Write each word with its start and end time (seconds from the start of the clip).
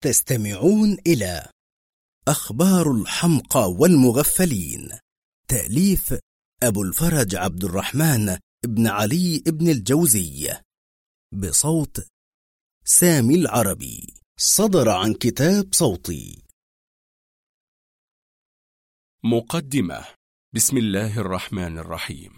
تستمعون 0.00 0.96
إلى 1.06 1.50
أخبار 2.28 2.92
الحمقى 2.92 3.70
والمغفلين 3.70 4.98
تأليف 5.48 6.14
أبو 6.62 6.82
الفرج 6.82 7.34
عبد 7.34 7.64
الرحمن 7.64 8.38
ابن 8.64 8.86
علي 8.86 9.42
ابن 9.46 9.68
الجوزي 9.68 10.56
بصوت 11.32 12.06
سامي 12.84 13.34
العربي 13.34 14.14
صدر 14.40 14.88
عن 14.88 15.14
كتاب 15.14 15.74
صوتي. 15.74 16.42
مقدمة 19.24 20.04
بسم 20.54 20.76
الله 20.76 21.18
الرحمن 21.18 21.78
الرحيم. 21.78 22.32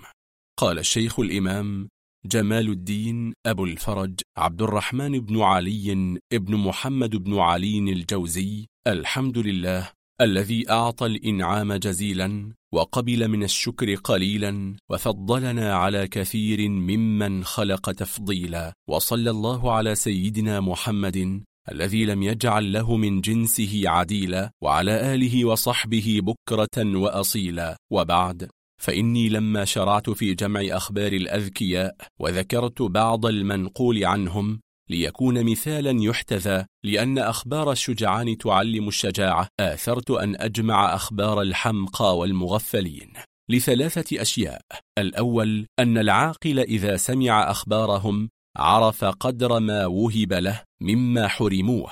قال 0.57 0.79
الشيخ 0.79 1.21
الإمام 1.21 1.89
جمال 2.27 2.69
الدين 2.69 3.33
أبو 3.47 3.65
الفرج 3.65 4.15
عبد 4.37 4.63
الرحمن 4.63 5.21
بن 5.21 5.41
علي 5.41 6.19
ابن 6.33 6.57
محمد 6.57 7.17
بن 7.17 7.39
علي 7.39 7.79
الجوزي 7.79 8.67
الحمد 8.87 9.39
لله 9.39 9.91
الذي 10.21 10.71
أعطى 10.71 11.07
الإنعام 11.07 11.73
جزيلا 11.73 12.53
وقبل 12.73 13.29
من 13.29 13.43
الشكر 13.43 13.95
قليلا 13.95 14.77
وفضلنا 14.91 15.75
على 15.75 16.09
كثير 16.09 16.69
ممن 16.69 17.45
خلق 17.45 17.93
تفضيلا 17.93 18.73
وصلى 18.89 19.31
الله 19.31 19.73
على 19.73 19.95
سيدنا 19.95 20.61
محمد 20.61 21.43
الذي 21.73 22.05
لم 22.05 22.23
يجعل 22.23 22.73
له 22.73 22.97
من 22.97 23.21
جنسه 23.21 23.83
عديلا 23.87 24.51
وعلى 24.63 25.15
آله 25.15 25.45
وصحبه 25.45 26.21
بكرة 26.23 26.97
وأصيلا. 26.97 27.77
وبعد 27.93 28.51
فإني 28.81 29.29
لما 29.29 29.65
شرعت 29.65 30.11
في 30.11 30.35
جمع 30.35 30.61
أخبار 30.71 31.13
الأذكياء 31.13 31.97
وذكرت 32.21 32.83
بعض 32.83 33.27
المنقول 33.27 34.05
عنهم 34.05 34.61
ليكون 34.91 35.45
مثالا 35.45 36.03
يحتذى 36.03 36.67
لأن 36.85 37.19
أخبار 37.19 37.73
الشجعان 37.73 38.39
تعلم 38.39 38.89
الشجاعة 38.89 39.49
آثرت 39.61 40.11
أن 40.11 40.37
أجمع 40.37 40.95
أخبار 40.95 41.43
الحمقى 41.43 42.19
والمغفلين. 42.19 43.13
لثلاثة 43.51 44.23
أشياء. 44.23 44.61
الأول 44.99 45.67
أن 45.79 45.99
العاقل 45.99 46.59
إذا 46.59 46.97
سمع 46.97 47.51
أخبارهم 47.51 48.29
عرف 48.57 49.05
قدر 49.05 49.61
ما 49.61 49.87
وهب 49.87 50.33
له 50.33 50.63
مما 50.83 51.29
حرموه 51.29 51.91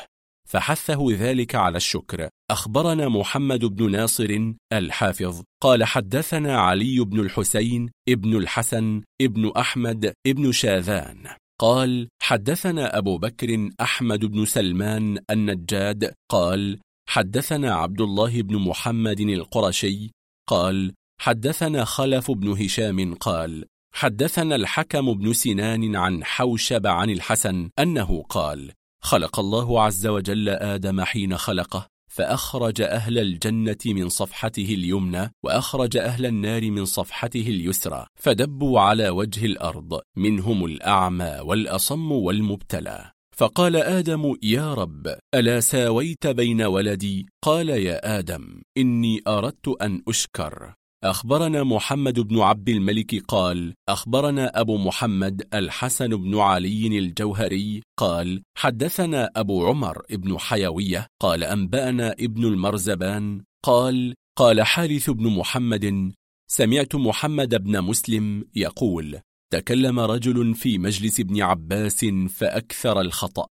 فحثه 0.49 1.07
ذلك 1.11 1.55
على 1.55 1.77
الشكر. 1.77 2.29
أخبرنا 2.51 3.09
محمد 3.09 3.65
بن 3.65 3.91
ناصر 3.91 4.53
الحافظ. 4.73 5.43
قال 5.63 5.85
حدثنا 5.85 6.61
علي 6.61 7.01
بن 7.01 7.21
الحسين 7.21 7.91
ابن 8.09 8.37
الحسن 8.37 9.03
ابن 9.23 9.53
أحمد 9.57 10.13
ابن 10.27 10.53
شاذان. 10.53 11.27
قال 11.61 12.09
حدثنا 12.23 12.99
أبو 12.99 13.19
بكر 13.19 13.71
أحمد 13.81 14.25
بن 14.25 14.45
سلمان 14.45 15.19
النجاد. 15.31 16.15
قال 16.31 16.79
حدثنا 17.09 17.75
عبد 17.75 18.01
الله 18.01 18.43
بن 18.43 18.57
محمد 18.57 19.21
القرشي. 19.21 20.11
قال 20.49 20.93
حدثنا 21.21 21.85
خلف 21.85 22.31
بن 22.31 22.49
هشام. 22.65 23.15
قال 23.15 23.65
حدثنا 23.95 24.55
الحكم 24.55 25.15
بن 25.15 25.33
سنان 25.33 25.97
عن 25.97 26.25
حوشب 26.25 26.87
عن 26.87 27.11
الحسن 27.11 27.71
أنه 27.79 28.23
قال 28.29 28.73
خلق 29.03 29.41
الله 29.41 29.83
عز 29.83 30.07
وجل 30.07 30.49
آدم 30.49 31.01
حين 31.05 31.37
خلقه. 31.37 31.87
فأخرج 32.19 32.81
أهل 32.81 33.19
الجنة 33.19 33.79
من 33.87 34.09
صفحته 34.09 34.75
اليمنى 34.75 35.33
وأخرج 35.45 35.97
أهل 35.97 36.27
النار 36.27 36.71
من 36.71 36.85
صفحته 36.85 37.41
اليسرى 37.41 38.07
فدبوا 38.21 38.81
على 38.81 39.09
وجه 39.09 39.47
الأرض 39.47 40.01
منهم 40.17 40.65
الأعمى 40.65 41.39
والأصم 41.43 42.13
والمبتلى. 42.13 43.11
فقال 43.37 43.77
آدم 43.77 44.37
يا 44.43 44.75
رب 44.75 45.07
ألا 45.35 45.61
ساويت 45.61 46.27
بين 46.27 46.63
ولدي؟ 46.63 47.27
قال 47.45 47.69
يا 47.69 48.19
آدم 48.19 48.63
إني 48.79 49.21
أردت 49.29 49.69
أن 49.83 50.03
أشكر. 50.09 50.75
أخبرنا 51.05 51.65
محمد 51.65 52.21
بن 52.21 52.41
عبد 52.41 52.69
الملك 52.69 53.25
قال 53.29 53.75
أخبرنا 53.89 54.61
أبو 54.61 54.77
محمد 54.77 55.49
الحسن 55.55 56.09
بن 56.09 56.39
علي 56.39 56.99
الجوهري 56.99 57.83
قال 57.97 58.43
حدثنا 58.57 59.31
أبو 59.37 59.67
عمر 59.67 60.03
بن 60.11 60.39
حيوية 60.39 61.07
قال 61.23 61.45
أنبأنا 61.45 62.13
ابن 62.13 62.45
المرزبان 62.45 63.43
قال 63.65 64.15
قال 64.39 64.63
حارث 64.63 65.11
بن 65.11 65.27
محمد 65.27 66.13
سمعت 66.51 66.95
محمد 66.95 67.65
بن 67.65 67.81
مسلم 67.81 68.45
يقول 68.55 69.21
تكلم 69.53 70.01
رجل 70.01 70.55
في 70.55 70.79
مجلس 70.79 71.21
ابن 71.21 71.43
عباس 71.43 72.05
فأكثر 72.31 73.01
الخطأ 73.01 73.47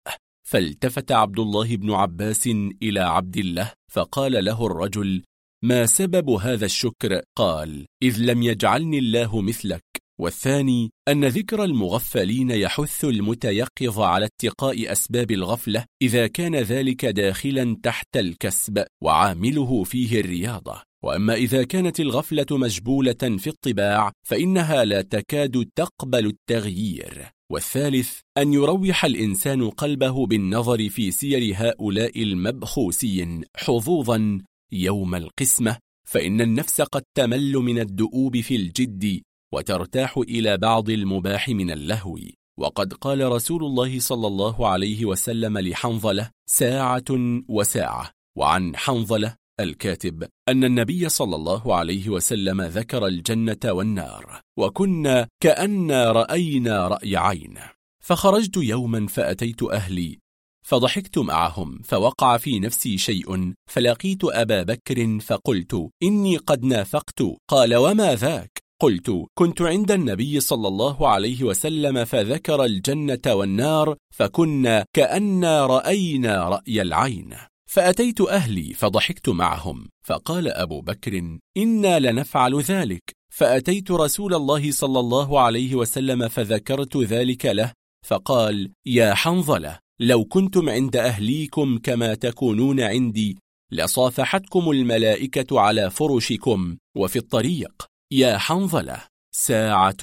فالتفت 0.47 1.11
عبد 1.11 1.39
الله 1.39 1.75
بن 1.75 1.91
عباس 1.91 2.47
إلى 2.81 2.99
عبد 2.99 3.37
الله 3.37 3.71
فقال 3.91 4.45
له 4.45 4.65
الرجل 4.65 5.23
ما 5.65 5.85
سبب 5.85 6.29
هذا 6.29 6.65
الشكر؟ 6.65 7.21
قال 7.37 7.85
إذ 8.03 8.17
لم 8.19 8.43
يجعلني 8.43 8.99
الله 8.99 9.41
مثلك. 9.41 9.83
والثاني 10.19 10.91
أن 11.07 11.25
ذكر 11.25 11.63
المغفلين 11.63 12.49
يحث 12.49 13.05
المتيقظ 13.05 13.99
على 13.99 14.25
اتقاء 14.25 14.91
أسباب 14.91 15.31
الغفلة 15.31 15.85
إذا 16.01 16.27
كان 16.27 16.55
ذلك 16.55 17.05
داخلا 17.05 17.77
تحت 17.83 18.17
الكسب 18.17 18.85
وعامله 19.03 19.83
فيه 19.83 20.19
الرياضة. 20.19 20.81
وأما 21.05 21.33
إذا 21.33 21.63
كانت 21.63 21.99
الغفلة 21.99 22.45
مجبولة 22.51 23.37
في 23.37 23.47
الطباع 23.47 24.11
فإنها 24.27 24.85
لا 24.85 25.01
تكاد 25.01 25.69
تقبل 25.75 26.25
التغيير. 26.25 27.25
والثالث 27.51 28.19
أن 28.37 28.53
يروح 28.53 29.05
الإنسان 29.05 29.69
قلبه 29.69 30.25
بالنظر 30.25 30.89
في 30.89 31.11
سير 31.11 31.53
هؤلاء 31.55 32.23
المبخوسين 32.23 33.43
حظوظا 33.57 34.41
يوم 34.73 35.15
القسمة 35.15 35.77
فإن 36.07 36.41
النفس 36.41 36.81
قد 36.81 37.03
تمل 37.17 37.53
من 37.53 37.79
الدؤوب 37.79 38.37
في 38.37 38.55
الجد 38.55 39.21
وترتاح 39.53 40.17
إلى 40.17 40.57
بعض 40.57 40.89
المباح 40.89 41.49
من 41.49 41.71
اللهو. 41.71 42.19
وقد 42.59 42.93
قال 42.93 43.31
رسول 43.31 43.63
الله 43.63 43.99
صلى 43.99 44.27
الله 44.27 44.67
عليه 44.67 45.05
وسلم 45.05 45.57
لحنظلة 45.57 46.29
ساعة 46.49 47.03
وساعة. 47.49 48.11
وعن 48.37 48.75
حنظلة 48.75 49.35
الكاتب 49.59 50.27
أن 50.49 50.63
النبي 50.63 51.09
صلى 51.09 51.35
الله 51.35 51.75
عليه 51.75 52.09
وسلم 52.09 52.61
ذكر 52.61 53.07
الجنة 53.07 53.59
والنار 53.65 54.41
وكنا 54.57 55.27
كأن 55.39 55.91
رأينا 55.91 56.87
رأي 56.87 57.17
عين. 57.17 57.59
فخرجت 58.03 58.57
يوما 58.57 59.07
فأتيت 59.07 59.63
أهلي 59.63 60.19
فضحكت 60.63 61.17
معهم 61.17 61.81
فوقع 61.83 62.37
في 62.37 62.59
نفسي 62.59 62.97
شيء 62.97 63.53
فلقيت 63.69 64.23
أبا 64.23 64.63
بكر 64.63 65.19
فقلت 65.19 65.89
إني 66.03 66.37
قد 66.37 66.63
نافقت. 66.63 67.23
قال 67.47 67.75
وما 67.75 68.15
ذاك؟ 68.15 68.63
قلت 68.81 69.25
كنت 69.33 69.61
عند 69.61 69.91
النبي 69.91 70.39
صلى 70.39 70.67
الله 70.67 71.07
عليه 71.07 71.43
وسلم 71.43 72.05
فذكر 72.05 72.65
الجنة 72.65 73.21
والنار 73.27 73.95
فكنا 74.13 74.85
كأنا 74.95 75.65
رأينا 75.65 76.49
رأي 76.49 76.81
العين. 76.81 77.35
فأتيت 77.69 78.21
أهلي 78.21 78.73
فضحكت 78.73 79.29
معهم 79.29 79.89
فقال 80.05 80.47
أبو 80.47 80.81
بكر 80.81 81.37
إنا 81.57 81.99
لنفعل 81.99 82.61
ذلك. 82.61 83.03
فأتيت 83.33 83.91
رسول 83.91 84.33
الله 84.33 84.71
صلى 84.71 84.99
الله 84.99 85.39
عليه 85.39 85.75
وسلم 85.75 86.27
فذكرت 86.27 86.97
ذلك 86.97 87.45
له 87.45 87.71
فقال 88.05 88.71
يا 88.85 89.13
حنظلة. 89.13 89.82
لو 89.99 90.25
كنتم 90.25 90.69
عند 90.69 90.95
أهليكم 90.95 91.77
كما 91.77 92.15
تكونون 92.15 92.79
عندي 92.79 93.37
لصافحتكم 93.71 94.71
الملائكة 94.71 95.59
على 95.59 95.89
فرشكم 95.89 96.77
وفي 96.97 97.15
الطريق. 97.15 97.85
يا 98.13 98.37
حنظلة 98.37 99.03
ساعة 99.35 99.97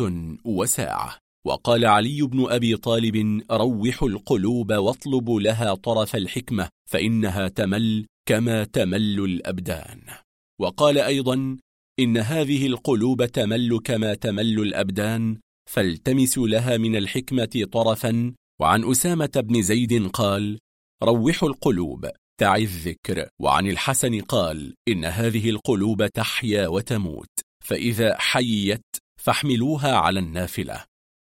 وساعة. 0.45 1.19
وقال 1.47 1.87
علي 1.87 2.23
بن 2.23 2.51
أبي 2.51 2.77
طالب 2.77 3.43
روحوا 3.51 4.09
القلوب 4.09 4.73
واطلبوا 4.73 5.41
لها 5.41 5.75
طرف 5.75 6.17
الحكمة 6.17 6.69
فإنها 6.91 7.49
تمل 7.49 8.07
كما 8.29 8.65
تمل 8.65 9.25
الأبدان. 9.25 10.01
وقال 10.61 10.99
أيضا 10.99 11.57
إن 12.01 12.17
هذه 12.17 12.67
القلوب 12.67 13.25
تمل 13.25 13.81
كما 13.85 14.15
تمل 14.15 14.61
الأبدان 14.61 15.39
فالتمسوا 15.71 16.49
لها 16.49 16.77
من 16.77 16.97
الحكمة 16.97 17.67
طرفا 17.73 18.33
وعن 18.61 18.91
أسامة 18.91 19.31
بن 19.37 19.63
زيد 19.63 20.09
قال 20.09 20.59
روحوا 21.03 21.49
القلوب 21.49 22.11
تعي 22.41 22.63
الذكر. 22.63 23.29
وعن 23.43 23.67
الحسن 23.67 24.21
قال 24.21 24.75
إن 24.89 25.05
هذه 25.05 25.51
القلوب 25.51 26.07
تحيا 26.07 26.67
وتموت 26.67 27.31
فإذا 27.65 28.17
حيت 28.19 28.85
فاحملوها 29.21 29.97
على 29.97 30.21
النافلة. 30.21 30.85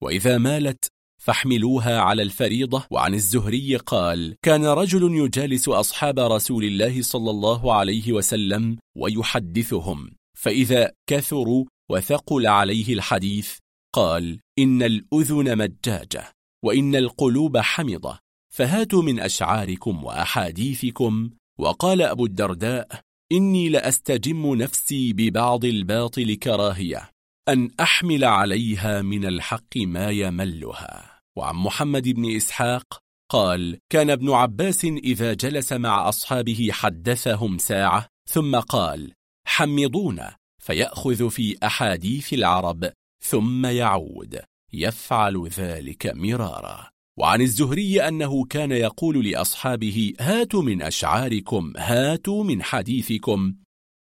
وإذا 0.04 0.38
مالت 0.38 0.88
فاحملوها 1.22 2.00
على 2.00 2.22
الفريضة. 2.22 2.88
وعن 2.92 3.14
الزهري 3.14 3.76
قال 3.76 4.36
كان 4.42 4.66
رجل 4.66 5.16
يجالس 5.16 5.70
أصحاب 5.70 6.20
رسول 6.20 6.64
الله 6.64 7.02
صلى 7.02 7.30
الله 7.30 7.74
عليه 7.74 8.12
وسلم 8.12 8.78
ويحدثهم 8.98 10.12
فإذا 10.38 10.92
كثروا 11.10 11.66
وثقل 11.92 12.48
عليه 12.48 12.94
الحديث 12.94 13.58
قال 13.96 14.40
إن 14.60 14.84
الأذن 14.84 15.58
مجاجة. 15.58 16.41
وإن 16.64 16.96
القلوب 16.96 17.58
حمضة 17.58 18.20
فهاتوا 18.54 19.04
من 19.04 19.20
أشعاركم 19.20 20.04
وأحاديثكم. 20.04 21.30
وقال 21.60 22.02
أبو 22.02 22.26
الدرداء 22.26 23.02
إني 23.32 23.70
لأستجم 23.70 24.56
نفسي 24.56 25.14
ببعض 25.14 25.66
الباطل 25.66 26.36
كراهية 26.36 27.10
أن 27.50 27.70
أحمل 27.80 28.24
عليها 28.24 29.02
من 29.02 29.26
الحق 29.26 29.78
ما 29.78 30.10
يملها. 30.10 31.20
وعن 31.38 31.56
محمد 31.56 32.10
بن 32.10 32.36
إسحاق 32.36 33.00
قال 33.32 33.80
كان 33.90 34.10
ابن 34.10 34.32
عباس 34.32 34.86
إذا 34.86 35.34
جلس 35.34 35.74
مع 35.74 36.10
أصحابه 36.10 36.70
حدثهم 36.72 37.58
ساعة 37.58 38.08
ثم 38.30 38.60
قال 38.60 39.14
حمضون 39.48 40.22
فيأخذ 40.62 41.30
في 41.30 41.58
أحاديث 41.64 42.34
العرب 42.34 42.92
ثم 43.24 43.66
يعود. 43.66 44.40
يفعل 44.74 45.48
ذلك 45.48 46.08
مرارا. 46.16 46.90
وعن 47.20 47.42
الزهري 47.42 48.02
أنه 48.02 48.46
كان 48.46 48.72
يقول 48.72 49.30
لأصحابه 49.30 50.14
هاتوا 50.20 50.62
من 50.62 50.82
أشعاركم 50.82 51.74
هاتوا 51.78 52.44
من 52.44 52.64
حديثكم 52.64 53.56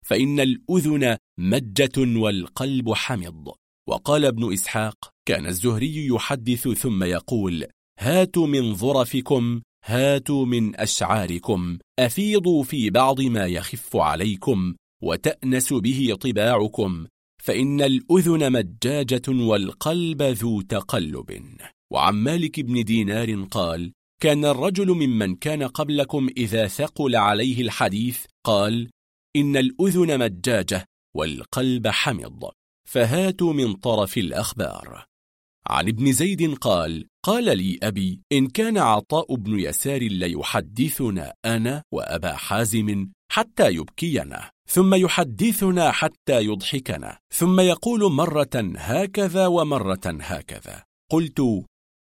فإن 0.05 0.41
الأذن 0.41 1.17
مجة 1.39 2.19
والقلب 2.19 2.93
حمض. 2.93 3.55
وقال 3.89 4.25
ابن 4.25 4.53
إسحاق 4.53 5.11
كان 5.29 5.47
الزهري 5.47 6.07
يحدث 6.07 6.69
ثم 6.69 7.05
يقول 7.05 7.67
هاتوا 7.99 8.47
من 8.47 8.75
ظرفكم 8.75 9.61
هاتوا 9.85 10.47
من 10.47 10.81
أشعاركم 10.81 11.79
أفيضوا 11.99 12.63
في 12.63 12.91
بعض 12.91 13.21
ما 13.21 13.47
يخف 13.47 13.97
عليكم 13.97 14.75
وتأنس 15.03 15.73
به 15.73 16.17
طباعكم 16.21 17.07
فإن 17.47 17.81
الأذن 17.81 18.53
مجاجة 18.53 19.23
والقلب 19.29 20.23
ذو 20.23 20.61
تقلب. 20.61 21.43
وعن 21.93 22.15
مالك 22.15 22.61
بن 22.61 22.85
دينار 22.85 23.45
قال 23.45 23.93
كان 24.23 24.45
الرجل 24.45 24.89
ممن 24.89 25.35
كان 25.37 25.63
قبلكم 25.63 26.29
إذا 26.37 26.67
ثقل 26.67 27.17
عليه 27.17 27.63
الحديث 27.63 28.25
قال 28.45 28.91
إن 29.37 29.57
الأذن 29.57 30.19
مجاجة 30.19 30.85
والقلب 31.17 31.89
حمض. 31.89 32.51
فهاتوا 32.89 33.53
من 33.53 33.75
طرف 33.75 34.19
الأخبار. 34.19 35.05
عن 35.71 35.89
ابن 35.89 36.13
زيد 36.13 36.55
قال 36.55 37.07
قال 37.25 37.59
لي 37.59 37.79
أبي 37.83 38.21
إن 38.33 38.47
كان 38.47 38.79
عطاء 38.79 39.35
بن 39.35 39.59
يسار 39.59 40.03
ليحدثنا 40.03 41.35
أنا 41.45 41.83
وأبا 41.93 42.33
حازم 42.33 43.09
حتى 43.33 43.75
يبكينا 43.75 44.51
ثم 44.69 44.95
يحدثنا 44.95 45.93
حتى 45.93 46.45
يضحكنا 46.45 47.19
ثم 47.35 47.61
يقول 47.61 48.13
مرة 48.13 48.73
هكذا 48.77 49.47
ومرة 49.47 50.17
هكذا. 50.21 50.83
قلت 51.11 51.41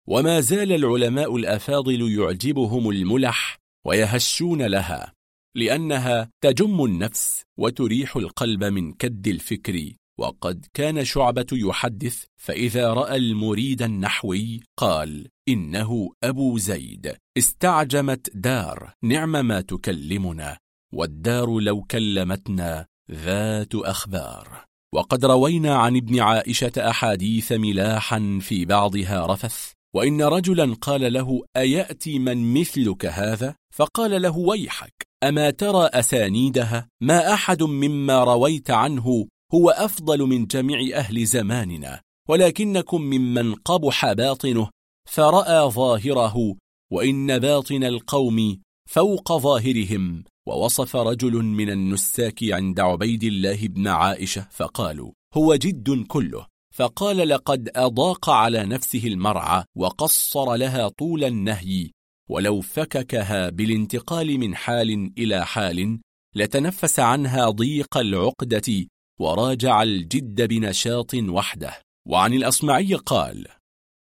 وما 0.09 0.41
زال 0.41 0.73
العلماء 0.73 1.37
الأفاضل 1.37 2.19
يعجبهم 2.19 2.91
الملح 2.91 3.59
ويهشون 3.87 4.63
لها 4.63 5.13
لأنها 5.57 6.31
تجم 6.45 6.85
النفس 6.85 7.43
وتريح 7.59 8.17
القلب 8.17 8.65
من 8.65 8.93
كد 8.93 9.29
الفكر. 9.29 9.93
وقد 10.23 10.67
كان 10.75 11.05
شعبة 11.05 11.47
يحدث 11.53 12.25
فإذا 12.37 12.93
رأى 12.93 13.17
المريد 13.17 13.83
النحوي 13.83 14.61
قال 14.77 15.29
إنه 15.49 16.11
أبو 16.25 16.59
زيد. 16.59 17.17
استعجمت 17.39 18.31
دار 18.35 18.93
نعم 19.03 19.47
ما 19.47 19.61
تكلمنا. 19.61 20.59
والدار 20.95 21.59
لو 21.59 21.83
كلمتنا 21.83 22.87
ذات 23.11 23.75
أخبار. 23.75 24.65
وقد 24.95 25.25
روينا 25.25 25.77
عن 25.77 25.97
ابن 25.97 26.21
عائشة 26.21 26.73
أحاديث 26.79 27.53
ملاحا 27.53 28.39
في 28.43 28.65
بعضها 28.65 29.27
رفث. 29.27 29.73
وإن 29.95 30.23
رجلا 30.23 30.75
قال 30.75 31.13
له 31.13 31.43
أيأتي 31.57 32.19
من 32.19 32.55
مثلك 32.61 33.07
هذا؟ 33.07 33.55
فقال 33.75 34.23
له 34.23 34.39
ويحك. 34.39 35.07
أما 35.25 35.51
ترى 35.51 35.87
أسانيدها؟ 35.87 36.89
ما 37.03 37.33
أحد 37.33 37.63
مما 37.63 38.25
رويت 38.25 38.71
عنه 38.71 39.27
هو 39.55 39.71
أفضل 39.71 40.23
من 40.23 40.47
جميع 40.47 40.99
أهل 40.99 41.27
زماننا 41.27 42.01
ولكنكم 42.29 43.01
ممن 43.03 43.55
قبح 43.55 44.13
باطنه 44.13 44.71
فرأى 45.09 45.71
ظاهره 45.71 46.55
وإن 46.93 47.39
باطن 47.39 47.85
القوم 47.85 48.61
فوق 48.91 49.33
ظاهرهم 49.33 50.25
ووصف 50.49 50.97
رجل 50.97 51.33
من 51.33 51.71
النساك 51.71 52.45
عند 52.45 52.81
عبيد 52.81 53.25
الله 53.25 53.69
بن 53.69 53.89
عائشة 53.89 54.47
فقالوا 54.51 55.13
هو 55.35 55.55
جد 55.55 56.07
كله. 56.07 56.47
فقال 56.75 57.29
لقد 57.29 57.71
أضاق 57.77 58.31
على 58.31 58.67
نفسه 58.67 59.07
المرعى 59.07 59.65
وقصر 59.77 60.55
لها 60.55 60.89
طول 60.89 61.25
النهي 61.25 61.91
ولو 62.31 62.61
فككها 62.61 63.51
بالانتقال 63.51 64.39
من 64.39 64.55
حال 64.55 65.13
إلى 65.19 65.47
حال 65.47 66.01
لتنفس 66.35 67.01
عنها 67.01 67.51
ضيق 67.51 67.97
العقدة 67.97 68.87
وراجع 69.23 69.83
الجد 69.83 70.49
بنشاط 70.49 71.15
وحده. 71.15 71.83
وعن 72.09 72.33
الأصمعي 72.33 72.95
قال 72.95 73.47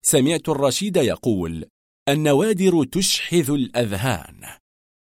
سمعت 0.07 0.49
الرشيد 0.49 0.97
يقول 0.97 1.65
النوادر 2.09 2.85
تشحذ 2.85 3.51
الأذهان 3.51 4.41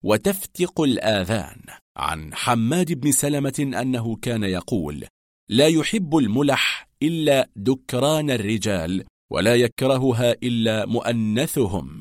وتفتق 0.04 0.82
الآذان. 0.82 1.62
عن 1.98 2.34
حماد 2.36 2.94
بن 2.94 3.12
سلمة 3.12 3.72
أنه 3.82 4.16
كان 4.16 4.44
يقول 4.44 5.06
لا 5.50 5.68
يحب 5.68 6.18
الملح 6.18 6.88
إلا 7.04 7.50
دكران 7.56 8.32
الرجال 8.32 9.06
ولا 9.32 9.56
يكرهها 9.56 10.32
إلا 10.32 10.86
مؤنثهم. 10.86 12.00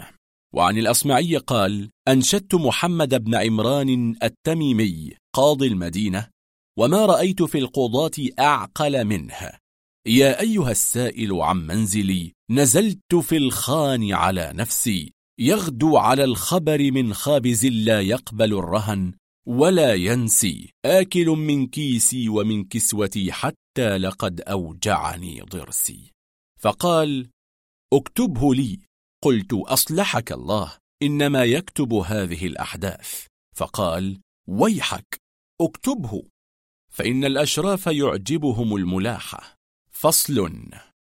وعن 0.55 0.79
الأصمعي 0.79 1.37
قال 1.37 1.91
أنشدت 2.09 2.55
محمد 2.55 3.25
بن 3.25 3.35
عمران 3.35 4.15
التميمي 4.23 5.13
قاضي 5.35 5.67
المدينة 5.67 6.36
وما 6.79 7.07
رأيت 7.07 7.43
في 7.43 7.59
القضاة 7.59 8.11
أعقل 8.39 9.05
منها 9.05 9.61
يا 10.07 10.41
أيها 10.41 10.71
السائل 10.71 11.33
عن 11.33 11.67
منزلي 11.67 12.33
نزلت 12.51 13.15
في 13.15 13.37
الخان 13.37 14.13
على 14.13 14.53
نفسي. 14.55 15.13
يغدو 15.41 15.97
على 15.97 16.25
الخبر 16.25 16.93
من 16.93 17.15
خابز 17.15 17.67
لا 17.67 18.01
يقبل 18.01 18.55
الرهن 18.55 19.15
ولا 19.47 19.95
ينسي. 19.95 20.71
آكل 20.85 21.27
من 21.27 21.67
كيسي 21.67 22.29
ومن 22.29 22.65
كسوتي 22.65 23.33
حتى 23.33 23.99
لقد 23.99 24.41
أوجعني 24.41 25.41
ضرسي. 25.41 26.13
فقال 26.61 27.31
اكتبه 27.93 28.55
لي. 28.55 28.81
قلت 29.25 29.53
أصلحك 29.53 30.33
الله 30.33 30.77
إنما 31.03 31.45
يكتب 31.45 31.93
هذه 31.93 32.47
الأحداث. 32.47 33.27
فقال 33.57 34.21
ويحك 34.49 35.21
اكتبه. 35.61 36.23
فإن 36.97 37.25
الأشراف 37.25 37.87
يعجبهم 37.87 38.77
الملاحة 38.77 39.57
فصل. 39.91 40.51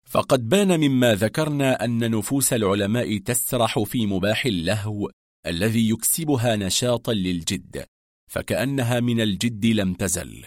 فقد 0.07 0.49
بان 0.49 0.81
مما 0.81 1.15
ذكرنا 1.15 1.85
أن 1.85 2.11
نفوس 2.11 2.53
العلماء 2.53 3.19
تسرح 3.19 3.79
في 3.79 4.07
مباح 4.07 4.47
اللهو 4.47 5.11
الذي 5.47 5.91
يكسبها 5.91 6.57
نشاطا 6.57 7.13
للجد 7.13 7.87
فكأنها 8.31 9.01
من 9.01 9.21
الجد 9.21 9.67
لم 9.67 9.95
تزل. 9.95 10.45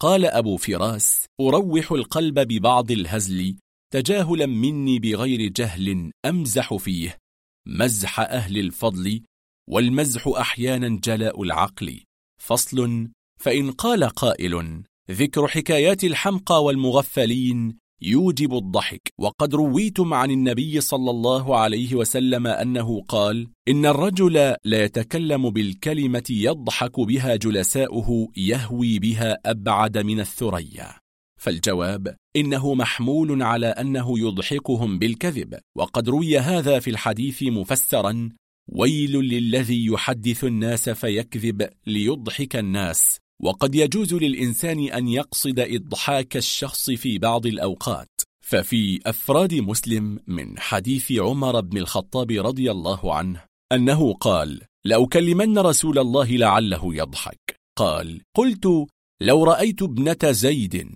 قال 0.00 0.26
أبو 0.26 0.56
فراس 0.56 1.26
أروح 1.40 1.92
القلب 1.92 2.38
ببعض 2.38 2.90
الهزل 2.90 3.56
تجاهلا 3.92 4.46
مني 4.46 4.98
بغير 4.98 5.48
جهل 5.48 6.12
أمزح 6.24 6.74
فيه. 6.74 7.18
مزح 7.66 8.20
أهل 8.20 8.58
الفضل 8.58 9.22
والمزح 9.68 10.28
أحيانا 10.28 11.00
جلاء 11.04 11.42
العقل. 11.42 12.00
فصل. 12.42 13.08
فإن 13.40 13.70
قال 13.70 14.04
قائل 14.04 14.82
ذكر 15.10 15.48
حكايات 15.48 16.04
الحمقى 16.04 16.64
والمغفلين 16.64 17.76
يوجب 18.02 18.54
الضحك. 18.54 19.12
وقد 19.18 19.54
رويتم 19.54 20.14
عن 20.14 20.30
النبي 20.30 20.80
صلى 20.80 21.10
الله 21.10 21.56
عليه 21.56 21.94
وسلم 21.94 22.46
أنه 22.46 23.00
قال 23.08 23.48
إن 23.68 23.86
الرجل 23.86 24.32
لا 24.64 24.84
يتكلم 24.84 25.50
بالكلمة 25.50 26.24
يضحك 26.30 27.00
بها 27.00 27.36
جلساؤه 27.36 28.28
يهوي 28.36 28.98
بها 28.98 29.38
أبعد 29.46 29.98
من 29.98 30.20
الثريا. 30.20 30.94
فالجواب 31.40 32.16
إنه 32.36 32.74
محمول 32.74 33.42
على 33.42 33.66
أنه 33.66 34.18
يضحكهم 34.18 34.98
بالكذب. 34.98 35.58
وقد 35.76 36.08
روي 36.08 36.38
هذا 36.38 36.78
في 36.78 36.90
الحديث 36.90 37.42
مفسرا 37.42 38.28
ويل 38.68 39.16
للذي 39.16 39.86
يحدث 39.86 40.44
الناس 40.44 40.90
فيكذب 40.90 41.68
ليضحك 41.86 42.56
الناس 42.56 43.18
وقد 43.40 43.74
يجوز 43.74 44.14
للإنسان 44.14 44.88
أن 44.88 45.08
يقصد 45.08 45.60
إضحاك 45.60 46.36
الشخص 46.36 46.90
في 46.90 47.18
بعض 47.18 47.46
الأوقات. 47.46 48.08
ففي 48.50 49.00
أفراد 49.06 49.54
مسلم 49.54 50.18
من 50.26 50.58
حديث 50.58 51.12
عمر 51.12 51.60
بن 51.60 51.78
الخطاب 51.78 52.30
رضي 52.30 52.70
الله 52.70 53.14
عنه 53.14 53.44
أنه 53.72 54.12
قال 54.12 54.60
لأكلمن 54.84 55.58
رسول 55.58 55.98
الله 55.98 56.30
لعله 56.30 56.94
يضحك 56.94 57.60
قال 57.78 58.20
قلت 58.36 58.86
لو 59.20 59.44
رأيت 59.44 59.82
ابنة 59.82 60.18
زيد 60.30 60.88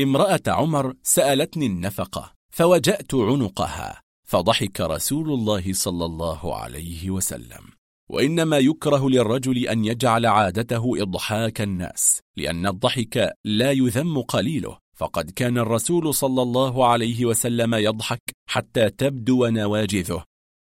امرأة 0.00 0.40
عمر 0.46 0.94
سألتني 1.02 1.66
النفقة 1.66 2.32
فوجأت 2.52 3.14
عنقها 3.14 4.00
فضحك 4.28 4.80
رسول 4.80 5.30
الله 5.30 5.72
صلى 5.72 6.04
الله 6.04 6.56
عليه 6.56 7.10
وسلم 7.10 7.77
وإنما 8.10 8.58
يكره 8.58 9.08
للرجل 9.08 9.66
أن 9.66 9.84
يجعل 9.84 10.26
عادته 10.26 11.02
إضحاك 11.02 11.60
الناس 11.60 12.20
لأن 12.36 12.66
الضحك 12.66 13.32
لا 13.44 13.72
يذم 13.72 14.20
قليله. 14.20 14.78
فقد 14.96 15.30
كان 15.30 15.58
الرسول 15.58 16.14
صلى 16.14 16.42
الله 16.42 16.86
عليه 16.86 17.24
وسلم 17.24 17.74
يضحك 17.74 18.22
حتى 18.50 18.90
تبدو 18.90 19.46
نواجذه. 19.46 20.24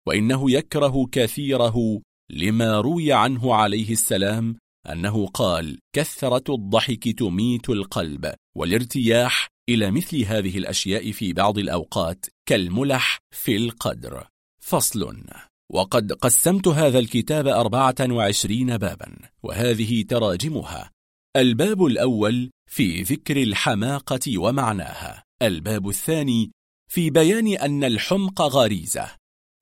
وإنه 0.09 0.50
يكره 0.50 1.09
كثيره 1.12 2.00
لما 2.30 2.80
روي 2.80 3.12
عنه 3.12 3.54
عليه 3.54 3.92
السلام 3.92 4.57
أنه 4.92 5.26
قال 5.26 5.78
كثرة 5.92 6.54
الضحك 6.54 7.09
تميت 7.18 7.71
القلب 7.71 8.35
والارتياح 8.57 9.49
إلى 9.68 9.90
مثل 9.90 10.25
هذه 10.25 10.59
الأشياء 10.59 11.12
في 11.12 11.33
بعض 11.33 11.59
الأوقات 11.59 12.26
كالملح 12.49 13.18
في 13.30 13.57
القدر. 13.57 14.26
فصل. 14.61 15.23
وقد 15.72 16.12
قسمت 16.12 16.68
هذا 16.68 16.98
الكتاب 16.98 17.46
أربعة 17.46 17.94
وعشرين 18.10 18.76
بابا 18.76 19.16
وهذه 19.42 20.02
تراجمها. 20.02 20.90
الباب 21.37 21.84
الأول 21.84 22.50
في 22.70 23.02
ذكر 23.02 23.42
الحماقة 23.42 24.38
ومعناها. 24.38 25.25
الباب 25.42 25.88
الثاني 25.88 26.50
في 26.90 27.10
بيان 27.10 27.56
أن 27.56 27.84
الحمق 27.84 28.42
غريزة. 28.42 29.10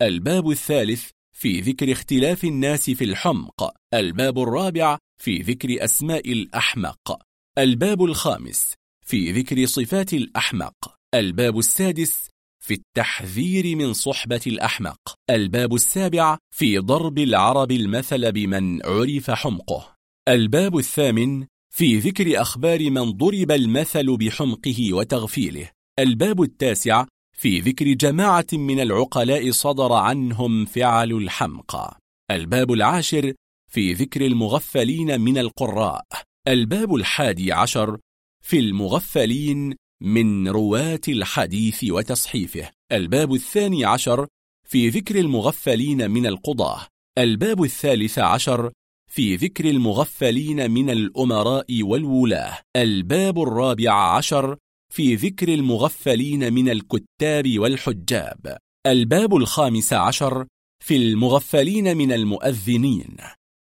الباب 0.03 0.51
الثالث 0.51 1.11
في 1.37 1.61
ذكر 1.61 1.93
اختلاف 1.93 2.45
الناس 2.45 2.91
في 2.91 3.05
الحمق. 3.05 3.73
الباب 3.95 4.39
الرابع 4.39 4.99
في 5.23 5.39
ذكر 5.39 5.85
أسماء 5.85 6.33
الأحمق. 6.33 7.23
الباب 7.59 8.05
الخامس 8.05 8.75
في 9.07 9.33
ذكر 9.33 9.67
صفات 9.67 10.13
الأحمق. 10.13 10.75
الباب 11.15 11.59
السادس 11.59 12.29
في 12.67 12.75
التحذير 12.75 13.77
من 13.77 13.93
صحبة 13.93 14.41
الأحمق. 14.47 15.15
الباب 15.31 15.75
السابع 15.75 16.39
في 16.55 16.79
ضرب 16.79 17.19
العرب 17.19 17.73
المثل 17.73 18.33
بمن 18.33 18.87
عرف 18.87 19.31
حمقه. 19.31 19.95
الباب 20.29 20.79
الثامن 20.79 21.47
في 21.75 21.99
ذكر 21.99 22.41
أخبار 22.41 22.91
من 22.91 23.11
ضرب 23.11 23.51
المثل 23.51 24.17
بحمقه 24.17 24.93
وتغفيله. 24.93 25.71
الباب 25.99 26.43
التاسع 26.43 27.05
في 27.37 27.61
ذكر 27.61 27.93
جماعة 27.93 28.47
من 28.53 28.81
العقلاء 28.81 29.51
صدر 29.51 29.93
عنهم 29.93 30.65
فعل 30.65 31.13
الحمقى 31.13 31.99
الباب 32.31 32.73
العاشر 32.73 33.33
في 33.71 33.93
ذكر 33.93 34.27
المغفلين 34.27 35.21
من 35.21 35.39
القراء. 35.39 36.03
الباب 36.49 36.95
الحادي 36.95 37.53
عشر 37.53 37.99
في 38.45 38.59
المغفلين 38.59 39.75
من 40.03 40.49
رواة 40.49 41.01
الحديث 41.09 41.85
وتصحيفه. 41.91 42.71
الباب 42.93 43.35
الثاني 43.35 43.85
عشر 43.85 44.27
في 44.69 44.89
ذكر 44.89 45.19
المغفلين 45.19 46.11
من 46.11 46.27
القضاة. 46.27 46.87
الباب 47.19 47.63
الثالث 47.63 48.19
عشر 48.19 48.73
في 49.11 49.37
ذكر 49.37 49.65
المغفلين 49.65 50.71
من 50.71 50.91
الأمراء 50.91 51.83
والولاة. 51.83 52.59
الباب 52.77 53.43
الرابع 53.43 53.93
عشر 54.17 54.57
في 54.95 55.15
ذكر 55.15 55.55
المغفلين 55.55 56.53
من 56.53 56.69
الكتاب 56.69 57.59
والحجاب. 57.59 58.57
الباب 58.87 59.37
الخامس 59.37 59.93
عشر 59.93 60.47
في 60.85 60.97
المغفلين 60.97 61.97
من 61.97 62.13
المؤذنين. 62.13 63.17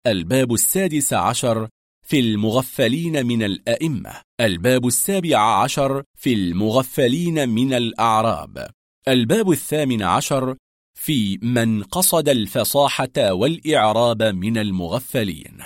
الباب 0.06 0.52
السادس 0.52 1.12
عشر 1.12 1.68
في 2.06 2.20
المغفلين 2.20 3.26
من 3.26 3.42
الأئمة. 3.42 4.20
الباب 4.40 4.86
السابع 4.86 5.62
عشر 5.62 6.02
في 6.18 6.34
المغفلين 6.34 7.48
من 7.48 7.74
الأعراب. 7.74 8.70
الباب 9.08 9.50
الثامن 9.50 10.02
عشر 10.02 10.56
في 11.00 11.38
من 11.42 11.82
قصد 11.82 12.28
الفصاحة 12.28 13.32
والإعراب 13.32 14.22
من 14.22 14.58
المغفلين. 14.58 15.58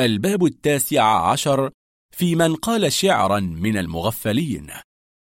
الباب 0.00 0.44
التاسع 0.44 1.30
عشر 1.30 1.70
في 2.16 2.34
من 2.34 2.54
قال 2.54 2.92
شعرا 2.92 3.40
من 3.40 3.76
المغفلين. 3.76 4.70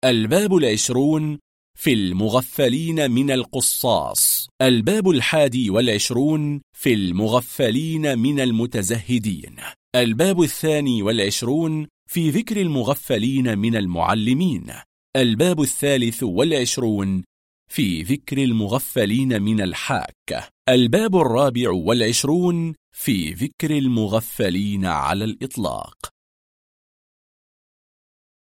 الباب 0.04 0.56
العشرون 0.56 1.38
في 1.78 1.92
المغفلين 1.92 3.10
من 3.10 3.30
القصاص. 3.30 4.48
الباب 4.62 5.10
الحادي 5.10 5.70
والعشرون 5.70 6.60
في 6.76 6.94
المغفلين 6.94 8.18
من 8.18 8.40
المتزهدين. 8.40 9.56
الباب 9.94 10.42
الثاني 10.42 11.02
والعشرون 11.02 11.88
في 12.08 12.30
ذكر 12.30 12.60
المغفلين 12.60 13.58
من 13.58 13.76
المعلمين. 13.76 14.72
الباب 15.16 15.60
الثالث 15.60 16.22
والعشرون 16.22 17.24
في 17.70 18.02
ذكر 18.02 18.38
المغفلين 18.38 19.42
من 19.42 19.60
الحاكة 19.60 20.48
الباب 20.68 21.16
الرابع 21.16 21.70
والعشرون 21.70 22.74
في 22.96 23.32
ذكر 23.32 23.78
المغفلين 23.78 24.86
على 24.86 25.24
الإطلاق. 25.24 25.96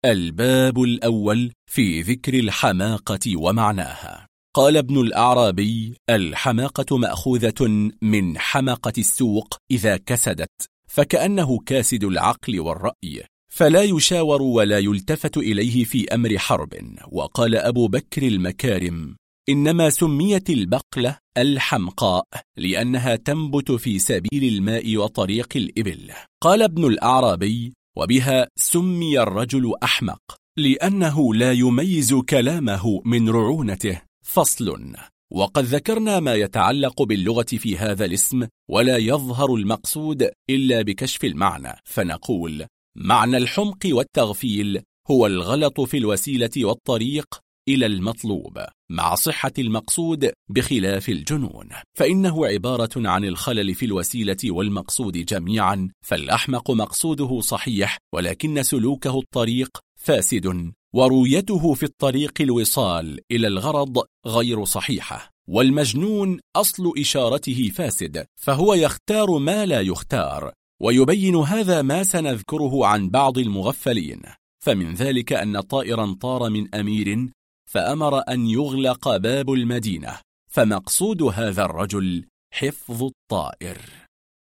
الباب 0.05 0.83
الأول 0.83 1.53
في 1.71 2.03
ذكر 2.03 2.35
الحماقة 2.35 3.37
ومعناها. 3.37 4.27
قال 4.55 4.77
ابن 4.77 5.01
الأعرابي 5.01 5.97
الحماقة 6.11 6.97
مأخوذة 6.97 7.91
من 8.03 8.39
حمقة 8.39 8.93
السوق 8.99 9.57
إذا 9.71 9.97
كسدت. 9.97 10.78
فكأنه 10.91 11.59
كاسد 11.59 12.05
العقل 12.05 12.61
والرأي 12.61 13.25
فلا 13.53 13.83
يشاور 13.83 14.43
ولا 14.43 14.79
يلتفت 14.79 15.37
إليه 15.37 15.85
في 15.85 16.15
أمر 16.15 16.39
حرب. 16.39 16.75
وقال 17.13 17.57
أبو 17.57 17.89
بكر 17.89 18.23
المكارم 18.23 19.17
إنما 19.49 19.91
سميت 19.91 20.51
البقلة 20.51 21.19
الحمقاء 21.39 22.25
لأنها 22.57 23.17
تنبت 23.17 23.73
في 23.73 23.99
سبيل 23.99 24.45
الماء 24.45 24.97
وطريق 24.97 25.49
الإبل. 25.57 26.11
قال 26.43 26.63
ابن 26.63 26.85
الأعرابي 26.85 27.73
وبها 27.97 28.49
سمي 28.59 29.21
الرجل 29.21 29.73
أحمق 29.83 30.21
لأنه 30.59 31.35
لا 31.35 31.53
يميز 31.53 32.15
كلامه 32.15 33.03
من 33.05 33.29
رعونته. 33.29 34.03
فصل. 34.25 34.95
وقد 35.33 35.65
ذكرنا 35.65 36.21
ما 36.21 36.35
يتعلق 36.35 37.03
باللغة 37.03 37.43
في 37.43 37.77
هذا 37.77 38.05
الاسم 38.05 38.47
ولا 38.71 38.97
يظهر 38.97 39.55
المقصود 39.55 40.31
إلا 40.51 40.83
بكشف 40.83 41.25
المعنى. 41.25 41.73
فنقول 41.85 42.67
معنى 42.97 43.37
الحمق 43.37 43.87
والتغفيل 43.87 44.83
هو 45.11 45.27
الغلط 45.27 45.81
في 45.81 45.99
الوسيلة 45.99 46.51
والطريق 46.57 47.27
إلى 47.69 47.87
المطلوب 47.87 48.59
مع 48.91 49.15
صحة 49.15 49.53
المقصود 49.59 50.33
بخلاف 50.51 51.09
الجنون. 51.09 51.69
فإنه 51.99 52.47
عبارة 52.47 52.91
عن 52.97 53.25
الخلل 53.25 53.75
في 53.75 53.87
الوسيلة 53.87 54.37
والمقصود 54.45 55.13
جميعا 55.13 55.89
فالأحمق 56.07 56.71
مقصوده 56.71 57.41
صحيح 57.41 57.99
ولكن 58.15 58.63
سلوكه 58.63 59.19
الطريق 59.19 59.79
فاسد. 60.01 60.73
ورؤيته 60.95 61.75
في 61.75 61.83
الطريق 61.83 62.33
الوصال 62.41 63.21
إلى 63.31 63.47
الغرض 63.47 64.05
غير 64.27 64.65
صحيحة 64.65 65.31
والمجنون 65.49 66.41
أصل 66.57 66.93
إشارته 66.99 67.71
فاسد 67.75 68.27
فهو 68.41 68.75
يختار 68.75 69.39
ما 69.39 69.67
لا 69.67 69.81
يختار 69.81 70.53
ويبين 70.83 71.37
هذا 71.37 71.83
ما 71.83 72.03
سنذكره 72.03 72.87
عن 72.87 73.11
بعض 73.11 73.39
المغفلين. 73.39 74.23
فمن 74.65 74.95
ذلك 74.95 75.33
أن 75.33 75.61
طائرا 75.61 76.17
طار 76.21 76.51
من 76.51 76.75
أمير 76.75 77.29
فأمر 77.71 78.19
أن 78.29 78.47
يغلق 78.47 79.17
باب 79.17 79.53
المدينة 79.53 80.21
فمقصود 80.51 81.23
هذا 81.23 81.65
الرجل 81.65 82.25
حفظ 82.53 83.03
الطائر. 83.03 83.79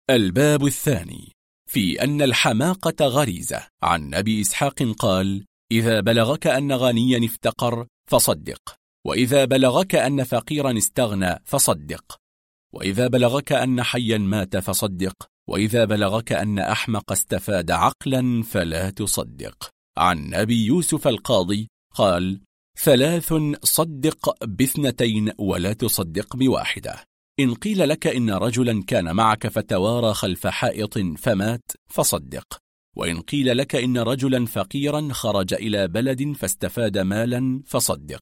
الباب 0.10 0.66
الثاني 0.66 1.32
في 1.70 2.04
أن 2.04 2.22
الحماقة 2.22 3.06
غريزة 3.06 3.68
عن 3.84 4.14
أبي 4.14 4.42
إسحاق 4.42 4.84
قال 4.84 5.46
إذا 5.74 6.00
بلغك 6.00 6.48
أن 6.48 6.72
غنيا 6.72 7.26
افتقر 7.26 7.88
فصدق. 8.10 8.76
وإذا 9.06 9.46
بلغك 9.46 9.96
أن 9.96 10.24
فقيرا 10.24 10.78
استغنى 10.78 11.40
فصدق. 11.46 12.16
وإذا 12.74 13.08
بلغك 13.08 13.52
أن 13.52 13.84
حيا 13.84 14.18
مات 14.18 14.58
فصدق. 14.58 15.16
وإذا 15.50 15.86
بلغك 15.86 16.32
أن 16.32 16.60
أحمق 16.60 17.12
استفاد 17.12 17.72
عقلا 17.72 18.44
فلا 18.44 18.90
تصدق. 18.90 19.70
عن 19.98 20.34
أبي 20.34 20.66
يوسف 20.66 21.08
القاضي 21.08 21.68
قال 21.96 22.42
ثلاث 22.80 23.34
صدق 23.64 24.46
باثنتين 24.46 25.32
ولا 25.38 25.74
تصدق 25.74 26.36
بواحدة. 26.36 27.04
إن 27.40 27.54
قيل 27.54 27.90
لك 27.90 28.08
إن 28.08 28.30
رجلا 28.30 28.84
كان 28.88 29.16
معك 29.16 29.48
فتوارى 29.48 30.14
خلف 30.14 30.48
حائط 30.48 30.98
فمات 30.98 31.72
فصدق. 31.90 32.63
وإن 32.96 33.22
قيل 33.22 33.58
لك 33.58 33.76
إن 33.76 33.98
رجلا 33.98 34.46
فقيرا 34.46 35.08
خرج 35.12 35.54
إلى 35.54 35.88
بلد 35.88 36.32
فاستفاد 36.32 36.98
مالا 36.98 37.62
فصدق. 37.66 38.22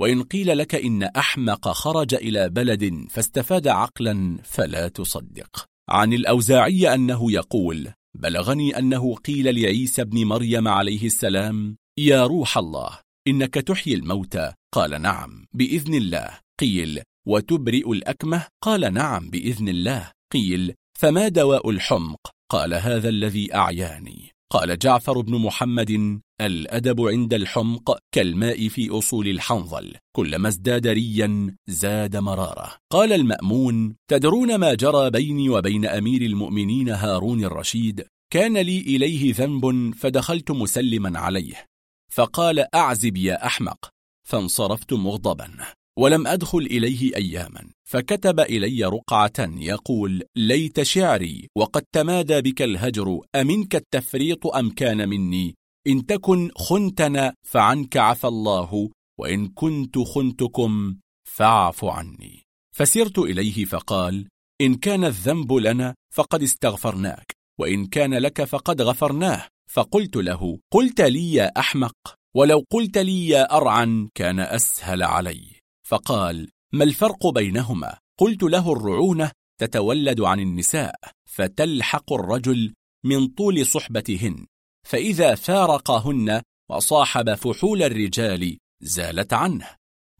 وإن 0.00 0.22
قيل 0.22 0.58
لك 0.58 0.74
إن 0.74 1.02
أحمق 1.02 1.68
خرج 1.68 2.14
إلى 2.14 2.48
بلد 2.48 3.06
فاستفاد 3.10 3.68
عقلا 3.68 4.38
فلا 4.44 4.88
تصدق. 4.88 5.64
عن 5.88 6.12
الأوزاعي 6.12 6.94
أنه 6.94 7.32
يقول 7.32 7.88
بلغني 8.14 8.78
أنه 8.78 9.14
قيل 9.14 9.60
لعيسى 9.60 10.04
بن 10.04 10.24
مريم 10.24 10.68
عليه 10.68 11.06
السلام 11.06 11.76
يا 11.98 12.26
روح 12.26 12.58
الله 12.58 12.98
إنك 13.28 13.54
تحيي 13.54 13.94
الموتى. 13.94 14.52
قال 14.74 15.02
نعم 15.02 15.46
بإذن 15.52 15.94
الله. 15.94 16.38
قيل 16.60 17.02
وتبرئ 17.26 17.92
الأكمة؟ 17.92 18.46
قال 18.62 18.94
نعم 18.94 19.30
بإذن 19.30 19.68
الله. 19.68 20.12
قيل 20.32 20.74
فما 20.98 21.28
دواء 21.28 21.70
الحمق؟ 21.70 22.18
قال 22.52 22.74
هذا 22.74 23.08
الذي 23.08 23.54
أعياني. 23.54 24.30
قال 24.52 24.78
جعفر 24.78 25.20
بن 25.20 25.38
محمد 25.38 26.20
الأدب 26.40 27.00
عند 27.00 27.34
الحمق 27.34 27.98
كالماء 28.14 28.68
في 28.68 28.90
أصول 28.90 29.28
الحنظل. 29.28 29.96
كلما 30.16 30.48
ازداد 30.48 30.86
ريا 30.86 31.56
زاد 31.66 32.16
مرارة 32.16 32.76
قال 32.92 33.12
المأمون 33.12 33.96
تدرون 34.10 34.54
ما 34.54 34.74
جرى 34.74 35.10
بيني 35.10 35.48
وبين 35.48 35.86
أمير 35.86 36.22
المؤمنين 36.22 36.88
هارون 36.88 37.44
الرشيد؟ 37.44 38.06
كان 38.32 38.58
لي 38.58 38.78
إليه 38.78 39.34
ذنب 39.34 39.94
فدخلت 39.94 40.50
مسلما 40.50 41.18
عليه. 41.18 41.66
فقال 42.12 42.74
أعزب 42.74 43.16
يا 43.16 43.46
أحمق. 43.46 43.88
فانصرفت 44.28 44.92
مغضبا. 44.92 45.50
ولم 45.98 46.26
أدخل 46.26 46.58
إليه 46.58 47.16
أياما. 47.16 47.70
فكتب 47.88 48.40
إلي 48.40 48.84
رقعة 48.84 49.48
يقول 49.56 50.22
ليت 50.36 50.82
شعري 50.82 51.48
وقد 51.56 51.82
تمادى 51.92 52.40
بك 52.40 52.62
الهجر 52.62 53.20
أمنك 53.34 53.76
التفريط 53.76 54.46
أم 54.46 54.70
كان 54.70 55.08
مني؟ 55.08 55.54
إن 55.86 56.06
تكن 56.06 56.50
خنتنا 56.56 57.34
فعنك 57.46 57.96
عفى 57.96 58.26
الله 58.26 58.90
وإن 59.20 59.48
كنت 59.48 59.98
خنتكم 59.98 60.96
فاعف 61.28 61.84
عني. 61.84 62.42
فسرت 62.76 63.18
إليه 63.18 63.64
فقال 63.64 64.28
إن 64.60 64.74
كان 64.74 65.04
الذنب 65.04 65.52
لنا 65.52 65.94
فقد 66.14 66.42
استغفرناك 66.42 67.32
وإن 67.60 67.86
كان 67.86 68.14
لك 68.14 68.44
فقد 68.44 68.82
غفرناه. 68.82 69.48
فقلت 69.70 70.16
له 70.16 70.58
قلت 70.72 71.00
لي 71.00 71.32
يا 71.32 71.58
أحمق 71.58 71.94
ولو 72.36 72.64
قلت 72.70 72.98
لي 72.98 73.28
يا 73.28 73.56
أرعن 73.56 74.08
كان 74.14 74.40
أسهل 74.40 75.02
علي. 75.02 75.51
فقال 75.82 76.50
ما 76.72 76.84
الفرق 76.84 77.26
بينهما؟ 77.26 77.98
قلت 78.18 78.42
له 78.42 78.72
الرعونة 78.72 79.30
تتولد 79.60 80.20
عن 80.20 80.40
النساء 80.40 80.94
فتلحق 81.28 82.12
الرجل 82.12 82.74
من 83.04 83.26
طول 83.26 83.66
صحبتهن 83.66 84.46
فإذا 84.86 85.34
فارقهن 85.34 86.42
وصاحب 86.70 87.34
فحول 87.34 87.82
الرجال 87.82 88.58
زالت 88.82 89.32
عنه. 89.32 89.68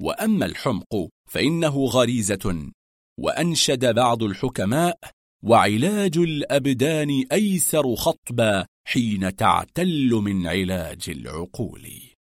وأما 0.00 0.47
الحمق 0.47 1.09
فإنه 1.31 1.85
غريزة 1.85 2.73
وأنشد 3.21 3.95
بعض 3.95 4.23
الحكماء 4.23 4.99
وعلاج 5.45 6.19
الأبدان 6.19 7.25
أيسر 7.33 7.97
خطبا 7.97 8.66
حين 8.88 9.37
تعتل 9.37 10.11
من 10.11 10.47
علاج 10.47 11.04
العقول. 11.09 11.88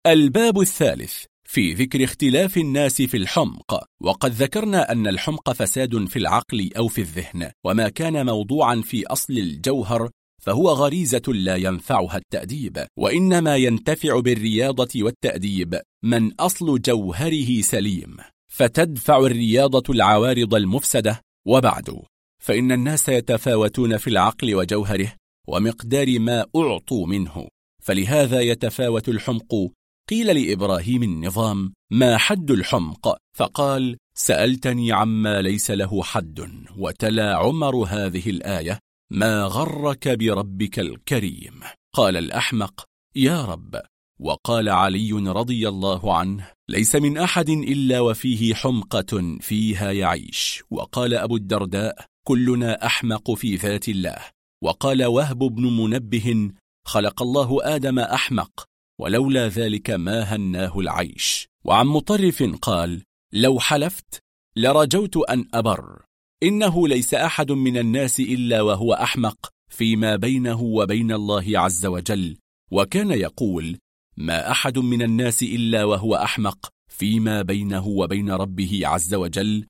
الباب 0.07 0.59
الثالث 0.59 1.25
في 1.47 1.73
ذكر 1.73 2.03
اختلاف 2.03 2.57
الناس 2.57 3.01
في 3.01 3.17
الحمق 3.17 3.83
وقد 4.01 4.31
ذكرنا 4.31 4.91
أن 4.91 5.07
الحمق 5.07 5.51
فساد 5.51 6.05
في 6.05 6.19
العقل 6.19 6.69
أو 6.77 6.87
في 6.87 7.01
الذهن 7.01 7.51
وما 7.65 7.89
كان 7.89 8.25
موضوعا 8.25 8.81
في 8.81 9.07
أصل 9.07 9.33
الجوهر 9.33 10.09
فهو 10.45 10.69
غريزة 10.69 11.21
لا 11.27 11.55
ينفعها 11.55 12.17
التأديب. 12.17 12.85
وإنما 12.97 13.55
ينتفع 13.55 14.19
بالرياضة 14.19 15.03
والتأديب 15.03 15.79
من 16.03 16.33
أصل 16.33 16.81
جوهره 16.81 17.61
سليم. 17.61 18.17
فتدفع 18.51 19.17
الرياضة 19.17 19.93
العوارض 19.93 20.55
المفسدة 20.55 21.21
وبعد. 21.47 22.01
فإن 22.43 22.71
الناس 22.71 23.09
يتفاوتون 23.09 23.97
في 23.97 24.09
العقل 24.09 24.55
وجوهره 24.55 25.13
ومقدار 25.47 26.19
ما 26.19 26.45
أعطوا 26.55 27.07
منه. 27.07 27.47
فلهذا 27.83 28.41
يتفاوت 28.41 29.09
الحمق 29.09 29.71
قيل 30.09 30.27
لإبراهيم 30.27 31.03
النظام 31.03 31.73
ما 31.91 32.17
حد 32.17 32.51
الحمق؟ 32.51 33.17
فقال 33.37 33.97
سألتني 34.17 34.91
عما 34.91 35.41
ليس 35.41 35.71
له 35.71 36.03
حد 36.03 36.51
وتلا 36.77 37.35
عمر 37.35 37.75
هذه 37.75 38.29
الآية 38.29 38.79
ما 39.11 39.43
غرك 39.43 40.07
بربك 40.07 40.79
الكريم؟ 40.79 41.59
قال 41.93 42.17
الأحمق 42.17 42.83
يا 43.15 43.45
رب. 43.45 43.81
وقال 44.19 44.69
علي 44.69 45.11
رضي 45.11 45.69
الله 45.69 46.17
عنه 46.17 46.51
ليس 46.69 46.95
من 46.95 47.17
أحد 47.17 47.49
إلا 47.49 47.99
وفيه 47.99 48.53
حمقة 48.53 49.37
فيها 49.41 49.91
يعيش. 49.91 50.63
وقال 50.71 51.13
أبو 51.13 51.35
الدرداء 51.35 52.05
كلنا 52.27 52.85
أحمق 52.85 53.31
في 53.31 53.55
ذات 53.55 53.89
الله. 53.89 54.17
وقال 54.63 55.05
وهب 55.05 55.39
بن 55.39 55.63
منبه 55.63 56.51
خلق 56.87 57.21
الله 57.21 57.75
آدم 57.75 57.99
أحمق 57.99 58.65
ولولا 58.99 59.47
ذلك 59.47 59.89
ما 59.89 60.21
هناه 60.21 60.79
العيش. 60.79 61.47
وعن 61.65 61.87
مطرف 61.87 62.43
قال 62.61 63.03
لو 63.33 63.59
حلفت 63.59 64.19
لرجوت 64.55 65.17
أن 65.17 65.45
أبر. 65.53 66.05
إنه 66.43 66.87
ليس 66.87 67.13
أحد 67.13 67.51
من 67.51 67.77
الناس 67.77 68.19
إلا 68.19 68.61
وهو 68.61 68.93
أحمق 68.93 69.49
فيما 69.69 70.15
بينه 70.15 70.61
وبين 70.61 71.11
الله 71.11 71.59
عز 71.59 71.85
وجل. 71.85 72.37
وكان 72.71 73.11
يقول 73.11 73.77
ما 74.17 74.51
أحد 74.51 74.79
من 74.79 75.01
الناس 75.01 75.43
إلا 75.43 75.83
وهو 75.83 76.15
أحمق 76.15 76.69
فيما 76.89 77.41
بينه 77.41 77.87
وبين 77.87 78.31
ربه 78.31 78.81
عز 78.83 79.13
وجل. 79.13 79.65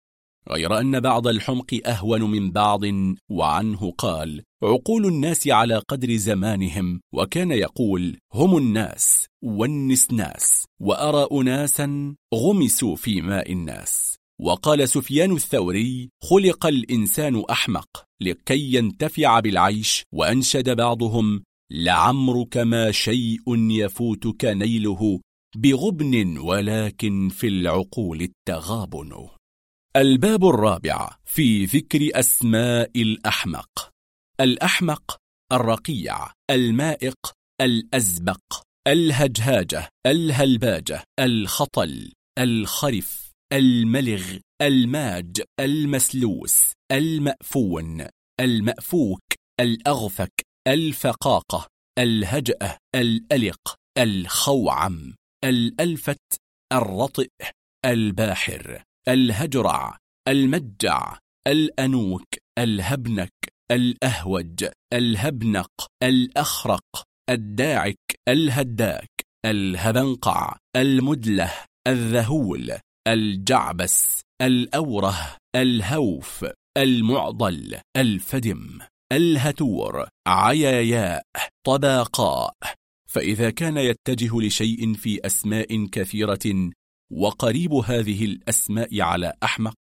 غير 0.49 0.79
أن 0.79 0.99
بعض 0.99 1.27
الحمق 1.27 1.79
أهون 1.85 2.21
من 2.21 2.51
بعض 2.51 2.81
وعنه 3.29 3.91
قال 3.97 4.43
عقول 4.65 5.05
الناس 5.05 5.47
على 5.47 5.77
قدر 5.77 6.15
زمانهم 6.15 7.01
وكان 7.13 7.51
يقول 7.51 8.17
هم 8.33 8.57
الناس 8.57 9.25
والنسناس 9.43 10.65
وأرى 10.81 11.27
أناسا 11.31 12.15
غمسوا 12.35 12.95
في 12.95 13.21
ماء 13.21 13.51
الناس 13.51 14.15
وقال 14.41 14.89
سفيان 14.89 15.31
الثوري 15.31 16.09
خلق 16.23 16.65
الإنسان 16.65 17.43
أحمق 17.49 18.03
لكي 18.21 18.73
ينتفع 18.73 19.39
بالعيش 19.39 20.03
وأنشد 20.13 20.69
بعضهم 20.69 21.43
لعمرك 21.71 22.57
ما 22.57 22.91
شيء 22.91 23.71
يفوتك 23.71 24.45
نيله 24.45 25.19
بغبن 25.55 26.37
ولكن 26.37 27.29
في 27.29 27.47
العقول 27.47 28.21
التغابن 28.21 29.27
الباب 29.95 30.45
الرابع 30.45 31.09
في 31.25 31.65
ذكر 31.65 32.09
أسماء 32.13 32.91
الأحمق. 32.95 33.94
الأحمق 34.41 35.17
الرقيع 35.53 36.31
المائق 36.51 37.33
الأزبق 37.61 38.63
الهجهاجة 38.87 39.89
الهلباجة 40.07 41.03
الخطل 41.19 42.11
الخرف 42.39 43.31
الملغ 43.53 44.37
الماج 44.61 45.41
المسلوس 45.59 46.71
المأفون 46.91 48.07
المأفوك 48.39 49.23
الأغفك 49.59 50.41
الفقاقة 50.67 51.67
الهجأة 51.99 52.77
الألق 52.95 53.75
الخوعم 53.97 55.15
الألفت 55.43 56.41
الرطئ 56.73 57.29
الباحر 57.85 58.83
الهجرع 59.07 59.97
المجع 60.27 61.17
الأنوك 61.47 62.27
الهبنك 62.59 63.34
الأهوج 63.71 64.65
الهبنق 64.93 65.71
الأخرق 66.03 67.03
الداعك 67.29 68.19
الهداك 68.27 69.09
الهبنقع 69.45 70.57
المدله 70.75 71.51
الذهول 71.87 72.71
الجعبس 73.07 74.21
الأوره 74.41 75.37
الهوف 75.55 76.45
المعضل 76.77 77.79
الفدم 77.97 78.79
الهتور 79.11 80.07
عياياء 80.27 81.23
طباقاء. 81.65 82.53
فإذا 83.09 83.49
كان 83.49 83.77
يتجه 83.77 84.41
لشيء 84.41 84.93
في 84.93 85.19
أسماء 85.25 85.85
كثيرة 85.85 86.71
وقريب 87.11 87.73
هذه 87.73 88.25
الأسماء 88.25 89.01
على 89.01 89.33
أحمق 89.43 89.75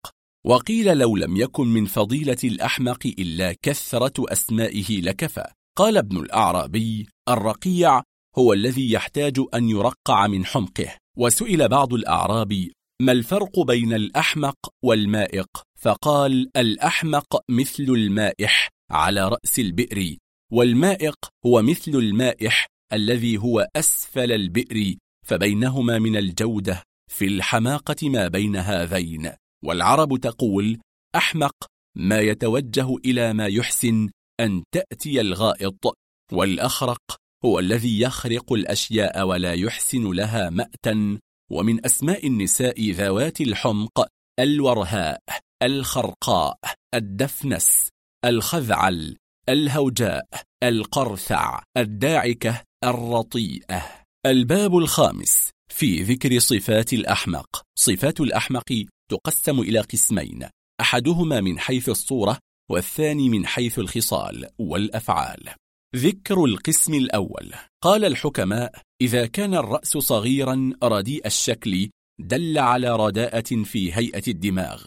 وقيل 0.47 0.99
لو 0.99 1.17
لم 1.17 1.37
يكن 1.37 1.67
من 1.67 1.85
فضيلة 1.85 2.37
الأحمق 2.45 3.07
إلا 3.19 3.57
كثرة 3.63 4.13
أسمائه 4.33 5.01
لكفى. 5.01 5.45
قال 5.79 5.97
ابن 5.97 6.17
الأعرابي 6.17 7.09
الرقيع 7.29 8.03
هو 8.39 8.53
الذي 8.53 8.93
يحتاج 8.93 9.41
أن 9.55 9.69
يرقع 9.69 10.27
من 10.27 10.45
حمقه. 10.45 10.97
وسئل 11.17 11.69
بعض 11.69 11.95
الأعراب 11.95 12.69
ما 13.03 13.13
الفرق 13.13 13.61
بين 13.61 13.93
الأحمق 13.93 14.57
والمائق؟ 14.85 15.49
فقال 15.79 16.51
الأحمق 16.57 17.41
مثل 17.51 17.83
المائح 17.83 18.69
على 18.91 19.29
رأس 19.29 19.59
البئر 19.59 20.17
والمائق 20.53 21.17
هو 21.47 21.63
مثل 21.63 21.91
المائح 21.91 22.67
الذي 22.93 23.39
هو 23.39 23.69
أسفل 23.77 24.33
البئر 24.33 24.95
فبينهما 25.27 25.99
من 25.99 26.17
الجودة 26.17 26.83
في 27.13 27.25
الحماقة 27.25 28.09
ما 28.09 28.29
بين 28.29 28.57
هذين. 28.57 29.31
والعرب 29.65 30.17
تقول 30.17 30.79
أحمق 31.17 31.55
ما 31.97 32.21
يتوجه 32.21 32.97
إلى 33.05 33.33
ما 33.33 33.47
يحسن 33.47 34.11
أن 34.41 34.63
تأتي 34.75 35.21
الغائط 35.21 35.95
والأخرق 36.33 37.01
هو 37.45 37.59
الذي 37.59 38.01
يخرق 38.01 38.53
الأشياء 38.53 39.27
ولا 39.27 39.53
يحسن 39.53 40.13
لها 40.13 40.51
مأتا. 40.51 41.19
ومن 41.51 41.85
أسماء 41.87 42.27
النساء 42.27 42.91
ذوات 42.91 43.41
الحمق 43.41 44.07
الورهاء 44.41 45.21
الخرقاء 45.63 46.59
الدفنس 46.95 47.89
الخذعل 48.25 49.17
الهوجاء 49.49 50.27
القرثع 50.63 51.63
الداعكة 51.77 52.63
الرطيئة. 52.85 53.83
الباب 54.27 54.77
الخامس 54.77 55.51
في 55.69 56.03
ذكر 56.03 56.39
صفات 56.39 56.93
الأحمق 56.93 57.63
صفات 57.79 58.21
الأحمق 58.21 58.85
تقسم 59.11 59.61
إلى 59.61 59.81
قسمين 59.81 60.49
أحدهما 60.81 61.41
من 61.41 61.59
حيث 61.59 61.89
الصورة 61.89 62.39
والثاني 62.71 63.29
من 63.29 63.47
حيث 63.47 63.79
الخصال 63.79 64.49
والأفعال. 64.59 65.49
ذكر 65.97 66.45
القسم 66.45 66.95
الأول. 66.95 67.53
قال 67.83 68.05
الحكماء 68.05 68.83
إذا 69.01 69.27
كان 69.27 69.55
الرأس 69.55 69.89
صغيرا 69.89 70.73
رديء 70.83 71.27
الشكل 71.27 71.91
دل 72.21 72.59
على 72.59 72.97
رداءة 72.97 73.63
في 73.65 73.93
هيئة 73.93 74.23
الدماغ. 74.29 74.85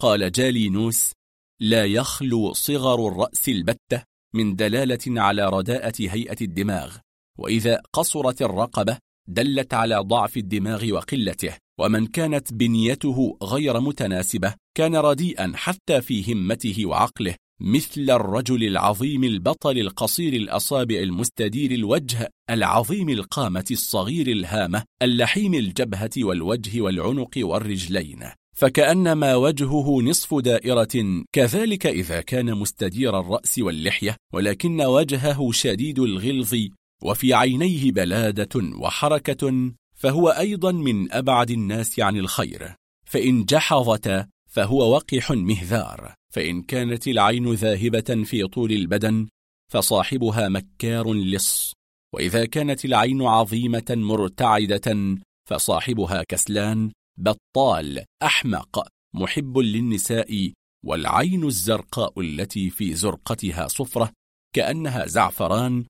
قال 0.00 0.32
جالينوس 0.32 1.12
لا 1.60 1.84
يخلو 1.84 2.52
صغر 2.52 3.08
الرأس 3.08 3.48
البتة 3.48 4.02
من 4.34 4.56
دلالة 4.56 5.20
على 5.20 5.48
رداءة 5.48 5.94
هيئة 6.00 6.36
الدماغ 6.40 6.96
وإذا 7.38 7.82
قصرت 7.92 8.42
الرقبة 8.42 8.98
دلت 9.28 9.74
على 9.74 9.96
ضعف 9.96 10.36
الدماغ 10.36 10.92
وقلته. 10.92 11.56
ومن 11.80 12.06
كانت 12.06 12.52
بنيته 12.52 13.38
غير 13.42 13.80
متناسبة 13.80 14.54
كان 14.76 14.96
رديئا 14.96 15.52
حتى 15.54 16.00
في 16.00 16.32
همته 16.32 16.86
وعقله 16.86 17.34
مثل 17.60 18.10
الرجل 18.10 18.64
العظيم 18.64 19.24
البطل 19.24 19.78
القصير 19.78 20.32
الأصابع 20.32 20.96
المستدير 20.96 21.70
الوجه 21.70 22.28
العظيم 22.50 23.08
القامة 23.08 23.64
الصغير 23.70 24.26
الهامة 24.26 24.84
اللحيم 25.02 25.54
الجبهة 25.54 26.10
والوجه 26.18 26.80
والعنق 26.80 27.30
والرجلين. 27.36 28.18
فكأنما 28.56 29.34
وجهه 29.36 30.02
نصف 30.02 30.34
دائرة. 30.34 31.24
كذلك 31.32 31.86
إذا 31.86 32.20
كان 32.20 32.54
مستدير 32.54 33.20
الرأس 33.20 33.58
واللحية 33.58 34.16
ولكن 34.34 34.82
وجهه 34.82 35.52
شديد 35.52 35.98
الغلظ 35.98 36.54
وفي 37.02 37.34
عينيه 37.34 37.92
بلادة 37.92 38.60
وحركة. 38.78 39.72
فهو 40.02 40.28
أيضا 40.28 40.72
من 40.72 41.12
أبعد 41.12 41.50
الناس 41.50 42.00
عن 42.00 42.16
الخير. 42.16 42.74
فإن 43.06 43.44
جحظت 43.44 44.28
فهو 44.50 44.94
وقح 44.94 45.30
مهذار. 45.32 46.14
فإن 46.34 46.62
كانت 46.62 47.08
العين 47.08 47.52
ذاهبة 47.52 48.24
في 48.24 48.46
طول 48.46 48.72
البدن 48.72 49.28
فصاحبها 49.72 50.48
مكار 50.48 51.12
لص. 51.12 51.72
وإذا 52.14 52.44
كانت 52.44 52.84
العين 52.84 53.22
عظيمة 53.22 53.84
مرتعدة 53.90 55.16
فصاحبها 55.48 56.22
كسلان. 56.28 56.92
بطال 57.18 58.04
أحمق 58.22 58.88
محب 59.14 59.58
للنساء. 59.58 60.52
والعين 60.84 61.44
الزرقاء 61.44 62.20
التي 62.20 62.70
في 62.70 62.94
زرقتها 62.94 63.68
صفرة. 63.68 64.12
كأنها 64.54 65.06
زعفران 65.06 65.84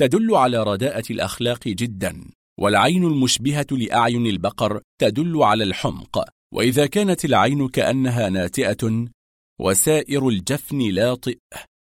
تدل 0.00 0.34
على 0.34 0.62
رداءة 0.62 1.04
الأخلاق 1.10 1.68
جدا. 1.68 2.30
والعين 2.60 3.04
المشبهة 3.04 3.66
لأعين 3.70 4.26
البقر 4.26 4.80
تدل 5.00 5.42
على 5.42 5.64
الحمق 5.64 6.24
وإذا 6.54 6.86
كانت 6.86 7.24
العين 7.24 7.68
كأنها 7.68 8.28
ناتئة 8.28 9.06
وسائر 9.60 10.28
الجفن 10.28 10.78
لاطئ 10.78 11.38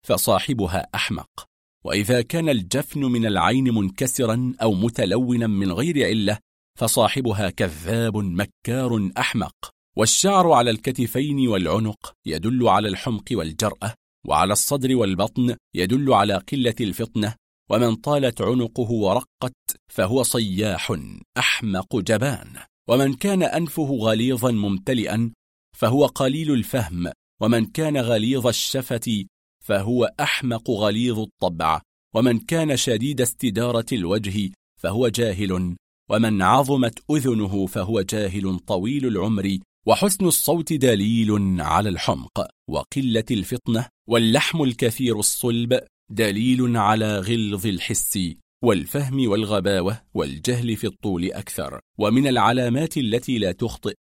فصاحبها 0.06 0.88
أحمق. 0.94 1.46
وإذا 1.84 2.22
كان 2.22 2.48
الجفن 2.48 3.00
من 3.00 3.26
العين 3.26 3.74
منكسرا 3.74 4.54
أو 4.62 4.74
متلونا 4.74 5.46
من 5.46 5.72
غير 5.72 6.06
علة 6.06 6.38
فصاحبها 6.78 7.50
كذاب 7.50 8.16
مكار 8.16 9.10
أحمق. 9.18 9.54
والشعر 9.96 10.52
على 10.52 10.70
الكتفين 10.70 11.48
والعنق 11.48 12.12
يدل 12.26 12.68
على 12.68 12.88
الحمق 12.88 13.24
والجرأة 13.32 13.94
وعلى 14.26 14.52
الصدر 14.52 14.96
والبطن 14.96 15.56
يدل 15.74 16.12
على 16.12 16.34
قلة 16.34 16.74
الفطنة 16.80 17.34
ومن 17.70 17.94
طالت 17.94 18.42
عنقه 18.42 18.90
ورقت 18.90 19.56
فهو 19.88 20.22
صياح 20.22 20.92
أحمق 21.38 21.96
جبان. 21.96 22.56
ومن 22.88 23.14
كان 23.14 23.42
أنفه 23.42 23.98
غليظا 24.00 24.50
ممتلئا 24.50 25.32
فهو 25.76 26.06
قليل 26.06 26.52
الفهم. 26.52 27.12
ومن 27.40 27.66
كان 27.66 27.96
غليظ 27.96 28.46
الشفة 28.46 29.24
فهو 29.64 30.14
أحمق 30.20 30.70
غليظ 30.70 31.18
الطبع. 31.18 31.80
ومن 32.14 32.38
كان 32.38 32.76
شديد 32.76 33.20
استدارة 33.20 33.86
الوجه 33.92 34.52
فهو 34.80 35.08
جاهل. 35.08 35.76
ومن 36.10 36.42
عظمت 36.42 36.98
أذنه 37.10 37.66
فهو 37.66 38.00
جاهل 38.00 38.58
طويل 38.58 39.06
العمر. 39.06 39.58
وحسن 39.86 40.26
الصوت 40.26 40.72
دليل 40.72 41.60
على 41.60 41.88
الحمق. 41.88 42.48
وقلة 42.70 43.24
الفطنة 43.30 43.86
واللحم 44.08 44.62
الكثير 44.62 45.18
الصلب. 45.18 45.80
دليل 46.10 46.76
على 46.76 47.18
غلظ 47.18 47.66
الحس 47.66 48.18
والفهم 48.64 49.28
والغباوة 49.28 50.02
والجهل 50.14 50.76
في 50.76 50.86
الطول 50.86 51.32
أكثر. 51.32 51.80
ومن 51.98 52.26
العلامات 52.26 52.96
التي 52.96 53.38
لا 53.38 53.52
تخطئ 53.52 53.94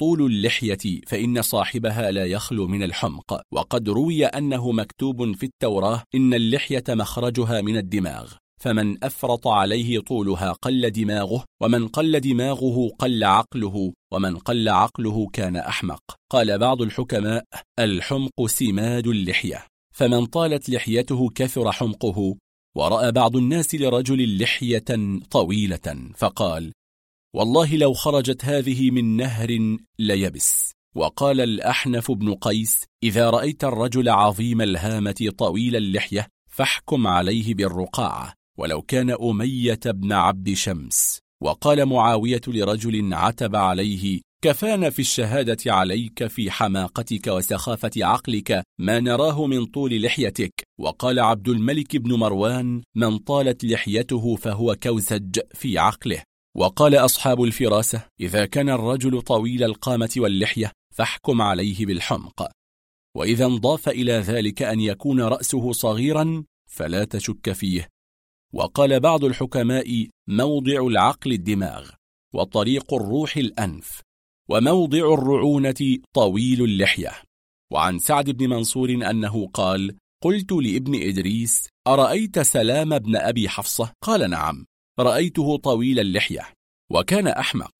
طول 0.00 0.22
اللحية 0.22 1.00
فإن 1.06 1.42
صاحبها 1.42 2.10
لا 2.10 2.24
يخلو 2.24 2.66
من 2.66 2.82
الحمق. 2.82 3.40
وقد 3.52 3.88
روي 3.88 4.26
أنه 4.26 4.72
مكتوب 4.72 5.36
في 5.36 5.46
التوراة 5.46 6.02
إن 6.14 6.34
اللحية 6.34 6.84
مخرجها 6.88 7.60
من 7.60 7.76
الدماغ 7.76 8.32
فمن 8.60 9.04
أفرط 9.04 9.48
عليه 9.48 10.00
طولها 10.00 10.52
قل 10.52 10.90
دماغه 10.90 11.44
ومن 11.62 11.88
قل 11.88 12.20
دماغه 12.20 12.90
قل 12.98 13.24
عقله 13.24 13.92
ومن 14.12 14.36
قل 14.36 14.68
عقله 14.68 15.26
كان 15.32 15.56
أحمق. 15.56 16.02
قال 16.30 16.58
بعض 16.58 16.82
الحكماء 16.82 17.44
الحمق 17.78 18.46
سماد 18.46 19.06
اللحية. 19.06 19.66
فمن 19.98 20.26
طالت 20.26 20.70
لحيته 20.70 21.30
كثر 21.34 21.72
حمقه 21.72 22.36
ورأى 22.76 23.12
بعض 23.12 23.36
الناس 23.36 23.74
لرجل 23.74 24.42
لحية 24.42 24.84
طويلة 25.30 26.10
فقال 26.16 26.72
والله 27.34 27.76
لو 27.76 27.94
خرجت 27.94 28.44
هذه 28.44 28.90
من 28.90 29.16
نهر 29.16 29.76
ليبس 29.98 30.72
وقال 30.96 31.40
الأحنف 31.40 32.10
بن 32.10 32.34
قيس 32.34 32.84
إذا 33.02 33.30
رأيت 33.30 33.64
الرجل 33.64 34.08
عظيم 34.08 34.60
الهامة 34.60 35.32
طويل 35.38 35.76
اللحية 35.76 36.28
فاحكم 36.50 37.06
عليه 37.06 37.54
بالرقاعة 37.54 38.34
ولو 38.58 38.82
كان 38.82 39.10
أمية 39.10 39.80
بن 39.86 40.12
عبد 40.12 40.52
شمس 40.52 41.18
وقال 41.42 41.86
معاوية 41.86 42.42
لرجل 42.46 43.14
عتب 43.14 43.56
عليه 43.56 44.20
كفانا 44.44 44.90
في 44.90 44.98
الشهادة 44.98 45.72
عليك 45.72 46.26
في 46.26 46.50
حماقتك 46.50 47.26
وسخافة 47.26 47.90
عقلك 47.96 48.62
ما 48.80 49.00
نراه 49.00 49.46
من 49.46 49.66
طول 49.66 50.02
لحيتك. 50.02 50.52
وقال 50.80 51.18
عبد 51.18 51.48
الملك 51.48 51.96
بن 51.96 52.14
مروان 52.14 52.82
من 52.94 53.18
طالت 53.18 53.64
لحيته 53.64 54.36
فهو 54.36 54.76
كوزج 54.82 55.38
في 55.54 55.78
عقله. 55.78 56.22
وقال 56.56 56.94
أصحاب 56.94 57.42
الفراسة 57.42 58.04
إذا 58.20 58.46
كان 58.46 58.70
الرجل 58.70 59.22
طويل 59.22 59.64
القامة 59.64 60.10
واللحية 60.16 60.72
فاحكم 60.94 61.42
عليه 61.42 61.86
بالحمق. 61.86 62.48
وإذا 63.16 63.46
انضاف 63.46 63.88
إلى 63.88 64.12
ذلك 64.12 64.62
أن 64.62 64.80
يكون 64.80 65.20
رأسه 65.20 65.72
صغيرا 65.72 66.44
فلا 66.70 67.04
تشك 67.04 67.52
فيه. 67.52 67.88
وقال 68.52 69.00
بعض 69.00 69.24
الحكماء 69.24 70.08
موضع 70.28 70.86
العقل 70.86 71.32
الدماغ 71.32 71.90
وطريق 72.34 72.94
الروح 72.94 73.36
الأنف. 73.36 74.07
وموضع 74.50 75.14
الرعونة 75.14 75.98
طويل 76.14 76.64
اللحية. 76.64 77.12
وعن 77.72 77.98
سعد 77.98 78.30
بن 78.30 78.48
منصور 78.48 78.90
أنه 78.90 79.46
قال 79.46 79.96
قلت 80.22 80.52
لابن 80.52 81.02
إدريس 81.08 81.68
أرأيت 81.86 82.38
سلام 82.38 82.98
بن 82.98 83.16
أبي 83.16 83.48
حفصة؟ 83.48 83.92
قال 84.04 84.30
نعم 84.30 84.66
رأيته 85.00 85.56
طويل 85.56 86.00
اللحية 86.00 86.52
وكان 86.92 87.26
أحمق. 87.26 87.72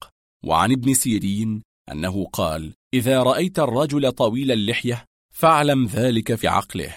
وعن 0.44 0.72
ابن 0.72 0.94
سيرين 0.94 1.62
أنه 1.92 2.24
قال 2.24 2.74
إذا 2.94 3.22
رأيت 3.22 3.58
الرجل 3.58 4.12
طويل 4.12 4.52
اللحية 4.52 5.04
فاعلم 5.34 5.86
ذلك 5.86 6.34
في 6.34 6.48
عقله. 6.48 6.94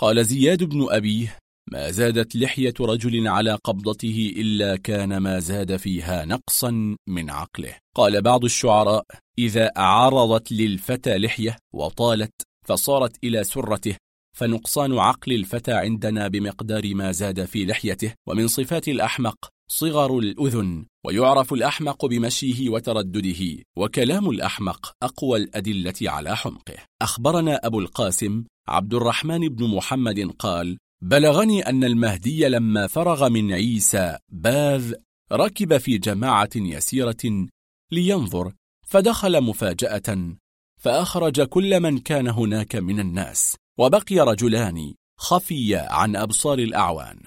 قال 0.00 0.24
زياد 0.24 0.64
بن 0.64 0.86
أبيه 0.90 1.38
ما 1.72 1.90
زادت 1.90 2.36
لحية 2.36 2.74
رجل 2.80 3.28
على 3.28 3.58
قبضته 3.64 4.34
إلا 4.36 4.76
كان 4.76 5.16
ما 5.16 5.38
زاد 5.38 5.76
فيها 5.76 6.24
نقصا 6.24 6.96
من 7.06 7.30
عقله. 7.30 7.74
قال 7.94 8.22
بعض 8.22 8.44
الشعراء 8.44 9.04
إذا 9.38 9.70
أعرضت 9.76 10.52
للفتى 10.52 11.18
لحية 11.18 11.56
وطالت 11.74 12.32
فصارت 12.66 13.24
إلى 13.24 13.44
سرته 13.44 13.96
فنقصان 14.36 14.98
عقل 14.98 15.32
الفتى 15.32 15.72
عندنا 15.72 16.28
بمقدار 16.28 16.94
ما 16.94 17.12
زاد 17.12 17.44
في 17.44 17.64
لحيته. 17.64 18.14
ومن 18.28 18.48
صفات 18.48 18.88
الأحمق 18.88 19.48
صغر 19.70 20.18
الأذن 20.18 20.86
ويعرف 21.06 21.52
الأحمق 21.52 22.06
بمشيه 22.06 22.68
وتردده. 22.70 23.62
وكلام 23.76 24.30
الأحمق 24.30 24.92
أقوى 25.02 25.38
الأدلة 25.38 25.94
على 26.02 26.36
حمقه. 26.36 26.76
أخبرنا 27.02 27.60
أبو 27.66 27.80
القاسم 27.80 28.44
عبد 28.68 28.94
الرحمن 28.94 29.48
بن 29.48 29.64
محمد 29.64 30.20
قال 30.38 30.78
بلغني 31.04 31.68
أن 31.68 31.84
المهدي 31.84 32.48
لما 32.48 32.86
فرغ 32.86 33.28
من 33.28 33.52
عيسى 33.52 34.18
باذ 34.28 34.94
ركب 35.32 35.78
في 35.78 35.98
جماعة 35.98 36.50
يسيرة 36.56 37.48
لينظر 37.92 38.52
فدخل 38.86 39.40
مفاجأة 39.40 40.36
فأخرج 40.80 41.40
كل 41.40 41.80
من 41.80 41.98
كان 41.98 42.28
هناك 42.28 42.76
من 42.76 43.00
الناس 43.00 43.56
وبقي 43.78 44.18
رجلان 44.18 44.94
خفيا 45.18 45.92
عن 45.92 46.16
أبصار 46.16 46.58
الأعوان 46.58 47.20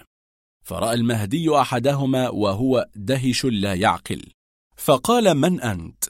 فرأى 0.66 0.94
المهدي 0.94 1.56
أحدهما 1.56 2.30
وهو 2.30 2.88
دهش 2.96 3.46
لا 3.46 3.74
يعقل 3.74 4.32
فقال 4.78 5.34
من 5.34 5.62
أنت؟ 5.62 6.04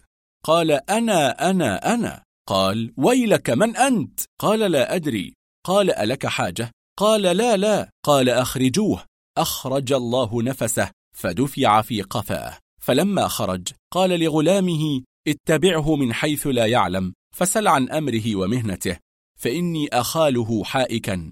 قال 0.43 0.71
أنا 0.71 1.49
أنا 1.49 1.93
أنا 1.93 2.23
قال 2.47 2.93
ويلك 2.97 3.49
من 3.49 3.75
أنت؟ 3.75 4.19
قال 4.39 4.59
لا 4.59 4.95
أدري 4.95 5.33
قال 5.65 5.91
ألك 5.91 6.25
حاجة؟ 6.27 6.71
قال 6.97 7.21
لا 7.21 7.57
لا 7.57 7.89
قال 8.03 8.29
أخرجوه. 8.29 9.03
أخرج 9.37 9.93
الله 9.93 10.43
نفسه 10.43 10.91
فدفع 11.15 11.81
في 11.81 12.01
قفاه. 12.01 12.57
فلما 12.81 13.27
خرج 13.27 13.67
قال 13.93 14.19
لغلامه 14.19 15.01
اتبعه 15.27 15.95
من 15.95 16.13
حيث 16.13 16.47
لا 16.47 16.65
يعلم 16.65 17.13
فسل 17.35 17.67
عن 17.67 17.89
أمره 17.89 18.35
ومهنته 18.35 18.97
فإني 19.39 19.87
أخاله 19.93 20.63
حائكا. 20.63 21.31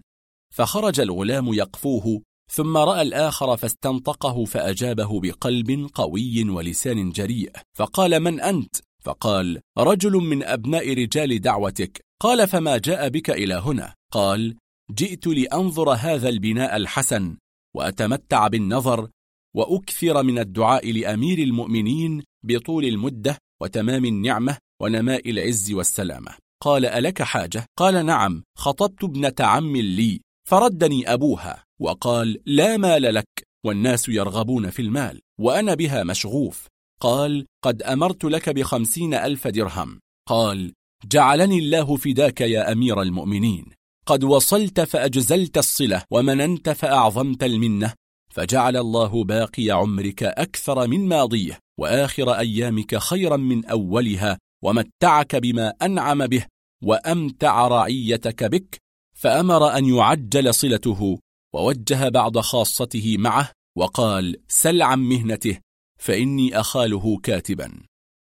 فخرج 0.53 0.99
الغلام 0.99 1.53
يقفوه 1.53 2.21
ثم 2.51 2.77
رأى 2.77 3.01
الآخر 3.01 3.57
فاستنطقه 3.57 4.45
فأجابه 4.45 5.19
بقلب 5.19 5.89
قوي 5.93 6.49
ولسان 6.49 7.09
جريء. 7.09 7.51
فقال 7.77 8.19
من 8.19 8.41
أنت؟ 8.41 8.75
فقال 9.03 9.61
رجل 9.77 10.11
من 10.11 10.43
أبناء 10.43 10.93
رجال 10.93 11.41
دعوتك. 11.41 12.01
قال 12.21 12.47
فما 12.47 12.77
جاء 12.77 13.09
بك 13.09 13.29
إلى 13.29 13.53
هنا؟ 13.53 13.93
قال 14.11 14.57
جئت 14.91 15.27
لأنظر 15.27 15.89
هذا 15.89 16.29
البناء 16.29 16.75
الحسن 16.75 17.37
وأتمتع 17.75 18.47
بالنظر 18.47 19.09
وأكثر 19.55 20.23
من 20.23 20.39
الدعاء 20.39 20.91
لأمير 20.91 21.39
المؤمنين 21.39 22.23
بطول 22.45 22.85
المدة 22.85 23.37
وتمام 23.61 24.05
النعمة 24.05 24.57
ونماء 24.81 25.29
العز 25.29 25.71
والسلامة. 25.71 26.31
قال 26.63 26.85
ألك 26.85 27.21
حاجة؟ 27.21 27.65
قال 27.77 28.05
نعم 28.05 28.43
خطبت 28.57 29.03
ابنة 29.03 29.33
عم 29.39 29.77
لي 29.77 30.21
فردني 30.49 31.13
أبوها 31.13 31.63
وقال 31.81 32.41
لا 32.45 32.77
مال 32.77 33.13
لك 33.13 33.45
والناس 33.65 34.09
يرغبون 34.09 34.69
في 34.69 34.81
المال 34.81 35.21
وأنا 35.39 35.73
بها 35.73 36.03
مشغوف. 36.03 36.67
قال 37.01 37.45
قد 37.63 37.81
أمرت 37.81 38.23
لك 38.23 38.49
بخمسين 38.49 39.13
ألف 39.13 39.47
درهم. 39.47 39.99
قال 40.27 40.73
جعلني 41.05 41.59
الله 41.59 41.95
فداك 41.95 42.41
يا 42.41 42.71
أمير 42.71 43.01
المؤمنين. 43.01 43.74
قد 44.05 44.23
وصلت 44.23 44.81
فأجزلت 44.81 45.57
الصلة 45.57 46.03
ومننت 46.11 46.69
فأعظمت 46.69 47.43
المنة. 47.43 47.93
فجعل 48.29 48.77
الله 48.77 49.23
باقي 49.23 49.71
عمرك 49.71 50.23
أكثر 50.23 50.87
من 50.87 51.07
ماضيه 51.07 51.59
وآخر 51.79 52.31
أيامك 52.31 52.97
خيرا 52.97 53.37
من 53.37 53.65
أولها 53.65 54.37
ومتعك 54.63 55.35
بما 55.35 55.73
أنعم 55.81 56.27
به 56.27 56.45
وأمتع 56.83 57.67
رعيتك 57.67 58.43
بك. 58.43 58.77
فأمر 59.13 59.77
أن 59.77 59.85
يعجل 59.85 60.53
صلته 60.53 61.19
ووجه 61.53 62.09
بعض 62.09 62.39
خاصته 62.39 63.15
معه 63.17 63.51
وقال 63.77 64.35
سل 64.47 64.81
عن 64.81 64.99
مهنته 64.99 65.57
فإني 65.99 66.59
أخاله 66.59 67.17
كاتبا. 67.23 67.71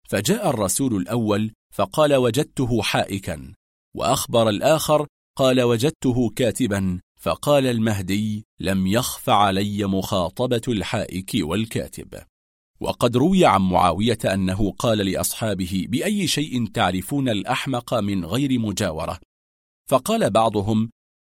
فجاء 0.09 0.51
الرسول 0.51 0.97
الأول 0.97 1.53
فقال 1.75 2.15
وجدته 2.15 2.83
حائكا. 2.83 3.53
وأخبر 3.97 4.49
الآخر 4.49 5.07
قال 5.37 5.63
وجدته 5.63 6.31
كاتبا 6.37 7.01
فقال 7.21 7.67
المهدي 7.67 8.47
لم 8.61 8.87
يخف 8.87 9.31
علي 9.31 9.85
مخاطبة 9.87 10.63
الحائك 10.69 11.31
والكاتب. 11.35 12.15
وقد 12.81 13.17
روي 13.17 13.47
عن 13.47 13.61
معاوية 13.61 14.19
أنه 14.25 14.71
قال 14.71 14.99
لأصحابه 14.99 15.87
بأي 15.89 16.27
شيء 16.27 16.67
تعرفون 16.67 17.29
الأحمق 17.29 17.95
من 17.95 18.25
غير 18.25 18.59
مجاورة؟ 18.59 19.19
فقال 19.91 20.31
بعضهم 20.31 20.91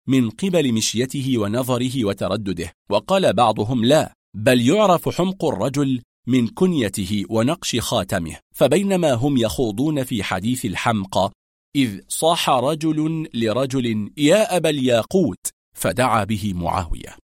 من 0.08 0.30
قبل 0.30 0.72
مشيته 0.72 1.38
ونظره 1.38 2.04
وتردده. 2.04 2.72
وقال 2.90 3.32
بعضهم 3.32 3.84
لا 3.84 4.12
بل 4.36 4.68
يعرف 4.68 5.08
حمق 5.08 5.44
الرجل 5.44 6.02
من 6.26 6.48
كنيته 6.48 7.24
ونقش 7.30 7.76
خاتمه. 7.76 8.36
فبينما 8.54 9.12
هم 9.12 9.36
يخوضون 9.36 10.04
في 10.04 10.22
حديث 10.22 10.64
الحمقى 10.64 11.32
إذ 11.76 12.00
صاح 12.08 12.50
رجل 12.50 13.28
لرجل 13.34 14.10
يا 14.16 14.56
أبا 14.56 14.70
الياقوت! 14.70 15.46
فدعا 15.76 16.24
به 16.24 16.52
معاوية. 16.54 17.16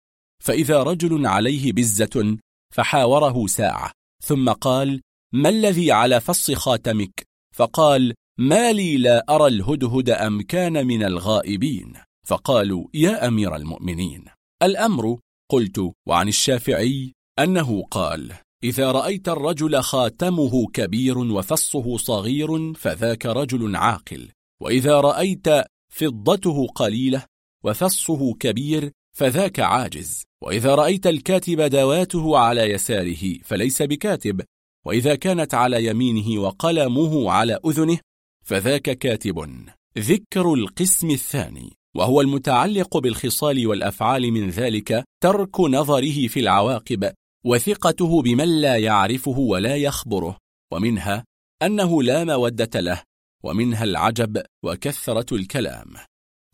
فإذا 0.42 0.82
رجل 0.82 1.26
عليه 1.26 1.72
بزة 1.72 2.38
فحاوره 2.74 3.46
ساعة. 3.46 3.92
ثم 4.24 4.48
قال 4.48 5.00
ما 5.32 5.48
الذي 5.48 5.92
على 5.92 6.20
فص 6.20 6.50
خاتمك؟ 6.50 7.22
فقال 7.54 8.14
ما 8.38 8.72
لي 8.72 8.96
لا 8.96 9.24
أرى 9.28 9.46
الهدهد 9.46 10.10
أم 10.10 10.42
كان 10.42 10.86
من 10.86 11.02
الغائبين. 11.02 11.92
فقالوا 12.26 12.86
يا 12.94 13.28
أمير 13.28 13.56
المؤمنين. 13.56 14.24
الأمر 14.62 15.18
قلت 15.50 15.92
وعن 16.08 16.28
الشافعي 16.28 17.12
أنه 17.38 17.82
قال 17.90 18.32
إذا 18.64 18.92
رأيت 18.92 19.28
الرجل 19.28 19.82
خاتمه 19.82 20.66
كبير 20.66 21.18
وفصه 21.18 21.96
صغير 21.96 22.74
فذاك 22.74 23.26
رجل 23.26 23.76
عاقل 23.76 24.28
وإذا 24.62 25.00
رأيت 25.00 25.46
فضته 25.92 26.66
قليلة 26.66 27.24
وفصه 27.64 28.34
كبير 28.34 28.90
فذاك 29.16 29.60
عاجز 29.60 30.22
وإذا 30.42 30.74
رأيت 30.74 31.06
الكاتب 31.06 31.60
دواته 31.60 32.38
على 32.38 32.62
يساره 32.62 33.38
فليس 33.44 33.82
بكاتب 33.82 34.40
وإذا 34.86 35.14
كانت 35.14 35.54
على 35.54 35.86
يمينه 35.86 36.40
وقلمه 36.40 37.30
على 37.30 37.58
أذنه 37.66 37.98
فذاك 38.44 38.98
كاتب. 38.98 39.66
ذكر 39.98 40.54
القسم 40.54 41.10
الثاني 41.10 41.72
وهو 41.96 42.20
المتعلق 42.20 42.98
بالخصال 42.98 43.66
والأفعال 43.66 44.32
من 44.32 44.50
ذلك 44.50 45.04
ترك 45.22 45.60
نظره 45.60 46.28
في 46.28 46.40
العواقب. 46.40 47.12
وثقته 47.44 48.22
بمن 48.22 48.60
لا 48.60 48.76
يعرفه 48.76 49.38
ولا 49.38 49.76
يخبره 49.76 50.38
ومنها 50.72 51.24
أنه 51.62 52.02
لا 52.02 52.24
مودة 52.24 52.80
له 52.80 53.02
ومنها 53.44 53.84
العجب 53.84 54.42
وكثرة 54.64 55.36
الكلام. 55.36 55.94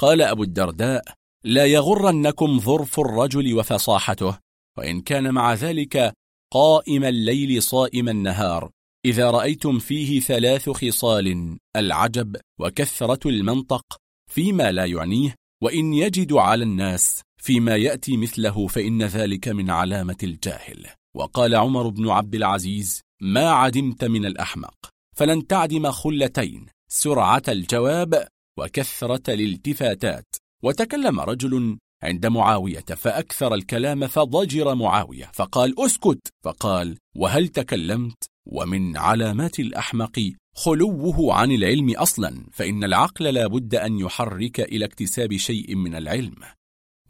قال 0.00 0.22
أبو 0.22 0.42
الدرداء 0.42 1.04
لا 1.44 1.66
يغرنكم 1.66 2.58
ظرف 2.60 3.00
الرجل 3.00 3.54
وفصاحته 3.54 4.38
وإن 4.78 5.00
كان 5.00 5.34
مع 5.34 5.54
ذلك 5.54 6.12
قائم 6.52 7.04
الليل 7.04 7.62
صائم 7.62 8.08
النهار 8.08 8.70
إذا 9.04 9.30
رأيتم 9.30 9.78
فيه 9.78 10.20
ثلاث 10.20 10.70
خصال 10.70 11.58
العجب 11.76 12.36
وكثرة 12.60 13.28
المنطق 13.28 13.82
فيما 14.30 14.72
لا 14.72 14.84
يعنيه 14.84 15.34
وإن 15.62 15.94
يجد 15.94 16.32
على 16.32 16.64
الناس 16.64 17.22
فيما 17.38 17.76
يأتي 17.76 18.16
مثله 18.16 18.66
فإن 18.66 19.02
ذلك 19.02 19.48
من 19.48 19.70
علامة 19.70 20.16
الجاهل. 20.22 20.86
وقال 21.16 21.54
عمر 21.54 21.88
بن 21.88 22.08
عبد 22.08 22.34
العزيز 22.34 23.00
ما 23.20 23.50
عدمت 23.50 24.04
من 24.04 24.26
الأحمق 24.26 24.74
فلن 25.16 25.46
تعدم 25.46 25.90
خلتين 25.90 26.66
سرعة 26.88 27.42
الجواب 27.48 28.28
وكثرة 28.58 29.34
الالتفاتات. 29.34 30.26
وتكلم 30.62 31.20
رجل 31.20 31.78
عند 32.02 32.26
معاوية 32.26 32.84
فأكثر 32.96 33.54
الكلام 33.54 34.06
فضجر 34.06 34.74
معاوية 34.74 35.30
فقال 35.34 35.84
أسكت. 35.84 36.28
فقال 36.44 36.98
وهل 37.16 37.48
تكلمت؟ 37.48 38.24
ومن 38.46 38.96
علامات 38.96 39.60
الأحمق 39.60 40.32
خلوه 40.54 41.34
عن 41.34 41.52
العلم 41.52 41.90
أصلا 41.96 42.46
فإن 42.52 42.84
العقل 42.84 43.24
لا 43.24 43.46
بد 43.46 43.74
أن 43.74 43.98
يحرك 43.98 44.60
إلى 44.60 44.84
اكتساب 44.84 45.36
شيء 45.36 45.74
من 45.74 45.94
العلم. 45.94 46.36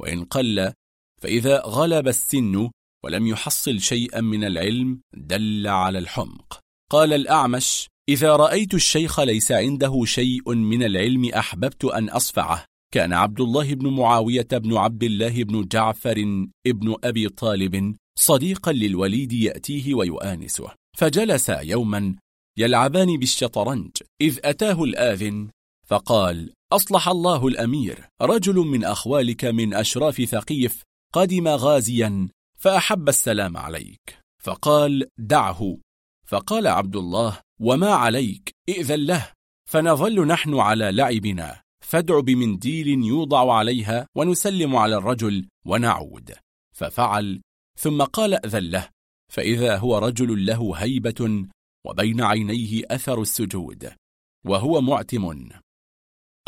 وإن 0.01 0.25
قل 0.25 0.73
فإذا 1.23 1.63
غلب 1.67 2.09
السن 2.09 2.71
ولم 3.05 3.27
يحصل 3.27 3.81
شيئا 3.81 4.21
من 4.21 4.45
العلم 4.45 5.01
دل 5.15 5.67
على 5.67 5.99
الحمق. 5.99 6.59
قال 6.91 7.13
الأعمش 7.13 7.87
إذا 8.09 8.37
رأيت 8.37 8.75
الشيخ 8.75 9.21
ليس 9.21 9.53
عنده 9.53 10.05
شيء 10.05 10.55
من 10.55 10.83
العلم 10.83 11.25
أحببت 11.25 11.85
أن 11.85 12.09
أصفعه. 12.09 12.65
كان 12.95 13.13
عبد 13.13 13.41
الله 13.41 13.75
بن 13.75 13.89
معاوية 13.89 14.49
بن 14.53 14.77
عبد 14.77 15.05
الله 15.05 15.45
بن 15.45 15.65
جعفر 15.65 16.47
ابن 16.67 16.97
أبي 17.05 17.29
طالب 17.29 17.97
صديقا 18.19 18.73
للوليد 18.73 19.33
يأتيه 19.33 19.95
ويؤانسه. 19.95 20.71
فجلس 20.97 21.49
يوما 21.49 22.17
يلعبان 22.59 23.17
بالشطرنج 23.17 23.91
إذ 24.21 24.39
أتاه 24.45 24.85
الآذن 24.85 25.49
فقال 25.87 26.53
أصلح 26.73 27.09
الله 27.09 27.47
الأمير. 27.47 28.09
رجل 28.23 28.55
من 28.55 28.85
أخوالك 28.85 29.45
من 29.45 29.75
أشراف 29.75 30.23
ثقيف 30.23 30.83
قدم 31.15 31.49
غازيا 31.49 32.29
فأحب 32.59 33.09
السلام 33.09 33.57
عليك. 33.57 34.19
فقال 34.43 35.09
دعه. 35.19 35.79
فقال 36.27 36.67
عبد 36.67 36.97
الله 36.97 37.41
وما 37.61 37.91
عليك؟ 37.91 38.51
ائذن 38.69 39.07
له. 39.07 39.33
فنظل 39.71 40.27
نحن 40.27 40.55
على 40.55 40.93
لعبنا. 40.93 41.61
فادع 41.85 42.21
بمنديل 42.21 42.89
يوضع 42.89 43.53
عليها 43.53 44.07
ونسلم 44.17 44.77
على 44.77 44.97
الرجل 44.97 45.49
ونعود. 45.67 46.35
ففعل. 46.77 47.41
ثم 47.79 48.03
قال 48.03 48.47
أذن 48.47 48.71
له. 48.71 48.89
فإذا 49.33 49.77
هو 49.77 49.99
رجل 49.99 50.47
له 50.47 50.75
هيبة 50.77 51.47
وبين 51.87 52.23
عينيه 52.23 52.83
أثر 52.91 53.23
السجود. 53.23 53.93
وهو 54.47 54.81
معتم. 54.81 55.49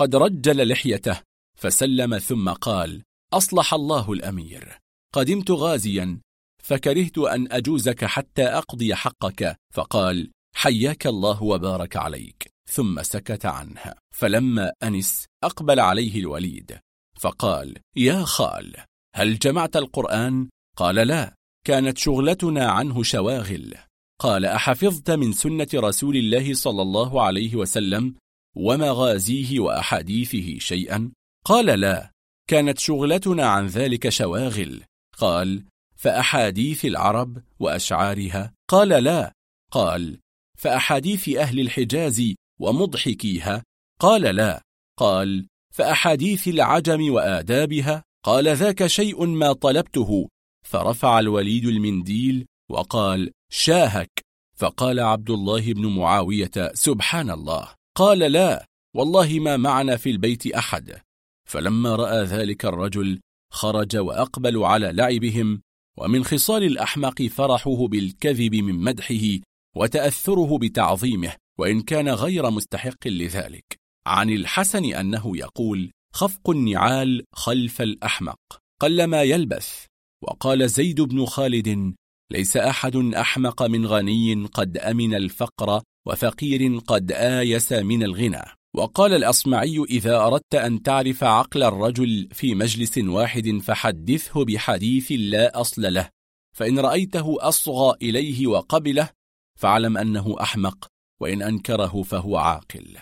قد 0.00 0.16
رجل 0.16 0.68
لحيته 0.68 1.20
فسلم 1.58 2.18
ثم 2.18 2.48
قال 2.48 3.02
أصلح 3.32 3.74
الله 3.74 4.12
الأمير. 4.12 4.78
قدمت 5.14 5.50
غازيا 5.50 6.20
فكرهت 6.62 7.18
أن 7.18 7.52
أجوزك 7.52 8.04
حتى 8.04 8.42
أقضي 8.42 8.94
حقك. 8.94 9.56
فقال 9.74 10.30
حياك 10.56 11.06
الله 11.06 11.42
وبارك 11.42 11.96
عليك. 11.96 12.50
ثم 12.70 13.02
سكت 13.02 13.46
عنها 13.46 13.94
فلما 14.14 14.72
أنس 14.82 15.26
أقبل 15.44 15.80
عليه 15.80 16.20
الوليد 16.20 16.78
فقال 17.20 17.76
يا 17.96 18.24
خال 18.24 18.76
هل 19.14 19.38
جمعت 19.38 19.76
القرآن؟ 19.76 20.48
قال 20.76 20.94
لا 20.94 21.34
كانت 21.66 21.98
شغلتنا 21.98 22.66
عنه 22.70 23.02
شواغل. 23.02 23.74
قال 24.20 24.44
أحفظت 24.44 25.10
من 25.10 25.32
سنة 25.32 25.68
رسول 25.74 26.16
الله 26.16 26.54
صلى 26.54 26.82
الله 26.82 27.22
عليه 27.22 27.56
وسلم 27.56 28.14
ومغازيه 28.56 29.60
وأحاديثه 29.60 30.58
شيئا؟ 30.58 31.12
قال 31.44 31.66
لا 31.66 32.10
كانت 32.48 32.78
شغلتنا 32.78 33.46
عن 33.46 33.66
ذلك 33.66 34.08
شواغل. 34.08 34.82
قال 35.18 35.64
فأحاديث 35.96 36.84
العرب 36.84 37.42
وأشعارها؟ 37.60 38.52
قال 38.68 38.88
لا. 38.88 39.32
قال 39.70 40.18
فأحاديث 40.58 41.28
أهل 41.28 41.60
الحجاز 41.60 42.34
ومضحكيها؟ 42.60 43.64
قال 44.00 44.22
لا. 44.22 44.62
قال 44.98 45.46
فأحاديث 45.74 46.48
العجم 46.48 47.12
وآدابها؟ 47.12 48.02
قال 48.24 48.56
ذاك 48.56 48.86
شيء 48.86 49.26
ما 49.26 49.52
طلبته. 49.52 50.28
فرفع 50.66 51.18
الوليد 51.18 51.64
المنديل 51.64 52.46
وقال 52.70 53.30
شاهك. 53.52 54.10
فقال 54.56 55.00
عبد 55.00 55.30
الله 55.30 55.72
بن 55.72 55.86
معاوية 55.86 56.50
سبحان 56.74 57.30
الله. 57.30 57.79
قال 57.96 58.18
لا 58.18 58.66
والله 58.96 59.38
ما 59.40 59.56
معنا 59.56 59.96
في 59.96 60.10
البيت 60.10 60.46
أحد. 60.46 61.00
فلما 61.48 61.96
رأى 61.96 62.24
ذلك 62.24 62.64
الرجل 62.64 63.20
خرج 63.52 63.96
وأقبل 63.96 64.64
على 64.64 64.92
لعبهم 64.92 65.62
ومن 65.98 66.24
خصال 66.24 66.64
الأحمق 66.64 67.22
فرحه 67.22 67.86
بالكذب 67.86 68.54
من 68.54 68.74
مدحه 68.74 69.40
وتأثره 69.76 70.58
بتعظيمه 70.58 71.32
وإن 71.58 71.80
كان 71.80 72.08
غير 72.08 72.50
مستحق 72.50 73.06
لذلك. 73.06 73.76
عن 74.06 74.30
الحسن 74.30 74.84
أنه 74.84 75.36
يقول 75.36 75.90
خفق 76.14 76.50
النعال 76.50 77.24
خلف 77.34 77.82
الأحمق 77.82 78.38
قلما 78.80 79.22
يلبث. 79.22 79.86
وقال 80.22 80.68
زيد 80.68 81.00
بن 81.00 81.26
خالد 81.26 81.94
ليس 82.32 82.56
أحد 82.56 82.96
أحمق 82.96 83.62
من 83.62 83.86
غني 83.86 84.46
قد 84.46 84.78
أمن 84.78 85.14
الفقر 85.14 85.82
وفقير 86.06 86.78
قد 86.78 87.12
آيس 87.12 87.72
من 87.72 88.02
الغنى. 88.02 88.42
وقال 88.74 89.12
الأصمعي 89.14 89.84
إذا 89.90 90.16
أردت 90.16 90.54
أن 90.54 90.82
تعرف 90.82 91.24
عقل 91.24 91.62
الرجل 91.62 92.28
في 92.32 92.54
مجلس 92.54 92.98
واحد 92.98 93.58
فحدثه 93.62 94.44
بحديث 94.44 95.12
لا 95.16 95.60
أصل 95.60 95.94
له 95.94 96.08
فإن 96.56 96.78
رأيته 96.78 97.36
أصغى 97.40 97.96
إليه 98.02 98.46
وقبله 98.46 99.10
فاعلم 99.58 99.98
أنه 99.98 100.36
أحمق 100.40 100.86
وإن 101.20 101.42
أنكره 101.42 102.02
فهو 102.02 102.36
عاقل. 102.36 102.96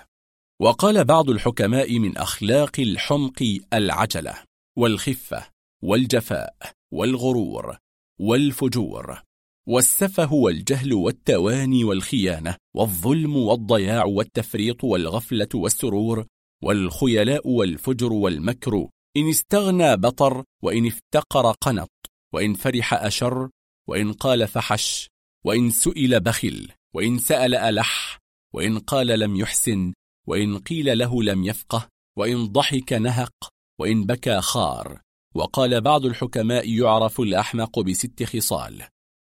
وقال 0.60 1.04
بعض 1.04 1.30
الحكماء 1.30 1.98
من 1.98 2.16
أخلاق 2.16 2.80
الحمق 2.80 3.58
العجلة 3.72 4.34
والخفة 4.78 5.46
والجفاء 5.82 6.56
والغرور 6.92 7.76
والفجور. 8.20 9.22
والسفه 9.68 10.32
والجهل 10.32 10.94
والتواني 10.94 11.84
والخيانة 11.84 12.56
والظلم 12.76 13.36
والضياع 13.36 14.04
والتفريط 14.04 14.84
والغفلة 14.84 15.48
والسرور 15.54 16.26
والخيلاء 16.62 17.48
والفجر 17.48 18.12
والمكر. 18.12 18.88
إن 19.16 19.28
استغنى 19.28 19.96
بطر 19.96 20.44
وإن 20.62 20.86
افتقر 20.86 21.52
قنط 21.60 21.90
وإن 22.34 22.54
فرح 22.54 22.94
أشر 22.94 23.48
وإن 23.88 24.12
قال 24.12 24.48
فحش 24.48 25.08
وإن 25.44 25.70
سئل 25.70 26.20
بخل 26.20 26.68
وإن 26.94 27.18
سأل 27.18 27.54
ألح 27.54 28.18
وإن 28.54 28.78
قال 28.78 29.06
لم 29.06 29.36
يحسن 29.36 29.92
وإن 30.28 30.58
قيل 30.58 30.98
له 30.98 31.22
لم 31.22 31.44
يفقه 31.44 31.88
وإن 32.18 32.46
ضحك 32.46 32.92
نهق 32.92 33.34
وإن 33.80 34.06
بكى 34.06 34.40
خار. 34.40 35.00
وقال 35.34 35.80
بعض 35.80 36.06
الحكماء 36.06 36.70
يعرف 36.70 37.20
الأحمق 37.20 37.80
بست 37.80 38.22
خصال. 38.22 38.82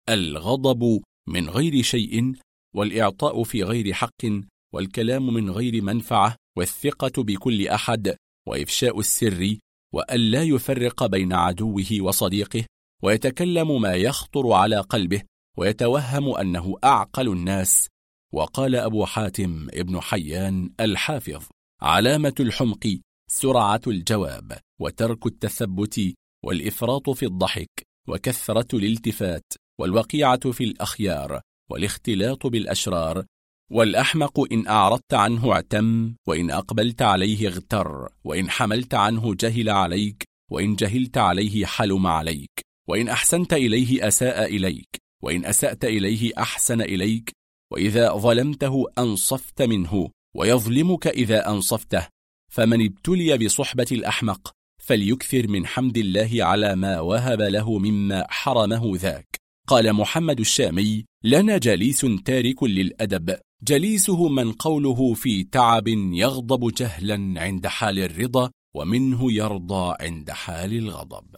الغضب 0.09 1.01
من 1.27 1.49
غير 1.49 1.81
شيء 1.81 2.33
والإعطاء 2.75 3.43
في 3.43 3.63
غير 3.63 3.93
حق 3.93 4.25
والكلام 4.73 5.33
من 5.33 5.49
غير 5.49 5.81
منفعة 5.81 6.35
والثقة 6.57 7.23
بكل 7.23 7.67
أحد 7.67 8.15
وإفشاء 8.47 8.99
السر 8.99 9.57
وأن 9.93 10.19
لا 10.19 10.43
يفرق 10.43 11.05
بين 11.05 11.33
عدوه 11.33 11.87
وصديقه 11.99 12.65
ويتكلم 13.03 13.81
ما 13.81 13.93
يخطر 13.93 14.51
على 14.51 14.79
قلبه 14.79 15.21
ويتوهم 15.57 16.35
أنه 16.35 16.75
أعقل 16.83 17.29
الناس. 17.29 17.87
وقال 18.33 18.75
أبو 18.75 19.05
حاتم 19.05 19.67
ابن 19.73 20.01
حيان 20.01 20.73
الحافظ 20.79 21.43
علامة 21.81 22.33
الحمق 22.39 22.99
سرعة 23.29 23.81
الجواب 23.87 24.59
وترك 24.81 25.25
التثبت 25.25 26.13
والإفراط 26.45 27.09
في 27.09 27.25
الضحك 27.25 27.69
وكثرة 28.07 28.77
الالتفات. 28.77 29.43
والوقيعة 29.79 30.51
في 30.51 30.63
الأخيار 30.63 31.41
والاختلاط 31.69 32.47
بالأشرار 32.47 33.25
والأحمق 33.71 34.53
إن 34.53 34.67
أعرضت 34.67 35.13
عنه 35.13 35.51
اعتم 35.51 36.13
وإن 36.27 36.51
أقبلت 36.51 37.01
عليه 37.01 37.47
اغتر 37.47 38.09
وإن 38.23 38.49
حملت 38.49 38.93
عنه 38.93 39.35
جهل 39.35 39.69
عليك 39.69 40.23
وإن 40.51 40.75
جهلت 40.75 41.17
عليه 41.17 41.65
حلم 41.65 42.07
عليك 42.07 42.61
وإن 42.87 43.09
أحسنت 43.09 43.53
إليه 43.53 44.07
أساء 44.07 44.45
إليك 44.45 44.97
وإن 45.23 45.45
أسأت 45.45 45.85
إليه 45.85 46.31
أحسن 46.37 46.81
إليك 46.81 47.31
وإذا 47.71 48.13
ظلمته 48.13 48.85
أنصفت 48.97 49.61
منه 49.61 50.09
ويظلمك 50.35 51.07
إذا 51.07 51.49
أنصفته 51.49 52.07
فمن 52.51 52.85
ابتلي 52.85 53.37
بصحبة 53.37 53.87
الأحمق 53.91 54.51
فليكثر 54.81 55.47
من 55.47 55.67
حمد 55.67 55.97
الله 55.97 56.29
على 56.39 56.75
ما 56.75 56.99
وهب 56.99 57.41
له 57.41 57.77
مما 57.79 58.25
حرمه 58.29 58.91
ذاك. 58.95 59.42
قال 59.67 59.93
محمد 59.93 60.39
الشامي 60.39 61.05
لنا 61.23 61.57
جليس 61.57 62.05
تارك 62.25 62.63
للأدب. 62.63 63.37
جليسه 63.63 64.27
من 64.29 64.51
قوله 64.51 65.13
في 65.13 65.43
تعب 65.43 65.87
يغضب 65.87 66.73
جهلا 66.73 67.41
عند 67.41 67.67
حال 67.67 67.99
الرضا 67.99 68.51
ومنه 68.75 69.31
يرضى 69.31 69.95
عند 69.99 70.31
حال 70.31 70.73
الغضب. 70.73 71.35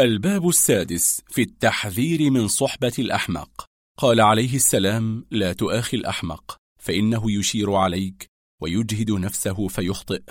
الباب 0.00 0.48
السادس 0.48 1.22
في 1.28 1.42
التحذير 1.42 2.30
من 2.30 2.48
صحبة 2.48 2.92
الأحمق. 2.98 3.68
قال 3.98 4.20
عليه 4.20 4.54
السلام 4.54 5.26
لا 5.30 5.52
تؤاخي 5.52 5.96
الأحمق 5.96 6.56
فإنه 6.80 7.32
يشير 7.32 7.74
عليك 7.74 8.26
ويجهد 8.62 9.10
نفسه 9.10 9.68
فيخطئ 9.68 10.22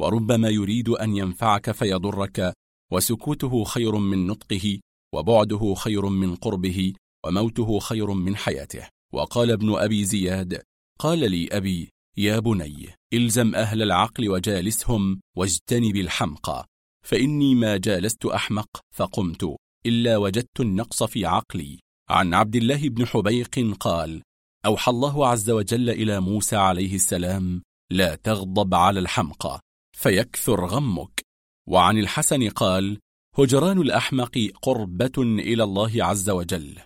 وربما 0.00 0.48
يريد 0.48 0.88
أن 0.88 1.16
ينفعك 1.16 1.70
فيضرك 1.70 2.52
وسكوته 2.92 3.64
خير 3.64 3.96
من 3.96 4.26
نطقه 4.26 4.80
وبعده 5.14 5.74
خير 5.74 6.06
من 6.06 6.34
قربه 6.34 6.92
وموته 7.26 7.78
خير 7.78 8.10
من 8.10 8.36
حياته. 8.36 8.88
وقال 9.12 9.50
ابن 9.50 9.74
أبي 9.74 10.04
زياد 10.04 10.62
قال 10.98 11.30
لي 11.30 11.48
أبي 11.52 11.90
يا 12.16 12.38
بني 12.38 12.88
إلزم 13.12 13.54
أهل 13.54 13.82
العقل 13.82 14.28
وجالسهم 14.28 15.20
واجتنب 15.36 15.96
الحمقى 15.96 16.66
فإني 17.06 17.54
ما 17.54 17.76
جالست 17.76 18.26
أحمق 18.26 18.68
فقمت 18.94 19.56
إلا 19.86 20.16
وجدت 20.16 20.60
النقص 20.60 21.02
في 21.02 21.26
عقلي. 21.26 21.78
عن 22.10 22.34
عبد 22.34 22.56
الله 22.56 22.88
بن 22.88 23.06
حبيق 23.06 23.76
قال 23.80 24.22
أوحى 24.66 24.90
الله 24.90 25.26
عز 25.26 25.50
وجل 25.50 25.90
إلى 25.90 26.20
موسى 26.20 26.56
عليه 26.56 26.94
السلام 26.94 27.62
لا 27.90 28.14
تغضب 28.14 28.74
على 28.74 29.00
الحمقى 29.00 29.60
فيكثر 29.96 30.66
غمك. 30.66 31.20
وعن 31.68 31.98
الحسن 31.98 32.48
قال 32.48 32.98
هجران 33.40 33.80
الأحمق 33.80 34.38
قربة 34.62 35.12
إلى 35.18 35.64
الله 35.64 36.04
عز 36.04 36.30
وجل. 36.30 36.78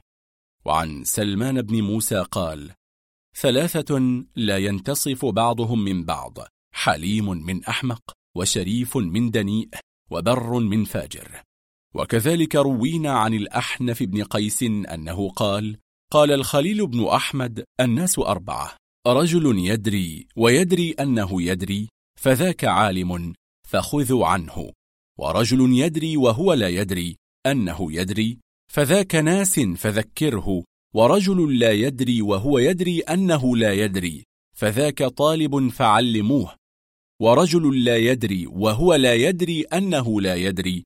وعن 0.64 1.04
سلمان 1.04 1.62
بن 1.62 1.82
موسى 1.82 2.24
قال 2.30 2.72
ثلاثة 3.36 4.24
لا 4.36 4.58
ينتصف 4.58 5.24
بعضهم 5.24 5.84
من 5.84 6.04
بعض 6.04 6.38
حليم 6.74 7.30
من 7.30 7.64
أحمق 7.64 8.12
وشريف 8.36 8.96
من 8.96 9.30
دنيء 9.30 9.68
وبر 10.10 10.58
من 10.58 10.84
فاجر. 10.84 11.42
وكذلك 11.94 12.56
روينا 12.56 13.12
عن 13.12 13.34
الأحنف 13.34 14.02
بن 14.02 14.24
قيس 14.24 14.62
أنه 14.62 15.28
قال 15.28 15.76
قال 16.12 16.32
الخليل 16.32 16.86
بن 16.86 17.06
أحمد 17.06 17.64
الناس 17.80 18.18
أربعة 18.18 18.76
رجل 19.06 19.58
يدري 19.58 20.26
ويدري 20.36 20.90
أنه 20.90 21.42
يدري 21.42 21.88
فذاك 22.20 22.64
عالم 22.64 23.32
فخذوا 23.68 24.26
عنه. 24.26 24.72
ورجل 25.18 25.78
يدري 25.78 26.16
وهو 26.16 26.52
لا 26.52 26.68
يدري 26.68 27.16
أنه 27.46 27.92
يدري 27.92 28.38
فذاك 28.72 29.14
ناس 29.14 29.60
فذكره 29.60 30.64
ورجل 30.94 31.58
لا 31.58 31.72
يدري 31.72 32.22
وهو 32.22 32.58
يدري 32.58 33.00
أنه 33.00 33.56
لا 33.56 33.72
يدري 33.72 34.24
فذاك 34.56 35.04
طالب 35.04 35.68
فعلموه. 35.68 36.54
ورجل 37.20 37.84
لا 37.84 37.96
يدري 37.96 38.46
وهو 38.46 38.94
لا 38.94 39.14
يدري 39.14 39.62
أنه 39.62 40.20
لا 40.20 40.34
يدري 40.34 40.84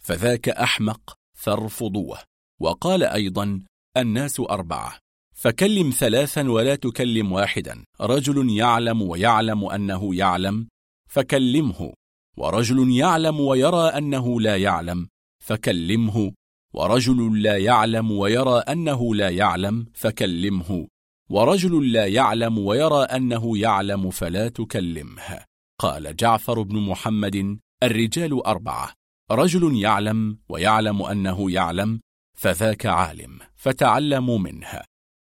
فذاك 0.00 0.48
أحمق 0.48 1.14
فارفضوه. 1.34 2.18
وقال 2.60 3.02
أيضا 3.02 3.62
الناس 3.96 4.40
أربعة 4.40 4.98
فكلم 5.34 5.90
ثلاثا 5.90 6.50
ولا 6.50 6.74
تكلم 6.74 7.32
واحدا. 7.32 7.84
رجل 8.00 8.50
يعلم 8.50 9.02
ويعلم 9.02 9.64
أنه 9.64 10.14
يعلم 10.14 10.68
فكلمه. 11.08 11.92
ورجل 12.36 12.90
يعلم 12.96 13.40
ويرى 13.40 13.88
أنه 13.88 14.40
لا 14.40 14.56
يعلم 14.56 15.08
فكلمه. 15.44 16.32
ورجل 16.74 17.42
لا 17.42 17.56
يعلم 17.56 18.10
ويرى 18.12 18.58
أنه 18.58 19.14
لا 19.14 19.28
يعلم 19.28 19.86
فكلمه. 19.94 20.88
ورجل 21.30 21.92
لا 21.92 22.06
يعلم 22.06 22.58
ويرى 22.58 23.02
أنه 23.02 23.58
يعلم 23.58 24.10
فلا 24.10 24.48
تكلمه. 24.48 25.44
قال 25.78 26.16
جعفر 26.16 26.62
بن 26.62 26.76
محمد 26.78 27.58
الرجال 27.82 28.46
أربعة. 28.46 28.92
رجل 29.30 29.82
يعلم 29.82 30.38
ويعلم 30.48 31.02
أنه 31.02 31.50
يعلم 31.50 32.00
فذاك 32.38 32.86
عالم 32.86 33.38
فتعلموا 33.56 34.38
منه. 34.38 34.82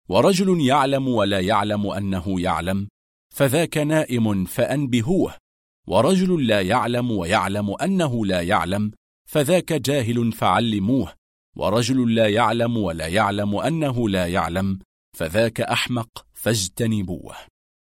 ورجل 0.08 0.60
يعلم 0.60 1.08
ولا 1.08 1.40
يعلم 1.40 1.86
أنه 1.86 2.40
يعلم 2.40 2.88
فذاك 3.34 3.78
نائم 3.78 4.44
فأنبهوه. 4.44 5.34
ورجل 5.90 6.46
لا 6.46 6.60
يعلم 6.60 7.10
ويعلم 7.10 7.74
أنه 7.82 8.26
لا 8.26 8.40
يعلم 8.42 8.92
فذاك 9.28 9.72
جاهل 9.72 10.32
فعلموه. 10.32 11.12
ورجل 11.56 12.14
لا 12.14 12.28
يعلم 12.28 12.76
ولا 12.76 13.06
يعلم 13.06 13.56
أنه 13.56 14.08
لا 14.08 14.26
يعلم 14.26 14.78
فذاك 15.16 15.60
أحمق 15.60 16.26
فاجتنبوه. 16.32 17.34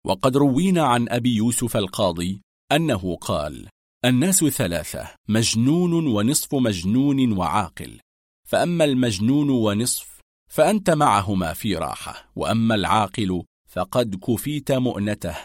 وقد 0.06 0.38
روينا 0.38 0.84
عن 0.84 1.10
أبي 1.10 1.36
يوسف 1.36 1.78
القاضي 1.78 2.42
أنه 2.72 3.16
قال 3.16 3.68
الناس 4.06 4.46
ثلاثة 4.46 5.08
مجنون 5.30 6.08
ونصف 6.08 6.56
مجنون 6.56 7.38
وعاقل. 7.38 8.00
فأما 8.48 8.84
المجنون 8.84 9.50
ونصف 9.50 10.20
فأنت 10.50 10.90
معهما 10.90 11.54
في 11.54 11.76
راحة. 11.76 12.32
وأما 12.36 12.76
العاقل 12.76 13.44
فقد 13.70 14.16
كفيت 14.16 14.72
مؤنته. 14.72 15.36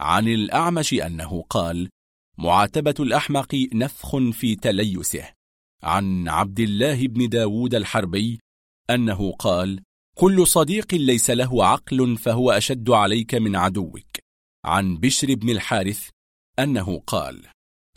عن 0.00 0.28
الأعمش 0.28 0.94
أنه 0.94 1.44
قال 1.50 1.88
معاتبة 2.38 2.94
الأحمق 3.00 3.54
نفخ 3.74 4.16
في 4.32 4.56
تليسه. 4.56 5.32
عن 5.82 6.28
عبد 6.28 6.60
الله 6.60 7.06
بن 7.06 7.28
داود 7.28 7.74
الحربي 7.74 8.40
أنه 8.90 9.32
قال 9.32 9.82
كل 10.18 10.46
صديق 10.46 10.94
ليس 10.94 11.30
له 11.30 11.66
عقل 11.66 12.16
فهو 12.16 12.50
أشد 12.50 12.90
عليك 12.90 13.34
من 13.34 13.56
عدوك. 13.56 14.16
عن 14.64 14.96
بشر 14.96 15.34
بن 15.34 15.50
الحارث 15.50 16.08
أنه 16.58 16.98
قال 17.06 17.46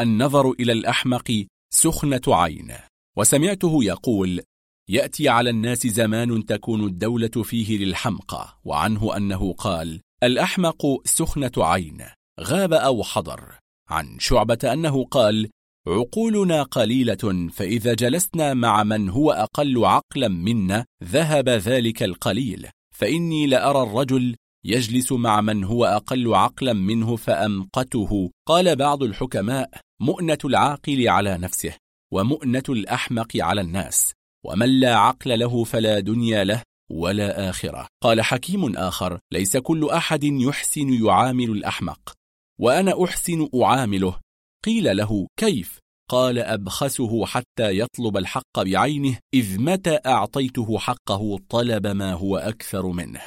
النظر 0.02 0.52
إلى 0.52 0.72
الأحمق 0.72 1.46
سخنة 1.74 2.22
عين 2.28 2.74
وسمعته 3.18 3.84
يقول 3.84 4.42
يأتي 4.90 5.30
على 5.30 5.50
الناس 5.50 5.88
زمان 5.88 6.46
تكون 6.46 6.86
الدولة 6.86 7.44
فيه 7.44 7.78
للحمقى. 7.78 8.60
وعنه 8.64 9.18
أنه 9.18 9.54
قال 9.54 10.02
الأحمق 10.24 10.86
سخنة 11.06 11.52
عين 11.58 12.06
غاب 12.40 12.74
أو 12.74 13.04
حضر. 13.04 13.60
عن 13.90 14.20
شعبة 14.20 14.74
أنه 14.74 15.06
قال 15.06 15.50
عقولنا 15.88 16.64
قليلة 16.64 17.50
فإذا 17.52 17.94
جلسنا 17.94 18.54
مع 18.54 18.84
من 18.84 19.10
هو 19.10 19.32
أقل 19.32 19.86
عقلا 19.86 20.28
منا 20.28 20.86
ذهب 21.04 21.50
ذلك 21.50 22.04
القليل. 22.04 22.68
فإني 22.96 23.48
لأرى 23.48 23.84
الرجل 23.84 24.36
يجلس 24.66 25.12
مع 25.12 25.42
من 25.42 25.64
هو 25.64 25.86
أقل 25.86 26.36
عقلا 26.36 26.74
منه 26.74 27.16
فأمقته. 27.16 28.32
قال 28.48 28.76
بعض 28.76 29.04
الحكماء 29.04 29.70
مؤنة 30.02 30.38
العاقل 30.46 31.10
على 31.10 31.38
نفسه 31.38 31.74
ومؤنة 32.14 32.64
الأحمق 32.70 33.28
على 33.36 33.62
الناس 33.62 34.14
ومن 34.46 34.80
لا 34.80 34.96
عقل 34.96 35.40
له 35.40 35.64
فلا 35.64 36.00
دنيا 36.00 36.44
له 36.44 36.62
ولا 36.92 37.50
آخرة. 37.50 37.88
قال 38.04 38.22
حكيم 38.22 38.76
آخر 38.76 39.20
ليس 39.32 39.58
كل 39.58 39.90
أحد 39.90 40.24
يحسن 40.24 41.06
يعامل 41.06 41.50
الأحمق. 41.52 42.19
وأنا 42.60 43.04
أحسن 43.04 43.50
أعامله. 43.56 44.20
قيل 44.66 44.98
له 44.98 45.28
كيف؟ 45.40 45.80
قال 46.10 46.40
أبخسه 46.40 47.26
حتى 47.26 47.80
يطلب 47.80 48.18
الحق 48.18 48.60
بعينه 48.60 49.18
إذ 49.34 49.62
متى 49.62 50.00
أعطيته 50.06 50.78
حقه 50.78 51.38
طلب 51.50 51.88
ما 51.88 52.14
هو 52.14 52.38
أكثر 52.38 52.88
منه. 52.88 53.22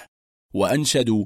وأنشدوا 0.54 1.24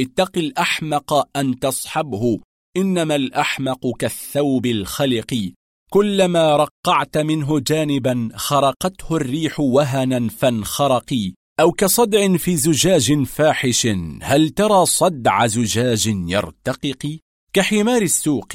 اتق 0.00 0.38
الأحمق 0.38 1.36
أن 1.36 1.58
تصحبه 1.58 2.40
إنما 2.76 3.16
الأحمق 3.16 3.96
كالثوب 3.98 4.66
الخلق. 4.66 5.52
كلما 5.90 6.56
رقعت 6.56 7.18
منه 7.18 7.60
جانبا 7.60 8.28
خرقته 8.34 9.16
الريح 9.16 9.60
وهنا 9.60 10.28
فانخرقي. 10.28 11.32
أو 11.60 11.72
كصدع 11.72 12.36
في 12.36 12.56
زجاج 12.56 13.22
فاحش 13.22 13.86
هل 14.22 14.48
ترى 14.48 14.86
صدع 14.86 15.46
زجاج 15.46 16.06
يرتقق 16.06 17.18
كحمار 17.52 18.02
السوق 18.02 18.52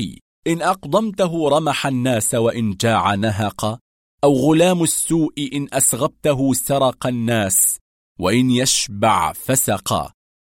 إن 0.47 0.61
أقضمته 0.61 1.49
رمح 1.49 1.87
الناس 1.87 2.33
وإن 2.35 2.71
جاع 2.71 3.15
نهق 3.15 3.79
أو 4.23 4.33
غلام 4.33 4.83
السوء 4.83 5.49
إن 5.53 5.67
أسغبته 5.73 6.53
سرق 6.53 7.07
الناس 7.07 7.77
وإن 8.19 8.51
يشبع 8.51 9.33
فسق 9.33 10.11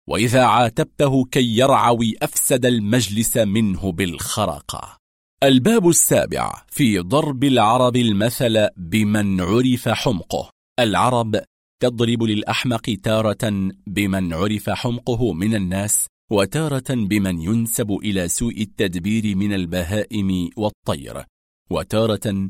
وإذا 0.09 0.43
عاتبته 0.43 1.25
كي 1.25 1.57
يرعوي 1.57 2.15
أفسد 2.21 2.65
المجلس 2.65 3.37
منه 3.37 3.91
بالخرق. 3.91 4.97
الباب 5.43 5.89
السابع 5.89 6.63
في 6.67 6.99
ضرب 6.99 7.43
العرب 7.43 7.95
المثل 7.95 8.67
بمن 8.77 9.41
عرف 9.41 9.89
حمقه. 9.89 10.49
العرب 10.79 11.41
تضرب 11.81 12.23
للأحمق 12.23 12.97
تارة 13.03 13.71
بمن 13.87 14.33
عرف 14.33 14.69
حمقه 14.69 15.33
من 15.33 15.55
الناس 15.55 16.07
وتارة 16.31 16.89
بمن 16.89 17.41
ينسب 17.41 17.91
إلى 17.91 18.27
سوء 18.27 18.61
التدبير 18.61 19.35
من 19.35 19.53
البهائم 19.53 20.49
والطير. 20.57 21.23
وتارة 21.71 22.49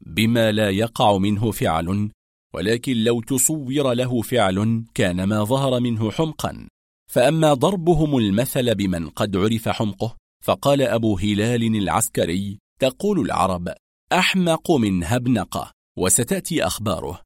بما 0.00 0.52
لا 0.52 0.70
يقع 0.70 1.18
منه 1.18 1.50
فعل 1.50 2.10
ولكن 2.54 2.96
لو 2.96 3.20
تصور 3.20 3.92
له 3.92 4.22
فعل 4.22 4.84
كان 4.94 5.24
ما 5.24 5.44
ظهر 5.44 5.80
منه 5.80 6.10
حمقا. 6.10 6.68
فأما 7.10 7.54
ضربهم 7.54 8.18
المثل 8.18 8.74
بمن 8.74 9.08
قد 9.08 9.36
عرف 9.36 9.68
حمقه 9.68 10.16
فقال 10.44 10.82
أبو 10.82 11.18
هلال 11.18 11.76
العسكري 11.76 12.58
تقول 12.80 13.20
العرب 13.20 13.74
أحمق 14.12 14.70
من 14.70 15.04
هبنقة 15.04 15.72
وستأتي 15.98 16.66
أخباره. 16.66 17.20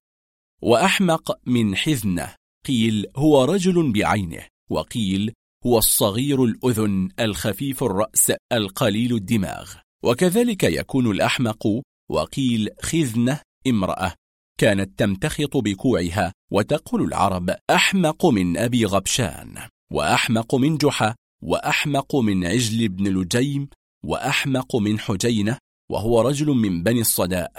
وأحمق 0.62 1.38
من 1.46 1.76
حذنة 1.76 2.34
قيل 2.66 3.06
هو 3.16 3.44
رجل 3.44 3.92
بعينه 3.92 4.46
وقيل 4.70 5.32
هو 5.66 5.78
الصغير 5.78 6.44
الأذن 6.44 7.08
الخفيف 7.20 7.84
الرأس 7.84 8.32
القليل 8.52 9.14
الدماغ. 9.14 9.74
وكذلك 10.04 10.62
يكون 10.62 11.10
الأحمق 11.10 11.66
وقيل 12.10 12.68
خذنة 12.82 13.40
امرأة. 13.66 14.14
كانت 14.58 14.98
تمتخط 14.98 15.56
بكوعها 15.56 16.32
وتقول 16.52 17.02
العرب 17.02 17.56
أحمق 17.70 18.26
من 18.26 18.56
أبي 18.58 18.84
غبشان 18.84 19.54
وأحمق 19.92 20.54
من 20.54 20.76
جحا 20.76 21.14
وأحمق 21.42 22.16
من 22.16 22.46
عجل 22.46 22.88
بن 22.88 23.08
لجيم 23.08 23.68
وأحمق 24.04 24.76
من 24.76 24.98
حجينة 24.98 25.58
وهو 25.90 26.20
رجل 26.20 26.46
من 26.46 26.82
بني 26.82 27.00
الصداء. 27.00 27.52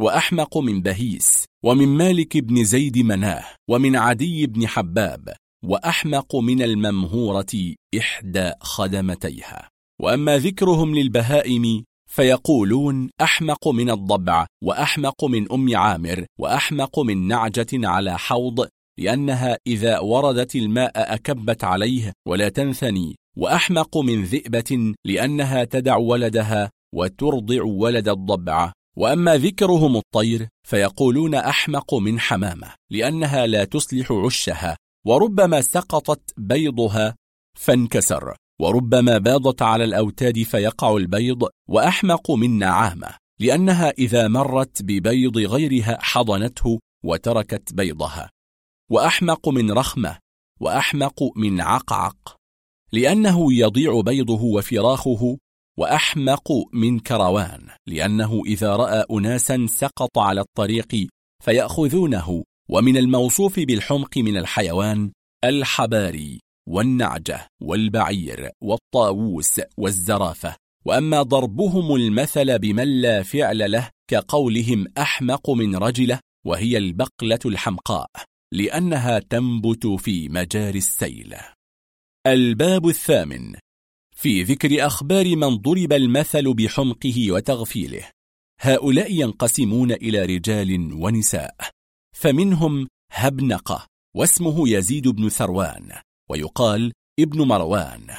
وأحمق 0.00 0.58
من 0.58 0.82
بهيس 0.82 1.44
ومن 1.64 1.88
مالك 1.88 2.36
بن 2.36 2.64
زيد 2.64 2.98
مناه 2.98 3.44
ومن 3.70 3.96
عدي 3.96 4.46
بن 4.46 4.66
حباب. 4.66 5.34
وأحمق 5.64 6.36
من 6.36 6.62
الممهورة 6.62 7.74
إحدى 7.98 8.52
خدمتيها. 8.60 9.68
وأما 10.00 10.38
ذكرهم 10.38 10.94
للبهائم 10.94 11.84
فيقولون 12.10 13.10
أحمق 13.20 13.68
من 13.68 13.90
الضبع 13.90 14.46
وأحمق 14.64 15.24
من 15.24 15.52
أم 15.52 15.76
عامر 15.76 16.26
وأحمق 16.38 16.98
من 16.98 17.28
نعجة 17.28 17.68
على 17.74 18.18
حوض 18.18 18.68
لأنها 18.98 19.58
إذا 19.66 19.98
وردت 19.98 20.56
الماء 20.56 20.92
أكبت 20.94 21.64
عليه 21.64 22.12
ولا 22.28 22.48
تنثني. 22.48 23.16
وأحمق 23.36 23.98
من 23.98 24.24
ذئبة 24.24 24.94
لأنها 25.04 25.64
تدع 25.64 25.96
ولدها 25.96 26.70
وترضع 26.94 27.62
ولد 27.62 28.08
الضبع. 28.08 28.72
وأما 28.96 29.36
ذكرهم 29.36 29.96
الطير 29.96 30.48
فيقولون 30.66 31.34
أحمق 31.34 31.94
من 31.94 32.20
حمامة 32.20 32.68
لأنها 32.90 33.46
لا 33.46 33.64
تصلح 33.64 34.12
عشها. 34.12 34.76
وربما 35.06 35.60
سقطت 35.60 36.32
بيضها 36.36 37.14
فانكسر 37.58 38.36
وربما 38.60 39.18
باضت 39.18 39.62
على 39.62 39.84
الأوتاد 39.84 40.42
فيقع 40.42 40.96
البيض 40.96 41.48
وأحمق 41.68 42.30
من 42.30 42.58
نعامة 42.58 43.08
لأنها 43.40 43.90
إذا 43.90 44.28
مرت 44.28 44.82
ببيض 44.82 45.38
غيرها 45.38 45.98
حضنته 46.00 46.78
وتركت 47.04 47.72
بيضها. 47.72 48.30
وأحمق 48.90 49.48
من 49.48 49.72
رخمة 49.72 50.18
وأحمق 50.60 51.22
من 51.36 51.60
عقعق 51.60 52.36
لأنه 52.92 53.52
يضيع 53.52 54.00
بيضه 54.00 54.42
وفراخه 54.42 55.38
وأحمق 55.78 56.52
من 56.72 56.98
كروان 56.98 57.68
لأنه 57.86 58.42
إذا 58.46 58.76
رأى 58.76 59.04
أناسا 59.10 59.66
سقط 59.68 60.18
على 60.18 60.40
الطريق 60.40 61.08
فيأخذونه 61.44 62.44
ومن 62.70 62.96
الموصوف 62.96 63.60
بالحمق 63.60 64.18
من 64.18 64.36
الحيوان 64.36 65.12
الحباري 65.44 66.40
والنعجة 66.68 67.46
والبعير 67.62 68.50
والطاووس 68.62 69.60
والزرافة. 69.76 70.56
وأما 70.84 71.22
ضربهم 71.22 71.94
المثل 71.94 72.58
بمن 72.58 73.00
لا 73.00 73.22
فعل 73.22 73.70
له 73.70 73.90
كقولهم 74.10 74.86
أحمق 74.98 75.50
من 75.50 75.76
رجلة 75.76 76.20
وهي 76.46 76.78
البقلة 76.78 77.38
الحمقاء 77.46 78.06
لأنها 78.52 79.18
تنبت 79.18 79.86
في 79.86 80.28
مجاري 80.28 80.78
السيل. 80.78 81.34
الباب 82.26 82.88
الثامن. 82.88 83.54
في 84.16 84.42
ذكر 84.42 84.86
أخبار 84.86 85.36
من 85.36 85.56
ضرب 85.56 85.92
المثل 85.92 86.54
بحمقه 86.54 87.32
وتغفيله. 87.32 88.10
هؤلاء 88.60 89.12
ينقسمون 89.12 89.92
إلى 89.92 90.24
رجال 90.24 90.92
ونساء. 90.92 91.54
فمنهم 92.16 92.88
هبنقة 93.12 93.86
واسمه 94.16 94.68
يزيد 94.68 95.08
بن 95.08 95.28
ثروان 95.28 95.92
ويقال 96.30 96.92
ابن 97.20 97.42
مروان 97.42 98.16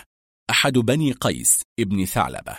أحد 0.50 0.74
بني 0.74 1.12
قيس 1.12 1.62
ابن 1.80 2.06
ثعلبة 2.06 2.58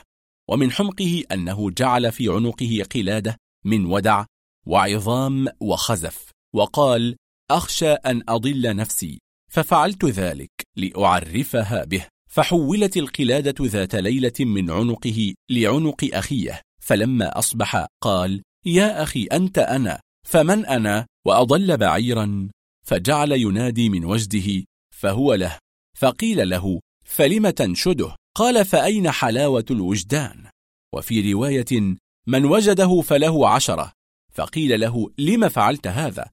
ومن 0.50 0.72
حمقه 0.72 1.22
أنه 1.32 1.70
جعل 1.70 2.12
في 2.12 2.28
عنقه 2.28 2.82
قلادة 2.94 3.36
من 3.64 3.86
ودع 3.86 4.24
وعظام 4.66 5.48
وخزف 5.60 6.30
وقال 6.54 7.16
أخشى 7.50 7.92
أن 7.92 8.22
أضل 8.28 8.76
نفسي 8.76 9.18
ففعلت 9.52 10.04
ذلك 10.04 10.50
لأعرفها 10.76 11.84
به. 11.84 12.06
فحولت 12.30 12.96
القلادة 12.96 13.54
ذات 13.60 13.94
ليلة 13.94 14.32
من 14.40 14.70
عنقه 14.70 15.34
لعنق 15.50 16.08
أخيه 16.12 16.60
فلما 16.82 17.38
أصبح 17.38 17.86
قال 18.02 18.42
يا 18.66 19.02
أخي 19.02 19.24
أنت 19.24 19.58
أنا 19.58 20.00
فمن 20.26 20.66
أنا؟ 20.66 21.06
وأضل 21.26 21.76
بعيرا 21.76 22.48
فجعل 22.86 23.32
ينادي 23.32 23.88
من 23.88 24.04
وجده 24.04 24.64
فهو 24.94 25.34
له. 25.34 25.58
فقيل 25.96 26.48
له 26.48 26.80
فلم 27.04 27.50
تنشده؟ 27.50 28.16
قال 28.36 28.64
فأين 28.64 29.10
حلاوة 29.10 29.64
الوجدان؟ 29.70 30.50
وفي 30.94 31.32
رواية 31.32 31.96
من 32.26 32.44
وجده 32.44 33.00
فله 33.00 33.48
عشرة. 33.48 33.92
فقيل 34.32 34.80
له 34.80 35.10
لم 35.18 35.48
فعلت 35.48 35.86
هذا؟ 35.86 36.30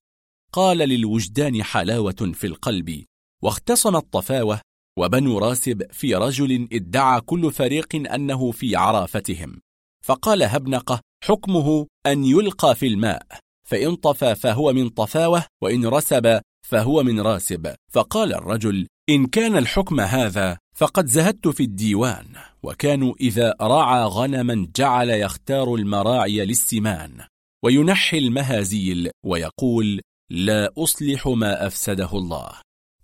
قال 0.54 0.78
للوجدان 0.78 1.64
حلاوة 1.64 2.32
في 2.34 2.48
القلب. 2.48 3.06
واختصم 3.44 3.96
الطفاوة 3.96 4.62
وبنو 5.00 5.38
راسب 5.38 5.92
في 5.92 6.16
رجل 6.16 6.68
ادعى 6.74 7.22
كل 7.22 7.52
فريق 7.52 8.14
أنه 8.14 8.52
في 8.52 8.76
عرافتهم. 8.76 9.62
فقال 10.04 10.44
هبنقة 10.44 11.02
حكمه 11.24 11.88
أن 12.06 12.26
يلقى 12.26 12.76
في 12.76 12.88
الماء. 12.88 13.40
فإن 13.72 13.96
طفى 13.96 14.36
فهو 14.36 14.74
من 14.74 14.90
طفاوة 14.90 15.46
وإن 15.64 15.86
رسب 15.86 16.42
فهو 16.68 17.04
من 17.04 17.20
راسب. 17.20 17.76
فقال 17.92 18.34
الرجل 18.34 18.88
إن 19.10 19.26
كان 19.26 19.58
الحكم 19.58 20.00
هذا 20.00 20.58
فقد 20.76 21.06
زهدت 21.06 21.48
في 21.48 21.64
الديوان. 21.64 22.26
وكانوا 22.64 23.14
إذا 23.22 23.56
رعى 23.62 24.04
غنما 24.04 24.68
جعل 24.76 25.10
يختار 25.10 25.76
المراعي 25.76 26.46
للسمان 26.46 27.22
وينحي 27.64 28.18
المهازيل 28.18 29.10
ويقول 29.26 30.02
لا 30.32 30.74
أصلح 30.78 31.28
ما 31.28 31.68
أفسده 31.68 32.10
الله. 32.14 32.52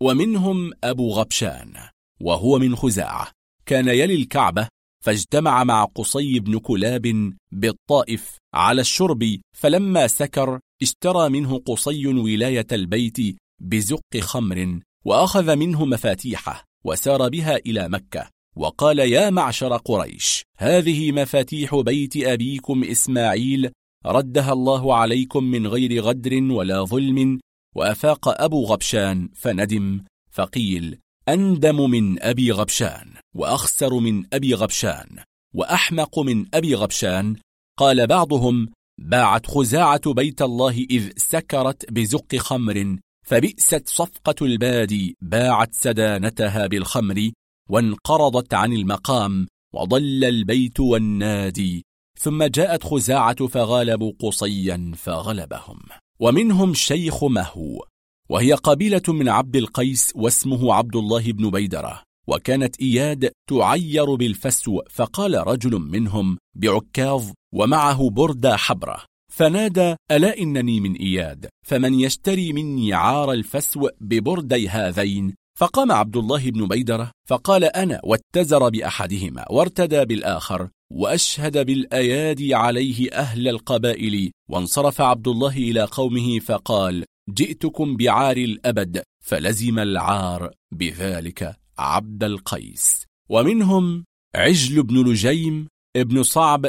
ومنهم 0.02 0.72
أبو 0.84 1.14
غبشان 1.14 1.74
وهو 2.22 2.60
من 2.60 2.76
خزاعة. 2.76 3.28
كان 3.66 3.88
يلي 3.88 4.16
الكعبة 4.16 4.68
فاجتمع 5.08 5.64
مع 5.64 5.84
قصي 5.86 6.40
بن 6.40 6.58
كلاب 6.58 7.34
بالطائف 7.52 8.38
على 8.54 8.82
الشرب 8.82 9.40
فلما 9.58 10.08
سكر 10.08 10.60
اشترى 10.82 11.30
منه 11.30 11.58
قصي 11.58 12.08
ولاية 12.08 12.68
البيت 12.72 13.18
بزق 13.62 14.18
خمر 14.20 14.80
وأخذ 15.06 15.56
منه 15.56 15.86
مفاتيحه 15.86 16.64
وسار 16.86 17.30
بها 17.30 17.56
إلى 17.56 17.90
مكة 17.90 18.30
وقال 18.56 19.00
يا 19.00 19.30
معشر 19.30 19.78
قريش 19.78 20.44
هذه 20.58 21.12
مفاتيح 21.12 21.76
بيت 21.76 22.18
أبيكم 22.18 22.84
إسماعيل 22.84 23.72
ردها 24.06 24.54
الله 24.54 24.96
عليكم 24.96 25.44
من 25.44 25.68
غير 25.68 26.02
غدر 26.02 26.44
ولا 26.44 26.84
ظلم 26.84 27.40
وأفاق 27.76 28.42
أبو 28.42 28.66
غبشان 28.66 29.30
فندم 29.36 30.02
فقيل 30.32 30.98
أندم 31.30 31.90
من 31.90 32.24
أبي 32.24 32.52
غبشان 32.52 33.14
وأخسر 33.36 34.00
من 34.00 34.24
أبي 34.34 34.54
غبشان 34.54 35.24
وأحمق 35.54 36.20
من 36.20 36.46
أبي 36.54 36.76
غبشان 36.76 37.36
قال 37.78 38.08
بعضهم 38.08 38.70
باعت 39.00 39.48
خزاعة 39.48 40.14
بيت 40.14 40.42
الله 40.42 40.86
إذ 40.90 41.12
سكرت 41.18 41.92
بزق 41.92 42.36
خمر 42.36 42.98
فبئست 43.26 43.90
صفقة 43.90 44.46
البادي 44.46 45.18
باعت 45.22 45.74
سدانتها 45.74 46.68
بالخمر 46.68 47.32
وانقرضت 47.70 48.54
عن 48.54 48.74
المقام 48.74 49.48
وضل 49.74 50.24
البيت 50.24 50.80
والنادي 50.80 51.86
ثم 52.20 52.44
جاءت 52.44 52.84
خزاعة 52.84 53.48
فغالبوا 53.48 54.14
قصيا 54.20 54.92
فغلبهم. 54.96 55.80
ومنهم 56.20 56.74
شيخ 56.74 57.24
مهو 57.24 57.86
وهي 58.30 58.54
قبيلة 58.54 59.02
من 59.08 59.30
عبد 59.30 59.56
القيس 59.56 60.12
واسمه 60.16 60.74
عبد 60.74 60.96
الله 60.96 61.32
بن 61.32 61.50
بيدرة 61.50 62.02
وكانت 62.28 62.82
إياد 62.82 63.32
تعير 63.50 64.16
بالفسو 64.16 64.82
فقال 64.90 65.48
رجل 65.48 65.80
منهم 65.80 66.38
بعكاظ 66.56 67.32
ومعه 67.54 68.10
بردة 68.10 68.58
حبرة 68.58 68.98
فنادى 69.34 69.96
ألا 70.12 70.38
إنني 70.40 70.80
من 70.80 70.96
إياد؟ 70.96 71.50
فمن 71.66 71.94
يشتري 71.94 72.54
مني 72.54 72.94
عار 72.94 73.32
الفسو 73.32 73.90
ببردي 74.02 74.70
هذين؟ 74.70 75.36
فقام 75.58 75.92
عبد 75.92 76.18
الله 76.18 76.52
بن 76.52 76.68
بيدرة 76.68 77.12
فقال 77.28 77.64
أنا 77.64 78.02
واتزر 78.04 78.70
بأحدهما 78.70 79.46
وارتدى 79.52 80.06
بالآخر 80.06 80.70
وأشهد 80.94 81.66
بالأيادي 81.66 82.56
عليه 82.56 83.12
أهل 83.12 83.48
القبائل 83.48 84.32
وانصرف 84.50 85.02
عبد 85.02 85.28
الله 85.28 85.58
إلى 85.58 85.84
قومه 85.84 86.40
فقال 86.40 87.06
جئتكم 87.30 87.98
بعار 87.98 88.38
الأبد 88.38 89.04
فلزم 89.24 89.80
العار 89.80 90.52
بذلك 90.72 91.56
عبد 91.78 92.24
القيس. 92.24 93.06
ومنهم 93.30 94.06
عجل 94.36 94.84
بن 94.84 95.12
لجيم 95.12 95.68
ابن 95.96 96.24
صعب 96.24 96.66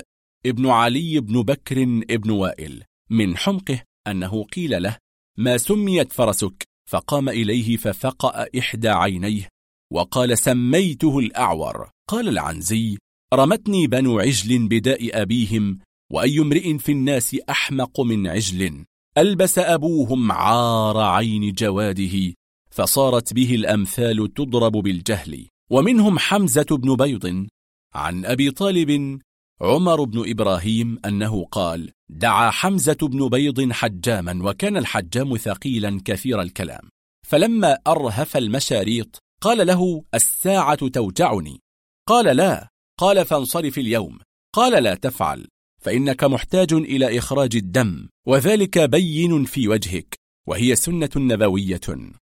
ابن 0.46 0.66
علي 0.66 1.20
بن 1.20 1.42
بكر 1.42 1.82
ابن 2.10 2.30
وائل. 2.30 2.84
من 3.10 3.36
حمقه 3.36 3.82
أنه 4.06 4.44
قيل 4.44 4.82
له 4.82 4.96
ما 5.38 5.56
سميت 5.56 6.12
فرسك؟ 6.12 6.64
فقام 6.88 7.28
إليه 7.28 7.76
ففقأ 7.76 8.46
إحدى 8.58 8.88
عينيه 8.88 9.48
وقال 9.92 10.38
سميته 10.38 11.18
الأعور. 11.18 11.90
قال 12.08 12.28
العنزي 12.28 12.98
رمتني 13.34 13.86
بنو 13.86 14.18
عجل 14.18 14.68
بداء 14.68 15.22
أبيهم 15.22 15.78
وأي 16.12 16.38
امرئ 16.38 16.78
في 16.78 16.92
الناس 16.92 17.36
أحمق 17.50 18.00
من 18.00 18.26
عجل 18.26 18.84
ألبس 19.18 19.58
أبوهم 19.58 20.32
عار 20.32 20.98
عين 20.98 21.52
جواده 21.52 22.34
فصارت 22.70 23.34
به 23.34 23.54
الأمثال 23.54 24.34
تضرب 24.34 24.72
بالجهل. 24.72 25.48
ومنهم 25.70 26.18
حمزة 26.18 26.66
بن 26.70 26.96
بيض. 26.96 27.46
عن 27.94 28.24
أبي 28.24 28.50
طالب 28.50 29.20
عمر 29.60 30.04
بن 30.04 30.30
إبراهيم 30.30 30.98
أنه 31.04 31.44
قال 31.44 31.90
دعا 32.08 32.50
حمزة 32.50 32.96
بن 33.02 33.28
بيض 33.28 33.72
حجاما 33.72 34.50
وكان 34.50 34.76
الحجام 34.76 35.36
ثقيلا 35.36 36.00
كثير 36.04 36.42
الكلام. 36.42 36.88
فلما 37.26 37.78
أرهف 37.86 38.36
المشاريط 38.36 39.18
قال 39.40 39.66
له 39.66 40.04
الساعة 40.14 40.88
توجعني 40.88 41.60
قال 42.08 42.36
لا 42.36 42.68
قال 42.98 43.24
فانصرف 43.24 43.78
اليوم 43.78 44.18
قال 44.54 44.82
لا 44.82 44.94
تفعل 44.94 45.46
فإنك 45.78 46.24
محتاج 46.24 46.72
إلى 46.72 47.18
إخراج 47.18 47.56
الدم 47.56 48.08
وذلك 48.26 48.78
بين 48.78 49.44
في 49.44 49.68
وجهك 49.68 50.14
وهي 50.48 50.76
سنة 50.76 51.10
نبوية. 51.16 51.80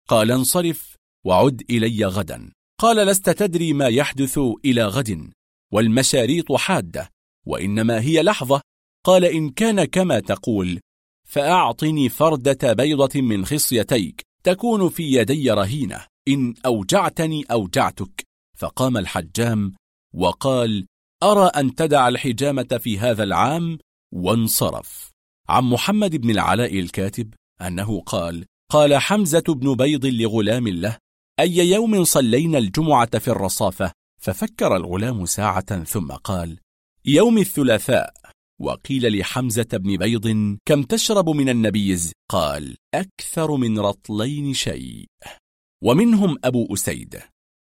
قال 0.07 0.31
انصرف 0.31 0.95
وعد 1.25 1.63
إلي 1.69 2.05
غدا. 2.05 2.51
قال 2.79 3.07
لست 3.07 3.29
تدري 3.29 3.73
ما 3.73 3.87
يحدث 3.87 4.39
إلى 4.65 4.85
غد 4.85 5.31
والمشاريط 5.73 6.51
حادة 6.51 7.09
وإنما 7.45 8.01
هي 8.01 8.23
لحظة. 8.23 8.61
قال 9.05 9.25
إن 9.25 9.49
كان 9.49 9.83
كما 9.83 10.19
تقول 10.19 10.79
فأعطني 11.27 12.09
فردة 12.09 12.73
بيضة 12.73 13.21
من 13.21 13.45
خصيتيك 13.45 14.21
تكون 14.43 14.89
في 14.89 15.03
يدي 15.03 15.51
رهينة 15.51 16.05
إن 16.27 16.53
أوجعتني 16.65 17.43
أوجعتك. 17.43 18.23
فقام 18.57 18.97
الحجام 18.97 19.73
وقال 20.13 20.87
أرى 21.23 21.45
أن 21.45 21.75
تدع 21.75 22.07
الحجامة 22.07 22.79
في 22.83 22.99
هذا 22.99 23.23
العام 23.23 23.77
وانصرف. 24.13 25.11
عن 25.49 25.63
محمد 25.63 26.15
بن 26.15 26.29
العلاء 26.29 26.79
الكاتب 26.79 27.33
أنه 27.61 28.01
قال 28.01 28.45
قال 28.71 28.97
حمزة 28.97 29.43
بن 29.47 29.75
بيض 29.75 30.05
لغلام 30.05 30.67
له 30.67 30.97
أي 31.39 31.57
يوم 31.57 32.03
صلينا 32.03 32.57
الجمعة 32.57 33.19
في 33.19 33.27
الرصافة؟ 33.27 33.91
ففكر 34.21 34.75
الغلام 34.75 35.25
ساعة 35.25 35.83
ثم 35.83 36.11
قال 36.11 36.57
يوم 37.05 37.37
الثلاثاء. 37.37 38.13
وقيل 38.61 39.19
لحمزة 39.19 39.67
بن 39.73 39.97
بيض 39.97 40.57
كم 40.65 40.83
تشرب 40.83 41.29
من 41.29 41.49
النبيز 41.49 42.11
قال 42.31 42.75
أكثر 42.93 43.55
من 43.55 43.79
رطلين 43.79 44.53
شيء. 44.53 45.05
ومنهم 45.83 46.37
أبو 46.43 46.73
أسيد. 46.73 47.19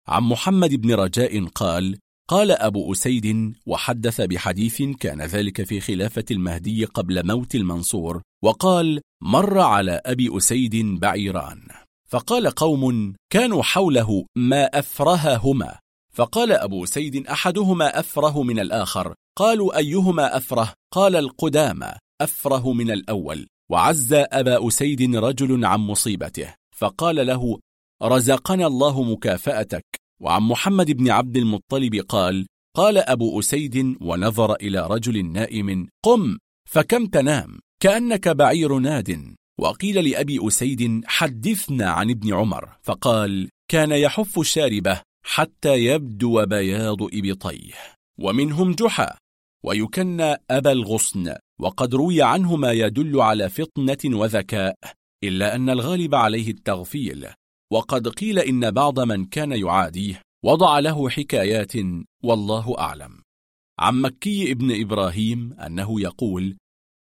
عن 0.08 0.24
محمد 0.24 0.76
بن 0.76 0.94
رجاء 0.94 1.46
قال 1.46 2.00
قال 2.30 2.52
أبو 2.52 2.92
أسيد 2.92 3.54
وحدث 3.66 4.22
بحديث 4.22 4.82
كان 4.82 5.22
ذلك 5.22 5.64
في 5.64 5.80
خلافة 5.80 6.26
المهدي 6.32 6.86
قبل 6.86 7.28
موت 7.28 7.56
المنصور 7.56 8.22
وقال 8.44 9.02
مر 9.24 9.60
على 9.60 10.02
أبي 10.06 10.38
أسيد 10.38 10.76
بعيران 11.00 11.62
فقال 12.10 12.48
قوم 12.48 13.14
كانوا 13.30 13.64
حوله 13.64 14.26
ما 14.38 14.66
أفرههما 14.66 15.80
فقال 16.14 16.52
أبو 16.52 16.86
سيد 16.86 17.28
أحدهما 17.28 18.00
أفره 18.00 18.44
من 18.44 18.60
الآخر 18.60 19.14
قالوا 19.38 19.78
أيهما 19.78 20.38
أفره؟ 20.38 20.74
قال 20.94 21.16
القدامى 21.16 21.92
أفره 22.22 22.74
من 22.74 22.92
الأول 22.92 23.48
وعز 23.72 24.14
أبا 24.14 24.68
أسيد 24.68 25.16
رجل 25.16 25.66
عن 25.66 25.80
مصيبته 25.80 26.54
فقال 26.76 27.28
له 27.28 27.60
رزقنا 28.04 28.68
الله 28.68 29.04
مكافأتك 29.04 29.99
وعن 30.22 30.42
محمد 30.42 30.92
بن 30.92 31.10
عبد 31.10 31.38
المطلب 31.38 31.96
قال 31.96 32.48
قال 32.76 32.98
أبو 32.98 33.40
أسيد 33.40 33.98
ونظر 34.02 34.56
إلى 34.56 34.88
رجل 34.88 35.26
نائم 35.26 35.88
قم 36.06 36.38
فكم 36.70 37.06
تنام 37.06 37.60
كأنك 37.80 38.28
بعير 38.28 38.78
ناد. 38.78 39.36
وقيل 39.60 40.10
لأبي 40.10 40.48
أسيد 40.48 41.02
حدثنا 41.06 41.90
عن 41.90 42.10
ابن 42.10 42.34
عمر 42.34 42.70
فقال 42.82 43.50
كان 43.72 43.92
يحف 43.92 44.40
الشاربة 44.40 45.02
حتى 45.26 45.86
يبدو 45.86 46.46
بياض 46.46 47.04
إبطيه. 47.04 47.74
ومنهم 48.20 48.72
جحا 48.72 49.18
ويكنى 49.64 50.36
أبا 50.52 50.72
الغصن 50.72 51.36
وقد 51.60 51.96
روي 51.96 52.22
عنه 52.22 52.56
ما 52.56 52.72
يدل 52.72 53.22
على 53.22 53.50
فطنة 53.50 54.18
وذكاء 54.18 54.76
إلا 55.24 55.56
أن 55.56 55.70
الغالب 55.70 56.16
عليه 56.16 56.52
التغفيل. 56.52 57.28
وقد 57.72 58.08
قيل 58.08 58.40
إن 58.40 58.72
بعض 58.72 59.00
من 59.00 59.26
كان 59.26 59.52
يعاديه 59.52 60.22
وضع 60.46 60.80
له 60.80 61.10
حكايات 61.10 61.74
والله 62.24 62.80
أعلم. 62.80 63.22
عن 63.80 64.02
مكي 64.02 64.52
ابن 64.52 64.82
إبراهيم 64.82 65.54
أنه 65.54 66.02
يقول 66.02 66.58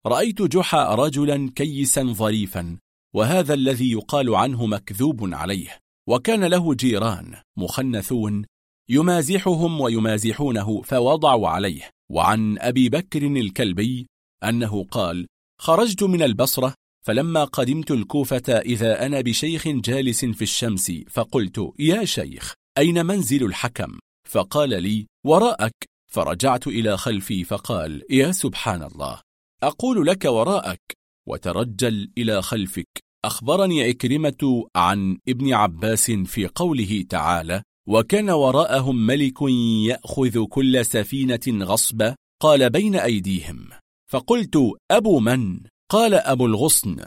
رأيت 0.05 0.41
جحا 0.41 0.95
رجلا 0.95 1.51
كيسا 1.55 2.03
ظريفا 2.03 2.77
وهذا 3.15 3.53
الذي 3.53 3.91
يقال 3.91 4.35
عنه 4.35 4.65
مكذوب 4.65 5.33
عليه 5.33 5.77
وكان 6.09 6.43
له 6.43 6.73
جيران 6.73 7.35
مخنثون 7.57 8.45
يمازحهم 8.89 9.81
ويمازحونه 9.81 10.81
فوضعوا 10.81 11.49
عليه. 11.49 11.89
وعن 12.11 12.59
أبي 12.59 12.89
بكر 12.89 13.27
الكلبي 13.27 14.07
أنه 14.43 14.83
قال 14.83 15.27
خرجت 15.61 16.03
من 16.03 16.21
البصرة 16.21 16.73
فلما 17.05 17.43
قدمت 17.43 17.91
الكوفة 17.91 18.43
إذا 18.49 19.05
أنا 19.05 19.21
بشيخ 19.21 19.67
جالس 19.67 20.25
في 20.25 20.41
الشمس 20.41 20.91
فقلت 21.09 21.73
يا 21.79 22.05
شيخ 22.05 22.53
أين 22.77 23.05
منزل 23.05 23.45
الحكم؟ 23.45 23.99
فقال 24.27 24.83
لي 24.83 25.07
وراءك. 25.25 25.73
فرجعت 26.11 26.67
إلى 26.67 26.97
خلفي 26.97 27.43
فقال 27.43 28.03
يا 28.09 28.31
سبحان 28.31 28.83
الله 28.83 29.21
أقول 29.63 30.07
لك 30.07 30.25
وراءك. 30.25 30.81
وترجل 31.27 32.11
إلى 32.17 32.41
خلفك. 32.41 32.87
أخبرني 33.25 33.83
عكرمة 33.83 34.67
عن 34.75 35.17
ابن 35.27 35.53
عباس 35.53 36.11
في 36.11 36.47
قوله 36.47 37.05
تعالى 37.09 37.63
وكان 37.87 38.29
وراءهم 38.29 39.05
ملك 39.05 39.41
يأخذ 39.87 40.45
كل 40.45 40.85
سفينة 40.85 41.65
غصبا. 41.65 42.15
قال 42.41 42.69
بين 42.69 42.95
أيديهم. 42.95 43.69
فقلت 44.11 44.57
أبو 44.91 45.19
من؟ 45.19 45.59
قال 45.89 46.13
أبو 46.13 46.45
الغصن 46.45 46.97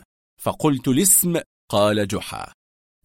فقلت 0.41 0.89
الاسم 0.89 1.41
قال 1.71 2.09
جحا. 2.09 2.53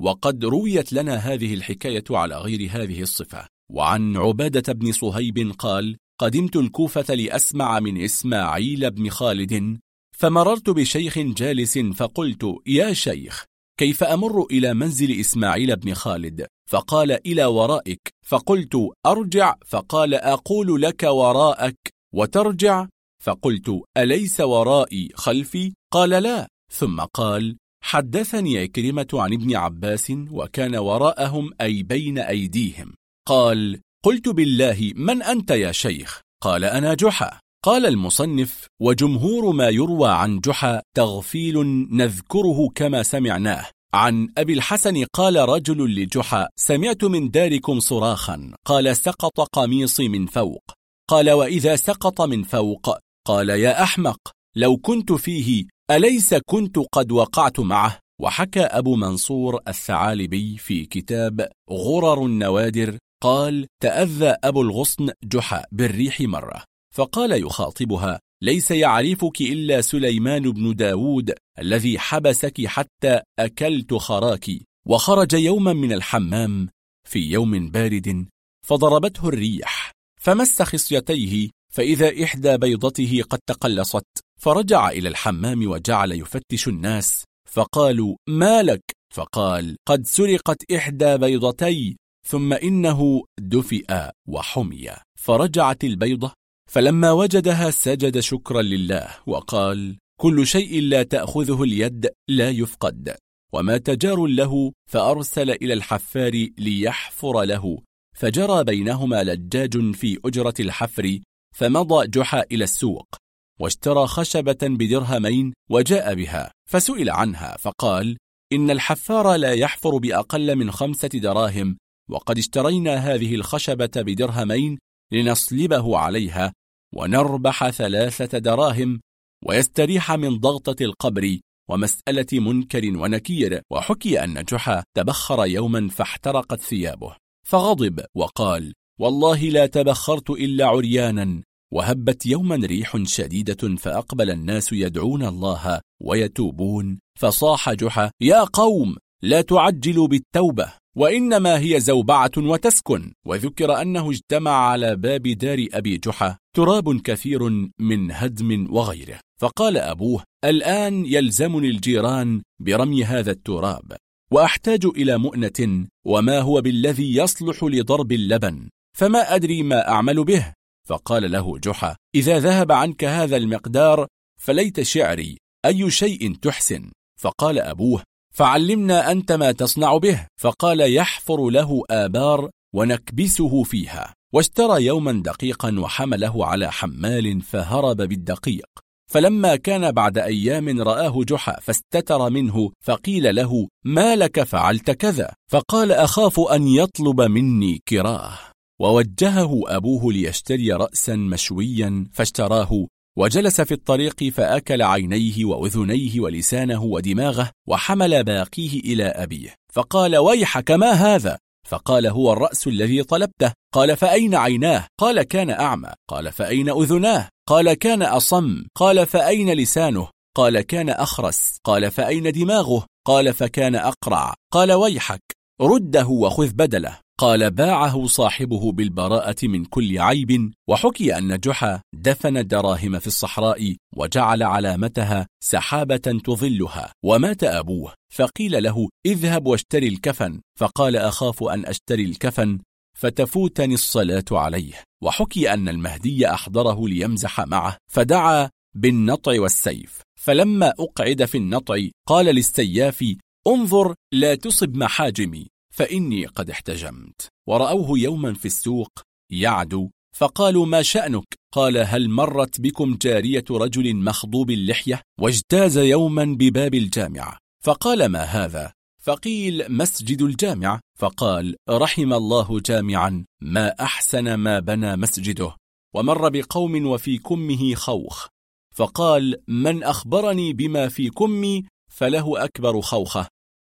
وقد 0.02 0.46
رويت 0.46 0.94
لنا 0.94 1.16
هذه 1.16 1.54
الحكاية 1.54 2.04
على 2.10 2.38
غير 2.38 2.70
هذه 2.72 3.02
الصفة. 3.02 3.48
وعن 3.72 4.18
عبادة 4.18 4.74
بن 4.74 4.92
صهيب 4.92 5.52
قال 5.60 5.98
قدمت 6.20 6.56
الكوفة 6.56 7.16
لأسمع 7.16 7.80
من 7.80 8.04
إسماعيل 8.04 8.92
بن 8.92 9.10
خالد 9.10 9.80
فمررت 10.18 10.70
بشيخ 10.70 11.20
جالس 11.20 11.78
فقلت 11.78 12.56
يا 12.68 12.94
شيخ 12.94 13.46
كيف 13.80 14.04
أمر 14.04 14.46
إلى 14.52 14.74
منزل 14.74 15.20
إسماعيل 15.20 15.76
بن 15.76 15.94
خالد؟ 15.94 16.48
فقال 16.70 17.12
إلى 17.28 17.46
ورائك. 17.46 18.02
فقلت 18.26 18.90
أرجع. 19.06 19.56
فقال 19.66 20.14
أقول 20.14 20.82
لك 20.82 21.04
وراءك. 21.04 21.78
وترجع؟ 22.14 22.88
فقلت 23.28 23.82
أليس 23.98 24.40
ورائي 24.40 25.10
خلفي؟ 25.16 25.74
قال 25.94 26.10
لا. 26.10 26.48
ثم 26.74 27.02
قال 27.02 27.58
حدثني 27.84 28.58
عكرمة 28.58 29.08
عن 29.14 29.34
ابن 29.34 29.56
عباس 29.56 30.14
وكان 30.32 30.76
وراءهم 30.76 31.52
أي 31.62 31.84
بين 31.84 32.18
أيديهم. 32.18 32.94
قال 33.28 33.82
قلت 34.06 34.30
بالله 34.30 34.92
من 34.96 35.24
أنت 35.24 35.52
يا 35.52 35.72
شيخ؟ 35.72 36.22
قال 36.44 36.64
أنا 36.64 36.94
جحا. 36.94 37.40
قال 37.66 37.86
المصنف 37.86 38.68
وجمهور 38.82 39.52
ما 39.52 39.70
يروى 39.70 40.10
عن 40.10 40.40
جحا 40.40 40.82
تغفيل 40.96 41.66
نذكره 41.92 42.70
كما 42.76 43.04
سمعناه. 43.04 43.66
عن 43.94 44.28
أبي 44.38 44.54
الحسن 44.54 45.06
قال 45.14 45.50
رجل 45.50 46.02
لجحا 46.02 46.48
سمعت 46.56 47.04
من 47.04 47.30
داركم 47.30 47.80
صراخا. 47.80 48.54
قال 48.66 48.98
سقط 48.98 49.40
قميصي 49.40 50.08
من 50.08 50.26
فوق. 50.26 50.64
قال 51.10 51.32
وإذا 51.32 51.76
سقط 51.76 52.22
من 52.22 52.44
فوق 52.44 52.98
قال 53.28 53.50
يا 53.50 53.84
أحمق 53.84 54.32
لو 54.56 54.78
كنت 54.78 55.12
فيه 55.12 55.66
أليس 55.92 56.34
كنت 56.34 56.80
قد 56.80 57.12
وقعت 57.12 57.60
معه؟ 57.60 58.00
وحكى 58.22 58.62
أبو 58.62 58.96
منصور 58.96 59.60
الثعالبي 59.68 60.58
في 60.58 60.86
كتاب 60.86 61.50
غرر 61.72 62.26
النوادر 62.26 62.98
قال 63.24 63.68
تأذى 63.82 64.36
أبو 64.44 64.62
الغصن 64.62 65.10
جحا 65.24 65.64
بالريح 65.72 66.22
مرة. 66.22 66.64
فقال 66.96 67.44
يخاطبها 67.44 68.20
ليس 68.44 68.72
يعرفك 68.72 69.42
إلا 69.42 69.82
سليمان 69.82 70.52
بن 70.52 70.76
داود 70.76 71.34
الذي 71.60 72.00
حبسك 72.00 72.66
حتى 72.66 73.22
أكلت 73.40 73.94
خراك. 73.94 74.46
وخرج 74.88 75.34
يوما 75.34 75.74
من 75.74 75.94
الحمام 75.94 76.70
في 77.10 77.20
يوم 77.20 77.72
بارد 77.72 78.28
فضربته 78.66 79.28
الريح 79.28 79.92
فمس 80.22 80.62
خصيتيه 80.62 81.50
فإذا 81.74 82.24
إحدى 82.24 82.58
بيضته 82.58 83.24
قد 83.30 83.40
تقلصت 83.48 84.06
فرجع 84.42 84.90
إلى 84.90 85.10
الحمام 85.10 85.68
وجعل 85.68 86.12
يفتش 86.12 86.68
الناس 86.68 87.24
فقالوا 87.52 88.16
ما 88.30 88.64
لك؟ 88.64 88.82
فقال 89.14 89.78
قد 89.88 90.06
سرقت 90.06 90.72
إحدى 90.72 91.18
بيضتي 91.18 91.98
ثم 92.28 92.54
إنه 92.54 93.24
دفئ 93.40 94.12
وحمي. 94.28 94.90
فرجعت 95.20 95.84
البيضة 95.84 96.34
فلما 96.72 97.12
وجدها 97.12 97.72
سجد 97.72 98.20
شكرا 98.20 98.62
لله 98.62 99.08
وقال 99.28 99.98
كل 100.22 100.48
شيء 100.48 100.82
لا 100.82 101.04
تأخذه 101.04 101.64
اليد 101.64 102.10
لا 102.30 102.50
يفقد. 102.50 103.16
وما 103.54 103.78
تجار 103.78 104.26
له 104.26 104.72
فأرسل 104.92 105.50
إلى 105.50 105.74
الحفار 105.74 106.48
ليحفر 106.58 107.44
له 107.44 107.78
فجرى 108.16 108.64
بينهما 108.64 109.24
لجاج 109.24 109.96
في 109.96 110.20
أجرة 110.26 110.54
الحفر 110.60 111.20
فمضى 111.58 112.08
جحا 112.08 112.44
إلى 112.52 112.64
السوق 112.64 113.16
واشترى 113.60 114.08
خشبة 114.08 114.58
بدرهمين 114.62 115.54
وجاء 115.70 116.16
بها 116.16 116.52
فسئل 116.70 117.10
عنها 117.10 117.58
فقال 117.58 118.18
إن 118.54 118.72
الحفار 118.72 119.36
لا 119.36 119.54
يحفر 119.54 119.98
بأقل 119.98 120.56
من 120.56 120.72
خمسة 120.72 121.08
دراهم 121.08 121.78
وقد 122.10 122.38
اشترينا 122.38 122.96
هذه 122.96 123.36
الخشبة 123.36 123.92
بدرهمين 123.96 124.78
لنصلبه 125.12 125.98
عليها 125.98 126.54
ونربح 126.96 127.70
ثلاثة 127.70 128.38
دراهم 128.38 129.00
ويستريح 129.46 130.12
من 130.12 130.40
ضغطة 130.40 130.84
القبر 130.84 131.40
ومسألة 131.70 132.28
منكر 132.34 132.98
ونكير. 132.98 133.62
وحكي 133.72 134.24
أن 134.24 134.44
جحا 134.44 134.84
تبخر 134.98 135.46
يوما 135.46 135.90
فاحترقت 135.90 136.62
ثيابه 136.62 137.16
فغضب 137.48 138.06
وقال 138.16 138.74
والله 139.00 139.50
لا 139.50 139.66
تبخرت 139.66 140.30
إلا 140.30 140.66
عريانا 140.66 141.44
وهبت 141.74 142.26
يوما 142.26 142.56
ريح 142.56 142.98
شديدة 143.04 143.76
فأقبل 143.78 144.30
الناس 144.30 144.74
يدعون 144.74 145.24
الله 145.24 145.82
ويتوبون 146.02 147.00
فصاح 147.20 147.74
جحا 147.74 148.12
يا 148.22 148.44
قوم 148.44 148.96
لا 149.24 149.42
تعجلوا 149.42 150.08
بالتوبة 150.08 150.74
وإنما 150.98 151.60
هي 151.60 151.80
زوبعة 151.80 152.32
وتسكن. 152.38 153.14
وذكر 153.26 153.82
أنه 153.82 154.12
اجتمع 154.12 154.52
على 154.52 154.96
باب 154.96 155.28
دار 155.28 155.68
أبي 155.74 155.98
جحا 155.98 156.38
تراب 156.56 157.02
كثير 157.02 157.50
من 157.80 158.12
هدم 158.12 158.68
وغيره 158.76 159.20
فقال 159.40 159.78
أبوه 159.78 160.24
الآن 160.46 161.06
يلزمني 161.06 161.68
الجيران 161.68 162.42
برمي 162.60 163.04
هذا 163.04 163.32
التراب 163.32 163.96
وأحتاج 164.32 164.86
إلى 164.86 165.18
مؤنة 165.18 165.88
وما 166.06 166.40
هو 166.40 166.62
بالذي 166.62 167.16
يصلح 167.16 167.64
لضرب 167.64 168.12
اللبن 168.12 168.70
فما 168.98 169.36
أدري 169.36 169.64
ما 169.64 169.90
أعمل 169.90 170.24
به. 170.24 170.54
فقال 170.88 171.32
له 171.32 171.58
جحا 171.58 171.96
إذا 172.16 172.40
ذهب 172.40 172.72
عنك 172.72 173.04
هذا 173.04 173.38
المقدار 173.38 174.08
فليت 174.42 174.82
شعري 174.82 175.38
أي 175.66 175.92
شيء 175.92 176.36
تحسن؟ 176.36 176.92
فقال 177.20 177.60
أبوه 177.60 178.04
فعلمنا 178.34 179.12
أنت 179.12 179.32
ما 179.32 179.52
تصنع 179.52 179.98
به. 179.98 180.28
فقال 180.42 180.94
يحفر 180.94 181.50
له 181.50 181.84
آبار 181.90 182.50
ونكبسه 182.76 183.64
فيها. 183.64 184.14
واشترى 184.34 184.86
يوما 184.86 185.12
دقيقا 185.12 185.80
وحمله 185.80 186.46
على 186.46 186.72
حمال 186.72 187.42
فهرب 187.42 187.98
بالدقيق. 187.98 188.68
فلما 189.12 189.56
كان 189.56 189.92
بعد 189.92 190.18
أيام 190.18 190.82
رآه 190.82 191.24
جحا 191.24 191.60
فاستتر 191.60 192.30
منه 192.30 192.72
فقيل 192.86 193.36
له 193.36 193.68
ما 193.86 194.16
لك 194.16 194.44
فعلت 194.44 194.92
كذا؟ 194.92 195.34
فقال 195.52 195.92
أخاف 195.92 196.40
أن 196.40 196.68
يطلب 196.68 197.22
مني 197.22 197.82
كراه. 197.88 198.40
ووجهه 198.82 199.62
أبوه 199.68 200.14
ليشتري 200.14 200.72
رأسا 200.72 201.16
مشويا 201.16 202.06
فاشتراه 202.14 202.88
وجلس 203.18 203.62
في 203.62 203.72
الطريق 203.72 204.24
فأكل 204.24 204.82
عينيه 204.82 205.46
وأذنيه 205.46 206.20
ولسانه 206.20 206.84
ودماغه 206.84 207.52
وحمل 207.68 208.24
باقيه 208.24 208.80
إلى 208.80 209.04
أبيه. 209.04 209.56
فقال 209.74 210.18
ويحك 210.18 210.72
ما 210.72 210.92
هذا؟ 210.92 211.38
فقال 211.68 212.08
هو 212.08 212.34
الرأس 212.34 212.68
الذي 212.68 213.04
طلبته. 213.04 213.54
قال 213.74 213.98
فأين 213.98 214.36
عيناه؟ 214.36 214.88
قال 215.00 215.22
كان 215.22 215.50
أعمى. 215.50 215.90
قال 216.10 216.32
فأين 216.32 216.70
أذناه؟ 216.70 217.30
قال 217.48 217.74
كان 217.74 218.02
أصم. 218.04 218.64
قال 218.76 219.06
فأين 219.06 219.54
لسانه؟ 219.54 220.08
قال 220.36 220.62
كان 220.62 220.90
أخرس. 220.90 221.58
قال 221.64 221.92
فأين 221.92 222.32
دماغه؟ 222.32 222.86
قال 223.08 223.34
فكان 223.34 223.76
أقرع. 223.76 224.34
قال 224.54 224.72
ويحك. 224.72 225.37
رده 225.62 226.08
وخذ 226.08 226.54
بدله. 226.54 227.00
قال 227.20 227.52
باعه 227.52 228.06
صاحبه 228.06 228.72
بالبراءة 228.72 229.36
من 229.44 229.66
كل 229.66 230.00
عيب 230.00 230.52
وحكي 230.70 231.18
أن 231.18 231.40
جحا 231.40 231.82
دفن 231.96 232.38
الدراهم 232.38 233.00
في 233.00 233.08
الصحراء 233.08 233.76
وجعل 233.96 234.44
علامتها 234.44 235.28
سحابة 235.44 235.98
تظلها. 235.98 236.92
ومات 237.06 237.44
أبوه. 237.44 237.94
فقيل 238.14 238.64
له 238.64 238.90
اذهب 239.06 239.48
واشتري 239.48 239.88
الكفن. 239.88 240.42
فقال 240.60 240.96
أخاف 240.96 241.44
أن 241.44 241.66
أشتري 241.66 242.04
الكفن 242.04 242.60
فتفوتني 242.98 243.74
الصلاة 243.74 244.26
عليه. 244.32 244.74
وحكي 245.04 245.54
أن 245.54 245.70
المهدي 245.70 246.30
أحضره 246.30 246.88
ليمزح 246.88 247.40
معه 247.40 247.78
فدعا 247.92 248.50
بالنطع 248.76 249.42
والسيف. 249.42 250.02
فلما 250.20 250.74
أقعد 250.80 251.26
في 251.26 251.38
النطع 251.38 251.78
قال 252.08 252.26
للسياف 252.26 253.16
انظر 253.48 253.96
لا 254.14 254.36
تصب 254.36 254.78
محاجمي 254.78 255.48
فإني 255.74 256.26
قد 256.26 256.50
احتجمت. 256.50 257.28
ورأوه 257.48 258.00
يوما 258.00 258.34
في 258.34 258.46
السوق 258.46 258.92
يعدو 259.32 259.90
فقالوا 260.16 260.66
ما 260.66 260.82
شأنك؟ 260.82 261.36
قال 261.54 261.78
هل 261.78 262.10
مرت 262.10 262.62
بكم 262.62 262.96
جارية 263.02 263.44
رجل 263.52 263.96
مخضوب 263.96 264.52
اللحية؟ 264.52 265.02
واجتاز 265.22 265.78
يوما 265.78 266.26
بباب 266.26 266.74
الجامعة. 266.74 267.38
فقال 267.64 268.06
ما 268.06 268.24
هذا؟ 268.24 268.74
فقيل 269.02 269.66
مسجد 269.70 270.22
الجامع 270.22 270.80
فقال 271.00 271.56
رحم 271.70 272.14
الله 272.14 272.60
جامعا 272.60 273.26
ما 273.42 273.70
أحسن 273.70 274.34
ما 274.34 274.60
بنى 274.60 274.96
مسجده. 274.96 275.56
ومر 275.96 276.30
بقوم 276.30 276.88
وفي 276.88 277.18
كمه 277.18 277.76
خوخ. 277.76 278.28
فقال 278.76 279.42
من 279.48 279.84
أخبرني 279.84 280.54
بما 280.54 280.88
في 280.90 281.10
كمي 281.10 281.66
فله 281.92 282.44
أكبر 282.44 282.82
خوخة. 282.82 283.28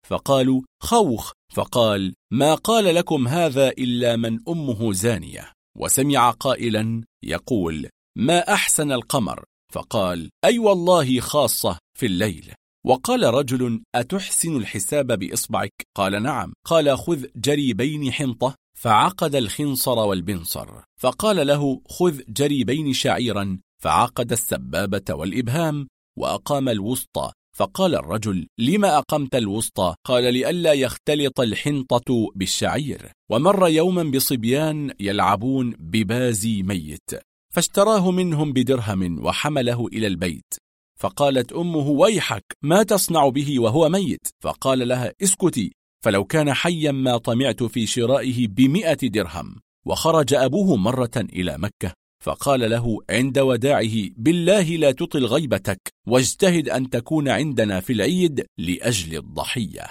فقالوا 0.07 0.63
خوخ. 0.83 1.33
فقال 1.55 2.15
ما 2.33 2.55
قال 2.55 2.95
لكم 2.95 3.29
هذا 3.29 3.69
إلا 3.69 4.17
من 4.17 4.39
أمه 4.49 4.93
زانية. 4.93 5.53
وسمع 5.79 6.31
قائلا 6.31 7.03
يقول 7.25 7.89
ما 8.19 8.53
أحسن 8.53 8.93
القمر؟ 8.93 9.45
فقال 9.73 10.31
أي 10.45 10.59
والله 10.59 11.21
خاصة 11.21 11.79
في 11.99 12.07
الليل. 12.07 12.55
وقال 12.87 13.35
رجل 13.35 13.83
أتحسن 13.95 14.57
الحساب 14.57 15.19
بإصبعك؟ 15.19 15.73
قال 15.97 16.23
نعم. 16.23 16.53
قال 16.67 16.99
خذ 16.99 17.27
جريبين 17.37 18.13
حنطة. 18.13 18.55
فعقد 18.79 19.35
الخنصر 19.35 19.99
والبنصر. 19.99 20.69
فقال 21.01 21.47
له 21.47 21.83
خذ 21.89 22.21
جريبين 22.29 22.93
شعيرا. 22.93 23.59
فعقد 23.83 24.33
السبابة 24.33 25.15
والإبهام. 25.15 25.89
وأقام 26.19 26.69
الوسطى. 26.69 27.33
فقال 27.57 27.95
الرجل 27.95 28.47
لما 28.59 28.99
أقمت 28.99 29.35
الوسطى 29.35 29.95
قال 30.05 30.35
لئلا 30.35 30.73
يختلط 30.73 31.41
الحنطة 31.41 32.29
بالشعير. 32.35 33.13
ومر 33.31 33.69
يوما 33.69 34.03
بصبيان 34.03 34.95
يلعبون 35.01 35.75
ببازي 35.79 36.63
ميت 36.63 37.11
فاشتراه 37.55 38.11
منهم 38.11 38.53
بدرهم 38.53 39.25
وحمله 39.25 39.87
إلى 39.87 40.07
البيت. 40.07 40.55
فقالت 41.01 41.53
أمه 41.53 41.89
ويحك 41.89 42.45
ما 42.63 42.83
تصنع 42.83 43.29
به 43.29 43.61
وهو 43.61 43.89
ميت؟ 43.89 44.27
فقال 44.41 44.89
لها 44.89 45.13
اسكتي 45.23 45.73
فلو 46.05 46.25
كان 46.25 46.53
حيا 46.53 46.93
ما 46.93 47.17
طمعت 47.17 47.63
في 47.63 47.87
شرائه 47.87 48.49
بمئة 48.49 49.09
درهم. 49.09 49.57
وخرج 49.87 50.35
أبوه 50.35 50.77
مرة 50.77 51.11
إلى 51.17 51.59
مكة. 51.59 52.00
فقال 52.25 52.71
له 52.71 52.99
عند 53.11 53.39
وداعه 53.39 54.09
بالله 54.17 54.63
لا 54.63 54.93
تطل 54.93 55.27
غيبتك 55.27 55.81
واجتهد 56.07 56.69
أن 56.69 56.91
تكون 56.91 57.29
عندنا 57.29 57.81
في 57.81 57.93
العيد 57.93 58.47
لأجل 58.59 59.17
الضحية. 59.17 59.87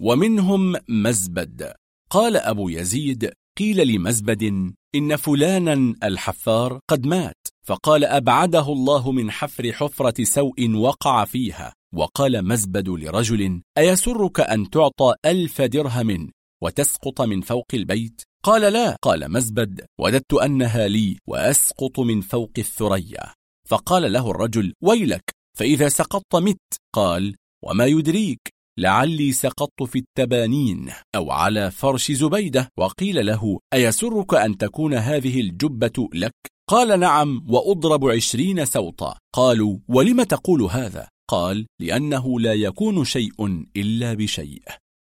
ومنهم 0.00 0.76
مزبد. 0.88 1.72
قال 2.10 2.36
أبو 2.36 2.68
يزيد 2.68 3.32
قيل 3.58 3.88
لمزبد 3.88 4.72
إن 4.94 5.16
فلانا 5.16 5.94
الحفار 6.04 6.80
قد 6.90 7.06
مات. 7.06 7.34
فقال 7.66 8.04
أبعده 8.04 8.72
الله 8.72 9.12
من 9.12 9.30
حفر 9.30 9.72
حفرة 9.72 10.24
سوء 10.24 10.70
وقع 10.74 11.24
فيها. 11.24 11.72
وقال 11.94 12.44
مزبد 12.44 12.88
لرجل 12.88 13.62
أيسرك 13.78 14.40
أن 14.40 14.70
تعطى 14.70 15.14
ألف 15.24 15.62
درهم 15.62 16.30
وتسقط 16.62 17.20
من 17.20 17.40
فوق 17.40 17.66
البيت؟ 17.74 18.27
قال 18.44 18.72
لا. 18.72 18.96
قال 19.02 19.32
مزبد 19.32 19.86
وددت 20.00 20.34
أنها 20.34 20.88
لي 20.88 21.18
وأسقط 21.26 22.00
من 22.00 22.20
فوق 22.20 22.52
الثريا. 22.58 23.32
فقال 23.68 24.12
له 24.12 24.30
الرجل 24.30 24.74
ويلك 24.82 25.30
فإذا 25.58 25.88
سقطت 25.88 26.36
مت. 26.36 26.58
قال 26.94 27.36
وما 27.64 27.86
يدريك 27.86 28.40
لعلي 28.78 29.32
سقطت 29.32 29.82
في 29.82 29.98
التبانين 29.98 30.90
أو 31.14 31.30
على 31.30 31.70
فرش 31.70 32.12
زبيدة. 32.12 32.68
وقيل 32.78 33.26
له 33.26 33.58
أيسرك 33.74 34.34
أن 34.34 34.56
تكون 34.56 34.94
هذه 34.94 35.40
الجبة 35.40 36.08
لك؟ 36.14 36.34
قال 36.68 37.00
نعم 37.00 37.46
وأضرب 37.48 38.08
عشرين 38.08 38.64
سوطا. 38.64 39.18
قالوا 39.34 39.78
ولم 39.88 40.22
تقول 40.22 40.62
هذا؟ 40.62 41.08
قال 41.30 41.66
لأنه 41.80 42.40
لا 42.40 42.54
يكون 42.54 43.04
شيء 43.04 43.64
إلا 43.76 44.14
بشيء 44.14 44.62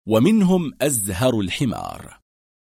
ومنهم 0.09 0.73
أزهر 0.83 1.41
الحمار. 1.41 2.22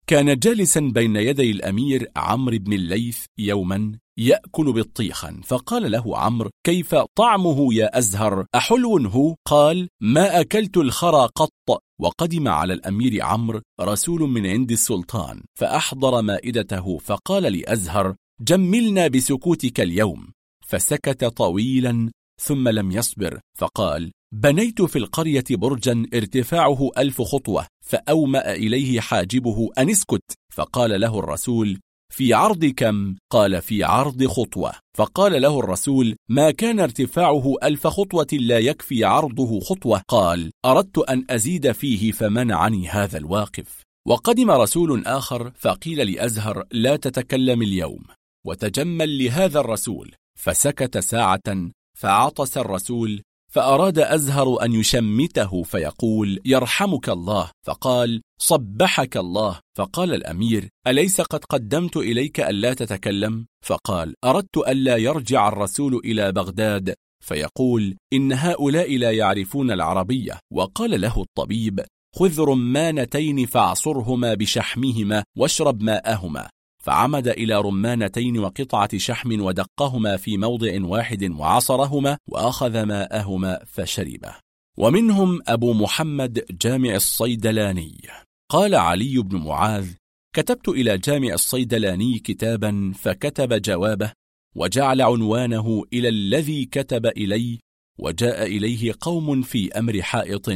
كان 0.08 0.40
جالسا 0.40 0.80
بين 0.80 1.16
يدي 1.16 1.52
الأمير 1.52 2.12
عمرو 2.16 2.58
بن 2.58 2.74
الليث 2.74 3.26
يوما 3.38 4.00
يأكل 4.18 4.74
بطيخا 4.74 5.42
فقال 5.44 5.92
له 5.92 6.18
عمرو 6.18 6.50
كيف 6.66 6.96
طعمه 6.96 7.74
يا 7.74 7.98
أزهر؟ 7.98 8.46
أحلو 8.56 8.98
هو؟ 8.98 9.36
قال 9.48 9.90
ما 10.02 10.40
أكلت 10.42 10.78
الخرى 10.78 11.30
قط. 11.36 11.82
وقدم 12.02 12.48
على 12.48 12.74
الأمير 12.74 13.24
عمرو 13.24 13.62
رسول 13.82 14.22
من 14.22 14.46
عند 14.46 14.72
السلطان 14.72 15.42
فأحضر 15.60 16.22
مائدته 16.22 16.98
فقال 16.98 17.44
لأزهر 17.44 18.16
جملنا 18.42 19.08
بسكوتك 19.08 19.80
اليوم. 19.80 20.32
فسكت 20.68 21.26
طويلا 21.26 22.12
ثم 22.42 22.70
لم 22.70 22.92
يصبر 22.92 23.40
فقال 23.58 24.12
بنيت 24.34 24.82
في 24.82 24.96
القرية 24.96 25.44
برجا 25.52 26.06
ارتفاعه 26.14 26.90
ألف 26.98 27.22
خطوة. 27.22 27.68
فأومأ 27.86 28.54
إليه 28.54 29.00
حاجبه 29.00 29.70
أن 29.78 29.90
اسكت 29.90 30.34
فقال 30.54 31.02
له 31.02 31.20
الرسول 31.20 31.80
في 32.14 32.34
عرض 32.34 32.66
كم؟ 32.66 33.16
قال 33.32 33.62
في 33.62 33.84
عرض 33.84 34.26
خطوة. 34.28 34.74
فقال 34.98 35.42
له 35.42 35.60
الرسول 35.60 36.16
ما 36.30 36.52
كان 36.52 36.80
ارتفاعه 36.80 37.54
ألف 37.64 37.88
خطوة 37.88 38.28
لا 38.34 38.60
يكفي 38.60 39.04
عرضه 39.04 39.60
خطوة. 39.60 40.02
قال 40.08 40.52
أردت 40.66 40.98
أن 40.98 41.26
أزيد 41.30 41.72
فيه 41.72 42.12
فمنعني 42.12 42.88
هذا 42.88 43.18
الواقف. 43.18 43.82
وقدم 44.08 44.52
رسول 44.52 45.06
آخر 45.06 45.52
فقيل 45.56 46.12
لأزهر 46.12 46.64
لا 46.72 46.96
تتكلم 46.96 47.62
اليوم. 47.62 48.04
وتجمل 48.48 49.26
لهذا 49.26 49.60
الرسول 49.60 50.16
فسكت 50.40 50.98
ساعة 50.98 51.72
فعطس 51.98 52.58
الرسول 52.58 53.22
فأراد 53.56 54.00
أزهر 54.00 54.64
أن 54.66 54.74
يشمته 54.74 55.64
فيقول 55.64 56.40
يرحمك 56.46 57.10
الله. 57.10 57.52
فقال 57.66 58.22
صبحك 58.42 59.18
الله. 59.18 59.60
فقال 59.78 60.14
الأمير 60.14 60.70
أليس 60.88 61.22
قد 61.22 61.46
قدمت 61.46 61.98
إليك 61.98 62.40
ألا 62.40 62.74
تتكلم؟ 62.74 63.46
فقال 63.66 64.14
أردت 64.26 64.58
ألا 64.58 64.98
يرجع 64.98 65.48
الرسول 65.48 65.96
إلى 65.96 66.32
بغداد. 66.32 66.94
فيقول 67.24 67.98
إن 68.14 68.34
هؤلاء 68.34 68.98
لا 68.98 69.12
يعرفون 69.12 69.72
العربية. 69.72 70.40
وقال 70.54 71.02
له 71.02 71.22
الطبيب 71.22 71.86
خذ 72.16 72.42
رمانتين 72.42 73.46
فاعصرهما 73.46 74.34
بشحمهما 74.34 75.24
واشرب 75.38 75.84
ماءهما. 75.84 76.50
فعمد 76.86 77.28
إلى 77.28 77.62
رمانتين 77.62 78.40
وقطعة 78.40 78.98
شحم 78.98 79.42
ودقهما 79.42 80.18
في 80.18 80.38
موضع 80.38 80.86
واحد 80.86 81.32
وعصرهما 81.32 82.18
وأخذ 82.28 82.84
ماءهما 82.84 83.60
فشربه 83.66 84.36
ومنهم 84.78 85.40
أبو 85.48 85.74
محمد 85.74 86.46
جامع 86.62 86.96
الصيدلاني 86.96 88.02
قال 88.50 88.76
علي 88.76 89.18
بن 89.22 89.38
معاذ 89.38 89.88
كتبت 90.36 90.68
إلى 90.70 90.98
جامع 90.98 91.34
الصيدلاني 91.34 92.20
كتابا 92.20 92.94
فكتب 92.96 93.62
جوابه 93.62 94.12
وجعل 94.56 95.02
عنوانه 95.02 95.84
إلى 95.94 96.10
الذي 96.10 96.66
كتب 96.66 97.06
إلي 97.06 97.60
وجاء 98.00 98.46
إليه 98.46 98.94
قوم 99.02 99.42
في 99.42 99.80
أمر 99.80 100.02
حائط 100.02 100.52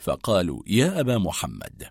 فقالوا 0.00 0.62
يا 0.66 1.00
أبا 1.00 1.18
محمد 1.18 1.88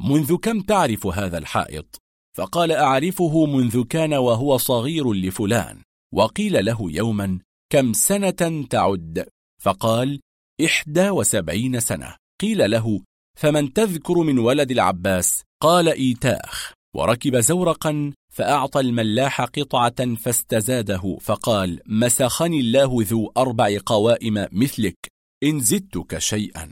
منذ 0.00 0.36
كم 0.36 0.60
تعرف 0.60 1.06
هذا 1.06 1.38
الحائط؟ 1.38 2.01
فقال 2.36 2.72
أعرفه 2.72 3.46
منذ 3.46 3.84
كان 3.84 4.14
وهو 4.14 4.56
صغير 4.56 5.12
لفلان 5.12 5.82
وقيل 6.14 6.64
له 6.64 6.78
يوما 6.80 7.38
كم 7.72 7.92
سنة 7.92 8.66
تعد؟ 8.70 9.26
فقال 9.62 10.20
إحدى 10.64 11.10
وسبعين 11.10 11.80
سنة. 11.80 12.16
قيل 12.40 12.70
له 12.70 13.00
فمن 13.38 13.72
تذكر 13.72 14.18
من 14.18 14.38
ولد 14.38 14.70
العباس؟ 14.70 15.42
قال 15.62 15.88
إيتاخ. 15.88 16.72
وركب 16.96 17.36
زورقا 17.36 18.12
فأعطى 18.32 18.80
الملاح 18.80 19.40
قطعة 19.40 20.14
فاستزاده 20.14 21.18
فقال 21.20 21.80
مسخني 21.86 22.60
الله 22.60 22.96
ذو 22.98 23.32
أربع 23.36 23.78
قوائم 23.86 24.46
مثلك 24.52 24.96
إن 25.44 25.60
زدتك 25.60 26.18
شيئا. 26.18 26.70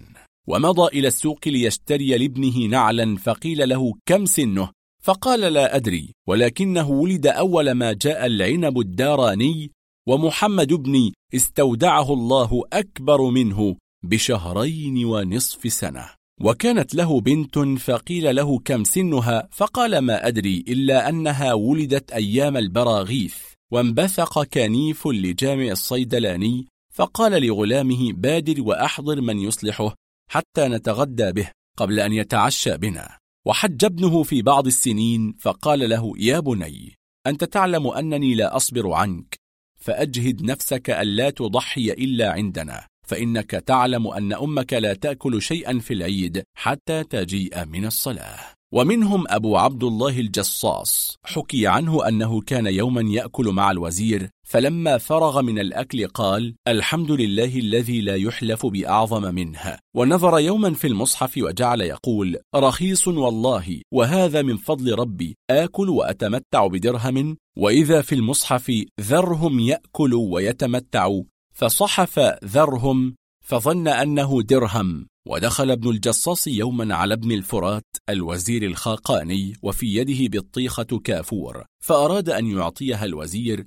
ومضى 0.49 0.99
إلى 0.99 1.09
السوق 1.09 1.49
ليشتري 1.49 2.19
لابنه 2.19 2.59
نعلا 2.59 3.17
فقيل 3.17 3.69
له 3.69 3.95
كم 4.07 4.27
سنه؟ 4.27 4.71
فقال 5.03 5.41
لا 5.41 5.77
أدري 5.77 6.15
ولكنه 6.29 6.91
ولد 6.91 7.27
أول 7.27 7.71
ما 7.71 7.93
جاء 7.93 8.27
العنب 8.27 8.79
الداراني 8.79 9.71
ومحمد 10.09 10.73
بني 10.73 11.13
استودعه 11.35 12.13
الله 12.13 12.63
أكبر 12.73 13.31
منه 13.31 13.77
بشهرين 14.05 15.05
ونصف 15.05 15.73
سنة. 15.73 16.11
وكانت 16.41 16.95
له 16.95 17.21
بنت 17.21 17.59
فقيل 17.59 18.37
له 18.37 18.59
كم 18.59 18.85
سنها؟ 18.85 19.49
فقال 19.51 19.99
ما 19.99 20.27
أدري 20.27 20.65
إلا 20.69 21.09
أنها 21.09 21.53
ولدت 21.53 22.13
أيام 22.13 22.57
البراغيث 22.57 23.35
وانبثق 23.73 24.45
كنيف 24.45 25.07
لجامع 25.07 25.71
الصيدلاني 25.73 26.67
فقال 26.95 27.47
لغلامه 27.47 28.13
بادر 28.13 28.63
وأحضر 28.63 29.21
من 29.21 29.39
يصلحه 29.39 29.95
حتى 30.31 30.69
نتغدى 30.69 31.33
به 31.33 31.51
قبل 31.77 32.01
أن 32.01 32.13
يتعشى 32.13 32.77
بنا. 32.77 33.20
وحج 33.47 33.85
ابنه 33.85 34.23
في 34.23 34.43
بعض 34.43 34.67
السنين 34.67 35.35
فقال 35.39 35.89
له 35.91 36.13
يا 36.19 36.41
بني 36.41 36.95
أنت 37.27 37.45
تعلم 37.45 37.87
أنني 37.87 38.35
لا 38.35 38.57
أصبر 38.57 38.93
عنك 38.93 39.35
فأجهد 39.81 40.43
نفسك 40.43 40.91
ألا 40.91 41.31
تضحي 41.31 41.93
إلا 41.93 42.33
عندنا 42.33 42.87
فإنك 43.07 43.51
تعلم 43.51 44.09
أن 44.09 44.33
أمك 44.33 44.73
لا 44.73 44.95
تأكل 44.95 45.43
شيئا 45.43 45.79
في 45.79 45.95
العيد 45.95 46.43
حتى 46.57 47.05
تجيء 47.05 47.65
من 47.65 47.87
الصلاة. 47.87 48.39
ومنهم 48.73 49.25
أبو 49.29 49.57
عبد 49.57 49.85
الله 49.85 50.21
الجصاص 50.21 51.17
حكي 51.25 51.67
عنه 51.67 52.09
أنه 52.09 52.41
كان 52.41 52.67
يوما 52.67 53.01
يأكل 53.01 53.53
مع 53.53 53.71
الوزير 53.71 54.31
فلما 54.51 54.99
فرغ 54.99 55.43
من 55.43 55.59
الأكل 55.59 56.07
قال 56.07 56.55
الحمد 56.69 57.11
لله 57.11 57.59
الذي 57.59 58.01
لا 58.01 58.17
يحلف 58.17 58.67
بأعظم 58.67 59.35
منها 59.35 59.81
ونظر 59.97 60.39
يوما 60.39 60.75
في 60.75 60.87
المصحف 60.87 61.39
وجعل 61.39 61.81
يقول 61.81 62.37
رخيص 62.55 63.09
والله 63.09 63.81
وهذا 63.93 64.43
من 64.43 64.57
فضل 64.57 64.99
ربي 64.99 65.37
آكل 65.51 65.89
وأتمتع 65.89 66.67
بدرهم 66.67 67.37
وإذا 67.59 68.03
في 68.03 68.15
المصحف 68.15 68.73
ذرهم 69.01 69.61
يأكل 69.61 70.15
ويتمتع 70.15 71.21
فصحف 71.55 72.21
ذرهم 72.45 73.15
فظن 73.45 73.89
أنه 73.89 74.43
درهم. 74.43 75.07
ودخل 75.29 75.71
ابن 75.71 75.89
الجصاص 75.89 76.49
يوما 76.49 76.95
على 76.95 77.15
ابن 77.15 77.33
الفرات 77.33 77.87
الوزير 78.09 78.63
الخاقاني 78.63 79.53
وفي 79.63 79.87
يده 79.95 80.39
بطيخة 80.39 81.01
كافور 81.05 81.65
فأراد 81.85 82.31
أن 82.31 82.47
يعطيها 82.47 83.05
الوزير 83.05 83.67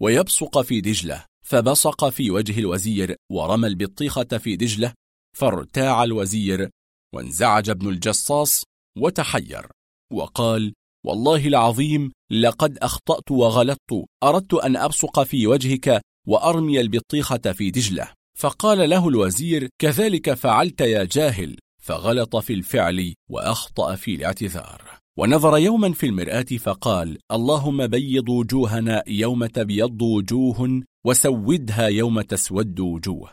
ويبصق 0.00 0.60
في 0.60 0.80
دجلة 0.80 1.24
فبصق 1.46 2.08
في 2.08 2.30
وجه 2.30 2.58
الوزير 2.58 3.16
ورمى 3.32 3.66
البطيخة 3.68 4.24
في 4.38 4.56
دجلة 4.56 4.92
فارتاع 5.36 6.04
الوزير 6.04 6.70
وانزعج 7.14 7.70
ابن 7.70 7.88
الجصاص 7.88 8.62
وتحير. 8.98 9.66
وقال 10.12 10.72
والله 11.06 11.46
العظيم 11.46 12.12
لقد 12.30 12.78
أخطأت 12.78 13.30
وغلطت 13.30 14.04
أردت 14.22 14.54
أن 14.54 14.76
أبصق 14.76 15.22
في 15.22 15.46
وجهك 15.46 16.00
وأرمي 16.26 16.80
البطيخة 16.80 17.52
في 17.52 17.70
دجلة. 17.70 18.12
فقال 18.38 18.90
له 18.90 19.08
الوزير 19.08 19.68
كذلك 19.78 20.34
فعلت 20.34 20.80
يا 20.80 21.04
جاهل. 21.04 21.58
فغلط 21.82 22.36
في 22.36 22.52
الفعل 22.52 23.14
وأخطأ 23.30 23.94
في 23.94 24.14
الاعتذار. 24.14 24.99
ونظر 25.20 25.58
يوما 25.58 25.92
في 25.92 26.06
المرآة 26.06 26.42
فقال 26.42 27.18
اللهم 27.32 27.86
بيض 27.86 28.28
وجوهنا 28.28 29.02
يوم 29.06 29.46
تبيض 29.46 30.02
وجوه 30.02 30.82
وسودها 31.06 31.86
يوم 31.86 32.20
تسود 32.20 32.80
وجوه. 32.80 33.30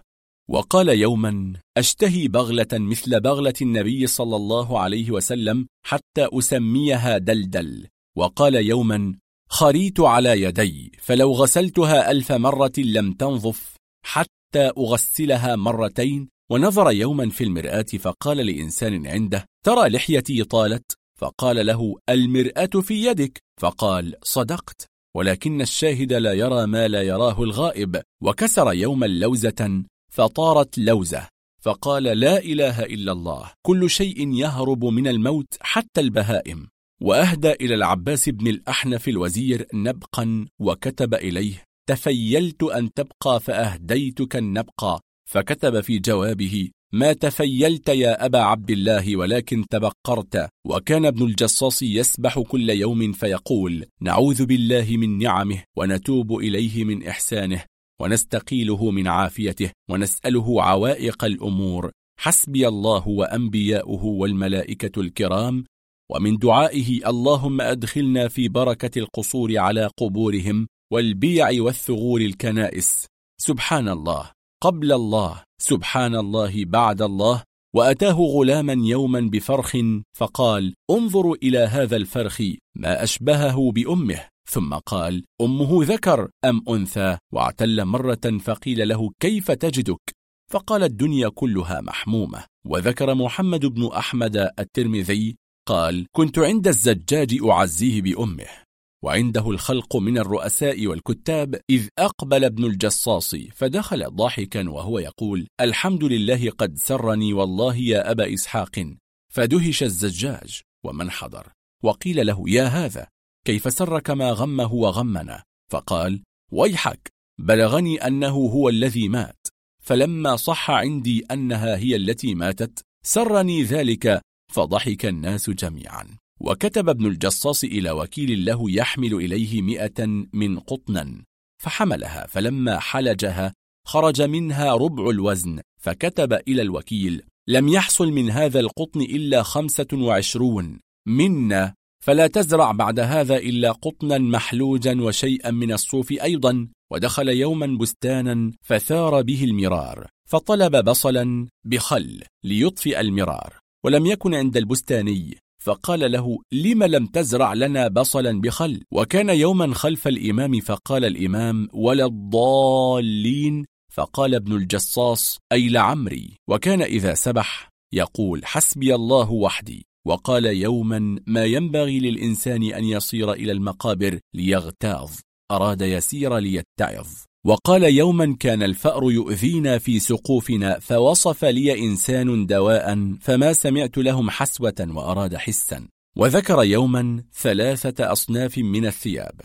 وقال 0.49 0.89
يوما 0.89 1.53
أشتهي 1.77 2.27
بغلة 2.27 2.67
مثل 2.73 3.19
بغلة 3.19 3.53
النبي 3.61 4.07
صلى 4.07 4.35
الله 4.35 4.79
عليه 4.79 5.11
وسلم 5.11 5.67
حتى 5.85 6.27
أسميها 6.33 7.17
دلدل. 7.17 7.87
وقال 8.17 8.55
يوما 8.55 9.15
خريت 9.49 9.99
على 9.99 10.41
يدي 10.41 10.91
فلو 10.99 11.31
غسلتها 11.31 12.11
ألف 12.11 12.31
مرة 12.31 12.73
لم 12.77 13.13
تنظف 13.13 13.75
حتى 14.05 14.71
أغسلها 14.77 15.55
مرتين. 15.55 16.29
ونظر 16.51 16.91
يوما 16.91 17.29
في 17.29 17.43
المرآة 17.43 17.85
فقال 17.99 18.37
لإنسان 18.37 19.07
عنده 19.07 19.45
ترى 19.65 19.89
لحيتي 19.89 20.43
طالت؟ 20.43 20.97
فقال 21.17 21.65
له 21.65 21.95
المرآة 22.09 22.81
في 22.81 23.05
يدك. 23.05 23.41
فقال 23.61 24.15
صدقت 24.23 24.85
ولكن 25.15 25.61
الشاهد 25.61 26.13
لا 26.13 26.33
يرى 26.33 26.65
ما 26.65 26.87
لا 26.87 27.01
يراه 27.01 27.43
الغائب. 27.43 28.01
وكسر 28.23 28.73
يوما 28.73 29.05
لوزة 29.05 29.83
فطارت 30.11 30.77
لوزة. 30.77 31.27
فقال 31.61 32.03
لا 32.03 32.37
إله 32.37 32.83
إلا 32.83 33.11
الله 33.11 33.51
كل 33.65 33.89
شيء 33.89 34.33
يهرب 34.33 34.85
من 34.85 35.07
الموت 35.07 35.47
حتى 35.59 36.01
البهائم. 36.01 36.67
وأهدى 37.01 37.51
إلى 37.51 37.75
العباس 37.75 38.29
بن 38.29 38.47
الأحنف 38.47 39.07
الوزير 39.07 39.67
نبقا 39.73 40.45
وكتب 40.59 41.13
إليه 41.13 41.63
تفيلت 41.89 42.63
أن 42.63 42.93
تبقى 42.93 43.39
فأهديتك 43.39 44.35
النبقى. 44.35 44.99
فكتب 45.29 45.81
في 45.81 45.99
جوابه 45.99 46.69
ما 46.93 47.13
تفيلت 47.13 47.89
يا 47.89 48.25
أبا 48.25 48.39
عبد 48.39 48.71
الله 48.71 49.17
ولكن 49.17 49.65
تبقرت. 49.69 50.49
وكان 50.67 51.05
ابن 51.05 51.25
الجصاص 51.25 51.83
يسبح 51.83 52.39
كل 52.39 52.69
يوم 52.69 53.11
فيقول 53.11 53.85
نعوذ 54.01 54.45
بالله 54.45 54.97
من 54.97 55.17
نعمه 55.17 55.63
ونتوب 55.77 56.37
إليه 56.37 56.83
من 56.83 57.07
إحسانه 57.07 57.63
ونستقيله 58.01 58.91
من 58.91 59.07
عافيته 59.07 59.71
ونسأله 59.89 60.63
عوائق 60.63 61.23
الأمور. 61.23 61.91
حسبي 62.19 62.67
الله 62.67 63.07
وأنبياؤه 63.07 64.05
والملائكة 64.05 65.01
الكرام. 65.01 65.65
ومن 66.11 66.37
دعائه 66.37 67.09
اللهم 67.09 67.61
أدخلنا 67.61 68.27
في 68.27 68.47
بركة 68.47 68.99
القصور 68.99 69.57
على 69.57 69.89
قبورهم 69.97 70.67
والبيع 70.93 71.49
والثغور 71.61 72.21
الكنائس. 72.21 73.05
سبحان 73.41 73.89
الله. 73.89 74.36
قبل 74.63 74.91
الله 74.91 75.43
سبحان 75.61 76.15
الله 76.15 76.65
بعد 76.65 77.01
الله 77.01 77.43
وأتاه 77.75 78.13
غلاما 78.13 78.73
يوما 78.73 79.19
بفرخ 79.19 79.77
فقال 80.17 80.73
انظروا 80.91 81.35
إلى 81.43 81.57
هذا 81.57 81.95
الفرخ 81.95 82.41
ما 82.77 83.03
أشبهه 83.03 83.71
بأمه. 83.71 84.27
ثم 84.49 84.73
قال 84.73 85.23
أمه 85.41 85.83
ذكر 85.83 86.29
أم 86.45 86.61
أنثى؟ 86.69 87.17
واعتل 87.33 87.85
مرة 87.85 88.37
فقيل 88.39 88.87
له 88.87 89.09
كيف 89.19 89.51
تجدك؟ 89.51 90.15
فقال 90.51 90.83
الدنيا 90.83 91.29
كلها 91.29 91.81
محمومة. 91.81 92.43
وذكر 92.67 93.15
محمد 93.15 93.65
بن 93.65 93.87
أحمد 93.87 94.37
الترمذي 94.59 95.35
قال 95.67 96.05
كنت 96.15 96.39
عند 96.39 96.67
الزجاج 96.67 97.37
أعزيه 97.43 98.01
بأمه. 98.01 98.66
وعنده 99.07 99.49
الخلق 99.49 99.95
من 99.95 100.17
الرؤساء 100.17 100.87
والكتاب 100.87 101.59
إذ 101.69 101.87
أقبل 101.99 102.43
ابن 102.43 102.65
الجصاص 102.65 103.35
فدخل 103.35 104.11
ضاحكا 104.11 104.69
وهو 104.69 104.99
يقول 104.99 105.47
الحمد 105.61 106.03
لله 106.03 106.49
قد 106.49 106.77
سرني 106.77 107.33
والله 107.33 107.75
يا 107.75 108.11
أبا 108.11 108.33
إسحاق. 108.33 108.85
فدهش 109.33 109.83
الزجاج 109.83 110.61
ومن 110.85 111.11
حضر؟ 111.11 111.47
وقيل 111.83 112.27
له 112.27 112.43
يا 112.47 112.63
هذا 112.63 113.07
كيف 113.47 113.73
سرك 113.73 114.09
ما 114.09 114.31
غمه 114.31 114.73
وغمنا؟ 114.73 115.43
فقال 115.71 116.23
ويحك 116.51 117.09
بلغني 117.39 118.07
أنه 118.07 118.35
هو 118.35 118.69
الذي 118.69 119.09
مات 119.09 119.47
فلما 119.81 120.35
صح 120.35 120.71
عندي 120.71 121.25
أنها 121.31 121.77
هي 121.77 121.95
التي 121.95 122.35
ماتت 122.35 122.85
سرني 123.05 123.63
ذلك 123.63 124.21
فضحك 124.51 125.05
الناس 125.05 125.49
جميعا. 125.49 126.17
وكتب 126.39 126.89
ابن 126.89 127.05
الجصاص 127.05 127.63
إلى 127.63 127.91
وكيل 127.91 128.45
له 128.45 128.71
يحمل 128.71 129.13
إليه 129.13 129.61
مئة 129.61 130.05
من 130.33 130.59
قطنا 130.59 131.23
فحملها 131.63 132.27
فلما 132.27 132.79
حلجها 132.79 133.53
خرج 133.85 134.21
منها 134.21 134.73
ربع 134.73 135.09
الوزن 135.09 135.61
فكتب 135.81 136.33
إلى 136.33 136.61
الوكيل 136.61 137.23
لم 137.47 137.67
يحصل 137.67 138.11
من 138.11 138.29
هذا 138.29 138.59
القطن 138.59 139.01
إلا 139.01 139.43
خمسة 139.43 139.87
وعشرون 139.93 140.79
منا 141.07 141.73
فلا 142.03 142.27
تزرع 142.27 142.71
بعد 142.71 142.99
هذا 142.99 143.37
إلا 143.37 143.71
قطنا 143.71 144.17
محلوجا 144.17 145.01
وشيئا 145.01 145.51
من 145.51 145.71
الصوف 145.71 146.11
أيضا. 146.11 146.67
ودخل 146.91 147.29
يوما 147.29 147.77
بستانا 147.77 148.51
فثار 148.61 149.21
به 149.21 149.43
المرار 149.43 150.07
فطلب 150.29 150.85
بصلا 150.85 151.47
بخل 151.65 152.23
ليطفئ 152.43 152.99
المرار 152.99 153.53
ولم 153.85 154.05
يكن 154.05 154.33
عند 154.33 154.57
البستاني 154.57 155.37
فقال 155.67 156.11
له 156.11 156.39
لم 156.51 156.83
لم 156.83 157.05
تزرع 157.05 157.53
لنا 157.53 157.87
بصلا 157.87 158.41
بخل؟ 158.41 158.83
وكان 158.91 159.29
يوما 159.29 159.73
خلف 159.73 160.07
الإمام 160.07 160.59
فقال 160.59 161.05
الإمام 161.05 161.67
ولا 161.73 162.05
الضالين؟ 162.05 163.65
فقال 163.93 164.35
ابن 164.35 164.53
الجصاص 164.53 165.37
أي 165.51 165.69
لعمري. 165.69 166.37
وكان 166.49 166.81
إذا 166.81 167.13
سبح 167.13 167.69
يقول 167.93 168.45
حسبي 168.45 168.95
الله 168.95 169.31
وحدي. 169.31 169.85
وقال 170.07 170.45
يوما 170.45 171.19
ما 171.27 171.45
ينبغي 171.45 171.99
للإنسان 171.99 172.63
أن 172.63 172.83
يصير 172.83 173.33
إلى 173.33 173.51
المقابر 173.51 174.19
ليغتاظ 174.33 175.11
أراد 175.51 175.81
يسير 175.81 176.37
ليتعظ. 176.37 177.07
وقال 177.47 177.83
يوما 177.83 178.35
كان 178.39 178.63
الفأر 178.63 179.11
يؤذينا 179.11 179.77
في 179.77 179.99
سقوفنا 179.99 180.79
فوصف 180.79 181.45
لي 181.45 181.79
إنسان 181.79 182.45
دواء 182.45 183.15
فما 183.21 183.53
سمعت 183.53 183.97
لهم 183.97 184.29
حسوة 184.29 184.87
وأراد 184.89 185.35
حسا. 185.35 185.87
وذكر 186.17 186.63
يوما 186.63 187.23
ثلاثة 187.33 188.11
أصناف 188.11 188.57
من 188.57 188.85
الثياب. 188.85 189.41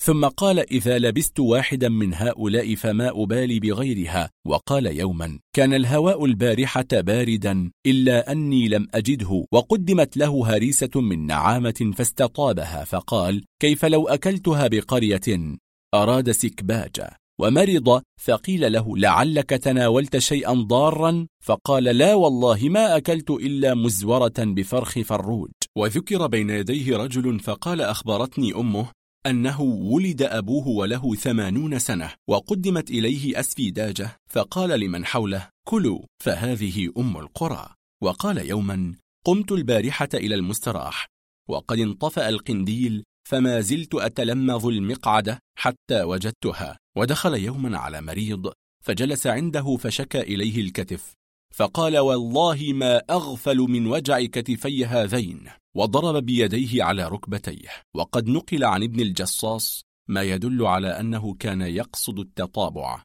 ثم 0.00 0.24
قال 0.24 0.58
إذا 0.58 0.98
لبست 0.98 1.40
واحدا 1.40 1.88
من 1.88 2.14
هؤلاء 2.14 2.74
فما 2.74 3.22
أبالي 3.22 3.60
بغيرها؟ 3.60 4.30
وقال 4.46 4.86
يوما 4.86 5.38
كان 5.56 5.74
الهواء 5.74 6.24
البارحة 6.24 6.86
باردا 6.92 7.70
إلا 7.86 8.32
أني 8.32 8.68
لم 8.68 8.88
أجده 8.94 9.44
وقدمت 9.52 10.16
له 10.16 10.56
هريسة 10.56 11.00
من 11.00 11.26
نعامة 11.26 11.92
فاستطابها 11.96 12.84
فقال 12.84 13.44
كيف 13.62 13.84
لو 13.84 14.08
أكلتها 14.08 14.66
بقرية؟ 14.66 15.58
أراد 15.94 16.30
سكباجة. 16.30 17.18
ومرض 17.40 18.02
فقيل 18.20 18.72
له 18.72 18.96
لعلك 18.96 19.50
تناولت 19.50 20.18
شيئا 20.18 20.52
ضارا؟ 20.54 21.26
فقال 21.44 21.84
لا 21.84 22.14
والله 22.14 22.68
ما 22.68 22.96
أكلت 22.96 23.30
إلا 23.30 23.74
مزورة 23.74 24.34
بفرخ 24.38 24.98
فروج. 24.98 25.50
وذكر 25.76 26.26
بين 26.26 26.50
يديه 26.50 26.96
رجل 26.96 27.40
فقال 27.40 27.80
أخبرتني 27.80 28.54
أمه 28.54 28.90
أنه 29.26 29.60
ولد 29.62 30.22
أبوه 30.22 30.68
وله 30.68 31.14
ثمانون 31.14 31.78
سنة 31.78 32.10
وقدمت 32.28 32.90
إليه 32.90 33.40
أسفيداجة 33.40 34.16
فقال 34.30 34.80
لمن 34.80 35.04
حوله 35.04 35.48
كلوا 35.68 36.00
فهذه 36.22 36.92
أم 36.98 37.16
القرى. 37.16 37.68
وقال 38.02 38.38
يوما 38.38 38.94
قمت 39.26 39.52
البارحة 39.52 40.08
إلى 40.14 40.34
المستراح 40.34 41.06
وقد 41.48 41.78
انطفأ 41.78 42.28
القنديل 42.28 43.04
فما 43.28 43.60
زلت 43.60 43.94
أتلمذ 43.94 44.66
المقعدة 44.66 45.38
حتى 45.58 46.02
وجدتها. 46.02 46.78
ودخل 46.98 47.34
يوما 47.34 47.78
على 47.78 48.00
مريض 48.00 48.52
فجلس 48.84 49.26
عنده 49.26 49.76
فشكى 49.76 50.20
إليه 50.20 50.60
الكتف 50.60 51.14
فقال 51.54 51.98
والله 51.98 52.72
ما 52.72 53.02
أغفل 53.10 53.56
من 53.56 53.86
وجع 53.86 54.24
كتفي 54.24 54.86
هذين 54.86 55.40
وضرب 55.76 56.26
بيديه 56.26 56.82
على 56.82 57.08
ركبتيه. 57.08 57.68
وقد 57.94 58.28
نقل 58.28 58.64
عن 58.64 58.82
ابن 58.82 59.00
الجصاص 59.00 59.82
ما 60.08 60.22
يدل 60.22 60.66
على 60.66 61.00
أنه 61.00 61.34
كان 61.34 61.60
يقصد 61.60 62.18
التطابع 62.18 63.02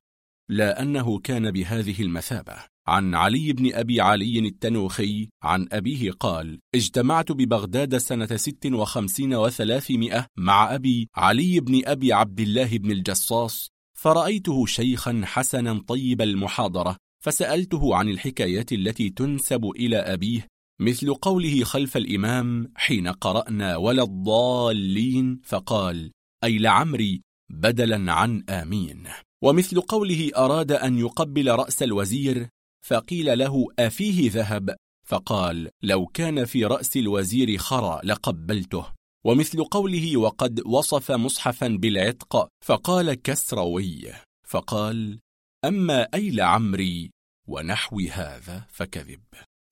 لا 0.50 0.82
أنه 0.82 1.20
كان 1.20 1.52
بهذه 1.52 2.02
المثابة. 2.02 2.56
عن 2.88 3.16
علي 3.16 3.54
بن 3.54 3.74
أبي 3.74 4.02
علي 4.02 4.40
التنوخي 4.40 5.30
عن 5.44 5.68
أبيه 5.72 6.12
قال 6.12 6.60
اجتمعت 6.76 7.32
ببغداد 7.32 7.98
سنة 7.98 8.36
ست 8.36 8.66
وخمسين 8.66 9.36
وثلاثمائة 9.36 10.26
مع 10.38 10.76
أبي 10.76 11.10
علي 11.16 11.60
بن 11.60 11.82
أبي 11.86 12.14
عبد 12.14 12.40
الله 12.40 12.78
بن 12.78 12.92
الجصاص 12.92 13.73
فرأيته 14.04 14.66
شيخا 14.66 15.22
حسنا 15.26 15.84
طيب 15.88 16.22
المحاضرة 16.22 16.98
فسألته 17.24 17.96
عن 17.96 18.10
الحكايات 18.10 18.72
التي 18.72 19.10
تنسب 19.10 19.66
إلى 19.66 19.98
أبيه 19.98 20.48
مثل 20.82 21.14
قوله 21.14 21.64
خلف 21.64 21.98
الإمام 21.98 22.72
حين 22.76 23.08
قرأنا 23.08 23.78
ولا 23.78 24.04
الضالين 24.04 25.42
فقال 25.44 26.12
أي 26.44 26.58
لعمري 26.58 27.22
بدلا 27.52 28.14
عن 28.14 28.44
آمين. 28.50 29.08
ومثل 29.44 29.82
قوله 29.82 30.32
أراد 30.38 30.72
أن 30.72 30.98
يقبل 30.98 31.52
رأس 31.52 31.84
الوزير 31.84 32.48
فقيل 32.86 33.40
له 33.40 33.66
أفيه 33.80 34.32
ذهب؟ 34.32 34.76
فقال 35.08 35.70
لو 35.84 36.06
كان 36.06 36.46
في 36.46 36.66
رأس 36.66 36.98
الوزير 36.98 37.58
خرى 37.58 38.00
لقبلته. 38.04 38.86
ومثل 39.26 39.64
قوله 39.64 40.18
وقد 40.18 40.62
وصف 40.66 41.12
مصحفا 41.12 41.68
بالعتق 41.68 42.48
فقال 42.66 43.14
كسروي 43.14 44.14
فقال 44.48 45.20
أما 45.66 46.08
أيل 46.14 46.42
عمري 46.42 47.12
ونحو 47.48 48.00
هذا 48.00 48.66
فكذب. 48.70 49.24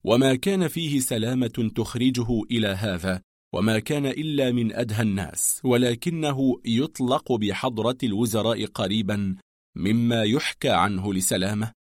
وما 0.04 0.34
كان 0.34 0.68
فيه 0.68 1.00
سلامة 1.00 1.70
تخرجه 1.76 2.42
إلى 2.50 2.68
هذا 2.68 3.22
وما 3.54 3.78
كان 3.78 4.06
إلا 4.06 4.52
من 4.52 4.72
أدهى 4.72 5.02
الناس 5.02 5.60
ولكنه 5.64 6.60
يطلق 6.64 7.32
بحضرة 7.32 7.98
الوزراء 8.02 8.66
قريبا 8.66 9.36
مما 9.76 10.22
يحكى 10.22 10.70
عنه 10.70 11.14
لسلامة. 11.14 11.72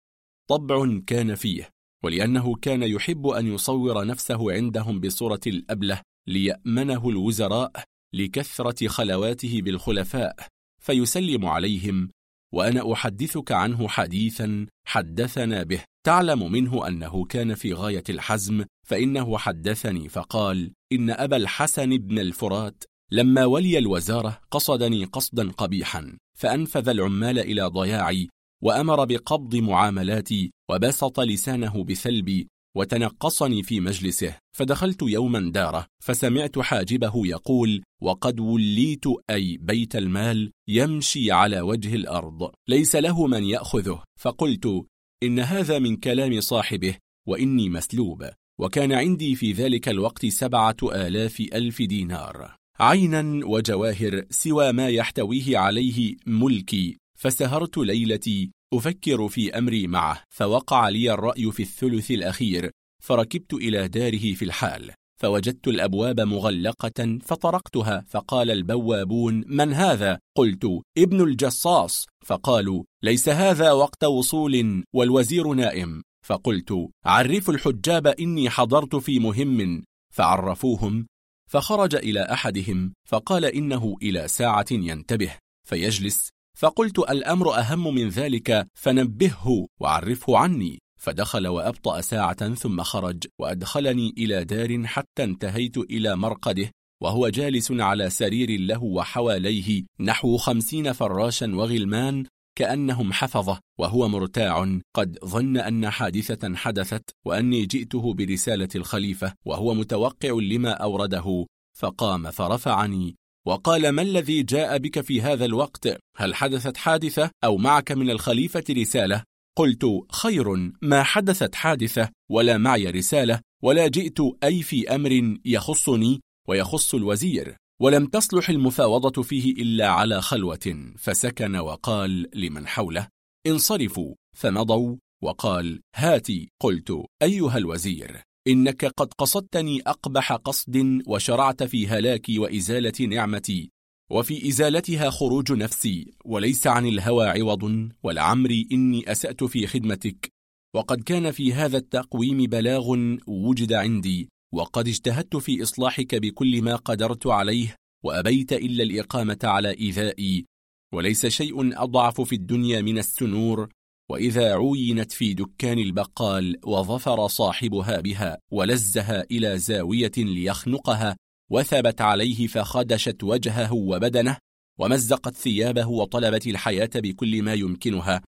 طبع 0.48 1.00
كان 1.06 1.34
فيه 1.34 1.70
ولأنه 2.04 2.54
كان 2.54 2.82
يحب 2.82 3.26
أن 3.26 3.46
يصور 3.46 4.06
نفسه 4.06 4.52
عندهم 4.52 5.00
بصورة 5.00 5.40
الأبلة 5.46 6.00
ليأمنه 6.28 7.08
الوزراء 7.08 7.72
لكثرة 8.14 8.88
خلواته 8.88 9.62
بالخلفاء 9.62 10.36
فيسلم 10.82 11.46
عليهم 11.46 12.10
وأنا 12.54 12.92
أحدثك 12.92 13.52
عنه 13.52 13.88
حديثا 13.88 14.66
حدثنا 14.86 15.62
به. 15.62 15.84
تعلم 16.06 16.52
منه 16.52 16.88
أنه 16.88 17.24
كان 17.24 17.54
في 17.54 17.72
غاية 17.72 18.04
الحزم 18.08 18.64
فإنه 18.86 19.38
حدثني 19.38 20.08
فقال 20.08 20.72
إن 20.92 21.10
أبا 21.10 21.36
الحسن 21.36 21.98
بن 21.98 22.18
الفرات 22.18 22.84
لما 23.12 23.44
ولي 23.44 23.78
الوزارة 23.78 24.40
قصدني 24.50 25.04
قصدا 25.04 25.50
قبيحا 25.50 26.16
فأنفذ 26.38 26.88
العمال 26.88 27.38
إلى 27.38 27.62
ضياعي 27.62 28.28
وأمر 28.62 29.04
بقبض 29.04 29.56
معاملاتي 29.56 30.50
وبسط 30.70 31.20
لسانه 31.20 31.84
بثلبي 31.84 32.48
وتنقصني 32.76 33.62
في 33.62 33.80
مجلسه 33.80 34.36
فدخلت 34.56 35.02
يوما 35.02 35.50
داره 35.52 35.86
فسمعت 36.02 36.58
حاجبه 36.58 37.26
يقول 37.26 37.82
وقد 38.02 38.40
وليت 38.40 39.04
أي 39.30 39.56
بيت 39.56 39.96
المال 39.96 40.52
يمشي 40.68 41.32
على 41.32 41.60
وجه 41.60 41.94
الأرض 41.94 42.50
ليس 42.68 42.96
له 42.96 43.26
من 43.26 43.44
يأخذه. 43.44 44.02
فقلت 44.20 44.84
إن 45.22 45.40
هذا 45.40 45.78
من 45.78 45.96
كلام 45.96 46.40
صاحبه 46.40 46.96
وإني 47.28 47.68
مسلوب 47.68 48.30
وكان 48.60 48.92
عندي 48.92 49.34
في 49.34 49.52
ذلك 49.52 49.88
الوقت 49.88 50.26
سبعة 50.26 50.76
آلاف 50.82 51.40
ألف 51.40 51.82
دينار. 51.82 52.54
عينا 52.80 53.46
وجواهر 53.46 54.24
سوى 54.30 54.72
ما 54.72 54.88
يحتويه 54.88 55.58
عليه 55.58 56.16
ملكي 56.26 56.96
فسهرت 57.18 57.78
ليلتي 57.78 58.50
أفكر 58.74 59.28
في 59.28 59.58
أمري 59.58 59.86
معه 59.86 60.22
فوقع 60.28 60.88
لي 60.88 61.12
الرأي 61.14 61.52
في 61.52 61.62
الثلث 61.62 62.10
الأخير 62.10 62.70
فركبت 63.02 63.52
إلى 63.52 63.88
داره 63.88 64.34
في 64.34 64.44
الحال 64.44 64.92
فوجدت 65.20 65.68
الأبواب 65.68 66.20
مغلقة 66.20 67.18
فطرقتها 67.22 68.04
فقال 68.08 68.50
البوابون 68.50 69.44
من 69.46 69.72
هذا؟ 69.72 70.18
قلت 70.36 70.64
ابن 70.98 71.20
الجصاص. 71.20 72.06
فقالوا 72.26 72.84
ليس 73.02 73.28
هذا 73.28 73.72
وقت 73.72 74.04
وصول 74.04 74.84
والوزير 74.94 75.52
نائم. 75.52 76.02
فقلت 76.26 76.88
عرفوا 77.04 77.54
الحجاب 77.54 78.06
إني 78.06 78.50
حضرت 78.50 78.96
في 78.96 79.18
مهم. 79.18 79.84
فعرفوهم 80.14 81.06
فخرج 81.50 81.94
إلى 81.94 82.20
أحدهم 82.20 82.92
فقال 83.08 83.44
إنه 83.44 83.96
إلى 84.02 84.28
ساعة 84.28 84.66
ينتبه 84.70 85.36
فيجلس 85.68 86.28
فقلت 86.60 86.98
الأمر 86.98 87.58
أهم 87.58 87.94
من 87.94 88.08
ذلك 88.08 88.68
فنبهه 88.74 89.66
وعرفه 89.80 90.38
عني. 90.38 90.78
فدخل 91.00 91.46
وأبطأ 91.46 92.00
ساعة 92.00 92.54
ثم 92.54 92.82
خرج 92.82 93.26
وأدخلني 93.38 94.14
إلى 94.18 94.44
دار 94.44 94.86
حتى 94.86 95.24
انتهيت 95.24 95.78
إلى 95.78 96.16
مرقده 96.16 96.70
وهو 97.02 97.28
جالس 97.28 97.72
على 97.72 98.10
سرير 98.10 98.60
له 98.60 98.82
وحواليه 98.82 99.82
نحو 100.00 100.36
خمسين 100.36 100.92
فراشا 100.92 101.56
وغلمان 101.56 102.24
كأنهم 102.58 103.12
حفظه 103.12 103.60
وهو 103.78 104.08
مرتاع. 104.08 104.78
قد 104.96 105.18
ظن 105.24 105.56
أن 105.56 105.90
حادثة 105.90 106.56
حدثت 106.56 107.10
وأني 107.26 107.66
جئته 107.66 108.14
برسالة 108.14 108.68
الخليفة 108.76 109.34
وهو 109.44 109.74
متوقع 109.74 110.30
لما 110.30 110.70
أورده. 110.70 111.46
فقام 111.78 112.30
فرفعني 112.30 113.16
وقال 113.46 113.88
ما 113.88 114.02
الذي 114.02 114.42
جاء 114.42 114.78
بك 114.78 115.00
في 115.00 115.22
هذا 115.22 115.44
الوقت؟ 115.44 115.98
هل 116.16 116.34
حدثت 116.34 116.76
حادثة 116.76 117.30
أو 117.44 117.56
معك 117.56 117.92
من 117.92 118.10
الخليفة 118.10 118.64
رسالة؟ 118.70 119.22
قلت 119.58 119.86
خير 120.12 120.72
ما 120.82 121.02
حدثت 121.02 121.54
حادثة 121.54 122.10
ولا 122.30 122.58
معي 122.58 122.86
رسالة 122.86 123.40
ولا 123.62 123.88
جئت 123.88 124.18
أي 124.44 124.62
في 124.62 124.94
أمر 124.94 125.38
يخصني 125.44 126.20
ويخص 126.48 126.94
الوزير. 126.94 127.56
ولم 127.82 128.06
تصلح 128.06 128.50
المفاوضة 128.50 129.22
فيه 129.22 129.52
إلا 129.52 129.88
على 129.88 130.22
خلوة 130.22 130.92
فسكن 130.98 131.56
وقال 131.56 132.26
لمن 132.34 132.66
حوله. 132.66 133.08
انصرفوا 133.46 134.14
فمضوا 134.36 134.96
وقال 135.22 135.80
هاتي 135.96 136.48
قلت 136.60 137.04
أيها 137.22 137.58
الوزير. 137.58 138.20
إنك 138.48 138.84
قد 138.84 139.12
قصدتني 139.12 139.80
أقبح 139.86 140.32
قصد 140.32 141.02
وشرعت 141.06 141.62
في 141.62 141.86
هلاكي 141.86 142.38
وإزالة 142.38 143.06
نعمتي 143.06 143.70
وفي 144.10 144.48
إزالتها 144.48 145.10
خروج 145.10 145.52
نفسي 145.52 146.14
وليس 146.24 146.66
عن 146.66 146.86
الهوى 146.86 147.28
عوض 147.28 147.90
ولعمري 148.02 148.68
إني 148.72 149.12
أسأت 149.12 149.44
في 149.44 149.66
خدمتك 149.66 150.32
وقد 150.74 151.02
كان 151.02 151.30
في 151.30 151.52
هذا 151.52 151.76
التقويم 151.76 152.46
بلاغ 152.46 152.96
وجد 153.26 153.72
عندي 153.72 154.28
وقد 154.54 154.88
اجتهدت 154.88 155.36
في 155.36 155.62
إصلاحك 155.62 156.14
بكل 156.14 156.62
ما 156.62 156.76
قدرت 156.76 157.26
عليه 157.26 157.76
وأبيت 158.04 158.52
إلا 158.52 158.82
الإقامة 158.82 159.38
على 159.44 159.70
إيذائي 159.70 160.46
وليس 160.94 161.26
شيء 161.26 161.82
أضعف 161.82 162.20
في 162.20 162.34
الدنيا 162.34 162.80
من 162.80 162.98
السنور 162.98 163.68
وإذا 164.10 164.52
عوينت 164.52 165.12
في 165.12 165.34
دكان 165.34 165.78
البقال 165.78 166.56
وظفر 166.64 167.28
صاحبها 167.28 168.00
بها 168.00 168.38
ولزها 168.50 169.24
إلى 169.30 169.58
زاوية 169.58 170.12
ليخنقها 170.16 171.16
وثبت 171.50 172.00
عليه 172.00 172.46
فخدشت 172.46 173.24
وجهه 173.24 173.72
وبدنه 173.72 174.36
ومزقت 174.78 175.36
ثيابه 175.36 175.86
وطلبت 175.86 176.46
الحياة 176.46 176.90
بكل 176.94 177.42
ما 177.42 177.54
يمكنها. 177.54 178.22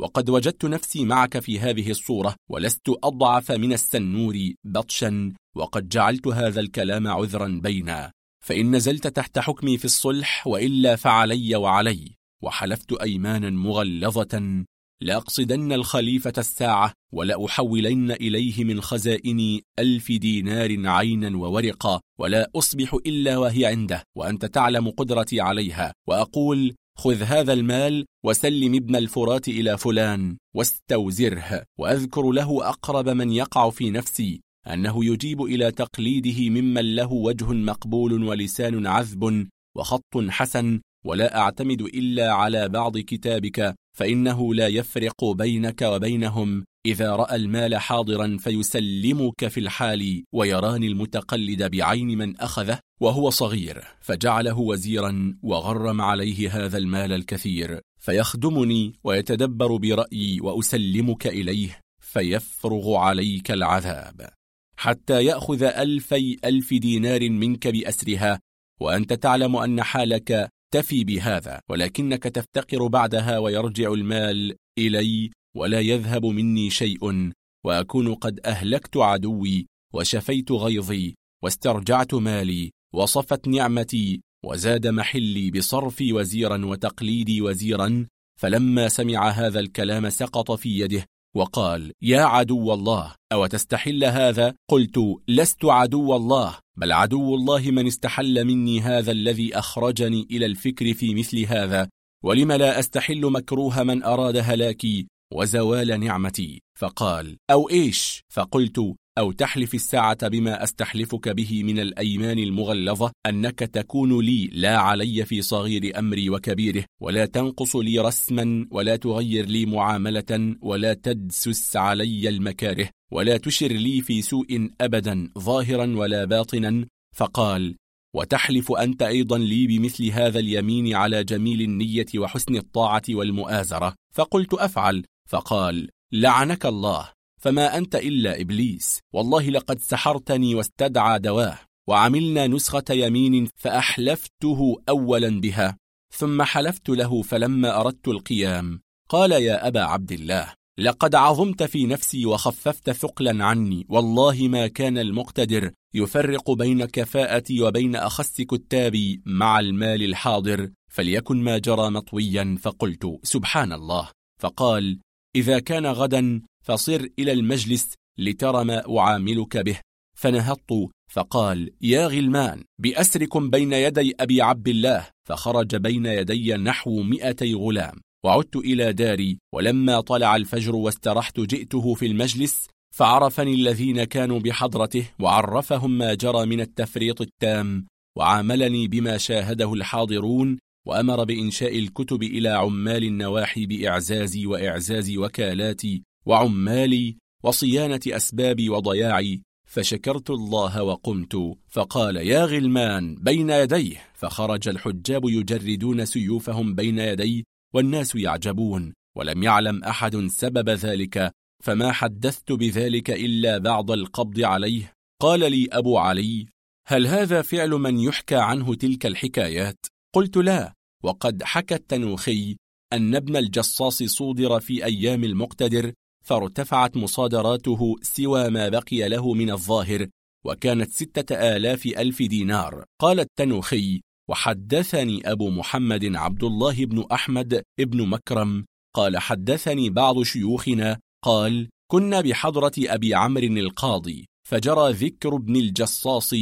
وقد 0.00 0.30
وجدت 0.30 0.64
نفسي 0.64 1.04
معك 1.04 1.38
في 1.38 1.60
هذه 1.60 1.90
الصورة 1.90 2.34
ولست 2.50 2.88
أضعف 3.04 3.52
من 3.52 3.72
السنور 3.72 4.36
بطشا 4.64 5.32
وقد 5.56 5.88
جعلت 5.88 6.26
هذا 6.26 6.60
الكلام 6.60 7.08
عذرا 7.08 7.60
بينا. 7.62 8.12
فإن 8.44 8.76
نزلت 8.76 9.06
تحت 9.06 9.38
حكمي 9.38 9.78
في 9.78 9.84
الصلح 9.84 10.46
وإلا 10.46 10.96
فعلي 10.96 11.56
وعلي. 11.56 12.16
وحلفت 12.42 12.92
أيمانا 12.92 13.50
مغلظة 13.50 14.64
لأقصدن 15.02 15.72
الخليفة 15.72 16.32
الساعة 16.38 16.92
ولأحولن 17.12 18.10
إليه 18.10 18.64
من 18.64 18.80
خزائني 18.80 19.62
ألف 19.78 20.12
دينار 20.12 20.88
عينا 20.88 21.36
وورقا 21.36 22.00
ولا 22.18 22.50
أصبح 22.56 22.94
إلا 23.06 23.36
وهي 23.36 23.64
عنده 23.64 24.02
وأنت 24.16 24.44
تعلم 24.44 24.90
قدرتي 24.90 25.40
عليها 25.40 25.92
وأقول 26.08 26.74
خذ 26.98 27.22
هذا 27.22 27.52
المال 27.52 28.04
وسلم 28.24 28.74
ابن 28.74 28.96
الفرات 28.96 29.48
إلى 29.48 29.78
فلان 29.78 30.36
واستوزره 30.54 31.62
وأذكر 31.78 32.30
له 32.30 32.68
أقرب 32.68 33.08
من 33.08 33.30
يقع 33.30 33.70
في 33.70 33.90
نفسي 33.90 34.40
أنه 34.66 35.04
يجيب 35.04 35.42
إلى 35.42 35.70
تقليده 35.70 36.50
ممن 36.50 36.94
له 36.94 37.12
وجه 37.12 37.44
مقبول 37.44 38.22
ولسان 38.22 38.86
عذب 38.86 39.48
وخط 39.76 40.16
حسن 40.28 40.80
ولا 41.04 41.38
أعتمد 41.38 41.82
إلا 41.82 42.32
على 42.32 42.68
بعض 42.68 42.98
كتابك 42.98 43.74
فإنه 43.96 44.54
لا 44.54 44.68
يفرق 44.68 45.24
بينك 45.24 45.82
وبينهم 45.82 46.64
إذا 46.86 47.16
رأى 47.16 47.36
المال 47.36 47.76
حاضرا 47.76 48.36
فيسلمك 48.40 49.48
في 49.48 49.60
الحال 49.60 50.24
ويراني 50.32 50.86
المتقلد 50.86 51.62
بعين 51.62 52.18
من 52.18 52.36
أخذه 52.36 52.78
وهو 53.00 53.30
صغير 53.30 53.84
فجعله 54.00 54.58
وزيرا 54.58 55.38
وغرم 55.42 56.00
عليه 56.00 56.64
هذا 56.64 56.78
المال 56.78 57.12
الكثير 57.12 57.80
فيخدمني 57.98 58.92
ويتدبر 59.04 59.76
برأيي 59.76 60.40
وأسلمك 60.40 61.26
إليه 61.26 61.80
فيفرغ 62.00 62.94
عليك 62.94 63.50
العذاب. 63.50 64.28
حتى 64.76 65.24
يأخذ 65.24 65.62
ألفي 65.62 66.36
ألف 66.44 66.74
دينار 66.74 67.30
منك 67.30 67.68
بأسرها 67.68 68.40
وأنت 68.80 69.12
تعلم 69.12 69.56
أن 69.56 69.82
حالك 69.82 70.48
تفي 70.72 71.04
بهذا 71.04 71.60
ولكنك 71.70 72.22
تفتقر 72.22 72.86
بعدها 72.86 73.38
ويرجع 73.38 73.92
المال 73.92 74.56
إلي 74.78 75.30
ولا 75.56 75.80
يذهب 75.80 76.26
مني 76.26 76.70
شيء 76.70 77.32
وأكون 77.66 78.14
قد 78.14 78.40
أهلكت 78.44 78.96
عدوي 78.96 79.66
وشفيت 79.94 80.52
غيظي 80.52 81.14
واسترجعت 81.44 82.14
مالي 82.14 82.70
وصفت 82.94 83.48
نعمتي 83.48 84.20
وزاد 84.44 84.86
محلي 84.86 85.50
بصرفي 85.50 86.12
وزيرا 86.12 86.66
وتقليدي 86.66 87.42
وزيرا 87.42 88.06
فلما 88.40 88.88
سمع 88.88 89.28
هذا 89.28 89.60
الكلام 89.60 90.10
سقط 90.10 90.52
في 90.52 90.78
يده. 90.80 91.04
وقال 91.36 91.92
يا 92.02 92.20
عدو 92.20 92.74
الله 92.74 93.14
أو 93.32 93.46
تستحل 93.46 94.04
هذا؟ 94.04 94.54
قلت 94.70 94.98
لست 95.28 95.64
عدو 95.64 96.16
الله 96.16 96.58
بل 96.76 96.92
عدو 96.92 97.34
الله 97.34 97.70
من 97.70 97.86
استحل 97.86 98.44
مني 98.44 98.80
هذا 98.80 99.12
الذي 99.12 99.58
أخرجني 99.58 100.26
إلى 100.30 100.46
الفكر 100.46 100.94
في 100.94 101.14
مثل 101.14 101.38
هذا 101.38 101.88
ولم 102.24 102.52
لا 102.52 102.78
أستحل 102.78 103.30
مكروه 103.30 103.82
من 103.82 104.02
أراد 104.02 104.36
هلاكي 104.36 105.06
وزوال 105.32 106.00
نعمتي. 106.00 106.62
فقال 106.78 107.36
أو 107.50 107.70
إيش؟ 107.70 108.22
فقلت 108.32 108.94
أو 109.18 109.32
تحلف 109.32 109.74
الساعة 109.74 110.28
بما 110.28 110.62
أستحلفك 110.62 111.28
به 111.28 111.62
من 111.62 111.78
الأيمان 111.78 112.38
المغلظة 112.38 113.12
أنك 113.26 113.58
تكون 113.58 114.24
لي 114.24 114.46
لا 114.52 114.78
علي 114.78 115.24
في 115.24 115.42
صغير 115.42 115.98
أمري 115.98 116.30
وكبيره 116.30 116.84
ولا 117.02 117.26
تنقص 117.26 117.76
لي 117.76 117.98
رسما 117.98 118.66
ولا 118.70 118.96
تغير 118.96 119.46
لي 119.46 119.66
معاملة 119.66 120.56
ولا 120.62 120.94
تدسس 120.94 121.76
علي 121.76 122.28
المكاره 122.28 122.88
ولا 123.12 123.36
تشر 123.36 123.72
لي 123.72 124.00
في 124.00 124.22
سوء 124.22 124.70
أبدا 124.80 125.32
ظاهرا 125.38 125.96
ولا 125.96 126.24
باطنا. 126.24 126.86
فقال 127.16 127.76
وتحلف 128.14 128.72
أنت 128.72 129.02
أيضا 129.02 129.38
لي 129.38 129.66
بمثل 129.66 130.06
هذا 130.10 130.38
اليمين 130.38 130.94
على 130.94 131.24
جميل 131.24 131.60
النية 131.60 132.06
وحسن 132.16 132.56
الطاعة 132.56 133.02
والمؤازرة. 133.10 133.94
فقلت 134.14 134.54
أفعل. 134.54 135.04
فقال 135.28 135.88
لعنك 136.12 136.66
الله. 136.66 137.15
فما 137.46 137.78
أنت 137.78 137.94
إلا 137.94 138.40
إبليس. 138.40 139.00
والله 139.14 139.50
لقد 139.50 139.78
سحرتني 139.78 140.54
واستدعى 140.54 141.18
دواه 141.18 141.58
وعملنا 141.88 142.46
نسخة 142.46 142.84
يمين 142.90 143.48
فأحلفته 143.56 144.76
أولا 144.88 145.40
بها. 145.40 145.76
ثم 146.14 146.42
حلفت 146.42 146.88
له 146.88 147.22
فلما 147.22 147.80
أردت 147.80 148.08
القيام 148.08 148.80
قال 149.08 149.32
يا 149.32 149.68
أبا 149.68 149.80
عبد 149.80 150.12
الله 150.12 150.52
لقد 150.78 151.14
عظمت 151.14 151.62
في 151.62 151.86
نفسي 151.86 152.26
وخففت 152.26 152.90
ثقلا 152.90 153.44
عني. 153.44 153.86
والله 153.88 154.48
ما 154.48 154.66
كان 154.66 154.98
المقتدر 154.98 155.70
يفرق 155.94 156.50
بين 156.50 156.84
كفاءتي 156.84 157.62
وبين 157.62 157.96
أخس 157.96 158.40
كتابي 158.40 159.22
مع 159.26 159.60
المال 159.60 160.02
الحاضر. 160.02 160.70
فليكن 160.90 161.36
ما 161.36 161.58
جرى 161.58 161.90
مطويا 161.90 162.58
فقلت 162.62 163.18
سبحان 163.22 163.72
الله. 163.72 164.10
فقال 164.42 165.00
إذا 165.36 165.58
كان 165.58 165.86
غدا 165.86 166.42
فصر 166.66 167.06
إلى 167.18 167.32
المجلس 167.32 167.94
لترى 168.18 168.64
ما 168.64 168.98
أعاملك 168.98 169.56
به. 169.56 169.80
فنهضت 170.18 170.88
فقال 171.12 171.70
يا 171.80 172.06
غلمان 172.06 172.64
بأسركم 172.78 173.50
بين 173.50 173.72
يدي 173.72 174.14
أبي 174.20 174.42
عبد 174.42 174.68
الله. 174.68 175.06
فخرج 175.28 175.76
بين 175.76 176.06
يدي 176.06 176.54
نحو 176.54 177.02
مئتي 177.02 177.54
غلام. 177.54 178.00
وعدت 178.24 178.56
إلى 178.56 178.92
داري 178.92 179.38
ولما 179.54 180.00
طلع 180.00 180.36
الفجر 180.36 180.76
واسترحت 180.76 181.40
جئته 181.40 181.94
في 181.94 182.06
المجلس 182.06 182.66
فعرفني 182.94 183.54
الذين 183.54 184.04
كانوا 184.04 184.38
بحضرته 184.40 185.08
وعرفهم 185.20 185.98
ما 185.98 186.14
جرى 186.14 186.46
من 186.46 186.60
التفريط 186.60 187.20
التام 187.20 187.86
وعاملني 188.18 188.88
بما 188.88 189.18
شاهده 189.18 189.74
الحاضرون 189.74 190.58
وأمر 190.86 191.24
بإنشاء 191.24 191.78
الكتب 191.78 192.22
إلى 192.22 192.48
عمال 192.48 193.04
النواحي 193.04 193.66
بإعزازي 193.66 194.46
وإعزاز 194.46 195.16
وكالاتي 195.16 196.02
وعمالي 196.26 197.16
وصيانة 197.44 198.00
أسبابي 198.06 198.68
وضياعي 198.68 199.42
فشكرت 199.68 200.30
الله 200.30 200.82
وقمت 200.82 201.56
فقال 201.68 202.16
يا 202.16 202.44
غلمان 202.44 203.14
بين 203.14 203.50
يديه 203.50 203.96
فخرج 204.14 204.68
الحجاب 204.68 205.24
يجردون 205.24 206.04
سيوفهم 206.04 206.74
بين 206.74 206.98
يدي 206.98 207.46
والناس 207.74 208.14
يعجبون 208.14 208.94
ولم 209.16 209.42
يعلم 209.42 209.84
أحد 209.84 210.16
سبب 210.26 210.68
ذلك 210.68 211.32
فما 211.62 211.92
حدثت 211.92 212.52
بذلك 212.52 213.10
إلا 213.10 213.58
بعد 213.58 213.90
القبض 213.90 214.40
عليه 214.40 214.92
قال 215.22 215.40
لي 215.40 215.68
أبو 215.72 215.98
علي 215.98 216.46
هل 216.86 217.06
هذا 217.06 217.42
فعل 217.42 217.70
من 217.70 217.98
يحكى 217.98 218.36
عنه 218.36 218.74
تلك 218.74 219.06
الحكايات؟ 219.06 219.86
قلت 220.14 220.36
لا 220.36 220.72
وقد 221.04 221.42
حكى 221.42 221.74
التنوخي 221.74 222.56
أن 222.92 223.14
ابن 223.14 223.36
الجصاص 223.36 224.02
صودر 224.02 224.60
في 224.60 224.84
أيام 224.84 225.24
المقتدر 225.24 225.92
فارتفعت 226.26 226.96
مصادراته 226.96 227.96
سوى 228.02 228.50
ما 228.50 228.68
بقي 228.68 229.08
له 229.08 229.34
من 229.34 229.50
الظاهر 229.50 230.06
وكانت 230.46 230.90
ستة 230.90 231.34
آلاف 231.34 231.86
ألف 231.86 232.22
دينار. 232.22 232.84
قال 233.00 233.20
التنوخي 233.20 234.00
وحدثني 234.30 235.32
أبو 235.32 235.50
محمد 235.50 236.16
عبد 236.16 236.44
الله 236.44 236.84
بن 236.84 237.04
أحمد 237.12 237.62
ابن 237.80 238.08
مكرم 238.08 238.64
قال 238.96 239.18
حدثني 239.18 239.90
بعض 239.90 240.22
شيوخنا 240.22 240.98
قال 241.24 241.68
كنا 241.90 242.20
بحضرة 242.20 242.72
أبي 242.78 243.14
عمرو 243.14 243.44
القاضي 243.44 244.26
فجرى 244.48 244.92
ذكر 244.92 245.36
ابن 245.36 245.56
الجصاص 245.56 246.34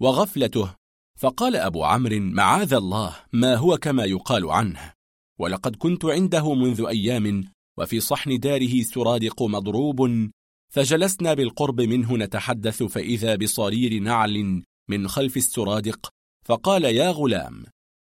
وغفلته 0.00 0.74
فقال 1.18 1.56
أبو 1.56 1.84
عمرو 1.84 2.20
معاذ 2.20 2.74
الله 2.74 3.16
ما 3.32 3.56
هو 3.56 3.76
كما 3.76 4.04
يقال 4.04 4.50
عنه؟ 4.50 4.92
ولقد 5.40 5.76
كنت 5.76 6.04
عنده 6.04 6.54
منذ 6.54 6.86
أيام 6.88 7.44
وفي 7.78 8.00
صحن 8.00 8.38
داره 8.38 8.82
سرادق 8.82 9.42
مضروب 9.42 10.30
فجلسنا 10.72 11.34
بالقرب 11.34 11.80
منه 11.80 12.16
نتحدث 12.16 12.82
فإذا 12.82 13.36
بصرير 13.36 14.02
نعل 14.02 14.62
من 14.88 15.08
خلف 15.08 15.36
السرادق 15.36 16.08
فقال 16.44 16.84
يا 16.84 17.10
غلام 17.10 17.64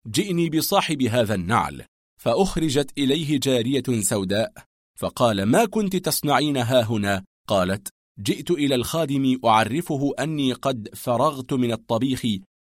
جئني 0.07 0.51
بصاحب 0.51 1.03
هذا 1.03 1.35
النعل. 1.35 1.85
فأخرجت 2.21 2.99
إليه 2.99 3.41
جارية 3.41 4.01
سوداء 4.01 4.53
فقال 4.99 5.43
ما 5.43 5.65
كنت 5.65 5.97
تصنعين 5.97 6.57
ها 6.57 6.83
هنا؟ 6.83 7.25
قالت 7.49 7.89
جئت 8.21 8.51
إلى 8.51 8.75
الخادم 8.75 9.39
أعرفه 9.45 10.13
أني 10.19 10.53
قد 10.53 10.89
فرغت 10.95 11.53
من 11.53 11.73
الطبيخ 11.73 12.27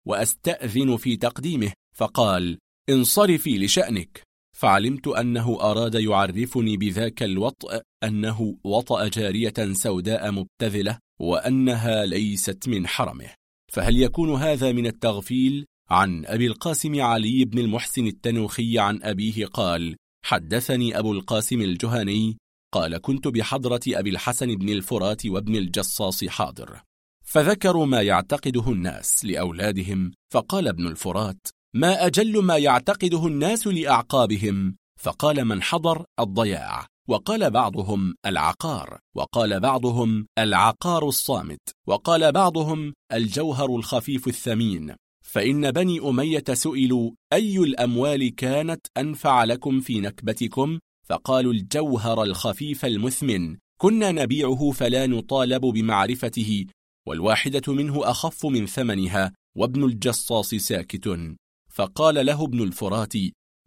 وأستأذن 0.07 0.97
في 0.97 1.17
تقديمه. 1.17 1.73
فقال 1.95 2.57
انصرفي 2.89 3.57
لشأنك. 3.57 4.21
فعلمت 4.55 5.07
أنه 5.07 5.57
أراد 5.61 5.95
يعرفني 5.95 6.77
بذاك 6.77 7.23
الوطء 7.23 7.81
أنه 8.03 8.57
وطأ 8.63 9.07
جارية 9.07 9.53
سوداء 9.71 10.31
مبتذلة 10.31 10.99
وأنها 11.19 12.05
ليست 12.05 12.67
من 12.67 12.87
حرمه. 12.87 13.29
فهل 13.71 13.97
يكون 14.01 14.35
هذا 14.35 14.71
من 14.71 14.87
التغفيل؟ 14.87 15.65
عن 15.89 16.25
أبي 16.25 16.47
القاسم 16.47 17.01
علي 17.01 17.45
بن 17.45 17.59
المحسن 17.59 18.07
التنوخي 18.07 18.79
عن 18.79 18.99
أبيه 19.03 19.45
قال 19.45 19.95
حدثني 20.25 20.99
أبو 20.99 21.11
القاسم 21.11 21.61
الجهني 21.61 22.37
قال 22.73 22.97
كنت 22.97 23.27
بحضرة 23.27 23.81
أبي 23.87 24.09
الحسن 24.09 24.55
بن 24.55 24.69
الفرات 24.69 25.25
وابن 25.25 25.55
الجصاص 25.55 26.23
حاضر. 26.23 26.81
فذكروا 27.25 27.85
ما 27.85 28.01
يعتقده 28.01 28.71
الناس 28.71 29.25
لأولادهم 29.25 30.11
فقال 30.33 30.67
ابن 30.67 30.87
الفرات 30.87 31.47
ما 31.77 32.05
أجل 32.05 32.43
ما 32.43 32.57
يعتقده 32.57 33.27
الناس 33.27 33.67
لأعقابهم. 33.67 34.75
فقال 34.99 35.45
من 35.45 35.61
حضر 35.63 36.05
الضياع 36.19 36.87
وقال 37.07 37.51
بعضهم 37.51 38.15
العقار 38.25 38.99
وقال 39.15 39.59
بعضهم 39.59 40.27
العقار 40.39 41.07
الصامت 41.07 41.59
وقال 41.87 42.31
بعضهم 42.31 42.93
الجوهر 43.13 43.75
الخفيف 43.75 44.27
الثمين. 44.27 44.95
فإن 45.25 45.71
بني 45.71 45.99
أمية 45.99 46.43
سئلوا 46.53 47.11
أي 47.33 47.57
الأموال 47.57 48.35
كانت 48.35 48.87
أنفع 48.97 49.43
لكم 49.43 49.79
في 49.79 50.01
نكبتكم؟ 50.01 50.79
فقالوا 51.09 51.53
الجوهر 51.53 52.23
الخفيف 52.23 52.85
المثمن. 52.85 53.57
كنا 53.81 54.11
نبيعه 54.11 54.71
فلا 54.71 55.07
نطالب 55.07 55.61
بمعرفته 55.61 56.65
والواحدة 57.07 57.73
منه 57.73 58.11
أخف 58.11 58.45
من 58.45 58.65
ثمنها 58.65 59.31
وابن 59.57 59.83
الجصاص 59.83 60.55
ساكت. 60.55 61.35
فقال 61.75 62.25
له 62.25 62.43
ابن 62.43 62.61
الفرات 62.63 63.13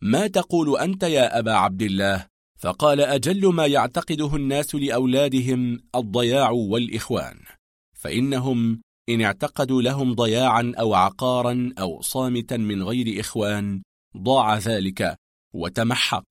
ما 0.03 0.27
تقول 0.27 0.79
أنت 0.79 1.03
يا 1.03 1.39
أبا 1.39 1.53
عبد 1.53 1.83
الله 1.83 2.27
فقال 2.59 3.01
أجل 3.01 3.47
ما 3.55 3.67
يعتقده 3.67 4.37
الناس 4.37 4.75
لأولادهم 4.75 5.81
الضياع 5.95 6.51
والإخوان 6.51 7.37
فإنهم 7.97 8.81
إن 9.09 9.21
اعتقدوا 9.21 9.83
لهم 9.83 10.15
ضياعا 10.15 10.73
أو 10.79 10.95
عقارا 10.95 11.73
أو 11.79 12.01
صامتا 12.01 12.57
من 12.57 12.83
غير 12.83 13.21
إخوان 13.21 13.83
ضاع 14.17 14.59
ذلك 14.59 15.17
وتمحق 15.55 16.25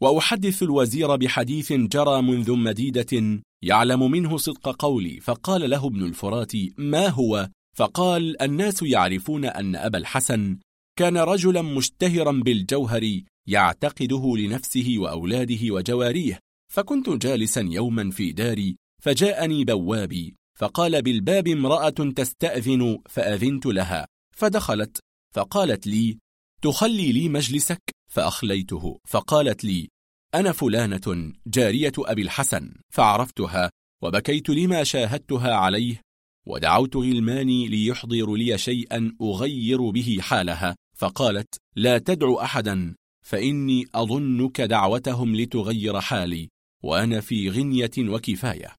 وأحدث 0.00 0.62
الوزير 0.62 1.16
بحديث 1.16 1.72
جرى 1.72 2.22
منذ 2.22 2.52
مديدة 2.52 3.42
يعلم 3.62 4.10
منه 4.10 4.36
صدق 4.36 4.76
قولي 4.78 5.20
فقال 5.20 5.70
له 5.70 5.86
ابن 5.86 6.04
الفرات 6.04 6.52
ما 6.78 7.08
هو؟ 7.08 7.48
فقال 7.76 8.42
الناس 8.42 8.82
يعرفون 8.82 9.44
أن 9.44 9.76
أبا 9.76 9.98
الحسن 9.98 10.58
كان 11.00 11.16
رجلا 11.16 11.62
مشتهرا 11.62 12.32
بالجوهر 12.32 13.20
يعتقده 13.48 14.36
لنفسه 14.36 14.94
وأولاده 14.98 15.58
وجواريه 15.62 16.38
فكنت 16.72 17.10
جالسا 17.10 17.60
يوما 17.60 18.10
في 18.10 18.32
داري 18.32 18.76
فجاءني 19.02 19.64
بوابي 19.64 20.34
فقال 20.58 21.02
بالباب 21.02 21.48
امرأة 21.48 21.90
تستأذن 21.90 22.98
فأذنت 23.08 23.66
لها 23.66 24.06
فدخلت 24.36 25.00
فقالت 25.34 25.86
لي 25.86 26.18
تخلي 26.62 27.12
لي 27.12 27.28
مجلسك؟ 27.28 27.82
فأخليته 28.12 28.98
فقالت 29.08 29.64
لي 29.64 29.88
أنا 30.34 30.52
فلانة 30.52 31.32
جارية 31.46 31.92
أبي 31.98 32.22
الحسن. 32.22 32.74
فعرفتها 32.92 33.70
وبكيت 34.02 34.50
لما 34.50 34.84
شاهدتها 34.84 35.54
عليه 35.54 36.00
ودعوت 36.46 36.96
غلماني 36.96 37.68
ليحضر 37.68 38.34
لي 38.34 38.58
شيئا 38.58 39.16
أغير 39.22 39.90
به 39.90 40.18
حالها. 40.20 40.76
فقالت 41.00 41.54
لا 41.76 41.98
تدعو 41.98 42.40
أحدا 42.40 42.94
فإني 43.24 43.86
أظنك 43.94 44.60
دعوتهم 44.60 45.36
لتغير 45.36 46.00
حالي 46.00 46.48
وأنا 46.82 47.20
في 47.20 47.50
غنية 47.50 47.90
وكفاية 47.98 48.76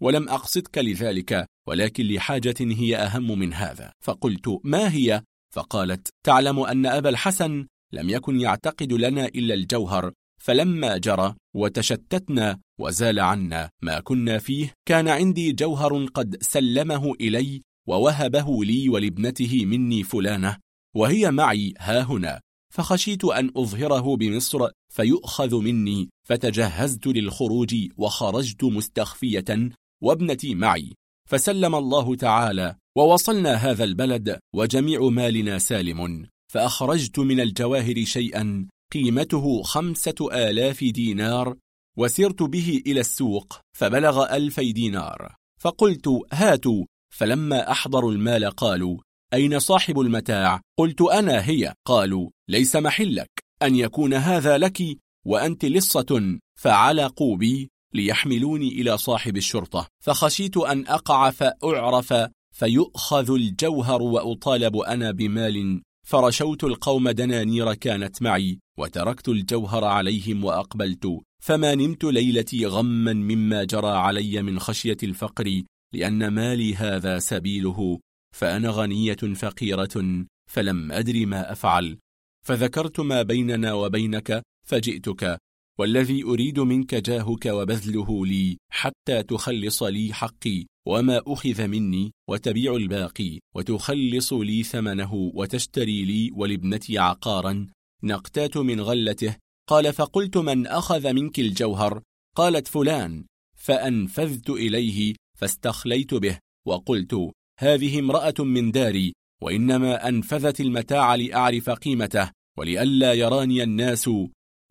ولم 0.00 0.28
أقصدك 0.28 0.78
لذلك 0.78 1.46
ولكن 1.68 2.06
لحاجة 2.06 2.54
هي 2.60 2.96
أهم 2.96 3.38
من 3.38 3.54
هذا 3.54 3.92
فقلت 4.04 4.60
ما 4.64 4.92
هي؟ 4.92 5.22
فقالت 5.54 6.08
تعلم 6.26 6.58
أن 6.58 6.86
أبا 6.86 7.08
الحسن 7.08 7.66
لم 7.92 8.10
يكن 8.10 8.40
يعتقد 8.40 8.92
لنا 8.92 9.26
إلا 9.26 9.54
الجوهر 9.54 10.12
فلما 10.40 10.96
جرى 10.96 11.34
وتشتتنا 11.56 12.58
وزال 12.80 13.20
عنا 13.20 13.70
ما 13.82 14.00
كنا 14.00 14.38
فيه 14.38 14.72
كان 14.88 15.08
عندي 15.08 15.52
جوهر 15.52 16.04
قد 16.04 16.42
سلمه 16.42 17.12
إلي 17.20 17.62
ووهبه 17.88 18.64
لي 18.64 18.88
ولابنته 18.88 19.64
مني 19.64 20.02
فلانة 20.02 20.56
وهي 20.96 21.30
معي 21.30 21.74
ها 21.78 22.02
هنا. 22.02 22.40
فخشيت 22.74 23.24
أن 23.24 23.50
أظهره 23.56 24.16
بمصر 24.16 24.68
فيؤخذ 24.92 25.56
مني. 25.56 26.08
فتجهزت 26.28 27.06
للخروج 27.06 27.74
وخرجت 27.96 28.64
مستخفية 28.64 29.70
وابنتي 30.02 30.54
معي. 30.54 30.92
فسلم 31.28 31.74
الله 31.74 32.14
تعالى 32.16 32.76
ووصلنا 32.96 33.54
هذا 33.54 33.84
البلد 33.84 34.38
وجميع 34.54 35.08
مالنا 35.08 35.58
سالم. 35.58 36.26
فأخرجت 36.52 37.18
من 37.18 37.40
الجواهر 37.40 38.04
شيئا 38.04 38.68
قيمته 38.92 39.62
خمسة 39.62 40.28
آلاف 40.32 40.84
دينار 40.84 41.56
وسرت 41.96 42.42
به 42.42 42.82
إلى 42.86 43.00
السوق 43.00 43.60
فبلغ 43.76 44.36
ألفي 44.36 44.72
دينار. 44.72 45.34
فقلت 45.60 46.08
هاتوا. 46.32 46.84
فلما 47.14 47.70
أحضروا 47.70 48.12
المال 48.12 48.50
قالوا 48.50 48.98
أين 49.34 49.58
صاحب 49.58 50.00
المتاع؟ 50.00 50.60
قلت 50.78 51.00
أنا 51.00 51.48
هي. 51.48 51.74
قالوا 51.86 52.30
ليس 52.48 52.76
محلك. 52.76 53.30
أن 53.62 53.76
يكون 53.76 54.14
هذا 54.14 54.58
لك 54.58 54.82
وأنت 55.26 55.64
لصة 55.64 56.38
فعلقوا 56.60 57.36
بي 57.36 57.70
ليحملوني 57.94 58.68
إلى 58.68 58.98
صاحب 58.98 59.36
الشرطة. 59.36 59.88
فخشيت 60.04 60.56
أن 60.56 60.86
أقع 60.86 61.30
فأعرف 61.30 62.14
فيؤخذ 62.54 63.30
الجوهر 63.30 64.02
وأطالب 64.02 64.76
أنا 64.76 65.10
بمال. 65.10 65.82
فرشوت 66.06 66.64
القوم 66.64 67.10
دنانير 67.10 67.74
كانت 67.74 68.22
معي 68.22 68.58
وتركت 68.78 69.28
الجوهر 69.28 69.84
عليهم 69.84 70.44
وأقبلت. 70.44 71.20
فما 71.42 71.74
نمت 71.74 72.04
ليلتي 72.04 72.66
غما 72.66 73.12
مما 73.12 73.64
جرى 73.64 73.90
علي 73.90 74.42
من 74.42 74.58
خشية 74.58 74.96
الفقر 75.02 75.62
لأن 75.94 76.28
مالي 76.28 76.74
هذا 76.74 77.18
سبيله. 77.18 77.98
فأنا 78.32 78.70
غنية 78.70 79.14
فقيرة 79.14 80.24
فلم 80.50 80.92
أدري 80.92 81.26
ما 81.26 81.52
أفعل. 81.52 81.98
فذكرت 82.46 83.00
ما 83.00 83.22
بيننا 83.22 83.72
وبينك 83.72 84.42
فجئتك. 84.66 85.38
والذي 85.78 86.22
أريد 86.22 86.60
منك 86.60 86.94
جاهك 86.94 87.46
وبذله 87.46 88.26
لي 88.26 88.58
حتى 88.70 89.22
تخلص 89.22 89.82
لي 89.82 90.12
حقي 90.12 90.66
وما 90.86 91.22
أخذ 91.26 91.66
مني 91.66 92.12
وتبيع 92.30 92.76
الباقي 92.76 93.38
وتخلص 93.54 94.32
لي 94.32 94.62
ثمنه 94.62 95.14
وتشتري 95.14 96.04
لي 96.04 96.30
ولابنتي 96.34 96.98
عقارا. 96.98 97.66
نقتات 98.02 98.56
من 98.56 98.80
غلته. 98.80 99.36
قال 99.68 99.92
فقلت 99.92 100.36
من 100.36 100.66
أخذ 100.66 101.12
منك 101.12 101.38
الجوهر؟ 101.38 102.02
قالت 102.36 102.68
فلان. 102.68 103.24
فأنفذت 103.56 104.50
إليه 104.50 105.14
فاستخليت 105.38 106.14
به 106.14 106.38
وقلت 106.66 107.32
هذه 107.62 107.98
امرأة 107.98 108.34
من 108.38 108.70
داري 108.70 109.12
وإنما 109.42 110.08
أنفذت 110.08 110.60
المتاع 110.60 111.14
لأعرف 111.14 111.70
قيمته 111.70 112.30
ولئلا 112.58 113.12
يراني 113.12 113.62
الناس 113.62 114.10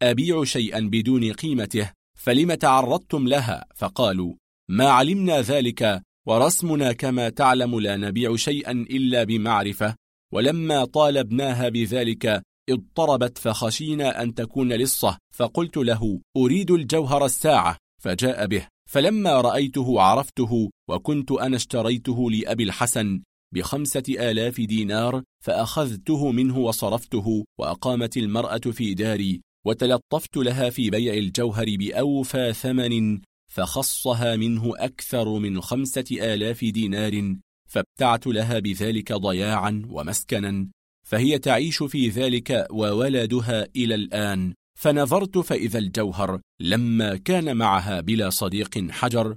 أبيع 0.01 0.43
شيئا 0.43 0.79
بدون 0.79 1.33
قيمته 1.33 1.91
فلم 2.19 2.53
تعرضتم 2.53 3.27
لها؟ 3.27 3.65
فقالوا 3.75 4.33
ما 4.69 4.89
علمنا 4.89 5.41
ذلك 5.41 6.01
ورسمنا 6.27 6.93
كما 6.93 7.29
تعلم 7.29 7.79
لا 7.79 7.97
نبيع 7.97 8.35
شيئا 8.35 8.71
إلا 8.71 9.23
بمعرفة 9.23 9.95
ولما 10.33 10.85
طالبناها 10.85 11.69
بذلك 11.69 12.41
اضطربت 12.69 13.37
فخشينا 13.37 14.23
أن 14.23 14.33
تكون 14.33 14.73
لصة 14.73 15.17
فقلت 15.33 15.77
له 15.77 16.21
أريد 16.37 16.71
الجوهر 16.71 17.25
الساعة 17.25 17.77
فجاء 18.01 18.47
به. 18.47 18.67
فلما 18.91 19.41
رأيته 19.41 20.01
عرفته 20.01 20.69
وكنت 20.89 21.31
أنا 21.31 21.55
اشتريته 21.55 22.31
لأبي 22.31 22.63
الحسن 22.63 23.21
بخمسة 23.53 24.03
آلاف 24.09 24.61
دينار 24.61 25.23
فأخذته 25.43 26.31
منه 26.31 26.57
وصرفته 26.57 27.45
وأقامت 27.59 28.17
المرأة 28.17 28.57
في 28.57 28.93
داري 28.93 29.41
وتلطفت 29.65 30.37
لها 30.37 30.69
في 30.69 30.89
بيع 30.89 31.13
الجوهر 31.13 31.65
بأوفى 31.79 32.53
ثمن 32.53 33.21
فخصها 33.51 34.35
منه 34.35 34.71
أكثر 34.75 35.39
من 35.39 35.61
خمسة 35.61 36.05
آلاف 36.11 36.65
دينار 36.65 37.35
فابتعت 37.69 38.27
لها 38.27 38.59
بذلك 38.59 39.13
ضياعا 39.13 39.87
ومسكنا 39.89 40.67
فهي 41.07 41.39
تعيش 41.39 41.83
في 41.83 42.09
ذلك 42.09 42.67
وولدها 42.71 43.67
إلى 43.75 43.95
الآن. 43.95 44.53
فنظرت 44.81 45.37
فإذا 45.37 45.79
الجوهر 45.79 46.39
لما 46.61 47.17
كان 47.17 47.57
معها 47.57 48.01
بلا 48.01 48.29
صديق 48.29 48.91
حجر 48.91 49.35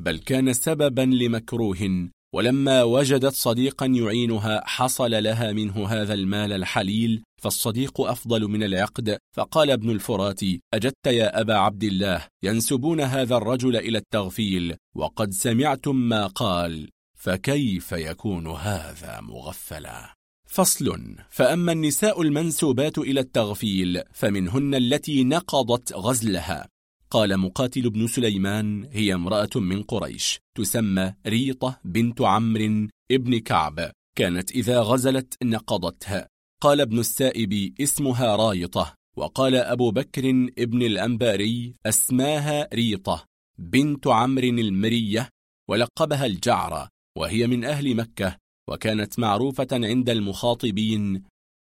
بل 0.00 0.18
كان 0.18 0.52
سببا 0.52 1.02
لمكروه 1.02 2.08
ولما 2.34 2.82
وجدت 2.82 3.34
صديقا 3.34 3.86
يعينها 3.86 4.62
حصل 4.66 5.10
لها 5.10 5.52
منه 5.52 5.86
هذا 5.88 6.14
المال 6.14 6.52
الحليل 6.52 7.22
فالصديق 7.42 8.00
أفضل 8.00 8.48
من 8.48 8.62
العقد 8.62 9.18
فقال 9.36 9.70
ابن 9.70 9.90
الفرات 9.90 10.40
أجدت 10.74 11.06
يا 11.06 11.40
أبا 11.40 11.54
عبد 11.54 11.84
الله 11.84 12.26
ينسبون 12.42 13.00
هذا 13.00 13.36
الرجل 13.36 13.76
إلى 13.76 13.98
التغفيل 13.98 14.76
وقد 14.96 15.30
سمعتم 15.30 15.96
ما 15.96 16.26
قال 16.26 16.90
فكيف 17.18 17.92
يكون 17.92 18.46
هذا 18.46 19.20
مغفلا؟ 19.20 20.15
فصل. 20.46 21.16
فأما 21.30 21.72
النساء 21.72 22.22
المنسوبات 22.22 22.98
إلى 22.98 23.20
التغفيل 23.20 24.02
فمنهن 24.12 24.74
التي 24.74 25.24
نقضت 25.24 25.92
غزلها. 25.92 26.68
قال 27.10 27.36
مقاتل 27.38 27.90
بن 27.90 28.06
سليمان 28.06 28.88
هي 28.92 29.14
امرأة 29.14 29.50
من 29.56 29.82
قريش 29.82 30.40
تسمى 30.56 31.14
ريطة 31.26 31.80
بنت 31.84 32.20
عمرو 32.20 32.88
ابن 33.10 33.38
كعب. 33.38 33.92
كانت 34.18 34.50
إذا 34.50 34.80
غزلت 34.80 35.34
نقضتها. 35.42 36.28
قال 36.62 36.80
ابن 36.80 36.98
السائب 36.98 37.74
اسمها 37.80 38.36
رايطة. 38.36 38.94
وقال 39.16 39.54
أبو 39.54 39.90
بكر 39.90 40.30
ابن 40.58 40.82
الأنباري 40.82 41.74
أسماها 41.86 42.68
ريطة 42.74 43.24
بنت 43.58 44.06
عمرو 44.06 44.48
المرية 44.48 45.28
ولقبها 45.68 46.26
الجعرة 46.26 46.88
وهي 47.18 47.46
من 47.46 47.64
أهل 47.64 47.94
مكة. 47.96 48.36
وكانت 48.68 49.18
معروفة 49.18 49.68
عند 49.72 50.10
المخاطبين 50.10 51.22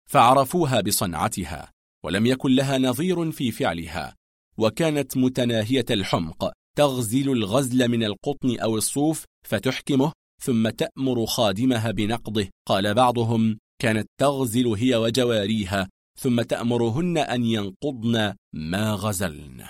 فعرفوها 0.10 0.82
بصنعتها 0.82 1.72
ولم 2.06 2.26
يكن 2.26 2.56
لها 2.56 2.78
نظير 2.78 3.32
في 3.32 3.52
فعلها 3.52 4.16
وكانت 4.58 5.18
متناهية 5.18 5.86
الحمق 5.90 6.52
تغزل 6.78 7.32
الغزل 7.32 7.88
من 7.88 8.04
القطن 8.04 8.60
أو 8.60 8.78
الصوف 8.78 9.26
فتحكمه 9.48 10.12
ثم 10.42 10.70
تأمر 10.70 11.26
خادمها 11.26 11.92
بنقضه. 11.92 12.48
قال 12.68 12.94
بعضهم 12.94 13.58
كانت 13.82 14.08
تغزل 14.20 14.68
هي 14.68 14.96
وجواريها 14.96 15.90
ثم 16.20 16.42
تأمرهن 16.42 17.18
أن 17.18 17.46
ينقضن 17.46 18.34
ما 18.54 18.94
غزلن. 18.94 19.66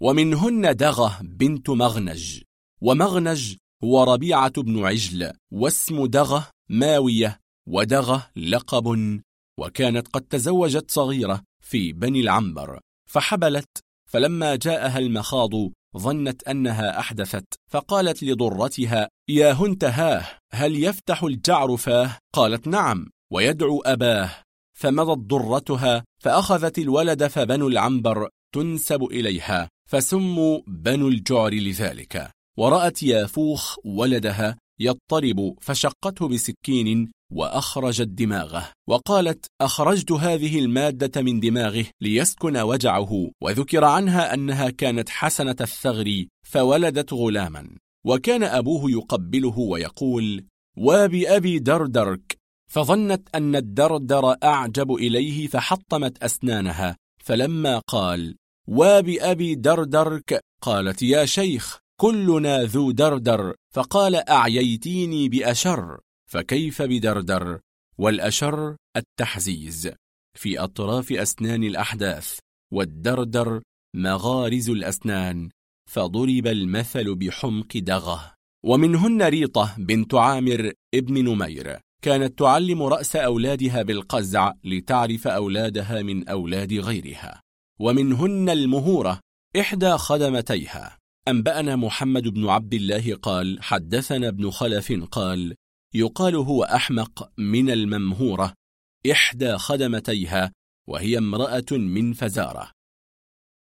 ومنهن 0.00 0.76
دغة 0.76 1.18
بنت 1.22 1.70
مغنج 1.70 2.42
ومغنج 2.80 3.56
هو 3.84 4.04
ربيعة 4.04 4.62
بن 4.62 4.84
عجل 4.84 5.32
واسم 5.52 6.06
دغة 6.06 6.50
ماوية 6.70 7.40
ودغة 7.68 8.30
لقب 8.36 9.20
وكانت 9.58 10.08
قد 10.08 10.20
تزوجت 10.20 10.90
صغيرة 10.90 11.42
في 11.60 11.92
بني 11.92 12.20
العنبر 12.20 12.80
فحبلت 13.10 13.68
فلما 14.10 14.56
جاءها 14.56 14.98
المخاض 14.98 15.50
ظنت 15.96 16.48
أنها 16.48 16.98
أحدثت 16.98 17.44
فقالت 17.70 18.22
لضرتها 18.22 19.08
يا 19.28 19.52
هنتهاه 19.52 20.24
هل 20.52 20.84
يفتح 20.84 21.22
الجعر 21.22 21.76
فاه؟ 21.76 22.18
قالت 22.34 22.68
نعم 22.68 23.06
ويدعو 23.32 23.80
أباه. 23.80 24.30
فمضت 24.78 25.18
ضرتها 25.18 26.04
فأخذت 26.22 26.78
الولد 26.78 27.26
فبنو 27.26 27.68
العنبر 27.68 28.28
تنسب 28.54 29.02
إليها 29.04 29.68
فسموا 29.88 30.60
بنو 30.66 31.08
الجعر 31.08 31.54
لذلك. 31.54 32.30
ورأت 32.58 33.02
يافوخ 33.02 33.78
ولدها 33.84 34.58
يضطرب 34.80 35.54
فشقته 35.60 36.28
بسكين 36.28 37.12
وأخرجت 37.32 38.08
دماغه 38.08 38.72
وقالت 38.88 39.46
أخرجت 39.60 40.12
هذه 40.12 40.58
المادة 40.58 41.22
من 41.22 41.40
دماغه 41.40 41.84
ليسكن 42.00 42.56
وجعه 42.56 43.30
وذكر 43.42 43.84
عنها 43.84 44.34
أنها 44.34 44.70
كانت 44.70 45.08
حسنة 45.08 45.56
الثغر 45.60 46.24
فولدت 46.46 47.12
غلاما. 47.12 47.68
وكان 48.06 48.42
أبوه 48.42 48.90
يقبله 48.90 49.58
ويقول 49.58 50.46
وبأبي 50.78 51.58
دردرك. 51.58 52.38
فظنت 52.70 53.28
أن 53.34 53.56
الدردر 53.56 54.36
أعجب 54.44 54.92
إليه 54.92 55.46
فحطمت 55.46 56.22
أسنانها 56.22 56.96
فلما 57.24 57.78
قال 57.78 58.36
وبأبي 58.68 59.54
دردرك 59.54 60.40
قالت 60.62 61.02
يا 61.02 61.24
شيخ 61.24 61.78
كلنا 62.00 62.62
ذو 62.62 62.90
دردر 62.90 63.54
فقال 63.74 64.14
أعييتيني 64.14 65.28
بأشر 65.28 66.00
فكيف 66.30 66.82
بدردر؟ 66.82 67.60
والأشر 67.98 68.76
التحزيز. 68.96 69.90
في 70.38 70.58
أطراف 70.58 71.12
أسنان 71.12 71.64
الأحداث 71.64 72.38
والدردر 72.72 73.62
مغارز 73.96 74.70
الأسنان 74.70 75.48
فضرب 75.90 76.46
المثل 76.46 77.14
بحمق 77.14 77.76
دغه. 77.76 78.34
ومنهن 78.64 79.22
ريطة 79.22 79.74
بنت 79.78 80.14
عامر 80.14 80.72
ابن 80.94 81.24
نمير 81.24 81.78
كانت 82.02 82.38
تعلم 82.38 82.82
رأس 82.82 83.16
أولادها 83.16 83.82
بالقزع 83.82 84.52
لتعرف 84.64 85.26
أولادها 85.26 86.02
من 86.02 86.28
أولاد 86.28 86.72
غيرها. 86.72 87.40
ومنهن 87.80 88.48
المهورة 88.48 89.20
إحدى 89.60 89.98
خدمتيها. 89.98 90.98
أنبأنا 91.28 91.76
محمد 91.76 92.28
بن 92.28 92.48
عبد 92.48 92.74
الله 92.74 93.14
قال 93.14 93.62
حدثنا 93.62 94.28
ابن 94.28 94.50
خلف 94.50 94.92
قال 95.10 95.54
يقال 95.94 96.36
هو 96.36 96.62
أحمق 96.62 97.30
من 97.38 97.70
الممهورة 97.70 98.54
إحدى 99.10 99.58
خدمتيها 99.58 100.52
وهي 100.88 101.18
امرأة 101.18 101.72
من 101.72 102.12
فزارة. 102.12 102.70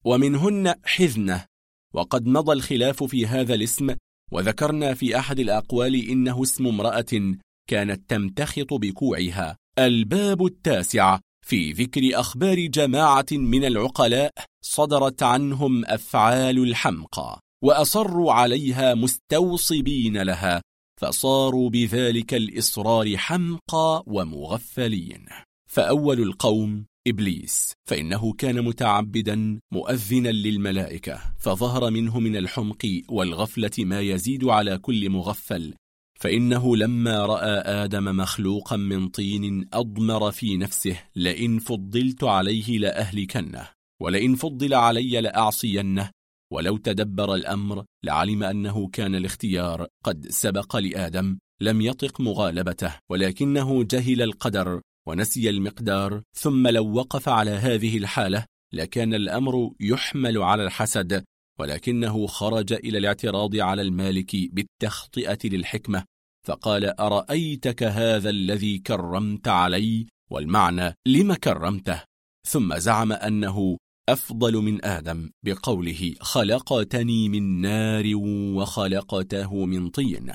ومنهن 0.06 0.74
حذنة 0.84 1.46
وقد 1.94 2.28
مضى 2.28 2.54
الخلاف 2.54 3.04
في 3.04 3.28
هذا 3.28 3.54
الاسم 3.54 3.96
وذكرنا 4.32 4.94
في 4.94 5.20
أحد 5.20 5.40
الأقوال 5.40 6.10
إنه 6.10 6.44
اسم 6.44 6.68
امرأة 6.68 7.36
كانت 7.70 8.10
تمتخط 8.10 8.74
بكوعها. 8.74 9.58
الباب 9.80 10.46
التاسع 10.46 11.20
في 11.46 11.72
ذكر 11.72 12.20
أخبار 12.20 12.66
جماعة 12.66 13.26
من 13.32 13.66
العقلاء 13.66 14.32
صدرت 14.62 15.24
عنهم 15.24 15.86
أفعال 15.86 16.58
الحمقى. 16.64 17.40
وأصروا 17.64 18.34
عليها 18.34 18.94
مستوصبين 18.94 20.22
لها 20.22 20.62
فصاروا 21.02 21.70
بذلك 21.70 22.34
الإصرار 22.34 23.18
حمقى 23.18 24.04
ومغفلين. 24.08 25.26
فأول 25.70 26.20
القوم 26.20 26.86
إبليس 27.08 27.74
فإنه 27.90 28.34
كان 28.34 28.62
متعبدا 28.62 29.60
مؤذنا 29.74 30.30
للملائكة 30.30 31.22
فظهر 31.40 31.92
منه 31.92 32.20
من 32.20 32.36
الحمق 32.36 33.02
والغفلة 33.10 33.72
ما 33.80 34.00
يزيد 34.00 34.46
على 34.46 34.78
كل 34.78 35.10
مغفل 35.10 35.74
فإنه 36.20 36.76
لما 36.76 37.26
رأى 37.26 37.84
آدم 37.84 38.18
مخلوقا 38.18 38.78
من 38.78 39.08
طين 39.08 39.68
أضمر 39.74 40.32
في 40.32 40.58
نفسه 40.58 41.04
لئن 41.16 41.60
فضلت 41.60 42.24
عليه 42.24 42.78
لأهلكنه 42.78 43.70
ولئن 44.02 44.36
فضل 44.36 44.74
علي 44.74 45.22
لأعصينه 45.22 46.12
ولو 46.54 46.78
تدبر 46.78 47.36
الأمر 47.36 47.86
لعلم 48.04 48.44
أنه 48.44 48.88
كان 48.88 49.16
الاختيار 49.16 49.88
قد 50.04 50.28
سبق 50.28 50.76
لآدم 50.76 51.40
لم 51.62 51.82
يطق 51.82 52.22
مغالبته 52.22 52.96
ولكنه 53.10 53.84
جهل 53.84 54.22
القدر 54.22 54.82
ونسي 55.08 55.50
المقدار 55.50 56.22
ثم 56.36 56.68
لو 56.68 56.94
وقف 56.94 57.30
على 57.30 57.52
هذه 57.52 57.98
الحالة 57.98 58.46
لكان 58.74 59.14
الأمر 59.14 59.72
يحمل 59.80 60.38
على 60.38 60.64
الحسد 60.64 61.24
ولكنه 61.60 62.28
خرج 62.28 62.74
إلى 62.74 62.98
الاعتراض 62.98 63.56
على 63.56 63.82
المالك 63.82 64.36
بالتخطئة 64.54 65.40
للحكمة 65.44 66.04
فقال 66.48 67.00
أرأيتك 67.00 67.84
هذا 67.84 68.30
الذي 68.30 68.78
كرمت 68.78 69.48
علي؟ 69.48 70.08
والمعنى 70.32 70.94
لم 71.08 71.34
كرمته. 71.34 72.04
ثم 72.48 72.78
زعم 72.78 73.12
أنه 73.12 73.78
أفضل 74.10 74.56
من 74.58 74.86
آدم 74.86 75.30
بقوله 75.46 76.14
خلقتني 76.20 77.30
من 77.30 77.62
نار 77.62 78.16
وخلقته 78.56 79.66
من 79.66 79.90
طين. 79.90 80.32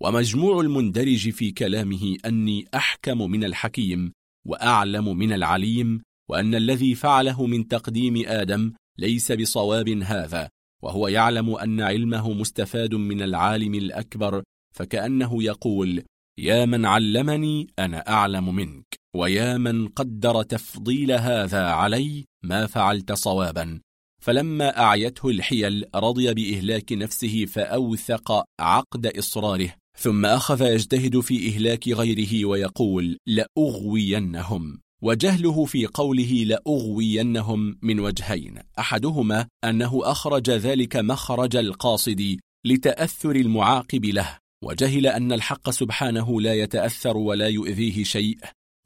ومجموع 0.00 0.60
المندرج 0.60 1.30
في 1.30 1.50
كلامه 1.50 2.16
أني 2.26 2.64
أحكم 2.74 3.30
من 3.30 3.44
الحكيم 3.44 4.12
وأعلم 4.46 5.18
من 5.18 5.32
العليم 5.32 6.02
وأن 6.30 6.54
الذي 6.54 6.94
فعله 6.94 7.46
من 7.46 7.68
تقديم 7.68 8.22
آدم 8.26 8.72
ليس 8.98 9.32
بصواب 9.32 9.88
هذا 9.88 10.48
وهو 10.82 11.08
يعلم 11.08 11.54
أن 11.54 11.80
علمه 11.80 12.32
مستفاد 12.32 12.94
من 12.94 13.22
العالم 13.22 13.74
الأكبر 13.74 14.42
فكأنه 14.74 15.42
يقول 15.42 16.02
يا 16.38 16.64
من 16.64 16.86
علمني 16.86 17.66
أنا 17.78 18.08
أعلم 18.08 18.54
منك. 18.54 18.95
ويا 19.16 19.58
من 19.58 19.88
قدر 19.88 20.42
تفضيل 20.42 21.12
هذا 21.12 21.66
علي 21.66 22.24
ما 22.44 22.66
فعلت 22.66 23.12
صوابا. 23.12 23.80
فلما 24.22 24.78
أعيته 24.78 25.28
الحيل 25.28 25.84
رضي 25.94 26.34
بإهلاك 26.34 26.92
نفسه 26.92 27.44
فأوثق 27.44 28.44
عقد 28.60 29.06
إصراره 29.06 29.74
ثم 29.98 30.26
أخذ 30.26 30.62
يجتهد 30.62 31.20
في 31.20 31.48
إهلاك 31.48 31.88
غيره 31.88 32.44
ويقول 32.44 33.18
لأغوينهم. 33.26 34.80
وجهله 35.02 35.64
في 35.64 35.86
قوله 35.86 36.44
لأغوينهم 36.44 37.78
من 37.82 38.00
وجهين. 38.00 38.58
أحدهما 38.78 39.46
أنه 39.64 40.00
أخرج 40.02 40.50
ذلك 40.50 40.96
مخرج 40.96 41.56
القاصد 41.56 42.36
لتأثر 42.66 43.36
المعاقب 43.36 44.04
له 44.04 44.38
وجهل 44.64 45.06
أن 45.06 45.32
الحق 45.32 45.70
سبحانه 45.70 46.40
لا 46.40 46.54
يتأثر 46.54 47.16
ولا 47.16 47.48
يؤذيه 47.48 48.04
شيء. 48.04 48.38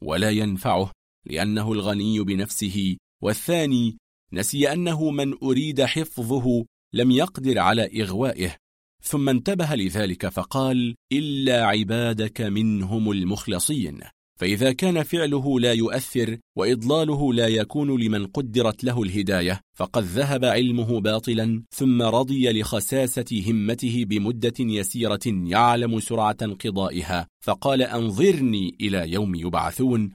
ولا 0.03 0.29
ينفعه 0.29 0.91
لأنه 1.25 1.71
الغني 1.73 2.19
بنفسه. 2.19 2.97
والثاني 3.23 3.97
نسي 4.33 4.73
أنه 4.73 5.11
من 5.11 5.33
أريد 5.43 5.81
حفظه 5.81 6.65
لم 6.93 7.11
يقدر 7.11 7.59
على 7.59 8.01
إغوائه. 8.03 8.55
ثم 9.03 9.29
انتبه 9.29 9.75
لذلك 9.75 10.27
فقال 10.27 10.95
إلا 11.11 11.65
عبادك 11.65 12.41
منهم 12.41 13.11
المخلصين. 13.11 14.01
فإذا 14.41 14.73
كان 14.73 15.03
فعله 15.03 15.59
لا 15.59 15.73
يؤثر 15.73 16.37
وإضلاله 16.57 17.33
لا 17.33 17.47
يكون 17.47 18.01
لمن 18.01 18.27
قدرت 18.27 18.83
له 18.83 19.03
الهداية 19.03 19.61
فقد 19.77 20.03
ذهب 20.03 20.45
علمه 20.45 20.99
باطلا 20.99 21.63
ثم 21.71 22.01
رضي 22.01 22.61
لخساسة 22.61 23.43
همته 23.47 24.05
بمدة 24.05 24.53
يسيرة 24.59 25.19
يعلم 25.25 25.99
سرعة 25.99 26.37
انقضائها 26.41 27.27
فقال 27.43 27.81
أنظرني 27.81 28.75
إلى 28.81 29.11
يوم 29.11 29.35
يبعثون 29.35 30.11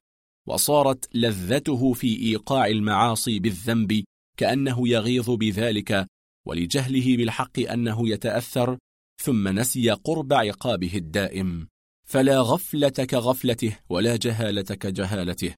وصارت 0.49 1.09
لذته 1.15 1.93
في 1.93 2.21
إيقاع 2.23 2.67
المعاصي 2.67 3.39
بالذنب 3.39 4.05
كأنه 4.37 4.89
يغيظ 4.89 5.31
بذلك 5.31 6.07
ولجهله 6.47 7.17
بالحق 7.17 7.59
أنه 7.59 8.09
يتأثر 8.09 8.79
ثم 9.23 9.49
نسي 9.49 9.91
قرب 9.91 10.33
عقابه 10.33 10.97
الدائم. 10.97 11.67
فلا 12.09 12.41
غفلة 12.41 12.89
كغفلته 12.89 13.79
ولا 13.89 14.17
جهالة 14.17 14.63
كجهالته. 14.63 15.55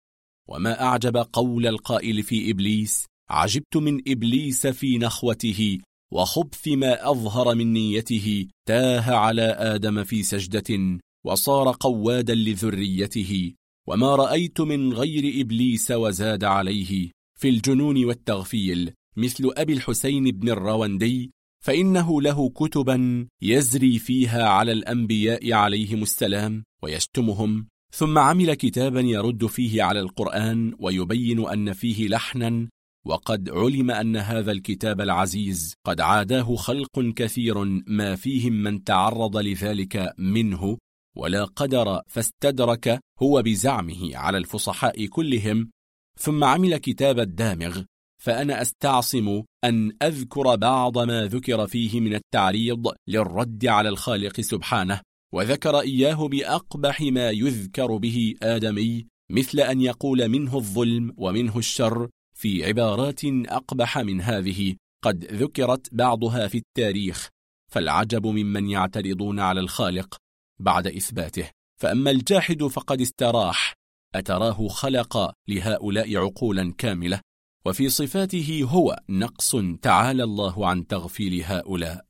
وما 0.49 0.83
أعجب 0.83 1.16
قول 1.16 1.66
القائل 1.66 2.23
في 2.23 2.51
إبليس 2.51 3.07
عجبت 3.31 3.77
من 3.77 4.01
إبليس 4.09 4.66
في 4.66 4.99
نخوته 4.99 5.79
وخبث 6.12 6.69
ما 6.69 7.11
أظهر 7.11 7.55
من 7.55 7.73
نيته 7.73 8.47
تاه 8.69 9.16
على 9.16 9.43
آدم 9.43 10.05
في 10.05 10.23
سجدة 10.23 10.99
وصار 11.27 11.77
قوادا 11.81 12.35
لذريته. 12.35 13.55
وما 13.89 14.16
رأيت 14.16 14.61
من 14.61 14.93
غير 14.93 15.41
إبليس 15.41 15.91
وزاد 15.91 16.45
عليه 16.45 17.11
في 17.39 17.49
الجنون 17.49 18.05
والتغفيل 18.05 18.93
مثل 19.16 19.51
أبي 19.57 19.73
الحسين 19.73 20.25
بن 20.25 20.49
الرواندي 20.49 21.31
فإنه 21.65 22.23
له 22.23 22.51
كتبا 22.51 23.29
يزري 23.43 23.99
فيها 23.99 24.49
على 24.49 24.73
الأنبياء 24.73 25.53
عليهم 25.53 26.03
السلام 26.03 26.65
ويشتمهم 26.83 27.67
ثم 27.93 28.19
عمل 28.19 28.55
كتابا 28.55 29.01
يرد 29.01 29.47
فيه 29.47 29.83
على 29.83 30.01
القرآن 30.01 30.75
ويبين 30.79 31.49
أن 31.49 31.73
فيه 31.73 32.09
لحنا 32.09 32.69
وقد 33.07 33.51
علم 33.51 33.91
أن 33.91 34.17
هذا 34.17 34.53
الكتاب 34.53 35.01
العزيز 35.01 35.75
قد 35.87 36.01
عاداه 36.01 36.57
خلق 36.57 37.01
كثير 37.17 37.65
ما 37.87 38.17
فيهم 38.17 38.53
من 38.53 38.85
تعرض 38.85 39.37
لذلك 39.37 40.15
منه 40.19 40.79
ولا 41.17 41.45
قدر 41.45 42.01
فاستدرك 42.07 43.01
هو 43.23 43.43
بزعمه 43.43 44.17
على 44.17 44.39
الفصحاء 44.39 45.07
كلهم 45.07 45.71
ثم 46.19 46.45
عمل 46.45 46.77
كتاب 46.77 47.19
الدامغ 47.19 47.83
فأنا 48.23 48.62
أستعصم 48.62 49.43
أن 49.65 49.93
أذكر 50.03 50.57
بعض 50.57 50.99
ما 50.99 51.27
ذكر 51.27 51.66
فيه 51.66 52.01
من 52.01 52.15
التعريض 52.15 52.93
للرد 53.09 53.66
على 53.66 53.89
الخالق 53.89 54.40
سبحانه 54.40 55.01
وذكر 55.32 55.81
إياه 55.81 56.28
بأقبح 56.28 57.01
ما 57.01 57.31
يذكر 57.31 57.97
به 57.97 58.35
آدمي 58.43 59.07
مثل 59.31 59.61
أن 59.61 59.81
يقول 59.81 60.28
منه 60.28 60.57
الظلم 60.57 61.15
ومنه 61.16 61.59
الشر 61.59 62.09
في 62.35 62.65
عبارات 62.65 63.20
أقبح 63.24 63.99
من 63.99 64.20
هذه 64.20 64.77
قد 65.05 65.24
ذكرت 65.24 65.89
بعضها 65.93 66.49
في 66.49 66.59
التاريخ 66.59 67.28
فالعجب 67.73 68.27
ممن 68.27 68.70
يعترضون 68.70 69.40
على 69.40 69.61
الخالق 69.61 70.16
بعد 70.61 70.86
إثباته. 70.86 71.51
فأما 71.81 72.11
الجاحد 72.11 72.62
فقد 72.62 73.01
استراح 73.01 73.74
أتراه 74.15 74.69
خلق 74.69 75.32
لهؤلاء 75.49 76.16
عقولا 76.16 76.74
كاملة. 76.78 77.20
وفي 77.67 77.89
صفاته 77.89 78.65
هو 78.65 79.01
نقص 79.09 79.57
تعالى 79.83 80.25
الله 80.25 80.67
عن 80.67 80.87
تغفيل 80.87 81.43
هؤلاء. 81.45 82.07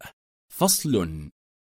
فصل. 0.52 1.28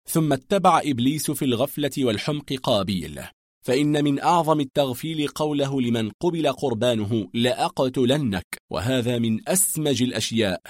ثم 0.08 0.32
اتبع 0.32 0.80
إبليس 0.84 1.30
في 1.30 1.44
الغفلة 1.44 1.90
والحمق 1.98 2.52
قابيل. 2.52 3.20
فإن 3.66 4.04
من 4.04 4.20
أعظم 4.20 4.60
التغفيل 4.60 5.28
قوله 5.28 5.80
لمن 5.80 6.10
قبل 6.20 6.52
قربانه 6.52 7.28
لأقتلنك. 7.34 8.46
وهذا 8.70 9.18
من 9.18 9.48
أسمج 9.48 10.02
الأشياء. 10.02 10.60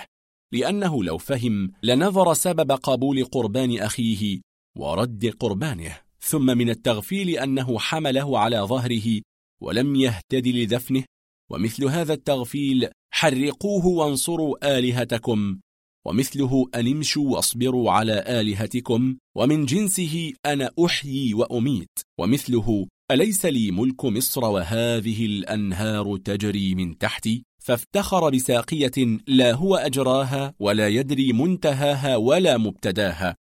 لأنه 0.52 1.04
لو 1.04 1.18
فهم 1.18 1.72
لنظر 1.82 2.34
سبب 2.34 2.72
قبول 2.72 3.24
قربان 3.24 3.78
أخيه 3.78 4.40
ورد 4.76 5.34
قربانه. 5.40 5.96
ثم 6.20 6.58
من 6.58 6.70
التغفيل 6.70 7.38
أنه 7.38 7.78
حمله 7.78 8.38
على 8.38 8.58
ظهره 8.60 9.20
ولم 9.60 9.96
يهتد 9.96 10.48
لدفنه 10.48 11.04
ومثل 11.50 11.84
هذا 11.84 12.12
التغفيل 12.12 12.88
حرقوه 13.10 13.86
وانصروا 13.86 14.78
آلهتكم. 14.78 15.58
ومثله 16.06 16.66
أن 16.74 16.88
امشوا 16.88 17.30
واصبروا 17.30 17.90
على 17.90 18.24
آلهتكم 18.40 19.16
ومن 19.36 19.66
جنسه 19.66 20.32
أنا 20.46 20.70
أحيي 20.84 21.34
وأميت. 21.34 21.98
ومثله 22.20 22.86
أليس 23.10 23.46
لي 23.46 23.70
ملك 23.70 24.04
مصر 24.04 24.44
وهذه 24.44 25.26
الأنهار 25.26 26.16
تجري 26.16 26.74
من 26.74 26.98
تحتي؟ 26.98 27.44
فافتخر 27.62 28.30
بساقية 28.30 29.18
لا 29.26 29.52
هو 29.52 29.76
أجراها 29.76 30.54
ولا 30.60 30.88
يدري 30.88 31.32
منتهاها 31.32 32.16
ولا 32.16 32.58
مبتداها. 32.58 33.36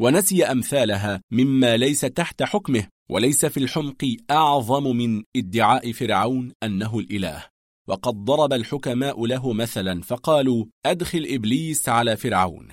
ونسي 0.00 0.44
أمثالها 0.44 1.20
مما 1.32 1.76
ليس 1.76 2.00
تحت 2.00 2.42
حكمه 2.42 2.86
وليس 3.10 3.46
في 3.46 3.56
الحمق 3.56 4.16
أعظم 4.30 4.96
من 4.96 5.22
ادعاء 5.36 5.92
فرعون 5.92 6.52
أنه 6.62 6.98
الإله. 6.98 7.49
وقد 7.90 8.24
ضرب 8.24 8.52
الحكماء 8.52 9.26
له 9.26 9.52
مثلا 9.52 10.02
فقالوا 10.02 10.66
أدخل 10.86 11.26
إبليس 11.28 11.88
على 11.88 12.16
فرعون. 12.16 12.68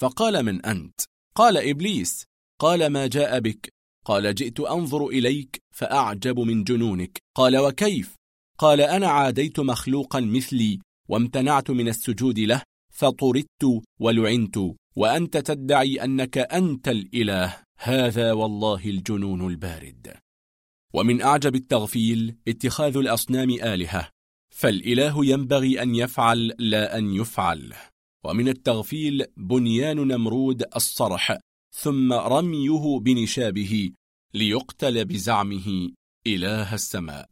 فقال 0.00 0.42
من 0.42 0.66
أنت؟ 0.66 1.00
قال 1.34 1.56
إبليس. 1.56 2.24
قال 2.60 2.86
ما 2.86 3.06
جاء 3.06 3.40
بك؟ 3.40 3.68
قال 4.04 4.34
جئت 4.34 4.60
أنظر 4.60 5.06
إليك 5.06 5.62
فأعجب 5.74 6.38
من 6.38 6.64
جنونك. 6.64 7.18
قال 7.34 7.56
وكيف؟ 7.56 8.14
قال 8.58 8.80
أنا 8.80 9.06
عاديت 9.06 9.60
مخلوقا 9.60 10.20
مثلي 10.20 10.78
وامتنعت 11.08 11.70
من 11.70 11.88
السجود 11.88 12.38
له 12.38 12.62
فطردت 12.92 13.82
ولعنت. 14.00 14.58
وأنت 14.96 15.36
تدعي 15.36 16.04
أنك 16.04 16.38
أنت 16.38 16.88
الإله. 16.88 17.56
هذا 17.78 18.32
والله 18.32 18.84
الجنون 18.84 19.46
البارد. 19.46 20.14
ومن 20.94 21.22
أعجب 21.22 21.54
التغفيل 21.54 22.36
اتخاذ 22.48 22.96
الأصنام 22.96 23.50
آلهة. 23.50 24.15
فالإله 24.56 25.26
ينبغي 25.26 25.82
أن 25.82 25.94
يفعل 25.94 26.52
لا 26.58 26.98
أن 26.98 27.14
يفعل. 27.14 27.74
ومن 28.24 28.48
التغفيل 28.48 29.24
بنيان 29.36 29.96
نمرود 30.08 30.64
الصرح 30.76 31.38
ثم 31.76 32.12
رميه 32.12 32.98
بنشابه 33.00 33.90
ليقتل 34.34 35.04
بزعمه 35.04 35.90
إله 36.26 36.74
السماء. 36.74 37.28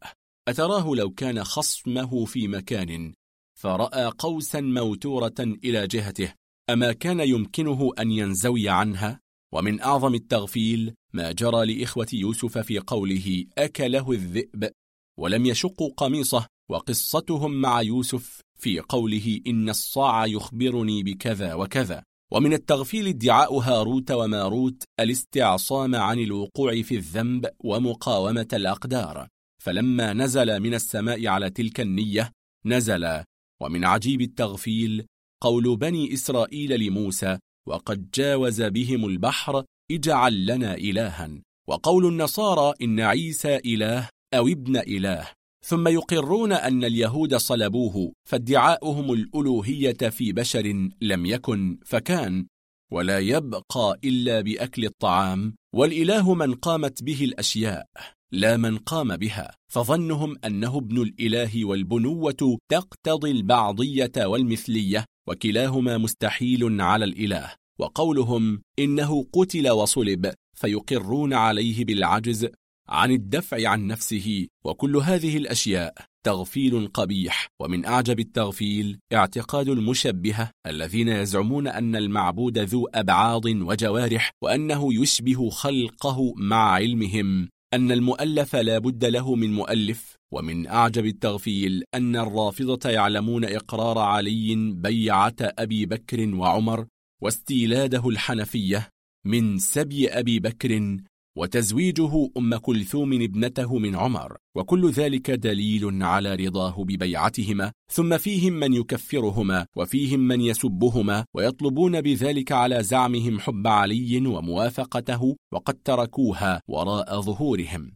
أتراه 0.47 0.95
لو 0.95 1.09
كان 1.09 1.43
خصمه 1.43 2.25
في 2.25 2.47
مكان 2.47 3.13
فرأى 3.59 4.05
قوسا 4.05 4.61
موتورة 4.61 5.35
إلى 5.39 5.87
جهته 5.87 6.33
أما 6.69 6.93
كان 6.93 7.19
يمكنه 7.19 7.91
أن 7.99 8.11
ينزوي 8.11 8.69
عنها؟ 8.69 9.19
ومن 9.53 9.81
أعظم 9.81 10.15
التغفيل 10.15 10.93
ما 11.13 11.31
جرى 11.31 11.65
لإخوة 11.65 12.07
يوسف 12.13 12.57
في 12.57 12.79
قوله 12.79 13.45
أكله 13.57 14.11
الذئب 14.11 14.71
ولم 15.19 15.45
يشقوا 15.45 15.89
قميصه 15.97 16.47
وقصتهم 16.69 17.61
مع 17.61 17.81
يوسف 17.81 18.41
في 18.59 18.79
قوله 18.79 19.39
إن 19.47 19.69
الصاع 19.69 20.25
يخبرني 20.25 21.03
بكذا 21.03 21.53
وكذا. 21.53 22.03
ومن 22.31 22.53
التغفيل 22.53 23.07
ادعاء 23.07 23.57
هاروت 23.57 24.11
وماروت 24.11 24.83
الاستعصام 24.99 25.95
عن 25.95 26.19
الوقوع 26.19 26.81
في 26.81 26.95
الذنب 26.95 27.49
ومقاومة 27.59 28.47
الأقدار. 28.53 29.27
فلما 29.63 30.13
نزل 30.13 30.59
من 30.59 30.73
السماء 30.73 31.27
على 31.27 31.49
تلك 31.49 31.79
النية 31.79 32.31
نزل. 32.65 33.23
ومن 33.61 33.85
عجيب 33.85 34.21
التغفيل 34.21 35.05
قول 35.43 35.77
بني 35.77 36.13
إسرائيل 36.13 36.79
لموسى 36.79 37.37
وقد 37.67 38.11
جاوز 38.11 38.61
بهم 38.61 39.05
البحر 39.05 39.63
اجعل 39.91 40.45
لنا 40.45 40.75
إلها. 40.75 41.41
وقول 41.67 42.05
النصارى 42.05 42.73
إن 42.81 42.99
عيسى 42.99 43.55
إله 43.55 44.09
أو 44.33 44.47
ابن 44.47 44.77
إله. 44.77 45.34
ثم 45.67 45.87
يقرون 45.87 46.51
أن 46.51 46.83
اليهود 46.83 47.35
صلبوه 47.35 48.13
فادعاؤهم 48.29 49.13
الألوهية 49.13 50.09
في 50.09 50.31
بشر 50.31 50.89
لم 51.01 51.25
يكن 51.25 51.77
فكان 51.85 52.47
ولا 52.91 53.19
يبقى 53.19 53.99
إلا 54.03 54.41
بأكل 54.41 54.85
الطعام 54.85 55.55
والإله 55.75 56.33
من 56.33 56.53
قامت 56.53 57.03
به 57.03 57.23
الأشياء 57.23 57.85
لا 58.31 58.57
من 58.57 58.77
قام 58.77 59.17
بها 59.17 59.55
فظنهم 59.71 60.35
أنه 60.45 60.77
ابن 60.77 61.01
الإله 61.01 61.65
والبنوة 61.65 62.57
تقتضي 62.71 63.31
البعضية 63.31 64.11
والمثلية 64.17 65.05
وكلاهما 65.27 65.97
مستحيل 65.97 66.81
على 66.81 67.05
الإله 67.05 67.53
وقولهم 67.79 68.61
إنه 68.79 69.25
قتل 69.33 69.69
وصلب 69.69 70.33
فيقرون 70.57 71.33
عليه 71.33 71.85
بالعجز 71.85 72.47
عن 72.89 73.11
الدفع 73.11 73.69
عن 73.69 73.87
نفسه 73.87 74.47
وكل 74.65 74.97
هذه 74.97 75.37
الأشياء 75.37 75.95
تغفيل 76.25 76.87
قبيح. 76.87 77.47
ومن 77.61 77.85
أعجب 77.85 78.19
التغفيل 78.19 78.99
اعتقاد 79.13 79.69
المشبهة 79.69 80.51
الذين 80.67 81.07
يزعمون 81.07 81.67
أن 81.67 81.95
المعبود 81.95 82.57
ذو 82.57 82.87
أبعاض 82.87 83.45
وجوارح 83.45 84.31
وأنه 84.43 84.93
يشبه 84.93 85.49
خلقه 85.49 86.33
مع 86.37 86.71
علمهم. 86.71 87.49
أن 87.73 87.91
المؤلف 87.91 88.55
لا 88.55 88.77
بد 88.77 89.05
له 89.05 89.35
من 89.35 89.53
مؤلف. 89.53 90.15
ومن 90.33 90.67
أعجب 90.67 91.05
التغفيل 91.05 91.83
أن 91.95 92.15
الرافضة 92.15 92.89
يعلمون 92.89 93.45
إقرار 93.45 93.99
علي 93.99 94.73
بيعة 94.75 95.35
أبي 95.41 95.85
بكر 95.85 96.35
وعمر 96.35 96.85
واستيلاده 97.21 98.09
الحنفية 98.09 98.89
من 99.25 99.57
سبي 99.57 100.09
أبي 100.09 100.39
بكر 100.39 100.97
وتزويجه 101.37 102.29
أم 102.37 102.55
كلثوم 102.57 103.13
ابنته 103.13 103.77
من 103.77 103.95
عمر 103.95 104.37
وكل 104.55 104.91
ذلك 104.91 105.31
دليل 105.31 106.03
على 106.03 106.35
رضاه 106.35 106.83
ببيعتهما 106.83 107.71
ثم 107.91 108.17
فيهم 108.17 108.53
من 108.53 108.73
يكفرهما 108.73 109.65
وفيهم 109.77 110.19
من 110.19 110.41
يسبهما 110.41 111.25
ويطلبون 111.35 112.01
بذلك 112.01 112.51
على 112.51 112.83
زعمهم 112.83 113.39
حب 113.39 113.67
علي 113.67 114.27
وموافقته 114.27 115.35
وقد 115.53 115.73
تركوها 115.73 116.61
وراء 116.67 117.21
ظهورهم. 117.21 117.91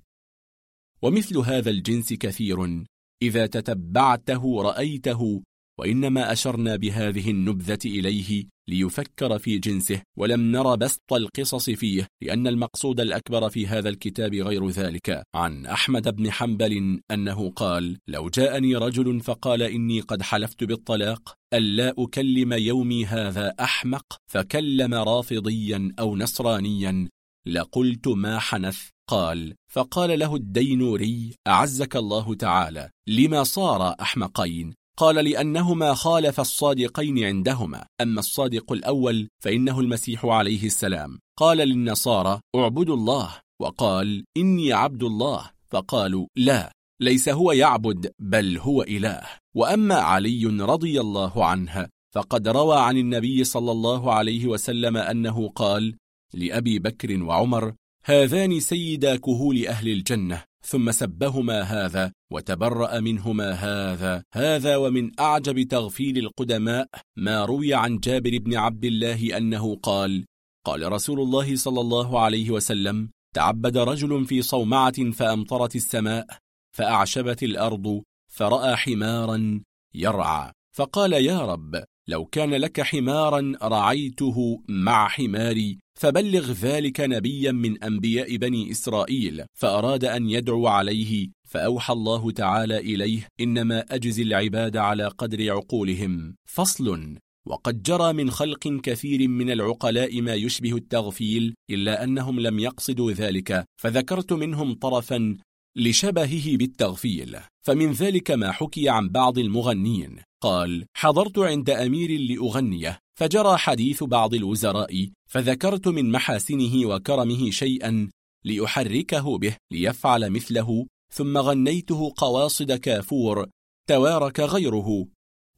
ومثل 1.01 1.37
هذا 1.37 1.69
الجنس 1.69 2.13
كثير 2.13 2.85
إذا 3.21 3.45
تتبعته 3.45 4.61
رأيته 4.61 5.41
وإنما 5.79 6.31
أشرنا 6.31 6.75
بهذه 6.75 7.31
النبذة 7.31 7.79
إليه 7.85 8.45
ليفكر 8.69 9.39
في 9.39 9.57
جنسه 9.57 10.01
ولم 10.17 10.51
نر 10.51 10.75
بسط 10.75 11.13
القصص 11.13 11.69
فيه 11.69 12.07
لأن 12.21 12.47
المقصود 12.47 12.99
الأكبر 12.99 13.49
في 13.49 13.67
هذا 13.67 13.89
الكتاب 13.89 14.35
غير 14.35 14.69
ذلك. 14.69 15.23
عن 15.35 15.65
أحمد 15.65 16.15
بن 16.15 16.31
حنبل 16.31 17.01
أنه 17.11 17.49
قال 17.49 17.97
لو 18.07 18.29
جاءني 18.29 18.75
رجل 18.75 19.21
فقال 19.21 19.61
إني 19.61 19.99
قد 19.99 20.21
حلفت 20.21 20.63
بالطلاق 20.63 21.33
ألا 21.53 21.93
أكلم 21.97 22.53
يومي 22.53 23.05
هذا 23.05 23.53
أحمق 23.59 24.17
فكلم 24.31 24.93
رافضيا 24.93 25.91
أو 25.99 26.15
نصرانيا 26.15 27.09
لقلت 27.45 28.07
ما 28.07 28.39
حنث. 28.39 28.89
قال 29.09 29.55
فقال 29.71 30.19
له 30.19 30.35
الدينوري 30.35 31.35
أعزك 31.47 31.95
الله 31.95 32.35
تعالى 32.35 32.89
لما 33.07 33.43
صار 33.43 33.95
أحمقين؟ 34.01 34.73
قال 34.99 35.15
لأنهما 35.15 35.93
خالف 35.93 36.39
الصادقين 36.39 37.23
عندهما. 37.23 37.85
أما 38.01 38.19
الصادق 38.19 38.71
الأول 38.71 39.27
فإنه 39.43 39.80
المسيح 39.80 40.26
عليه 40.26 40.65
السلام. 40.65 41.19
قال 41.38 41.57
للنصارى 41.57 42.41
اعبدوا 42.55 42.95
الله 42.95 43.30
وقال 43.61 44.26
إني 44.38 44.73
عبد 44.73 45.03
الله 45.03 45.51
فقالوا 45.69 46.27
لا 46.35 46.71
ليس 47.01 47.30
هو 47.30 47.51
يعبد 47.51 48.11
بل 48.19 48.57
هو 48.57 48.81
إله 48.81 49.21
وأما 49.55 49.95
علي 49.95 50.45
رضي 50.45 51.01
الله 51.01 51.45
عنه 51.45 51.88
فقد 52.15 52.47
روى 52.47 52.80
عن 52.80 52.97
النبي 52.97 53.43
صلى 53.43 53.71
الله 53.71 54.13
عليه 54.13 54.47
وسلم 54.47 54.97
أنه 54.97 55.49
قال 55.49 55.95
لأبي 56.34 56.80
بكر 56.80 57.23
وعمر 57.23 57.73
هذان 58.03 58.59
سيدا 58.59 59.15
كهول 59.15 59.67
أهل 59.67 59.88
الجنة 59.88 60.43
ثم 60.65 60.91
سبهما 60.91 61.61
هذا 61.61 62.14
وتبرأ 62.31 62.99
منهما 62.99 63.52
هذا. 63.52 64.23
هذا 64.34 64.76
ومن 64.76 65.19
أعجب 65.19 65.68
تغفيل 65.68 66.18
القدماء 66.18 66.88
ما 67.18 67.45
روي 67.45 67.73
عن 67.73 67.99
جابر 67.99 68.38
بن 68.38 68.56
عبد 68.57 68.86
الله 68.86 69.38
أنه 69.38 69.76
قال 69.76 70.26
قال 70.65 70.91
رسول 70.91 71.19
الله 71.19 71.56
صلى 71.56 71.81
الله 71.81 72.19
عليه 72.19 72.52
وسلم 72.52 73.10
تعبد 73.36 73.77
رجل 73.77 74.26
في 74.26 74.41
صومعة 74.41 75.11
فأمطرت 75.11 75.76
السماء 75.76 76.27
فأعشبت 76.76 77.44
الأرض 77.44 78.03
فرأى 78.27 78.76
حمارا 78.76 79.61
يرعى. 79.94 80.52
فقال 80.76 81.14
يا 81.14 81.40
رب 81.41 81.84
لو 82.10 82.26
كان 82.26 82.53
لك 82.53 82.81
حمارا 82.81 83.53
رعيته 83.64 84.64
مع 84.68 85.07
حماري 85.07 85.77
فبلغ 85.99 86.52
ذلك 86.52 86.99
نبيا 86.99 87.52
من 87.52 87.84
أنبياء 87.84 88.38
بني 88.38 88.72
إسرائيل 88.72 89.45
فأراد 89.60 90.06
أن 90.06 90.30
يدعو 90.30 90.68
عليه 90.68 91.27
فأوحى 91.48 91.94
الله 91.94 92.31
تعالى 92.31 92.77
إليه 92.77 93.27
إنما 93.41 93.86
أجزي 93.91 94.23
العباد 94.23 94.77
على 94.77 95.07
قدر 95.07 95.52
عقولهم. 95.52 96.36
فصل 96.45 97.15
وقد 97.48 97.84
جرى 97.84 98.14
من 98.14 98.31
خلق 98.31 98.68
كثير 98.68 99.27
من 99.27 99.52
العقلاء 99.52 100.22
ما 100.22 100.34
يشبه 100.34 100.76
التغفيل 100.76 101.56
إلا 101.69 102.03
أنهم 102.03 102.40
لم 102.40 102.60
يقصدوا 102.60 103.11
ذلك 103.11 103.65
فذكرت 103.81 104.34
منهم 104.34 104.73
طرفا 104.73 105.38
لشبهه 105.80 106.57
بالتغفيل 106.57 107.38
فمن 107.65 107.91
ذلك 107.91 108.31
ما 108.31 108.51
حكي 108.51 108.89
عن 108.89 109.10
بعض 109.10 109.38
المغنين 109.38 110.19
قال 110.41 110.85
حضرت 110.97 111.39
عند 111.39 111.69
أمير 111.69 112.19
لأغنيه 112.19 112.99
فجرى 113.19 113.57
حديث 113.57 114.03
بعض 114.03 114.34
الوزراء 114.34 115.10
فذكرت 115.30 115.88
من 115.88 116.11
محاسنه 116.11 116.85
وكرمه 116.88 117.51
شيئا 117.51 118.10
لأحركه 118.45 119.38
به 119.38 119.56
ليفعل 119.72 120.30
مثله 120.30 120.85
ثم 121.14 121.38
غنيته 121.38 122.14
قواصد 122.18 122.72
كافور 122.72 123.47
توارك 123.89 124.39
غيره. 124.39 125.06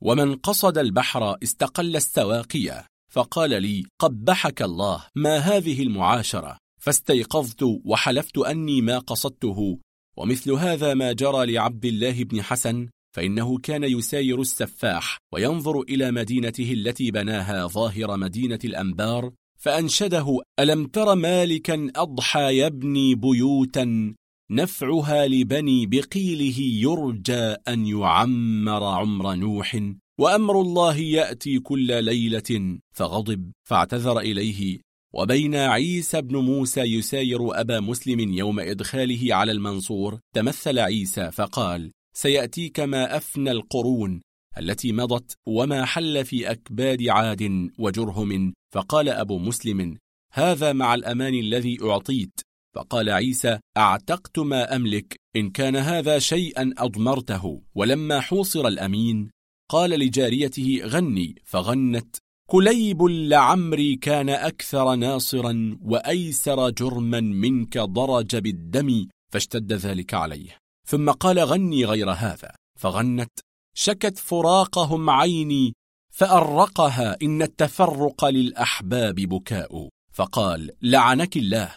ومن 0.02 0.36
قصد 0.36 0.78
البحر 0.78 1.38
استقل 1.44 1.96
السواقية 1.96 2.86
فقال 3.12 3.62
لي 3.62 3.86
قبحك 4.00 4.62
الله 4.62 5.06
ما 5.16 5.38
هذه 5.38 5.84
المعاشرة؟ 5.84 6.58
فاستيقظت 6.80 7.64
وحلفت 7.86 8.38
أني 8.38 8.82
ما 8.82 9.00
قصدته. 9.00 9.78
ومثل 10.18 10.52
هذا 10.52 10.94
ما 10.94 11.12
جرى 11.12 11.54
لعبد 11.54 11.86
الله 11.86 12.24
بن 12.24 12.42
حسن 12.42 12.90
فإنه 13.16 13.58
كان 13.58 13.84
يساير 13.84 14.42
السفاح 14.42 15.18
وينظر 15.34 15.82
إلى 15.82 16.12
مدينته 16.12 16.74
التي 16.74 17.12
بناها 17.12 17.68
ظاهر 17.68 18.18
مدينة 18.18 18.60
الأنبار 18.66 19.32
فأنشده 19.60 20.40
ألم 20.60 20.86
تر 20.86 21.16
مالكا 21.16 21.92
أضحى 21.96 22.58
يبني 22.58 23.16
بيوتا 23.16 24.16
نفعها 24.52 25.28
لبني 25.28 25.86
بقيله 25.86 26.60
يرجى 26.60 27.56
أن 27.68 27.88
يعمر 27.88 28.84
عمر 28.84 29.36
نوح 29.36 29.80
وأمر 30.20 30.62
الله 30.62 30.98
يأتي 30.98 31.60
كل 31.60 32.04
ليلة 32.04 32.80
فغضب 32.92 33.52
فاعتذر 33.64 34.20
إليه 34.20 34.80
وبين 35.14 35.56
عيسى 35.56 36.22
بن 36.22 36.38
موسى 36.38 36.82
يساير 36.82 37.60
أبا 37.62 37.80
مسلم 37.80 38.20
يوم 38.20 38.60
إدخاله 38.60 39.36
على 39.36 39.52
المنصور 39.52 40.20
تمثل 40.36 40.80
عيسى 40.80 41.32
فقال 41.32 41.92
سيأتيك 42.14 42.80
ما 42.80 43.18
أفنى 43.18 43.52
القرون 43.52 44.22
التي 44.58 44.92
مضت 44.92 45.36
وما 45.48 45.86
حل 45.86 46.26
في 46.26 46.52
أكباد 46.52 47.08
عاد 47.08 47.70
وجرهم 47.80 48.54
فقال 48.74 49.10
أبو 49.10 49.40
مسلم 49.40 49.98
هذا 50.34 50.74
مع 50.74 50.96
الأمان 50.96 51.34
الذي 51.34 51.78
أعطيت. 51.84 52.42
فقال 52.76 53.10
عيسى 53.10 53.60
أعتقت 53.78 54.40
ما 54.40 54.76
أملك 54.76 55.16
إن 55.36 55.50
كان 55.50 55.76
هذا 55.76 56.20
شيئا 56.20 56.74
أضمرته 56.78 57.62
ولما 57.76 58.20
حوصر 58.20 58.68
الأمين 58.68 59.32
قال 59.70 59.90
لجاريته 59.90 60.82
غني. 60.84 61.36
فغنت 61.46 62.16
كليب 62.52 63.04
لعمري 63.04 63.96
كان 63.96 64.30
أكثر 64.30 64.96
ناصرا 64.96 65.78
وأيسر 65.82 66.70
جرما 66.70 67.20
منك 67.20 67.78
ضرج 67.78 68.36
بالدم 68.36 69.08
فاشتد 69.34 69.74
ذلك 69.74 70.14
عليه. 70.14 70.58
ثم 70.88 71.12
قال 71.12 71.40
غني 71.40 71.86
غير 71.86 72.12
هذا. 72.12 72.52
فغنت. 72.80 73.32
شكت 73.76 74.18
فراقهم 74.18 75.10
عيني 75.10 75.74
فأرقها 76.14 77.18
إن 77.22 77.42
التفرق 77.42 78.26
للأحباب 78.26 79.16
بكاء. 79.16 79.90
فقال 80.14 80.72
لعنك 80.82 81.38
الله. 81.38 81.76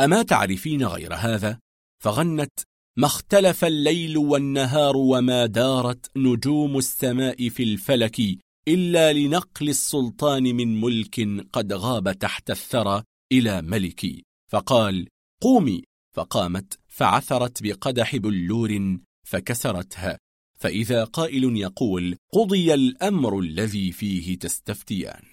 أما 0.00 0.22
تعرفين 0.22 0.84
غير 0.84 1.14
هذا؟ 1.14 1.58
فغنت. 2.04 2.52
ما 2.98 3.06
اختلف 3.06 3.64
الليل 3.64 4.18
والنهار 4.18 4.96
وما 4.96 5.46
دارت 5.46 6.10
نجوم 6.16 6.78
السماء 6.78 7.48
في 7.48 7.62
الفلك 7.62 8.20
إلا 8.68 9.12
لنقل 9.12 9.68
السلطان 9.68 10.42
من 10.42 10.80
ملك 10.80 11.28
قد 11.52 11.72
غاب 11.72 12.12
تحت 12.12 12.50
الثرى 12.50 13.02
إلى 13.32 13.62
ملك 13.62 14.22
فقال 14.50 15.08
قومي. 15.42 15.82
فقامت 16.16 16.78
فعثرت 16.88 17.62
بقدح 17.62 18.16
بلور 18.16 18.98
فكسرتها. 19.26 20.18
فإذا 20.58 21.04
قائل 21.04 21.56
يقول 21.56 22.16
قضي 22.32 22.74
الأمر 22.74 23.38
الذي 23.38 23.92
فيه 23.92 24.38
تستفتيان. 24.38 25.24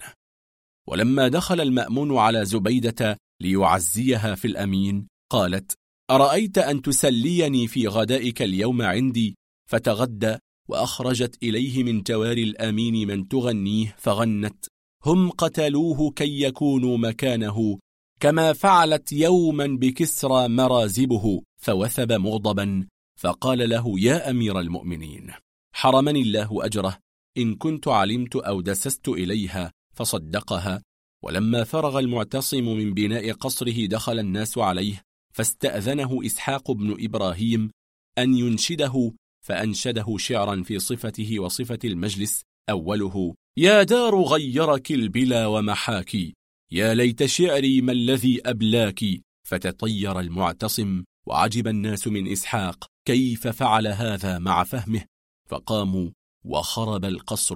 ولما 0.87 1.27
دخل 1.27 1.61
المأمون 1.61 2.17
على 2.17 2.45
زبيدة 2.45 3.17
ليعزيها 3.41 4.35
في 4.35 4.45
الأمين 4.45 5.07
قالت 5.31 5.73
أرأيت 6.11 6.57
أن 6.57 6.81
تسليني 6.81 7.67
في 7.67 7.87
غدائك 7.87 8.41
اليوم 8.41 8.81
عندي؟ 8.81 9.35
فتغدى 9.69 10.37
وأخرجت 10.69 11.43
إليه 11.43 11.83
من 11.83 12.01
جوار 12.01 12.37
الأمين 12.37 13.07
من 13.07 13.27
تغنيه 13.27 13.95
فغنت 13.97 14.65
هم 15.05 15.29
قتلوه 15.29 16.11
كي 16.11 16.41
يكونوا 16.41 16.97
مكانه 16.97 17.79
كما 18.19 18.53
فعلت 18.53 19.11
يوما 19.11 19.67
بكسرى 19.67 20.47
مرازبه 20.47 21.41
فوثب 21.61 22.11
مغضبا 22.11 22.87
فقال 23.19 23.69
له 23.69 23.99
يا 23.99 24.29
أمير 24.29 24.59
المؤمنين 24.59 25.31
حرمني 25.73 26.21
الله 26.21 26.65
أجره 26.65 26.97
إن 27.37 27.55
كنت 27.55 27.87
علمت 27.87 28.35
أو 28.35 28.61
دسست 28.61 29.07
إليها 29.07 29.71
فصدقها 29.95 30.81
ولما 31.23 31.63
فرغ 31.63 31.99
المعتصم 31.99 32.63
من 32.63 32.93
بناء 32.93 33.31
قصره 33.31 33.85
دخل 33.85 34.19
الناس 34.19 34.57
عليه 34.57 35.01
فاستأذنه 35.33 36.25
إسحاق 36.25 36.71
بن 36.71 36.95
إبراهيم 36.99 37.71
أن 38.17 38.35
ينشده 38.35 39.13
فأنشده 39.43 40.17
شعرا 40.17 40.63
في 40.63 40.79
صفته 40.79 41.39
وصفة 41.39 41.79
المجلس 41.83 42.41
أوله 42.69 43.35
يا 43.57 43.83
دار 43.83 44.21
غيرك 44.21 44.91
البلا 44.91 45.47
ومحاكي 45.47 46.33
يا 46.71 46.93
ليت 46.93 47.25
شعري 47.25 47.81
ما 47.81 47.91
الذي 47.91 48.41
أبلاك 48.45 48.99
فتطير 49.47 50.19
المعتصم 50.19 51.03
وعجب 51.27 51.67
الناس 51.67 52.07
من 52.07 52.31
إسحاق 52.31 52.85
كيف 53.07 53.47
فعل 53.47 53.87
هذا 53.87 54.39
مع 54.39 54.63
فهمه؟ 54.63 55.05
فقاموا 55.49 56.09
وخرب 56.45 57.05
القصر 57.05 57.55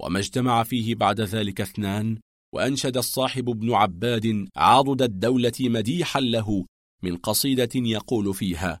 وما 0.00 0.18
اجتمع 0.18 0.62
فيه 0.62 0.94
بعد 0.94 1.20
ذلك 1.20 1.60
اثنان 1.60 2.18
وأنشد 2.54 2.96
الصاحب 2.96 3.44
بن 3.44 3.74
عباد 3.74 4.48
عضد 4.56 5.02
الدولة 5.02 5.52
مديحا 5.60 6.20
له 6.20 6.66
من 7.02 7.16
قصيدة 7.16 7.70
يقول 7.74 8.34
فيها 8.34 8.80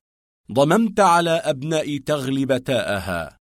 ضممت 0.52 1.00
على 1.00 1.30
أبناء 1.30 1.98
تغلب 1.98 2.64
تاءها 2.64 3.38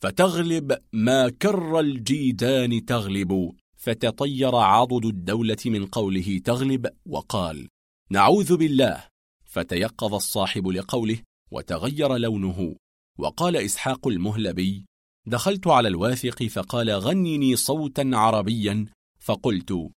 فتغلب 0.00 0.78
ما 0.92 1.28
كر 1.28 1.80
الجيدان 1.80 2.84
تغلب 2.84 3.52
فتطير 3.76 4.56
عضد 4.56 5.04
الدولة 5.04 5.56
من 5.66 5.86
قوله 5.86 6.40
تغلب 6.44 6.90
وقال 7.06 7.68
نعوذ 8.10 8.56
بالله. 8.56 9.04
فتيقظ 9.44 10.14
الصاحب 10.14 10.68
لقوله 10.68 11.18
وتغير 11.50 12.16
لونه 12.16 12.76
وقال 13.18 13.56
إسحاق 13.56 14.08
المهلبي 14.08 14.84
دخلت 15.26 15.66
على 15.66 15.88
الواثق 15.88 16.42
فقال 16.42 16.90
غنني 16.90 17.56
صوتا 17.56 18.10
عربيا 18.12 18.86
فقلت 19.20 19.90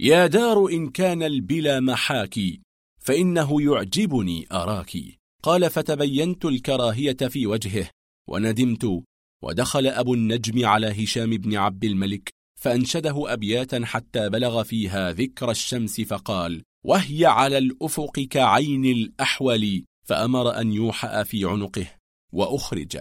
يا 0.00 0.26
دار 0.26 0.68
إن 0.68 0.90
كان 0.90 1.22
البلا 1.22 1.80
محاكي 1.80 2.60
فإنه 3.00 3.62
يعجبني 3.62 4.46
أراك 4.52 5.19
قال 5.42 5.70
فتبينت 5.70 6.44
الكراهية 6.44 7.16
في 7.28 7.46
وجهه 7.46 7.90
وندمت 8.28 9.02
ودخل 9.42 9.86
أبو 9.86 10.14
النجم 10.14 10.66
على 10.66 11.04
هشام 11.04 11.30
بن 11.30 11.56
عبد 11.56 11.84
الملك 11.84 12.30
فأنشده 12.60 13.32
أبياتا 13.32 13.84
حتى 13.84 14.28
بلغ 14.28 14.62
فيها 14.62 15.12
ذكر 15.12 15.50
الشمس 15.50 16.00
فقال 16.00 16.62
وهي 16.84 17.26
على 17.26 17.58
الأفق 17.58 18.20
كعين 18.20 18.84
الأحول 18.84 19.84
فأمر 20.06 20.60
أن 20.60 20.72
يوحأ 20.72 21.22
في 21.22 21.44
عنقه 21.44 21.86
وأخرج. 22.32 22.98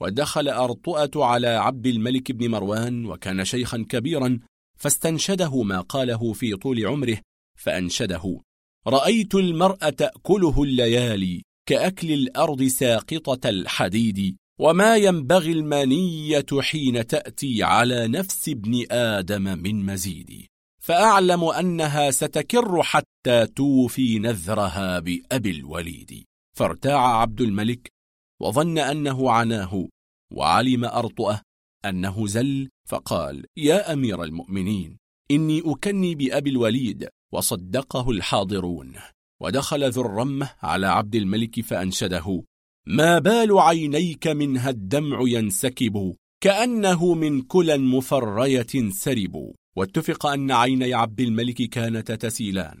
ودخل 0.00 0.48
أرطؤة 0.48 1.24
على 1.24 1.48
عبد 1.48 1.86
الملك 1.86 2.32
بن 2.32 2.50
مروان 2.50 3.06
وكان 3.06 3.44
شيخا 3.44 3.86
كبيرا 3.88 4.38
فاستنشده 4.78 5.62
ما 5.62 5.80
قاله 5.80 6.32
في 6.32 6.56
طول 6.56 6.86
عمره 6.86 7.18
فأنشده 7.58 8.40
رأيت 8.86 9.34
المرأة 9.34 9.90
تأكله 9.90 10.62
الليالي 10.62 11.42
كأكل 11.66 12.12
الأرض 12.12 12.62
ساقطة 12.62 13.48
الحديد 13.48 14.36
وما 14.60 14.96
ينبغي 14.96 15.52
المنية 15.52 16.46
حين 16.60 17.06
تأتي 17.06 17.62
على 17.62 18.08
نفس 18.08 18.48
ابن 18.48 18.86
آدم 18.90 19.42
من 19.42 19.86
مزيد. 19.86 20.46
فأعلم 20.82 21.44
أنها 21.44 22.10
ستكر 22.10 22.82
حتى 22.82 23.46
توفي 23.46 24.18
نذرها 24.18 24.98
بأبي 24.98 25.50
الوليد. 25.50 26.24
فارتاع 26.56 27.20
عبد 27.20 27.40
الملك 27.40 27.92
وظن 28.42 28.78
أنه 28.78 29.30
عناه 29.30 29.88
وعلم 30.32 30.84
أرطأه 30.84 31.40
أنه 31.84 32.26
زل 32.26 32.68
فقال 32.88 33.46
يا 33.56 33.92
أمير 33.92 34.22
المؤمنين 34.22 34.96
إني 35.30 35.62
أكني 35.66 36.14
بأبي 36.14 36.50
الوليد 36.50 37.08
وصدقه 37.32 38.10
الحاضرون. 38.10 38.94
ودخل 39.44 39.90
ذو 39.90 40.02
الرمة 40.02 40.50
على 40.62 40.86
عبد 40.86 41.14
الملك 41.14 41.60
فأنشده 41.60 42.44
ما 42.86 43.18
بال 43.18 43.58
عينيك 43.58 44.26
منها 44.26 44.70
الدمع 44.70 45.18
ينسكب 45.26 46.16
كأنه 46.40 47.14
من 47.14 47.42
كلا 47.42 47.76
مفرية 47.76 48.90
سرب. 48.90 49.52
واتفق 49.76 50.26
أن 50.26 50.50
عيني 50.50 50.94
عبد 50.94 51.20
الملك 51.20 51.62
كانتا 51.62 52.14
تسيلان 52.14 52.78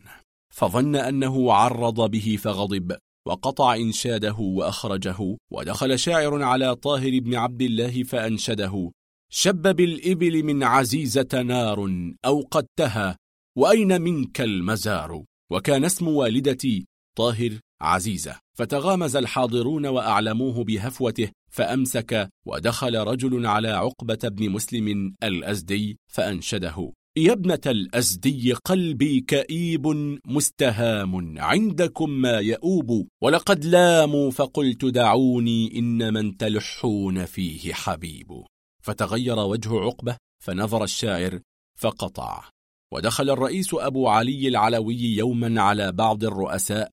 فظن 0.52 0.96
أنه 0.96 1.52
عرض 1.52 2.10
به 2.10 2.38
فغضب 2.40 2.96
وقطع 3.26 3.74
إنشاده 3.74 4.36
وأخرجه 4.38 5.36
ودخل 5.52 5.98
شاعر 5.98 6.42
على 6.42 6.76
طاهر 6.76 7.20
بن 7.20 7.34
عبد 7.34 7.62
الله 7.62 8.02
فأنشده 8.02 8.90
شب 9.32 9.76
بالإبل 9.76 10.42
من 10.42 10.62
عزيزة 10.62 11.42
نار 11.42 11.90
أوقدتها 12.24 13.16
وأين 13.58 14.02
منك 14.02 14.40
المزار؟ 14.40 15.24
وكان 15.54 15.84
اسم 15.84 16.08
والدتي 16.08 16.86
طاهر 17.16 17.58
عزيزة. 17.80 18.38
فتغامز 18.58 19.16
الحاضرون 19.16 19.86
وأعلموه 19.86 20.64
بهفوته 20.64 21.30
فأمسك 21.50 22.28
ودخل 22.46 22.96
رجل 22.96 23.46
على 23.46 23.68
عقبة 23.68 24.18
بن 24.28 24.50
مسلم 24.50 25.14
الأزدي 25.22 25.98
فأنشده. 26.12 26.92
يا 27.16 27.32
ابنة 27.32 27.60
الأزدي 27.66 28.52
قلبي 28.52 29.20
كئيب 29.20 29.86
مستهام 30.26 31.38
عندكم 31.38 32.10
ما 32.10 32.38
يؤوب 32.38 33.08
ولقد 33.22 33.64
لاموا 33.64 34.30
فقلت 34.30 34.84
دعوني 34.84 35.78
إن 35.78 36.14
من 36.14 36.36
تلحون 36.36 37.24
فيه 37.24 37.72
حبيب. 37.72 38.44
فتغير 38.82 39.38
وجه 39.38 39.80
عقبة 39.80 40.16
فنظر 40.44 40.84
الشاعر 40.84 41.40
فقطع. 41.78 42.53
ودخل 42.94 43.30
الرئيس 43.30 43.74
أبو 43.74 44.08
علي 44.08 44.48
العلوي 44.48 45.00
يوما 45.00 45.62
على 45.62 45.92
بعض 45.92 46.24
الرؤساء 46.24 46.92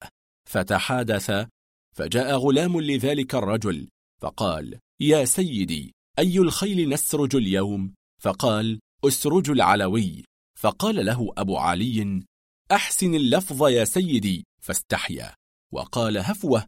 فتحادث 0.49 1.47
فجاء 1.95 2.37
غلام 2.37 2.81
لذلك 2.81 3.35
الرجل 3.35 3.87
فقال 4.21 4.79
يا 5.01 5.25
سيدي 5.25 5.93
أي 6.19 6.37
الخيل 6.37 6.89
نسرج 6.89 7.35
اليوم؟ 7.35 7.93
فقال 8.21 8.79
أسرج 9.05 9.49
العلوي. 9.49 10.23
فقال 10.59 11.05
له 11.05 11.33
أبو 11.37 11.57
علي 11.57 12.23
أحسن 12.71 13.15
اللفظ 13.15 13.67
يا 13.67 13.83
سيدي 13.83 14.43
فاستحيا. 14.61 15.33
وقال 15.73 16.17
هفوة. 16.17 16.65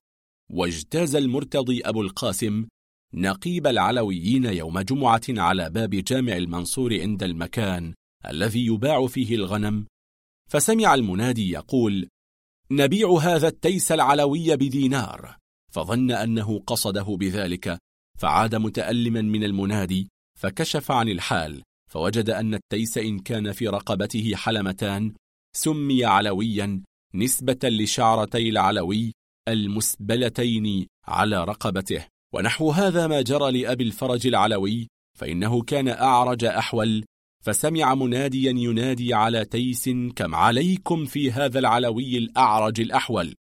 واجتاز 0.51 1.15
المرتضي 1.15 1.81
أبو 1.81 2.01
القاسم 2.01 2.67
نقيب 3.13 3.67
العلويين 3.67 4.45
يوم 4.45 4.79
جمعة 4.79 5.21
على 5.29 5.69
باب 5.69 5.89
جامع 5.89 6.37
المنصور 6.37 7.01
عند 7.01 7.23
المكان 7.23 7.93
الذي 8.29 8.65
يباع 8.65 9.07
فيه 9.07 9.35
الغنم. 9.35 9.85
فسمع 10.49 10.93
المنادي 10.93 11.51
يقول 11.51 12.07
نبيع 12.71 13.17
هذا 13.21 13.47
التيس 13.47 13.91
العلوي 13.91 14.55
بدينار. 14.55 15.37
فظن 15.73 16.11
أنه 16.11 16.59
قصده 16.59 17.03
بذلك 17.03 17.77
فعاد 18.19 18.55
متألما 18.55 19.21
من 19.21 19.43
المنادي 19.43 20.09
فكشف 20.39 20.91
عن 20.91 21.09
الحال 21.09 21.63
فوجد 21.91 22.29
أن 22.29 22.53
التيس 22.53 22.97
إن 22.97 23.19
كان 23.19 23.51
في 23.51 23.67
رقبته 23.67 24.35
حلمتان 24.35 25.13
سمي 25.55 26.05
علويا 26.05 26.83
نسبة 27.15 27.59
لشعرتي 27.63 28.49
العلوي 28.49 29.13
المسبلتين 29.47 30.87
على 31.07 31.43
رقبته. 31.43 32.05
ونحو 32.33 32.71
هذا 32.71 33.07
ما 33.07 33.21
جرى 33.21 33.61
لأبي 33.61 33.83
الفرج 33.83 34.27
العلوي 34.27 34.87
فإنه 35.17 35.61
كان 35.61 35.87
أعرج 35.87 36.45
أحول 36.45 37.05
فسمع 37.43 37.95
مناديا 37.95 38.51
ينادي 38.51 39.13
على 39.13 39.45
تيس 39.45 39.89
كم 40.15 40.35
عليكم 40.35 41.05
في 41.05 41.31
هذا 41.31 41.59
العلوي 41.59 42.17
الأعرج 42.17 42.81
الأحول؟ 42.81 43.35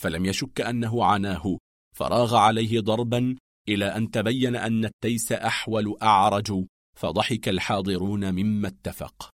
فلم 0.00 0.24
يشك 0.24 0.60
أنه 0.60 1.04
عناه 1.04 1.58
فراغ 1.96 2.36
عليه 2.36 2.80
ضربا 2.80 3.36
إلى 3.68 3.84
أن 3.84 4.10
تبين 4.10 4.56
أن 4.56 4.84
التيس 4.84 5.32
أحول 5.32 5.96
أعرج 6.02 6.64
فضحك 6.98 7.48
الحاضرون 7.48 8.34
مما 8.34 8.68
اتفق. 8.68 9.30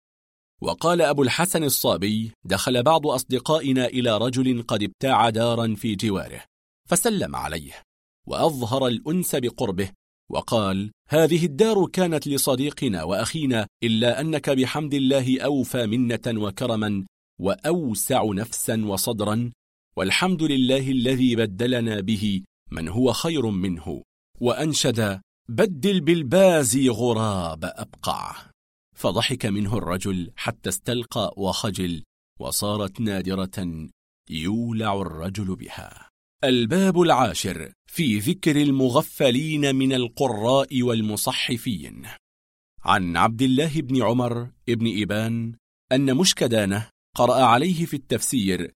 وقال 0.62 1.02
أبو 1.02 1.24
الحسن 1.24 1.64
الصابي 1.64 2.32
دخل 2.46 2.84
بعض 2.84 3.08
أصدقائنا 3.08 3.86
إلى 3.86 4.18
رجل 4.18 4.64
قد 4.64 4.84
ابتاع 4.84 5.30
دارا 5.30 5.76
في 5.76 5.96
جواره 5.96 6.44
فسلم 6.90 7.36
عليه 7.36 7.82
وأظهر 8.28 8.88
الأنس 8.88 9.36
بقربه 9.36 9.92
وقال 10.32 10.92
هذه 11.12 11.46
الدار 11.46 11.86
كانت 11.86 12.28
لصديقنا 12.28 13.04
وأخينا 13.04 13.68
إلا 13.84 14.22
أنك 14.22 14.50
بحمد 14.50 14.94
الله 14.94 15.42
أوفى 15.42 15.88
منة 15.88 16.20
وكرما 16.28 17.06
وأوسع 17.40 18.26
نفسا 18.34 18.86
وصدرا 18.86 19.52
والحمد 19.98 20.44
لله 20.44 20.92
الذي 20.92 21.36
بدلنا 21.36 22.00
به 22.00 22.44
من 22.72 22.88
هو 22.88 23.14
خير 23.14 23.50
منه 23.50 24.04
وأنشد 24.42 25.22
بدل 25.50 26.02
بالبازي 26.02 26.90
غراب 26.90 27.66
أبقع 27.66 28.36
فضحك 28.96 29.46
منه 29.46 29.78
الرجل 29.78 30.32
حتى 30.36 30.70
استلقى 30.70 31.34
وخجل 31.38 32.04
وصارت 32.40 33.02
نادرة 33.02 33.88
يولع 34.30 35.02
الرجل 35.02 35.56
بها. 35.56 36.10
الباب 36.44 37.02
العاشر 37.02 37.74
في 37.92 38.20
ذكر 38.20 38.62
المغفلين 38.62 39.76
من 39.76 39.94
القراء 39.94 40.82
والمصحفين. 40.82 42.08
عن 42.84 43.18
عبد 43.18 43.42
الله 43.42 43.82
بن 43.82 44.04
عمر 44.04 44.52
بن 44.68 45.02
إبان 45.02 45.54
أن 45.92 46.16
مشكدانة 46.16 46.90
قرأ 47.16 47.44
عليه 47.44 47.86
في 47.86 47.94
التفسير 47.94 48.72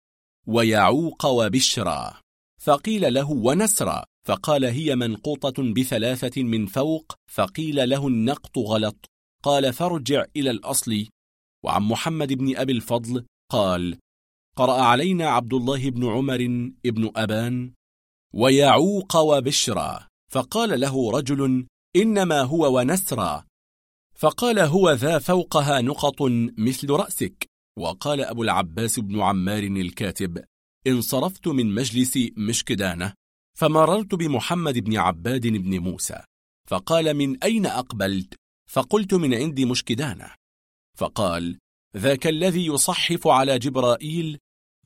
ويعوق 0.47 1.25
وبشرا 1.25 2.19
فقيل 2.61 3.13
له 3.13 3.31
ونسرا 3.31 4.03
فقال 4.27 4.65
هي 4.65 4.95
منقوطة 4.95 5.73
بثلاثة 5.73 6.43
من 6.43 6.65
فوق 6.65 7.15
فقيل 7.31 7.89
له 7.89 8.07
النقط 8.07 8.57
غلط 8.57 9.05
قال 9.43 9.73
فارجع 9.73 10.25
إلى 10.35 10.51
الأصل 10.51 11.07
وعن 11.65 11.81
محمد 11.81 12.33
بن 12.33 12.57
أبي 12.57 12.71
الفضل 12.71 13.25
قال 13.51 13.97
قرأ 14.57 14.81
علينا 14.81 15.29
عبد 15.29 15.53
الله 15.53 15.89
بن 15.89 16.05
عمر 16.05 16.37
بن 16.85 17.11
أبان 17.15 17.73
ويعوق 18.33 19.15
وبشرا 19.15 20.07
فقال 20.31 20.79
له 20.79 21.11
رجل 21.11 21.67
إنما 21.95 22.41
هو 22.41 22.77
ونسرا 22.77 23.45
فقال 24.15 24.59
هو 24.59 24.91
ذا 24.91 25.19
فوقها 25.19 25.81
نقط 25.81 26.21
مثل 26.57 26.89
رأسك 26.89 27.45
وقال 27.77 28.21
أبو 28.21 28.43
العباس 28.43 28.99
بن 28.99 29.21
عمار 29.21 29.63
الكاتب 29.63 30.43
انصرفت 30.87 31.47
من 31.47 31.73
مجلس 31.75 32.19
مشكدانة 32.37 33.13
فمررت 33.57 34.15
بمحمد 34.15 34.79
بن 34.79 34.97
عباد 34.97 35.47
بن 35.47 35.79
موسى 35.79 36.23
فقال 36.67 37.13
من 37.13 37.43
أين 37.43 37.65
أقبلت؟ 37.65 38.33
فقلت 38.71 39.13
من 39.13 39.33
عند 39.33 39.59
مشكدانة 39.59 40.31
فقال 40.97 41.57
ذاك 41.97 42.27
الذي 42.27 42.65
يصحف 42.65 43.27
على 43.27 43.59
جبرائيل 43.59 44.37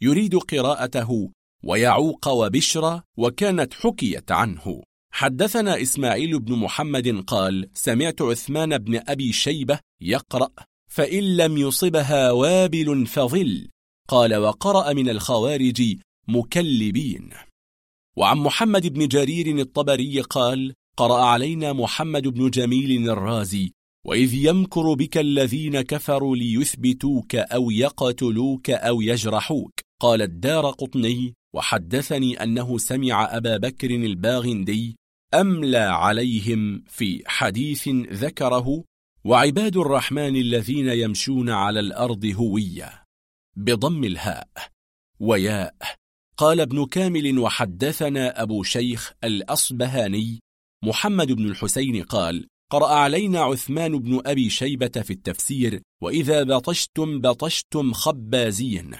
يريد 0.02 0.36
قراءته 0.36 1.32
ويعوق 1.64 2.28
وبشرى 2.28 3.02
وكانت 3.18 3.74
حكيت 3.74 4.32
عنه. 4.32 4.84
حدثنا 5.12 5.82
إسماعيل 5.82 6.40
بن 6.40 6.56
محمد 6.56 7.24
قال 7.28 7.70
سمعت 7.74 8.22
عثمان 8.22 8.78
بن 8.78 9.02
أبي 9.08 9.34
شيبة 9.34 9.80
يقرأ 10.02 10.50
فإن 10.92 11.38
لم 11.38 11.58
يصبها 11.58 12.32
وابل 12.32 13.08
فظل. 13.08 13.70
قال 14.08 14.36
وقرأ 14.36 14.94
من 14.94 15.10
الخوارج 15.10 15.98
مكلبين. 16.28 17.30
وعن 18.18 18.38
محمد 18.38 18.94
بن 18.94 19.08
جرير 19.08 19.60
الطبري 19.60 20.22
قال 20.22 20.74
قرأ 20.98 21.24
علينا 21.24 21.74
محمد 21.74 22.28
بن 22.28 22.50
جميل 22.50 23.10
الرازي 23.10 23.72
وإذ 24.06 24.34
يمكر 24.34 24.94
بك 24.94 25.18
الذين 25.18 25.82
كفروا 25.82 26.36
ليثبتوك 26.36 27.36
أو 27.36 27.72
يقتلوك 27.72 28.70
أو 28.70 29.02
يجرحوك. 29.02 29.87
قال 30.02 30.22
الدار 30.22 30.70
قطني 30.72 31.34
وحدثني 31.56 32.44
أنه 32.44 32.78
سمع 32.78 33.38
أبا 33.38 33.58
بكر 33.58 33.90
الباغندي 33.90 34.96
أملى 35.34 35.78
عليهم 35.78 36.84
في 36.88 37.24
حديث 37.26 37.90
ذكره 38.12 38.84
وعباد 39.26 39.78
الرحمن 39.78 40.36
الذين 40.36 40.90
يمشون 40.90 41.50
على 41.50 41.80
الأرض 41.80 42.26
هوية 42.26 43.04
بضم 43.56 44.04
الهاء 44.04 44.48
وياء. 45.20 45.76
قال 46.38 46.60
ابن 46.60 46.86
كامل 46.86 47.40
وحدثنا 47.40 48.42
أبو 48.42 48.64
شيخ 48.64 49.14
الأصبهاني 49.24 50.40
محمد 50.84 51.32
بن 51.32 51.46
الحسين 51.46 52.04
قال 52.04 52.48
قرأ 52.72 52.88
علينا 52.88 53.40
عثمان 53.40 54.00
بن 54.00 54.22
أبي 54.26 54.50
شيبة 54.50 54.88
في 54.88 55.14
التفسير 55.14 55.82
وإذا 56.02 56.44
بطشتم 56.44 57.22
بطشتم 57.22 57.94
خبازين 57.94 58.96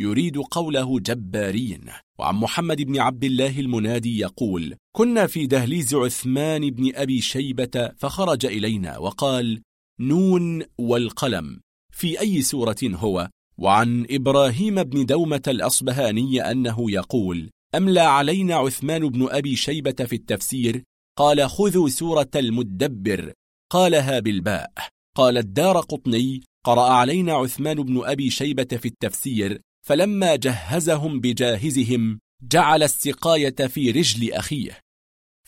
يريد 0.00 0.38
قوله 0.38 1.00
جبارين 1.00 1.84
وعن 2.18 2.34
محمد 2.34 2.82
بن 2.82 2.98
عبد 2.98 3.24
الله 3.24 3.60
المنادي 3.60 4.18
يقول 4.18 4.76
كنا 4.96 5.26
في 5.26 5.46
دهليز 5.46 5.94
عثمان 5.94 6.70
بن 6.70 6.92
أبي 6.94 7.20
شيبة 7.20 7.90
فخرج 7.96 8.46
إلينا 8.46 8.98
وقال 8.98 9.62
نون 10.00 10.62
والقلم. 10.78 11.60
في 11.92 12.20
أي 12.20 12.42
سورة 12.42 12.76
هو؟ 12.84 13.28
وعن 13.58 14.06
إبراهيم 14.10 14.82
بن 14.82 15.06
دومة 15.06 15.42
الأصبهاني 15.48 16.50
أنه 16.50 16.90
يقول 16.90 17.50
أملى 17.74 18.00
علينا 18.00 18.54
عثمان 18.54 19.08
بن 19.08 19.28
أبي 19.30 19.56
شيبة 19.56 20.04
في 20.04 20.16
التفسير؟ 20.16 20.82
قال 21.18 21.50
خذوا 21.50 21.88
سورة 21.88 22.30
المدبر. 22.36 23.32
قالها 23.72 24.18
بالباء. 24.18 24.72
قال 25.16 25.38
الدار 25.38 25.80
قطني 25.80 26.42
قرأ 26.66 26.88
علينا 26.90 27.32
عثمان 27.32 27.82
بن 27.82 28.04
أبي 28.04 28.30
شيبة 28.30 28.64
في 28.64 28.88
التفسير 28.88 29.60
فلما 29.88 30.36
جهزهم 30.36 31.20
بجاهزهم 31.20 32.20
جعل 32.42 32.82
السقاية 32.82 33.66
في 33.66 33.90
رجل 33.90 34.32
أخيه. 34.32 34.80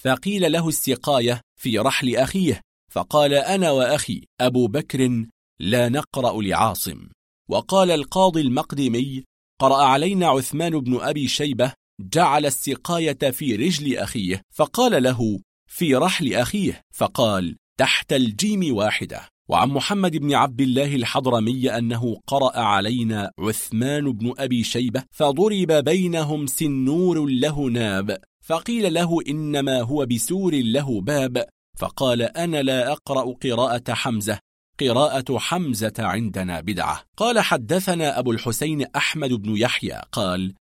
فقيل 0.01 0.53
له 0.53 0.69
السقاية 0.69 1.41
في 1.61 1.79
رحل 1.79 2.17
أخيه 2.17 2.61
فقال 2.93 3.35
أنا 3.35 3.71
وأخي 3.71 4.25
أبو 4.41 4.67
بكر 4.67 5.27
لا 5.61 5.89
نقرأ 5.89 6.43
لعاصم. 6.43 7.09
وقال 7.51 7.91
القاضي 7.91 8.41
المقدمي 8.41 9.25
قرأ 9.61 9.85
علينا 9.85 10.29
عثمان 10.29 10.81
بن 10.81 11.01
أبي 11.01 11.29
شيبة 11.29 11.73
جعل 12.01 12.47
السقاية 12.47 13.31
في 13.31 13.57
رجل 13.57 13.99
أخيه 13.99 14.43
فقال 14.55 15.03
له 15.03 15.41
في 15.71 15.95
رحل 15.95 16.35
أخيه 16.35 16.83
فقال 16.95 17.57
تحت 17.79 18.13
الجيم 18.13 18.77
واحدة. 18.77 19.29
وعن 19.51 19.69
محمد 19.69 20.17
بن 20.17 20.35
عبد 20.35 20.61
الله 20.61 20.97
الحضرمي 20.97 21.71
أنه 21.79 22.17
قرأ 22.27 22.59
علينا 22.59 23.31
عثمان 23.39 24.13
بن 24.13 24.33
أبي 24.39 24.65
شيبة 24.65 25.05
فضرب 25.11 25.73
بينهم 25.73 26.47
سنور 26.47 27.27
له 27.27 27.65
ناب 27.65 28.19
فقيل 28.45 28.95
له 28.95 29.19
إنما 29.29 29.83
هو 29.83 30.07
بسور 30.07 30.55
له 30.55 31.01
باب 31.01 31.47
فقال 31.79 32.23
أنا 32.23 32.63
لا 32.63 32.93
أقرأ 32.93 33.35
قراءة 33.43 33.93
حمزة 33.93 34.39
قراءة 34.81 35.39
حمزة 35.39 35.95
عندنا 35.99 36.61
بدعة. 36.61 37.03
قال 37.17 37.41
حدثنا 37.41 38.19
أبو 38.19 38.33
الحسين 38.33 38.87
أحمد 38.97 39.33
بن 39.33 39.57
يحيى 39.57 40.01
قال 40.13 40.55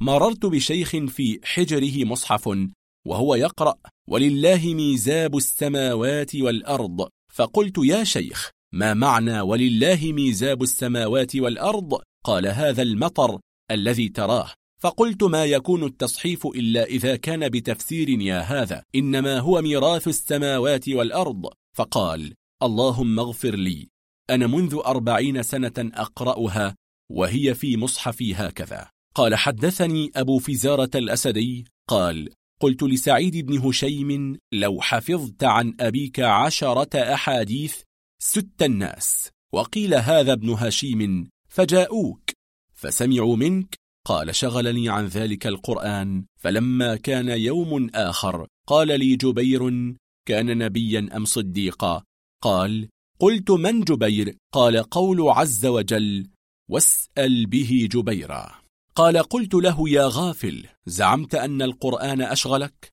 مررت 0.00 0.46
بشيخ 0.46 0.90
في 0.90 1.40
حجره 1.44 2.04
مصحف 2.04 2.48
وهو 3.06 3.34
يقرأ 3.34 3.74
ولله 4.08 4.74
ميزاب 4.74 5.36
السماوات 5.36 6.36
والأرض 6.36 7.08
فقلت 7.36 7.78
يا 7.78 8.04
شيخ 8.04 8.50
ما 8.74 8.94
معنى 8.94 9.40
ولله 9.40 10.12
ميزاب 10.12 10.62
السماوات 10.62 11.36
والأرض؟ 11.36 12.00
قال 12.24 12.46
هذا 12.46 12.82
المطر 12.82 13.40
الذي 13.70 14.08
تراه. 14.08 14.50
فقلت 14.80 15.22
ما 15.22 15.44
يكون 15.44 15.84
التصحيف 15.84 16.46
إلا 16.46 16.84
إذا 16.84 17.16
كان 17.16 17.48
بتفسير 17.48 18.08
يا 18.08 18.40
هذا 18.40 18.82
إنما 18.94 19.38
هو 19.38 19.62
ميراث 19.62 20.08
السماوات 20.08 20.88
والأرض. 20.88 21.46
فقال 21.76 22.34
اللهم 22.62 23.18
اغفر 23.18 23.54
لي. 23.56 23.88
أنا 24.30 24.46
منذ 24.46 24.80
أربعين 24.86 25.42
سنة 25.42 25.74
أقرأها 25.78 26.76
وهي 27.12 27.54
في 27.54 27.76
مصحفي 27.76 28.34
هكذا. 28.34 28.88
قال 29.14 29.34
حدثني 29.34 30.10
أبو 30.16 30.38
فزارة 30.38 30.90
الأسدي 30.94 31.64
قال 31.88 32.30
قلت 32.60 32.82
لسعيد 32.82 33.46
بن 33.46 33.58
هشيم 33.58 34.38
لو 34.52 34.80
حفظت 34.80 35.44
عن 35.44 35.74
أبيك 35.80 36.20
عشرة 36.20 36.98
أحاديث 37.14 37.82
ست 38.22 38.62
الناس 38.62 39.30
وقيل 39.52 39.94
هذا 39.94 40.32
ابن 40.32 40.50
هشيم 40.50 41.28
فجاءوك 41.48 42.30
فسمعوا 42.74 43.36
منك 43.36 43.74
قال 44.06 44.34
شغلني 44.34 44.88
عن 44.88 45.06
ذلك 45.06 45.46
القرآن 45.46 46.24
فلما 46.40 46.96
كان 46.96 47.28
يوم 47.28 47.90
آخر 47.94 48.46
قال 48.66 49.00
لي 49.00 49.16
جبير 49.16 49.94
كان 50.28 50.58
نبيا 50.58 51.08
أم 51.16 51.24
صديقا؟ 51.24 52.02
قال 52.42 52.88
قلت 53.18 53.50
من 53.50 53.80
جبير؟ 53.80 54.36
قال 54.52 54.82
قول 54.82 55.28
عز 55.28 55.66
وجل 55.66 56.28
واسأل 56.70 57.46
به 57.46 57.88
جبيرا. 57.92 58.65
قال 58.96 59.18
قلت 59.18 59.54
له 59.54 59.88
يا 59.88 60.08
غافل 60.12 60.66
زعمت 60.86 61.34
أن 61.34 61.62
القرآن 61.62 62.22
أشغلك؟ 62.22 62.92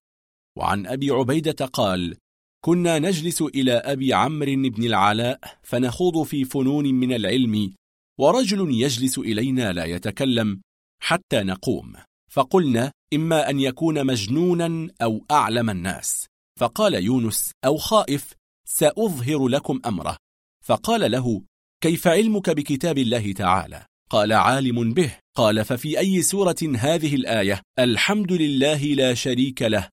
وعن 0.57 0.87
أبي 0.87 1.11
عبيدة 1.11 1.65
قال 1.65 2.17
كنا 2.65 2.99
نجلس 2.99 3.41
إلى 3.41 3.73
أبي 3.73 4.13
عمرو 4.13 4.55
بن 4.55 4.83
العلاء 4.83 5.39
فنخوض 5.63 6.23
في 6.23 6.45
فنون 6.45 6.85
من 6.85 7.13
العلم 7.13 7.73
ورجل 8.19 8.71
يجلس 8.71 9.17
إلينا 9.17 9.73
لا 9.73 9.85
يتكلم 9.85 10.61
حتى 11.01 11.43
نقوم. 11.43 11.93
فقلنا 12.31 12.91
إما 13.13 13.49
أن 13.49 13.59
يكون 13.59 14.05
مجنونا 14.05 14.89
أو 15.01 15.25
أعلم 15.31 15.69
الناس. 15.69 16.27
فقال 16.59 16.93
يونس 16.93 17.51
أو 17.65 17.77
خائف 17.77 18.33
سأظهر 18.67 19.47
لكم 19.47 19.79
أمره. 19.85 20.17
فقال 20.65 21.11
له 21.11 21.41
كيف 21.83 22.07
علمك 22.07 22.49
بكتاب 22.49 22.97
الله 22.97 23.33
تعالى؟ 23.33 23.85
قال 24.09 24.33
عالم 24.33 24.93
به. 24.93 25.22
قال 25.35 25.65
ففي 25.65 25.99
أي 25.99 26.21
سورة 26.21 26.55
هذه 26.77 27.15
الآية 27.15 27.61
الحمد 27.79 28.31
لله 28.31 28.83
لا 28.83 29.13
شريك 29.13 29.61
له 29.61 29.89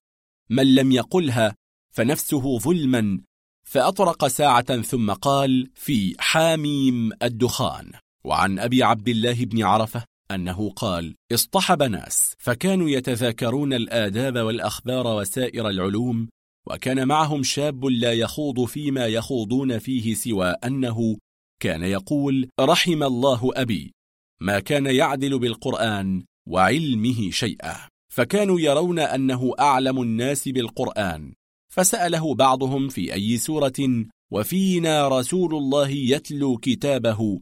من 0.49 0.75
لم 0.75 0.91
يقلها 0.91 1.55
فنفسه 1.91 2.59
ظلما 2.59 3.21
فأطرق 3.63 4.27
ساعة 4.27 4.81
ثم 4.81 5.11
قال 5.11 5.69
في 5.75 6.15
حاميم 6.19 7.11
الدخان. 7.23 7.91
وعن 8.23 8.59
أبي 8.59 8.83
عبد 8.83 9.09
الله 9.09 9.45
بن 9.45 9.63
عرفة 9.63 10.03
أنه 10.31 10.69
قال 10.69 11.15
اصطحب 11.33 11.83
ناس 11.83 12.35
فكانوا 12.39 12.89
يتذاكرون 12.89 13.73
الآداب 13.73 14.37
والأخبار 14.37 15.07
وسائر 15.07 15.69
العلوم 15.69 16.29
وكان 16.67 17.07
معهم 17.07 17.43
شاب 17.43 17.85
لا 17.85 18.13
يخوض 18.13 18.65
فيما 18.65 19.07
يخوضون 19.07 19.79
فيه 19.79 20.13
سوى 20.13 20.47
أنه 20.49 21.17
كان 21.61 21.83
يقول 21.83 22.49
رحم 22.59 23.03
الله 23.03 23.51
أبي 23.55 23.93
ما 24.41 24.59
كان 24.59 24.85
يعدل 24.85 25.39
بالقرآن 25.39 26.23
وعلمه 26.47 27.31
شيئا. 27.31 27.75
فكانوا 28.13 28.59
يرون 28.59 28.99
أنه 28.99 29.53
أعلم 29.59 30.01
الناس 30.01 30.47
بالقرآن. 30.47 31.33
فسأله 31.73 32.35
بعضهم 32.35 32.89
في 32.89 33.13
أي 33.13 33.37
سورة 33.37 34.05
وفينا 34.31 35.07
رسول 35.07 35.55
الله 35.55 35.89
يتلو 35.89 36.57
كتابه 36.57 37.41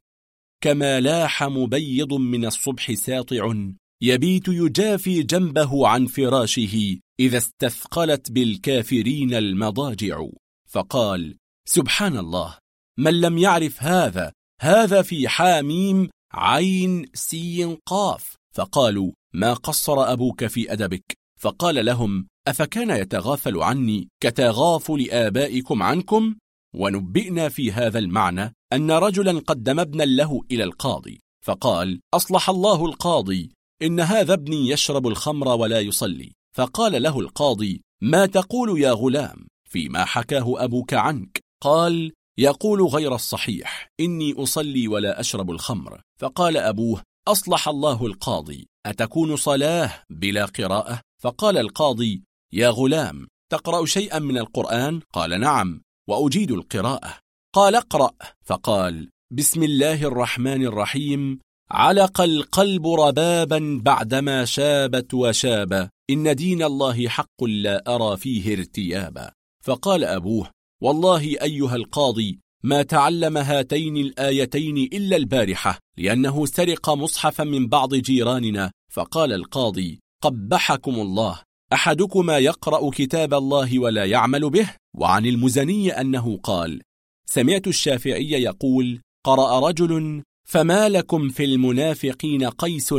كما 0.63 0.99
لاح 0.99 1.43
مبيض 1.43 2.13
من 2.13 2.45
الصبح 2.45 2.91
ساطع 2.91 3.53
يبيت 4.01 4.47
يجافي 4.47 5.23
جنبه 5.23 5.87
عن 5.87 6.05
فراشه 6.05 6.97
إذا 7.19 7.37
استثقلت 7.37 8.31
بالكافرين 8.31 9.33
المضاجع. 9.33 10.25
فقال 10.69 11.37
سبحان 11.67 12.17
الله 12.17 12.57
من 12.99 13.21
لم 13.21 13.37
يعرف 13.37 13.83
هذا 13.83 14.31
هذا 14.61 15.01
في 15.01 15.27
حاميم 15.27 16.09
عين 16.31 17.05
سين 17.13 17.77
قاف. 17.85 18.35
فقالوا 18.55 19.11
ما 19.33 19.53
قصر 19.53 20.11
أبوك 20.11 20.45
في 20.45 20.73
أدبك؟ 20.73 21.17
فقال 21.39 21.85
لهم 21.85 22.27
أفكان 22.47 22.89
يتغافل 22.89 23.57
عني 23.57 24.09
كتغافل 24.23 25.07
آبائكم 25.11 25.83
عنكم؟ 25.83 26.35
ونبئنا 26.75 27.49
في 27.49 27.71
هذا 27.71 27.99
المعنى 27.99 28.53
أن 28.73 28.91
رجلا 28.91 29.39
قدم 29.39 29.79
ابنا 29.79 30.03
له 30.03 30.41
إلى 30.51 30.63
القاضي. 30.63 31.19
فقال 31.45 31.99
أصلح 32.13 32.49
الله 32.49 32.85
القاضي 32.85 33.51
إن 33.81 33.99
هذا 33.99 34.33
ابني 34.33 34.69
يشرب 34.69 35.07
الخمر 35.07 35.47
ولا 35.47 35.79
يصلي. 35.79 36.31
فقال 36.55 37.01
له 37.01 37.19
القاضي 37.19 37.81
ما 38.01 38.25
تقول 38.25 38.81
يا 38.81 38.91
غلام؟ 38.91 39.47
فيما 39.69 40.05
حكاه 40.05 40.63
أبوك 40.63 40.93
عنك. 40.93 41.39
قال 41.61 42.11
يقول 42.39 42.81
غير 42.81 43.15
الصحيح 43.15 43.87
إني 43.99 44.33
أصلي 44.37 44.87
ولا 44.87 45.19
أشرب 45.19 45.51
الخمر. 45.51 46.01
فقال 46.19 46.57
أبوه 46.57 47.01
أصلح 47.27 47.67
الله 47.67 48.05
القاضي 48.05 48.67
أتكون 48.85 49.35
صلاة 49.35 50.03
بلا 50.09 50.45
قراءة؟ 50.45 51.01
فقال 51.21 51.57
القاضي 51.57 52.23
يا 52.53 52.69
غلام 52.69 53.27
تقرأ 53.51 53.85
شيئا 53.85 54.19
من 54.19 54.37
القرآن؟ 54.37 55.01
قال 55.13 55.39
نعم 55.39 55.81
وأجيد 56.09 56.51
القراءة. 56.51 57.17
قال 57.55 57.75
اقرأ. 57.75 58.11
فقال 58.45 59.09
بسم 59.31 59.63
الله 59.63 60.03
الرحمن 60.03 60.65
الرحيم 60.65 61.39
علق 61.71 62.21
القلب 62.21 62.87
ربابا 62.87 63.81
بعدما 63.83 64.45
شابت 64.45 65.13
وشاب 65.13 65.89
إن 66.09 66.35
دين 66.35 66.63
الله 66.63 67.07
حق 67.07 67.43
لا 67.43 67.95
أرى 67.95 68.17
فيه 68.17 68.53
ارتيابا. 68.53 69.31
فقال 69.63 70.03
أبوه 70.03 70.49
والله 70.81 71.21
أيها 71.21 71.75
القاضي 71.75 72.39
ما 72.63 72.81
تعلم 72.81 73.37
هاتين 73.37 73.97
الآيتين 73.97 74.77
إلا 74.77 75.15
البارحة 75.15 75.79
لأنه 75.97 76.45
سرق 76.45 76.89
مصحفا 76.89 77.43
من 77.43 77.67
بعض 77.67 77.95
جيراننا 77.95 78.71
فقال 78.91 79.33
القاضي 79.33 79.99
قبحكم 80.23 80.95
الله 80.95 81.41
أحدكما 81.73 82.37
يقرأ 82.37 82.89
كتاب 82.89 83.33
الله 83.33 83.79
ولا 83.79 84.05
يعمل 84.05 84.49
به؟ 84.49 84.69
وعن 84.97 85.25
المزني 85.25 85.91
أنه 86.01 86.37
قال 86.37 86.81
سمعت 87.25 87.67
الشافعي 87.67 88.29
يقول 88.29 89.01
قرأ 89.25 89.69
رجل 89.69 90.23
فما 90.47 90.89
لكم 90.89 91.29
في 91.29 91.45
المنافقين 91.45 92.43
قيس؟ 92.43 92.93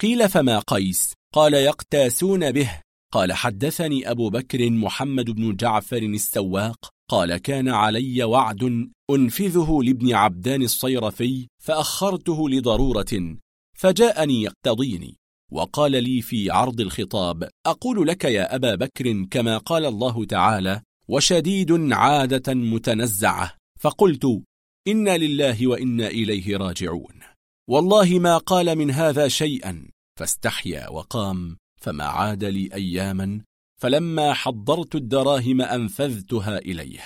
قيل 0.00 0.28
فما 0.28 0.58
قيس؟ 0.58 1.12
قال 1.34 1.54
يقتاسون 1.54 2.52
به. 2.52 2.70
قال 3.12 3.32
حدثني 3.32 4.10
أبو 4.10 4.30
بكر 4.30 4.70
محمد 4.70 5.30
بن 5.30 5.56
جعفر 5.56 5.96
السواق 5.96 6.88
قال 7.12 7.36
كان 7.36 7.68
علي 7.68 8.24
وعد 8.24 8.90
أنفذه 9.10 9.78
لابن 9.82 10.14
عبدان 10.14 10.62
الصيرفي 10.62 11.48
فأخرته 11.62 12.48
لضرورة 12.48 13.36
فجاءني 13.76 14.42
يقتضيني 14.42 15.16
وقال 15.50 15.92
لي 15.92 16.22
في 16.22 16.50
عرض 16.50 16.80
الخطاب 16.80 17.48
أقول 17.66 18.08
لك 18.08 18.24
يا 18.24 18.54
أبا 18.54 18.74
بكر 18.74 19.24
كما 19.30 19.58
قال 19.58 19.86
الله 19.86 20.24
تعالى 20.24 20.82
وشديد 21.08 21.92
عادة 21.92 22.54
متنزعة 22.54 23.54
فقلت 23.80 24.42
إنا 24.88 25.18
لله 25.18 25.66
وإنا 25.66 26.06
إليه 26.06 26.56
راجعون 26.56 27.14
والله 27.68 28.18
ما 28.18 28.38
قال 28.38 28.76
من 28.78 28.90
هذا 28.90 29.28
شيئا 29.28 29.88
فاستحيا 30.18 30.88
وقام 30.88 31.56
فما 31.80 32.04
عاد 32.04 32.44
لي 32.44 32.68
أياما 32.74 33.40
فلما 33.82 34.32
حضرت 34.32 34.94
الدراهم 34.94 35.60
أنفذتها 35.60 36.58
إليه. 36.58 37.00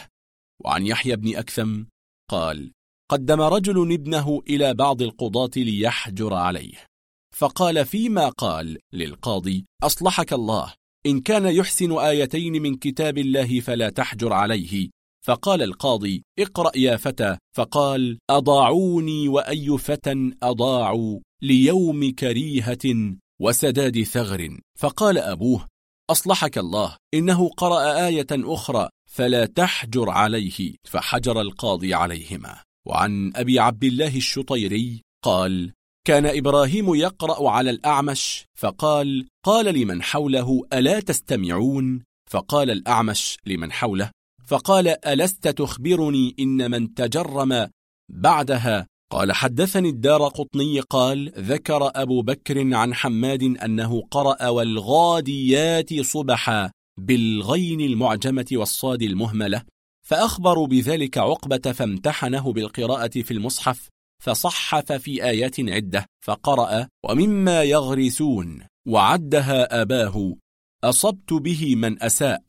وعن 0.65 0.87
يحيى 0.87 1.17
بن 1.17 1.37
أكثم 1.37 1.85
قال 2.31 2.73
قدم 3.11 3.41
رجل 3.41 3.93
ابنه 3.93 4.43
إلى 4.49 4.75
بعض 4.75 5.03
القضاة 5.03 5.51
ليحجر 5.57 6.35
عليه. 6.35 6.87
فقال 7.35 7.87
فيما 7.87 8.29
قال 8.29 8.79
للقاضي 8.93 9.65
أصلحك 9.83 10.33
الله 10.33 10.75
إن 11.07 11.21
كان 11.21 11.47
يحسن 11.47 11.93
آيتين 11.99 12.63
من 12.63 12.75
كتاب 12.75 13.19
الله 13.19 13.61
فلا 13.61 13.91
تحجر 13.91 14.33
عليه. 14.33 14.89
فقال 15.27 15.63
القاضي 15.63 16.23
اقرأ 16.39 16.77
يا 16.77 16.97
فتى. 16.97 17.39
فقال 17.57 18.19
أضاعوني 18.31 19.29
وأي 19.29 19.79
فتى 19.79 20.33
أضاعوا 20.43 21.21
ليوم 21.43 22.11
كريهة 22.11 23.17
وسداد 23.41 24.03
ثغر. 24.03 24.59
فقال 24.79 25.19
أبوه 25.19 25.67
أصلحك 26.11 26.59
الله. 26.59 26.97
إنه 27.15 27.49
قرأ 27.49 28.07
آية 28.07 28.27
أخرى 28.33 28.89
فلا 29.11 29.47
تحجر 29.47 30.11
عليه. 30.11 30.75
فحجر 30.85 31.41
القاضي 31.41 31.95
عليهما. 31.95 32.63
وعن 32.89 33.33
أبي 33.37 33.59
عبد 33.59 33.85
الله 33.85 34.17
الشطيري 34.17 35.03
قال 35.25 35.73
كان 36.07 36.27
إبراهيم 36.27 36.95
يقرأ 36.95 37.51
على 37.51 37.71
الأعمش 37.71 38.45
فقال 38.59 39.29
قال 39.45 39.75
لمن 39.75 40.03
حوله 40.03 40.63
ألا 40.73 41.01
تستمعون؟ 41.01 42.03
فقال 42.31 42.71
الأعمش 42.71 43.37
لمن 43.47 43.73
حوله. 43.73 44.11
فقال 44.47 45.07
ألست 45.07 45.49
تخبرني 45.49 46.35
إن 46.41 46.71
من 46.71 46.95
تجرم 46.95 47.71
بعدها؟ 48.13 48.87
قال 49.11 49.33
حدثني 49.33 49.89
الدار 49.89 50.29
قطني 50.29 50.81
قال 50.81 51.33
ذكر 51.39 51.91
أبو 51.95 52.23
بكر 52.23 52.75
عن 52.75 52.95
حماد 52.95 53.43
أنه 53.43 54.03
قرأ 54.11 54.49
والغاديات 54.49 56.01
صبحا 56.01 56.71
بالغين 56.99 57.81
المعجمة 57.81 58.47
والصاد 58.53 59.03
المهملة 59.03 59.63
فأخبروا 60.07 60.67
بذلك 60.67 61.19
عقبة 61.19 61.73
فامتحنه 61.73 62.53
بالقراءة 62.53 63.23
في 63.23 63.31
المصحف 63.31 63.89
فصحف 64.23 64.93
في 64.93 65.25
آيات 65.25 65.61
عدة 65.61 66.07
فقرأ 66.25 66.89
ومما 67.05 67.63
يغرسون 67.63 68.63
وعدها 68.89 69.83
أباه 69.83 70.37
أصبت 70.85 71.33
به 71.33 71.77
من 71.77 72.03
أساء 72.03 72.43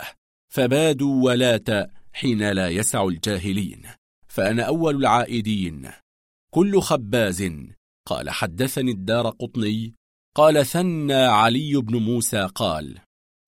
فبادوا 0.53 1.23
ولات 1.23 1.69
حين 2.13 2.49
لا 2.51 2.69
يسع 2.69 3.03
الجاهلين 3.07 3.81
فأنا 4.27 4.63
أول 4.63 4.95
العائدين 4.95 5.89
كل 6.57 6.81
خباز. 6.81 7.51
قال 8.07 8.29
حدثني 8.29 8.91
الدار 8.91 9.29
قطني. 9.29 9.93
قال 10.35 10.65
ثنى 10.65 11.13
علي 11.13 11.75
بن 11.75 11.95
موسى. 11.95 12.49
قال 12.55 12.99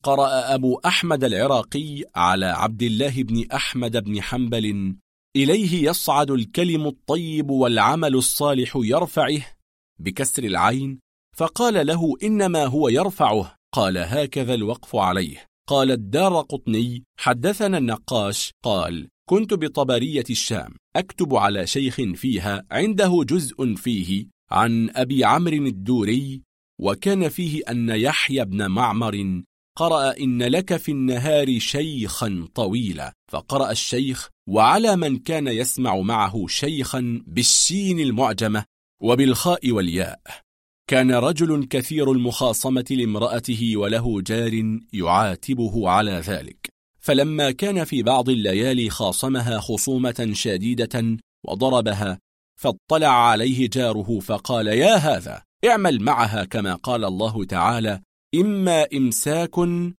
قرأ 0.04 0.56
أبو 0.56 0.80
أحمد 0.86 1.24
العراقي 1.24 2.04
على 2.16 2.46
عبد 2.46 2.84
الله 2.84 3.24
بن 3.24 3.46
أحمد 3.52 4.04
بن 4.04 4.22
حنبل 4.22 4.96
إليه 5.36 5.90
يصعد 5.90 6.32
الكلم 6.32 6.88
الطيب 6.88 7.50
والعمل 7.50 8.16
الصالح 8.16 8.74
يرفعه 8.76 9.42
بكسر 10.00 10.44
العين. 10.44 11.00
فقال 11.38 11.88
له 11.88 12.14
إنما 12.24 12.66
هو 12.66 12.90
يرفعه. 12.90 13.56
قال 13.74 13.98
هكذا 13.98 14.54
الوقف 14.54 14.96
عليه. 14.96 15.46
قال 15.70 15.92
الدار 15.92 16.42
قطني. 16.42 17.04
حدثنا 17.20 17.78
النقاش. 17.78 18.52
قال 18.64 19.08
كنت 19.30 19.54
بطبرية 19.54 20.24
الشام 20.30 20.76
أكتب 20.96 21.36
على 21.36 21.68
شيخ 21.68 21.96
فيها 22.16 22.66
عنده 22.72 23.24
جزء 23.24 23.76
فيه 23.76 24.26
عن 24.52 24.90
أبي 24.90 25.26
عمرو 25.26 25.66
الدوري 25.66 26.42
وكان 26.82 27.30
فيه 27.30 27.62
أن 27.70 27.90
يحيى 27.90 28.46
بن 28.46 28.68
معمر 28.68 29.44
قرأ 29.78 30.18
إن 30.18 30.44
لك 30.44 30.78
في 30.78 30.92
النهار 30.92 31.60
شيخا 31.60 32.48
طويلا 32.56 33.14
فقرأ 33.32 33.72
الشيخ 33.72 34.30
وعلى 34.48 34.96
من 34.96 35.18
كان 35.18 35.48
يسمع 35.48 35.98
معه 35.98 36.48
شيخا 36.48 37.24
بالشين 37.28 38.00
المعجمة 38.00 38.66
وبالخاء 39.02 39.72
والياء. 39.72 40.22
كان 40.90 41.12
رجل 41.12 41.66
كثير 41.66 42.12
المخاصمة 42.12 42.86
لامرأته 42.92 43.78
وله 43.78 44.22
جار 44.22 44.80
يعاتبه 44.94 45.90
على 45.90 46.12
ذلك. 46.12 46.79
فلما 47.02 47.52
كان 47.52 47.84
في 47.84 48.04
بعض 48.04 48.30
الليالي 48.30 48.90
خاصمها 48.90 49.60
خصومة 49.60 50.30
شديدة 50.34 51.18
وضربها 51.48 52.20
فاطلع 52.60 53.30
عليه 53.30 53.70
جاره 53.70 54.20
فقال 54.20 54.68
يا 54.68 54.96
هذا 54.96 55.44
اعمل 55.66 56.02
معها 56.02 56.44
كما 56.44 56.76
قال 56.76 57.06
الله 57.06 57.46
تعالى 57.46 58.02
إما 58.36 58.88
إمساك 58.94 59.56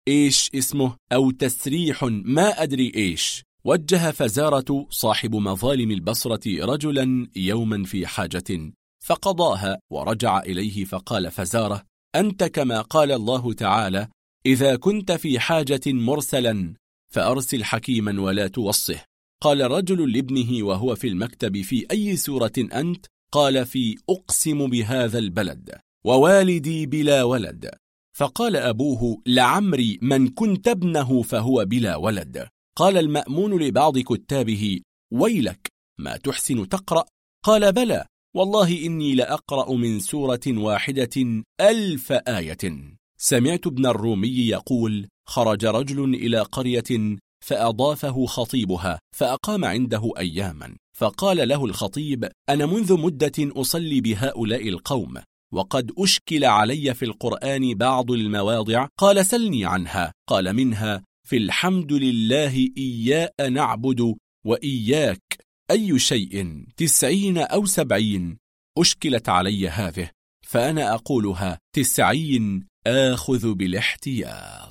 إيش 0.07 0.49
اسمه 0.55 0.95
أو 1.13 1.31
تسريح 1.31 2.03
ما 2.03 2.63
أدري 2.63 2.91
إيش. 2.95 3.43
وجه 3.65 4.11
فزارة 4.11 4.87
صاحب 4.89 5.35
مظالم 5.35 5.91
البصرة 5.91 6.65
رجلا 6.65 7.27
يوما 7.35 7.83
في 7.83 8.07
حاجة 8.07 8.71
فقضاها 9.05 9.79
ورجع 9.91 10.39
إليه 10.39 10.85
فقال 10.85 11.31
فزارة 11.31 11.83
أنت 12.15 12.43
كما 12.43 12.81
قال 12.81 13.11
الله 13.11 13.53
تعالى 13.53 14.07
إذا 14.45 14.75
كنت 14.75 15.11
في 15.11 15.39
حاجة 15.39 15.81
مرسلا 15.87 16.73
فأرسل 17.13 17.63
حكيما 17.63 18.21
ولا 18.21 18.47
توصه. 18.47 19.03
قال 19.41 19.71
رجل 19.71 20.11
لابنه 20.11 20.65
وهو 20.65 20.95
في 20.95 21.07
المكتب 21.07 21.61
في 21.61 21.85
أي 21.91 22.15
سورة 22.15 22.53
أنت؟ 22.57 23.05
قال 23.31 23.65
في 23.65 23.97
أقسم 24.09 24.67
بهذا 24.67 25.19
البلد 25.19 25.75
ووالدي 26.05 26.85
بلا 26.85 27.23
ولد. 27.23 27.69
فقال 28.17 28.55
أبوه 28.55 29.21
لعمري 29.25 29.99
من 30.01 30.27
كنت 30.27 30.67
ابنه 30.67 31.21
فهو 31.21 31.65
بلا 31.65 31.95
ولد. 31.95 32.47
قال 32.75 32.97
المأمون 32.97 33.63
لبعض 33.63 33.99
كتابه 33.99 34.81
ويلك 35.13 35.67
ما 35.99 36.17
تحسن 36.17 36.69
تقرأ؟ 36.69 37.05
قال 37.43 37.71
بلى 37.71 38.05
والله 38.35 38.85
إني 38.85 39.15
لأقرأ 39.15 39.73
من 39.73 39.99
سورة 39.99 40.47
واحدة 40.47 41.43
ألف 41.61 42.11
آية. 42.11 42.93
سمعت 43.17 43.67
ابن 43.67 43.85
الرومي 43.85 44.47
يقول 44.47 45.07
خرج 45.31 45.65
رجل 45.65 46.03
إلى 46.03 46.39
قرية 46.39 47.17
فأضافه 47.45 48.25
خطيبها 48.25 48.99
فأقام 49.15 49.65
عنده 49.65 50.11
أياما 50.17 50.75
فقال 50.97 51.47
له 51.47 51.65
الخطيب 51.65 52.29
أنا 52.49 52.65
منذ 52.65 52.99
مدة 52.99 53.31
أصلي 53.39 54.01
بهؤلاء 54.01 54.69
القوم 54.69 55.17
وقد 55.53 55.91
أشكل 55.97 56.45
علي 56.45 56.93
في 56.93 57.05
القرآن 57.05 57.73
بعض 57.73 58.11
المواضع 58.11 58.87
قال 58.99 59.25
سلني 59.25 59.65
عنها 59.65 60.13
قال 60.29 60.53
منها 60.53 61.03
في 61.27 61.37
الحمد 61.37 61.93
لله 61.93 62.67
إياء 62.77 63.49
نعبد 63.49 64.15
وإياك 64.45 65.37
أي 65.71 65.99
شيء 65.99 66.65
تسعين 66.77 67.37
أو 67.37 67.65
سبعين 67.65 68.37
أشكلت 68.77 69.29
علي 69.29 69.69
هذه 69.69 70.09
فأنا 70.47 70.93
أقولها 70.93 71.59
تسعين 71.75 72.67
آخذ 72.87 73.53
بالاحتياط. 73.53 74.70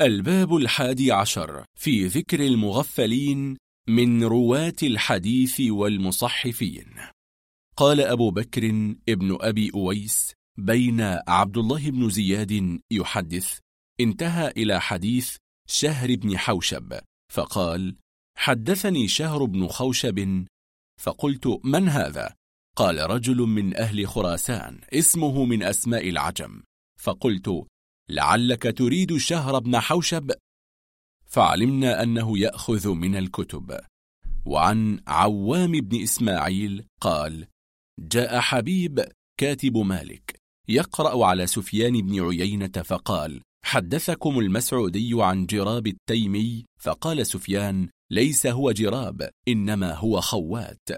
الباب 0.00 0.56
الحادي 0.56 1.12
عشر 1.12 1.64
في 1.78 2.06
ذكر 2.06 2.40
المغفلين 2.40 3.56
من 3.88 4.24
رواة 4.24 4.74
الحديث 4.82 5.60
والمصحفين 5.60 6.86
قال 7.76 8.00
أبو 8.00 8.30
بكر 8.30 8.66
ابن 9.08 9.38
أبي 9.40 9.70
أويس 9.74 10.32
بين 10.58 11.00
عبد 11.28 11.58
الله 11.58 11.90
بن 11.90 12.10
زياد 12.10 12.80
يحدث 12.90 13.58
انتهى 14.00 14.48
إلى 14.48 14.80
حديث 14.80 15.36
شهر 15.68 16.14
بن 16.14 16.38
حوشب 16.38 16.98
فقال 17.32 17.96
حدثني 18.36 19.08
شهر 19.08 19.44
بن 19.44 19.66
خوشب 19.66 20.46
فقلت 21.00 21.60
من 21.64 21.88
هذا؟ 21.88 22.34
قال 22.76 23.10
رجل 23.10 23.36
من 23.36 23.76
أهل 23.76 24.08
خراسان 24.08 24.80
اسمه 24.94 25.44
من 25.44 25.62
أسماء 25.62 26.08
العجم 26.08 26.62
فقلت 27.00 27.66
لعلك 28.10 28.78
تريد 28.78 29.16
شهر 29.16 29.58
بن 29.58 29.80
حوشب؟ 29.80 30.30
فعلمنا 31.26 32.02
أنه 32.02 32.38
يأخذ 32.38 32.88
من 32.88 33.16
الكتب. 33.16 33.80
وعن 34.44 35.00
عوام 35.06 35.72
بن 35.72 36.02
إسماعيل 36.02 36.84
قال 37.00 37.46
جاء 38.00 38.40
حبيب 38.40 39.04
كاتب 39.40 39.76
مالك 39.76 40.42
يقرأ 40.68 41.26
على 41.26 41.46
سفيان 41.46 41.92
بن 41.92 42.20
عيينة 42.20 42.82
فقال 42.84 43.42
حدثكم 43.64 44.38
المسعودي 44.38 45.10
عن 45.14 45.46
جراب 45.46 45.86
التيمي؟ 45.86 46.64
فقال 46.80 47.26
سفيان 47.26 47.88
ليس 48.10 48.46
هو 48.46 48.72
جراب 48.72 49.30
إنما 49.48 49.94
هو 49.94 50.20
خوات. 50.20 50.88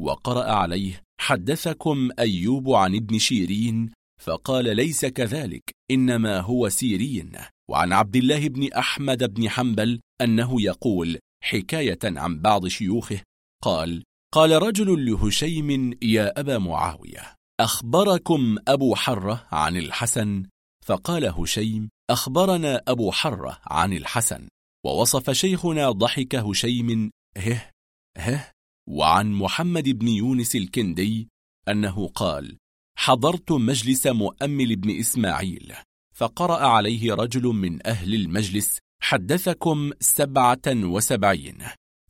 وقرأ 0.00 0.52
عليه 0.52 1.02
حدثكم 1.20 2.10
أيوب 2.18 2.70
عن 2.70 2.94
ابن 2.94 3.18
شيرين؟ 3.18 3.90
فقال 4.18 4.76
ليس 4.76 5.04
كذلك 5.04 5.70
إنما 5.90 6.40
هو 6.40 6.68
سيرين 6.68 7.32
وعن 7.70 7.92
عبد 7.92 8.16
الله 8.16 8.48
بن 8.48 8.72
أحمد 8.72 9.34
بن 9.34 9.48
حنبل 9.48 10.00
أنه 10.20 10.62
يقول 10.62 11.18
حكاية 11.44 11.98
عن 12.04 12.40
بعض 12.40 12.66
شيوخه 12.66 13.20
قال 13.62 14.04
قال 14.34 14.62
رجل 14.62 15.10
لهشيم 15.10 15.98
يا 16.02 16.40
أبا 16.40 16.58
معاوية 16.58 17.34
أخبركم 17.60 18.56
أبو 18.68 18.94
حرة 18.94 19.46
عن 19.52 19.76
الحسن؟ 19.76 20.46
فقال 20.84 21.24
هشيم 21.24 21.88
أخبرنا 22.10 22.82
أبو 22.88 23.12
حرة 23.12 23.60
عن 23.64 23.92
الحسن. 23.92 24.48
ووصف 24.86 25.30
شيخنا 25.30 25.90
ضحك 25.90 26.34
هشيم 26.34 27.10
هه 27.36 27.70
هه. 28.18 28.52
وعن 28.88 29.32
محمد 29.32 29.88
بن 29.88 30.08
يونس 30.08 30.56
الكندي 30.56 31.28
أنه 31.68 32.08
قال 32.08 32.58
حضرت 33.00 33.52
مجلس 33.52 34.06
مؤمل 34.06 34.76
بن 34.76 34.98
إسماعيل 34.98 35.72
فقرأ 36.14 36.66
عليه 36.66 37.14
رجل 37.14 37.42
من 37.42 37.86
أهل 37.86 38.14
المجلس 38.14 38.78
حدثكم 39.02 39.90
سبعة 40.00 40.66
وسبعين 40.66 41.58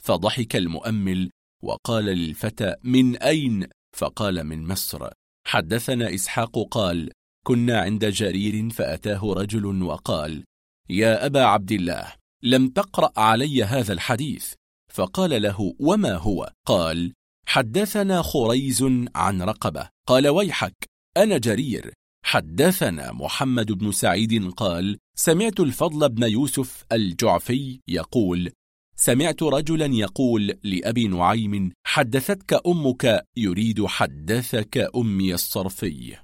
فضحك 0.02 0.56
المؤمل 0.56 1.30
وقال 1.62 2.04
للفتى 2.04 2.74
من 2.84 3.16
أين؟ 3.16 3.66
فقال 3.96 4.44
من 4.44 4.66
مصر. 4.66 5.08
حدثنا 5.46 6.14
إسحاق 6.14 6.68
قال 6.70 7.10
كنا 7.46 7.80
عند 7.80 8.04
جرير 8.04 8.70
فأتاه 8.70 9.32
رجل 9.32 9.82
وقال 9.82 10.44
يا 10.90 11.26
أبا 11.26 11.44
عبد 11.44 11.72
الله 11.72 12.12
لم 12.42 12.68
تقرأ 12.68 13.12
علي 13.16 13.64
هذا 13.64 13.92
الحديث. 13.92 14.54
فقال 14.92 15.42
له 15.42 15.74
وما 15.78 16.14
هو؟ 16.14 16.52
قال 16.66 17.12
حدثنا 17.48 18.22
خريز 18.22 18.82
عن 19.14 19.42
رقبة. 19.42 19.88
قال 20.08 20.28
ويحك 20.28 20.88
أنا 21.16 21.38
جرير. 21.38 21.92
حدثنا 22.24 23.12
محمد 23.12 23.72
بن 23.72 23.92
سعيد 23.92 24.50
قال 24.50 24.98
سمعت 25.16 25.60
الفضل 25.60 26.08
بن 26.08 26.22
يوسف 26.22 26.84
الجعفي 26.92 27.80
يقول 27.88 28.50
سمعت 28.96 29.42
رجلا 29.42 29.86
يقول 29.86 30.58
لأبي 30.62 31.08
نعيم 31.08 31.72
حدثتك 31.86 32.60
أمك 32.66 33.24
يريد 33.36 33.86
حدثك 33.86 34.90
أمي 34.96 35.34
الصرفي. 35.34 36.16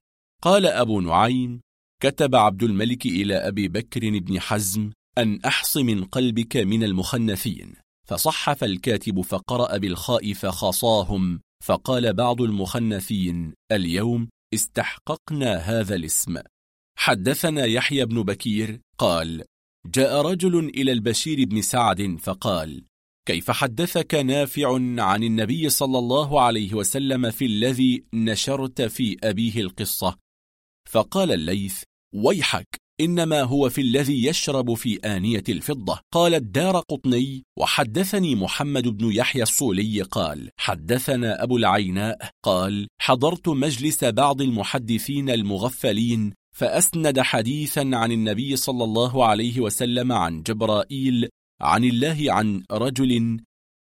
قال 0.42 0.66
أبو 0.66 1.00
نعيم 1.00 1.60
كتب 2.02 2.34
عبد 2.34 2.62
الملك 2.62 3.06
إلى 3.06 3.34
أبي 3.34 3.68
بكر 3.68 4.18
بن 4.18 4.40
حزم 4.40 4.90
أن 5.18 5.40
أحص 5.40 5.76
من 5.76 6.04
قلبك 6.04 6.56
من 6.56 6.84
المخنثين. 6.84 7.83
فصحف 8.04 8.64
الكاتب 8.64 9.20
فقرأ 9.20 9.76
بالخاء 9.76 10.32
فخصاهم 10.32 11.40
فقال 11.64 12.14
بعض 12.14 12.42
المخنثين 12.42 13.54
اليوم 13.72 14.28
استحققنا 14.54 15.56
هذا 15.56 15.94
الاسم. 15.94 16.38
حدثنا 16.98 17.64
يحيى 17.64 18.04
بن 18.04 18.22
بكير 18.22 18.80
قال 18.98 19.44
جاء 19.86 20.22
رجل 20.22 20.58
إلى 20.58 20.92
البشير 20.92 21.44
بن 21.44 21.62
سعد 21.62 22.16
فقال 22.20 22.84
كيف 23.28 23.50
حدثك 23.50 24.14
نافع 24.14 24.74
عن 24.98 25.22
النبي 25.22 25.68
صلى 25.68 25.98
الله 25.98 26.40
عليه 26.40 26.74
وسلم 26.74 27.30
في 27.30 27.46
الذي 27.46 28.04
نشرت 28.14 28.82
في 28.82 29.16
أبيه 29.22 29.60
القصة؟ 29.60 30.16
فقال 30.90 31.32
الليث 31.32 31.82
ويحك 32.14 32.83
إنما 33.00 33.42
هو 33.42 33.68
في 33.70 33.80
الذي 33.80 34.26
يشرب 34.26 34.74
في 34.74 34.96
آنية 34.96 35.44
الفضة. 35.48 36.00
قال 36.12 36.34
الدار 36.34 36.80
قطني 36.80 37.44
وحدثني 37.58 38.34
محمد 38.34 38.88
بن 38.88 39.12
يحيى 39.12 39.42
الصولي 39.42 40.02
قال 40.02 40.50
حدثنا 40.56 41.42
أبو 41.42 41.56
العيناء. 41.56 42.30
قال 42.44 42.88
حضرت 43.00 43.48
مجلس 43.48 44.04
بعض 44.04 44.42
المحدثين 44.42 45.30
المغفلين 45.30 46.32
فأسند 46.54 47.20
حديثا 47.20 47.80
عن 47.80 48.12
النبي 48.12 48.56
صلى 48.56 48.84
الله 48.84 49.26
عليه 49.26 49.60
وسلم 49.60 50.12
عن 50.12 50.42
جبرائيل 50.42 51.28
عن 51.60 51.84
الله 51.84 52.24
عن 52.28 52.62
رجل 52.72 53.40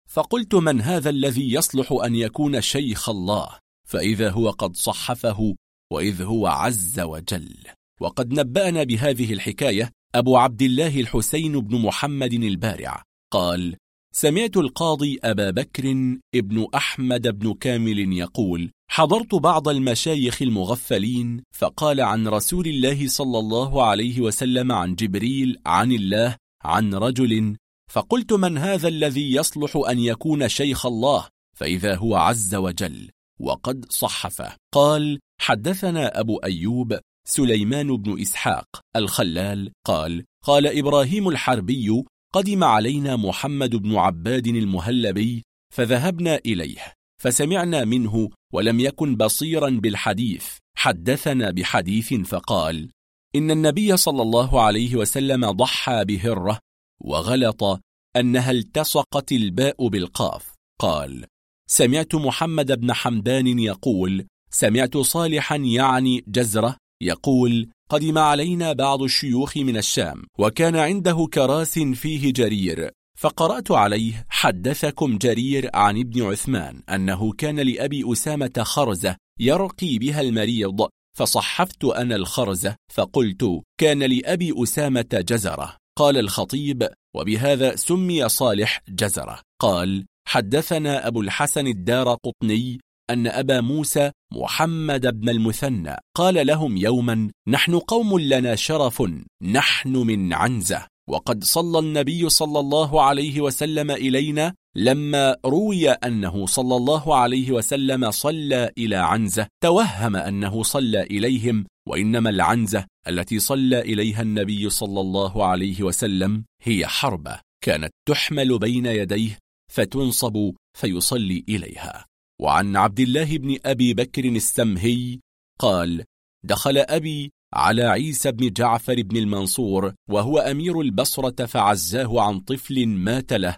فقلت 0.08 0.54
من 0.54 0.80
هذا 0.80 1.10
الذي 1.10 1.52
يصلح 1.52 1.92
أن 1.92 2.14
يكون 2.14 2.60
شيخ 2.60 3.08
الله؟ 3.08 3.48
فإذا 3.88 4.30
هو 4.30 4.50
قد 4.50 4.76
صحفه 4.76 5.54
وإذ 5.92 6.22
هو 6.22 6.46
عز 6.46 7.00
وجل. 7.00 7.56
وقد 8.02 8.32
نبأنا 8.32 8.82
بهذه 8.82 9.32
الحكاية 9.32 9.92
أبو 10.14 10.36
عبد 10.36 10.62
الله 10.62 11.00
الحسين 11.00 11.60
بن 11.60 11.78
محمد 11.78 12.32
البارع. 12.32 13.02
قال 13.32 13.76
سمعت 14.14 14.56
القاضي 14.56 15.18
أبا 15.24 15.50
بكر 15.50 15.90
ابن 16.34 16.66
أحمد 16.74 17.38
بن 17.38 17.54
كامل 17.54 18.12
يقول 18.12 18.70
حضرت 18.90 19.34
بعض 19.34 19.68
المشايخ 19.68 20.42
المغفلين 20.42 21.42
فقال 21.54 22.00
عن 22.00 22.28
رسول 22.28 22.66
الله 22.66 23.08
صلى 23.08 23.38
الله 23.38 23.84
عليه 23.84 24.20
وسلم 24.20 24.72
عن 24.72 24.94
جبريل 24.94 25.56
عن 25.66 25.92
الله 25.92 26.36
عن 26.64 26.94
رجل 26.94 27.56
فقلت 27.90 28.32
من 28.32 28.58
هذا 28.58 28.88
الذي 28.88 29.34
يصلح 29.34 29.76
أن 29.90 29.98
يكون 29.98 30.48
شيخ 30.48 30.86
الله؟ 30.86 31.28
فإذا 31.56 31.94
هو 31.94 32.16
عز 32.16 32.54
وجل 32.54 33.10
وقد 33.40 33.84
صحفه. 33.90 34.56
قال 34.74 35.18
حدثنا 35.40 36.20
أبو 36.20 36.36
أيوب 36.36 36.98
سليمان 37.24 37.96
بن 37.96 38.20
إسحاق 38.20 38.66
الخلال 38.96 39.72
قال 39.86 40.24
قال 40.44 40.78
إبراهيم 40.78 41.28
الحربي 41.28 42.02
قدم 42.32 42.64
علينا 42.64 43.16
محمد 43.16 43.76
بن 43.76 43.96
عباد 43.96 44.46
المهلبي 44.46 45.42
فذهبنا 45.74 46.40
إليه 46.46 46.92
فسمعنا 47.22 47.84
منه 47.84 48.28
ولم 48.52 48.80
يكن 48.80 49.16
بصيرا 49.16 49.70
بالحديث 49.70 50.46
حدثنا 50.76 51.50
بحديث 51.50 52.14
فقال 52.14 52.90
إن 53.36 53.50
النبي 53.50 53.96
صلى 53.96 54.22
الله 54.22 54.60
عليه 54.60 54.96
وسلم 54.96 55.50
ضحى 55.50 56.04
بهرة 56.04 56.58
وغلط 57.00 57.80
أنها 58.16 58.50
التصقت 58.50 59.32
الباء 59.32 59.88
بالقاف 59.88 60.54
قال 60.80 61.26
سمعت 61.68 62.14
محمد 62.14 62.80
بن 62.80 62.92
حمدان 62.92 63.58
يقول 63.58 64.26
سمعت 64.50 64.96
صالحا 64.96 65.56
يعني 65.56 66.24
جزرة 66.28 66.76
يقول 67.02 67.68
قدم 67.90 68.18
علينا 68.18 68.72
بعض 68.72 69.02
الشيوخ 69.02 69.56
من 69.56 69.76
الشام 69.76 70.22
وكان 70.38 70.76
عنده 70.76 71.28
كراس 71.34 71.78
فيه 71.78 72.32
جرير 72.32 72.90
فقرأت 73.18 73.70
عليه 73.70 74.26
حدثكم 74.28 75.18
جرير 75.18 75.70
عن 75.74 75.98
ابن 75.98 76.22
عثمان 76.22 76.82
أنه 76.90 77.32
كان 77.32 77.60
لأبي 77.60 78.12
أسامة 78.12 78.52
خرزة 78.58 79.16
يرقي 79.40 79.98
بها 79.98 80.20
المريض 80.20 80.88
فصحفت 81.16 81.84
أنا 81.84 82.16
الخرزة 82.16 82.76
فقلت 82.92 83.60
كان 83.80 84.02
لأبي 84.02 84.54
أسامة 84.62 85.24
جزرة 85.28 85.76
قال 85.98 86.18
الخطيب 86.18 86.88
وبهذا 87.16 87.76
سمي 87.76 88.28
صالح 88.28 88.80
جزرة 88.88 89.40
قال 89.60 90.06
حدثنا 90.28 91.06
أبو 91.06 91.20
الحسن 91.20 91.66
الدار 91.66 92.14
قطني 92.14 92.80
أن 93.12 93.26
أبا 93.26 93.60
موسى 93.60 94.10
محمد 94.32 95.20
بن 95.20 95.28
المثنى 95.28 95.96
قال 96.16 96.46
لهم 96.46 96.76
يوما 96.76 97.30
نحن 97.48 97.78
قوم 97.78 98.18
لنا 98.18 98.54
شرف 98.54 99.02
نحن 99.42 99.96
من 99.96 100.32
عنزة. 100.32 100.86
وقد 101.08 101.44
صلى 101.44 101.78
النبي 101.78 102.28
صلى 102.28 102.60
الله 102.60 103.02
عليه 103.02 103.40
وسلم 103.40 103.90
إلينا 103.90 104.54
لما 104.76 105.36
روي 105.44 105.90
أنه 105.90 106.46
صلى 106.46 106.76
الله 106.76 107.16
عليه 107.16 107.50
وسلم 107.50 108.10
صلى 108.10 108.70
إلى 108.78 108.96
عنزة 108.96 109.46
توهم 109.62 110.16
أنه 110.16 110.62
صلى 110.62 111.02
إليهم 111.02 111.66
وإنما 111.88 112.30
العنزة 112.30 112.86
التي 113.08 113.38
صلى 113.38 113.80
إليها 113.80 114.22
النبي 114.22 114.70
صلى 114.70 115.00
الله 115.00 115.46
عليه 115.46 115.82
وسلم 115.82 116.44
هي 116.62 116.86
حربة 116.86 117.40
كانت 117.64 117.90
تحمل 118.08 118.58
بين 118.58 118.86
يديه 118.86 119.38
فتنصب 119.72 120.52
فيصلي 120.78 121.44
إليها. 121.48 122.06
وعن 122.42 122.76
عبد 122.76 123.00
الله 123.00 123.38
بن 123.38 123.56
أبي 123.64 123.94
بكر 123.94 124.24
السمهي 124.24 125.20
قال 125.58 126.04
دخل 126.44 126.78
أبي 126.78 127.32
على 127.52 127.82
عيسى 127.82 128.32
بن 128.32 128.50
جعفر 128.50 129.02
بن 129.02 129.16
المنصور 129.16 129.94
وهو 130.10 130.38
أمير 130.38 130.80
البصرة 130.80 131.46
فعزاه 131.46 132.20
عن 132.20 132.40
طفل 132.40 132.86
مات 132.86 133.32
له 133.32 133.56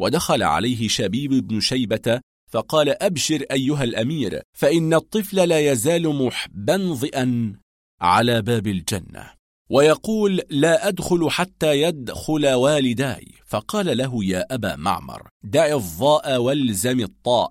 ودخل 0.00 0.42
عليه 0.42 0.88
شبيب 0.88 1.30
بن 1.48 1.60
شيبة 1.60 2.20
فقال 2.50 3.02
أبشر 3.02 3.44
أيها 3.50 3.84
الأمير 3.84 4.42
فإن 4.56 4.94
الطفل 4.94 5.48
لا 5.48 5.72
يزال 5.72 6.24
محبنظئا 6.24 7.56
على 8.00 8.42
باب 8.42 8.66
الجنة. 8.66 9.30
ويقول 9.70 10.42
لا 10.50 10.88
أدخل 10.88 11.30
حتى 11.30 11.82
يدخل 11.82 12.48
والداي. 12.48 13.34
فقال 13.46 13.96
له 13.98 14.24
يا 14.24 14.54
أبا 14.54 14.76
معمر 14.76 15.28
دع 15.44 15.76
الضاء 15.76 16.40
والزم 16.40 17.00
الطاء. 17.00 17.50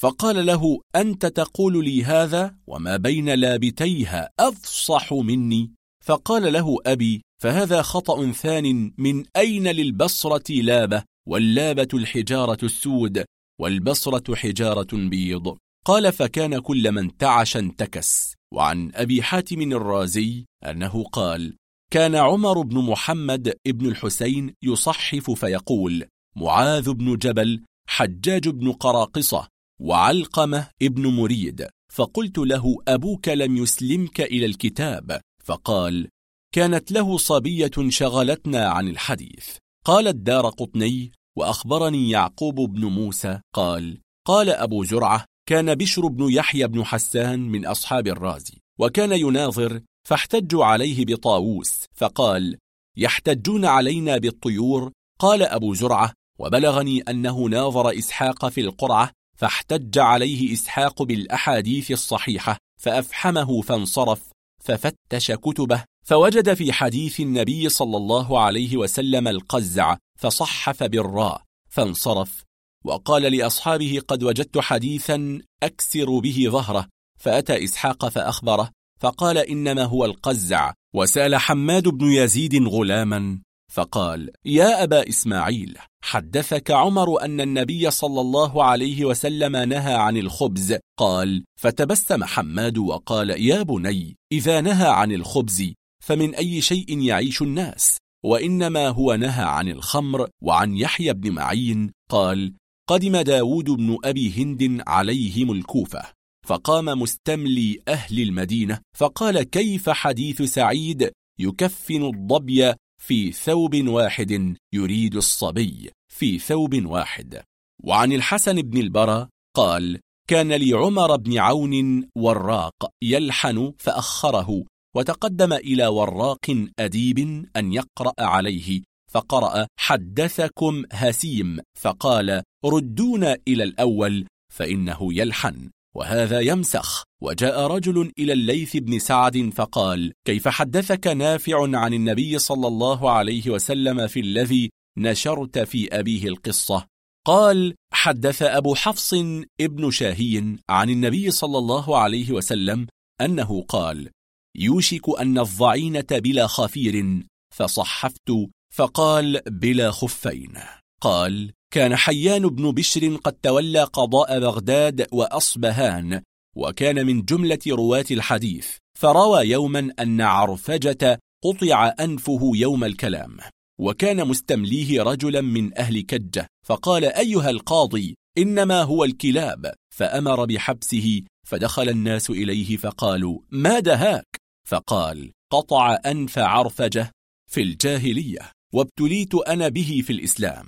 فقال 0.00 0.46
له 0.46 0.80
أنت 0.96 1.26
تقول 1.26 1.84
لي 1.84 2.04
هذا 2.04 2.56
وما 2.66 2.96
بين 2.96 3.28
لابتيها 3.28 4.30
أفصح 4.40 5.12
مني؟ 5.12 5.72
فقال 6.04 6.52
له 6.52 6.76
أبي 6.86 7.22
فهذا 7.42 7.82
خطأ 7.82 8.32
ثان 8.32 8.92
من 8.98 9.24
أين 9.36 9.68
للبصرة 9.68 10.52
لابة؟ 10.52 11.02
واللابة 11.28 11.88
الحجارة 11.94 12.58
السود 12.62 13.24
والبصرة 13.60 14.34
حجارة 14.34 14.88
بيض. 14.92 15.56
قال 15.86 16.12
فكان 16.12 16.58
كل 16.58 16.92
من 16.92 17.16
تعش 17.16 17.56
انتكس. 17.56 18.34
وعن 18.54 18.90
أبي 18.94 19.22
حاتم 19.22 19.72
الرازي 19.72 20.44
أنه 20.64 21.04
قال 21.04 21.56
كان 21.92 22.14
عمر 22.14 22.62
بن 22.62 22.78
محمد 22.78 23.54
ابن 23.66 23.86
الحسين 23.86 24.54
يصحف 24.62 25.30
فيقول 25.30 26.04
معاذ 26.36 26.92
بن 26.92 27.16
جبل 27.16 27.64
حجاج 27.88 28.48
بن 28.48 28.72
قراقصة 28.72 29.48
وعلقمة 29.80 30.68
ابن 30.82 31.06
مريد. 31.06 31.66
فقلت 31.92 32.38
له 32.38 32.76
أبوك 32.88 33.28
لم 33.28 33.56
يسلمك 33.56 34.20
إلى 34.20 34.46
الكتاب؟ 34.46 35.20
فقال 35.44 36.08
كانت 36.54 36.92
له 36.92 37.18
صبية 37.18 37.70
شغلتنا 37.88 38.68
عن 38.68 38.88
الحديث. 38.88 39.48
قال 39.84 40.08
الدار 40.08 40.48
قطني 40.48 41.12
وأخبرني 41.38 42.10
يعقوب 42.10 42.54
بن 42.54 42.84
موسى. 42.84 43.40
قال 43.54 43.98
قال 44.26 44.50
أبو 44.50 44.84
زرعة 44.84 45.24
كان 45.48 45.74
بشر 45.74 46.06
بن 46.06 46.32
يحيى 46.32 46.66
بن 46.66 46.84
حسان 46.84 47.40
من 47.40 47.66
أصحاب 47.66 48.06
الرازي 48.06 48.58
وكان 48.80 49.12
يناظر 49.12 49.80
فاحتجوا 50.08 50.64
عليه 50.64 51.04
بطاووس. 51.04 51.84
فقال 51.94 52.56
يحتجون 52.96 53.64
علينا 53.64 54.18
بالطيور؟ 54.18 54.92
قال 55.20 55.42
أبو 55.42 55.74
زرعة 55.74 56.12
وبلغني 56.38 57.00
أنه 57.00 57.44
ناظر 57.44 57.98
إسحاق 57.98 58.48
في 58.48 58.60
القرعة 58.60 59.10
فاحتج 59.40 59.98
عليه 59.98 60.52
إسحاق 60.52 61.02
بالأحاديث 61.02 61.90
الصحيحة 61.90 62.58
فأفحمه 62.80 63.62
فانصرف 63.62 64.20
ففتش 64.64 65.32
كتبه 65.32 65.84
فوجد 66.04 66.54
في 66.54 66.72
حديث 66.72 67.20
النبي 67.20 67.68
صلى 67.68 67.96
الله 67.96 68.40
عليه 68.40 68.76
وسلم 68.76 69.28
القزع 69.28 69.96
فصحف 70.18 70.82
بالراء 70.82 71.42
فانصرف. 71.70 72.44
وقال 72.84 73.22
لأصحابه 73.22 74.00
قد 74.08 74.22
وجدت 74.22 74.58
حديثا 74.58 75.40
أكسر 75.62 76.18
به 76.18 76.46
ظهره 76.48 76.88
فأتى 77.18 77.64
إسحاق 77.64 78.08
فأخبره 78.08 78.70
فقال 79.00 79.38
إنما 79.38 79.84
هو 79.84 80.04
القزع 80.04 80.72
وسأل 80.94 81.36
حماد 81.36 81.88
بن 81.88 82.12
يزيد 82.12 82.68
غلاما. 82.68 83.40
فقال 83.70 84.30
يا 84.44 84.82
أبا 84.82 85.08
إسماعيل 85.08 85.78
حدثك 86.04 86.70
عمر 86.70 87.24
أن 87.24 87.40
النبي 87.40 87.90
صلى 87.90 88.20
الله 88.20 88.64
عليه 88.64 89.04
وسلم 89.04 89.56
نهى 89.56 89.94
عن 89.94 90.16
الخبز. 90.16 90.78
قال 90.98 91.44
فتبسم 91.60 92.24
حماد 92.24 92.78
وقال 92.78 93.30
يا 93.30 93.62
بني 93.62 94.16
إذا 94.32 94.60
نهى 94.60 94.88
عن 94.88 95.12
الخبز 95.12 95.72
فمن 96.04 96.34
أي 96.34 96.60
شيء 96.60 96.98
يعيش 96.98 97.42
الناس؟ 97.42 97.96
وإنما 98.24 98.88
هو 98.88 99.14
نهى 99.14 99.44
عن 99.44 99.68
الخمر 99.68 100.28
وعن 100.42 100.76
يحيى 100.76 101.12
بن 101.12 101.30
معين. 101.30 101.92
قال 102.10 102.54
قدم 102.88 103.16
داود 103.16 103.70
بن 103.70 103.98
أبي 104.04 104.32
هند 104.42 104.82
عليهم 104.86 105.52
الكوفة 105.52 106.02
فقام 106.46 106.84
مستملي 106.84 107.78
أهل 107.88 108.22
المدينة 108.22 108.80
فقال 108.96 109.42
كيف 109.42 109.90
حديث 109.90 110.42
سعيد 110.42 111.10
يكفن 111.40 112.04
الضبي 112.04 112.74
في 113.00 113.32
ثوب 113.32 113.88
واحد 113.88 114.56
يريد 114.74 115.16
الصبي 115.16 115.90
في 116.12 116.38
ثوب 116.38 116.84
واحد. 116.86 117.42
وعن 117.84 118.12
الحسن 118.12 118.62
بن 118.62 118.78
البرى 118.78 119.28
قال 119.56 120.00
كان 120.28 120.52
لعمر 120.52 121.16
بن 121.16 121.38
عون 121.38 122.06
وراق 122.16 122.90
يلحن 123.02 123.72
فأخره 123.78 124.64
وتقدم 124.96 125.52
إلى 125.52 125.86
وراق 125.86 126.66
أديب 126.78 127.18
أن 127.56 127.72
يقرأ 127.72 128.14
عليه 128.18 128.82
فقرأ 129.10 129.66
حدثكم 129.78 130.84
هسيم 130.92 131.58
فقال 131.78 132.42
ردونا 132.64 133.36
إلى 133.48 133.64
الأول 133.64 134.26
فإنه 134.52 135.14
يلحن 135.14 135.70
وهذا 135.96 136.40
يمسخ. 136.40 137.04
وجاء 137.22 137.66
رجل 137.66 138.12
إلى 138.18 138.32
الليث 138.32 138.76
بن 138.76 138.98
سعد 138.98 139.50
فقال 139.54 140.12
كيف 140.26 140.48
حدثك 140.48 141.06
نافع 141.06 141.78
عن 141.78 141.94
النبي 141.94 142.38
صلى 142.38 142.66
الله 142.66 143.10
عليه 143.10 143.50
وسلم 143.50 144.06
في 144.06 144.20
الذي 144.20 144.70
نشرت 144.98 145.58
في 145.58 145.88
أبيه 145.98 146.28
القصة؟ 146.28 146.86
قال 147.26 147.74
حدث 147.92 148.42
أبو 148.42 148.74
حفص 148.74 149.14
ابن 149.60 149.90
شاهي 149.90 150.56
عن 150.68 150.90
النبي 150.90 151.30
صلى 151.30 151.58
الله 151.58 151.98
عليه 151.98 152.32
وسلم 152.32 152.86
أنه 153.20 153.62
قال 153.62 154.10
يوشك 154.56 155.20
أن 155.20 155.38
الضعينة 155.38 156.06
بلا 156.10 156.46
خفير. 156.46 157.22
فصحفت 157.54 158.32
فقال 158.74 159.40
بلا 159.46 159.90
خفين. 159.90 160.52
قال 161.00 161.52
كان 161.72 161.96
حيان 161.96 162.48
بن 162.48 162.70
بشر 162.70 163.16
قد 163.16 163.32
تولى 163.32 163.82
قضاء 163.82 164.40
بغداد 164.40 165.06
وأصبهان 165.12 166.22
وكان 166.56 167.06
من 167.06 167.22
جملة 167.22 167.58
رواة 167.68 168.04
الحديث 168.10 168.68
فروى 168.98 169.48
يوما 169.48 169.92
أن 170.00 170.20
عرفجة 170.20 171.18
قطع 171.44 171.94
أنفه 172.00 172.50
يوم 172.54 172.84
الكلام 172.84 173.36
وكان 173.80 174.28
مستمليه 174.28 175.02
رجلا 175.02 175.40
من 175.40 175.78
أهل 175.78 176.00
كجة 176.00 176.46
فقال 176.66 177.04
أيها 177.04 177.50
القاضي 177.50 178.14
إنما 178.38 178.82
هو 178.82 179.04
الكلاب 179.04 179.74
فأمر 179.94 180.44
بحبسه 180.44 181.22
فدخل 181.48 181.88
الناس 181.88 182.30
إليه 182.30 182.76
فقالوا 182.76 183.40
ما 183.50 183.80
دهاك 183.80 184.36
فقال 184.68 185.32
قطع 185.52 185.98
أنف 186.06 186.38
عرفجة 186.38 187.10
في 187.50 187.62
الجاهلية 187.62 188.50
وابتليت 188.72 189.34
أنا 189.34 189.68
به 189.68 190.02
في 190.06 190.12
الإسلام. 190.12 190.66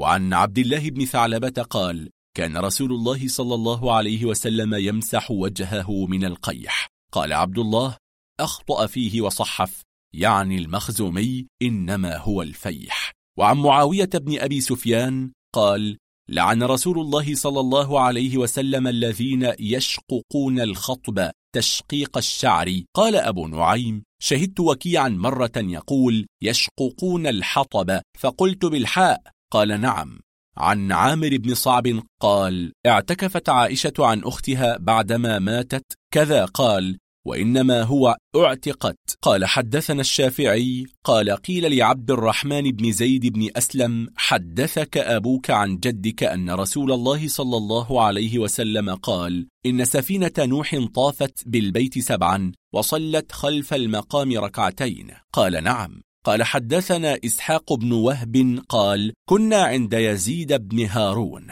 وعن 0.00 0.32
عبد 0.32 0.58
الله 0.58 0.90
بن 0.90 1.04
ثعلبة 1.04 1.62
قال 1.62 2.10
كان 2.36 2.56
رسول 2.56 2.92
الله 2.92 3.28
صلى 3.28 3.54
الله 3.54 3.92
عليه 3.94 4.24
وسلم 4.24 4.74
يمسح 4.74 5.30
وجهه 5.30 6.06
من 6.06 6.24
القيح. 6.24 6.86
قال 7.12 7.32
عبد 7.32 7.58
الله 7.58 7.96
أخطأ 8.40 8.86
فيه 8.86 9.20
وصحف 9.20 9.82
يعني 10.14 10.58
المخزومي 10.58 11.46
إنما 11.62 12.16
هو 12.16 12.42
الفيح. 12.42 13.12
وعن 13.38 13.56
معاوية 13.56 14.10
بن 14.14 14.38
أبي 14.38 14.60
سفيان 14.60 15.32
قال 15.54 15.96
لعن 16.28 16.62
رسول 16.62 16.98
الله 16.98 17.34
صلى 17.34 17.60
الله 17.60 18.00
عليه 18.00 18.36
وسلم 18.36 18.86
الذين 18.86 19.52
يشققون 19.60 20.60
الخطب 20.60 21.30
تشقيق 21.54 22.16
الشعر. 22.16 22.82
قال 22.94 23.16
أبو 23.16 23.48
نعيم 23.48 24.02
شهدت 24.22 24.60
وكيعا 24.60 25.08
مرة 25.08 25.52
يقول 25.56 26.26
يشققون 26.42 27.26
الحطب 27.26 28.00
فقلت 28.18 28.64
بالحاء. 28.64 29.22
قال 29.50 29.80
نعم. 29.80 30.20
عن 30.56 30.92
عامر 30.92 31.36
بن 31.36 31.54
صعب 31.54 31.86
قال 32.20 32.72
اعتكفت 32.86 33.48
عائشة 33.48 33.92
عن 33.98 34.22
أختها 34.24 34.76
بعدما 34.76 35.38
ماتت 35.38 35.84
كذا 36.12 36.44
قال 36.44 36.98
وإنما 37.26 37.82
هو 37.82 38.16
اعتقت. 38.36 38.96
قال 39.22 39.44
حدثنا 39.44 40.00
الشافعي 40.00 40.86
قال 41.04 41.30
قيل 41.30 41.76
لعبد 41.76 42.10
الرحمن 42.10 42.62
بن 42.62 42.92
زيد 42.92 43.26
بن 43.26 43.48
أسلم 43.56 44.08
حدثك 44.16 44.98
أبوك 44.98 45.50
عن 45.50 45.78
جدك 45.78 46.22
أن 46.22 46.50
رسول 46.50 46.92
الله 46.92 47.28
صلى 47.28 47.56
الله 47.56 48.02
عليه 48.02 48.38
وسلم 48.38 48.94
قال 48.94 49.46
إن 49.66 49.84
سفينة 49.84 50.32
نوح 50.38 50.86
طافت 50.94 51.42
بالبيت 51.46 51.98
سبعا 51.98 52.52
وصلت 52.74 53.32
خلف 53.32 53.74
المقام 53.74 54.38
ركعتين. 54.38 55.10
قال 55.32 55.64
نعم. 55.64 56.00
قال 56.26 56.42
حدثنا 56.42 57.18
إسحاق 57.24 57.72
بن 57.72 57.92
وهب 57.92 58.62
قال 58.68 59.12
كنا 59.28 59.62
عند 59.62 59.92
يزيد 59.92 60.52
بن 60.52 60.86
هارون 60.86 61.46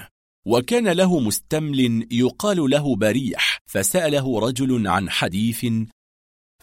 وكان 0.47 0.89
له 0.89 1.21
مستمل 1.21 2.07
يقال 2.11 2.71
له 2.71 2.97
بريح 2.97 3.59
فسأله 3.67 4.39
رجل 4.41 4.89
عن 4.89 5.11
حديث 5.11 5.67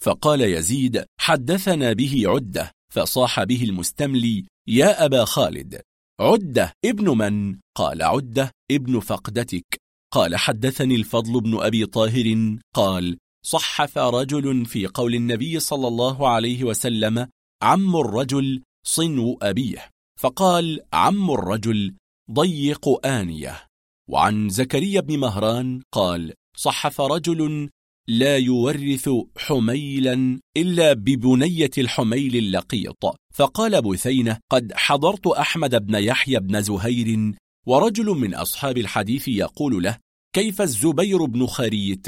فقال 0.02 0.42
يزيد 0.42 1.06
حدثنا 1.20 1.94
به 1.94 2.24
عدة. 2.26 2.72
فصاح 2.94 3.44
به 3.44 3.64
المستملي 3.64 4.46
يا 4.68 5.06
أبا 5.06 5.26
خالد 5.26 5.82
عدة 6.20 6.74
ابن 6.86 7.18
من؟ 7.18 7.60
قال 7.76 8.04
عدة 8.04 8.52
ابن 8.72 9.00
فقدتك. 9.00 9.82
قال 10.14 10.36
حدثني 10.36 10.96
الفضل 10.96 11.42
بن 11.42 11.60
أبي 11.62 11.86
طاهر. 11.86 12.58
قال 12.76 13.18
صحف 13.46 13.98
رجل 13.98 14.66
في 14.66 14.88
قول 14.88 15.16
النبي 15.16 15.60
صلى 15.60 15.88
الله 15.88 16.30
عليه 16.30 16.64
وسلم 16.64 17.28
عم 17.62 17.96
الرجل 17.96 18.62
صنو 18.88 19.38
أبيه. 19.42 19.90
فقال 20.20 20.80
عم 20.94 21.32
الرجل 21.32 21.96
ضيق 22.32 23.06
آنية. 23.06 23.68
وعن 24.10 24.50
زكريا 24.50 25.02
بن 25.02 25.20
مهران 25.20 25.82
قال 25.92 26.34
صحف 26.58 27.02
رجل 27.02 27.70
لا 28.08 28.38
يورث 28.38 29.10
حميلا 29.38 30.40
إلا 30.58 30.94
ببنية 30.94 31.72
الحميل 31.78 32.36
اللقيط. 32.36 33.16
فقال 33.34 33.82
بثينة 33.82 34.40
قد 34.52 34.74
حضرت 34.74 35.28
أحمد 35.28 35.86
بن 35.86 35.96
يحيى 35.96 36.40
بن 36.40 36.62
زهير 36.62 37.34
ورجل 37.68 38.06
من 38.06 38.36
أصحاب 38.36 38.78
الحديث 38.78 39.28
يقول 39.28 39.84
له 39.84 39.98
كيف 40.36 40.62
الزبير 40.62 41.26
بن 41.26 41.46
خريت؟ 41.46 42.08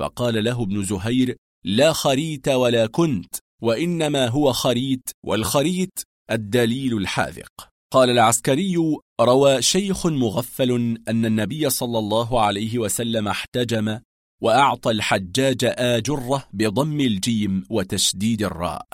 فقال 0.00 0.44
له 0.44 0.62
ابن 0.62 0.84
زهير 0.84 1.36
لا 1.64 1.92
خريت 1.92 2.48
ولا 2.48 2.86
كنت. 2.86 3.43
وإنما 3.64 4.28
هو 4.28 4.52
خريت 4.52 5.10
والخريت 5.26 5.98
الدليل 6.30 6.96
الحاذق. 6.96 7.68
قال 7.92 8.10
العسكري 8.10 8.76
روى 9.20 9.62
شيخ 9.62 10.06
مغفل 10.06 10.98
أن 11.08 11.26
النبي 11.26 11.70
صلى 11.70 11.98
الله 11.98 12.40
عليه 12.40 12.78
وسلم 12.78 13.28
احتجم 13.28 14.00
وأعطى 14.42 14.90
الحجاج 14.90 15.58
آجرة 15.64 16.48
بضم 16.52 17.00
الجيم 17.00 17.64
وتشديد 17.70 18.42
الراء. 18.42 18.86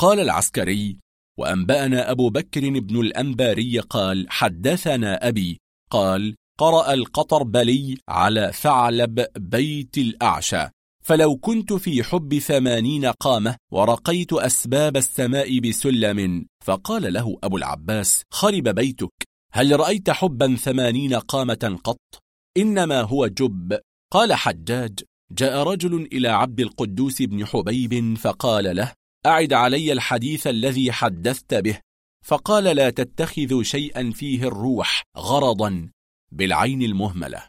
قال 0.00 0.20
العسكري 0.20 0.98
وأنبأنا 1.38 2.10
أبو 2.10 2.30
بكر 2.30 2.78
بن 2.80 3.00
الأنباري 3.00 3.78
قال 3.78 4.26
حدثنا 4.30 5.28
أبي. 5.28 5.58
قال 5.90 6.34
قرأ 6.58 6.92
القطربلي 6.94 7.98
على 8.08 8.52
ثعلب 8.54 9.26
بيت 9.36 9.98
الأعشى. 9.98 10.66
فلو 11.06 11.36
كنت 11.36 11.72
في 11.72 12.02
حب 12.02 12.38
ثمانين 12.38 13.04
قامة 13.06 13.56
ورقيت 13.72 14.32
أسباب 14.32 14.96
السماء 14.96 15.58
بسلم 15.60 16.46
فقال 16.64 17.12
له 17.12 17.38
أبو 17.44 17.56
العباس 17.56 18.22
خرب 18.30 18.68
بيتك. 18.68 19.12
هل 19.52 19.80
رأيت 19.80 20.10
حبا 20.10 20.56
ثمانين 20.56 21.14
قامة 21.14 21.78
قط؟ 21.84 22.22
إنما 22.56 23.00
هو 23.00 23.26
جب. 23.26 23.78
قال 24.12 24.34
حجاج 24.34 25.00
جاء 25.32 25.62
رجل 25.62 26.08
إلى 26.12 26.28
عبد 26.28 26.60
القدوس 26.60 27.22
بن 27.22 27.46
حبيب 27.46 28.18
فقال 28.18 28.76
له 28.76 28.92
أعد 29.26 29.52
علي 29.52 29.92
الحديث 29.92 30.46
الذي 30.46 30.92
حدثت 30.92 31.54
به. 31.54 31.80
فقال 32.24 32.64
لا 32.64 32.90
تتخذوا 32.90 33.62
شيئا 33.62 34.10
فيه 34.10 34.42
الروح 34.48 35.02
غرضا 35.18 35.90
بالعين 36.32 36.82
المهملة 36.82 37.42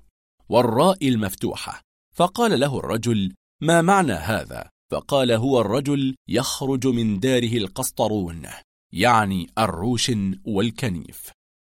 والراء 0.49 1.07
المفتوحة. 1.07 1.87
فقال 2.17 2.59
له 2.59 2.79
الرجل 2.79 3.33
ما 3.61 3.81
معنى 3.81 4.13
هذا؟ 4.13 4.69
فقال 4.91 5.31
هو 5.31 5.61
الرجل 5.61 6.15
يخرج 6.29 6.87
من 6.87 7.19
داره 7.19 7.57
القسطرون 7.57 8.47
يعني 8.93 9.47
الروش 9.57 10.11
والكنيف 10.45 11.31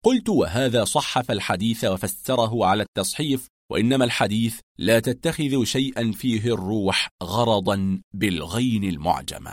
قلت 0.06 0.30
وهذا 0.30 0.84
صحف 0.84 1.32
الحديث 1.32 1.86
وفسره 1.86 2.66
على 2.66 2.84
التصحيف 2.84 3.48
وإنما 3.72 4.06
الحديث 4.06 4.60
لا 4.80 5.00
تتخذ 5.00 5.64
شيئا 5.64 6.12
فيه 6.12 6.54
الروح 6.54 7.10
غرضا 7.24 8.02
بالغين 8.14 8.84
المعجمة 8.84 9.52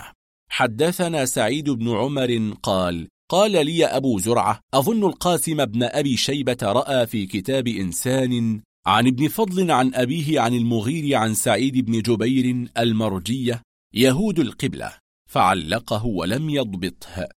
حدثنا 0.50 1.24
سعيد 1.24 1.70
بن 1.70 1.96
عمر 1.96 2.54
قال 2.62 3.08
قال 3.30 3.66
لي 3.66 3.86
أبو 3.86 4.18
زرعة 4.18 4.60
أظن 4.74 5.04
القاسم 5.04 5.64
بن 5.64 5.82
أبي 5.82 6.16
شيبة 6.16 6.58
رأى 6.62 7.06
في 7.06 7.26
كتاب 7.26 7.68
إنسان 7.68 8.62
عن 8.86 9.06
ابن 9.06 9.28
فضل 9.28 9.70
عن 9.70 9.94
أبيه 9.94 10.40
عن 10.40 10.54
المغير 10.54 11.16
عن 11.16 11.34
سعيد 11.34 11.78
بن 11.78 12.02
جبير 12.02 12.68
المرجية 12.78 13.62
يهود 13.94 14.38
القبلة 14.38 14.92
فعلقه 15.30 16.06
ولم 16.06 16.50
يضبطه. 16.50 17.28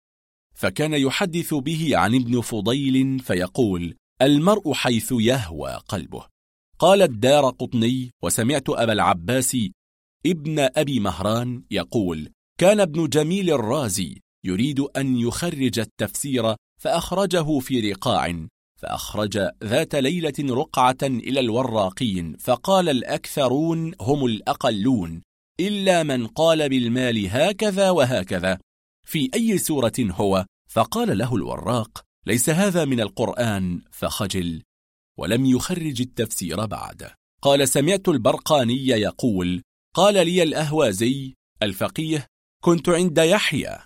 فكان 0.55 0.93
يحدث 0.93 1.53
به 1.53 1.97
عن 1.97 2.15
ابن 2.15 2.41
فضيل 2.41 3.19
فيقول 3.19 3.95
المرء 4.21 4.73
حيث 4.73 5.13
يهوى 5.19 5.79
قلبه. 5.87 6.25
قال 6.79 7.01
الدار 7.01 7.49
قطني 7.49 8.11
وسمعت 8.23 8.69
أبا 8.69 8.93
العباس 8.93 9.57
ابن 10.25 10.59
أبي 10.59 10.99
مهران 10.99 11.63
يقول 11.71 12.29
كان 12.59 12.79
ابن 12.79 13.09
جميل 13.09 13.49
الرازي 13.53 14.21
يريد 14.43 14.79
أن 14.79 15.17
يخرج 15.17 15.79
التفسير 15.79 16.55
فأخرجه 16.81 17.59
في 17.59 17.91
رقاع. 17.91 18.47
فأخرج 18.79 19.49
ذات 19.63 19.95
ليلة 19.95 20.33
رقعة 20.39 20.97
إلى 21.03 21.39
الوراقين 21.39 22.37
فقال 22.37 22.89
الأكثرون 22.89 23.93
هم 24.01 24.25
الأقلون 24.25 25.21
إلا 25.59 26.03
من 26.03 26.27
قال 26.27 26.69
بالمال 26.69 27.27
هكذا 27.29 27.89
وهكذا. 27.89 28.59
في 29.07 29.29
أي 29.35 29.57
سورة 29.57 29.93
هو؟ 29.99 30.45
فقال 30.69 31.17
له 31.17 31.35
الوراق 31.35 32.03
ليس 32.27 32.49
هذا 32.49 32.85
من 32.85 33.01
القرآن 33.01 33.81
فخجل 33.91 34.61
ولم 35.17 35.45
يخرج 35.45 36.01
التفسير 36.01 36.65
بعد. 36.65 37.11
قال 37.41 37.69
سمعت 37.69 38.09
البرقاني 38.09 38.87
يقول 38.87 39.61
قال 39.95 40.13
لي 40.13 40.43
الأهوازي 40.43 41.35
الفقيه 41.63 42.25
كنت 42.63 42.89
عند 42.89 43.17
يحيى 43.17 43.77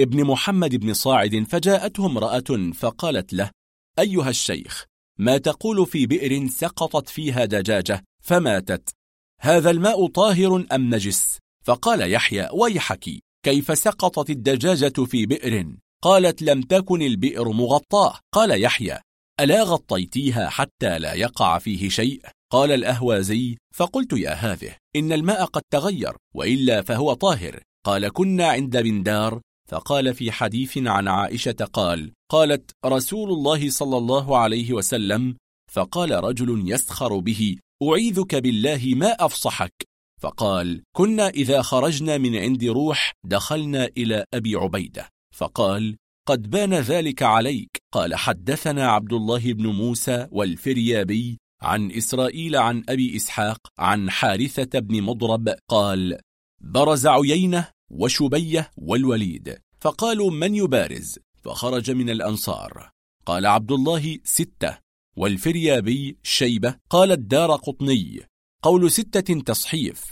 ابن 0.00 0.24
محمد 0.24 0.76
بن 0.76 0.94
صاعد 0.94 1.46
فجاءته 1.48 2.06
امرأة 2.06 2.72
فقالت 2.74 3.32
له 3.32 3.50
أيها 3.98 4.30
الشيخ 4.30 4.84
ما 5.18 5.38
تقول 5.38 5.86
في 5.86 6.06
بئر 6.06 6.48
سقطت 6.48 7.08
فيها 7.08 7.44
دجاجة 7.44 8.04
فماتت. 8.22 8.94
هذا 9.40 9.70
الماء 9.70 10.06
طاهر 10.06 10.66
أم 10.72 10.94
نجس؟ 10.94 11.38
فقال 11.64 12.12
يحيى 12.12 12.48
ويحك 12.52 13.10
كيف 13.44 13.78
سقطت 13.78 14.30
الدجاجة 14.30 15.04
في 15.04 15.26
بئر؟ 15.26 15.76
قالت 16.02 16.42
لم 16.42 16.62
تكن 16.62 17.02
البئر 17.02 17.48
مغطاة. 17.48 18.18
قال 18.32 18.62
يحيى 18.62 18.98
ألا 19.40 19.62
غطيتيها 19.62 20.48
حتى 20.48 20.98
لا 20.98 21.14
يقع 21.14 21.58
فيه 21.58 21.88
شيء؟ 21.88 22.22
قال 22.52 22.72
الأهوازي 22.72 23.56
فقلت 23.74 24.12
يا 24.12 24.32
هذه 24.32 24.76
إن 24.96 25.12
الماء 25.12 25.44
قد 25.44 25.62
تغير 25.70 26.16
وإلا 26.34 26.82
فهو 26.82 27.12
طاهر. 27.12 27.62
قال 27.86 28.08
كنا 28.08 28.48
عند 28.48 28.76
بندار 28.76 29.40
فقال 29.74 30.14
في 30.14 30.32
حديث 30.32 30.78
عن 30.78 31.08
عائشة 31.08 31.68
قال 31.72 32.12
قالت 32.30 32.70
رسول 32.86 33.30
الله 33.30 33.70
صلى 33.70 33.96
الله 33.96 34.38
عليه 34.38 34.72
وسلم 34.72 35.36
فقال 35.72 36.24
رجل 36.24 36.62
يسخر 36.72 37.18
به 37.18 37.56
أعيذك 37.82 38.34
بالله 38.34 38.92
ما 38.96 39.12
أفصحك. 39.12 39.72
فقال 40.20 40.82
كنا 40.96 41.28
إذا 41.28 41.62
خرجنا 41.62 42.18
من 42.18 42.36
عند 42.36 42.64
روح 42.64 43.12
دخلنا 43.26 43.88
إلى 43.96 44.24
أبي 44.34 44.56
عبيدة. 44.56 45.08
فقال 45.34 45.96
قد 46.28 46.50
بان 46.50 46.74
ذلك 46.74 47.22
عليك. 47.22 47.78
قال 47.92 48.14
حدثنا 48.14 48.90
عبد 48.90 49.12
الله 49.12 49.52
بن 49.52 49.66
موسى 49.66 50.28
والفريابي 50.30 51.38
عن 51.62 51.90
إسرائيل 51.92 52.56
عن 52.56 52.84
أبي 52.88 53.16
إسحاق 53.16 53.58
عن 53.78 54.10
حارثة 54.10 54.78
بن 54.78 55.02
مضرب 55.02 55.54
قال 55.68 56.18
برز 56.60 57.06
عيينة 57.06 57.68
وشبية 57.90 58.70
والوليد 58.76 59.63
فقالوا 59.84 60.30
من 60.30 60.54
يبارز؟ 60.54 61.18
فخرج 61.42 61.90
من 61.90 62.10
الأنصار. 62.10 62.90
قال 63.26 63.46
عبد 63.46 63.72
الله 63.72 64.18
ستة 64.24 64.78
والفريابي 65.16 66.18
شيبة. 66.22 66.76
قال 66.90 67.12
الدار 67.12 67.56
قطني. 67.56 68.20
قول 68.62 68.90
ستة 68.90 69.40
تصحيف. 69.40 70.04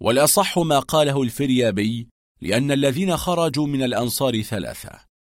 والأصح 0.00 0.58
ما 0.58 0.78
قاله 0.78 1.22
الفريابي 1.22 2.08
لأن 2.40 2.70
الذين 2.70 3.16
خرجوا 3.16 3.66
من 3.66 3.82
الأنصار 3.82 4.42
ثلاثة. 4.42 4.90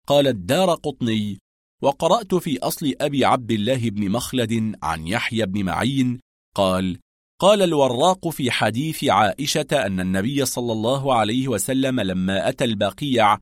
قال 0.08 0.28
الدار 0.28 0.74
قطني 0.74 1.40
وقرأت 1.82 2.36
في 2.36 2.60
أصل 2.60 2.94
أبي 3.02 3.26
عبد 3.26 3.52
الله 3.52 3.90
بن 3.90 4.10
مخلد 4.10 4.76
عن 4.84 5.08
يحيى 5.08 5.46
بن 5.46 5.64
معين 5.64 6.20
قال 6.56 7.00
قال 7.40 7.62
الوراق 7.62 8.30
في 8.30 8.52
حديث 8.52 9.04
عائشة 9.04 9.68
أن 9.74 10.00
النبي 10.00 10.46
صلى 10.46 10.72
الله 10.72 11.14
عليه 11.14 11.48
وسلم 11.48 12.00
لما 12.00 12.50
أتى 12.50 12.64
البقيع 12.64 13.38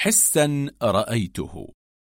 حسا 0.00 0.70
رأيته. 0.82 1.68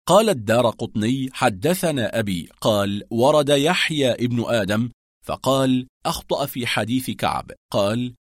قال 0.09 0.28
الدار 0.28 0.70
قطني 0.70 1.28
حدثنا 1.32 2.18
أبي. 2.18 2.48
قال 2.60 3.02
ورد 3.10 3.48
يحيى 3.48 4.12
ابن 4.12 4.44
آدم. 4.46 4.90
فقال 5.26 5.86
أخطأ 6.06 6.46
في 6.46 6.66
حديث 6.66 7.10
كعب. 7.10 7.50
قال 7.72 8.14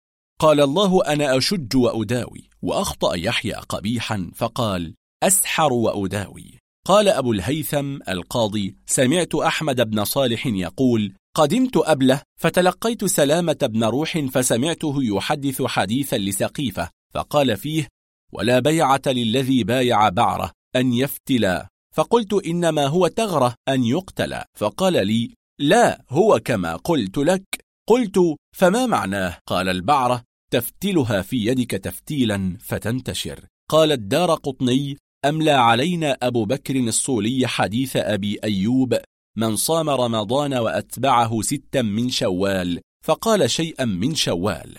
قال 0.40 0.60
الله 0.60 1.04
أنا 1.04 1.36
أشج 1.36 1.76
وأداوي. 1.76 2.48
وأخطأ 2.62 3.14
يحيى 3.16 3.52
قبيحا. 3.52 4.30
فقال 4.34 4.94
أسحر 5.22 5.72
وأداوي. 5.72 6.58
قال 6.86 7.08
أبو 7.08 7.32
الهيثم 7.32 7.98
القاضي 8.08 8.76
سمعت 8.86 9.34
أحمد 9.34 9.90
بن 9.90 10.04
صالح 10.04 10.46
يقول 10.46 11.14
قدمت 11.36 11.76
أبله 11.76 12.22
فتلقيت 12.40 13.04
سلامة 13.04 13.58
بن 13.62 13.84
روح 13.84 14.18
فسمعته 14.18 14.94
يحدث 15.02 15.62
حديثا 15.62 16.18
لسقيفة. 16.18 16.90
فقال 17.14 17.56
فيه 17.56 17.88
ولا 18.32 18.58
بيعة 18.58 19.02
للذي 19.06 19.64
بايع 19.64 20.08
بعره 20.08 20.50
أن 20.76 20.92
يفتلا. 20.92 21.68
فقلت 21.94 22.32
إنما 22.32 22.86
هو 22.86 23.06
تغرة 23.06 23.54
أن 23.68 23.84
يقتل 23.84 24.40
فقال 24.58 25.06
لي 25.06 25.34
لا 25.60 26.04
هو 26.10 26.40
كما 26.44 26.76
قلت 26.76 27.18
لك. 27.18 27.64
قلت 27.88 28.18
فما 28.56 28.86
معناه؟ 28.86 29.38
قال 29.46 29.68
البعرة 29.68 30.22
تفتلها 30.50 31.22
في 31.22 31.46
يدك 31.46 31.70
تفتيلا 31.70 32.56
فتنتشر. 32.60 33.46
قال 33.70 33.92
الدار 33.92 34.34
قطني 34.34 34.96
أملى 35.24 35.50
علينا 35.50 36.16
أبو 36.22 36.44
بكر 36.44 36.76
الصولي 36.76 37.46
حديث 37.46 37.96
أبي 37.96 38.38
أيوب؟ 38.44 38.98
من 39.36 39.56
صام 39.56 39.90
رمضان 39.90 40.54
وأتبعه 40.54 41.42
ستا 41.42 41.82
من 41.82 42.10
شوال. 42.10 42.80
فقال 43.04 43.50
شيئا 43.50 43.84
من 43.84 44.14
شوال. 44.14 44.78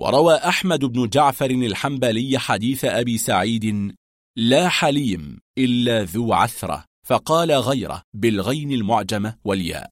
وروى 0.00 0.34
أحمد 0.34 0.84
بن 0.84 1.08
جعفر 1.08 1.50
الحنبلي 1.50 2.38
حديث 2.38 2.84
أبي 2.84 3.18
سعيد 3.18 3.94
لا 4.38 4.68
حليم 4.68 5.38
إلا 5.58 6.02
ذو 6.02 6.32
عثرة 6.32 6.84
فقال 7.06 7.52
غيره 7.52 8.02
بالغين 8.14 8.72
المعجمة 8.72 9.34
والياء. 9.44 9.90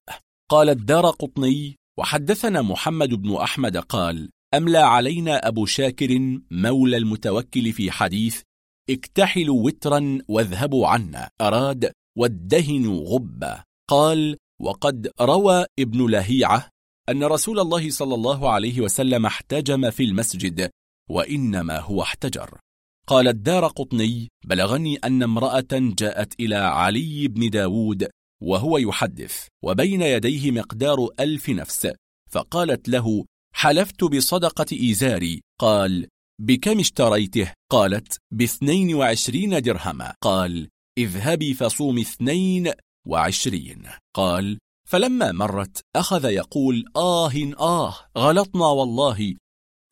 قال 0.51 0.69
الدار 0.69 1.07
قطني 1.07 1.77
وحدثنا 1.99 2.63
محمد 2.63 3.15
بن 3.15 3.35
أحمد 3.35 3.77
قال 3.77 4.31
أملى 4.55 4.79
علينا 4.79 5.49
أبو 5.49 5.67
شاكر 5.67 6.39
مولى 6.51 6.97
المتوكل 6.97 7.73
في 7.73 7.91
حديث 7.91 8.43
اكتحلوا 8.91 9.65
وترا 9.65 10.19
واذهبوا 10.29 10.87
عنا 10.87 11.29
أراد 11.41 11.93
وادهنوا 12.19 13.05
غبة 13.09 13.65
قال 13.91 14.37
وقد 14.61 15.11
روى 15.21 15.67
ابن 15.79 16.11
لهيعة 16.11 16.69
أن 17.09 17.25
رسول 17.25 17.61
الله 17.61 17.91
صلى 17.91 18.15
الله 18.15 18.51
عليه 18.51 18.81
وسلم 18.81 19.27
احتجم 19.27 19.91
في 19.91 20.05
المسجد 20.05 20.71
وإنما 21.11 21.81
هو 21.81 22.03
احتجر. 22.03 22.59
قال 23.07 23.29
الدار 23.29 23.67
قطني 23.67 24.29
بلغني 24.47 24.97
أن 24.97 25.23
امرأة 25.23 25.69
جاءت 25.73 26.41
إلى 26.41 26.57
علي 26.57 27.29
بن 27.29 27.51
داود 27.51 28.09
وهو 28.43 28.79
يحدث 28.79 29.47
وبين 29.65 30.03
يديه 30.03 30.51
مقدار 30.51 31.09
ألف 31.21 31.49
نفس 31.51 31.89
فقالت 32.31 32.89
له 32.89 33.25
حلفت 33.55 34.05
بصدقة 34.05 34.67
إيزاري 34.73 35.43
قال 35.61 36.09
بكم 36.41 36.79
اشتريته؟ 36.79 37.53
قالت 37.73 38.17
باثنين 38.33 38.95
وعشرين 38.95 39.63
درهما 39.63 40.15
قال 40.21 40.69
اذهبي 40.99 41.55
فصوم 41.55 41.99
اثنين 41.99 42.73
وعشرين 43.07 43.83
قال 44.15 44.59
فلما 44.87 45.33
مرت 45.33 45.81
أخذ 45.97 46.25
يقول 46.25 46.85
آه 46.97 47.33
آه 47.61 47.95
غلطنا 48.19 48.67
والله 48.67 49.35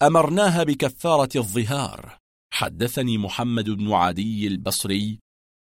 أمرناها 0.03 0.63
بكفارة 0.63 1.29
الظهار. 1.37 2.19
حدثني 2.53 3.19
محمد 3.19 3.71
بن 3.71 3.93
عدي 3.93 4.47
البصري 4.47 5.19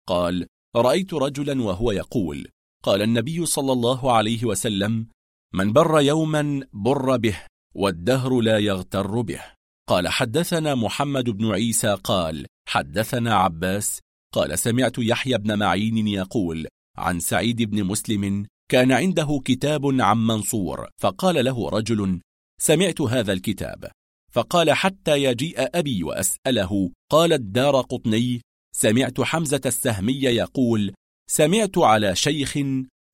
قال 0.07 0.47
رأيت 0.75 1.13
رجلا 1.13 1.63
وهو 1.63 1.91
يقول 1.91 2.47
قال 2.83 3.01
النبي 3.01 3.45
صلى 3.45 3.71
الله 3.71 4.11
عليه 4.11 4.45
وسلم 4.45 5.07
من 5.53 5.73
بر 5.73 6.01
يوما 6.01 6.67
بر 6.73 7.17
به 7.17 7.37
والدهر 7.75 8.41
لا 8.41 8.57
يغتر 8.57 9.21
به. 9.21 9.41
قال 9.89 10.07
حدثنا 10.07 10.75
محمد 10.75 11.29
بن 11.29 11.51
عيسى 11.51 11.97
قال 12.03 12.45
حدثنا 12.67 13.35
عباس 13.35 13.99
قال 14.33 14.59
سمعت 14.59 14.97
يحيى 14.97 15.37
بن 15.37 15.59
معين 15.59 16.07
يقول 16.07 16.67
عن 16.97 17.19
سعيد 17.19 17.61
بن 17.61 17.83
مسلم 17.83 18.45
كان 18.71 18.91
عنده 18.91 19.41
كتاب 19.45 20.01
عن 20.01 20.17
منصور 20.17 20.89
فقال 20.97 21.45
له 21.45 21.69
رجل 21.69 22.21
سمعت 22.61 23.01
هذا 23.01 23.33
الكتاب. 23.33 23.91
فقال 24.33 24.71
حتى 24.71 25.23
يجيء 25.23 25.55
أبي 25.57 26.03
وأسأله 26.03 26.91
قال 27.11 27.33
الدار 27.33 27.81
قطني 27.81 28.41
سمعت 28.75 29.21
حمزة 29.21 29.61
السهمي 29.65 30.21
يقول 30.21 30.93
سمعت 31.29 31.77
على 31.77 32.15
شيخ 32.15 32.57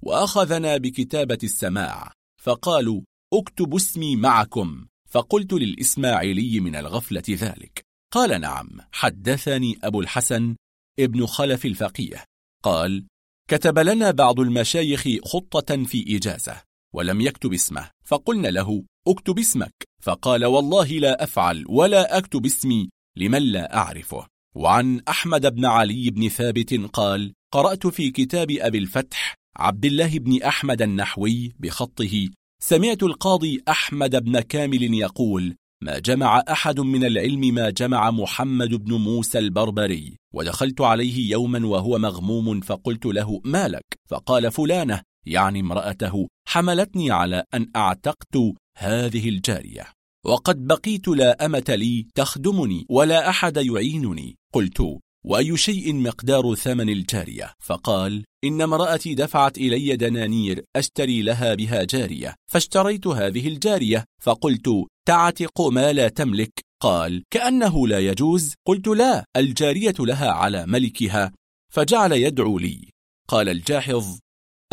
وأخذنا 0.04 0.78
بكتابة 0.78 1.38
السماع 1.44 2.12
فقالوا 2.42 3.02
اكتب 3.34 3.76
اسمي 3.76 4.16
معكم. 4.16 4.86
فقلت 5.10 5.54
للإسماعيلي 5.54 6.60
من 6.60 6.76
الغفلة 6.76 7.24
ذلك. 7.30 7.86
قال 8.14 8.42
نعم. 8.42 8.70
حدثني 8.92 9.80
أبو 9.84 10.02
الحسن 10.02 10.56
ابن 11.00 11.26
خلف 11.26 11.66
الفقيه 11.66 12.24
قال 12.64 13.06
كتب 13.50 13.80
لنا 13.80 14.12
بعض 14.12 14.40
المشايخ 14.40 15.08
خطة 15.26 15.84
في 15.84 16.16
إجازة 16.18 16.62
ولم 16.96 17.22
يكتب 17.22 17.54
اسمه 17.54 17.90
فقلنا 18.06 18.48
له 18.48 18.84
اكتب 19.08 19.40
اسمك. 19.40 19.74
فقال 20.02 20.46
والله 20.46 20.88
لا 20.88 21.24
أفعل 21.24 21.66
ولا 21.70 22.18
أكتب 22.18 22.46
اسمي 22.46 22.90
لمن 23.18 23.42
لا 23.42 23.78
أعرفه. 23.78 24.28
وعن 24.56 25.02
أحمد 25.10 25.56
بن 25.56 25.66
علي 25.66 26.10
بن 26.10 26.30
ثابت 26.30 26.74
قال 26.74 27.34
قرأت 27.54 27.88
في 27.88 28.12
كتاب 28.12 28.52
أبي 28.52 28.78
الفتح 28.78 29.36
عبد 29.58 29.86
الله 29.86 30.20
بن 30.20 30.44
أحمد 30.44 30.82
النحوي 30.82 31.54
بخطه 31.60 32.30
سمعت 32.64 33.04
القاضي 33.04 33.64
أحمد 33.70 34.24
بن 34.24 34.40
كامل 34.40 34.94
يقول 34.94 35.56
ما 35.84 36.00
جمع 36.00 36.44
أحد 36.50 36.80
من 36.80 37.06
العلم 37.06 37.54
ما 37.54 37.70
جمع 37.70 38.12
محمد 38.12 38.70
بن 38.70 38.94
موسى 38.94 39.40
البربري. 39.40 40.18
ودخلت 40.38 40.82
عليه 40.82 41.32
يوما 41.32 41.68
وهو 41.68 41.98
مغموم 41.98 42.60
فقلت 42.60 43.06
له 43.06 43.42
مالك 43.46 43.86
فقال 44.10 44.52
فلانة. 44.52 45.02
يعني 45.26 45.60
امرأته 45.60 46.28
حملتني 46.48 47.12
على 47.12 47.44
أن 47.54 47.72
أعتقت 47.76 48.38
هذه 48.78 49.30
الجارية. 49.30 49.86
وقد 50.26 50.68
بقيت 50.68 51.08
لا 51.08 51.46
أمة 51.46 51.66
لي 51.70 52.08
تخدمني 52.16 52.86
ولا 52.90 53.30
أحد 53.30 53.58
يعينني. 53.58 54.36
قلت 54.54 54.82
وأي 55.26 55.58
شيء 55.58 55.94
مقدار 55.96 56.56
ثمن 56.56 56.90
الجارية؟ 56.90 57.54
فقال 57.60 58.24
إن 58.44 58.62
امرأتي 58.62 59.16
دفعت 59.16 59.58
إلي 59.58 59.96
دنانير 59.96 60.64
أشتري 60.76 61.22
لها 61.22 61.54
بها 61.54 61.84
جارية 61.84 62.36
فاشتريت 62.52 63.08
هذه 63.08 63.48
الجارية. 63.48 64.06
فقلت 64.22 64.70
تعتق 65.08 65.62
ما 65.62 65.94
لا 65.94 66.08
تملك 66.08 66.67
قال 66.82 67.24
كأنه 67.30 67.88
لا 67.88 68.00
يجوز؟ 68.00 68.54
قلت 68.68 68.88
لا 68.88 69.26
الجارية 69.36 69.94
لها 70.00 70.32
على 70.32 70.66
ملكها. 70.66 71.32
فجعل 71.74 72.12
يدعو 72.12 72.60
لي. 72.60 72.90
قال 73.28 73.50
الجاحظ 73.50 74.20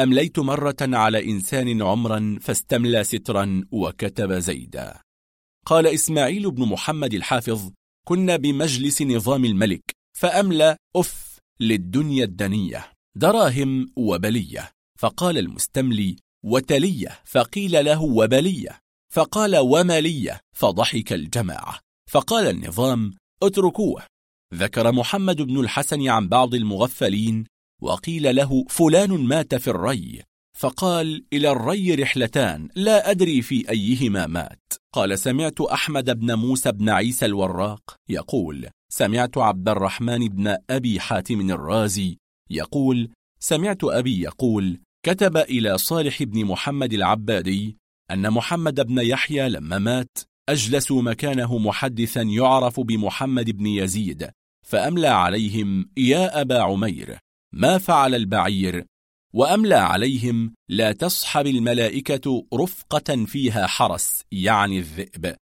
أمليت 0.01 0.39
مرة 0.39 0.77
على 0.81 1.25
إنسان 1.25 1.83
عمرا 1.83 2.39
فاستملى 2.41 3.05
سترا 3.05 3.65
وكتب 3.73 4.33
زيدا. 4.33 5.01
قال 5.67 5.87
إسماعيل 5.87 6.51
بن 6.51 6.63
محمد 6.63 7.15
الحافظ 7.15 7.71
كنا 8.07 8.37
بمجلس 8.37 9.03
نظام 9.03 9.45
الملك 9.45 9.83
فأملى 10.19 10.77
أف 10.97 11.39
للدنيا 11.61 12.25
الدنية 12.25 12.93
دراهم 13.17 13.93
وبلية. 13.97 14.71
فقال 14.99 15.39
المستملي 15.39 16.17
وتلية. 16.45 17.21
فقيل 17.25 17.85
له 17.85 18.03
وبلية. 18.03 18.79
فقال 19.13 19.57
وملية. 19.57 20.41
فضحك 20.57 21.13
الجماعة. 21.13 21.84
فقال 22.11 22.47
النظام 22.47 23.15
اتركوه. 23.43 24.03
ذكر 24.55 24.93
محمد 24.93 25.43
بن 25.43 25.61
الحسن 25.61 26.09
عن 26.09 26.29
بعض 26.29 26.55
المغفلين 26.55 27.45
وقيل 27.83 28.37
له 28.37 28.65
فلان 28.69 29.11
مات 29.11 29.55
في 29.55 29.69
الري. 29.69 30.23
فقال 30.59 31.25
إلى 31.33 31.51
الري 31.51 31.95
رحلتان 31.95 32.69
لا 32.75 33.11
أدري 33.11 33.43
في 33.43 33.71
أيهما 33.71 34.27
مات. 34.27 34.73
قال 34.95 35.19
سمعت 35.19 35.61
أحمد 35.61 36.19
بن 36.19 36.35
موسى 36.35 36.73
بن 36.73 36.89
عيسى 36.89 37.27
الوراق 37.27 37.97
يقول 38.09 38.69
سمعت 38.93 39.39
عبد 39.39 39.69
الرحمن 39.69 40.29
بن 40.29 40.57
أبي 40.71 41.01
حاتم 41.01 41.51
الرازي 41.51 42.19
يقول 42.51 43.11
سمعت 43.41 43.85
أبي 43.85 44.21
يقول 44.21 44.81
كتب 45.07 45.37
إلى 45.37 45.79
صالح 45.79 46.23
بن 46.23 46.45
محمد 46.45 46.93
العبادي 46.93 47.77
أن 48.11 48.31
محمد 48.31 48.81
بن 48.81 48.99
يحيى 48.99 49.49
لما 49.49 49.79
مات 49.79 50.19
أجلسوا 50.49 51.03
مكانه 51.03 51.59
محدثا 51.59 52.23
يعرف 52.23 52.81
بمحمد 52.81 53.51
بن 53.51 53.67
يزيد 53.67 54.31
فأملى 54.67 55.09
عليهم 55.09 55.91
يا 55.97 56.41
أبا 56.41 56.63
عمير 56.63 57.19
ما 57.55 57.79
فعل 57.79 58.15
البعير؟ 58.15 58.87
وأملى 59.35 59.75
عليهم 59.75 60.55
لا 60.69 60.93
تصحب 60.93 61.47
الملائكة 61.47 62.47
رفقة 62.55 63.25
فيها 63.25 63.67
حرس 63.67 64.23
يعني 64.33 64.79
الذئب. 64.79 65.37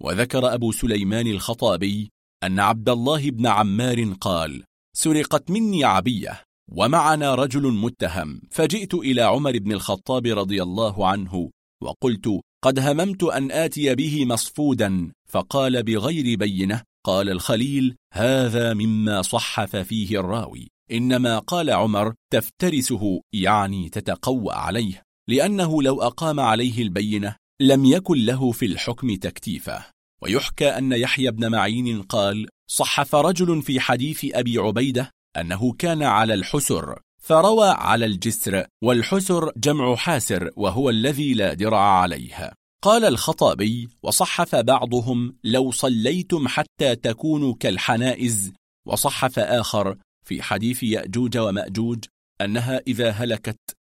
وذكر 0.00 0.54
أبو 0.54 0.72
سليمان 0.72 1.26
الخطابي 1.26 2.10
أن 2.44 2.60
عبد 2.60 2.88
الله 2.88 3.30
بن 3.30 3.46
عمار 3.46 4.12
قال 4.20 4.64
سرقت 4.96 5.50
مني 5.50 5.84
عبية 5.84 6.42
ومعنا 6.72 7.34
رجل 7.34 7.72
متهم 7.72 8.40
فجئت 8.50 8.94
إلى 8.94 9.22
عمر 9.22 9.58
بن 9.58 9.72
الخطاب 9.72 10.26
رضي 10.26 10.62
الله 10.62 11.08
عنه 11.08 11.50
وقلت 11.82 12.40
قد 12.64 12.78
هممت 12.78 13.22
أن 13.22 13.52
آتي 13.52 13.94
به 13.94 14.24
مصفودا 14.24 15.12
فقال 15.28 15.82
بغير 15.82 16.38
بينة 16.38 16.82
قال 17.06 17.30
الخليل 17.30 17.96
هذا 18.14 18.74
مما 18.74 19.22
صحف 19.22 19.76
فيه 19.76 20.20
الراوي 20.20 20.68
إنما 20.92 21.38
قال 21.38 21.70
عمر 21.70 22.14
تفترسه 22.32 23.20
يعني 23.34 23.88
تتقوى 23.88 24.52
عليه 24.52 25.02
لأنه 25.28 25.82
لو 25.82 26.02
أقام 26.02 26.40
عليه 26.40 26.82
البينة 26.82 27.36
لم 27.60 27.84
يكن 27.84 28.18
له 28.18 28.52
في 28.52 28.66
الحكم 28.66 29.14
تكتيفه. 29.14 29.84
ويحكى 30.22 30.68
أن 30.68 30.92
يحيى 30.92 31.30
بن 31.30 31.50
معين 31.50 32.02
قال 32.02 32.48
صحف 32.70 33.14
رجل 33.14 33.62
في 33.62 33.80
حديث 33.80 34.26
أبي 34.32 34.58
عبيدة 34.58 35.10
أنه 35.36 35.72
كان 35.72 36.02
على 36.02 36.34
الحسر 36.34 37.00
فروى 37.28 37.68
على 37.68 38.06
الجسر 38.06 38.66
والحسر 38.84 39.52
جمع 39.56 39.96
حاسر 39.96 40.50
وهو 40.56 40.90
الذي 40.90 41.34
لا 41.34 41.54
درع 41.54 42.00
عليه 42.00 42.52
قال 42.82 43.04
الخطابي 43.04 43.88
وصحف 44.02 44.54
بعضهم 44.54 45.36
لو 45.44 45.70
صليتم 45.70 46.48
حتى 46.48 46.96
تكونوا 46.96 47.54
كالحنائز 47.60 48.52
وصحف 48.86 49.38
آخر 49.38 49.96
في 50.26 50.42
حديث 50.42 50.82
يأجوج 50.82 51.38
ومأجوج 51.38 52.04
أنها 52.40 52.80
إذا 52.86 53.10
هلكت 53.10 53.76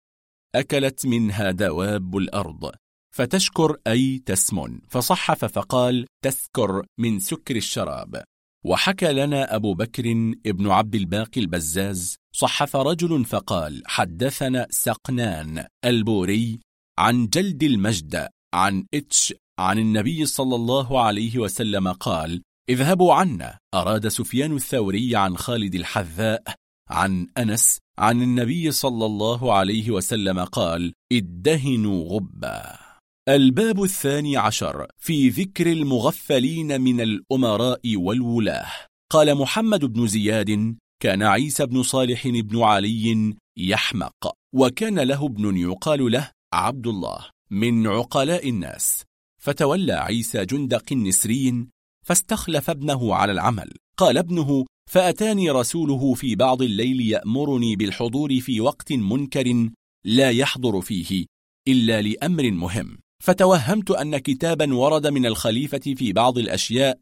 أكلت 0.55 1.07
منها 1.07 1.51
دواب 1.51 2.17
الأرض 2.17 2.73
فتشكر 3.15 3.77
أي 3.87 4.23
تسمن. 4.27 4.81
فصحف 4.89 5.45
فقال 5.45 6.07
تسكر 6.25 6.87
من 6.99 7.19
سكر 7.19 7.57
الشراب 7.57 8.25
وحكى 8.67 9.13
لنا 9.13 9.57
أبو 9.57 9.75
بكر 9.75 10.11
ابن 10.47 10.71
عبد 10.71 10.95
الباقي 10.95 11.41
البزاز 11.41 12.17
صحف 12.33 12.77
رجل 12.77 13.25
فقال 13.25 13.83
حدثنا 13.87 14.67
سقنان 14.71 15.67
البوري 15.85 16.61
عن 16.99 17.27
جلد 17.27 17.63
المجد 17.63 18.29
عن 18.55 18.87
إتش 18.95 19.35
عن 19.59 19.79
النبي 19.79 20.27
صلى 20.27 20.55
الله 20.55 21.01
عليه 21.05 21.39
وسلم 21.39 21.89
قال 21.89 22.43
اذهبوا 22.69 23.15
عنا. 23.15 23.59
أراد 23.75 24.09
سفيان 24.09 24.57
الثوري 24.57 25.17
عن 25.17 25.37
خالد 25.37 25.75
الحذاء 25.75 26.43
عن 26.91 27.27
أنس 27.39 27.79
عن 27.99 28.23
النبي 28.23 28.71
صلى 28.71 29.07
الله 29.07 29.55
عليه 29.55 29.91
وسلم 29.91 30.45
قال 30.45 30.93
ادهنوا 31.13 32.09
غبا. 32.09 32.86
الباب 33.29 33.83
الثاني 33.83 34.37
عشر 34.37 34.87
في 34.99 35.29
ذكر 35.29 35.73
المغفلين 35.73 36.81
من 36.81 37.01
الأمراء 37.01 37.97
والولاة. 37.97 38.67
قال 39.13 39.35
محمد 39.35 39.85
بن 39.85 40.07
زياد 40.07 40.77
كان 41.03 41.23
عيسى 41.23 41.67
بن 41.67 41.83
صالح 41.83 42.29
بن 42.29 42.63
علي 42.63 43.35
يحمق 43.57 44.33
وكان 44.55 44.99
له 44.99 45.27
ابن 45.27 45.57
يقال 45.57 46.13
له 46.13 46.31
عبد 46.53 46.87
الله 46.87 47.19
من 47.51 47.87
عقلاء 47.87 48.49
الناس. 48.49 49.03
فتولى 49.43 49.93
عيسى 49.93 50.45
جندق 50.45 50.93
النسرين 50.93 51.69
فاستخلف 52.05 52.71
ابنه 52.71 53.15
على 53.15 53.33
العمل. 53.33 53.73
قال 53.97 54.19
ابنه 54.19 54.67
فأتاني 54.91 55.51
رسوله 55.51 56.15
في 56.15 56.35
بعض 56.35 56.63
الليل 56.63 57.01
يأمرني 57.01 57.77
بالحضور 57.77 58.41
في 58.41 58.61
وقت 58.61 58.93
منكر 58.93 59.69
لا 60.05 60.31
يحضر 60.31 60.81
فيه 60.81 61.27
إلا 61.69 62.03
لأمر 62.03 62.51
مهم. 62.51 62.99
فتوهمت 63.27 63.91
أن 63.91 64.19
كتابا 64.19 64.75
ورد 64.75 65.07
من 65.07 65.27
الخليفة 65.27 65.95
في 65.97 66.13
بعض 66.13 66.39
الأشياء 66.39 66.99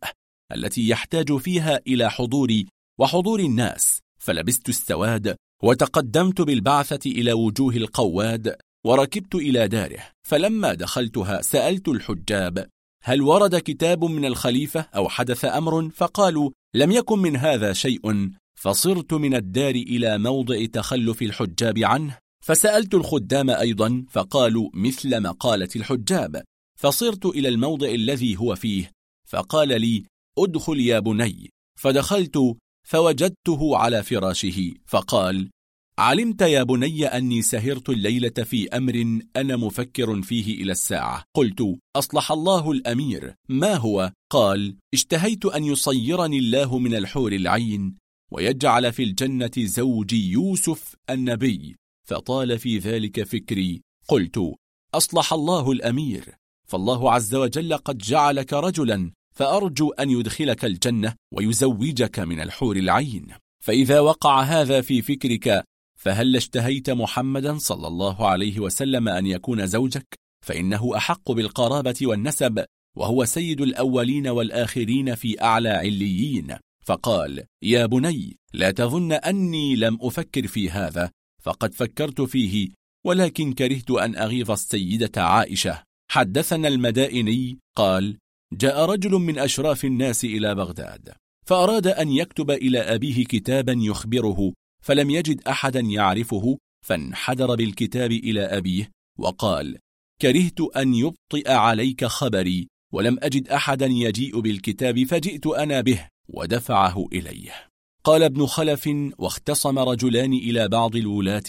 التي 0.55 0.88
يحتاج 0.88 1.36
فيها 1.36 1.80
إلى 1.86 2.10
حضوري 2.10 2.66
وحضور 2.98 3.40
الناس 3.40 4.01
فلبست 4.18 4.68
السواد 4.68 5.36
وتقدمت 5.62 6.40
بالبعثة 6.40 7.10
إلى 7.10 7.32
وجوه 7.32 7.76
القواد 7.76 8.56
وركبت 8.86 9.34
إلى 9.34 9.68
داره 9.68 9.98
فلما 10.28 10.74
دخلتها 10.74 11.42
سألت 11.42 11.88
الحجاب 11.88 12.68
هل 13.02 13.22
ورد 13.22 13.56
كتاب 13.56 14.05
من 14.05 14.24
الخليفة 14.24 14.80
أو 14.96 15.09
حدث 15.09 15.44
أمر؟ 15.44 15.90
فقالوا 15.90 16.51
لم 16.74 16.92
يكن 16.92 17.18
من 17.18 17.36
هذا 17.36 17.72
شيء 17.72 18.30
فصرت 18.55 19.12
من 19.12 19.34
الدار 19.34 19.74
إلى 19.74 20.18
موضع 20.18 20.64
تخلف 20.64 21.22
الحجاب 21.22 21.78
عنه 21.78 22.18
فسألت 22.45 22.95
الخدام 22.95 23.51
أيضا 23.51 24.05
فقالوا 24.11 24.71
مثل 24.75 25.23
مقالة 25.23 25.69
الحجاب. 25.77 26.43
فصرت 26.79 27.27
إلى 27.27 27.49
الموضع 27.49 27.89
الذي 27.89 28.37
هو 28.37 28.55
فيه 28.55 28.91
فقال 29.29 29.81
لي 29.81 30.05
أدخل 30.39 30.81
يا 30.81 30.99
بني 30.99 31.51
فدخلت 31.81 32.57
فوجدته 32.89 33.77
على 33.77 34.03
فراشه 34.03 34.75
فقال 34.87 35.51
علمت 35.99 36.43
يا 36.43 36.62
بني 36.62 37.07
أني 37.07 37.43
سهرت 37.43 37.91
الليلة 37.91 38.45
في 38.45 38.69
أمر 38.69 39.21
أنا 39.37 39.57
مفكر 39.57 40.23
فيه 40.23 40.62
إلى 40.62 40.73
الساعة 40.73 41.25
قلت 41.35 41.79
أصلح 41.97 42.33
الله 42.33 42.73
الأمير 42.73 43.35
ما 43.49 43.75
هو؟ 43.75 44.12
قال 44.31 44.77
اشتهيت 44.95 45.47
أن 45.47 45.65
يصيرني 45.65 46.39
الله 46.39 46.79
من 46.79 46.95
الحور 46.95 47.33
العين 47.33 47.95
ويجعل 48.33 48.93
في 48.93 49.03
الجنة 49.03 49.53
زوجي 49.59 50.31
يوسف 50.31 50.95
النبي 51.11 51.77
فطال 52.05 52.59
في 52.59 52.78
ذلك 52.78 53.22
فكري. 53.22 53.82
قلت 54.09 54.55
أصلح 54.94 55.32
الله 55.32 55.72
الأمير. 55.72 56.35
فالله 56.66 57.12
عز 57.12 57.35
وجل 57.35 57.76
قد 57.76 57.98
جعلك 57.98 58.52
رجلا 58.52 59.12
فأرجو 59.35 59.90
أن 59.90 60.10
يدخلك 60.10 60.64
الجنة 60.64 61.14
ويزوجك 61.32 62.18
من 62.18 62.40
الحور 62.40 62.76
العين. 62.76 63.26
فإذا 63.60 64.01
وقع 64.01 64.43
هذا 64.43 64.81
في 64.81 65.02
فكرك 65.02 65.64
فهل 65.97 66.36
اشتهيت 66.36 66.90
محمدا 66.90 67.59
صلى 67.59 67.86
الله 67.86 68.28
عليه 68.28 68.60
وسلم 68.60 69.09
أن 69.09 69.26
يكون 69.26 69.66
زوجك؟ 69.66 70.14
فإنه 70.47 70.97
أحق 70.97 71.32
بالقرابة 71.32 71.94
والنسب 72.02 72.64
وهو 72.97 73.24
سيد 73.24 73.60
الأولين 73.60 74.28
والآخرين 74.28 75.14
في 75.14 75.43
أعلى 75.43 75.68
عليين. 75.68 76.56
فقال 76.85 77.44
يا 77.62 77.86
بني 77.86 78.36
لا 78.52 78.70
تظن 78.70 79.12
أني 79.12 79.76
لم 79.76 79.98
أفكر 80.01 80.47
في 80.47 80.70
هذا. 80.70 81.10
فقد 81.45 81.75
فكرت 81.75 82.21
فيه 82.21 82.69
ولكن 83.07 83.53
كرهت 83.53 83.91
أن 83.91 84.16
أغيظ 84.16 84.51
السيدة 84.51 85.23
عائشة. 85.23 85.83
حدثنا 86.11 86.69
المدائني 86.69 87.59
قال 87.77 88.19
جاء 88.53 88.85
رجل 88.85 89.11
من 89.11 89.39
أشراف 89.39 89.85
الناس 89.85 90.25
إلى 90.25 90.55
بغداد 90.55 91.12
فأراد 91.47 91.87
أن 91.87 92.09
يكتب 92.09 92.51
إلى 92.51 92.79
أبيه 92.79 93.25
كتابا 93.25 93.73
يخبره 93.79 94.53
فلم 94.83 95.11
يجد 95.11 95.49
أحدا 95.49 95.81
يعرفه 95.81 96.59
فانحدر 96.87 97.55
بالكتاب 97.55 98.12
إلى 98.12 98.41
أبيه 98.41 98.91
وقال 99.19 99.79
كرهت 100.23 100.61
أن 100.61 100.95
يبطئ 100.95 101.51
عليك 101.51 102.05
خبري 102.05 102.69
ولم 102.93 103.19
أجد 103.23 103.49
أحدا 103.49 103.87
يجيء 103.87 104.41
بالكتاب 104.41 105.05
فجئت 105.05 105.47
أنا 105.47 105.81
به 105.81 106.09
ودفعه 106.29 107.07
إليه. 107.12 107.73
قال 108.05 108.22
ابن 108.22 108.47
خلف 108.47 108.90
واختصم 109.18 109.78
رجلان 109.78 110.32
إلى 110.32 110.68
بعض 110.68 110.97
الولاة 110.97 111.43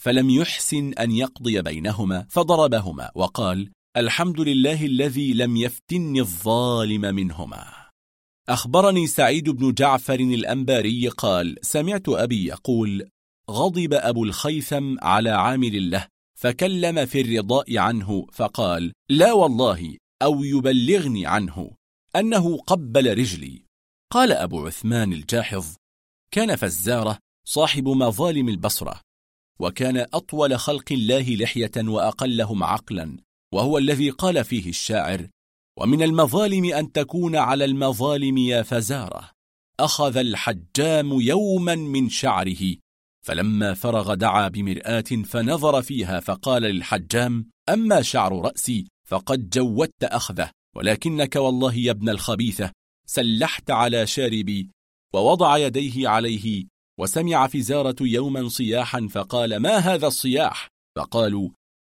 فلم 0.00 0.30
يحسن 0.30 0.92
أن 0.92 1.10
يقضي 1.10 1.62
بينهما 1.62 2.26
فضربهما 2.30 3.10
وقال 3.14 3.70
الحمد 3.96 4.40
لله 4.40 4.86
الذي 4.86 5.32
لم 5.32 5.56
يفتن 5.56 6.16
الظالم 6.16 7.00
منهما. 7.00 7.66
أخبرني 8.48 9.06
سعيد 9.06 9.50
بن 9.50 9.72
جعفر 9.72 10.20
الأنباري 10.20 11.08
قال 11.08 11.56
سمعت 11.62 12.08
أبي 12.08 12.46
يقول 12.46 13.08
غضب 13.50 13.94
أبو 13.94 14.24
الخيثم 14.24 14.96
على 15.02 15.30
عامل 15.30 15.90
له 15.90 16.06
فكلم 16.38 17.06
في 17.06 17.20
الرضاء 17.20 17.78
عنه 17.78 18.26
فقال 18.32 18.92
لا 19.10 19.32
والله 19.32 19.96
أو 20.22 20.44
يبلغني 20.44 21.26
عنه 21.26 21.70
أنه 22.16 22.56
قبل 22.56 23.18
رجلي. 23.18 23.64
قال 24.12 24.32
أبو 24.32 24.66
عثمان 24.66 25.12
الجاحظ 25.12 25.66
كان 26.30 26.56
فزارة 26.56 27.18
صاحب 27.46 27.88
مظالم 27.88 28.48
البصرة 28.48 29.00
وكان 29.58 29.96
أطول 29.96 30.58
خلق 30.58 30.92
الله 30.92 31.36
لحية 31.36 31.72
وأقلهم 31.76 32.64
عقلا 32.64 33.16
وهو 33.52 33.78
الذي 33.78 34.10
قال 34.10 34.44
فيه 34.44 34.68
الشاعر 34.68 35.28
ومن 35.78 36.02
المظالم 36.02 36.64
أن 36.64 36.92
تكون 36.92 37.36
على 37.36 37.64
المظالم 37.64 38.38
يا 38.38 38.62
فزارة 38.62 39.30
أخذ 39.80 40.16
الحجام 40.16 41.20
يوما 41.20 41.74
من 41.74 42.08
شعره 42.08 42.76
فلما 43.24 43.74
فرغ 43.74 44.14
دعا 44.14 44.48
بمرآة 44.48 45.04
فنظر 45.24 45.82
فيها 45.82 46.20
فقال 46.20 46.62
للحجام 46.62 47.50
أما 47.68 48.02
شعر 48.02 48.40
رأسي 48.40 48.86
فقد 49.08 49.50
جودت 49.50 50.04
أخذه 50.04 50.50
ولكنك 50.76 51.36
والله 51.36 51.74
يا 51.74 51.90
ابن 51.90 52.08
الخبيثة 52.08 52.72
سلحت 53.06 53.70
على 53.70 54.06
شاربي 54.06 54.70
ووضع 55.14 55.56
يديه 55.56 56.08
عليه 56.08 56.64
وسمع 57.00 57.46
فزارة 57.46 57.96
يوما 58.00 58.48
صياحا 58.48 59.08
فقال 59.10 59.56
ما 59.56 59.76
هذا 59.76 60.06
الصياح؟ 60.06 60.68
فقالوا 60.96 61.48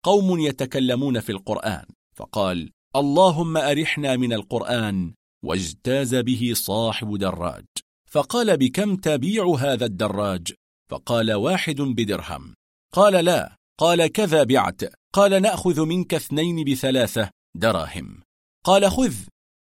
قوم 0.06 0.40
يتكلمون 0.40 1.20
في 1.20 1.32
القرآن. 1.32 1.86
فقال 2.16 2.72
اللهم 2.96 3.58
أرحنا 3.58 4.16
من 4.16 4.34
القرآن 4.34 5.14
واجتاز 5.46 6.16
به 6.16 6.52
صاحب 6.56 7.18
دراج. 7.18 7.66
فقال 8.12 8.58
بكم 8.58 8.96
تبيع 8.96 9.56
هذا 9.60 9.86
الدراج؟ 9.86 10.54
فقال 10.90 11.34
واحد 11.34 11.82
بدرهم. 11.82 12.54
قال 12.94 13.26
لا. 13.26 13.56
قال 13.80 14.08
كذا 14.08 14.44
بعت. 14.44 14.84
قال 15.14 15.42
نأخذ 15.42 15.86
منك 15.86 16.14
اثنين 16.14 16.64
بثلاثة 16.64 17.30
دراهم 17.56 18.22
قال 18.64 18.92
خذ. 18.92 19.16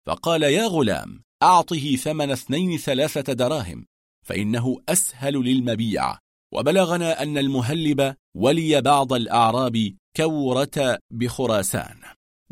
فقال 0.06 0.42
يا 0.42 0.66
غلام. 0.66 1.22
أعطه 1.42 1.96
ثمن 1.96 2.30
اثنين 2.30 2.78
ثلاثة 2.78 3.32
دراهم 3.32 3.86
فإنه 4.26 4.76
أسهل 4.88 5.34
للمبيع. 5.34 6.18
وبلغنا 6.54 7.22
أن 7.22 7.38
المهلب 7.38 8.14
ولي 8.36 8.80
بعض 8.80 9.12
الأعراب 9.12 9.94
كورة 10.16 10.98
بخراسان. 11.10 11.96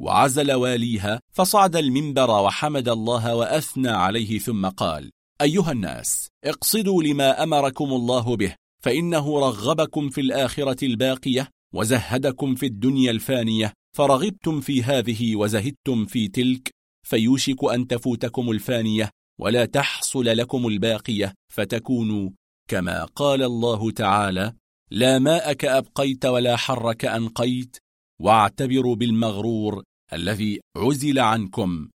وعزل 0.01 0.53
واليها 0.53 1.21
فصعد 1.33 1.77
المنبر 1.77 2.31
وحمد 2.31 2.89
الله 2.89 3.35
وأثنى 3.35 3.89
عليه 3.89 4.39
ثم 4.39 4.67
قال 4.67 5.11
أيها 5.43 5.73
الناس 5.73 6.29
اقصدوا 6.45 7.03
لما 7.03 7.43
أمركم 7.43 7.85
الله 7.85 8.37
به 8.37 8.55
فإنه 8.83 9.41
رغبكم 9.41 10.09
في 10.09 10.21
الآخرة 10.21 10.85
الباقية 10.85 11.49
وزهدكم 11.75 12.55
في 12.55 12.67
الدنيا 12.67 13.11
الفانية 13.11 13.73
فرغبتم 13.97 14.61
في 14.61 14.83
هذه 14.83 15.37
وزهدتم 15.37 16.07
في 16.07 16.29
تلك 16.29 16.71
فيوشك 17.07 17.65
أن 17.65 17.87
تفوتكم 17.87 18.51
الفانية 18.51 19.11
ولا 19.41 19.65
تحصل 19.65 20.25
لكم 20.25 20.67
الباقية 20.67 21.35
فتكونوا 21.53 22.31
كما 22.71 23.05
قال 23.05 23.43
الله 23.43 23.91
تعالى 23.91 24.55
لا 24.91 25.19
ماءك 25.19 25.65
أبقيت 25.65 26.27
ولا 26.27 26.57
حرك 26.57 27.05
أنقيت 27.05 27.77
واعتبروا 28.23 28.97
بالمغرور 28.97 29.83
الذي 30.13 30.61
عزل 30.77 31.19
عنكم. 31.19 31.89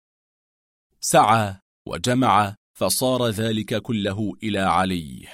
سعى 1.02 1.56
وجمع 1.88 2.56
فصار 2.80 3.28
ذلك 3.28 3.82
كله 3.82 4.34
إلى 4.44 4.60
علي 4.60 5.28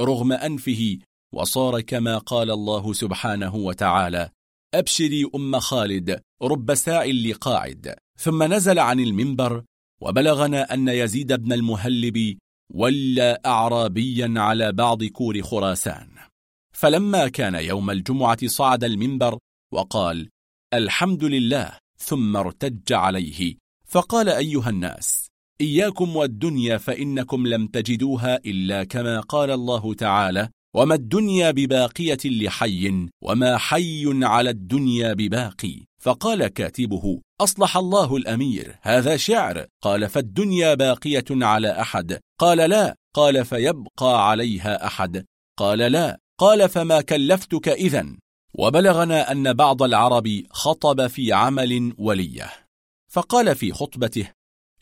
رغم 0.00 0.32
أنفه 0.32 0.98
وصار 1.34 1.80
كما 1.80 2.18
قال 2.18 2.50
الله 2.50 2.92
سبحانه 2.92 3.54
وتعالى 3.54 4.30
أبشري 4.74 5.30
أم 5.34 5.60
خالد 5.60 6.20
رب 6.42 6.74
ساع 6.74 7.04
لقاعد. 7.04 7.94
ثم 8.18 8.42
نزل 8.42 8.78
عن 8.78 9.00
المنبر 9.00 9.64
وبلغنا 10.00 10.74
أن 10.74 10.88
يزيد 10.88 11.32
بن 11.32 11.52
المهلب 11.52 12.38
ولى 12.74 13.38
أعرابيا 13.46 14.34
على 14.36 14.72
بعض 14.72 15.04
كور 15.04 15.42
خراسان. 15.42 16.08
فلما 16.72 17.28
كان 17.28 17.54
يوم 17.54 17.90
الجمعة 17.90 18.46
صعد 18.46 18.84
المنبر 18.84 19.38
وقال 19.72 20.28
الحمد 20.74 21.24
لله. 21.24 21.78
ثم 21.98 22.36
ارتج 22.36 22.92
عليه 22.92 23.56
فقال 23.86 24.28
أيها 24.28 24.70
الناس 24.70 25.28
إياكم 25.60 26.16
والدنيا 26.16 26.78
فإنكم 26.78 27.46
لم 27.46 27.66
تجدوها 27.66 28.36
إلا 28.36 28.84
كما 28.84 29.20
قال 29.20 29.50
الله 29.50 29.94
تعالى 29.94 30.48
وما 30.76 30.94
الدنيا 30.94 31.50
بباقية 31.50 32.18
لحي 32.24 33.08
وما 33.22 33.56
حي 33.56 34.24
على 34.24 34.50
الدنيا 34.50 35.14
بباقي. 35.14 35.87
فقال 36.02 36.46
كاتبه 36.46 37.20
أصلح 37.40 37.76
الله 37.76 38.16
الأمير 38.16 38.78
هذا 38.82 39.16
شعر. 39.16 39.66
قال 39.82 40.08
فالدنيا 40.08 40.74
باقية 40.74 41.24
على 41.30 41.80
أحد. 41.80 42.20
قال 42.40 42.58
لا. 42.58 42.96
قال 43.14 43.44
فيبقى 43.44 44.28
عليها 44.30 44.86
أحد. 44.86 45.24
قال 45.58 45.78
لا. 45.78 46.18
قال 46.38 46.68
فما 46.68 47.00
كلفتك 47.00 47.68
إذا 47.68 48.06
وبلغنا 48.54 49.32
أن 49.32 49.52
بعض 49.52 49.82
العرب 49.82 50.42
خطب 50.50 51.06
في 51.06 51.32
عمل 51.32 51.94
وليه. 51.98 52.50
فقال 53.10 53.56
في 53.56 53.72
خطبته 53.72 54.30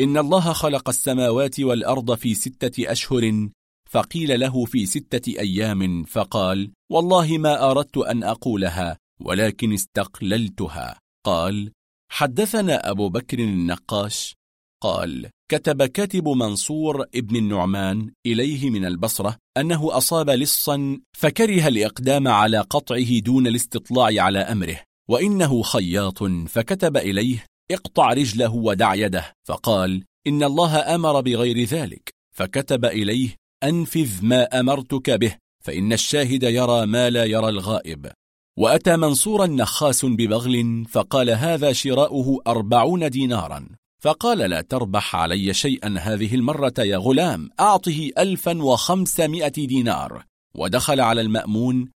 إن 0.00 0.18
الله 0.18 0.52
خلق 0.52 0.88
السماوات 0.88 1.60
والأرض 1.60 2.14
في 2.14 2.34
ستة 2.34 2.92
أشهر 2.92 3.48
فقيل 3.90 4.40
له 4.40 4.64
في 4.64 4.86
ستة 4.86 5.40
أيام 5.40 6.04
فقال 6.04 6.70
والله 6.90 7.38
ما 7.38 7.70
أردت 7.70 7.96
أن 7.96 8.22
أقولها 8.22 8.98
ولكن 9.20 9.72
استقللتها. 9.72 10.98
قال 11.26 11.70
حدثنا 12.12 12.90
أبو 12.90 13.08
بكر 13.08 13.38
النقاش. 13.38 14.34
قال 14.82 15.30
كتب 15.50 15.82
كاتب 15.82 16.28
منصور 16.28 17.04
ابن 17.14 17.36
النعمان 17.36 18.10
إليه 18.26 18.70
من 18.70 18.84
البصرة 18.84 19.36
أنه 19.56 19.96
أصاب 19.96 20.30
لصا 20.30 21.00
فكره 21.16 21.68
الإقدام 21.68 22.28
على 22.28 22.58
قطعه 22.58 23.18
دون 23.18 23.46
الاستطلاع 23.46 24.22
على 24.24 24.38
أمره 24.38 24.80
وإنه 25.08 25.62
خياط 25.62 26.22
فكتب 26.48 26.96
إليه 26.96 27.44
اقطع 27.70 28.12
رجله 28.12 28.54
ودع 28.54 28.94
يده. 28.94 29.32
فقال 29.48 30.04
إن 30.26 30.42
الله 30.42 30.94
أمر 30.94 31.20
بغير 31.20 31.64
ذلك. 31.64 32.10
فكتب 32.36 32.84
إليه 32.84 33.34
أنفذ 33.64 34.24
ما 34.24 34.60
أمرتك 34.60 35.10
به 35.10 35.36
فإن 35.64 35.92
الشاهد 35.92 36.42
يرى 36.42 36.86
ما 36.86 37.10
لا 37.10 37.24
يرى 37.24 37.48
الغائب. 37.48 38.12
وأتى 38.58 38.96
منصورا 38.96 39.46
نخاس 39.46 40.04
ببغل 40.04 40.84
فقال 40.88 41.30
هذا 41.30 41.72
شراؤه 41.72 42.42
أربعون 42.46 43.10
دينارا. 43.10 43.68
فقال 44.02 44.38
لا 44.38 44.60
تربح 44.60 45.16
علي 45.16 45.54
شيئا 45.54 45.98
هذه 45.98 46.34
المرة 46.34 46.74
يا 46.78 46.96
غلام 46.96 47.50
أعطه 47.60 48.10
ألفا 48.18 48.62
وخمسمائة 48.62 49.48
دينار. 49.48 50.24
ودخل 50.54 51.00
على 51.00 51.20
المأمون 51.20 51.90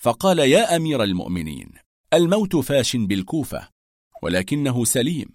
فقال 0.00 0.38
يا 0.38 0.76
أمير 0.76 1.02
المؤمنين 1.02 1.70
الموت 2.12 2.56
فاش 2.56 2.96
بالكوفة 2.96 3.68
ولكنه 4.22 4.84
سليم. 4.84 5.28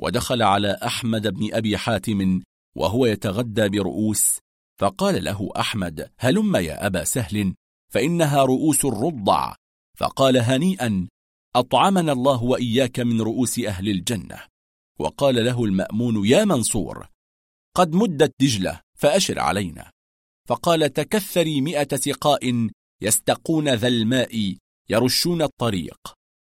ودخل 0.00 0.42
على 0.42 0.78
أحمد 0.84 1.28
بن 1.28 1.54
أبي 1.54 1.78
حاتم 1.78 2.42
وهو 2.76 3.06
يتغدى 3.06 3.68
برؤوس 3.68 4.38
فقال 4.78 5.24
له 5.24 5.50
أحمد 5.56 6.10
هلم 6.18 6.56
يا 6.56 6.86
أبا 6.86 7.04
سهل 7.04 7.54
فإنها 7.92 8.44
رؤوس 8.44 8.84
الرضع. 8.84 9.54
فقال 10.00 10.36
هنيئا 10.36 11.08
أطعمنا 11.56 12.12
الله 12.12 12.42
وإياك 12.42 13.00
من 13.00 13.20
رؤوس 13.20 13.58
أهل 13.58 13.88
الجنة. 13.88 14.38
وقال 14.98 15.44
له 15.44 15.64
المأمون 15.64 16.26
يا 16.26 16.44
منصور 16.44 17.08
قد 17.76 17.94
مدت 17.94 18.32
دجلة 18.40 18.80
فأشر 18.98 19.38
علينا. 19.38 19.90
فقال 20.48 20.92
تكثري 20.92 21.60
مئة 21.60 21.96
سقاء 21.96 22.68
يستقون 23.02 23.68
ذا 23.68 23.88
الماء 23.88 24.56
يرشون 24.90 25.42
الطريق. 25.42 25.98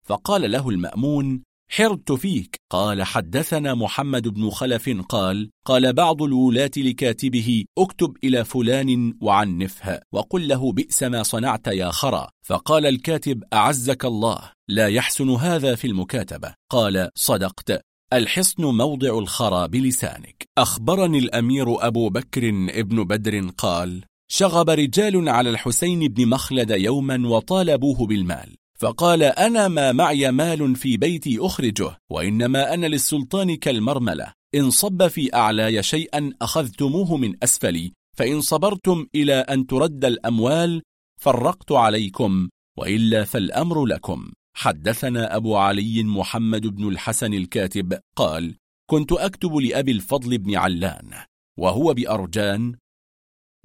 فقال 0.05 0.51
له 0.51 0.69
المأمون 0.69 1.43
حرت 1.69 2.11
فيك. 2.11 2.55
قال 2.71 3.03
حدثنا 3.03 3.73
محمد 3.73 4.27
بن 4.27 4.49
خلف 4.49 4.89
قال 5.09 5.49
قال 5.65 5.93
بعض 5.93 6.21
الولاة 6.21 6.71
لكاتبه 6.77 7.65
اكتب 7.77 8.17
إلى 8.23 8.45
فلان 8.45 9.17
وعنفها 9.21 10.01
وقل 10.11 10.47
له 10.47 10.71
بئس 10.71 11.03
ما 11.03 11.23
صنعت 11.23 11.67
يا 11.67 11.91
خرى 11.91 12.27
فقال 12.45 12.85
الكاتب 12.85 13.43
أعزك 13.53 14.05
الله 14.05 14.51
لا 14.69 14.87
يحسن 14.87 15.29
هذا 15.29 15.75
في 15.75 15.87
المكاتبة. 15.87 16.53
قال 16.71 17.09
صدقت. 17.15 17.81
الحصن 18.13 18.63
موضع 18.63 19.19
الخرى 19.19 19.67
بلسانك. 19.67 20.43
أخبرني 20.57 21.17
الأمير 21.17 21.87
أبو 21.87 22.09
بكر 22.09 22.49
ابن 22.69 23.03
بدر 23.03 23.49
قال 23.49 24.03
شغب 24.31 24.69
رجال 24.69 25.29
على 25.29 25.49
الحسين 25.49 26.07
بن 26.07 26.27
مخلد 26.27 26.71
يوما 26.71 27.27
وطالبوه 27.27 28.07
بالمال. 28.07 28.55
فقال 28.77 29.23
أنا 29.23 29.67
ما 29.67 29.91
معي 29.91 30.31
مال 30.31 30.75
في 30.75 30.97
بيتي 30.97 31.37
أخرجه 31.39 31.97
وإنما 32.11 32.73
أنا 32.73 32.85
للسلطان 32.85 33.55
كالمرملة. 33.55 34.33
إن 34.55 34.69
صب 34.69 35.07
في 35.07 35.35
أعلاي 35.35 35.83
شيئا 35.83 36.33
أخذتموه 36.41 37.17
من 37.17 37.43
أسفلي 37.43 37.91
فإن 38.17 38.41
صبرتم 38.41 39.07
إلى 39.15 39.33
أن 39.33 39.67
ترد 39.67 40.05
الأموال 40.05 40.81
فرقت 41.21 41.71
عليكم 41.71 42.49
وإلا 42.77 43.23
فالأمر 43.23 43.85
لكم. 43.85 44.31
حدثنا 44.55 45.35
أبو 45.35 45.55
علي 45.55 46.03
محمد 46.03 46.67
بن 46.67 46.87
الحسن 46.87 47.33
الكاتب 47.33 47.99
قال 48.15 48.55
كنت 48.89 49.11
أكتب 49.11 49.55
لأبي 49.55 49.91
الفضل 49.91 50.37
بن 50.37 50.55
علان 50.55 51.23
وهو 51.59 51.93
بأرجان 51.93 52.75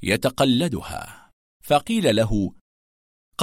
يتقلدها. 0.03 1.31
فقيل 1.65 2.17
له 2.17 2.53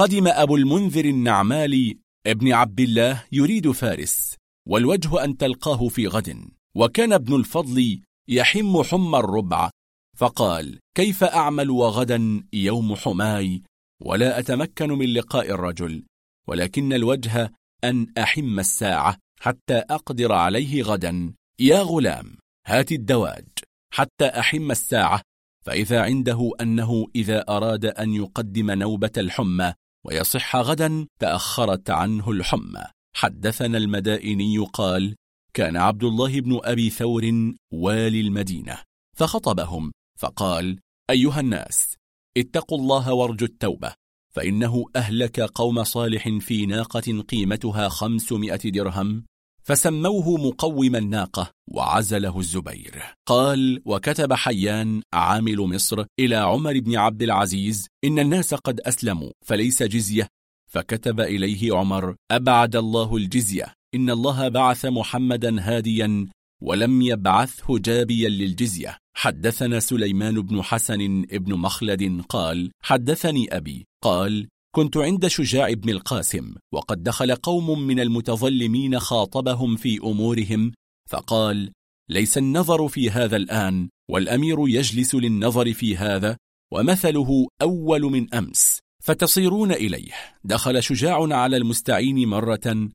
قدم 0.00 0.28
أبو 0.28 0.56
المنذر 0.56 1.04
النعمالي 1.04 1.98
ابن 2.26 2.52
عبد 2.52 2.80
الله 2.80 3.24
يريد 3.32 3.70
فارس 3.70 4.36
والوجه 4.68 5.24
أن 5.24 5.36
تلقاه 5.36 5.88
في 5.88 6.06
غد 6.06 6.48
وكان 6.74 7.12
ابن 7.12 7.34
الفضل 7.34 8.00
يحم 8.28 8.82
حم 8.82 9.14
الربع 9.14 9.70
فقال 10.16 10.78
كيف 10.96 11.24
أعمل 11.24 11.70
وغدا 11.70 12.44
يوم 12.52 12.96
حماي؟ 12.96 13.62
ولا 14.02 14.38
أتمكن 14.38 14.88
من 14.88 15.12
لقاء 15.14 15.50
الرجل 15.50 16.04
ولكن 16.48 16.92
الوجه 16.92 17.52
أن 17.84 18.06
أحم 18.18 18.58
الساعة 18.58 19.16
حتى 19.40 19.78
أقدر 19.78 20.32
عليه 20.32 20.82
غدا. 20.82 21.34
يا 21.58 21.82
غلام 21.82 22.36
هات 22.66 22.92
الدواج 22.92 23.48
حتى 23.92 24.26
أحم 24.26 24.70
الساعة 24.70 25.22
فإذا 25.64 26.02
عنده 26.02 26.50
أنه 26.60 27.06
إذا 27.14 27.44
أراد 27.48 27.84
أن 27.84 28.14
يقدم 28.14 28.70
نوبة 28.70 29.12
الحمى 29.16 29.72
ويصح 30.06 30.56
غدا 30.56 31.06
تأخرت 31.18 31.90
عنه 31.90 32.30
الحمى. 32.30 32.84
حدثنا 33.16 33.78
المدائني 33.78 34.58
قال 34.58 35.16
كان 35.54 35.76
عبد 35.76 36.04
الله 36.04 36.40
بن 36.40 36.60
أبي 36.64 36.90
ثور 36.90 37.54
والي 37.72 38.20
المدينة. 38.20 38.78
فخطبهم 39.16 39.92
فقال 40.18 40.78
أيها 41.10 41.40
الناس 41.40 41.96
اتقوا 42.36 42.78
الله 42.78 43.12
وارجوا 43.12 43.48
التوبة 43.48 43.94
فإنه 44.34 44.84
أهلك 44.96 45.40
قوم 45.40 45.84
صالح 45.84 46.28
في 46.28 46.66
ناقة 46.66 47.22
قيمتها 47.22 47.88
خمسمائة 47.88 48.70
درهم. 48.70 49.24
فسموه 49.62 50.36
مقوم 50.36 50.96
الناقة 50.96 51.50
وعزله 51.68 52.38
الزبير. 52.38 53.02
قال 53.26 53.82
وكتب 53.84 54.32
حيان 54.32 55.02
عامل 55.12 55.60
مصر 55.60 56.04
إلى 56.20 56.36
عمر 56.36 56.80
بن 56.80 56.96
عبد 56.96 57.22
العزيز 57.22 57.86
إن 58.04 58.18
الناس 58.18 58.54
قد 58.54 58.80
أسلموا 58.80 59.30
فليس 59.46 59.82
جزية. 59.82 60.28
فكتب 60.70 61.20
إليه 61.20 61.76
عمر 61.76 62.14
أبعد 62.30 62.76
الله 62.76 63.16
الجزية. 63.16 63.72
إن 63.94 64.10
الله 64.10 64.48
بعث 64.48 64.86
محمدا 64.86 65.60
هاديا 65.60 66.26
ولم 66.62 67.02
يبعثه 67.02 67.78
جابيا 67.78 68.28
للجزية. 68.28 68.96
حدثنا 69.16 69.80
سليمان 69.80 70.40
بن 70.40 70.62
حسن 70.62 71.24
ابن 71.30 71.54
مخلد 71.54 72.22
قال 72.28 72.70
حدثني 72.82 73.56
أبي. 73.56 73.86
قال 74.02 74.48
كنت 74.74 74.96
عند 74.96 75.26
شجاع 75.26 75.72
بن 75.72 75.90
القاسم 75.90 76.54
وقد 76.72 77.02
دخل 77.02 77.34
قوم 77.34 77.80
من 77.80 78.00
المتظلمين 78.00 78.98
خاطبهم 78.98 79.76
في 79.76 79.98
أمورهم 79.98 80.72
فقال 81.08 81.72
ليس 82.10 82.38
النظر 82.38 82.88
في 82.88 83.10
هذا 83.10 83.36
الآن 83.36 83.88
والأمير 84.10 84.68
يجلس 84.68 85.14
للنظر 85.14 85.72
في 85.72 85.96
هذا 85.96 86.36
ومثله 86.72 87.48
أول 87.62 88.02
من 88.02 88.34
أمس. 88.34 88.78
فتصيرون 89.02 89.72
إليه. 89.72 90.12
دخل 90.44 90.82
شجاع 90.82 91.34
على 91.34 91.56
المستعين 91.56 92.28
مرة 92.28 92.88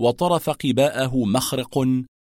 وطرف 0.00 0.50
قباءه 0.50 1.24
مخرق 1.24 1.78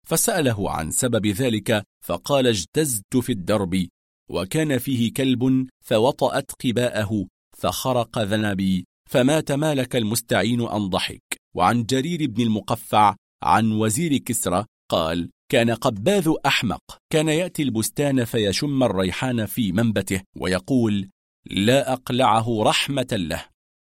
فسأله 0.06 0.70
عن 0.70 0.90
سبب 0.90 1.26
ذلك 1.26 1.82
فقال 2.04 2.46
اجتزت 2.46 3.16
في 3.16 3.32
الدرب 3.32 3.86
وكان 4.30 4.78
فيه 4.78 5.12
كلب 5.12 5.66
فوطأت 5.84 6.50
قباءه. 6.64 7.26
فخرق 7.56 8.18
ذنبي 8.18 8.86
فمات 9.10 9.52
مالك 9.52 9.96
المستعين 9.96 10.60
أن 10.68 10.88
ضحك. 10.88 11.22
وعن 11.56 11.84
جرير 11.84 12.26
بن 12.30 12.42
المقفع 12.42 13.16
عن 13.42 13.72
وزير 13.72 14.16
كسرى 14.16 14.64
قال 14.90 15.30
كان 15.52 15.70
قباذ 15.70 16.32
أحمق 16.46 16.80
كان 17.12 17.28
يأتي 17.28 17.62
البستان 17.62 18.24
فيشم 18.24 18.82
الريحان 18.82 19.46
في 19.46 19.72
منبته 19.72 20.22
ويقول 20.36 21.08
لا 21.50 21.92
أقلعه 21.92 22.62
رحمة 22.62 23.08
له 23.12 23.44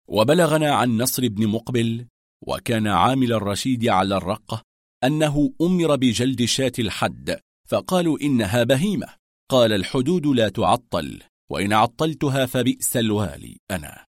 وبلغنا 0.08 0.74
عن 0.74 0.96
نصر 0.96 1.28
بن 1.28 1.46
مقبل 1.46 2.06
وكان 2.46 2.86
عامل 2.86 3.32
الرشيد 3.32 3.88
على 3.88 4.16
الرقة 4.16 4.62
أنه 5.04 5.52
أمر 5.60 5.96
بجلد 5.96 6.44
شاة 6.44 6.72
الحد 6.78 7.38
فقالوا 7.68 8.18
إنها 8.20 8.64
بهيمة. 8.64 9.06
قال 9.50 9.72
الحدود 9.72 10.26
لا 10.26 10.48
تعطل 10.48 11.22
وإن 11.50 11.72
عطلتها 11.72 12.46
فبئس 12.46 12.96
الوالي 12.96 13.58
أنا. 13.70 14.04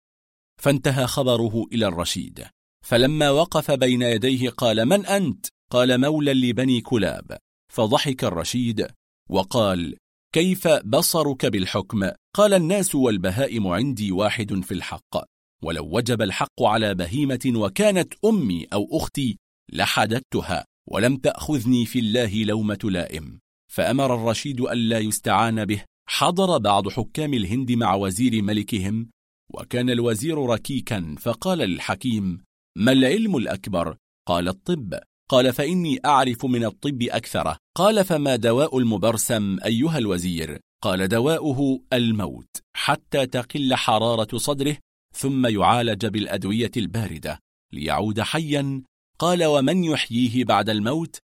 فانتهى 0.63 1.07
خبره 1.07 1.65
إلى 1.73 1.87
الرشيد. 1.87 2.45
فلما 2.87 3.31
وقف 3.31 3.71
بين 3.71 4.03
يديه 4.03 4.51
قال 4.51 4.87
من 4.87 5.07
أنت؟ 5.07 5.47
قال 5.71 6.01
مولى 6.01 6.35
لبني 6.35 6.81
كلاب. 6.81 7.39
فضحك 7.73 8.25
الرشيد 8.25 8.87
وقال 9.31 9.97
كيف 10.35 10.69
بصرك 10.69 11.47
بالحكم؟ 11.47 12.11
قال 12.35 12.55
الناس 12.55 12.95
والبهائم 12.95 13.67
عندي 13.67 14.13
واحد 14.13 14.61
في 14.61 14.75
الحق. 14.75 15.25
ولو 15.63 15.97
وجب 15.97 16.23
الحق 16.23 16.63
على 16.63 16.95
بهيمة 16.95 17.53
وكانت 17.55 18.15
أمي 18.25 18.67
أو 18.73 18.89
أختي 18.93 19.39
لحددتها 19.73 20.65
ولم 20.89 21.17
تأخذني 21.17 21.87
في 21.87 21.99
الله 21.99 22.45
لومة 22.45 22.79
لائم. 22.85 23.39
فأمر 23.73 24.15
الرشيد 24.15 24.61
ألا 24.61 24.99
يستعان 24.99 25.65
به 25.65 25.85
حضر 26.11 26.59
بعض 26.59 26.89
حكام 26.89 27.35
الهند 27.35 27.73
مع 27.73 27.95
وزير 27.95 28.43
ملكهم 28.43 29.11
وكان 29.55 29.91
الوزير 29.91 30.47
ركيكا 30.47 31.15
فقال 31.19 31.59
للحكيم 31.59 32.43
ما 32.79 32.93
العلم 32.93 33.37
الأكبر؟ 33.37 33.97
قال 34.29 34.49
الطب 34.49 34.95
قال 35.31 35.53
فإني 35.53 36.01
أعرف 36.05 36.45
من 36.45 36.65
الطب 36.65 37.03
أكثر 37.03 37.57
قال 37.77 38.05
فما 38.05 38.37
دواء 38.37 38.79
المبرسم 38.79 39.59
أيها 39.65 39.99
الوزير؟ 39.99 40.61
قال 40.83 41.09
دواؤه 41.09 41.81
الموت 41.93 42.57
حتى 42.77 43.27
تقل 43.27 43.75
حرارة 43.75 44.39
صدره 44.39 44.77
ثم 45.17 45.47
يعالج 45.47 46.07
بالأدوية 46.07 46.71
الباردة 46.77 47.39
ليعود 47.73 48.21
حيا 48.21 48.83
قال 49.19 49.45
ومن 49.45 49.85
يحييه 49.85 50.45
بعد 50.45 50.71
الموت؟ 50.71 51.19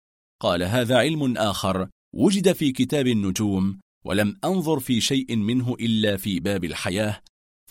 قال 0.42 0.64
هذا 0.64 0.98
علم 0.98 1.38
آخر 1.38 1.88
وجد 2.16 2.52
في 2.52 2.72
كتاب 2.72 3.08
النجوم 3.08 3.80
ولم 4.06 4.38
أنظر 4.44 4.80
في 4.80 5.02
شيء 5.02 5.36
منه 5.36 5.74
إلا 5.74 6.18
في 6.18 6.40
باب 6.40 6.64
الحياة 6.64 7.22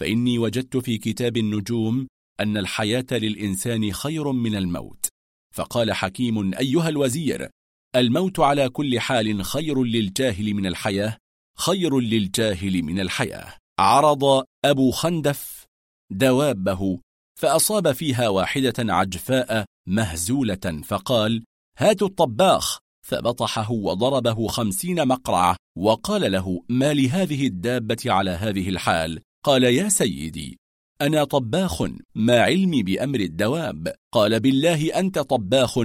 فإني 0.00 0.38
وجدت 0.38 0.76
في 0.76 0.98
كتاب 0.98 1.36
النجوم 1.36 2.06
أن 2.40 2.56
الحياة 2.56 3.06
للإنسان 3.12 3.92
خير 3.92 4.32
من 4.32 4.56
الموت. 4.56 5.08
فقال 5.54 5.92
حكيم 5.92 6.54
أيها 6.54 6.88
الوزير 6.88 7.48
الموت 7.96 8.40
على 8.40 8.68
كل 8.68 9.00
حال 9.00 9.44
خير 9.44 9.84
للجاهل 9.84 10.54
من 10.54 10.66
الحياة 10.66 11.16
خير 11.58 12.00
للجاهل 12.00 12.82
من 12.82 13.00
الحياة. 13.00 13.56
عرض 13.80 14.44
أبو 14.64 14.90
خندف 14.90 15.66
دوابه 16.12 17.00
فأصاب 17.40 17.92
فيها 17.92 18.28
واحدة 18.28 18.74
عجفاء 18.78 19.64
مهزولة 19.88 20.82
فقال 20.84 21.44
هاتوا 21.78 22.08
الطباخ 22.08 22.78
فبطحه 23.10 23.72
وضربه 23.72 24.48
خمسين 24.48 25.08
مقرعة 25.08 25.56
وقال 25.78 26.32
له 26.32 26.62
ما 26.68 26.94
لهذه 26.94 27.46
الدابة 27.46 27.96
على 28.06 28.30
هذه 28.30 28.68
الحال؟ 28.68 29.20
قال 29.44 29.64
يا 29.64 29.88
سيدي 29.88 30.58
أنا 31.00 31.24
طباخ 31.24 31.82
ما 32.14 32.40
علمي 32.40 32.82
بأمر 32.82 33.20
الدواب. 33.20 33.94
قال 34.12 34.40
بالله 34.40 34.98
أنت 34.98 35.18
طباخ 35.18 35.78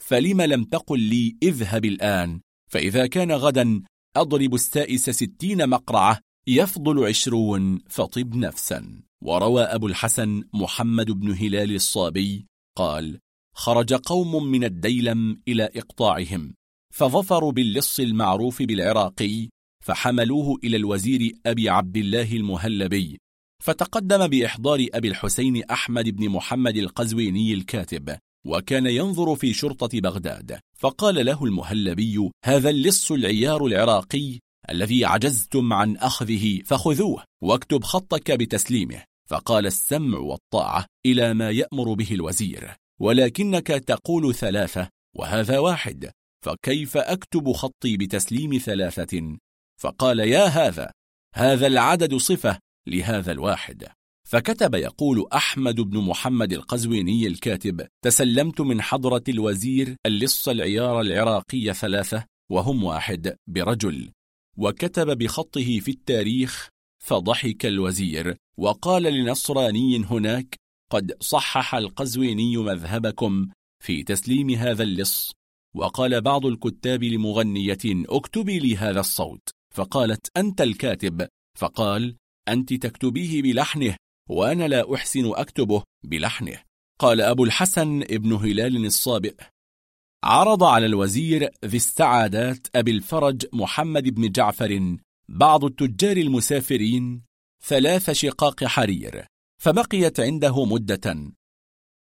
فلم 0.00 0.42
لم 0.42 0.64
تقل 0.64 1.00
لي 1.00 1.36
اذهب 1.42 1.84
الآن. 1.84 2.40
فإذا 2.70 3.06
كان 3.06 3.32
غدا 3.32 3.82
أضرب 4.16 4.54
السائس 4.54 5.10
ستين 5.10 5.68
مقرعة 5.68 6.20
يفضل 6.46 7.06
عشرون 7.06 7.78
فطب 7.88 8.34
نفسا. 8.34 9.02
وروى 9.22 9.62
أبو 9.62 9.86
الحسن 9.86 10.42
محمد 10.54 11.10
بن 11.10 11.32
هلال 11.32 11.74
الصابي 11.74 12.46
قال 12.78 13.18
خرج 13.54 13.94
قوم 13.94 14.44
من 14.44 14.64
الديلم 14.64 15.42
إلى 15.48 15.70
إقطاعهم. 15.76 16.54
فظفروا 16.94 17.52
باللص 17.52 18.00
المعروف 18.00 18.62
بالعراقي 18.62 19.48
فحملوه 19.84 20.58
إلى 20.64 20.76
الوزير 20.76 21.32
أبي 21.46 21.68
عبد 21.68 21.96
الله 21.96 22.32
المهلبي. 22.32 23.18
فتقدم 23.62 24.26
بإحضار 24.26 24.86
أبي 24.94 25.08
الحسين 25.08 25.64
أحمد 25.64 26.08
بن 26.08 26.28
محمد 26.28 26.76
القزويني 26.76 27.54
الكاتب 27.54 28.16
وكان 28.46 28.86
ينظر 28.86 29.36
في 29.36 29.52
شرطة 29.52 30.00
بغداد. 30.00 30.58
فقال 30.78 31.26
له 31.26 31.44
المهلبي 31.44 32.30
هذا 32.44 32.70
اللص 32.70 33.12
العيار 33.12 33.66
العراقي 33.66 34.38
الذي 34.70 35.04
عجزتم 35.04 35.72
عن 35.72 35.96
أخذه 35.96 36.60
فخذوه 36.66 37.24
واكتب 37.42 37.84
خطك 37.84 38.30
بتسليمه. 38.30 39.02
فقال 39.28 39.66
السمع 39.66 40.18
والطاعة 40.18 40.86
إلى 41.06 41.34
ما 41.34 41.50
يأمر 41.50 41.94
به 41.94 42.08
الوزير 42.12 42.74
ولكنك 43.00 43.66
تقول 43.66 44.34
ثلاثة 44.34 44.88
وهذا 45.16 45.58
واحد. 45.58 46.10
فكيف 46.44 46.96
أكتب 46.96 47.52
خطي 47.52 47.96
بتسليم 47.96 48.58
ثلاثة؟ 48.58 49.38
فقال 49.80 50.18
يا 50.18 50.44
هذا 50.44 50.90
هذا 51.34 51.66
العدد 51.66 52.14
صفة 52.14 52.58
لهذا 52.86 53.32
الواحد. 53.32 53.88
فكتب 54.28 54.74
يقول 54.74 55.26
أحمد 55.32 55.80
بن 55.80 55.98
محمد 55.98 56.52
القزويني 56.52 57.26
الكاتب 57.26 57.86
تسلمت 58.04 58.60
من 58.60 58.82
حضرة 58.82 59.22
الوزير 59.28 59.96
اللص 60.06 60.48
العيار 60.48 61.00
العراقي 61.00 61.74
ثلاثة 61.74 62.24
وهم 62.50 62.84
واحد 62.84 63.36
برجل. 63.46 64.10
وكتب 64.56 65.18
بخطه 65.18 65.80
في 65.80 65.90
التاريخ 65.90 66.68
فضحك 67.04 67.66
الوزير. 67.66 68.36
وقال 68.58 69.02
لنصراني 69.02 70.04
هناك 70.04 70.56
قد 70.90 71.16
صحح 71.20 71.74
القزويني 71.74 72.56
مذهبكم 72.56 73.48
في 73.84 74.02
تسليم 74.02 74.50
هذا 74.50 74.82
اللص. 74.82 75.32
وقال 75.74 76.20
بعض 76.20 76.46
الكتاب 76.46 77.04
لمغنية 77.04 77.78
اكتبي 77.86 78.58
لي 78.58 78.76
هذا 78.76 79.00
الصوت. 79.00 79.48
فقالت 79.74 80.26
أنت 80.36 80.60
الكاتب. 80.60 81.28
فقال 81.58 82.16
أنت 82.48 82.74
تكتبيه 82.74 83.42
بلحنه 83.42 83.96
وأنا 84.28 84.68
لا 84.68 84.94
أحسن 84.94 85.32
أكتبه 85.34 85.82
بلحنه. 86.04 86.62
قال 86.98 87.20
أبو 87.20 87.44
الحسن 87.44 88.02
ابن 88.02 88.32
هلال 88.32 88.86
الصابئ. 88.86 89.34
عرض 90.24 90.62
على 90.62 90.86
الوزير 90.86 91.50
ذي 91.64 91.76
السعادات 91.76 92.66
أبي 92.74 92.90
الفرج 92.90 93.46
محمد 93.52 94.08
بن 94.08 94.30
جعفر 94.30 94.96
بعض 95.28 95.64
التجار 95.64 96.16
المسافرين 96.16 97.22
ثلاث 97.64 98.10
شقاق 98.10 98.64
حرير 98.64 99.24
فبقيت 99.62 100.20
عنده 100.20 100.64
مدة. 100.64 101.32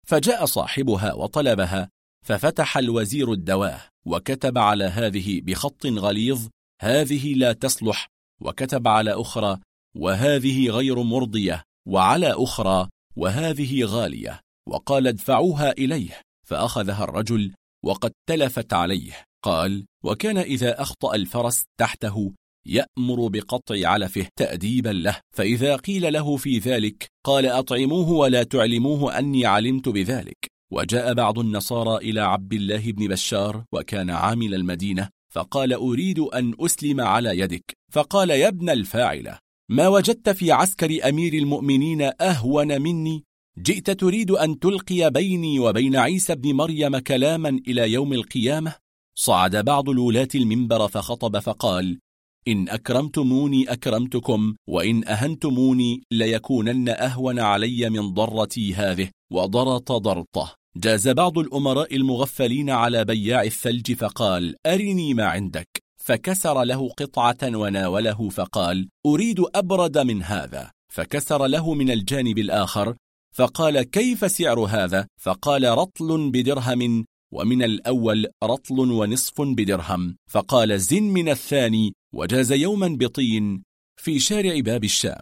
فجاء 0.08 0.46
صاحبها 0.46 1.14
وطلبها 1.14 1.90
ففتح 2.26 2.78
الوزير 2.78 3.32
الدواه 3.32 3.82
وكتب 4.06 4.58
على 4.58 4.86
هذه 4.86 5.42
بخط 5.42 5.86
غليظ 5.86 6.48
هذه 6.82 7.34
لا 7.34 7.54
تصلح 7.54 8.08
وكتب 8.42 8.88
على 8.88 9.14
أخرى 9.14 9.58
وهذه 9.98 10.70
غير 10.70 11.04
مرضية 11.04 11.64
وعلى 11.88 12.34
أخرى 12.38 12.90
وهذه 13.16 13.84
غالية 13.86 14.40
وقال 14.68 15.08
ادفعوها 15.08 15.72
إليه 15.72 16.22
فأخذها 16.48 17.04
الرجل 17.04 17.54
وقد 17.84 18.12
تلفت 18.30 18.74
عليه 18.74 19.24
قال 19.44 19.86
وكان 20.04 20.38
إذا 20.38 20.82
أخطأ 20.82 21.16
الفرس 21.16 21.64
تحته 21.80 22.34
يأمر 22.68 23.28
بقطع 23.28 23.88
علفه 23.88 24.28
تأديبا 24.40 24.90
له 24.90 25.20
فإذا 25.36 25.76
قيل 25.76 26.14
له 26.14 26.38
في 26.38 26.58
ذلك 26.58 27.08
قال 27.26 27.46
أطعموه 27.46 28.10
ولا 28.10 28.44
تعلموه 28.44 29.20
أني 29.20 29.46
علمت 29.46 29.90
بذلك. 29.90 30.55
وجاء 30.72 31.14
بعض 31.14 31.40
النصارى 31.40 31.98
إلى 31.98 32.22
عبد 32.22 32.54
الله 32.54 32.92
بن 32.92 33.08
بشار 33.08 33.64
وكان 33.74 34.10
عامل 34.10 34.56
المدينة 34.56 35.10
فقال 35.34 35.74
أريد 35.74 36.20
أن 36.20 36.54
أسلم 36.60 37.02
على 37.02 37.40
يدك. 37.40 37.78
فقال 37.92 38.30
يا 38.30 38.48
ابن 38.48 38.70
الفاعلة 38.70 39.40
ما 39.70 39.88
وجدت 39.88 40.30
في 40.30 40.52
عسكر 40.52 41.10
أمير 41.10 41.34
المؤمنين 41.34 42.12
أهون 42.22 42.82
مني؟ 42.82 43.24
جئت 43.58 43.92
تريد 43.92 44.32
أن 44.32 44.60
تلقي 44.60 45.12
بيني 45.12 45.60
وبين 45.60 45.96
عيسى 45.96 46.36
بن 46.36 46.54
مريم 46.54 46.98
كلاما 46.98 47.50
إلى 47.68 47.92
يوم 47.92 48.14
القيامة؟ 48.14 48.76
صعد 49.18 49.56
بعض 49.56 49.90
الولاة 49.90 50.28
المنبر 50.36 50.88
فخطب 50.88 51.40
فقال 51.40 52.00
إن 52.48 52.70
أكرمتموني 52.70 53.72
أكرمتكم 53.72 54.56
وإن 54.68 55.08
أهنتموني 55.08 56.04
ليكونن 56.12 56.90
أهون 56.90 57.40
علي 57.40 57.90
من 57.90 58.14
ضرتي 58.14 58.74
هذه. 58.74 59.10
وضرط 59.32 59.92
ضرطه. 59.92 60.56
جاز 60.78 61.08
بعض 61.08 61.38
الأمراء 61.40 61.96
المغفلين 61.96 62.70
على 62.70 63.06
بياع 63.06 63.44
الثلج 63.44 63.94
فقال 63.94 64.56
أرني 64.66 65.14
ما 65.14 65.26
عندك. 65.26 65.68
فكسر 65.98 66.64
له 66.64 66.90
قطعة 66.90 67.38
وناوله 67.44 68.30
فقال 68.30 68.90
أريد 69.06 69.44
أبرد 69.56 69.98
من 69.98 70.24
هذا. 70.24 70.72
فكسر 70.94 71.46
له 71.46 71.74
من 71.74 71.92
الجانب 71.92 72.38
الآخر 72.38 72.96
فقال 73.36 73.82
كيف 73.82 74.32
سعر 74.32 74.60
هذا؟ 74.60 75.08
فقال 75.22 75.64
رطل 75.64 76.32
بدرهم 76.32 77.06
ومن 77.34 77.64
الأول 77.64 78.28
رطل 78.44 78.80
ونصف 78.80 79.42
بدرهم. 79.42 80.16
فقال 80.30 80.80
زن 80.80 81.04
من 81.04 81.30
الثاني. 81.30 81.94
وجاز 82.14 82.52
يوما 82.52 82.88
بطين 83.00 83.64
في 84.02 84.20
شارع 84.20 84.60
باب 84.60 84.84
الشام. 84.84 85.22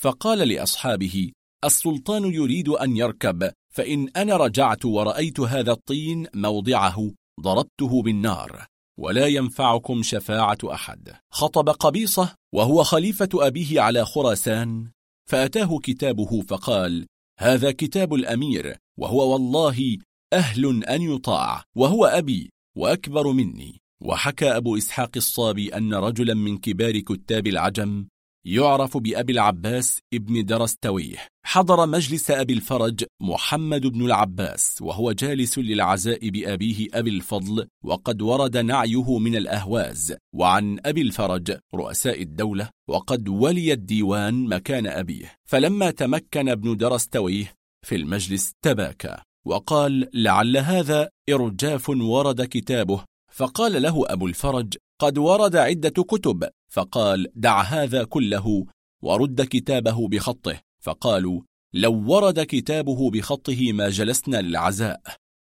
فقال 0.00 0.38
لأصحابه 0.48 1.30
السلطان 1.66 2.24
يريد 2.24 2.68
أن 2.68 2.96
يركب 2.96 3.50
فإن 3.74 4.08
أنا 4.16 4.36
رجعت 4.36 4.84
ورأيت 4.84 5.40
هذا 5.40 5.72
الطين 5.72 6.26
موضعه 6.34 7.10
ضربته 7.40 8.02
بالنار. 8.02 8.66
ولا 8.98 9.26
ينفعكم 9.26 10.02
شفاعة 10.02 10.58
أحد. 10.64 11.12
خطب 11.30 11.68
قبيصة 11.68 12.34
وهو 12.54 12.82
خليفة 12.84 13.28
أبيه 13.34 13.80
على 13.80 14.04
خراسان 14.04 14.90
فأتاه 15.30 15.78
كتابه 15.78 16.40
فقال 16.40 17.06
هذا 17.40 17.70
كتاب 17.70 18.14
الأمير 18.14 18.76
وهو 18.98 19.32
والله 19.32 19.98
أهل 20.32 20.84
أن 20.84 21.02
يطاع 21.02 21.64
وهو 21.76 22.04
أبي 22.04 22.50
وأكبر 22.76 23.32
مني. 23.32 23.80
وحكى 24.02 24.56
أبو 24.56 24.76
إسحاق 24.76 25.10
الصابي 25.16 25.76
أن 25.76 25.94
رجلا 25.94 26.34
من 26.34 26.58
كبار 26.58 26.98
كتاب 26.98 27.46
العجم 27.46 28.06
يعرف 28.46 28.96
بأبي 28.96 29.32
العباس 29.32 30.00
ابن 30.14 30.44
درستويه. 30.44 31.16
حضر 31.46 31.86
مجلس 31.86 32.30
أبي 32.30 32.52
الفرج 32.52 33.04
محمد 33.22 33.86
بن 33.86 34.04
العباس 34.04 34.78
وهو 34.82 35.12
جالس 35.12 35.58
للعزاء 35.58 36.28
بأبيه 36.28 36.88
أبي 36.94 37.10
الفضل 37.10 37.66
وقد 37.84 38.22
ورد 38.22 38.56
نعيه 38.56 39.18
من 39.18 39.36
الأهواز. 39.36 40.16
وعن 40.34 40.78
أبي 40.86 41.00
الفرج 41.00 41.58
رؤساء 41.74 42.22
الدولة 42.22 42.70
وقد 42.88 43.28
ولي 43.28 43.72
الديوان 43.72 44.48
مكان 44.48 44.86
أبيه. 44.86 45.32
فلما 45.48 45.90
تمكن 45.90 46.48
ابن 46.48 46.76
درستويه 46.76 47.52
في 47.86 47.94
المجلس 47.94 48.52
تباكى 48.64 49.16
وقال 49.46 50.08
لعل 50.14 50.56
هذا 50.56 51.08
إرجاف 51.30 51.88
ورد 51.90 52.44
كتابه. 52.44 53.04
فقال 53.32 53.82
له 53.82 54.04
أبو 54.06 54.26
الفرج 54.26 54.74
قد 55.04 55.18
ورد 55.18 55.56
عدة 55.56 56.02
كتب 56.02 56.48
فقال 56.68 57.26
دع 57.34 57.62
هذا 57.62 58.04
كله 58.04 58.66
ورد 59.02 59.42
كتابه 59.42 60.08
بخطه. 60.08 60.60
فقالوا 60.80 61.40
لو 61.72 62.12
ورد 62.12 62.40
كتابه 62.40 63.10
بخطه 63.10 63.72
ما 63.72 63.88
جلسنا 63.88 64.42
للعزاء. 64.42 65.00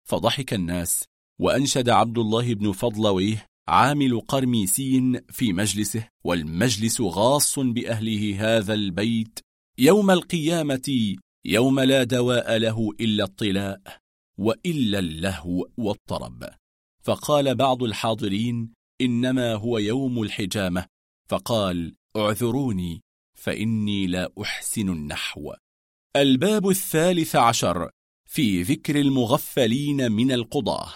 فضحك 0.07 0.53
الناس 0.53 1.03
وأنشد 1.39 1.89
عبد 1.89 2.17
الله 2.17 2.53
بن 2.53 2.71
فضلويه 2.71 3.45
عامل 3.67 4.21
قرميسين 4.21 5.19
في 5.29 5.53
مجلسه 5.53 6.07
والمجلس 6.23 7.01
غاص 7.01 7.59
بأهله 7.59 8.57
هذا 8.57 8.73
البيت 8.73 9.39
يوم 9.77 10.11
القيامة 10.11 11.15
يوم 11.45 11.79
لا 11.79 12.03
دواء 12.03 12.57
له 12.57 12.89
إلا 12.99 13.23
الطلاء 13.23 13.81
وإلا 14.37 14.99
اللهو 14.99 15.67
والطرب. 15.77 16.49
فقال 17.03 17.55
بعض 17.55 17.83
الحاضرين 17.83 18.73
إنما 19.05 19.53
هو 19.53 19.77
يوم 19.77 20.21
الحجامة. 20.21 20.85
فقال 21.29 21.95
اعذروني 22.17 23.01
فإني 23.37 24.07
لا 24.07 24.31
أحسن 24.41 24.89
النحو. 24.89 25.53
الباب 26.15 26.69
الثالث 26.69 27.35
عشر 27.35 27.89
في 28.29 28.61
ذكر 28.61 28.99
المغفلين 28.99 30.11
من 30.11 30.31
القضاة. 30.31 30.93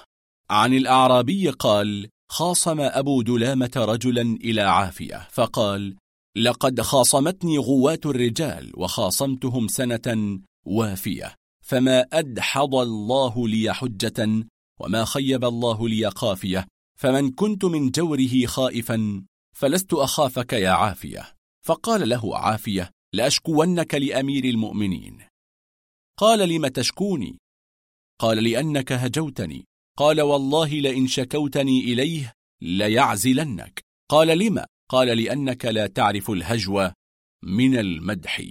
عن 0.49 0.73
الأعرابي 0.73 1.49
قال 1.49 2.09
خاصم 2.29 2.81
أبو 2.81 3.21
دلامة 3.21 3.71
رجلا 3.75 4.21
إلى 4.21 4.61
عافية. 4.61 5.27
فقال 5.31 5.95
لقد 6.37 6.81
خاصمتني 6.81 7.57
غوات 7.57 8.05
الرجال 8.05 8.71
وخاصمتهم 8.75 9.67
سنة 9.67 10.39
وافية. 10.65 11.35
فما 11.65 12.05
أدحض 12.13 12.75
الله 12.75 13.47
لي 13.47 13.73
حجة 13.73 14.45
وما 14.79 15.05
خيب 15.05 15.45
الله 15.45 15.89
لي 15.89 16.05
قافية. 16.05 16.67
فمن 16.99 17.31
كنت 17.31 17.65
من 17.65 17.89
جوره 17.89 18.45
خائفا 18.45 19.25
فلست 19.55 19.93
أخافك 19.93 20.53
يا 20.53 20.69
عافية. 20.69 21.35
فقال 21.65 22.09
له 22.09 22.37
عافية 22.37 22.91
لأشكونك 23.13 23.95
لأمير 23.95 24.45
المؤمنين. 24.45 25.21
قال 26.17 26.49
لم 26.49 26.67
تشكوني؟ 26.67 27.37
قال 28.19 28.43
لأنك 28.43 28.91
هجوتني. 28.91 29.65
قال 29.97 30.21
والله 30.21 30.69
لئن 30.69 31.07
شكوتني 31.07 31.79
إليه 31.79 32.33
ليعزلنك. 32.61 33.81
قال 34.09 34.39
لم؟ 34.39 34.65
قال 34.89 35.17
لأنك 35.17 35.65
لا 35.65 35.87
تعرف 35.87 36.31
الهجو 36.31 36.91
من 37.43 37.77
المدح. 37.77 38.41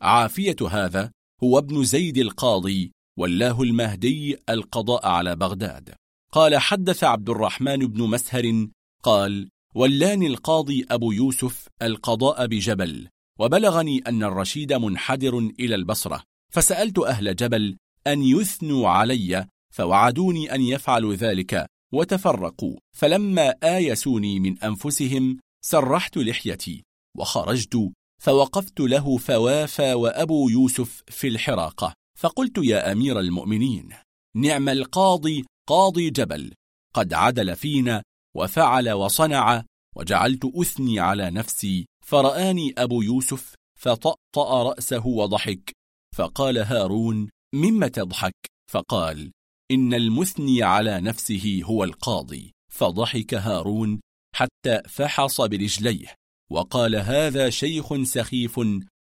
عافية 0.00 0.56
هذا 0.70 1.12
هو 1.42 1.58
ابن 1.58 1.84
زيد 1.84 2.18
القاضي 2.18 2.92
والله 3.18 3.62
المهدي 3.62 4.36
القضاء 4.48 5.06
على 5.06 5.36
بغداد. 5.36 5.99
قال 6.32 6.58
حدث 6.58 7.04
عبد 7.04 7.30
الرحمن 7.30 7.76
بن 7.76 8.02
مسهر 8.02 8.68
قال 9.02 9.48
ولاني 9.74 10.26
القاضي 10.26 10.86
أبو 10.90 11.12
يوسف 11.12 11.68
القضاء 11.82 12.46
بجبل 12.46 13.08
وبلغني 13.38 13.98
أن 13.98 14.22
الرشيد 14.22 14.72
منحدر 14.72 15.38
إلى 15.38 15.74
البصرة 15.74 16.22
فسألت 16.52 16.98
أهل 16.98 17.36
جبل 17.36 17.76
أن 18.06 18.22
يثنوا 18.22 18.88
علي 18.88 19.46
فوعدوني 19.74 20.54
أن 20.54 20.62
يفعلوا 20.62 21.14
ذلك 21.14 21.66
وتفرقوا 21.92 22.76
فلما 22.96 23.54
آيسوني 23.64 24.40
من 24.40 24.58
أنفسهم 24.58 25.38
سرحت 25.64 26.16
لحيتي 26.16 26.82
وخرجت 27.18 27.90
فوقفت 28.22 28.80
له 28.80 29.16
فوافى 29.16 29.94
وأبو 29.94 30.48
يوسف 30.48 31.02
في 31.08 31.28
الحراقة 31.28 31.94
فقلت 32.18 32.58
يا 32.58 32.92
أمير 32.92 33.20
المؤمنين 33.20 33.88
نعم 34.36 34.68
القاضي 34.68 35.44
قاضي 35.68 36.10
جبل. 36.10 36.54
قد 36.94 37.14
عدل 37.14 37.56
فينا 37.56 38.02
وفعل 38.36 38.90
وصنع 38.90 39.64
وجعلت 39.96 40.44
أثني 40.44 41.00
على 41.00 41.30
نفسي. 41.30 41.86
فرآني 42.04 42.74
أبو 42.78 43.02
يوسف 43.02 43.54
فطأطأ 43.78 44.62
رأسه 44.62 45.06
وضحك. 45.06 45.72
فقال 46.16 46.58
هارون 46.58 47.28
مما 47.54 47.88
تضحك؟ 47.88 48.34
فقال 48.70 49.32
إن 49.70 49.94
المثني 49.94 50.62
على 50.62 51.00
نفسه 51.00 51.60
هو 51.64 51.84
القاضي. 51.84 52.52
فضحك 52.72 53.34
هارون 53.34 54.00
حتى 54.34 54.82
فحص 54.88 55.40
برجليه. 55.40 56.14
وقال 56.50 56.96
هذا 56.96 57.50
شيخ 57.50 58.02
سخيف 58.02 58.60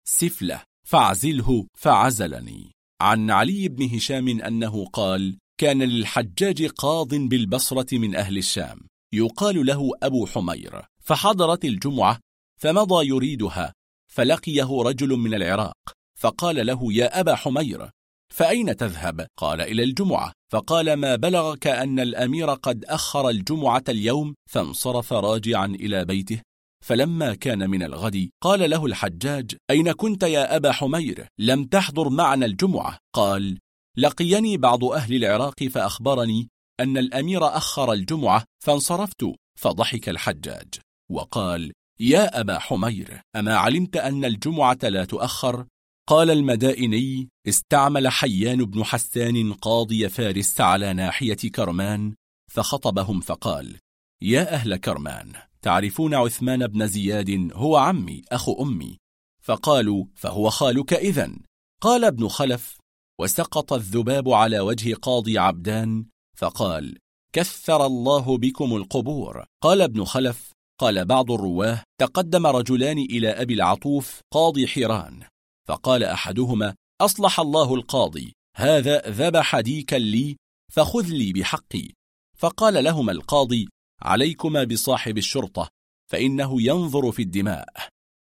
سفلة 0.07 0.63
فاعزله 0.87 1.67
فعزلني. 1.77 2.71
عن 3.01 3.31
علي 3.31 3.67
بن 3.67 3.95
هشام 3.95 4.41
أنه 4.41 4.85
قال 4.85 5.37
كان 5.57 5.83
للحجاج 5.83 6.65
قاض 6.65 7.15
بالبصرة 7.15 7.97
من 7.97 8.15
أهل 8.15 8.37
الشام 8.37 8.79
يقال 9.13 9.65
له 9.65 9.91
أبو 10.03 10.25
حمير 10.25 10.81
فحضرت 10.99 11.65
الجمعة 11.65 12.19
فمضى 12.59 13.07
يريدها 13.07 13.73
فلقيه 14.11 14.81
رجل 14.81 15.09
من 15.09 15.33
العراق 15.33 15.77
فقال 16.19 16.65
له 16.65 16.93
يا 16.93 17.19
أبا 17.19 17.35
حمير 17.35 17.89
فأين 18.33 18.75
تذهب؟ 18.75 19.27
قال 19.37 19.61
إلى 19.61 19.83
الجمعة 19.83 20.31
فقال 20.51 20.93
ما 20.93 21.15
بلغك 21.15 21.67
أن 21.67 21.99
الأمير 21.99 22.49
قد 22.49 22.85
أخر 22.85 23.29
الجمعة 23.29 23.83
اليوم 23.89 24.35
فانصرف 24.49 25.13
راجعا 25.13 25.65
إلى 25.65 26.05
بيته 26.05 26.41
فلما 26.85 27.35
كان 27.35 27.69
من 27.69 27.83
الغد 27.83 28.29
قال 28.41 28.69
له 28.69 28.85
الحجاج 28.85 29.55
أين 29.69 29.91
كنت 29.91 30.23
يا 30.23 30.55
أبا 30.55 30.71
حمير؟ 30.71 31.27
لم 31.39 31.65
تحضر 31.65 32.09
معنا 32.09 32.45
الجمعة 32.45 32.97
قال 33.13 33.59
لقيني 33.97 34.57
بعض 34.57 34.83
أهل 34.83 35.15
العراق 35.15 35.63
فأخبرني 35.63 36.49
أن 36.79 36.97
الأمير 36.97 37.47
أخر 37.47 37.93
الجمعة 37.93 38.43
فانصرفت 38.63 39.25
فضحك 39.59 40.09
الحجاج 40.09 40.67
وقال 41.11 41.71
يا 41.99 42.39
أبا 42.39 42.59
حمير 42.59 43.21
أما 43.35 43.55
علمت 43.55 43.97
أن 43.97 44.25
الجمعة 44.25 44.79
لا 44.83 45.05
تؤخر؟ 45.05 45.65
قال 46.07 46.31
المدائني 46.31 47.29
استعمل 47.47 48.07
حيان 48.07 48.65
بن 48.65 48.83
حسان 48.83 49.53
قاضي 49.53 50.09
فارس 50.09 50.61
على 50.61 50.93
ناحية 50.93 51.35
كرمان 51.35 52.15
فخطبهم 52.51 53.21
فقال 53.21 53.77
يا 54.21 54.53
أهل 54.53 54.75
كرمان 54.75 55.33
تعرفون 55.61 56.13
عثمان 56.13 56.67
بن 56.67 56.87
زياد 56.87 57.49
هو 57.53 57.77
عمي 57.77 58.21
أخو 58.31 58.63
أمي؟ 58.63 58.97
فقالوا 59.43 60.05
فهو 60.15 60.49
خالك 60.49 60.93
إذن. 60.93 61.39
قال 61.81 62.05
ابن 62.05 62.27
خلف 62.27 62.77
وسقط 63.19 63.73
الذباب 63.73 64.29
على 64.29 64.59
وجه 64.59 64.93
قاضي 64.93 65.37
عبدان 65.37 66.05
فقال 66.37 66.97
كثر 67.33 67.85
الله 67.85 68.37
بكم 68.37 68.75
القبور. 68.75 69.45
قال 69.63 69.81
ابن 69.81 70.03
خلف 70.03 70.51
قال 70.79 71.05
بعض 71.05 71.31
الرواه 71.31 71.83
تقدم 71.99 72.47
رجلان 72.47 72.97
إلى 72.97 73.29
أبي 73.29 73.53
العطوف 73.53 74.19
قاضي 74.33 74.67
حيران. 74.67 75.23
فقال 75.67 76.03
أحدهما 76.03 76.75
أصلح 77.01 77.39
الله 77.39 77.75
القاضي 77.75 78.33
هذا 78.55 79.09
ذبح 79.09 79.59
ديكا 79.59 79.95
لي 79.95 80.37
فخذ 80.73 81.07
لي 81.07 81.33
بحقي. 81.33 81.89
فقال 82.37 82.83
لهما 82.83 83.11
القاضي 83.11 83.67
عليكما 84.01 84.63
بصاحب 84.63 85.17
الشرطة 85.17 85.69
فإنه 86.11 86.61
ينظر 86.61 87.11
في 87.11 87.21
الدماء. 87.21 87.67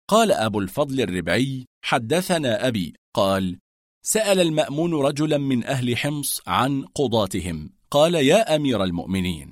قال 0.10 0.32
أبو 0.32 0.60
الفضل 0.60 1.02
الربعي 1.02 1.66
حدثنا 1.86 2.68
أبي. 2.68 2.94
قال 3.16 3.60
سأل 4.04 4.40
المأمون 4.40 4.94
رجلا 4.94 5.38
من 5.38 5.64
أهل 5.64 5.98
حمص 5.98 6.42
عن 6.48 6.86
قضاتهم. 6.96 7.70
قال 7.92 8.16
يا 8.16 8.56
أمير 8.56 8.84
المؤمنين 8.84 9.52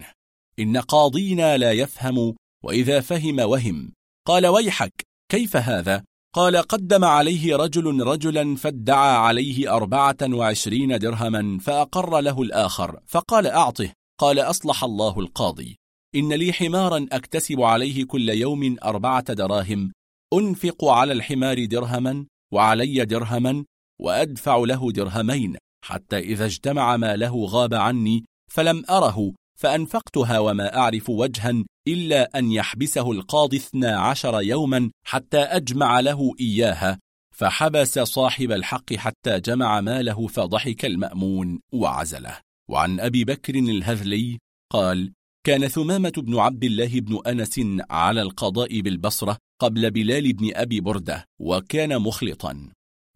إن 0.59 0.77
قاضينا 0.77 1.57
لا 1.57 1.71
يفهم 1.71 2.35
وإذا 2.63 3.01
فهم 3.01 3.39
وهم. 3.39 3.93
قال 4.27 4.47
ويحك 4.47 5.03
كيف 5.31 5.57
هذا؟ 5.57 6.03
قال 6.35 6.57
قدم 6.57 7.05
عليه 7.05 7.55
رجل 7.55 8.01
رجلا 8.01 8.55
فادعى 8.55 9.17
عليه 9.17 9.75
أربعة 9.75 10.17
وعشرين 10.23 10.99
درهما 10.99 11.59
فأقر 11.61 12.19
له 12.19 12.41
الآخر. 12.41 12.99
فقال 13.07 13.47
أعطه. 13.47 13.93
قال 14.19 14.39
أصلح 14.39 14.83
الله 14.83 15.19
القاضي. 15.19 15.77
إن 16.15 16.33
لي 16.33 16.53
حمارا 16.53 17.07
أكتسب 17.11 17.61
عليه 17.61 18.03
كل 18.03 18.29
يوم 18.29 18.75
أربعة 18.83 19.33
دراهم. 19.33 19.91
أنفق 20.33 20.85
على 20.85 21.13
الحمار 21.13 21.65
درهما 21.65 22.25
وعلي 22.53 23.05
درهما 23.05 23.65
وأدفع 23.99 24.57
له 24.57 24.91
درهمين 24.91 25.57
حتى 25.85 26.19
إذا 26.19 26.45
اجتمع 26.45 26.97
ما 26.97 27.15
له 27.15 27.45
غاب 27.45 27.73
عني 27.73 28.25
فلم 28.51 28.83
أره 28.89 29.33
فأنفقتها 29.59 30.39
وما 30.39 30.77
أعرف 30.77 31.09
وجها 31.09 31.63
إلا 31.87 32.39
أن 32.39 32.51
يحبسه 32.51 33.11
القاضي 33.11 33.57
اثنا 33.57 33.99
عشر 33.99 34.41
يوما 34.41 34.91
حتى 35.05 35.37
أجمع 35.37 35.99
له 35.99 36.33
إياها 36.39 36.99
فحبس 37.35 37.99
صاحب 37.99 38.51
الحق 38.51 38.93
حتى 38.93 39.39
جمع 39.39 39.81
ماله 39.81 40.27
فضحك 40.27 40.85
المأمون 40.85 41.59
وعزله. 41.73 42.37
وعن 42.71 42.99
أبي 42.99 43.23
بكر 43.23 43.55
الهذلي 43.55 44.39
قال 44.71 45.13
كان 45.45 45.67
ثمامة 45.67 46.13
بن 46.17 46.39
عبد 46.39 46.63
الله 46.63 46.99
بن 46.99 47.19
أنس 47.27 47.59
على 47.89 48.21
القضاء 48.21 48.81
بالبصرة 48.81 49.37
قبل 49.61 49.91
بلال 49.91 50.33
بن 50.33 50.51
أبي 50.55 50.81
بردة 50.81 51.25
وكان 51.41 52.01
مخلطا. 52.01 52.69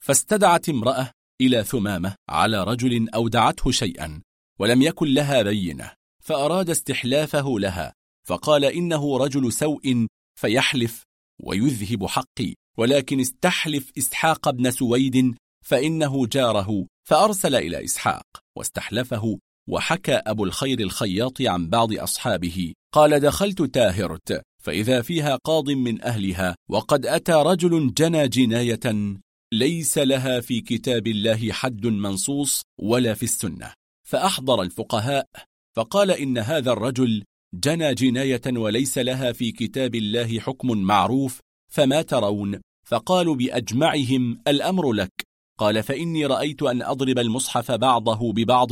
فاستدعت 0.04 0.70
امرأة 0.70 1.12
إلى 1.42 1.64
ثمامة 1.64 2.16
على 2.30 2.64
رجل 2.64 3.10
أودعته 3.10 3.72
شيئا 3.72 4.22
ولم 4.60 4.82
يكن 4.82 5.08
لها 5.08 5.42
بينة 5.42 5.92
فأراد 6.24 6.70
استحلافه 6.70 7.60
لها 7.60 7.94
فقال 8.28 8.66
إنه 8.66 9.18
رجل 9.18 9.54
سوء 9.54 10.08
فيحلف 10.40 11.04
ويذهب 11.44 12.06
حقي 12.06 12.54
ولكن 12.78 13.20
استحلف 13.20 13.92
إسحاق 13.98 14.50
بن 14.50 14.72
سويد 14.72 15.36
فإنه 15.66 16.28
جاره 16.28 16.88
فأرسل 17.08 17.56
إلى 17.56 17.84
إسحاق 17.86 18.26
واستحلفه 18.58 19.40
وحكى 19.70 20.16
أبو 20.16 20.44
الخير 20.44 20.80
الخياط 20.80 21.42
عن 21.42 21.70
بعض 21.70 21.94
أصحابه 21.94 22.74
قال 22.94 23.20
دخلت 23.20 23.62
تاهرت 23.62 24.42
فإذا 24.64 25.02
فيها 25.02 25.36
قاض 25.36 25.70
من 25.70 26.04
أهلها 26.04 26.56
وقد 26.70 27.06
أتى 27.06 27.34
رجل 27.34 27.94
جنى 27.94 28.28
جناية 28.28 29.14
ليس 29.54 29.98
لها 29.98 30.40
في 30.40 30.62
كتاب 30.62 31.08
الله 31.08 31.52
حد 31.52 31.86
منصوص 31.86 32.62
ولا 32.80 33.14
في 33.14 33.24
السنة. 33.24 33.74
فأحضر 34.08 34.62
الفقهاء 34.62 35.28
فقال 35.76 36.12
إن 36.12 36.38
هذا 36.38 36.72
الرجل 36.72 37.24
جنى 37.54 37.94
جناية 37.94 38.42
وليس 38.48 38.98
لها 38.98 39.32
في 39.32 39.52
كتاب 39.52 39.96
الله 39.96 40.40
حكم 40.40 40.78
معروف 40.78 41.40
فما 41.72 42.02
ترون؟ 42.02 42.62
فقالوا 42.88 43.36
بأجمعهم 43.36 44.42
الأمر 44.48 44.94
لك. 44.94 45.12
قال 45.60 45.84
فإني 45.84 46.26
رأيت 46.26 46.64
أن 46.64 46.82
أضرب 46.82 47.20
المصحف 47.20 47.72
بعضه 47.72 48.34
ببعض 48.34 48.70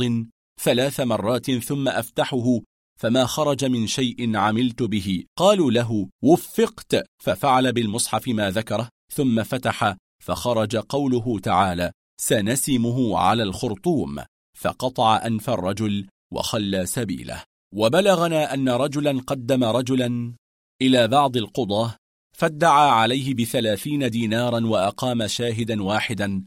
ثلاث 0.60 1.00
مرات 1.00 1.50
ثم 1.50 1.88
أفتحه 1.88 2.60
فما 3.00 3.26
خرج 3.26 3.64
من 3.64 3.86
شيء 3.86 4.36
عملت 4.36 4.82
به. 4.82 5.24
قالوا 5.38 5.70
له 5.70 6.08
وفقت 6.22 7.04
ففعل 7.22 7.72
بالمصحف 7.72 8.28
ما 8.28 8.50
ذكره 8.50 8.88
ثم 9.14 9.42
فتح 9.42 9.96
فخرج 10.22 10.76
قوله 10.76 11.38
تعالى 11.38 11.92
سنسمه 12.20 13.18
على 13.18 13.42
الخرطوم. 13.42 14.22
فقطع 14.58 15.26
أنف 15.26 15.50
الرجل 15.50 16.08
وخلى 16.32 16.86
سبيله. 16.86 17.42
وبلغنا 17.74 18.54
أن 18.54 18.68
رجلا 18.68 19.20
قدم 19.20 19.64
رجلا 19.64 20.34
إلى 20.82 21.08
بعض 21.08 21.36
القضاة 21.36 21.96
فادعى 22.36 22.90
عليه 22.90 23.34
بثلاثين 23.34 24.10
دينارا 24.10 24.66
وأقام 24.66 25.26
شاهدا 25.26 25.82
واحدا. 25.82 26.44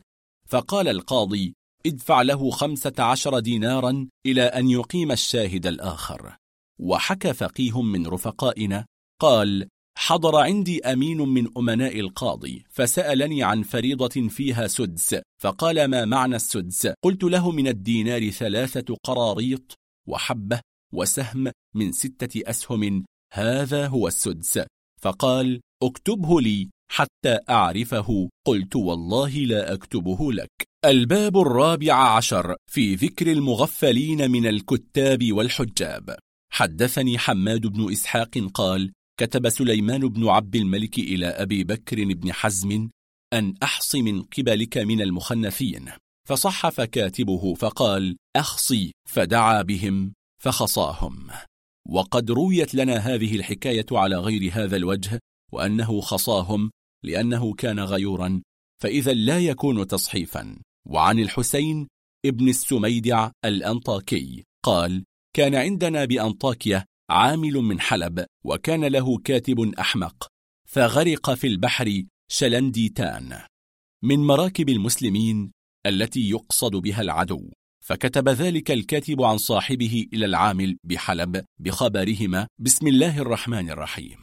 فقال 0.47 0.87
القاضي 0.87 1.53
ادفع 1.85 2.21
له 2.21 2.49
خمسة 2.49 2.93
عشر 2.99 3.39
دينارا 3.39 4.07
إلى 4.25 4.41
أن 4.41 4.69
يقيم 4.69 5.11
الشاهد 5.11 5.67
الآخر. 5.67 6.35
وحكى 6.79 7.33
فقيه 7.33 7.81
من 7.81 8.07
رفقائنا 8.07 8.85
قال 9.21 9.67
حضر 9.97 10.35
عندي 10.35 10.85
أمين 10.85 11.17
من 11.17 11.47
أمناء 11.57 11.99
القاضي 11.99 12.63
فسألني 12.69 13.43
عن 13.43 13.63
فريضة 13.63 14.27
فيها 14.29 14.67
سدس 14.67 15.15
فقال 15.41 15.85
ما 15.85 16.05
معنى 16.05 16.35
السدس؟ 16.35 16.87
قلت 17.03 17.23
له 17.23 17.51
من 17.51 17.67
الدينار 17.67 18.29
ثلاثة 18.29 18.95
قراريط 19.03 19.75
وحبة 20.07 20.59
وسهم 20.93 21.51
من 21.75 21.91
ستة 21.91 22.49
أسهم 22.49 23.05
هذا 23.33 23.87
هو 23.87 24.07
السدس. 24.07 24.59
فقال 25.01 25.61
اكتبه 25.83 26.41
لي 26.41 26.69
حتى 26.91 27.39
أعرفه. 27.49 28.29
قلت 28.47 28.75
والله 28.75 29.29
لا 29.29 29.73
أكتبه 29.73 30.33
لك. 30.33 30.49
الباب 30.85 31.37
الرابع 31.37 31.93
عشر 31.93 32.55
في 32.71 32.95
ذكر 32.95 33.31
المغفلين 33.31 34.31
من 34.31 34.47
الكتاب 34.47 35.33
والحجاب. 35.33 36.17
حدثني 36.51 37.17
حماد 37.17 37.67
بن 37.67 37.91
إسحاق 37.91 38.37
قال 38.53 38.91
كتب 39.17 39.49
سليمان 39.49 40.07
بن 40.07 40.27
عبد 40.27 40.55
الملك 40.55 40.99
إلى 40.99 41.27
أبي 41.27 41.63
بكر 41.63 42.13
بن 42.13 42.33
حزم 42.33 42.89
أن 43.33 43.53
أحصي 43.63 44.01
من 44.01 44.23
قبلك 44.23 44.77
من 44.77 45.01
المخنثين 45.01 45.91
فصحف 46.27 46.81
كاتبه 46.81 47.53
فقال 47.53 48.17
أخصي 48.35 48.91
فدعا 49.09 49.61
بهم 49.61 50.13
فخصاهم. 50.41 51.27
وقد 51.89 52.31
رويت 52.31 52.75
لنا 52.75 52.97
هذه 52.97 53.35
الحكاية 53.35 53.85
على 53.91 54.15
غير 54.17 54.51
هذا 54.53 54.75
الوجه 54.75 55.19
وأنه 55.53 56.01
خصاهم 56.01 56.71
لأنه 57.03 57.53
كان 57.53 57.79
غيورا 57.79 58.41
فإذا 58.83 59.13
لا 59.13 59.39
يكون 59.39 59.87
تصحيفا. 59.87 60.57
وعن 60.87 61.19
الحسين 61.19 61.87
ابن 62.25 62.49
السميدع 62.49 63.31
الأنطاكي 63.45 64.43
قال 64.65 65.03
كان 65.35 65.55
عندنا 65.55 66.05
بأنطاكية 66.05 66.85
عامل 67.09 67.53
من 67.53 67.79
حلب 67.79 68.25
وكان 68.45 68.85
له 68.85 69.17
كاتب 69.17 69.73
أحمق. 69.79 70.27
فغرق 70.67 71.33
في 71.33 71.47
البحر 71.47 72.03
شلنديتان. 72.31 73.41
من 74.03 74.19
مراكب 74.19 74.69
المسلمين 74.69 75.51
التي 75.85 76.29
يقصد 76.29 76.75
بها 76.75 77.01
العدو. 77.01 77.51
فكتب 77.83 78.29
ذلك 78.29 78.71
الكاتب 78.71 79.21
عن 79.21 79.37
صاحبه 79.37 80.05
إلى 80.13 80.25
العامل 80.25 80.77
بحلب 80.83 81.45
بخبرهما 81.59 82.47
بسم 82.59 82.87
الله 82.87 83.19
الرحمن 83.19 83.69
الرحيم. 83.69 84.19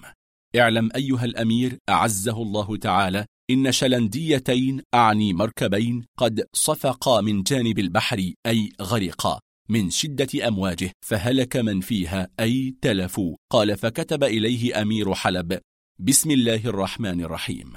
اعلم 0.56 0.88
أيها 0.96 1.24
الأمير 1.24 1.78
أعزه 1.88 2.42
الله 2.42 2.76
تعالى 2.76 3.26
إن 3.50 3.72
شلنديتين 3.72 4.82
أعني 4.94 5.32
مركبين 5.32 6.04
قد 6.18 6.44
صفقا 6.52 7.20
من 7.20 7.42
جانب 7.42 7.78
البحر 7.78 8.32
أي 8.46 8.72
غرقا. 8.82 9.40
من 9.68 9.90
شدة 9.90 10.48
أمواجه 10.48 10.92
فهلك 11.06 11.56
من 11.56 11.80
فيها 11.80 12.28
أي 12.40 12.74
تلفوا. 12.82 13.36
قال 13.52 13.76
فكتب 13.76 14.24
إليه 14.24 14.82
أمير 14.82 15.14
حلب. 15.14 15.60
بسم 15.98 16.30
الله 16.30 16.66
الرحمن 16.66 17.20
الرحيم. 17.20 17.72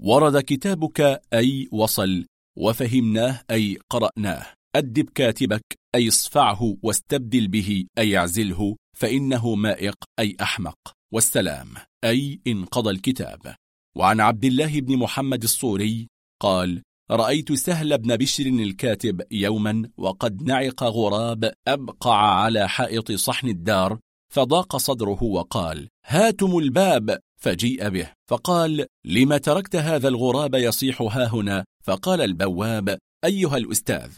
ورد 0.00 0.40
كتابك 0.40 1.22
أي 1.32 1.68
وصل. 1.72 2.26
وفهمناه 2.58 3.42
أي 3.50 3.78
قرأناه. 3.90 4.46
أدب 4.76 5.08
كاتبك 5.14 5.64
أي 5.94 6.08
اصفعه 6.08 6.76
واستبدل 6.82 7.48
به 7.48 7.84
أي 7.98 8.18
اعزله. 8.18 8.76
فإنه 8.96 9.54
مائق 9.54 9.94
أي 10.18 10.36
أحمق. 10.42 10.78
والسلام 11.12 11.68
أي 12.04 12.40
انقضى 12.46 12.90
الكتاب. 12.90 13.54
وعن 13.96 14.20
عبد 14.20 14.44
الله 14.44 14.80
بن 14.80 14.96
محمد 14.96 15.42
الصوري 15.42 16.08
قال 16.42 16.82
رأيت 17.10 17.52
سهل 17.52 17.98
بن 17.98 18.16
بشر 18.16 18.46
الكاتب 18.46 19.22
يوما 19.30 19.90
وقد 19.96 20.42
نعق 20.42 20.82
غراب 20.82 21.52
أبقع 21.68 22.16
على 22.16 22.68
حائط 22.68 23.12
صحن 23.12 23.48
الدار 23.48 23.98
فضاق 24.32 24.76
صدره 24.76 25.22
وقال 25.22 25.88
هاتم 26.06 26.58
الباب! 26.58 27.18
فجيء 27.42 27.88
به 27.88 28.12
فقال 28.28 28.86
لما 29.04 29.38
تركت 29.38 29.76
هذا 29.76 30.08
الغراب 30.08 30.54
يصيح 30.54 31.02
ها 31.02 31.26
هنا؟ 31.26 31.64
فقال 31.84 32.20
البواب 32.20 32.98
أيها 33.24 33.56
الأستاذ 33.56 34.10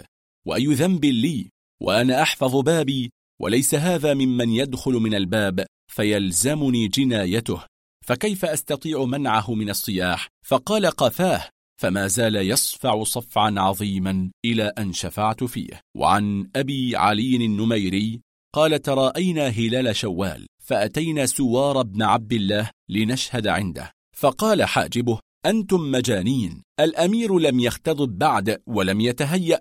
وأي 0.46 0.66
ذنب 0.66 1.04
لي؟ 1.04 1.50
وأنا 1.82 2.22
أحفظ 2.22 2.56
بابي 2.56 3.10
وليس 3.40 3.74
هذا 3.74 4.14
ممن 4.14 4.48
يدخل 4.50 4.92
من 4.92 5.14
الباب 5.14 5.66
فيلزمني 5.90 6.88
جنايته. 6.88 7.60
فكيف 8.06 8.44
أستطيع 8.44 9.04
منعه 9.04 9.54
من 9.54 9.70
الصياح؟ 9.70 10.28
فقال 10.46 10.86
قفاه 10.86 11.48
فما 11.82 12.06
زال 12.06 12.36
يصفع 12.36 13.04
صفعا 13.04 13.54
عظيما 13.56 14.30
إلى 14.44 14.72
أن 14.78 14.92
شفعت 14.92 15.44
فيه. 15.44 15.80
وعن 15.96 16.50
أبي 16.56 16.96
علي 16.96 17.36
النميري 17.36 18.20
قال 18.54 18.82
تراءينا 18.82 19.48
هلال 19.48 19.96
شوال 19.96 20.46
فأتينا 20.62 21.26
سوار 21.26 21.82
بن 21.82 22.02
عبد 22.02 22.32
الله 22.32 22.70
لنشهد 22.88 23.46
عنده. 23.46 23.90
فقال 24.16 24.64
حاجبه 24.64 25.18
أنتم 25.46 25.90
مجانين 25.90 26.62
الأمير 26.80 27.38
لم 27.38 27.60
يختضب 27.60 28.18
بعد 28.18 28.62
ولم 28.66 29.00
يتهيأ 29.00 29.60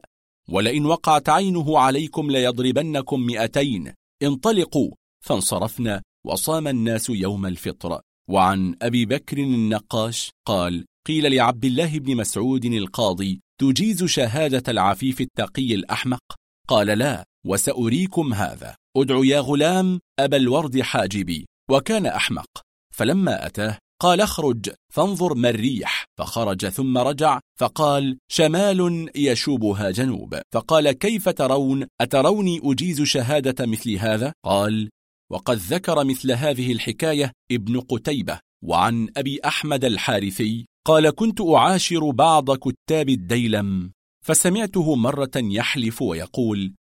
ولئن 0.49 0.85
وقعت 0.85 1.29
عينه 1.29 1.79
عليكم 1.79 2.31
ليضربنكم 2.31 3.19
مئتين. 3.19 3.93
انطلقوا. 4.23 4.91
فانصرفنا 5.25 6.01
وصام 6.25 6.67
الناس 6.67 7.09
يوم 7.09 7.45
الفطر. 7.45 8.01
وعن 8.29 8.75
أبي 8.81 9.05
بكر 9.05 9.37
النقاش 9.37 10.31
قال 10.45 10.85
قيل 11.07 11.35
لعبد 11.35 11.65
الله 11.65 11.99
بن 11.99 12.15
مسعود 12.15 12.65
القاضي 12.65 13.41
تجيز 13.61 14.03
شهادة 14.03 14.71
العفيف 14.71 15.21
التقي 15.21 15.75
الأحمق؟ 15.75 16.21
قال 16.67 16.87
لا 16.87 17.23
وسأريكم 17.45 18.33
هذا. 18.33 18.75
ادع 18.97 19.21
يا 19.23 19.39
غلام 19.39 19.99
أبا 20.19 20.37
الورد 20.37 20.81
حاجبي 20.81 21.45
وكان 21.71 22.05
أحمق. 22.05 22.47
فلما 22.93 23.45
أتاه 23.45 23.77
قال 24.01 24.21
اخرج 24.21 24.69
فانظر 24.93 25.33
ما 25.33 25.49
الريح. 25.49 26.05
فخرج 26.19 26.67
ثم 26.67 26.97
رجع 26.97 27.39
فقال 27.59 28.17
شمال 28.31 29.09
يشوبها 29.15 29.91
جنوب. 29.91 30.39
فقال 30.53 30.91
كيف 30.91 31.29
ترون؟ 31.29 31.87
أتروني 32.01 32.61
أجيز 32.63 33.01
شهادة 33.01 33.65
مثل 33.65 33.91
هذا؟ 33.91 34.33
قال 34.45 34.89
وقد 35.31 35.57
ذكر 35.57 36.03
مثل 36.03 36.31
هذه 36.31 36.71
الحكاية 36.71 37.31
ابن 37.51 37.79
قتيبة 37.79 38.39
وعن 38.65 39.09
أبي 39.17 39.39
أحمد 39.45 39.85
الحارثي 39.85 40.65
قال 40.87 41.09
كنت 41.09 41.41
أعاشر 41.41 42.09
بعض 42.09 42.51
كتاب 42.51 43.09
الديلم 43.09 43.91
فسمعته 44.25 44.95
مرة 44.95 45.31
يحلف 45.35 46.01
ويقول 46.01 46.73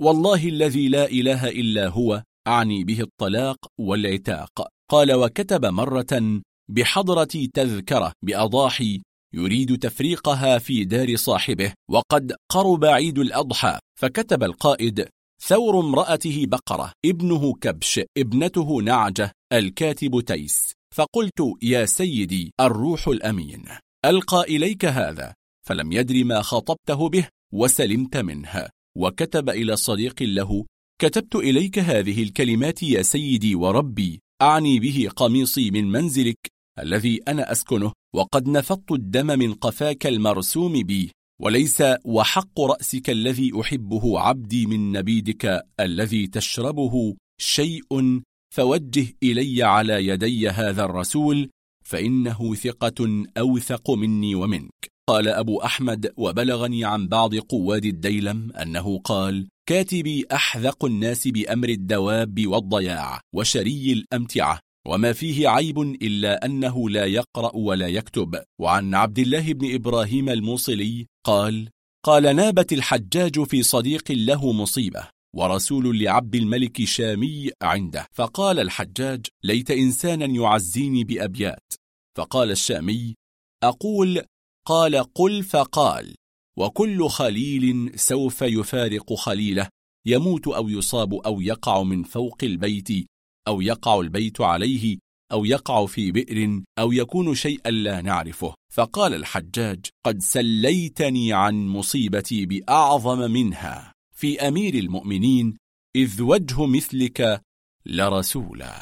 والله 0.00 0.48
الذي 0.48 0.88
لا 0.88 1.04
إله 1.06 1.48
إلا 1.48 1.88
هو 1.88 2.22
أعني 2.46 2.84
به 2.84 3.00
الطلاق 3.00 3.56
والعتاق. 3.80 4.68
قال 4.90 5.12
وكتب 5.12 5.66
مرة 5.66 6.40
بحضرة 6.70 7.48
تذكرة 7.54 8.12
بأضاحي 8.24 9.02
يريد 9.34 9.78
تفريقها 9.78 10.58
في 10.58 10.84
دار 10.84 11.16
صاحبه 11.16 11.72
وقد 11.90 12.36
قرب 12.50 12.84
عيد 12.84 13.18
الأضحى 13.18 13.78
فكتب 14.00 14.42
القائد 14.42 15.08
ثور 15.42 15.80
امرأته 15.80 16.46
بقرة 16.46 16.92
ابنه 17.06 17.54
كبش 17.54 18.00
ابنته 18.18 18.82
نعجة 18.82 19.32
الكاتب 19.52 20.20
تيس. 20.20 20.72
فقلت 20.92 21.42
يا 21.62 21.86
سيدي 21.86 22.52
الروح 22.60 23.08
الأمين. 23.08 23.64
ألقى 24.04 24.42
إليك 24.42 24.84
هذا 24.84 25.34
فلم 25.66 25.92
يدر 25.92 26.24
ما 26.24 26.42
خطبته 26.42 27.08
به 27.08 27.28
وسلمت 27.52 28.16
منها 28.16 28.70
وكتب 28.98 29.50
إلى 29.50 29.76
صديق 29.76 30.22
له 30.22 30.64
كتبت 31.00 31.34
إليك 31.34 31.78
هذه 31.78 32.22
الكلمات 32.22 32.82
يا 32.82 33.02
سيدي 33.02 33.54
وربي 33.54 34.20
أعني 34.42 34.80
به 34.80 35.08
قميصي 35.16 35.70
من 35.70 35.90
منزلك 35.90 36.38
الذي 36.78 37.20
أنا 37.28 37.52
أسكنه 37.52 37.92
وقد 38.14 38.48
نفضت 38.48 38.92
الدم 38.92 39.26
من 39.26 39.54
قفاك 39.54 40.06
المرسوم 40.06 40.82
بي 40.82 41.10
وليس 41.42 41.82
وحق 42.04 42.60
رأسك 42.60 43.10
الذي 43.10 43.60
أحبه 43.60 44.20
عبدي 44.20 44.66
من 44.66 44.92
نبيدك 44.92 45.60
الذي 45.80 46.26
تشربه 46.26 47.14
شيء 47.40 48.20
فوجه 48.52 49.06
إلي 49.22 49.62
على 49.62 50.06
يدي 50.06 50.48
هذا 50.48 50.84
الرسول 50.84 51.50
فإنه 51.84 52.54
ثقة 52.54 53.24
أوثق 53.38 53.90
مني 53.90 54.34
ومنك. 54.34 54.92
قال 55.08 55.28
أبو 55.28 55.60
أحمد 55.60 56.12
وبلغني 56.16 56.84
عن 56.84 57.08
بعض 57.08 57.34
قواد 57.34 57.84
الديلم 57.84 58.52
أنه 58.52 58.98
قال 58.98 59.48
كاتبي 59.68 60.26
أحذق 60.32 60.84
الناس 60.84 61.28
بأمر 61.28 61.68
الدواب 61.68 62.46
والضياع 62.46 63.20
وشري 63.34 63.92
الأمتعة 63.92 64.58
وما 64.86 65.12
فيه 65.12 65.48
عيب 65.48 65.80
إلا 65.80 66.44
أنه 66.46 66.90
لا 66.90 67.04
يقرأ 67.04 67.56
ولا 67.56 67.88
يكتب. 67.88 68.42
وعن 68.60 68.94
عبد 68.94 69.18
الله 69.18 69.52
بن 69.52 69.74
إبراهيم 69.74 70.28
الموصلي 70.28 71.06
قال 71.26 71.68
قال 72.04 72.36
نابت 72.36 72.72
الحجاج 72.72 73.42
في 73.42 73.62
صديق 73.62 74.12
له 74.12 74.52
مصيبة. 74.52 75.08
ورسول 75.36 75.98
لعبد 75.98 76.34
الملك 76.34 76.84
شامي 76.84 77.50
عنده. 77.62 78.06
فقال 78.12 78.58
الحجاج 78.58 79.26
ليت 79.44 79.70
إنسانا 79.70 80.26
يعزيني 80.26 81.04
بأبيات. 81.04 81.72
فقال 82.16 82.50
الشامي 82.50 83.14
أقول 83.62 84.22
قال 84.66 84.96
قل 84.96 85.42
فقال. 85.42 86.14
وكل 86.58 87.08
خليل 87.08 87.92
سوف 87.96 88.42
يفارق 88.42 89.14
خليله 89.14 89.68
يموت 90.06 90.48
أو 90.48 90.68
يصاب 90.68 91.14
أو 91.14 91.40
يقع 91.40 91.82
من 91.82 92.02
فوق 92.02 92.38
البيت 92.42 93.06
أو 93.48 93.60
يقع 93.60 94.00
البيت 94.00 94.40
عليه 94.40 94.98
أو 95.32 95.44
يقع 95.44 95.86
في 95.86 96.12
بئر 96.12 96.62
أو 96.78 96.92
يكون 96.92 97.34
شيئا 97.34 97.70
لا 97.70 98.00
نعرفه. 98.00 98.54
فقال 98.72 99.14
الحجاج 99.14 99.86
قد 100.06 100.22
سليتني 100.22 101.32
عن 101.32 101.66
مصيبتي 101.66 102.46
بأعظم 102.46 103.30
منها. 103.30 103.91
في 104.22 104.48
أمير 104.48 104.74
المؤمنين 104.74 105.56
إذ 105.96 106.22
وجه 106.22 106.66
مثلك 106.66 107.42
لرسولا. 107.86 108.74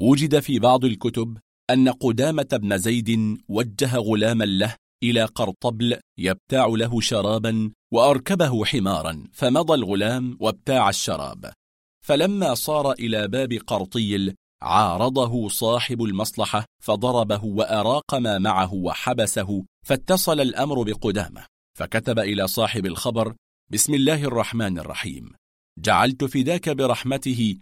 وجد 0.00 0.40
في 0.40 0.58
بعض 0.58 0.84
الكتب 0.84 1.38
أن 1.70 1.88
قدامة 1.88 2.48
بن 2.52 2.78
زيد 2.78 3.38
وجه 3.48 3.96
غلاما 3.96 4.44
له 4.44 4.76
إلى 5.02 5.24
قرطبل 5.24 6.00
يبتاع 6.18 6.66
له 6.66 7.00
شرابا 7.00 7.72
وأركبه 7.92 8.64
حمارا 8.64 9.24
فمضى 9.32 9.74
الغلام 9.74 10.36
وابتاع 10.40 10.88
الشراب. 10.88 11.52
فلما 12.06 12.54
صار 12.54 12.92
إلى 12.92 13.28
باب 13.28 13.52
قرطيل 13.52 14.34
عارضه 14.62 15.48
صاحب 15.48 16.02
المصلحة 16.02 16.64
فضربه 16.82 17.44
وأراق 17.44 18.14
ما 18.14 18.38
معه 18.38 18.74
وحبسه 18.74 19.64
فاتصل 19.86 20.40
الأمر 20.40 20.82
بقدامة. 20.82 21.46
فكتب 21.78 22.18
إلى 22.18 22.48
صاحب 22.48 22.86
الخبر 22.86 23.34
بسم 23.72 23.94
الله 23.94 24.24
الرحمن 24.24 24.78
الرحيم. 24.78 25.32
جعلت 25.78 26.24
فداك 26.24 26.68
برحمته 26.68 27.58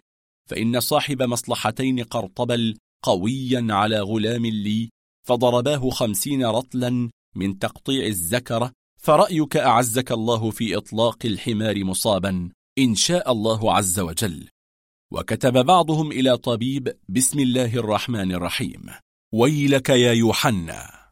فإن 0.49 0.79
صاحب 0.79 1.21
مصلحتين 1.21 2.03
قرطبل 2.03 2.77
قويا 3.03 3.67
على 3.69 3.99
غلام 3.99 4.45
لي 4.45 4.89
فضرباه 5.27 5.89
خمسين 5.89 6.45
رطلا 6.45 7.09
من 7.35 7.59
تقطيع 7.59 8.05
الزكرة 8.05 8.71
فرأيك 9.01 9.57
أعزك 9.57 10.11
الله 10.11 10.51
في 10.51 10.77
إطلاق 10.77 11.25
الحمار 11.25 11.83
مصابا 11.83 12.49
إن 12.79 12.95
شاء 12.95 13.31
الله 13.31 13.73
عز 13.73 13.99
وجل. 13.99 14.47
وكتب 15.13 15.65
بعضهم 15.65 16.11
إلى 16.11 16.37
طبيب 16.37 16.97
بسم 17.09 17.39
الله 17.39 17.75
الرحمن 17.75 18.31
الرحيم. 18.31 18.89
ويلك 19.33 19.89
يا 19.89 20.13
يوحنا. 20.13 21.09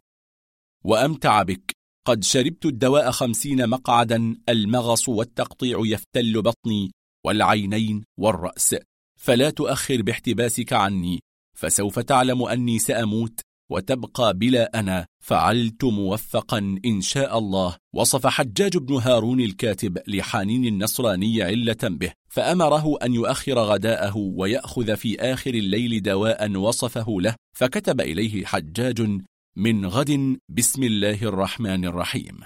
وأمتع 0.86 1.44
بك. 1.44 1.72
قد 2.06 2.24
شربت 2.24 2.66
الدواء 2.66 3.12
خمسين 3.12 3.70
مقعدا 3.70 4.36
المغص 4.50 5.10
والتقطيع 5.10 5.82
يفتل 5.86 6.42
بطني 6.42 6.92
والعينين 7.26 8.04
والرأس. 8.20 8.76
فلا 9.20 9.50
تؤخر 9.50 10.02
باحتباسك 10.02 10.74
عني 10.74 11.20
فسوف 11.58 12.00
تعلم 12.00 12.44
أني 12.44 12.80
سأموت 12.80 13.40
وتبقى 13.72 14.34
بلا 14.34 14.80
أنا. 14.80 15.06
فعلت 15.24 15.84
موفقا 15.84 16.78
إن 16.86 17.02
شاء 17.02 17.38
الله. 17.38 17.78
وصف 17.96 18.28
حجاج 18.28 18.78
بن 18.78 18.96
هارون 18.96 19.40
الكاتب 19.40 19.98
لحانين 20.08 20.66
النصراني 20.66 21.44
علة 21.44 21.78
به 21.84 22.12
فأمره 22.30 22.98
أن 23.04 23.14
يؤخر 23.14 23.60
غداءه 23.60 24.18
ويأخذ 24.18 24.96
في 24.98 25.20
آخر 25.20 25.54
الليل 25.54 26.02
دواء 26.02 26.52
وصفه 26.52 27.22
له. 27.22 27.36
فكتب 27.58 28.02
إليه 28.02 28.46
حجاج 28.46 29.22
من 29.56 29.86
غد 29.86 30.40
بسم 30.50 30.84
الله 30.84 31.24
الرحمن 31.24 31.86
الرحيم. 31.86 32.40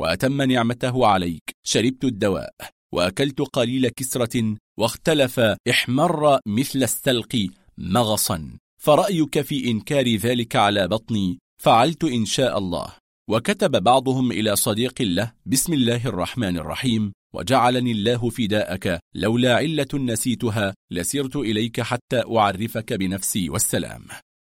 وأتم 0.00 0.42
نعمته 0.42 1.06
عليك 1.06 1.42
شربت 1.66 2.04
الدواء 2.04 2.54
وأكلت 2.92 3.40
قليل 3.40 3.88
كسرة 3.88 4.56
واختلف 4.78 5.40
احمر 5.70 6.38
مثل 6.46 6.82
السلق 6.82 7.48
مغصا. 7.78 8.58
فرأيك 8.82 9.40
في 9.40 9.70
إنكار 9.70 10.16
ذلك 10.16 10.56
على 10.56 10.88
بطني 10.88 11.38
فعلت 11.62 12.04
إن 12.04 12.24
شاء 12.24 12.58
الله. 12.58 12.92
وكتب 13.30 13.82
بعضهم 13.82 14.32
إلى 14.32 14.56
صديق 14.56 15.02
له 15.02 15.32
بسم 15.46 15.72
الله 15.72 16.06
الرحمن 16.06 16.56
الرحيم 16.56 17.12
وجعلني 17.34 17.92
الله 17.92 18.30
فداءك 18.30 19.00
لولا 19.14 19.56
علة 19.56 19.88
نسيتها 19.94 20.74
لسرت 20.90 21.36
إليك 21.36 21.80
حتى 21.80 22.22
أعرفك 22.36 22.92
بنفسي 22.92 23.50
والسلام. 23.50 24.06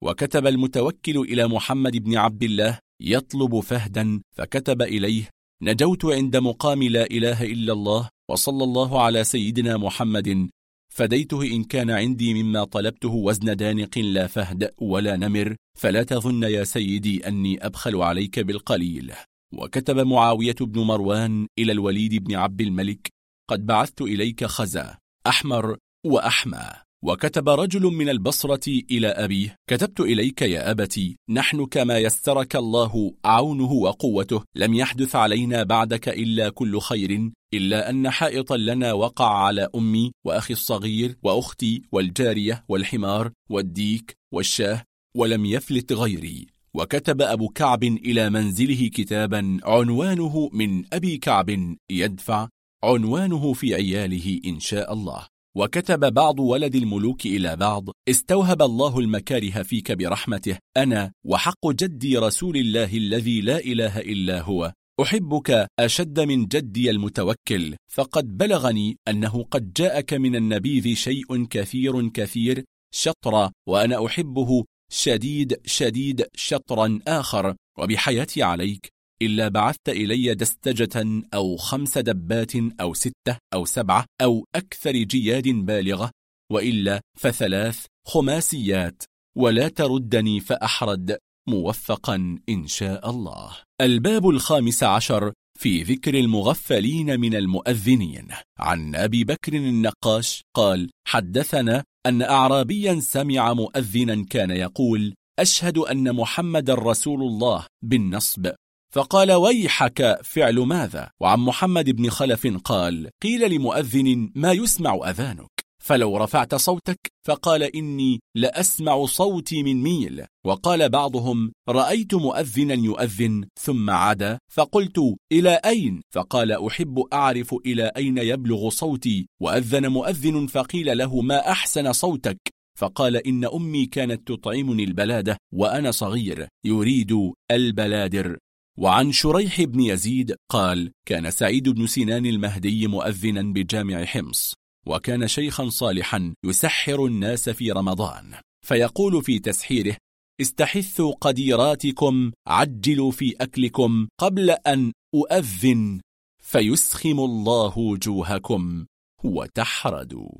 وكتب 0.04 0.48
المتوكل 0.48 1.18
إلى 1.18 1.48
محمد 1.48 1.98
بن 1.98 2.18
عبد 2.18 2.44
الله 2.44 2.80
يطلب 3.02 3.60
فهدا 3.60 4.22
فكتب 4.38 4.82
إليه 4.82 5.30
نجوت 5.64 6.06
عند 6.06 6.38
مقام 6.38 6.84
لا 6.84 7.06
إله 7.06 7.44
إلا 7.44 7.74
الله 7.74 8.10
وصلى 8.32 8.64
الله 8.64 9.02
على 9.02 9.24
سيدنا 9.24 9.78
محمد 9.78 10.50
فديته 10.92 11.42
إن 11.44 11.64
كان 11.64 11.90
عندي 11.90 12.44
مما 12.44 12.64
طلبته 12.64 13.10
وزن 13.10 13.56
دانق 13.56 13.98
لا 13.98 14.28
فهد 14.28 14.72
ولا 14.78 15.18
نمر 15.18 15.56
فلا 15.80 16.04
تظن 16.04 16.44
يا 16.44 16.64
سيدي 16.64 17.28
أني 17.28 17.66
أبخل 17.66 17.96
عليك 17.96 18.40
بالقليل. 18.40 19.14
وكتب 19.54 20.00
معاوية 20.00 20.56
بن 20.62 20.82
مروان 20.82 21.48
إلى 21.60 21.72
الوليد 21.72 22.24
بن 22.24 22.36
عبد 22.36 22.62
الملك 22.62 23.10
قد 23.50 23.66
بعثت 23.66 24.02
إليك 24.02 24.46
خزا 24.46 24.98
أحمر 25.28 25.78
وأحمى. 26.06 26.70
وكتب 27.04 27.50
رجل 27.50 27.82
من 27.82 28.10
البصرة 28.10 28.68
إلى 28.92 29.08
أبيه 29.08 29.56
كتبت 29.70 30.00
إليك 30.00 30.42
يا 30.42 30.72
أبتي 30.72 31.18
نحن 31.30 31.66
كما 31.66 31.98
يسترك 31.98 32.56
الله 32.56 33.14
عونه 33.26 33.72
وقوته 33.72 34.44
لم 34.56 34.74
يحدث 34.74 35.16
علينا 35.16 35.64
بعدك 35.64 36.10
إلا 36.10 36.50
كل 36.50 36.80
خير 36.80 37.32
إلا 37.54 37.90
أن 37.90 38.10
حائطا 38.10 38.58
لنا 38.58 38.94
وقع 38.94 39.44
على 39.46 39.70
أمي 39.76 40.12
وأخي 40.26 40.54
الصغير 40.54 41.16
وأختي 41.24 41.82
والجارية 41.92 42.64
والحمار 42.70 43.32
والديك 43.50 44.18
والشاه 44.34 44.84
ولم 45.16 45.46
يفلت 45.46 45.94
غيري. 45.94 46.48
وكتب 46.74 47.22
أبو 47.22 47.50
كعب 47.50 47.84
إلى 47.84 48.30
منزله 48.30 48.90
كتابا 48.94 49.60
عنوانه 49.64 50.50
من 50.54 50.94
أبي 50.94 51.18
كعب 51.18 51.76
يدفع 51.92 52.48
عنوانه 52.84 53.54
في 53.54 53.76
عياله 53.76 54.42
إن 54.46 54.60
شاء 54.60 54.94
الله. 54.94 55.31
وكتب 55.58 56.14
بعض 56.14 56.40
ولد 56.40 56.76
الملوك 56.76 57.26
إلى 57.26 57.56
بعض 57.56 57.90
استوهب 58.10 58.62
الله 58.62 59.00
المكاره 59.00 59.64
فيك 59.64 59.92
برحمته 59.92 60.58
أنا 60.78 61.12
وحق 61.26 61.68
جدي 61.68 62.18
رسول 62.18 62.58
الله 62.58 62.98
الذي 62.98 63.42
لا 63.42 63.60
إله 63.60 64.00
إلا 64.00 64.42
هو. 64.42 64.74
أحبك 65.02 65.68
أشد 65.80 66.20
من 66.20 66.46
جدي 66.46 66.90
المتوكل 66.90 67.76
فقد 67.92 68.38
بلغني 68.38 68.98
أنه 69.08 69.44
قد 69.44 69.74
جاءك 69.74 70.14
من 70.14 70.36
النبيذ 70.36 70.96
شيء 70.96 71.46
كثير 71.46 72.10
كثير 72.10 72.64
شطرا 72.94 73.52
وأنا 73.68 74.06
أحبه 74.06 74.66
شديد 74.92 75.62
شديد 75.66 76.26
شطرا 76.36 77.00
آخر 77.08 77.56
وبحياتي 77.80 78.44
عليك. 78.44 79.01
إلا 79.22 79.48
بعثت 79.48 79.90
إلي 79.90 80.36
دستجة 80.36 81.24
أو 81.34 81.58
خمس 81.58 81.98
دبات 81.98 82.52
أو 82.82 82.94
ستة 82.94 83.38
أو 83.54 83.66
سبعة 83.66 84.06
أو 84.22 84.46
أكثر 84.56 84.92
جياد 84.92 85.48
بالغة 85.48 86.12
وإلا 86.52 87.02
فثلاث 87.20 87.86
خماسيات 88.08 89.04
ولا 89.38 89.68
تردني 89.68 90.40
فأحرد 90.40 91.18
موفقا 91.50 92.40
إن 92.50 92.68
شاء 92.68 93.10
الله. 93.10 93.58
الباب 93.82 94.30
الخامس 94.30 94.84
عشر 94.84 95.34
في 95.60 95.84
ذكر 95.84 96.20
المغفلين 96.20 97.20
من 97.20 97.36
المؤذنين. 97.36 98.28
عن 98.60 98.96
أبي 98.96 99.24
بكر 99.24 99.54
النقاش 99.54 100.42
قال 100.56 100.90
حدثنا 101.08 101.84
أن 102.06 102.22
أعرابيا 102.22 103.00
سمع 103.00 103.54
مؤذنا 103.54 104.26
كان 104.30 104.52
يقول 104.52 105.14
أشهد 105.40 105.78
أن 105.78 106.16
محمد 106.16 106.70
رسول 106.70 107.22
الله 107.22 107.66
بالنصب. 107.84 108.52
فقال 108.94 109.32
ويحك 109.32 110.20
فعل 110.24 110.60
ماذا؟ 110.60 111.10
وعن 111.20 111.40
محمد 111.40 111.90
بن 111.90 112.10
خلف 112.10 112.48
قال 112.64 113.10
قيل 113.24 113.52
لمؤذن 113.52 114.32
ما 114.36 114.52
يسمع 114.52 115.10
أذانك. 115.10 115.50
فلو 115.84 116.18
رفعت 116.18 116.56
صوتك 116.56 117.12
فقال 117.28 117.64
إني 117.64 118.20
لأسمع 118.36 119.06
صوتي 119.06 119.64
من 119.64 119.82
ميل. 119.84 120.26
وقال 120.46 120.90
بعضهم 120.90 121.52
رأيت 121.70 122.14
مؤذنا 122.14 122.74
يؤذن 122.74 123.46
ثم 123.60 123.90
عدا 123.90 124.40
فقلت 124.52 125.16
إلى 125.32 125.62
أين؟ 125.66 126.02
فقال 126.14 126.68
أحب 126.68 127.00
أعرف 127.14 127.56
إلى 127.66 127.92
أين 127.98 128.18
يبلغ 128.18 128.70
صوتي. 128.70 129.28
وأذن 129.42 129.88
مؤذن 129.88 130.48
فقيل 130.48 130.98
له 130.98 131.22
ما 131.22 131.52
أحسن 131.52 131.94
صوتك؟ 131.94 132.40
فقال 132.80 133.28
إن 133.28 133.46
أمي 133.46 133.86
كانت 133.86 134.28
تطعمني 134.28 134.84
البلادة 134.84 135.38
وأنا 135.54 135.92
صغير 135.92 136.48
يريد 136.66 137.32
البلادر. 137.52 138.38
وعن 138.78 139.12
شريح 139.12 139.62
بن 139.62 139.80
يزيد 139.80 140.36
قال 140.50 140.92
كان 141.08 141.32
سعيد 141.32 141.70
بن 141.70 141.88
سنان 141.88 142.26
المهدي 142.26 142.88
مؤذنا 142.88 143.42
بجامع 143.42 144.06
حمص 144.06 144.54
وكان 144.86 145.28
شيخا 145.28 145.70
صالحا 145.70 146.34
يسحر 146.46 147.06
الناس 147.06 147.50
في 147.50 147.72
رمضان 147.72 148.34
فيقول 148.66 149.24
في 149.24 149.40
تسحيره 149.40 149.98
استحثوا 150.42 151.14
قديراتكم 151.22 152.32
عجلوا 152.48 153.12
في 153.12 153.36
أكلكم 153.42 154.08
قبل 154.20 154.50
أن 154.50 154.92
أؤذن 155.16 156.02
فيسخم 156.44 157.20
الله 157.20 157.78
وجوهكم 157.78 158.86
وتحردوا 159.24 160.32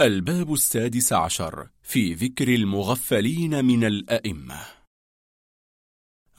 الباب 0.00 0.52
السادس 0.52 1.12
عشر 1.12 1.68
في 1.82 2.14
ذكر 2.14 2.48
المغفلين 2.48 3.64
من 3.64 3.84
الأئمة. 3.84 4.79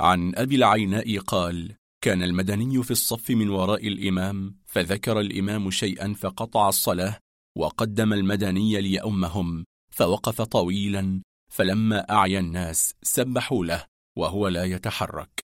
عن 0.01 0.35
أبي 0.35 0.55
العيناء 0.55 1.19
قال 1.19 1.75
كان 2.03 2.23
المدني 2.23 2.83
في 2.83 2.91
الصف 2.91 3.30
من 3.30 3.49
وراء 3.49 3.88
الإمام 3.88 4.55
فذكر 4.65 5.19
الإمام 5.19 5.71
شيئا 5.71 6.13
فقطع 6.13 6.69
الصلاة 6.69 7.19
وقدم 7.57 8.13
المدني 8.13 8.81
ليأمهم 8.81 9.65
فوقف 9.93 10.41
طويلا 10.41 11.21
فلما 11.51 12.11
أعيا 12.11 12.39
الناس 12.39 12.93
سبحوا 13.03 13.65
له 13.65 13.85
وهو 14.17 14.47
لا 14.47 14.63
يتحرك. 14.63 15.43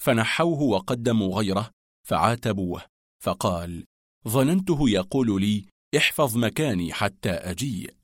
فنحوه 0.00 0.62
وقدموا 0.62 1.38
غيره 1.38 1.70
فعاتبوه 2.06 2.82
فقال 3.22 3.84
ظننته 4.28 4.90
يقول 4.90 5.40
لي 5.40 5.64
احفظ 5.96 6.36
مكاني 6.36 6.92
حتى 6.92 7.30
أجيء. 7.30 7.94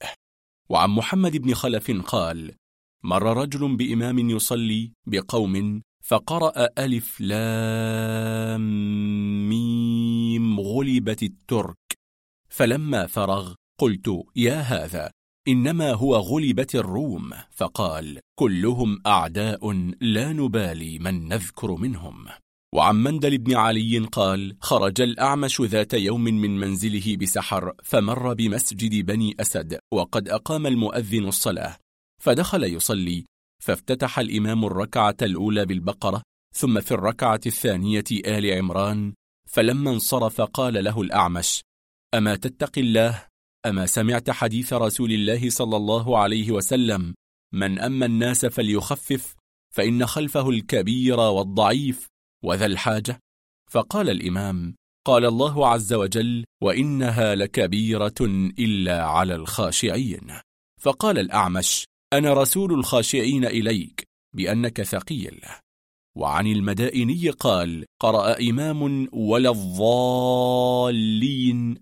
وعن 0.70 0.90
محمد 0.90 1.36
بن 1.36 1.55
خلف 1.55 1.90
قال 1.90 2.55
مر 3.05 3.22
رجل 3.22 3.76
بإمام 3.76 4.18
يصلي 4.18 4.92
بقوم 5.06 5.82
فقرأ 6.02 6.68
ألف 6.78 7.20
لام 7.20 8.62
ميم 9.48 10.60
غلبت 10.60 11.22
الترك. 11.22 11.76
فلما 12.48 13.06
فرغ 13.06 13.55
قلت 13.81 14.24
يا 14.36 14.60
هذا 14.60 15.10
إنما 15.48 15.92
هو 15.92 16.16
غلبت 16.16 16.74
الروم. 16.74 17.31
فقال 17.50 18.20
كلهم 18.39 19.02
أعداء 19.06 19.72
لا 20.00 20.32
نبالي 20.32 20.98
من 20.98 21.28
نذكر 21.28 21.74
منهم. 21.74 22.26
وعن 22.74 22.97
مندل 22.97 23.39
بن 23.39 23.55
علي 23.55 23.98
قال 23.98 24.56
خرج 24.60 25.00
الأعمش 25.00 25.60
ذات 25.60 25.94
يوم 25.94 26.24
من 26.24 26.58
منزله 26.58 27.16
بسحر 27.16 27.72
فمر 27.84 28.34
بمسجد 28.34 29.06
بني 29.06 29.36
أسد 29.40 29.78
وقد 29.92 30.28
أقام 30.28 30.66
المؤذن 30.66 31.28
الصلاة. 31.28 31.76
فدخل 32.22 32.64
يصلي 32.64 33.24
فافتتح 33.62 34.18
الإمام 34.18 34.65
الركعة 34.65 35.16
الأولى 35.23 35.66
بالبقرة 35.66 36.23
ثم 36.55 36.81
في 36.81 36.92
الركعة 36.92 37.41
الثانية 37.47 38.05
آل 38.12 38.58
عمران 38.58 39.15
فلما 39.49 39.91
انصرف 39.91 40.41
قال 40.41 40.84
له 40.84 41.00
الأعمش 41.00 41.62
أما 42.15 42.36
تتق 42.36 42.78
الله؟ 42.78 43.26
أما 43.66 43.86
سمعت 43.86 44.31
حديث 44.31 44.73
رسول 44.73 45.12
الله 45.12 45.50
صلى 45.50 45.76
الله 45.76 46.18
عليه 46.18 46.50
وسلم؟ 46.50 47.15
من 47.55 47.78
أما 47.78 48.07
الناس 48.07 48.47
فليخفف 48.47 49.34
فإن 49.74 50.07
خلفه 50.07 50.50
الكبير 50.50 51.20
والضعيف 51.20 52.07
وذا 52.44 52.66
الحاجة؟ 52.66 53.18
فقال 53.70 54.10
الإمام 54.10 54.74
قال 55.07 55.24
الله 55.24 55.68
عز 55.68 55.92
وجل 55.92 56.44
وإنها 56.62 57.34
لكبيرة 57.34 58.20
إلا 58.58 59.05
على 59.05 59.34
الخاشعين. 59.34 60.41
فقال 60.81 61.18
الأعمش 61.18 61.84
أنا 62.12 62.32
رسول 62.32 62.73
الخاشعين 62.73 63.44
إليك 63.44 64.05
بأنك 64.36 64.82
ثقيل. 64.82 65.41
وعن 66.16 66.47
المدائني 66.47 67.31
قال 67.31 67.84
قرأ 68.00 68.41
إمام 68.41 69.08
ولا 69.12 69.50
الضالين 69.50 71.05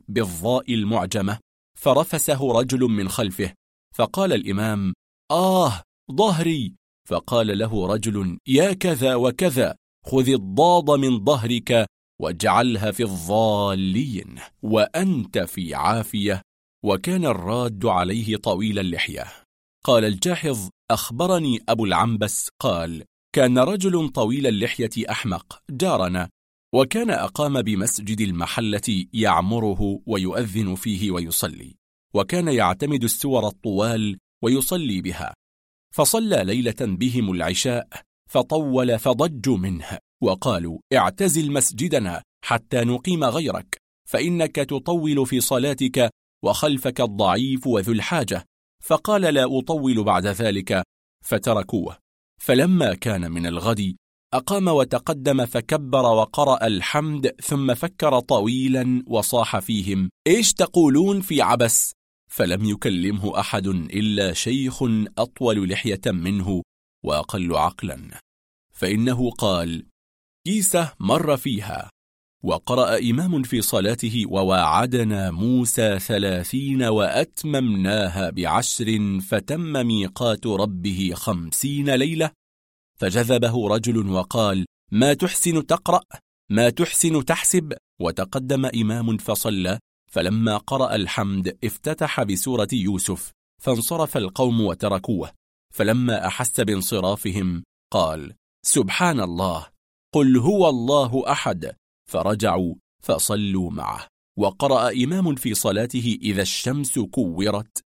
بالضاء 0.09 0.75
المعجمة 0.75 1.39
فرفسه 1.79 2.53
رجل 2.53 2.81
من 2.81 3.09
خلفه 3.09 3.53
فقال 3.95 4.33
الإمام 4.33 4.95
آه 5.31 5.83
ظهري. 6.13 6.75
فقال 7.09 7.59
له 7.59 7.87
رجل 7.87 8.39
يا 8.49 8.73
كذا 8.73 9.15
وكذا 9.15 9.77
خذ 10.07 10.29
الضاد 10.29 10.91
من 10.91 11.25
ظهرك 11.25 11.87
واجعلها 12.21 12.91
في 12.91 13.03
الضالين 13.03 14.39
وأنت 14.63 15.39
في 15.39 15.75
عافية. 15.75 16.43
وكان 16.85 17.25
الراد 17.25 17.87
عليه 17.87 18.37
طويل 18.37 18.79
اللحية. 18.79 19.27
قال 19.85 20.05
الجاحظ 20.05 20.69
أخبرني 20.91 21.59
أبو 21.69 21.85
العنبس 21.85 22.49
قال 22.61 23.05
كان 23.35 23.59
رجل 23.59 24.09
طويل 24.09 24.47
اللحية 24.47 24.91
أحمق 25.11 25.63
جارنا 25.71 26.31
وكان 26.75 27.11
أقام 27.11 27.63
بمسجد 27.63 28.21
المحلة 28.21 29.07
يعمره 29.13 30.01
ويؤذن 30.07 30.75
فيه 30.75 31.11
ويصلي 31.11 31.77
وكان 32.15 32.49
يعتمد 32.49 33.05
السور 33.05 33.47
الطوال 33.47 34.19
ويصلي 34.43 35.01
بها 35.01 35.35
فصلى 35.95 36.45
ليلة 36.45 36.77
بهم 36.81 37.31
العشاء 37.31 37.89
فطول 38.31 38.99
فضجوا 38.99 39.57
منه 39.57 39.99
وقالوا 40.23 40.79
اعتزل 40.93 41.53
مسجدنا 41.53 42.23
حتى 42.45 42.81
نقيم 42.85 43.25
غيرك 43.25 43.81
فإنك 44.09 44.57
تطول 44.57 45.27
في 45.27 45.41
صلاتك 45.41 46.11
وخلفك 46.45 47.01
الضعيف 47.01 47.67
وذو 47.67 47.93
الحاجة. 47.93 48.45
فقال 48.81 49.23
لا 49.23 49.59
أطول 49.59 50.05
بعد 50.05 50.27
ذلك 50.27 50.83
فتركوه. 51.25 51.97
فلما 52.41 52.95
كان 52.95 53.33
من 53.33 53.47
الغد 53.47 53.97
أقام 54.35 54.69
وتقدم 54.69 55.47
فكبر 55.47 56.03
وقرأ 56.03 56.67
الحمد 56.67 57.27
ثم 57.43 57.75
فكر 57.75 58.21
طويلا 58.21 59.03
وصاح 59.07 59.59
فيهم 59.59 60.11
إيش 60.27 60.53
تقولون 60.53 61.21
في 61.21 61.43
عبس؟ 61.43 61.93
فلم 62.31 62.65
يكلمه 62.65 63.41
أحد 63.41 63.67
إلا 63.67 64.33
شيخ 64.33 64.83
أطول 65.19 65.69
لحية 65.69 66.01
منه 66.07 66.63
وأقل 67.05 67.57
عقلا. 67.57 68.21
فإنه 68.73 69.31
قال 69.31 69.87
كيسة 70.47 70.93
مر 71.01 71.37
فيها. 71.37 71.91
وقرأ 72.43 72.99
إمام 72.99 73.43
في 73.43 73.63
صلاته 73.63 74.25
وواعدنا 74.29 75.31
موسى 75.31 75.99
ثلاثين 75.99 76.83
وأتممناها 76.83 78.31
بعشر 78.31 79.19
فتم 79.21 79.87
ميقات 79.87 80.47
ربه 80.47 81.13
خمسين 81.15 81.95
ليلة. 81.95 82.31
فجذبه 82.99 83.69
رجل 83.69 84.11
وقال 84.11 84.67
ما 84.93 85.15
تحسن 85.15 85.67
تقرأ؟ 85.67 86.01
ما 86.51 86.71
تحسن 86.71 87.25
تحسب؟ 87.25 87.73
وتقدم 88.01 88.67
إمام 88.67 89.17
فصلى. 89.17 89.79
فلما 90.13 90.57
قرأ 90.57 90.95
الحمد 90.95 91.59
افتتح 91.65 92.23
بسورة 92.23 92.69
يوسف 92.73 93.31
فانصرف 93.63 94.17
القوم 94.17 94.61
وتركوه. 94.61 95.31
فلما 95.75 96.27
أحس 96.27 96.61
بانصرافهم 96.61 97.65
قال 97.93 98.35
سبحان 98.67 99.21
الله! 99.21 99.67
قل 100.15 100.37
هو 100.37 100.69
الله 100.69 101.33
أحد! 101.33 101.80
فرجعوا 102.11 102.75
فصلوا 103.03 103.71
معه. 103.71 104.07
وقرأ 104.39 104.91
إمام 105.05 105.35
في 105.35 105.55
صلاته 105.55 106.19
إذا 106.23 106.43
الشمس 106.43 106.99
كورت. 106.99 107.85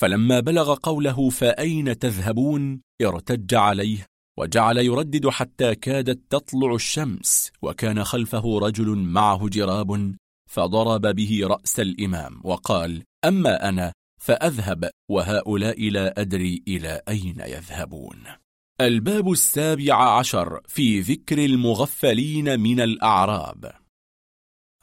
فلما 0.00 0.40
بلغ 0.40 0.74
قوله 0.74 1.30
فأين 1.30 1.98
تذهبون؟ 1.98 2.80
ارتج 3.02 3.54
عليه 3.54 4.06
وجعل 4.38 4.78
يردد 4.78 5.28
حتى 5.28 5.74
كادت 5.74 6.20
تطلع 6.30 6.74
الشمس. 6.74 7.52
وكان 7.62 8.04
خلفه 8.04 8.58
رجل 8.58 8.96
معه 8.96 9.48
جراب 9.48 10.14
فضرب 10.50 11.06
به 11.06 11.40
رأس 11.44 11.80
الإمام 11.80 12.40
وقال 12.44 13.02
أما 13.24 13.68
أنا 13.68 13.92
فأذهب 14.22 14.90
وهؤلاء 15.10 15.90
لا 15.90 16.20
أدري 16.20 16.62
إلى 16.68 17.02
أين 17.08 17.40
يذهبون. 17.40 18.43
الباب 18.80 19.32
السابع 19.32 20.18
عشر 20.18 20.60
في 20.68 21.00
ذكر 21.00 21.44
المغفلين 21.44 22.60
من 22.60 22.80
الأعراب. 22.80 23.72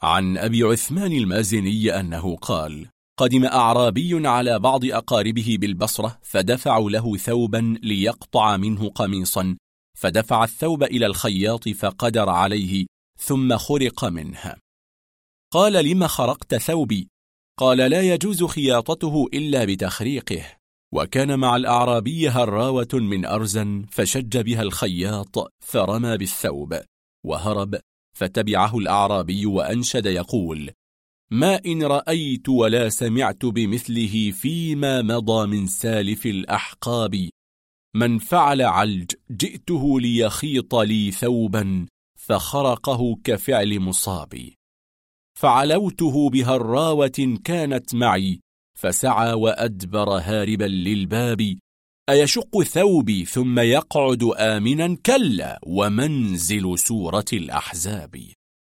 عن 0.02 0.38
أبي 0.38 0.62
عثمان 0.62 1.12
المازني 1.12 2.00
أنه 2.00 2.36
قال 2.36 2.88
قدم 3.18 3.44
أعرابي 3.44 4.28
على 4.28 4.58
بعض 4.58 4.84
أقاربه 4.84 5.56
بالبصرة 5.60 6.18
فدفعوا 6.22 6.90
له 6.90 7.16
ثوبا 7.16 7.78
ليقطع 7.82 8.56
منه 8.56 8.90
قميصا 8.90 9.56
فدفع 9.98 10.44
الثوب 10.44 10.82
إلى 10.82 11.06
الخياط 11.06 11.68
فقدر 11.68 12.28
عليه 12.28 12.86
ثم 13.18 13.56
خرق 13.56 14.04
منه. 14.04 14.54
قال 15.52 15.72
لم 15.84 16.06
خرقت 16.06 16.54
ثوبي؟ 16.54 17.08
قال 17.58 17.78
لا 17.78 18.00
يجوز 18.00 18.44
خياطته 18.44 19.26
إلا 19.34 19.64
بتخريقه. 19.64 20.61
وكان 20.92 21.38
مع 21.38 21.56
الأعرابي 21.56 22.28
هراوة 22.28 22.88
من 22.92 23.24
أرزا 23.24 23.82
فشج 23.90 24.38
بها 24.38 24.62
الخياط 24.62 25.52
فرمى 25.60 26.16
بالثوب 26.16 26.80
وهرب 27.26 27.80
فتبعه 28.16 28.78
الأعرابي 28.78 29.46
وأنشد 29.46 30.06
يقول 30.06 30.70
ما 31.32 31.60
إن 31.66 31.82
رأيت 31.82 32.48
ولا 32.48 32.88
سمعت 32.88 33.44
بمثله 33.44 34.30
فيما 34.30 35.02
مضى 35.02 35.46
من 35.46 35.66
سالف 35.66 36.26
الأحقاب. 36.26 37.28
من 37.96 38.18
فعل 38.18 38.62
علج 38.62 39.10
جئته 39.30 40.00
ليخيط 40.00 40.74
لي 40.74 41.10
ثوبا 41.10 41.86
فخرقه 42.18 43.16
كفعل 43.24 43.80
مصابي. 43.80 44.54
فعلوته 45.38 46.30
بهراوة 46.30 47.38
كانت 47.44 47.94
معي 47.94 48.40
فسعى 48.74 49.32
وأدبر 49.32 50.08
هاربا 50.10 50.64
للباب 50.64 51.58
أيشق 52.08 52.62
ثوبي 52.62 53.24
ثم 53.24 53.58
يقعد 53.58 54.30
آمنا 54.36 54.96
كلا 55.06 55.60
ومنزل 55.66 56.78
سورة 56.78 57.24
الأحزاب. 57.32 58.16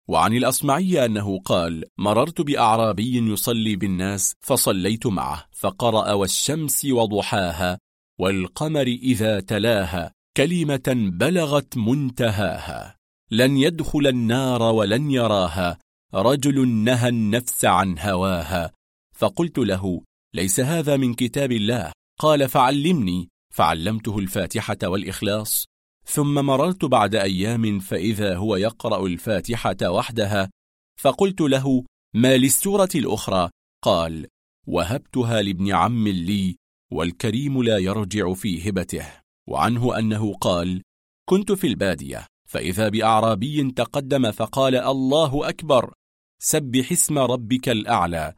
وعن 0.09 0.37
الأصمعي 0.37 1.05
أنه 1.05 1.39
قال 1.39 1.85
مررت 1.99 2.41
بأعرابي 2.41 3.33
يصلي 3.33 3.77
بالناس 3.77 4.35
فصليت 4.41 5.07
معه 5.07 5.47
فقرأ 5.53 6.12
والشمس 6.12 6.85
وضحاها 6.85 7.79
والقمر 8.20 8.87
إذا 8.87 9.41
تلاها 9.41 10.12
كلمة 10.37 11.11
بلغت 11.12 11.77
منتهاها. 11.77 12.97
لن 13.31 13.57
يدخل 13.57 14.07
النار 14.07 14.62
ولن 14.62 15.11
يراها 15.11 15.79
رجل 16.15 16.69
نهى 16.69 17.09
النفس 17.09 17.65
عن 17.65 17.99
هواها 17.99 18.73
فقلت 19.20 19.58
له 19.58 20.02
ليس 20.34 20.60
هذا 20.60 20.97
من 20.97 21.15
كتاب 21.15 21.52
الله. 21.52 21.92
قال 22.18 22.49
فعلمني. 22.49 23.28
فعلمته 23.55 24.18
الفاتحة 24.18 24.78
والإخلاص. 24.84 25.65
ثم 26.05 26.34
مررت 26.34 26.84
بعد 26.84 27.15
أيام 27.15 27.78
فإذا 27.78 28.36
هو 28.36 28.57
يقرأ 28.57 29.07
الفاتحة 29.07 29.76
وحدها. 29.84 30.50
فقلت 31.00 31.40
له 31.40 31.84
ما 32.15 32.36
للسورة 32.36 32.89
الأخرى؟ 32.94 33.50
قال 33.84 34.26
وهبتها 34.66 35.42
لابن 35.42 35.73
عم 35.73 36.08
لي 36.08 36.57
والكريم 36.92 37.62
لا 37.62 37.78
يرجع 37.78 38.32
في 38.32 38.68
هبته. 38.68 39.07
وعنه 39.49 39.99
أنه 39.99 40.34
قال 40.34 40.82
كنت 41.28 41.52
في 41.52 41.66
البادية 41.66 42.26
فإذا 42.49 42.89
بأعرابي 42.89 43.73
تقدم 43.73 44.31
فقال 44.31 44.74
الله 44.76 45.49
أكبر. 45.49 45.92
سبح 46.42 46.92
اسم 46.92 47.18
ربك 47.18 47.68
الأعلى. 47.68 48.34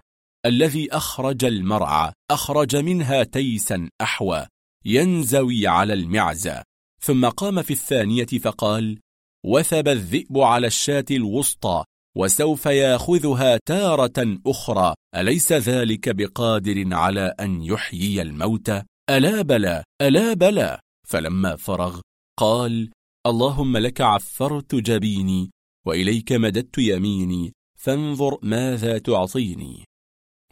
الذي 0.47 0.93
أخرج 0.93 1.45
المرعى 1.45 2.13
أخرج 2.31 2.77
منها 2.77 3.23
تيسا 3.23 3.89
أحوى 4.01 4.47
ينزوي 4.85 5.67
على 5.67 5.93
المعزى 5.93 6.63
ثم 7.03 7.29
قام 7.29 7.63
في 7.63 7.73
الثانية 7.73 8.27
فقال 8.27 8.99
وثب 9.47 9.89
الذئب 9.89 10.39
على 10.39 10.67
الشاة 10.67 11.05
الوسطى 11.11 11.85
وسوف 12.17 12.67
ياخذها 12.67 13.59
تارة 13.67 14.39
أخرى. 14.47 14.95
أليس 15.17 15.53
ذلك 15.53 16.09
بقادر 16.17 16.95
على 16.95 17.35
أن 17.41 17.63
يحيي 17.63 18.23
الموتى 18.23 18.83
ألا 19.11 19.43
بلى 19.43 19.85
ألا 20.03 20.33
بلى. 20.33 20.81
فلما 21.09 21.57
فرغ 21.57 22.01
قال 22.39 22.91
اللهم 23.27 23.77
لك 23.77 24.01
عفرت 24.01 24.75
جبيني 24.75 25.51
وإليك 25.87 26.33
مددت 26.33 26.79
يميني 26.79 27.53
فانظر 27.79 28.39
ماذا 28.43 28.99
تعطيني. 28.99 29.85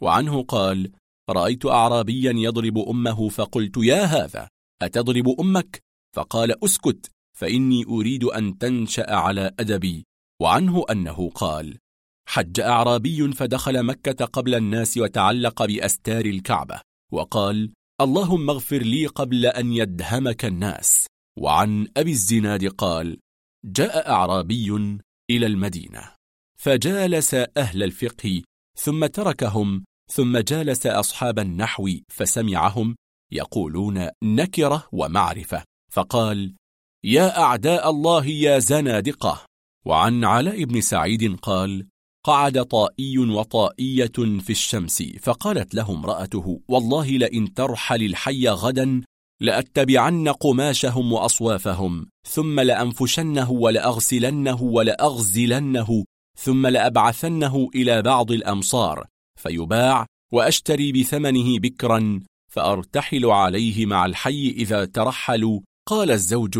وعنه 0.01 0.43
قال 0.43 0.91
رأيت 1.29 1.65
أعرابيا 1.65 2.33
يضرب 2.35 2.77
أمه 2.77 3.29
فقلت 3.29 3.77
يا 3.77 4.03
هذا 4.03 4.47
أتضرب 4.81 5.39
أمك؟ 5.39 5.79
فقال 6.15 6.63
أسكت 6.63 7.11
فإني 7.37 7.85
أريد 7.85 8.23
أن 8.23 8.57
تنشأ 8.57 9.15
على 9.15 9.51
أدبي 9.59 10.05
وعنه 10.41 10.85
أنه 10.91 11.29
قال 11.29 11.77
حج 12.27 12.59
أعرابي 12.59 13.31
فدخل 13.31 13.83
مكة 13.83 14.25
قبل 14.25 14.55
الناس 14.55 14.97
وتعلق 14.97 15.65
بأستار 15.65 16.25
الكعبة 16.25 16.81
وقال 17.13 17.73
اللهم 18.01 18.49
اغفر 18.49 18.77
لي 18.77 19.05
قبل 19.05 19.45
أن 19.45 19.73
يدهمك 19.73 20.45
الناس 20.45 21.07
وعن 21.39 21.87
أبي 21.97 22.11
الزناد 22.11 22.65
قال 22.65 23.17
جاء 23.65 24.09
أعرابي 24.09 24.99
إلى 25.31 25.45
المدينة 25.45 26.11
فجالس 26.59 27.33
أهل 27.33 27.83
الفقه 27.83 28.41
ثم 28.77 29.05
تركهم 29.05 29.83
ثم 30.11 30.37
جالس 30.37 30.87
أصحاب 30.87 31.39
النحو 31.39 31.89
فسمعهم 32.09 32.95
يقولون 33.31 34.09
نكرة 34.23 34.87
ومعرفة 34.91 35.63
فقال 35.91 36.55
يا 37.03 37.39
أعداء 37.39 37.89
الله 37.89 38.25
يا 38.25 38.59
زنادقة. 38.59 39.45
وعن 39.85 40.25
علاء 40.25 40.63
بن 40.63 40.81
سعيد 40.81 41.35
قال 41.35 41.87
قعد 42.25 42.65
طائي 42.65 43.17
وطائية 43.17 44.39
في 44.39 44.49
الشمس 44.49 45.03
فقالت 45.03 45.75
له 45.75 45.91
امرأته 45.91 46.61
والله 46.67 47.09
لئن 47.09 47.53
ترحل 47.53 48.03
الحي 48.03 48.47
غدا 48.47 49.01
لأتبعن 49.41 50.29
قماشهم 50.29 51.13
وأصوافهم 51.13 52.07
ثم 52.27 52.59
لأنفشنه 52.59 53.51
ولأغسلنه 53.51 54.61
ولأغزلنه 54.61 56.05
ثم 56.37 56.67
لأبعثنه 56.67 57.69
إلى 57.75 58.01
بعض 58.01 58.31
الأمصار 58.31 59.10
فيباع 59.41 60.05
وأشتري 60.33 60.91
بثمنه 60.91 61.59
بكرا 61.59 62.19
فأرتحل 62.51 63.25
عليه 63.25 63.85
مع 63.85 64.05
الحي 64.05 64.49
إذا 64.49 64.85
ترحلوا. 64.85 65.59
قال 65.87 66.11
الزوج 66.11 66.59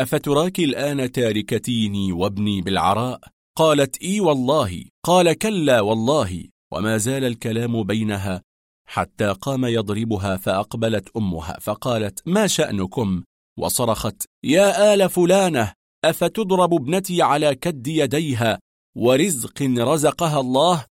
أفتراك 0.00 0.58
الآن 0.60 1.12
تاركتيني 1.12 2.12
وابني 2.12 2.60
بالعراء؟ 2.60 3.20
قالت 3.58 4.02
إي 4.02 4.20
والله. 4.20 4.84
قال 5.04 5.32
كلا 5.32 5.80
والله. 5.80 6.44
وما 6.72 6.96
زال 6.96 7.24
الكلام 7.24 7.82
بينها 7.82 8.42
حتى 8.88 9.28
قام 9.32 9.64
يضربها 9.64 10.36
فأقبلت 10.36 11.08
أمها 11.16 11.58
فقالت 11.60 12.22
ما 12.26 12.46
شأنكم؟ 12.46 13.22
وصرخت 13.58 14.24
يا 14.44 14.94
آل 14.94 15.10
فلانة 15.10 15.72
أفتضرب 16.04 16.74
ابنتي 16.74 17.22
على 17.22 17.54
كد 17.54 17.86
يديها؟ 17.86 18.58
ورزق 18.96 19.62
رزقها 19.62 20.40
الله؟ 20.40 20.84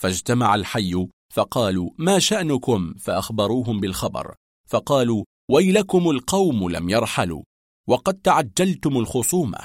فاجتمع 0.00 0.54
الحي 0.54 1.08
فقالوا 1.32 1.90
ما 1.98 2.18
شأنكم؟ 2.18 2.94
فأخبروهم 2.94 3.80
بالخبر. 3.80 4.34
فقالوا 4.68 5.24
ويلكم 5.50 6.10
القوم 6.10 6.70
لم 6.70 6.88
يرحلوا 6.88 7.42
وقد 7.88 8.14
تعجلتم 8.14 8.96
الخصومة. 8.96 9.58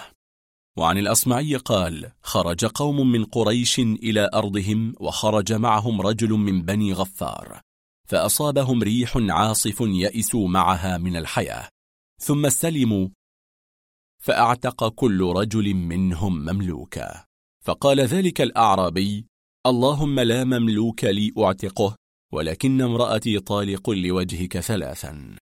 وعن 0.78 0.98
الأصمعي 0.98 1.56
قال 1.56 2.12
خرج 2.22 2.66
قوم 2.66 3.12
من 3.12 3.26
قريش 3.26 3.80
إلى 3.80 4.30
أرضهم 4.34 4.94
وخرج 5.00 5.54
معهم 5.54 6.02
رجل 6.02 6.30
من 6.30 6.62
بني 6.62 6.94
غفار 6.94 7.62
فأصابهم 8.08 8.84
ريح 8.84 9.18
عاصف 9.18 9.82
يئسوا 9.82 10.48
معها 10.48 10.98
من 10.98 11.18
الحياة 11.18 11.70
ثم 12.22 12.46
استلموا 12.46 13.08
فأعتق 14.24 14.88
كل 14.88 15.22
رجل 15.36 15.74
منهم 15.74 16.40
مملوكا. 16.40 17.24
فقال 17.66 18.00
ذلك 18.00 18.42
الأعرابي 18.42 19.26
اللهم 19.66 20.20
لا 20.20 20.44
مملوك 20.44 21.04
لي 21.04 21.32
أعتقه 21.38 21.96
ولكن 22.34 22.82
امرأتي 22.82 23.40
طالق 23.40 23.90
لوجهك 23.90 24.60
ثلاثا. 24.60 25.36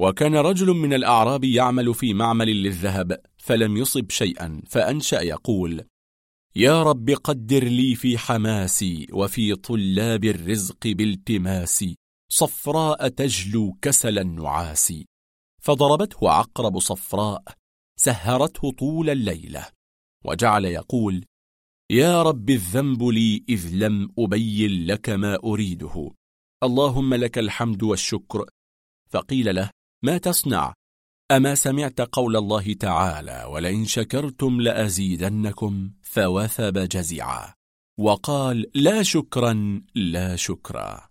وكان 0.00 0.36
رجل 0.36 0.66
من 0.66 0.92
الأعراب 0.94 1.44
يعمل 1.44 1.94
في 1.94 2.14
معمل 2.14 2.62
للذهب 2.62 3.20
فلم 3.36 3.76
يصب 3.76 4.10
شيئا 4.10 4.62
فأنشأ 4.68 5.20
يقول 5.20 5.84
يا 6.56 6.82
رب 6.82 7.10
قدر 7.10 7.64
لي 7.64 7.94
في 7.94 8.18
حماسي 8.18 9.06
وفي 9.12 9.54
طلاب 9.54 10.24
الرزق 10.24 10.86
بالتماسي 10.86 11.96
صفراء 12.28 13.08
تجلو 13.08 13.78
كسل 13.82 14.18
النعاس 14.18 14.92
فضربته 15.62 16.30
عقرب 16.30 16.78
صفراء 16.78 17.42
سهرته 17.96 18.72
طول 18.72 19.10
الليلة. 19.10 19.66
وجعل 20.24 20.64
يقول 20.64 21.24
يا 21.92 22.22
رب 22.22 22.50
الذنب 22.50 23.04
لي 23.04 23.44
إذ 23.48 23.70
لم 23.74 24.12
أبين 24.18 24.86
لك 24.86 25.08
ما 25.08 25.38
أريده. 25.44 26.10
اللهم 26.62 27.14
لك 27.14 27.38
الحمد 27.38 27.82
والشكر. 27.82 28.44
فقيل 29.10 29.54
له 29.54 29.70
ما 30.04 30.18
تصنع؟ 30.18 30.74
أما 31.30 31.54
سمعت 31.54 32.00
قول 32.00 32.36
الله 32.36 32.72
تعالى 32.72 33.44
ولئن 33.50 33.84
شكرتم 33.84 34.60
لأزيدنكم 34.60 35.90
فوثب 36.02 36.78
جزعا 36.78 37.54
وقال 37.98 38.66
لا 38.74 39.02
شكرا 39.02 39.82
لا 39.94 40.36
شكرا. 40.36 41.08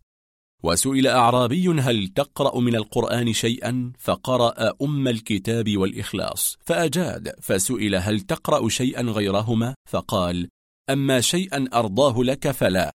وسئل 0.64 1.08
أعرابي 1.08 1.68
هل 1.68 2.08
تقرأ 2.08 2.60
من 2.60 2.76
القرآن 2.76 3.34
شيئا؟ 3.34 3.94
فقرأ 4.00 4.74
أم 4.82 5.08
الكتاب 5.08 5.78
والإخلاص. 5.78 6.58
فأجاد 6.66 7.36
فسئل 7.42 7.96
هل 7.96 8.20
تقرأ 8.20 8.70
شيئا 8.70 9.02
غيرهما؟ 9.02 9.76
فقال 9.90 10.50
أما 10.94 11.22
شيئا 11.22 11.66
أرضاه 11.74 12.24
لك 12.24 12.52
فلا. 12.52 12.92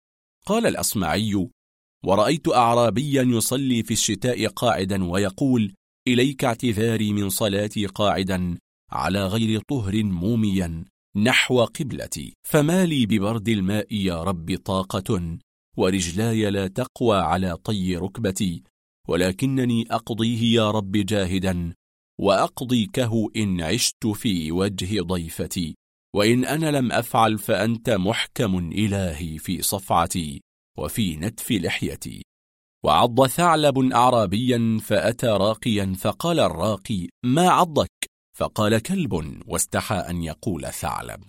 قال 0.46 0.66
الأصمعي 0.66 1.48
ورأيت 2.04 2.48
أعرابيا 2.48 3.22
يصلي 3.22 3.82
في 3.82 3.90
الشتاء 3.90 4.46
قاعدا 4.46 5.04
ويقول 5.04 5.74
إليك 6.08 6.44
اعتذاري 6.44 7.12
من 7.12 7.28
صلاتي 7.28 7.86
قاعدا 7.86 8.58
على 8.90 9.26
غير 9.26 9.60
طهر 9.68 10.02
موميا 10.02 10.84
نحو 11.16 11.64
قبلتي. 11.64 12.34
فما 12.48 12.86
لي 12.86 13.06
ببرد 13.06 13.48
الماء 13.48 13.94
يا 13.94 14.22
رب 14.22 14.56
طاقة 14.64 15.38
ورجلاي 15.76 16.50
لا 16.50 16.66
تقوى 16.66 17.16
على 17.16 17.56
طي 17.56 17.96
ركبتي 17.96 18.62
ولكنني 19.08 19.86
أقضيه 19.90 20.54
يا 20.54 20.70
رب 20.70 20.92
جاهدا 20.92 21.74
وأقضيكه 22.20 23.30
إن 23.36 23.60
عشت 23.60 24.06
في 24.06 24.52
وجه 24.52 25.00
ضيفتي. 25.00 25.74
وإن 26.14 26.44
أنا 26.44 26.70
لم 26.70 26.92
أفعل 26.92 27.38
فأنت 27.38 27.90
محكم 27.90 28.58
إلهي 28.58 29.38
في 29.38 29.62
صفعتي 29.62 30.40
وفي 30.78 31.16
نتف 31.16 31.50
لحيتي. 31.52 32.22
وعض 32.84 33.26
ثعلب 33.26 33.78
أعرابيا 33.78 34.78
فأتى 34.82 35.26
راقيا 35.26 35.94
فقال 35.98 36.40
الراقي 36.40 37.08
ما 37.24 37.50
عضك؟ 37.50 37.90
فقال 38.38 38.78
كلب 38.78 39.42
واستحى 39.46 39.94
أن 39.94 40.22
يقول 40.22 40.66
ثعلب. 40.66 41.24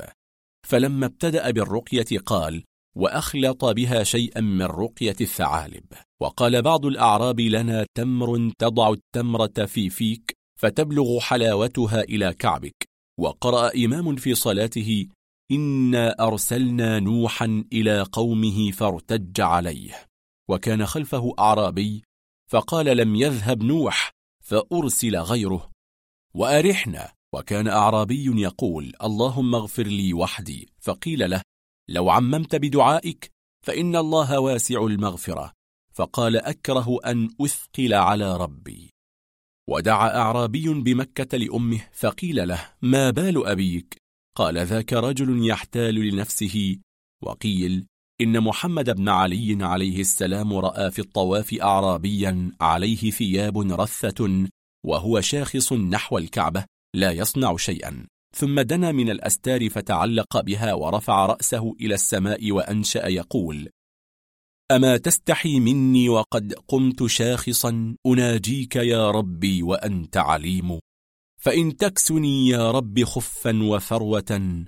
فلما 0.68 1.06
ابتدأ 1.06 1.52
بالرقية 1.52 2.20
قال 2.26 2.64
وأخلط 2.96 3.66
بها 3.66 4.04
شيئا 4.04 4.42
من 4.42 4.66
رقية 4.66 5.16
الثعالب. 5.22 5.86
وقال 6.22 6.62
بعض 6.62 6.86
الأعراب 6.86 7.40
لنا 7.40 7.86
تمر 7.98 8.52
تضع 8.60 8.90
التمرة 8.90 9.66
في 9.66 9.90
فيك 9.90 10.38
فتبلغ 10.60 11.20
حلاوتها 11.20 12.02
إلى 12.02 12.34
كعبك. 12.34 12.93
وقرأ 13.20 13.72
إمام 13.86 14.16
في 14.16 14.36
صلاته 14.36 15.08
إنا 15.52 16.16
أرسلنا 16.28 17.00
نوحا 17.00 17.64
إلى 17.74 18.02
قومه 18.02 18.72
فارتج 18.72 19.42
عليه 19.42 20.06
وكان 20.50 20.86
خلفه 20.86 21.34
أعرابي 21.40 22.04
فقال 22.50 22.98
لم 22.98 23.16
يذهب 23.16 23.64
نوح 23.64 24.12
فأرسل 24.44 25.18
غيره 25.18 25.72
وأرحنا 26.36 27.12
وكان 27.34 27.68
أعرابي 27.68 28.42
يقول 28.42 28.94
اللهم 29.04 29.56
اغفر 29.56 29.84
لي 29.84 30.14
وحدي. 30.14 30.70
فقيل 30.80 31.30
له 31.30 31.42
لو 31.90 32.10
عممت 32.10 32.56
بدعائك 32.56 33.32
فإن 33.66 33.96
الله 33.96 34.40
واسع 34.40 34.86
المغفرة. 34.86 35.52
فقال 35.94 36.38
أكره 36.38 36.98
أن 37.06 37.30
أثقل 37.42 37.94
على 37.94 38.38
ربي. 38.38 38.93
ودعا 39.70 40.18
أعرابي 40.18 40.70
بمكة 40.70 41.38
لأمه 41.38 41.82
فقيل 41.92 42.48
له 42.48 42.70
ما 42.82 43.10
بال 43.10 43.48
أبيك؟ 43.48 43.98
قال 44.38 44.58
ذاك 44.58 44.94
رجل 44.94 45.50
يحتال 45.50 45.96
لنفسه. 45.96 46.78
وقيل 47.24 47.86
إن 48.22 48.42
محمد 48.42 48.90
بن 48.90 49.10
علي 49.10 49.58
عليه 49.62 50.02
السلام 50.02 50.54
رأى 50.54 50.92
في 50.92 51.00
الطواف 51.00 51.54
أعرابيا 51.54 52.52
عليه 52.62 53.12
ثياب 53.12 53.58
رثة 53.58 54.48
وهو 54.86 55.22
شاخص 55.22 55.74
نحو 55.74 56.18
الكعبة 56.18 56.66
لا 56.96 57.12
يصنع 57.12 57.58
شيئا 57.58 58.06
ثم 58.36 58.60
دنا 58.60 58.92
من 58.92 59.10
الأستار 59.10 59.70
فتعلق 59.70 60.42
بها 60.42 60.74
ورفع 60.74 61.26
رأسه 61.26 61.76
إلى 61.82 61.94
السماء 61.94 62.52
وأنشأ 62.52 63.08
يقول 63.08 63.70
أما 64.76 64.98
تستحي 64.98 65.60
مني 65.60 66.10
وقد 66.10 66.54
قمت 66.68 67.06
شاخصا 67.06 67.96
أناجيك 68.08 68.76
يا 68.76 69.12
ربي 69.12 69.64
وأنت 69.64 70.18
عليم. 70.18 70.80
فإن 71.42 71.78
تكسني 71.78 72.48
يا 72.48 72.72
رب 72.72 73.04
خفا 73.04 73.64
وثروة 73.64 74.64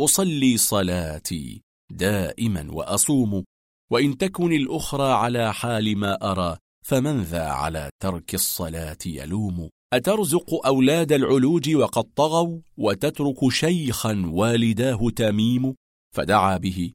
أصلي 0.00 0.56
صلاتي 0.56 1.62
دائما 1.90 2.66
وأصوم. 2.72 3.44
وإن 3.92 4.18
تكن 4.18 4.52
الأخرى 4.52 5.12
على 5.12 5.54
حال 5.54 5.98
ما 5.98 6.32
أرى 6.32 6.56
فمن 6.86 7.22
ذا 7.22 7.46
على 7.48 7.90
ترك 8.02 8.34
الصلاة 8.34 8.98
يلوم؟ 9.06 9.68
أترزق 9.92 10.66
أولاد 10.66 11.12
العلوج 11.12 11.74
وقد 11.74 12.04
طغوا؟ 12.16 12.60
وتترك 12.76 13.48
شيخا 13.48 14.22
والداه 14.26 15.10
تميم؟ 15.16 15.74
فدعا 16.14 16.56
به 16.56 16.92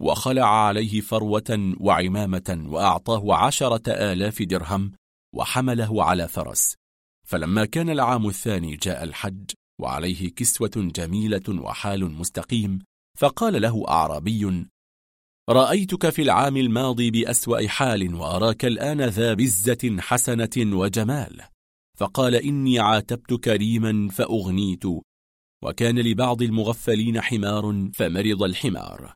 وخلع 0.00 0.66
عليه 0.66 1.00
فروة 1.00 1.74
وعمامة 1.80 2.64
وأعطاه 2.66 3.34
عشرة 3.34 3.82
آلاف 3.92 4.42
درهم 4.42 4.92
وحمله 5.34 6.04
على 6.04 6.28
فرس. 6.28 6.74
فلما 7.26 7.64
كان 7.64 7.90
العام 7.90 8.28
الثاني 8.28 8.76
جاء 8.76 9.04
الحج 9.04 9.50
وعليه 9.80 10.34
كسوة 10.34 10.70
جميلة 10.76 11.42
وحال 11.48 12.10
مستقيم 12.10 12.78
فقال 13.18 13.62
له 13.62 13.84
أعرابي 13.88 14.66
رأيتك 15.50 16.10
في 16.10 16.22
العام 16.22 16.56
الماضي 16.56 17.10
بأسوأ 17.10 17.68
حال 17.68 18.14
وأراك 18.14 18.64
الآن 18.64 19.02
ذا 19.02 19.34
بزة 19.34 19.96
حسنة 19.98 20.50
وجمال. 20.56 21.42
فقال 21.98 22.34
إني 22.34 22.78
عاتبت 22.78 23.34
كريما 23.34 24.08
فأغنيت. 24.08 24.84
وكان 25.64 25.98
لبعض 25.98 26.42
المغفلين 26.42 27.20
حمار 27.20 27.90
فمرض 27.94 28.42
الحمار. 28.42 29.14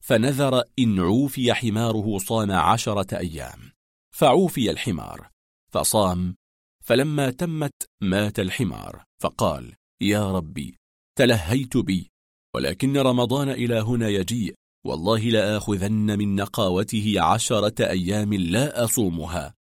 فنذر 0.00 0.62
إن 0.78 1.00
عوفي 1.00 1.54
حماره 1.54 2.18
صام 2.18 2.50
عشرة 2.50 3.18
أيام 3.18 3.72
فعوفي 4.10 4.70
الحمار 4.70 5.28
فصام 5.72 6.36
فلما 6.84 7.30
تمت 7.30 7.88
مات 8.02 8.38
الحمار 8.38 9.04
فقال 9.22 9.74
يا 10.00 10.32
ربي 10.32 10.76
تلهيت 11.18 11.76
بي 11.76 12.10
ولكن 12.54 12.96
رمضان 12.96 13.48
إلى 13.50 13.80
هنا 13.80 14.08
يجيء 14.08 14.54
والله 14.86 15.20
لآخذن 15.20 16.18
من 16.18 16.36
نقاوته 16.36 17.14
عشرة 17.20 17.90
أيام 17.90 18.34
لا 18.34 18.84
أصومها. 18.84 19.54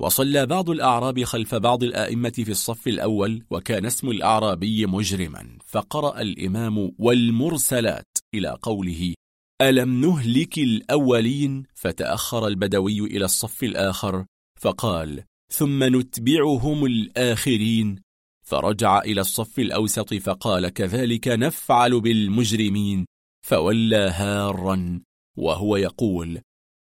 وصلى 0.00 0.46
بعض 0.46 0.70
الأعراب 0.70 1.24
خلف 1.24 1.54
بعض 1.54 1.82
الآئمة 1.82 2.30
في 2.30 2.50
الصف 2.50 2.88
الأول 2.88 3.44
وكان 3.50 3.86
اسم 3.86 4.08
الأعرابي 4.08 4.86
مجرما 4.86 5.58
فقرأ 5.64 6.20
الإمام 6.20 6.92
والمرسلات 6.98 8.18
إلى 8.34 8.56
قوله 8.62 9.14
ألم 9.60 10.00
نهلك 10.00 10.58
الأولين؟ 10.58 11.64
فتأخر 11.74 12.46
البدوي 12.46 13.00
إلى 13.00 13.24
الصف 13.24 13.62
الآخر 13.64 14.24
فقال 14.60 15.24
ثم 15.52 15.96
نتبعهم 15.96 16.84
الآخرين. 16.84 18.00
فرجع 18.46 18.98
إلى 18.98 19.20
الصف 19.20 19.58
الأوسط 19.58 20.14
فقال 20.14 20.68
كذلك 20.68 21.28
نفعل 21.28 22.00
بالمجرمين. 22.00 23.06
فولى 23.46 24.10
هارا 24.14 25.00
وهو 25.36 25.76
يقول 25.76 26.40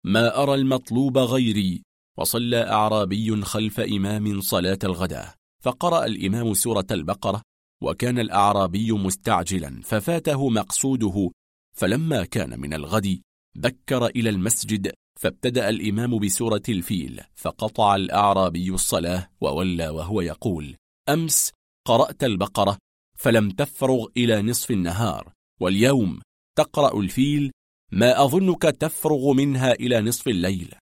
ما 0.05 0.43
أرى 0.43 0.55
المطلوب 0.55 1.17
غيري؟ 1.17 1.83
وصلى 2.17 2.67
أعرابي 2.71 3.41
خلف 3.41 3.79
إمام 3.79 4.41
صلاة 4.41 4.79
الغداء 4.83 5.35
فقرأ 5.63 6.05
الإمام 6.05 6.53
سورة 6.53 6.87
البقرة 6.91 7.41
وكان 7.83 8.19
الأعرابي 8.19 8.91
مستعجلا 8.91 9.81
ففاته 9.83 10.49
مقصوده 10.49 11.31
فلما 11.75 12.25
كان 12.25 12.59
من 12.59 12.73
الغد 12.73 13.21
بكر 13.55 14.05
إلى 14.05 14.29
المسجد 14.29 14.93
فابتدأ 15.19 15.69
الإمام 15.69 16.19
بسورة 16.19 16.63
الفيل 16.69 17.21
فقطع 17.35 17.95
الأعرابي 17.95 18.69
الصلاة 18.69 19.29
وولى 19.41 19.89
وهو 19.89 20.21
يقول 20.21 20.75
أمس 21.09 21.51
قرأت 21.87 22.23
البقرة 22.23 22.77
فلم 23.17 23.49
تفرغ 23.49 24.05
إلى 24.17 24.41
نصف 24.41 24.71
النهار 24.71 25.33
واليوم 25.61 26.21
تقرأ 26.57 26.99
الفيل 26.99 27.51
ما 27.91 28.23
أظنك 28.23 28.61
تفرغ 28.61 29.33
منها 29.33 29.71
إلى 29.71 30.01
نصف 30.01 30.27
الليل. 30.27 30.75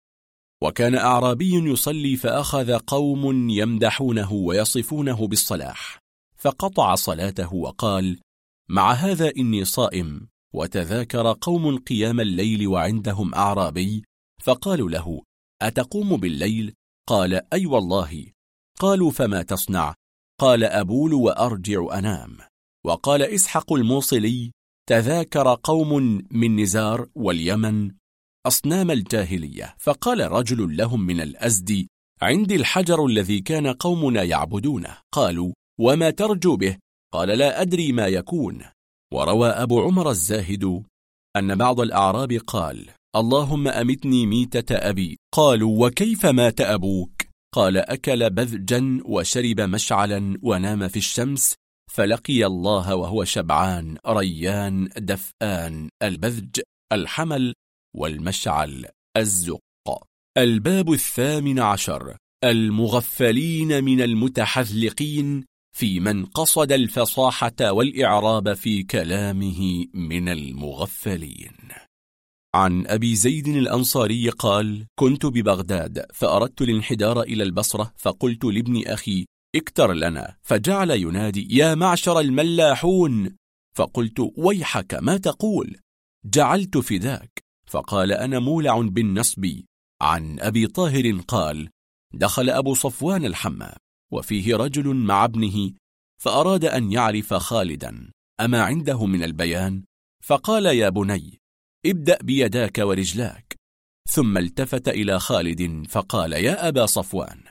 وكان 0.62 0.94
أعرابي 0.94 1.55
يصلي 1.55 2.17
فأخذ 2.17 2.78
قوم 2.78 3.51
يمدحونه 3.51 4.33
ويصفونه 4.33 5.27
بالصلاح 5.27 5.99
فقطع 6.36 6.94
صلاته 6.94 7.55
وقال 7.55 8.20
مع 8.69 8.93
هذا 8.93 9.33
إني 9.39 9.65
صائم 9.65 10.28
وتذاكر 10.55 11.33
قوم 11.41 11.79
قيام 11.79 12.20
الليل 12.20 12.69
وعندهم 12.69 13.35
أعرابي 13.35 14.05
فقالوا 14.43 14.91
له 14.91 15.23
أتقوم 15.62 16.17
بالليل؟ 16.17 16.75
قال 17.09 17.53
أي 17.53 17.67
والله. 17.67 18.27
قالوا 18.79 19.11
فما 19.11 19.43
تصنع؟ 19.43 19.95
قال 20.41 20.65
أبول 20.65 21.15
وأرجع 21.15 21.99
أنام. 21.99 22.39
وقال 22.87 23.23
إسحق 23.23 23.73
الموصلي 23.73 24.53
تذاكر 24.89 25.59
قوم 25.62 26.23
من 26.31 26.61
نزار 26.61 27.09
واليمن 27.15 27.93
أصنام 28.47 28.91
الجاهلية. 28.91 29.77
فقال 29.79 30.33
رجل 30.33 30.77
لهم 30.77 31.01
من 31.07 31.20
الأزد 31.20 31.87
عندي 32.23 32.57
الحجر 32.57 33.07
الذي 33.07 33.41
كان 33.41 33.67
قومنا 33.67 34.23
يعبدونه. 34.23 34.99
قالوا 35.12 35.53
وما 35.81 36.11
ترجو 36.11 36.57
به؟ 36.57 36.77
قال 37.12 37.29
لا 37.29 37.62
أدري 37.62 37.93
ما 37.93 38.07
يكون. 38.07 38.62
وروى 39.15 39.49
أبو 39.49 39.83
عمر 39.83 40.11
الزاهد 40.11 40.83
أن 41.37 41.55
بعض 41.55 41.81
الأعراب 41.81 42.33
قال 42.33 42.91
اللهم 43.17 43.69
أمتني 43.69 44.27
ميتة 44.27 44.75
أبي. 44.77 45.19
قالوا 45.35 45.87
وكيف 45.87 46.27
مات 46.27 46.61
أبوك؟ 46.61 47.23
قال 47.55 47.77
أكل 47.77 48.31
بذجا 48.31 49.01
وشرب 49.05 49.61
مشعلا 49.61 50.39
ونام 50.43 50.89
في 50.89 50.97
الشمس 50.97 51.55
فلقي 51.93 52.47
الله 52.47 52.95
وهو 52.95 53.25
شبعان 53.25 53.97
ريان 54.07 54.89
دفآن 54.97 55.89
البذج 56.03 56.61
الحمل 56.93 57.55
والمشعل 57.97 58.87
الزق. 59.17 59.61
الباب 60.39 60.93
الثامن 60.93 61.59
عشر. 61.59 62.17
المغفلين 62.45 63.85
من 63.85 64.01
المتحذلقين 64.01 65.45
في 65.73 66.00
من 66.00 66.24
قصد 66.24 66.73
الفصاحة 66.73 67.73
والإعراب 67.73 68.55
في 68.55 68.82
كلامه 68.82 69.86
من 69.94 70.28
المغفلين. 70.28 71.57
عن 72.55 72.86
أبي 72.86 73.15
زيد 73.15 73.49
الأنصاري 73.49 74.28
قال 74.28 74.86
كنت 74.99 75.26
ببغداد 75.26 76.07
فأردت 76.15 76.62
الانحدار 76.62 77.23
إلى 77.23 77.42
البصرة 77.42 77.92
فقلت 77.97 78.44
لابن 78.44 78.86
أخي 78.86 79.26
أكتر 79.57 79.92
لنا 79.92 80.36
فجعل 80.42 80.90
ينادي 80.90 81.57
يا 81.57 81.74
معشر 81.74 82.20
الملاحون! 82.20 83.36
فقلت 83.76 84.32
ويحك 84.36 84.94
ما 84.94 85.16
تقول؟ 85.16 85.76
جعلت 86.24 86.78
فداك. 86.78 87.42
فقال 87.66 88.12
أنا 88.12 88.39
مولع 88.39 88.81
بالنصب 88.81 89.47
عن 90.00 90.40
أبي 90.40 90.66
طاهر 90.66 91.20
قال 91.28 91.68
دخل 92.15 92.50
أبو 92.50 92.74
صفوان 92.74 93.24
الحمام 93.24 93.76
وفيه 94.13 94.57
رجل 94.57 94.95
مع 94.95 95.25
ابنه 95.25 95.73
فأراد 96.23 96.65
أن 96.65 96.93
يعرف 96.93 97.35
خالدا 97.35 98.11
أما 98.41 98.63
عنده 98.63 99.07
من 99.07 99.23
البيان؟ 99.23 99.85
فقال 100.25 100.67
يا 100.67 100.89
بني 100.89 101.39
ابدأ 101.87 102.19
بيداك 102.23 102.79
ورجلاك. 102.79 103.57
ثم 104.09 104.39
التفت 104.39 104.89
إلى 104.89 105.21
خالد 105.21 105.87
فقال 105.87 106.33
يا 106.33 106.69
أبا 106.69 106.87
صفوان 106.87 107.43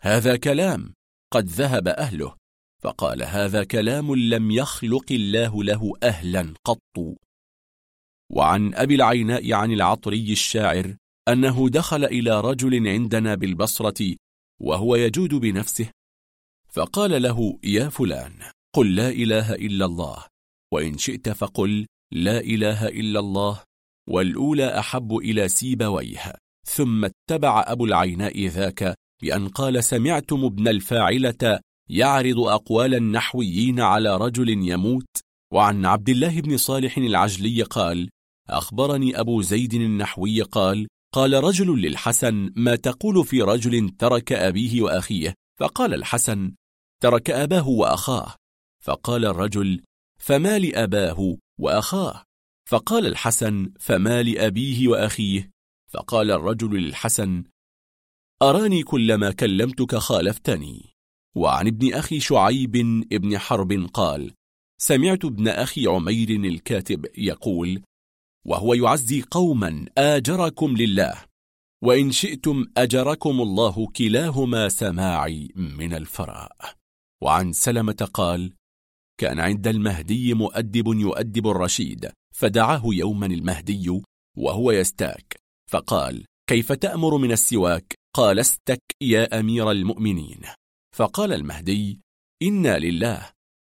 هذا 0.00 0.36
كلام 0.36 0.94
قد 1.32 1.46
ذهب 1.46 1.88
أهله. 1.88 2.34
فقال 2.82 3.22
هذا 3.22 3.64
كلام 3.64 4.14
لم 4.14 4.50
يخلق 4.50 5.12
الله 5.12 5.64
له 5.64 5.92
أهلا 6.02 6.54
قط. 6.64 7.16
وعن 8.32 8.74
أبي 8.74 8.94
العيناء 8.94 9.52
عن 9.52 9.72
العطري 9.72 10.32
الشاعر 10.32 10.96
أنه 11.28 11.68
دخل 11.68 12.04
إلى 12.04 12.40
رجل 12.40 12.88
عندنا 12.88 13.34
بالبصرة 13.34 14.16
وهو 14.60 14.96
يجود 14.96 15.34
بنفسه 15.34 15.90
فقال 16.74 17.22
له 17.22 17.58
يا 17.64 17.88
فلان 17.88 18.32
قل 18.76 18.94
لا 18.94 19.08
إله 19.08 19.54
إلا 19.54 19.84
الله 19.84 20.24
وإن 20.72 20.98
شئت 20.98 21.28
فقل 21.28 21.86
لا 22.12 22.40
إله 22.40 22.88
إلا 22.88 23.20
الله 23.20 23.62
والأولى 24.08 24.78
أحب 24.78 25.16
إلى 25.16 25.48
سيبويه. 25.48 26.32
ثم 26.66 27.04
اتبع 27.04 27.64
أبو 27.66 27.84
العيناء 27.84 28.46
ذاك 28.46 28.94
بأن 29.22 29.48
قال 29.48 29.84
سمعتم 29.84 30.44
ابن 30.44 30.68
الفاعلة 30.68 31.60
يعرض 31.90 32.38
أقوال 32.38 32.94
النحويين 32.94 33.80
على 33.80 34.16
رجل 34.16 34.48
يموت؟ 34.48 35.18
وعن 35.52 35.86
عبد 35.86 36.08
الله 36.08 36.40
بن 36.40 36.56
صالح 36.56 36.98
العجلي 36.98 37.62
قال 37.62 38.08
أخبرني 38.48 39.20
أبو 39.20 39.42
زيد 39.42 39.74
النحوي 39.74 40.42
قال 40.42 40.86
قال 41.12 41.44
رجل 41.44 41.80
للحسن 41.80 42.52
ما 42.56 42.76
تقول 42.76 43.24
في 43.26 43.42
رجل 43.42 43.90
ترك 43.98 44.32
أبيه 44.32 44.82
وأخيه؟ 44.82 45.34
فقال 45.60 45.94
الحسن 45.94 46.54
ترك 47.00 47.30
أباه 47.30 47.68
وأخاه. 47.68 48.34
فقال 48.84 49.24
الرجل 49.24 49.82
فما 50.18 50.58
لأباه 50.58 51.36
وأخاه؟ 51.58 52.24
فقال 52.68 53.06
الحسن 53.06 53.72
فما 53.80 54.22
لأبيه 54.22 54.88
وأخيه؟ 54.88 55.50
فقال 55.90 56.30
الرجل 56.30 56.76
للحسن 56.76 57.44
أراني 58.42 58.82
كلما 58.82 59.32
كلمتك 59.32 59.96
خالفتني. 59.96 60.94
وعن 61.36 61.66
ابن 61.66 61.94
أخي 61.94 62.20
شعيب 62.20 62.76
ابن 63.12 63.38
حرب 63.38 63.72
قال 63.94 64.34
سمعت 64.80 65.24
ابن 65.24 65.48
أخي 65.48 65.86
عمير 65.86 66.30
الكاتب 66.30 67.06
يقول 67.18 67.82
وهو 68.46 68.74
يعزي 68.74 69.22
قوما 69.30 69.86
آجركم 69.98 70.76
لله 70.76 71.24
وإن 71.82 72.12
شئتم 72.12 72.66
أجركم 72.76 73.40
الله 73.40 73.86
كلاهما 73.86 74.68
سماعي 74.68 75.52
من 75.56 75.94
الفراء. 75.94 76.56
وعن 77.24 77.52
سلمة 77.52 78.08
قال 78.14 78.52
كان 79.20 79.40
عند 79.40 79.66
المهدي 79.66 80.34
مؤدب 80.34 80.86
يؤدب 80.86 81.48
الرشيد 81.48 82.10
فدعاه 82.34 82.82
يوما 82.84 83.26
المهدي 83.26 84.02
وهو 84.36 84.70
يستاك 84.72 85.36
فقال 85.70 86.24
كيف 86.48 86.72
تأمر 86.72 87.16
من 87.16 87.32
السواك؟ 87.32 87.94
قال 88.14 88.38
استك 88.38 88.82
يا 89.02 89.40
أمير 89.40 89.70
المؤمنين 89.70 90.40
فقال 90.96 91.32
المهدي 91.32 92.00
إنا 92.42 92.78
لله 92.78 93.30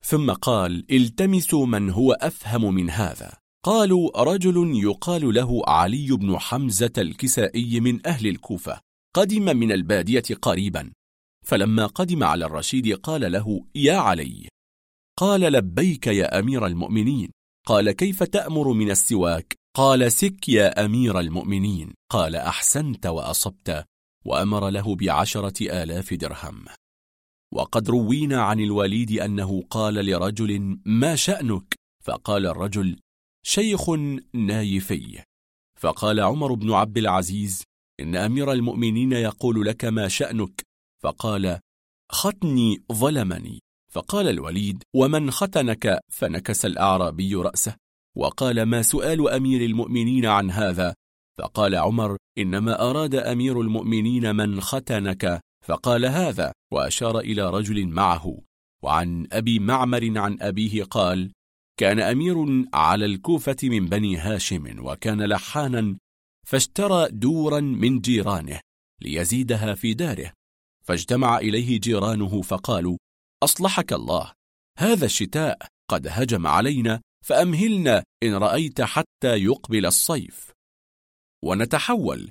ثم 0.05 0.31
قال 0.31 0.85
التمسوا 0.91 1.65
من 1.65 1.89
هو 1.89 2.11
أفهم 2.11 2.73
من 2.73 2.89
هذا 2.89 3.33
قالوا 3.65 4.23
رجل 4.23 4.71
يقال 4.83 5.33
له 5.33 5.61
علي 5.67 6.07
بن 6.11 6.39
حمزة 6.39 6.93
الكسائي 6.97 7.79
من 7.79 8.07
أهل 8.07 8.27
الكوفة 8.27 8.79
قدم 9.15 9.57
من 9.57 9.71
البادية 9.71 10.35
قريبا 10.41 10.91
فلما 11.45 11.85
قدم 11.85 12.23
على 12.23 12.45
الرشيد 12.45 12.93
قال 12.93 13.31
له 13.31 13.65
يا 13.75 13.97
علي. 13.97 14.49
قال 15.17 15.41
لبيك 15.41 16.07
يا 16.07 16.39
أمير 16.39 16.65
المؤمنين. 16.65 17.31
قال 17.67 17.91
كيف 17.91 18.23
تأمر 18.23 18.73
من 18.73 18.91
السواك؟ 18.91 19.55
قال 19.75 20.11
سك 20.11 20.49
يا 20.49 20.85
أمير 20.85 21.19
المؤمنين. 21.19 21.93
قال 22.11 22.35
أحسنت 22.35 23.05
وأصبت. 23.05 23.85
وأمر 24.25 24.69
له 24.69 24.95
بعشرة 24.95 25.83
آلاف 25.83 26.13
درهم. 26.13 26.65
وقد 27.53 27.89
روينا 27.89 28.41
عن 28.41 28.59
الوليد 28.59 29.11
أنه 29.11 29.63
قال 29.69 29.93
لرجل 29.93 30.79
ما 30.85 31.15
شأنك؟ 31.15 31.75
فقال 32.03 32.45
الرجل 32.45 32.99
شيخ 33.45 33.89
نايفي. 34.33 35.23
فقال 35.79 36.19
عمر 36.19 36.53
بن 36.53 36.71
عبد 36.71 36.97
العزيز 36.97 37.63
إن 37.99 38.15
أمير 38.15 38.51
المؤمنين 38.51 39.11
يقول 39.11 39.65
لك 39.65 39.85
ما 39.85 40.07
شأنك 40.07 40.61
فقال 41.05 41.59
ختني 42.11 42.83
ظلمني. 42.91 43.59
فقال 43.91 44.27
الوليد 44.27 44.83
ومن 44.95 45.31
ختنك 45.31 45.99
فنكس 46.09 46.65
الأعرابي 46.65 47.35
رأسه. 47.35 47.75
وقال 48.17 48.63
ما 48.63 48.81
سؤال 48.81 49.29
أمير 49.29 49.65
المؤمنين 49.65 50.25
عن 50.25 50.51
هذا؟ 50.51 50.95
فقال 51.37 51.75
عمر 51.75 52.17
إنما 52.37 52.89
أراد 52.89 53.15
أمير 53.15 53.61
المؤمنين 53.61 54.35
من 54.35 54.61
ختنك. 54.61 55.41
فقال 55.65 56.05
هذا. 56.05 56.51
وأشار 56.73 57.19
إلى 57.19 57.49
رجل 57.49 57.87
معه. 57.87 58.37
وعن 58.83 59.27
أبي 59.31 59.59
معمر 59.59 60.17
عن 60.17 60.37
أبيه 60.41 60.83
قال 60.83 61.31
كان 61.79 61.99
أمير 61.99 62.65
على 62.73 63.05
الكوفة 63.05 63.57
من 63.63 63.85
بني 63.85 64.17
هاشم 64.17 64.85
وكان 64.85 65.21
لحانا 65.21 65.97
فاشترى 66.47 67.07
دورا 67.11 67.59
من 67.59 67.99
جيرانه 67.99 68.59
ليزيدها 69.01 69.73
في 69.73 69.93
داره. 69.93 70.31
فاجتمع 70.87 71.37
إليه 71.37 71.79
جيرانه 71.79 72.41
فقالوا 72.41 72.97
أصلحك 73.43 73.93
الله 73.93 74.33
هذا 74.77 75.05
الشتاء 75.05 75.67
قد 75.89 76.07
هجم 76.07 76.47
علينا 76.47 77.01
فأمهلنا 77.25 78.03
إن 78.23 78.35
رأيت 78.35 78.81
حتى 78.81 79.35
يقبل 79.37 79.85
الصيف. 79.85 80.51
ونتحول 81.43 82.29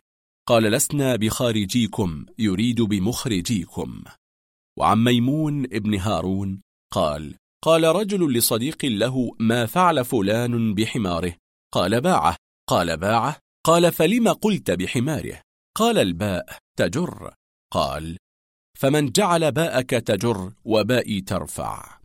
قال 0.49 0.63
لسنا 0.63 1.17
بخارجيكم 1.17 2.27
يريد 2.39 2.83
بمخرجيكم. 2.83 4.05
وعن 4.79 5.05
ميمون 5.05 5.65
ابن 5.65 5.95
هارون 5.95 6.61
قال 6.93 7.35
قال 7.65 7.85
رجل 7.85 8.33
لصديق 8.33 8.85
له 8.85 9.37
ما 9.41 9.67
فعل 9.67 10.05
فلان 10.05 10.75
بحماره؟ 10.75 11.37
قال 11.75 12.01
باعه. 12.01 12.37
قال 12.69 12.97
باعه. 12.97 13.37
قال 13.67 13.93
فلم 13.93 14.29
قلت 14.29 14.71
بحماره؟ 14.71 15.41
قال 15.77 15.99
الباء 15.99 16.59
تجر. 16.79 17.35
قال 17.73 18.19
فمن 18.85 19.11
جعل 19.11 19.53
باءك 19.53 19.91
تجر 19.91 20.53
وبائي 20.65 21.21
ترفع. 21.21 21.99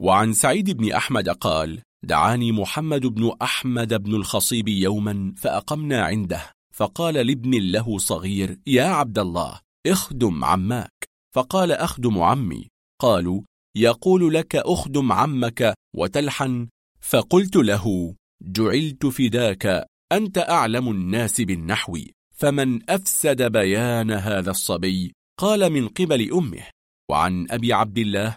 وعن 0.00 0.32
سعيد 0.32 0.70
بن 0.70 0.92
أحمد 0.92 1.28
قال 1.28 1.82
دعاني 2.04 2.52
محمد 2.52 3.06
بن 3.06 3.32
أحمد 3.42 3.94
بن 3.94 4.14
الخصيب 4.14 4.68
يوما 4.68 5.34
فأقمنا 5.36 6.02
عنده 6.02 6.50
فقال 6.74 7.14
لابن 7.14 7.54
له 7.54 7.98
صغير 7.98 8.58
يا 8.66 8.84
عبد 8.84 9.18
الله 9.18 9.60
اخدم 9.86 10.44
عماك. 10.44 11.08
فقال 11.34 11.72
أخدم 11.72 12.22
عمي. 12.22 12.68
قالوا 13.00 13.42
يقول 13.76 14.34
لك 14.34 14.56
أخدم 14.56 15.12
عمك 15.12 15.74
وتلحن. 15.96 16.68
فقلت 17.00 17.56
له 17.56 18.14
جعلت 18.42 19.06
فداك 19.06 19.86
أنت 20.12 20.38
أعلم 20.38 20.90
الناس 20.90 21.40
بالنحو 21.40 21.98
فمن 22.34 22.90
أفسد 22.90 23.42
بيان 23.42 24.10
هذا 24.10 24.50
الصبي؟ 24.50 25.12
قال 25.40 25.70
من 25.70 25.88
قبل 25.88 26.32
أمه 26.32 26.66
وعن 27.10 27.46
أبي 27.50 27.72
عبد 27.72 27.98
الله 27.98 28.36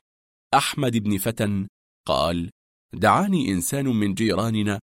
أحمد 0.53 0.97
بن 0.97 1.17
فتن 1.17 1.67
قال 2.07 2.49
دعاني 2.93 3.51
إنسان 3.51 3.85
من 3.85 4.13
جيراننا. 4.13 4.79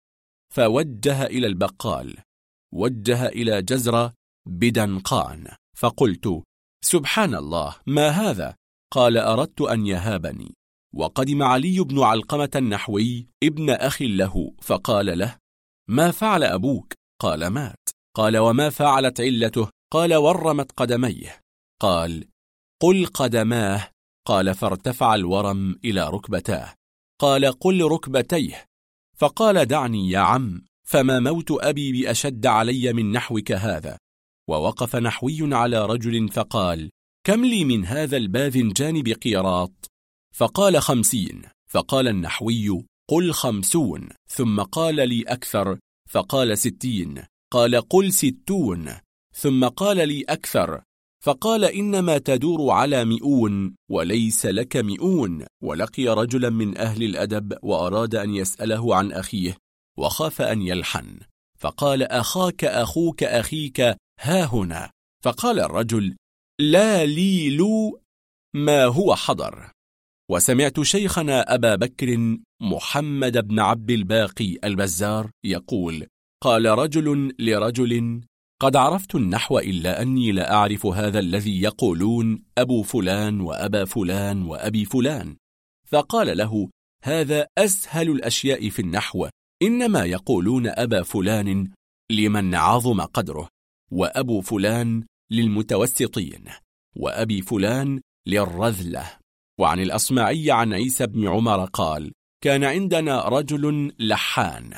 فوجه 0.55 1.26
إلى 1.26 1.47
البقال 1.47 2.18
وجه 2.74 3.26
إلى 3.26 3.62
جزرة 3.62 4.15
بدنقان 4.47 5.49
فقلت 5.76 6.42
سبحان 6.84 7.34
الله 7.34 7.76
ما 7.86 8.08
هذا؟ 8.08 8.57
قال 8.92 9.16
أردت 9.18 9.60
أن 9.60 9.86
يهابني. 9.86 10.55
وقدم 10.94 11.42
علي 11.42 11.81
بن 11.81 12.02
علقمة 12.02 12.50
النحوي 12.57 13.28
ابن 13.44 13.70
أخ 13.70 14.02
له 14.02 14.55
فقال 14.62 15.18
له 15.18 15.36
ما 15.89 16.10
فعل 16.10 16.42
أبوك؟ 16.44 16.92
قال 17.20 17.47
مات. 17.47 17.89
قال 18.16 18.36
وما 18.36 18.70
فعلت 18.70 19.20
علته؟ 19.20 19.68
قال 19.92 20.15
ورمت 20.15 20.73
قدميه. 20.73 21.41
قال 21.82 22.24
قل 22.82 23.06
قدماه. 23.06 23.88
قال 24.26 24.54
فارتفع 24.54 25.14
الورم 25.14 25.78
إلى 25.84 26.10
ركبتاه. 26.10 26.74
قال 27.20 27.52
قل 27.52 27.82
ركبتيه. 27.82 28.64
فقال 29.16 29.66
دعني 29.66 30.10
يا 30.10 30.18
عم 30.18 30.64
فما 30.88 31.20
موت 31.20 31.50
أبي 31.50 31.92
بأشد 31.92 32.46
علي 32.46 32.92
من 32.92 33.12
نحوك 33.12 33.52
هذا. 33.52 33.98
ووقف 34.50 34.96
نحوي 34.96 35.54
على 35.54 35.86
رجل 35.86 36.28
فقال 36.28 36.90
كم 37.26 37.44
لي 37.44 37.64
من 37.64 37.84
هذا 37.84 38.16
الباذنجان 38.16 39.02
بقيراط 39.02 39.90
فقال 40.34 40.82
خمسين. 40.82 41.42
فقال 41.70 42.08
النحوي 42.08 42.84
قل 43.10 43.32
خمسون. 43.32 44.08
ثم 44.28 44.60
قال 44.60 45.08
لي 45.08 45.22
أكثر 45.22 45.78
فقال 46.10 46.58
ستين. 46.58 47.22
قال 47.52 47.80
قل 47.80 48.12
ستون. 48.12 48.92
ثم 49.34 49.68
قال 49.68 50.08
لي 50.08 50.22
أكثر 50.22 50.82
فقال 51.23 51.65
إنما 51.65 52.18
تدور 52.18 52.70
على 52.70 53.05
مئون 53.05 53.75
وليس 53.91 54.47
لك 54.47 54.76
مئون 54.76 55.47
ولقي 55.62 56.09
رجلا 56.09 56.51
من 56.51 56.78
أهل 56.78 57.02
الأدب 57.02 57.59
وأراد 57.62 58.15
أن 58.15 58.34
يسأله 58.34 58.97
عن 58.97 59.12
أخيه 59.12 59.57
وخاف 59.99 60.42
أن 60.42 60.62
يلحن. 60.62 61.20
فقال 61.59 62.02
أخاك 62.02 62.65
أخوك 62.65 63.23
أخيك 63.23 63.81
ها 64.20 64.44
هنا. 64.44 64.91
فقال 65.25 65.60
الرجل 65.60 66.17
لا 66.60 67.07
لي 67.07 67.57
لو 67.57 68.01
ما 68.55 68.84
هو 68.84 69.15
حضر. 69.15 69.70
وسمعت 70.31 70.81
شيخنا 70.81 71.55
أبا 71.55 71.75
بكر 71.75 72.39
محمد 72.62 73.49
بن 73.49 73.60
عبد 73.60 73.91
الباقي 73.91 74.59
البزار 74.65 75.31
يقول 75.44 76.07
قال 76.42 76.67
رجل 76.67 77.34
لرجل 77.39 78.20
قد 78.62 78.76
عرفت 78.76 79.15
النحو 79.15 79.58
إلا 79.58 80.02
أني 80.02 80.32
لا 80.32 80.55
أعرف 80.55 80.86
هذا 80.86 81.18
الذي 81.18 81.62
يقولون 81.62 82.42
أبو 82.58 82.82
فلان 82.82 83.41
وأبا 83.41 83.84
فلان 83.84 84.42
وأبي 84.42 84.84
فلان. 84.84 85.36
فقال 85.86 86.36
له 86.36 86.68
هذا 87.05 87.47
أسهل 87.58 88.10
الأشياء 88.10 88.68
في 88.68 88.82
النحو 88.82 89.28
إنما 89.62 90.05
يقولون 90.05 90.66
أبا 90.66 91.02
فلان 91.02 91.70
لمن 92.10 92.55
عظم 92.55 93.00
قدره 93.00 93.49
وأبو 93.91 94.41
فلان 94.41 95.05
للمتوسطين 95.31 96.44
وأبي 96.97 97.42
فلان 97.42 98.00
للرذلة. 98.26 99.10
وعن 99.60 99.81
الأصمعي 99.81 100.50
عن 100.50 100.73
عيسى 100.73 101.07
بن 101.07 101.28
عمر 101.28 101.65
قال 101.65 102.12
كان 102.42 102.65
عندنا 102.65 103.28
رجل 103.28 103.92
لحان 103.99 104.74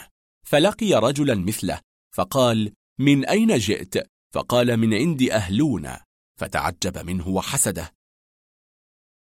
فلقي 0.47 0.95
رجلا 0.95 1.35
مثله 1.35 1.81
فقال 2.15 2.73
من 3.01 3.25
أين 3.27 3.59
جئت؟ 3.59 4.11
فقال 4.35 4.77
من 4.77 4.95
عند 4.95 5.23
أهلونا. 5.23 6.05
فتعجب 6.41 6.99
منه 6.99 7.29
وحسده. 7.29 7.93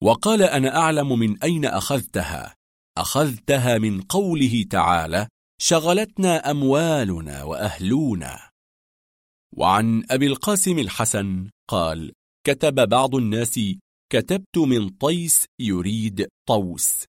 وقال 0.02 0.42
أنا 0.42 0.76
أعلم 0.76 1.18
من 1.18 1.42
أين 1.42 1.64
أخذتها؟ 1.64 2.54
أخذتها 2.98 3.78
من 3.78 4.00
قوله 4.00 4.64
تعالى 4.70 5.28
شغلتنا 5.60 6.50
أموالنا 6.50 7.42
وأهلونا. 7.42 8.50
وعن 9.56 10.04
أبي 10.10 10.26
القاسم 10.26 10.78
الحسن 10.78 11.50
قال 11.70 12.12
كتب 12.46 12.88
بعض 12.88 13.14
الناس 13.14 13.60
كتبت 14.12 14.58
من 14.58 14.88
طيس 14.88 15.46
يريد 15.60 16.28
طوس. 16.48 17.04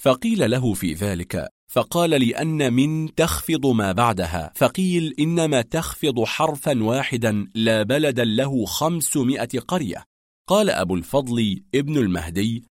فقيل 0.00 0.50
له 0.50 0.74
في 0.74 0.92
ذلك 0.92 1.48
فقال 1.72 2.10
لأن 2.10 2.72
من 2.72 3.14
تخفض 3.14 3.66
ما 3.66 3.92
بعدها. 3.92 4.52
فقيل 4.56 5.14
إنما 5.18 5.62
تخفض 5.62 6.24
حرفا 6.24 6.82
واحدا 6.82 7.46
لا 7.54 7.82
بلدا 7.82 8.24
له 8.24 8.64
خمسمائة 8.64 9.58
قرية. 9.58 10.04
قال 10.48 10.70
أبو 10.70 10.94
الفضل 10.94 11.62
ابن 11.74 11.96
المهدي 11.96 12.64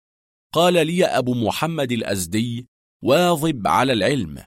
قال 0.54 0.88
لي 0.88 1.06
أبو 1.06 1.34
محمد 1.34 1.92
الأزدي 1.92 2.68
واظب 3.04 3.68
على 3.68 3.94
العلم 3.94 4.44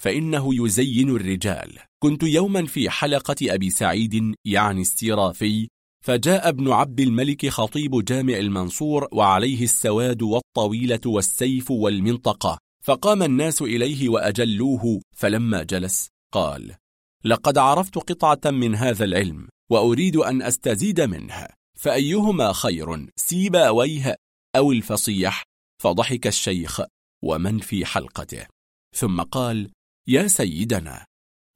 فإنه 0.00 0.64
يزين 0.64 1.10
الرجال. 1.10 1.78
كنت 2.02 2.22
يوما 2.22 2.66
في 2.66 2.90
حلقة 2.90 3.36
أبي 3.42 3.70
سعيد 3.70 4.34
يعني 4.44 4.80
السيرافي 4.80 5.68
فجاء 6.04 6.48
ابن 6.48 6.72
عبد 6.72 7.00
الملك 7.00 7.48
خطيب 7.48 8.04
جامع 8.04 8.38
المنصور 8.38 9.08
وعليه 9.12 9.64
السواد 9.64 10.22
والطويلة 10.22 11.00
والسيف 11.06 11.70
والمنطقة. 11.70 12.58
فقام 12.84 13.22
الناس 13.22 13.62
إليه 13.62 14.08
وأجلوه 14.08 15.00
فلما 15.16 15.62
جلس 15.62 16.08
قال 16.32 16.74
لقد 17.24 17.58
عرفت 17.58 17.98
قطعة 17.98 18.50
من 18.50 18.74
هذا 18.74 19.04
العلم 19.04 19.48
وأريد 19.70 20.16
أن 20.16 20.42
أستزيد 20.42 21.00
منها 21.00 21.54
فأيهما 21.78 22.52
خير 22.52 23.10
سيباويه 23.16 24.16
أو 24.56 24.72
الفصيح؟ 24.72 25.42
فضحك 25.82 26.26
الشيخ 26.26 26.80
ومن 27.22 27.58
في 27.58 27.86
حلقته؟ 27.86 28.46
ثم 28.96 29.22
قال 29.22 29.70
يا 30.08 30.26
سيدنا 30.26 31.06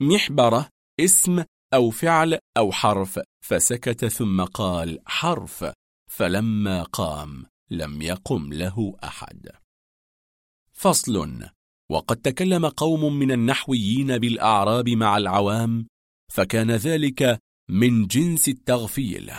محبرة 0.02 0.68
اسم 1.00 1.44
أو 1.74 1.90
فعل 1.90 2.38
أو 2.56 2.72
حرف 2.72 3.20
فسكت 3.44 4.04
ثم 4.04 4.44
قال 4.44 4.98
حرف 5.06 5.72
فلما 6.10 6.82
قام 6.82 7.46
لم 7.70 8.02
يقم 8.02 8.52
له 8.52 8.96
أحد. 9.04 9.48
فصل. 10.78 11.44
وقد 11.90 12.16
تكلم 12.16 12.66
قوم 12.66 13.18
من 13.18 13.32
النحويين 13.32 14.18
بالأعراب 14.18 14.88
مع 14.88 15.16
العوام 15.16 15.86
فكان 16.32 16.70
ذلك 16.70 17.38
من 17.70 18.06
جنس 18.06 18.48
التغفيل. 18.48 19.30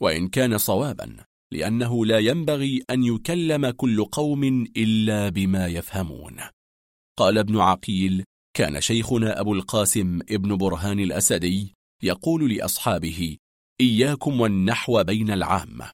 وإن 0.00 0.28
كان 0.28 0.58
صوابا 0.58 1.16
لأنه 1.52 2.06
لا 2.06 2.18
ينبغي 2.18 2.82
أن 2.90 3.04
يكلم 3.04 3.70
كل 3.70 4.04
قوم 4.04 4.44
إلا 4.76 5.28
بما 5.28 5.66
يفهمون. 5.66 6.36
قال 7.18 7.38
ابن 7.38 7.58
عقيل 7.58 8.24
كان 8.56 8.80
شيخنا 8.80 9.40
أبو 9.40 9.54
القاسم 9.54 10.20
ابن 10.30 10.56
برهان 10.56 11.00
الأسدي 11.00 11.74
يقول 12.02 12.54
لأصحابه 12.54 13.36
إياكم 13.80 14.40
والنحو 14.40 15.04
بين 15.04 15.30
العامة 15.30 15.90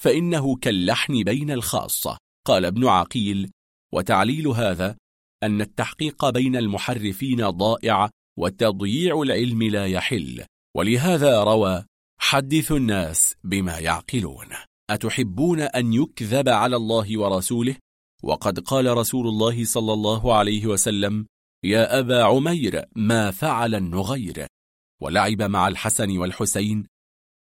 فإنه 0.00 0.56
كاللحن 0.56 1.22
بين 1.22 1.50
الخاصة. 1.50 2.18
قال 2.46 2.64
ابن 2.64 2.86
عقيل 2.86 3.50
وتعليل 3.96 4.48
هذا 4.48 4.96
أن 5.42 5.60
التحقيق 5.60 6.30
بين 6.30 6.56
المحرفين 6.56 7.50
ضائع 7.50 8.10
وتضييع 8.38 9.22
العلم 9.22 9.62
لا 9.62 9.86
يحل. 9.86 10.44
ولهذا 10.76 11.42
روى 11.44 11.84
حدث 12.20 12.72
الناس 12.72 13.34
بما 13.44 13.78
يعقلون. 13.78 14.48
أتحبون 14.90 15.60
أن 15.60 15.92
يكذب 15.92 16.48
على 16.48 16.76
الله 16.76 17.20
ورسوله؟ 17.20 17.76
وقد 18.22 18.60
قال 18.60 18.96
رسول 18.96 19.28
الله 19.28 19.64
صلى 19.64 19.92
الله 19.92 20.34
عليه 20.34 20.66
وسلم 20.66 21.26
يا 21.64 21.98
أبا 21.98 22.22
عمير 22.22 22.84
ما 22.96 23.30
فعل 23.30 23.74
النغير. 23.74 24.46
ولعب 25.02 25.42
مع 25.42 25.68
الحسن 25.68 26.18
والحسين 26.18 26.86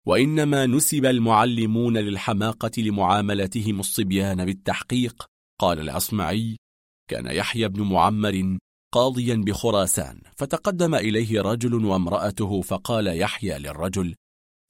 وإنما 0.06 0.66
نسب 0.66 1.04
المعلمون 1.04 1.96
للحماقة 1.96 2.70
لمعاملتهم 2.78 3.80
الصبيان 3.80 4.44
بالتحقيق 4.44 5.26
قال 5.60 5.80
الأصمعي 5.80 6.56
كان 7.10 7.26
يحيى 7.26 7.68
بن 7.68 7.82
معمر 7.82 8.58
قاضيا 8.94 9.34
بخراسان 9.34 10.20
فتقدم 10.36 10.94
إليه 10.94 11.40
رجل 11.40 11.84
وامرأته 11.84 12.60
فقال 12.60 13.06
يحيى 13.20 13.58
للرجل 13.58 14.14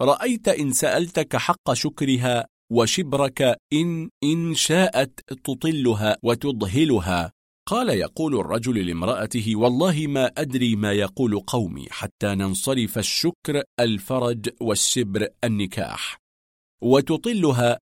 رأيت 0.03 0.49
إن 0.49 0.73
سألتك 0.73 1.37
حق 1.37 1.73
شكرها 1.73 2.47
وشبرك 2.73 3.57
إن 3.73 4.11
إن 4.25 4.55
شاءت 4.55 5.21
تطلها 5.45 6.17
وتضهلها. 6.23 7.33
قال 7.69 7.89
يقول 7.89 8.41
الرجل 8.41 8.87
لامرأته 8.87 9.57
والله 9.57 10.07
ما 10.07 10.27
أدري 10.27 10.77
ما 10.77 10.93
يقول 10.93 11.41
قومي 11.41 11.87
حتى 11.91 12.35
ننصرف 12.35 12.99
الشكر 12.99 13.63
الفرج 13.81 14.49
والشبر 14.61 15.29
النكاح. 15.45 16.19
وتطلها 16.83 17.79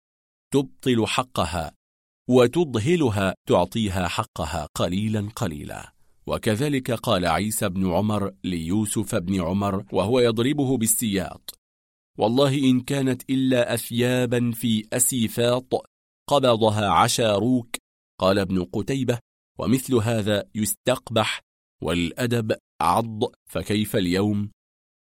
تبطل 0.55 1.07
حقها. 1.07 1.73
وتضهلها 2.28 3.34
تعطيها 3.48 4.08
حقها 4.08 4.68
قليلا 4.74 5.28
قليلا. 5.36 5.92
وكذلك 6.26 6.90
قال 6.90 7.26
عيسى 7.26 7.68
بن 7.68 7.90
عمر 7.90 8.32
ليوسف 8.44 9.15
بن 9.15 9.40
عمر 9.40 9.84
وهو 9.92 10.20
يضربه 10.20 10.76
بالسياط 10.76 11.58
والله 12.18 12.58
إن 12.58 12.81
كانت 12.81 13.31
إلا 13.31 13.74
أثيابا 13.74 14.50
في 14.50 14.86
أسيفاط 14.92 15.74
قبضها 16.28 16.89
عشاروك. 16.89 17.76
قال 18.20 18.39
ابن 18.39 18.65
قتيبة 18.65 19.18
ومثل 19.58 19.94
هذا 19.94 20.44
يستقبح 20.55 21.40
والأدب 21.82 22.57
عض 22.81 23.32
فكيف 23.47 23.97
اليوم؟ 23.97 24.50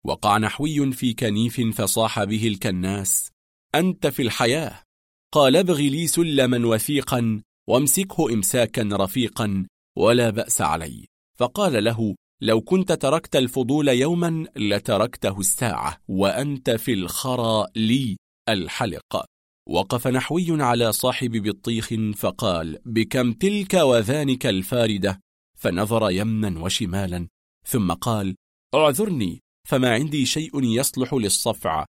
وقع 0.06 0.38
نحوي 0.38 0.92
في 0.92 1.14
كنيف 1.14 1.60
فصاح 1.60 2.24
به 2.24 2.48
الكناس 2.48 3.30
أنت 3.74 4.06
في 4.06 4.22
الحياة. 4.22 4.87
قال 5.32 5.56
ابغ 5.56 5.78
لي 5.78 6.06
سلما 6.06 6.66
وثيقا 6.66 7.42
وامسكه 7.68 8.32
إمساكا 8.32 8.88
رفيقا 8.92 9.66
ولا 9.96 10.30
بأس 10.30 10.60
علي. 10.60 11.06
فقال 11.38 11.84
له 11.84 12.14
لو 12.42 12.60
كنت 12.60 12.92
تركت 12.92 13.36
الفضول 13.36 13.88
يوما 13.88 14.46
لتركته 14.56 15.40
الساعة 15.40 15.98
وأنت 16.08 16.70
في 16.70 16.92
الخرى 16.92 17.66
لي 17.76 18.16
الحلق. 18.48 19.24
وقف 19.68 20.06
نحوي 20.06 20.62
على 20.62 20.92
صاحب 20.92 21.30
بطيخ 21.30 21.94
فقال 22.16 22.78
بكم 22.84 23.32
تلك 23.32 23.74
وذانك 23.74 24.46
الفاردة؟ 24.46 25.20
فنظر 25.58 26.10
يمنا 26.10 26.60
وشمالا 26.60 27.28
ثم 27.66 27.92
قال 27.92 28.34
اعذرني 28.74 29.40
فما 29.68 29.92
عندي 29.92 30.26
شيء 30.26 30.64
يصلح 30.64 31.14
للصفع. 31.14 31.84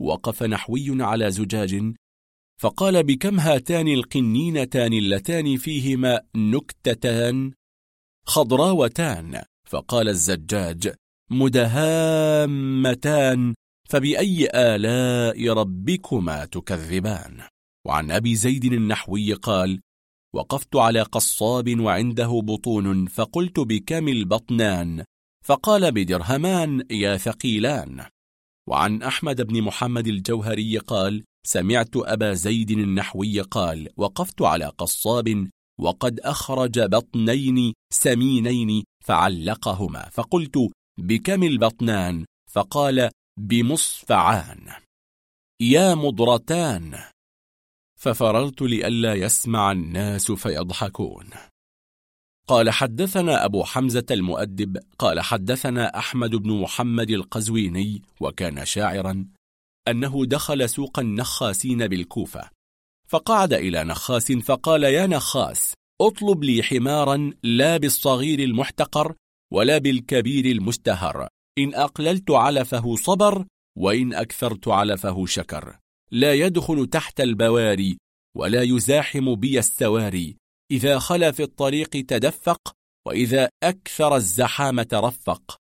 وقف 0.00 0.42
نحوي 0.42 1.02
على 1.02 1.30
زجاج 1.30 1.94
فقال 2.60 3.02
بكم 3.02 3.40
هاتان 3.40 3.88
القنينتان 3.88 4.92
اللتان 4.92 5.56
فيهما 5.56 6.20
نكتتان؟ 6.36 7.52
خضراوتان. 8.26 9.42
فقال 9.68 10.08
الزجاج 10.08 10.94
مدهامتان. 11.30 12.74
فبأي 13.88 14.48
آلاء 14.54 15.48
ربكما 15.48 16.44
تكذبان؟ 16.44 17.42
وعن 17.86 18.10
أبي 18.10 18.34
زيد 18.34 18.64
النحوي 18.64 19.32
قال 19.32 19.80
وقفت 20.34 20.76
على 20.76 21.02
قصاب 21.02 21.80
وعنده 21.80 22.40
بطون 22.44 23.06
فقلت 23.06 23.60
بكم 23.60 24.08
البطنان؟ 24.08 25.04
فقال 25.44 25.92
بدرهمان 25.92 26.82
يا 26.90 27.16
ثقيلان. 27.16 28.06
وعن 28.68 29.02
أحمد 29.02 29.42
بن 29.42 29.62
محمد 29.62 30.06
الجوهري 30.06 30.78
قال 30.78 31.24
سمعت 31.48 31.96
أبا 31.96 32.32
زيد 32.32 32.70
النحوي 32.70 33.40
قال 33.40 33.88
وقفت 33.96 34.42
على 34.42 34.64
قصاب 34.64 35.48
وقد 35.80 36.20
أخرج 36.20 36.80
بطنين 36.80 37.74
سمينين 37.92 38.84
فعلقهما 39.04 40.08
فقلت 40.08 40.58
بكم 41.00 41.42
البطنان؟ 41.42 42.24
فقال 42.50 43.10
بمصفعان. 43.40 44.72
يا 45.60 45.94
مضرتان. 45.94 46.98
ففررت 47.98 48.62
لئلا 48.62 49.14
يسمع 49.14 49.72
الناس 49.72 50.32
فيضحكون. 50.32 51.30
قال 52.48 52.70
حدثنا 52.70 53.44
أبو 53.44 53.64
حمزة 53.64 54.06
المؤدب 54.10 54.78
قال 54.98 55.20
حدثنا 55.20 55.98
أحمد 55.98 56.30
بن 56.30 56.60
محمد 56.60 57.10
القزويني 57.10 58.02
وكان 58.20 58.64
شاعرا 58.64 59.37
أنه 59.90 60.26
دخل 60.26 60.68
سوق 60.68 60.98
النخاسين 60.98 61.86
بالكوفة. 61.86 62.50
فقعد 63.08 63.52
إلى 63.52 63.84
نخاس 63.84 64.32
فقال 64.32 64.82
يا 64.82 65.06
نخاس 65.06 65.74
اطلب 66.00 66.44
لي 66.44 66.62
حمارا 66.62 67.30
لا 67.42 67.76
بالصغير 67.76 68.38
المحتقر 68.38 69.14
ولا 69.52 69.78
بالكبير 69.78 70.44
المستهر. 70.46 71.28
إن 71.58 71.74
أقللت 71.74 72.30
علفه 72.30 72.96
صبر 72.96 73.44
وإن 73.78 74.14
أكثرت 74.14 74.68
علفه 74.68 75.26
شكر. 75.26 75.78
لا 76.10 76.34
يدخل 76.34 76.86
تحت 76.86 77.20
البواري 77.20 77.98
ولا 78.36 78.62
يزاحم 78.62 79.34
بي 79.34 79.58
السواري. 79.58 80.36
إذا 80.70 80.98
خلا 80.98 81.32
في 81.32 81.42
الطريق 81.42 81.90
تدفق 81.90 82.72
وإذا 83.06 83.48
أكثر 83.62 84.16
الزحامة 84.16 84.88
رفق. 84.92 85.56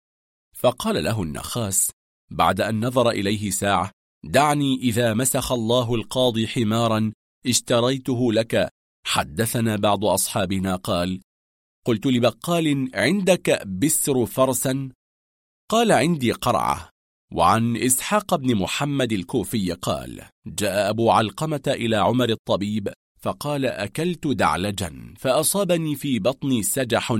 فقال 0.55 1.03
له 1.03 1.23
النخاس 1.23 1.91
بعد 2.31 2.61
أن 2.61 2.85
نظر 2.85 3.09
إليه 3.09 3.49
ساعة 3.49 3.91
دعني 4.27 4.75
إذا 4.75 5.13
مسخ 5.13 5.51
الله 5.51 5.95
القاضي 5.95 6.47
حمارا 6.47 7.11
اشتريته 7.47 8.33
لك. 8.33 8.69
حدثنا 9.05 9.75
بعض 9.75 10.05
أصحابنا 10.05 10.75
قال 10.75 11.21
قلت 11.85 12.05
لبقال 12.05 12.89
عندك 12.93 13.67
بسر 13.67 14.25
فرسا؟ 14.25 14.89
قال 15.71 15.91
عندي 15.91 16.31
قرعة. 16.31 16.89
وعن 17.33 17.77
إسحاق 17.77 18.35
بن 18.35 18.55
محمد 18.55 19.11
الكوفي 19.11 19.71
قال 19.73 20.21
جاء 20.47 20.89
أبو 20.89 21.11
علقمة 21.11 21.61
إلى 21.67 21.95
عمر 21.95 22.29
الطبيب 22.29 22.93
فقال 23.21 23.65
أكلت 23.65 24.27
دعلجا 24.27 25.13
فأصابني 25.17 25.95
في 25.95 26.19
بطني 26.19 26.63
سجح. 26.63 27.15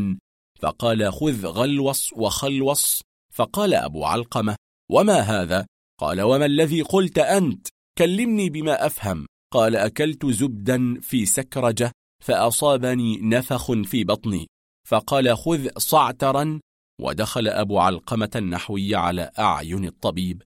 فقال 0.59 1.13
خذ 1.13 1.45
غلوص 1.45 2.13
وخلوص. 2.13 3.01
فقال 3.33 3.73
أبو 3.73 4.05
علقمة 4.05 4.55
وما 4.91 5.19
هذا؟ 5.19 5.65
قال 5.99 6.21
وما 6.21 6.45
الذي 6.45 6.81
قلت 6.81 7.19
أنت؟ 7.19 7.67
كلمني 7.97 8.49
بما 8.49 8.85
أفهم. 8.85 9.25
قال 9.53 9.75
أكلت 9.75 10.25
زبدا 10.25 10.99
في 11.01 11.25
سكرجة 11.25 11.91
فأصابني 12.23 13.19
نفخ 13.21 13.71
في 13.71 14.03
بطني. 14.03 14.47
فقال 14.87 15.37
خذ 15.37 15.67
صعترا. 15.77 16.59
ودخل 17.01 17.47
أبو 17.47 17.79
علقمة 17.79 18.29
النحوي 18.35 18.95
على 18.95 19.31
أعين 19.39 19.85
الطبيب. 19.85 20.43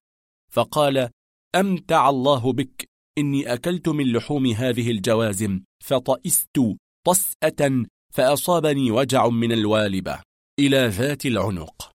فقال 0.51 1.09
أمتع 1.55 2.09
الله 2.09 2.53
بك. 2.53 2.85
إني 3.17 3.53
أكلت 3.53 3.89
من 3.89 4.13
لحوم 4.13 4.47
هذه 4.47 4.91
الجوازم 4.91 5.61
فطئست 5.83 6.59
طسأة 7.07 7.85
فأصابني 8.13 8.91
وجع 8.91 9.27
من 9.27 9.51
الوالبة. 9.51 10.19
إلى 10.59 10.87
ذات 10.87 11.25
العنق. 11.25 11.90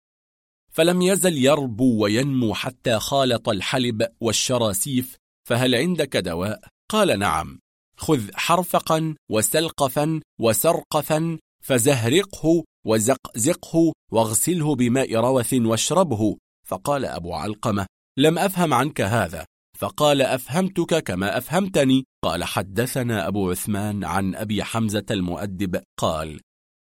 فلم 0.72 1.02
يزل 1.02 1.38
يربو 1.38 2.02
وينمو 2.02 2.54
حتى 2.54 2.98
خالط 2.98 3.48
الحلب 3.48 4.08
والشراسيف 4.20 5.16
فهل 5.48 5.74
عندك 5.74 6.16
دواء؟ 6.16 6.60
قال 6.90 7.18
نعم. 7.18 7.58
خذ 7.96 8.20
حرفقا 8.34 9.14
وسلقفا 9.30 10.20
وسرقفا 10.40 11.38
فزهرقه 11.64 12.64
وزقزقه 12.86 13.92
واغسله 14.12 14.74
بماء 14.74 15.14
روث 15.14 15.54
واشربه. 15.54 16.36
فقال 16.66 17.04
أبو 17.04 17.34
علقمة 17.34 17.86
لم 18.18 18.38
أفهم 18.38 18.74
عنك 18.74 19.00
هذا. 19.00 19.44
فقال 19.78 20.22
أفهمتك 20.22 21.02
كما 21.02 21.38
أفهمتني. 21.38 22.04
قال 22.24 22.44
حدثنا 22.44 23.28
أبو 23.28 23.50
عثمان 23.50 24.04
عن 24.04 24.34
أبي 24.34 24.64
حمزة 24.64 25.06
المؤدب 25.10 25.82
قال 25.98 26.40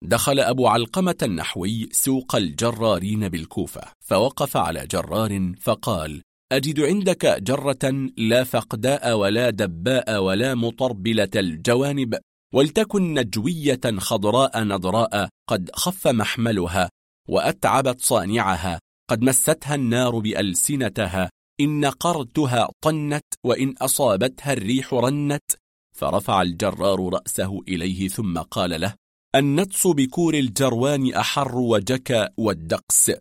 دخل 0.05 0.41
أبو 0.41 0.67
علقمة 0.67 1.17
النحوي 1.23 1.89
سوق 1.93 2.37
الجرارين 2.37 3.29
بالكوفة 3.29 3.83
فوقف 4.01 4.57
على 4.57 4.87
جرار 4.87 5.53
فقال 5.61 6.23
أجد 6.53 6.81
عندك 6.81 7.43
جرة 7.43 8.11
لا 8.17 8.45
فقداء 8.45 9.17
ولا 9.17 9.51
دباء 9.51 10.23
ولا 10.23 10.55
مطربلة 10.55 11.31
الجوانب 11.37 12.19
ولتكن 12.55 13.15
نجوية 13.15 13.81
خضراء 13.99 14.65
نضراء 14.65 15.29
قد 15.49 15.71
خف 15.75 16.07
محملها 16.07 16.89
وأتعبت 17.29 18.01
صانعها 18.01 18.81
قد 19.11 19.23
مستها 19.23 19.75
النار 19.75 20.19
بألسنتها 20.19 21.31
إن 21.61 21.81
نقرتها 21.81 22.69
طنت 22.81 23.25
وإن 23.45 23.75
أصابتها 23.81 24.53
الريح 24.53 24.95
رنت 24.95 25.53
فرفع 25.97 26.43
الجرار 26.43 27.13
رأسه 27.13 27.61
إليه 27.69 28.09
ثم 28.09 28.39
قال 28.39 28.81
له 28.81 28.95
النتس 29.36 29.86
بكور 29.86 30.35
الجروان 30.35 31.15
أحر 31.15 31.59
وجك 31.59 32.33
والدقس 32.36 33.12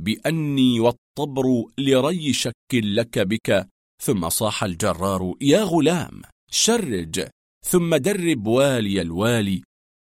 بأني 0.00 0.80
والطبر 0.80 1.64
لري 1.78 2.32
شك 2.32 2.74
لك 2.74 3.18
بك 3.18 3.68
ثم 4.02 4.28
صاح 4.28 4.64
الجرار 4.64 5.34
يا 5.40 5.62
غلام 5.62 6.22
شرج 6.50 7.28
ثم 7.66 7.96
درب 7.96 8.46
والي 8.46 9.02
الوالي 9.02 9.62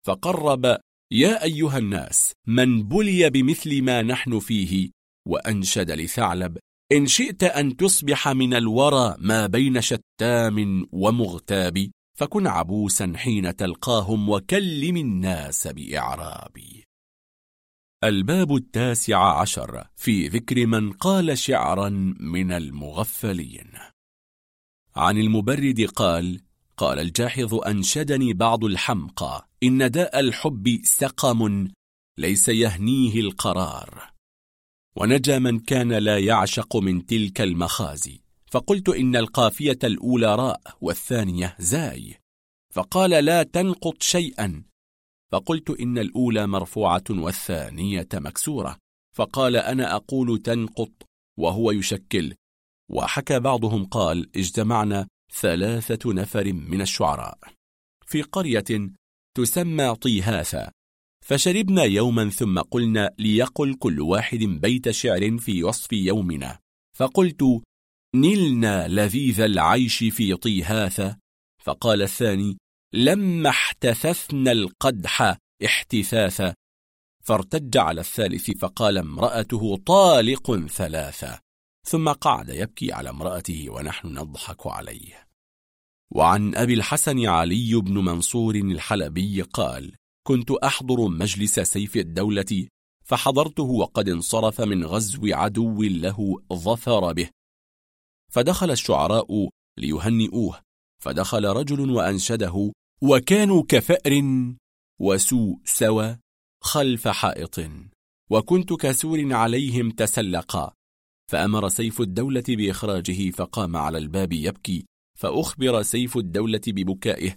فقرب 0.08 0.78
يا 1.14 1.44
أيها 1.44 1.78
الناس 1.78 2.32
من 2.48 2.84
بلي 2.84 3.30
بمثل 3.30 3.82
ما 3.82 4.02
نحن 4.02 4.40
فيه 4.40 4.90
وأنشد 5.28 5.92
لثعلب 5.92 6.58
إن 6.92 7.08
شئت 7.08 7.44
أن 7.44 7.78
تصبح 7.78 8.28
من 8.28 8.54
الورى 8.54 9.16
ما 9.20 9.48
بين 9.48 9.82
شتام 9.82 10.88
ومغتاب. 10.92 11.92
فكن 12.14 12.48
عبوسا 12.48 13.14
حين 13.16 13.56
تلقاهم 13.56 14.30
وكلم 14.30 14.98
الناس 14.98 15.68
بإعراب 15.68 16.58
الباب 18.04 18.56
التاسع 18.56 19.40
عشر 19.42 19.88
في 19.96 20.28
ذكر 20.28 20.66
من 20.66 20.92
قال 20.92 21.38
شعرا 21.38 21.90
من 22.20 22.52
المغفلين. 22.52 23.72
عن 24.96 25.18
المبرد 25.18 25.82
قال 25.82 26.42
قال 26.78 27.00
الجاحظ 27.00 27.56
أنشدني 27.56 28.34
بعض 28.34 28.64
الحمقى 28.64 29.50
إن 29.64 29.92
داء 29.92 30.20
الحب 30.20 30.80
سقم 30.84 31.68
ليس 32.18 32.50
يهنيه 32.50 33.20
القرار. 33.20 34.14
ونجا 34.96 35.40
من 35.40 35.60
كان 35.60 35.94
لا 35.94 36.20
يعشق 36.20 36.76
من 36.76 37.06
تلك 37.06 37.42
المخازي 37.42 38.23
فقلت 38.54 38.90
إن 38.90 39.16
القافية 39.16 39.80
الأولى 39.84 40.36
راء 40.36 40.62
والثانية 40.82 41.56
زاي. 41.60 42.16
فقال 42.74 43.10
لا 43.10 43.44
تنقط 43.44 44.04
شيئا. 44.04 44.64
فقلت 45.32 45.70
إن 45.70 45.98
الأولى 45.98 46.48
مرفوعة 46.48 47.04
والثانية 47.10 48.08
مكسورة. 48.14 48.78
فقال 49.16 49.56
أنا 49.56 49.96
أقول 49.96 50.42
تنقط 50.42 50.92
وهو 51.40 51.72
يشكل. 51.72 52.34
وحكى 52.92 53.40
بعضهم 53.40 53.86
قال 53.86 54.30
اجتمعنا 54.36 55.08
ثلاثة 55.42 56.14
نفر 56.14 56.54
من 56.54 56.82
الشعراء. 56.82 57.38
في 58.06 58.22
قرية 58.22 58.92
تسمى 59.38 59.96
طيهاثا. 59.96 60.72
فشربنا 61.26 61.84
يوما 61.84 62.30
ثم 62.30 62.60
قلنا 62.60 63.12
ليقل 63.20 63.76
كل 63.76 64.02
واحد 64.02 64.40
بيت 64.40 64.90
شعر 64.90 65.38
في 65.38 65.64
وصف 65.64 65.94
يومنا. 65.94 66.60
فقلت 66.98 67.64
نلنا 68.16 68.88
لذيذ 68.88 69.42
العيش 69.42 69.98
في 69.98 70.36
طيهاثا 70.36 71.18
فقال 71.64 72.02
الثاني 72.02 72.58
لما 72.94 73.50
احتثثنا 73.50 74.52
القدح 74.52 75.38
احتثاثا 75.66 76.54
فارتج 77.24 77.78
على 77.78 78.02
الثالث 78.02 78.52
فقال 78.52 78.98
امرأته 78.98 79.78
طالق 79.86 80.68
ثلاثة 80.68 81.40
ثم 81.88 82.10
قعد 82.10 82.50
يبكي 82.50 82.92
على 82.92 83.10
امرأته 83.10 83.70
ونحن 83.70 84.08
نضحك 84.08 84.68
عليه. 84.68 85.28
وعن 86.12 86.56
أبي 86.56 86.74
الحسن 86.74 87.26
علي 87.26 87.76
بن 87.76 87.94
منصور 87.94 88.56
الحلبي 88.56 89.42
قال 89.42 89.96
كنت 90.28 90.52
أحضر 90.52 91.08
مجلس 91.08 91.60
سيف 91.60 91.98
الدولة 91.98 92.68
فحضرته 93.06 93.64
وقد 93.64 94.10
انصرف 94.10 94.62
من 94.62 94.86
غزو 94.86 95.22
عدو 95.26 95.84
له 95.84 96.42
ظفر 96.54 97.14
به. 97.14 97.30
فدخل 98.34 98.72
الشعراء 98.72 99.50
ليهنئوه. 99.78 100.60
فدخل 101.04 101.46
رجل 101.46 101.90
وأنشده 101.92 102.72
وكانوا 103.02 103.64
كفأر 103.68 104.24
وسوء 105.02 105.60
سوى 105.66 106.18
خلف 106.64 107.08
حائط 107.08 107.60
وكنت 108.32 108.74
كسور 108.74 109.34
عليهم 109.34 109.92
تسلقا. 109.92 110.74
فأمر 111.32 111.70
سيف 111.70 112.02
الدولة 112.02 112.44
بإخراجه 112.48 113.32
فقام 113.32 113.78
على 113.78 113.98
الباب 113.98 114.34
يبكي 114.34 114.86
فأخبر 115.18 115.82
سيف 115.82 116.18
الدولة 116.18 116.62
ببكائه 116.68 117.36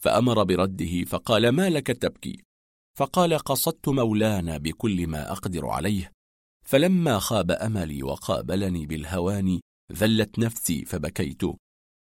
فأمر 0.00 0.42
برده 0.44 1.04
فقال 1.04 1.48
ما 1.48 1.70
لك 1.70 1.86
تبكي؟ 1.86 2.42
فقال 2.98 3.38
قصدت 3.38 3.88
مولانا 3.88 4.58
بكل 4.58 5.06
ما 5.06 5.32
أقدر 5.32 5.66
عليه. 5.66 6.12
فلما 6.66 7.18
خاب 7.18 7.50
أملي 7.50 8.02
وقابلني 8.02 8.86
بالهوان 8.86 9.60
ذلت 9.92 10.38
نفسي 10.38 10.84
فبكيت. 10.84 11.42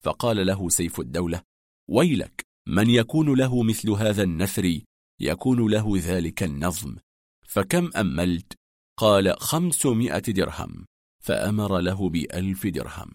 فقال 0.04 0.46
له 0.46 0.68
سيف 0.68 1.00
الدولة 1.00 1.42
ويلك 1.88 2.46
من 2.68 2.90
يكون 2.90 3.34
له 3.34 3.62
مثل 3.62 3.90
هذا 3.90 4.22
النثر 4.22 4.80
يكون 5.20 5.70
له 5.70 5.92
ذلك 5.96 6.42
النظم. 6.42 6.96
فكم 7.46 7.90
أملت؟ 7.96 8.52
قال 8.96 9.40
خمسمائة 9.40 10.18
درهم. 10.18 10.86
فأمر 11.22 11.78
له 11.78 12.08
بألف 12.08 12.66
درهم. 12.66 13.10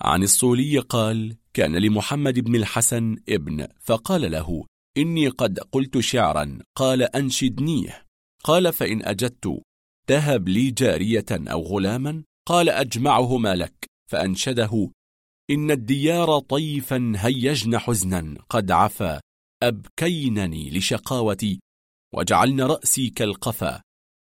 عن 0.00 0.22
الصولي 0.22 0.78
قال 0.78 1.36
كان 1.52 1.76
لمحمد 1.76 2.40
بن 2.40 2.56
الحسن 2.56 3.16
ابن. 3.28 3.68
فقال 3.80 4.30
له 4.30 4.66
إني 4.96 5.28
قد 5.28 5.58
قلت 5.58 5.98
شعرا. 5.98 6.58
قال 6.74 7.02
أنشدنيه. 7.02 8.06
قال 8.44 8.72
فإن 8.72 9.04
أجدت 9.04 9.62
تهب 10.06 10.48
لي 10.48 10.70
جارية 10.70 11.26
أو 11.30 11.62
غلاما؟ 11.62 12.24
قال 12.48 12.68
أجمعهما 12.68 13.54
لك. 13.54 13.86
فأنشده. 14.10 14.90
إن 15.50 15.70
الديار 15.70 16.38
طيفا 16.38 17.12
هيجن 17.16 17.78
حزنا 17.78 18.36
قد 18.48 18.70
عفا. 18.70 19.20
أبكينني 19.62 20.70
لشقاوتي. 20.70 21.60
وجعلن 22.14 22.60
رأسي 22.60 23.10
كالقفا. 23.10 23.80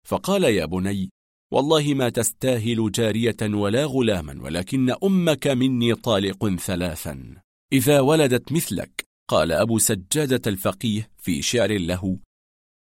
فقال 0.06 0.44
يا 0.44 0.64
بني 0.66 1.10
والله 1.52 1.94
ما 1.94 2.08
تستاهل 2.08 2.92
جارية 2.92 3.36
ولا 3.42 3.84
غلاما 3.84 4.42
ولكن 4.42 4.94
أمك 5.04 5.46
مني 5.46 5.94
طالق 5.94 6.48
ثلاثا. 6.48 7.36
إذا 7.72 8.00
ولدت 8.00 8.52
مثلك 8.52 9.04
قال 9.30 9.52
أبو 9.52 9.78
سجادة 9.78 10.50
الفقيه 10.50 11.10
في 11.18 11.42
شعر 11.42 11.78
له. 11.78 12.18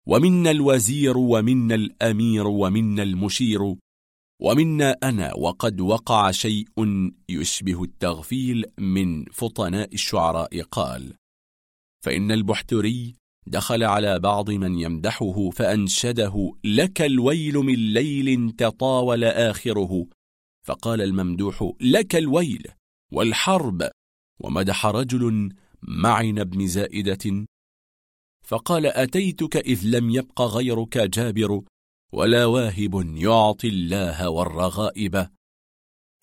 ومنا 0.07 0.51
الوزير 0.51 1.19
ومنا 1.19 1.75
الأمير 1.75 2.47
ومنا 2.47 3.03
المشير. 3.03 3.77
ومنا 4.41 4.97
أنا 5.03 5.35
وقد 5.35 5.81
وقع 5.81 6.31
شيء 6.31 6.67
يشبه 7.29 7.83
التغفيل 7.83 8.65
من 8.79 9.25
فطناء 9.25 9.95
الشعراء 9.95 10.63
قال 10.63 11.15
فإن 12.05 12.33
البحتري 12.33 13.15
دخل 13.47 13.85
على 13.85 14.19
بعض 14.19 14.51
من 14.51 14.79
يمدحه 14.79 15.51
فأنشده 15.51 16.53
لك 16.65 17.03
الويل 17.03 17.55
من 17.55 17.75
ليل 17.93 18.51
تطاول 18.51 19.25
آخره. 19.25 20.07
فقال 20.67 21.03
الممدوح 21.03 21.73
لك 21.81 22.17
الويل 22.17 22.67
والحرب. 23.13 23.91
ومدح 24.41 24.87
رجل 24.87 25.49
معن 25.83 26.45
بن 26.45 26.67
زائدة 26.67 27.47
فقال 28.45 28.87
أتيتك 28.87 29.57
إذ 29.57 29.81
لم 29.85 30.11
يبق 30.11 30.43
غيرك 30.43 30.99
جابر؟ 30.99 31.63
ولا 32.13 32.45
واهب 32.45 33.17
يعطي 33.17 33.69
الله 33.69 34.29
والرغائب. 34.29 35.29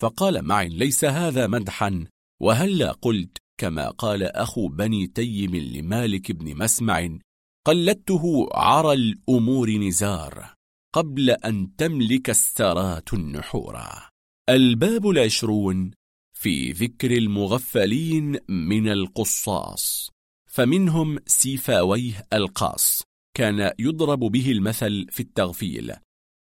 فقال 0.00 0.42
معن 0.42 0.68
ليس 0.68 1.04
هذا 1.04 1.46
مدحا 1.46 2.04
وهلا 2.42 2.92
قلت 2.92 3.38
كما 3.60 3.90
قال 3.90 4.22
أخو 4.22 4.68
بني 4.68 5.06
تيم 5.06 5.56
لمالك 5.56 6.32
بن 6.32 6.58
مسمع 6.58 7.18
قلدته 7.66 8.48
عرى 8.54 8.92
الأمور 8.92 9.70
نزار 9.70 10.54
قبل 10.94 11.30
أن 11.30 11.76
تملك 11.76 12.30
السرات 12.30 13.14
النحورا 13.14 14.08
الباب 14.48 15.08
العشرون 15.08 15.90
في 16.32 16.72
ذكر 16.72 17.10
المغفلين 17.10 18.38
من 18.48 18.88
القصاص 18.88 20.10
فمنهم 20.50 21.18
سيفاويه 21.26 22.26
القاص. 22.32 23.02
كان 23.36 23.72
يضرب 23.78 24.18
به 24.18 24.52
المثل 24.52 25.06
في 25.10 25.20
التغفيل. 25.20 25.92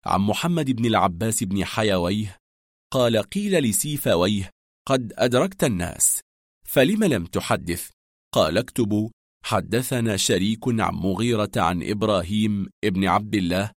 عن 0.06 0.20
محمد 0.20 0.70
بن 0.70 0.86
العباس 0.86 1.44
بن 1.44 1.64
حيويه 1.64 2.36
قال 2.92 3.16
قيل 3.16 3.62
لسيفاويه 3.62 4.50
قد 4.88 5.12
أدركت 5.16 5.64
الناس 5.64 6.20
فلم 6.66 7.04
لم 7.04 7.24
تحدث؟ 7.24 7.90
قال 8.34 8.58
اكتبوا 8.58 9.10
حدثنا 9.44 10.16
شريك 10.16 10.68
عن 10.68 10.94
مغيرة 10.94 11.50
عن 11.56 11.82
إبراهيم 11.82 12.66
ابن 12.84 13.04
عبد 13.04 13.34
الله 13.34 13.70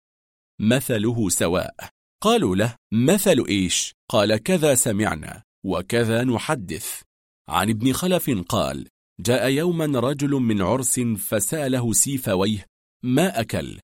مثله 0.62 1.30
سواء. 1.30 1.76
قالوا 2.24 2.56
له 2.56 2.76
مثل 2.94 3.46
إيش؟ 3.50 3.94
قال 4.10 4.38
كذا 4.38 4.76
سمعنا 4.76 5.44
وكذا 5.66 6.24
نحدث. 6.24 7.02
عن 7.50 7.70
ابن 7.70 7.94
خلف 7.94 8.30
قال 8.30 8.88
جاء 9.20 9.50
يوما 9.50 10.00
رجل 10.00 10.30
من 10.30 10.62
عرس 10.62 11.00
فسأله 11.00 11.94
سيفويه 11.94 12.69
ما 13.04 13.40
أكل؟ 13.40 13.80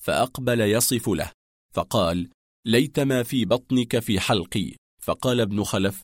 فأقبل 0.00 0.60
يصف 0.60 1.08
له 1.08 1.32
فقال 1.74 2.30
ليت 2.66 3.00
ما 3.00 3.22
في 3.22 3.44
بطنك 3.44 3.98
في 3.98 4.20
حلقي. 4.20 4.76
فقال 5.02 5.40
ابن 5.40 5.64
خلف 5.64 6.02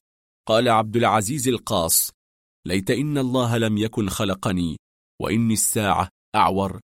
قال 0.48 0.68
عبد 0.68 0.96
العزيز 0.96 1.48
القاص 1.48 2.10
ليت 2.66 2.90
إن 2.90 3.18
الله 3.18 3.58
لم 3.58 3.78
يكن 3.78 4.08
خلقني 4.08 4.76
وإني 5.22 5.54
الساعة 5.54 6.08
أعور. 6.34 6.80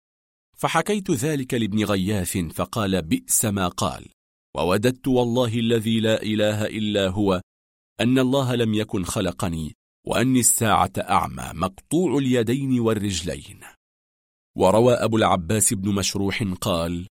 فحكيت 0.57 1.11
ذلك 1.11 1.53
لابن 1.53 1.83
غياث 1.83 2.38
فقال 2.38 3.01
بئس 3.01 3.45
ما 3.45 3.67
قال. 3.67 4.06
ووددت 4.56 5.07
والله 5.07 5.59
الذي 5.59 5.99
لا 5.99 6.23
إله 6.23 6.65
إلا 6.65 7.09
هو 7.09 7.41
أن 8.01 8.19
الله 8.19 8.56
لم 8.56 8.73
يكن 8.73 9.03
خلقني 9.03 9.73
وأني 10.07 10.39
الساعة 10.39 10.91
أعمى 10.97 11.51
مقطوع 11.53 12.17
اليدين 12.17 12.80
والرجلين. 12.80 13.76
وروى 14.58 14.94
أبو 14.94 15.18
العباس 15.18 15.74
بن 15.74 15.95
مشروح 15.95 16.44
قال 16.61 17.08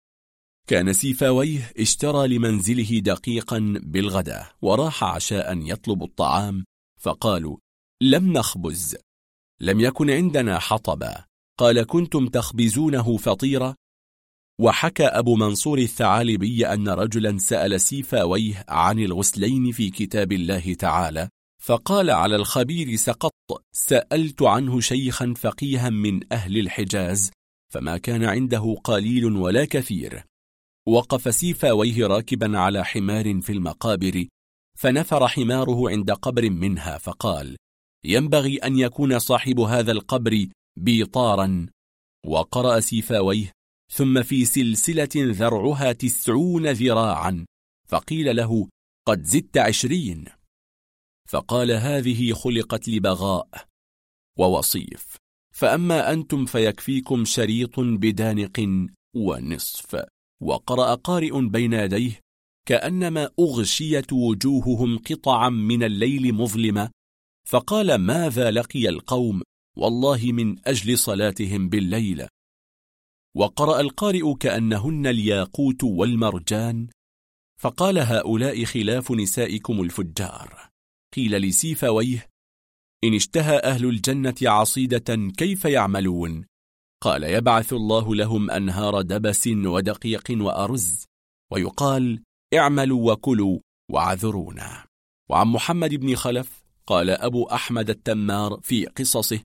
كان 0.68 0.92
سيفاويه 0.92 1.72
اشترى 1.78 2.28
لمنزله 2.28 2.98
دقيقا 2.98 3.80
بالغداء 3.82 4.52
وراح 4.62 5.04
عشاء 5.04 5.58
يطلب 5.58 6.02
الطعام 6.02 6.64
فقالوا 7.00 7.56
لم 8.02 8.32
نخبز 8.32 8.96
لم 9.60 9.80
يكن 9.80 10.10
عندنا 10.10 10.58
حطبا 10.58 11.24
قال 11.58 11.82
كنتم 11.82 12.26
تخبزونه 12.26 13.16
فطيرة؟ 13.16 13.74
وحكى 14.60 15.06
أبو 15.06 15.36
منصور 15.36 15.78
الثعالبي 15.78 16.66
أن 16.66 16.88
رجلا 16.88 17.38
سأل 17.38 17.80
سيفاويه 17.80 18.64
عن 18.68 18.98
الغسلين 18.98 19.72
في 19.72 19.90
كتاب 19.90 20.32
الله 20.32 20.74
تعالى 20.74 21.28
فقال 21.62 22.10
على 22.10 22.36
الخبير 22.36 22.96
سقط 22.96 23.32
سألت 23.72 24.42
عنه 24.42 24.80
شيخا 24.80 25.34
فقيها 25.36 25.90
من 25.90 26.32
أهل 26.32 26.58
الحجاز 26.58 27.30
فما 27.76 27.98
كان 27.98 28.24
عنده 28.24 28.76
قليل 28.84 29.24
ولا 29.24 29.64
كثير. 29.64 30.24
وقف 30.88 31.34
سيفاويه 31.34 32.06
راكبا 32.06 32.58
على 32.58 32.84
حمار 32.84 33.40
في 33.40 33.52
المقابر 33.52 34.26
فنفر 34.78 35.28
حماره 35.28 35.90
عند 35.90 36.10
قبر 36.10 36.50
منها 36.50 36.98
فقال 36.98 37.56
ينبغي 38.04 38.56
أن 38.56 38.78
يكون 38.78 39.18
صاحب 39.18 39.60
هذا 39.60 39.92
القبر 39.92 40.46
بيطارا. 40.76 41.66
وقرأ 42.26 42.80
سيفاويه 42.80 43.52
ثم 43.92 44.22
في 44.22 44.44
سلسلة 44.44 45.08
ذرعها 45.16 45.92
تسعون 45.92 46.66
ذراعا. 46.66 47.46
فقيل 47.88 48.36
له 48.36 48.68
قد 49.06 49.22
زدت 49.22 49.58
عشرين. 49.58 50.24
فقال 51.28 51.70
هذه 51.70 52.32
خلقت 52.32 52.88
لبغاء 52.88 53.48
ووصيف. 54.38 55.16
فأما 55.56 56.12
أنتم 56.12 56.44
فيكفيكم 56.44 57.24
شريط 57.24 57.80
بدانق 57.80 58.86
ونصف. 59.16 60.04
وقرأ 60.42 60.94
قارئ 60.94 61.40
بين 61.40 61.72
يديه 61.72 62.20
كأنما 62.68 63.30
أغشيت 63.40 64.12
وجوههم 64.12 64.98
قطعا 64.98 65.48
من 65.48 65.82
الليل 65.82 66.34
مظلمة. 66.34 66.90
فقال 67.48 67.94
ماذا 67.94 68.50
لقي 68.50 68.88
القوم؟ 68.88 69.42
والله 69.76 70.32
من 70.32 70.68
أجل 70.68 70.98
صلاتهم 70.98 71.68
بالليل. 71.68 72.26
وقرأ 73.36 73.80
القارئ 73.80 74.34
كأنهن 74.34 75.06
الياقوت 75.06 75.84
والمرجان. 75.84 76.88
فقال 77.60 77.98
هؤلاء 77.98 78.64
خلاف 78.64 79.12
نسائكم 79.12 79.80
الفجار. 79.82 80.68
قيل 81.16 81.32
لسيفويه 81.32 82.26
إن 83.06 83.14
اشتهى 83.14 83.56
أهل 83.58 83.84
الجنة 83.84 84.34
عصيدة 84.42 85.16
كيف 85.36 85.64
يعملون؟ 85.64 86.44
قال 87.02 87.22
يبعث 87.22 87.72
الله 87.72 88.14
لهم 88.14 88.50
أنهار 88.50 89.00
دبس 89.00 89.46
ودقيق 89.46 90.24
وأرز 90.30 91.04
ويقال 91.52 92.22
اعملوا 92.54 93.12
وكلوا 93.12 93.58
وعذرونا. 93.90 94.84
وعن 95.30 95.46
محمد 95.46 95.94
بن 95.94 96.14
خلف 96.14 96.64
قال 96.86 97.10
أبو 97.10 97.44
أحمد 97.44 97.90
التمار 97.90 98.60
في 98.62 98.86
قصصه 98.86 99.40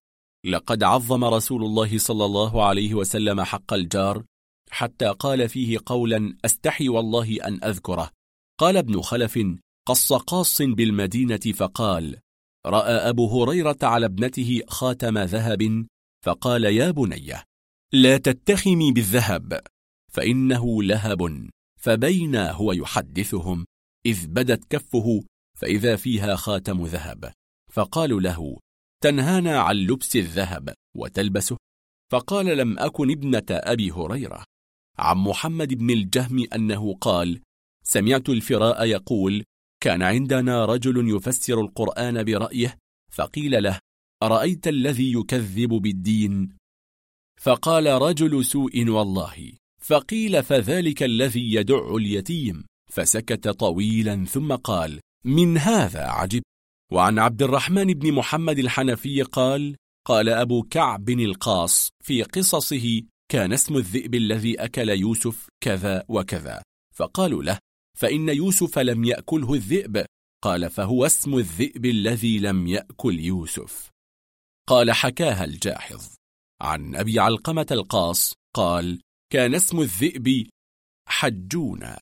لقد 0.45 0.83
عظم 0.83 1.23
رسول 1.25 1.63
الله 1.63 1.97
صلى 1.97 2.25
الله 2.25 2.65
عليه 2.65 2.93
وسلم 2.93 3.41
حق 3.41 3.73
الجار 3.73 4.23
حتى 4.69 5.07
قال 5.07 5.49
فيه 5.49 5.79
قولا 5.85 6.37
أستحي 6.45 6.89
والله 6.89 7.47
أن 7.47 7.63
أذكره. 7.63 8.11
قال 8.59 8.77
ابن 8.77 9.01
خلف 9.01 9.39
قص 9.87 10.13
قاص 10.13 10.61
بالمدينة 10.61 11.53
فقال 11.55 12.17
رأى 12.65 12.93
أبو 12.93 13.43
هريرة 13.43 13.77
على 13.83 14.05
ابنته 14.05 14.61
خاتم 14.67 15.17
ذهب 15.17 15.85
فقال 16.25 16.63
يا 16.63 16.91
بني 16.91 17.33
لا 17.93 18.17
تتخمي 18.17 18.91
بالذهب 18.91 19.61
فإنه 20.11 20.83
لهب 20.83 21.49
فبين 21.79 22.35
هو 22.35 22.71
يحدثهم 22.71 23.65
إذ 24.05 24.27
بدت 24.27 24.65
كفه 24.69 25.23
فإذا 25.57 25.95
فيها 25.95 26.35
خاتم 26.35 26.85
ذهب. 26.85 27.31
فقالوا 27.71 28.21
له 28.21 28.57
تنهانا 29.03 29.59
عن 29.59 29.75
لبس 29.75 30.15
الذهب 30.15 30.73
وتلبسه. 30.97 31.57
فقال 32.11 32.45
لم 32.57 32.79
أكن 32.79 33.11
ابنة 33.11 33.45
أبي 33.49 33.91
هريرة. 33.91 34.43
عن 34.99 35.17
محمد 35.17 35.73
بن 35.73 35.89
الجهم 35.89 36.47
أنه 36.55 36.93
قال 36.93 37.41
سمعت 37.83 38.29
الفراء 38.29 38.85
يقول 38.85 39.43
كان 39.81 40.01
عندنا 40.01 40.65
رجل 40.65 41.15
يفسر 41.15 41.61
القرآن 41.61 42.23
برأيه 42.23 42.77
فقيل 43.13 43.63
له 43.63 43.79
أرأيت 44.23 44.67
الذي 44.67 45.13
يكذب 45.13 45.69
بالدين؟ 45.69 46.55
فقال 47.41 47.87
رجل 47.87 48.45
سوء 48.45 48.89
والله. 48.89 49.51
فقيل 49.81 50.43
فذلك 50.43 51.03
الذي 51.03 51.53
يدع 51.53 51.95
اليتيم؟ 51.95 52.65
فسكت 52.89 53.47
طويلا 53.47 54.25
ثم 54.25 54.55
قال 54.55 54.99
من 55.25 55.57
هذا 55.57 56.03
عجب؟ 56.07 56.41
وعن 56.91 57.19
عبد 57.19 57.41
الرحمن 57.41 57.93
بن 57.93 58.13
محمد 58.13 58.59
الحنفي 58.59 59.21
قال 59.21 59.75
قال 60.07 60.29
أبو 60.29 60.63
كعب 60.63 61.09
القاص 61.09 61.89
في 62.03 62.23
قصصه 62.23 63.01
كان 63.31 63.53
اسم 63.53 63.77
الذئب 63.77 64.15
الذي 64.15 64.55
أكل 64.55 64.89
يوسف 64.89 65.47
كذا 65.63 66.03
وكذا. 66.09 66.61
فقالوا 66.95 67.43
له 67.43 67.59
فإن 67.97 68.29
يوسف 68.29 68.79
لم 68.79 69.03
يأكله 69.03 69.53
الذئب. 69.53 70.05
قال 70.43 70.69
فهو 70.69 71.05
اسم 71.05 71.37
الذئب 71.37 71.85
الذي 71.85 72.39
لم 72.39 72.67
يأكل 72.67 73.19
يوسف. 73.19 73.89
قال 74.67 74.91
حكاها 74.91 75.43
الجاحظ. 75.43 76.15
عن 76.61 76.95
أبي 76.95 77.19
علقمة 77.19 77.67
القاص 77.71 78.33
قال 78.55 79.01
كان 79.31 79.55
اسم 79.55 79.79
الذئب 79.79 80.49
حجون 81.07 81.95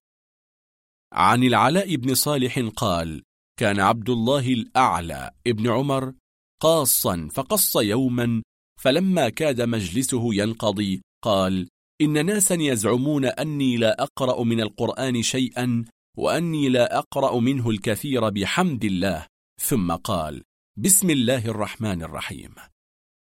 عن 1.13 1.43
العلاء 1.43 1.95
بن 1.95 2.15
صالح 2.15 2.59
قال 2.59 3.23
كان 3.59 3.79
عبد 3.79 4.09
الله 4.09 4.53
الأعلى 4.53 5.31
ابن 5.47 5.69
عمر 5.69 6.13
قاصا 6.61 7.29
فقص 7.33 7.75
يوما 7.75 8.43
فلما 8.81 9.29
كاد 9.29 9.61
مجلسه 9.61 10.33
ينقضي 10.33 11.01
قال 11.23 11.69
إن 12.01 12.25
ناسا 12.25 12.55
يزعمون 12.55 13.25
أني 13.25 13.77
لا 13.77 14.03
أقرأ 14.03 14.43
من 14.43 14.61
القرآن 14.61 15.23
شيئا 15.23 15.85
وأني 16.17 16.69
لا 16.69 16.99
أقرأ 16.99 17.39
منه 17.39 17.69
الكثير 17.69 18.29
بحمد 18.29 18.85
الله. 18.85 19.27
ثم 19.61 19.91
قال 19.91 20.43
بسم 20.77 21.09
الله 21.09 21.45
الرحمن 21.45 22.03
الرحيم. 22.03 22.55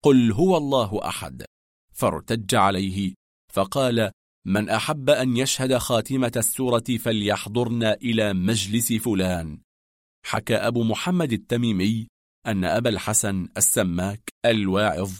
قل 0.05 0.33
هو 0.33 0.57
الله 0.57 1.09
أحد. 1.09 1.44
فارتج 1.93 2.55
عليه 2.55 3.15
فقال 3.53 4.11
من 4.47 4.69
أحب 4.69 5.11
أن 5.11 5.36
يشهد 5.36 5.77
خاتمة 5.77 6.33
السورة 6.36 6.85
فليحضرنا 6.99 7.94
إلى 7.94 8.33
مجلس 8.33 8.93
فلان. 8.93 9.61
حكى 10.27 10.57
أبو 10.57 10.83
محمد 10.83 11.33
التميمي 11.33 12.07
أن 12.47 12.65
أبا 12.65 12.91
الحسن 12.91 13.49
السماك 13.57 14.31
الواعظ 14.47 15.12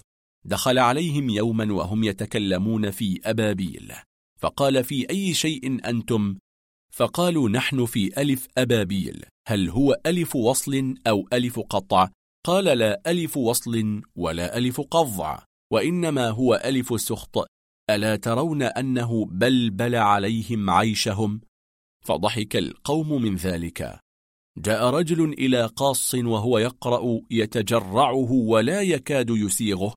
دخل 0.45 0.79
عليهم 0.79 1.31
يوما 1.31 1.73
وهم 1.73 2.05
يتكلمون 2.05 2.91
في 2.91 3.21
أبابيل 3.25 3.93
فقال 4.41 4.85
في 4.85 5.11
أي 5.11 5.35
شيء 5.35 5.89
أنتم؟ 5.89 6.37
فقالوا 6.93 7.49
نحن 7.49 7.87
في 7.87 8.21
ألف 8.21 8.49
أبابيل 8.59 9.25
هل 9.49 9.71
هو 9.71 10.01
ألف 10.07 10.37
وصل 10.37 10.95
أو 11.07 11.29
ألف 11.33 11.61
قطع؟ 11.61 12.09
قال 12.47 12.65
لا 12.65 13.03
ألف 13.07 13.37
وصل 13.37 14.03
ولا 14.17 14.59
ألف 14.59 14.81
قضع 14.81 15.39
وإنما 15.73 16.31
هو 16.31 16.63
ألف 16.65 17.01
سخط 17.01 17.47
ألا 17.91 18.17
ترون 18.17 18.63
أنه 18.63 19.25
بلبل 19.25 19.95
عليهم 19.95 20.71
عيشهم؟ 20.71 21.41
فضحك 22.05 22.57
القوم 22.57 23.23
من 23.23 23.37
ذلك 23.37 23.99
جاء 24.59 24.91
رجل 24.91 25.33
إلى 25.33 25.67
قاص 25.67 26.15
وهو 26.15 26.59
يقرأ 26.59 27.21
يتجرعه 27.31 28.33
ولا 28.33 28.83
يكاد 28.83 29.31
يسيغه 29.31 29.95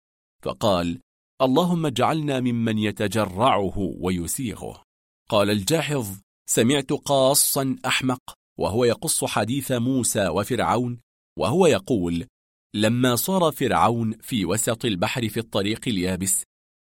فقال 0.47 0.99
اللهم 1.41 1.85
اجعلنا 1.85 2.39
ممن 2.39 2.77
يتجرعه 2.77 3.77
ويسيغه. 3.77 4.83
قال 5.29 5.49
الجاحظ 5.49 6.19
سمعت 6.49 6.93
قاصا 6.93 7.75
أحمق 7.85 8.33
وهو 8.59 8.85
يقص 8.85 9.25
حديث 9.25 9.71
موسى 9.71 10.27
وفرعون 10.27 10.99
وهو 11.39 11.67
يقول 11.67 12.25
لما 12.75 13.15
صار 13.15 13.51
فرعون 13.51 14.13
في 14.21 14.45
وسط 14.45 14.85
البحر 14.85 15.29
في 15.29 15.39
الطريق 15.39 15.87
اليابس 15.87 16.43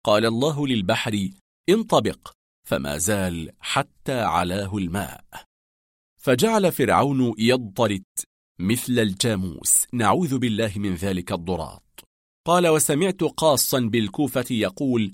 قال 0.05 0.25
الله 0.25 0.67
للبحر 0.67 1.29
انطبق 1.69 2.31
فما 2.67 2.97
زال 2.97 3.51
حتى 3.59 4.19
علاه 4.19 4.77
الماء. 4.77 5.23
فجعل 6.21 6.71
فرعون 6.71 7.33
يضطرد 7.37 8.03
مثل 8.59 8.99
الجاموس. 8.99 9.87
نعوذ 9.93 10.37
بالله 10.37 10.73
من 10.75 10.95
ذلك 10.95 11.31
الضراط. 11.31 12.10
قال 12.47 12.67
وسمعت 12.67 13.23
قاصا 13.23 13.79
بالكوفة 13.79 14.45
يقول 14.51 15.13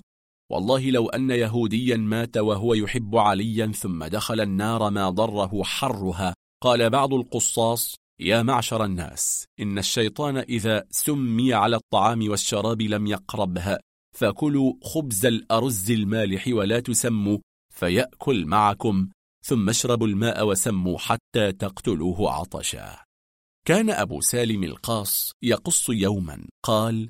والله 0.52 0.90
لو 0.90 1.08
أن 1.08 1.30
يهوديا 1.30 1.96
مات 1.96 2.36
وهو 2.36 2.74
يحب 2.74 3.16
عليا 3.16 3.66
ثم 3.66 4.04
دخل 4.04 4.40
النار 4.40 4.90
ما 4.90 5.10
ضره 5.10 5.62
حرها. 5.62 6.34
قال 6.62 6.90
بعض 6.90 7.14
القصاص 7.14 7.94
يا 8.20 8.42
معشر 8.42 8.84
الناس 8.84 9.44
إن 9.60 9.78
الشيطان 9.78 10.36
إذا 10.36 10.84
سمي 10.90 11.54
على 11.54 11.76
الطعام 11.76 12.30
والشراب 12.30 12.82
لم 12.82 13.06
يقربها 13.06 13.78
فكلوا 14.16 14.72
خبز 14.82 15.26
الأرز 15.26 15.90
المالح 15.90 16.48
ولا 16.48 16.80
تسموا 16.80 17.38
فيأكل 17.74 18.46
معكم 18.46 19.08
ثم 19.46 19.68
اشربوا 19.68 20.06
الماء 20.06 20.46
وسموا 20.46 20.98
حتى 20.98 21.52
تقتلوه 21.52 22.32
عطشا. 22.32 22.96
كان 23.66 23.90
أبو 23.90 24.20
سالم 24.20 24.64
القاص 24.64 25.32
يقص 25.42 25.88
يوما 25.88 26.46
قال 26.62 27.08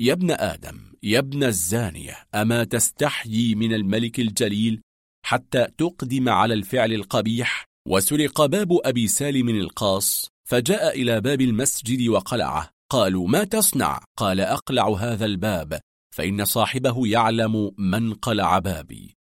يا 0.00 0.12
ابن 0.12 0.30
آدم 0.30 0.80
يا 1.02 1.18
ابن 1.18 1.44
الزانية 1.44 2.16
أما 2.34 2.64
تستحيي 2.64 3.54
من 3.54 3.72
الملك 3.72 4.20
الجليل 4.20 4.80
حتى 5.26 5.66
تقدم 5.78 6.28
على 6.28 6.54
الفعل 6.54 6.92
القبيح؟ 6.92 7.64
وسرق 7.88 8.46
باب 8.46 8.78
أبي 8.84 9.08
سالم 9.08 9.48
القاص 9.48 10.28
فجاء 10.48 11.02
إلى 11.02 11.20
باب 11.20 11.40
المسجد 11.40 12.08
وقلعه. 12.08 12.70
قالوا 12.90 13.28
ما 13.28 13.44
تصنع؟ 13.44 14.00
قال 14.18 14.40
أقلع 14.40 14.88
هذا 14.88 15.24
الباب 15.24 15.80
فإن 16.16 16.44
صاحبه 16.44 17.06
يعلم 17.06 17.70
من 17.78 18.14
قلع 18.14 18.58
بابي. 18.58 19.16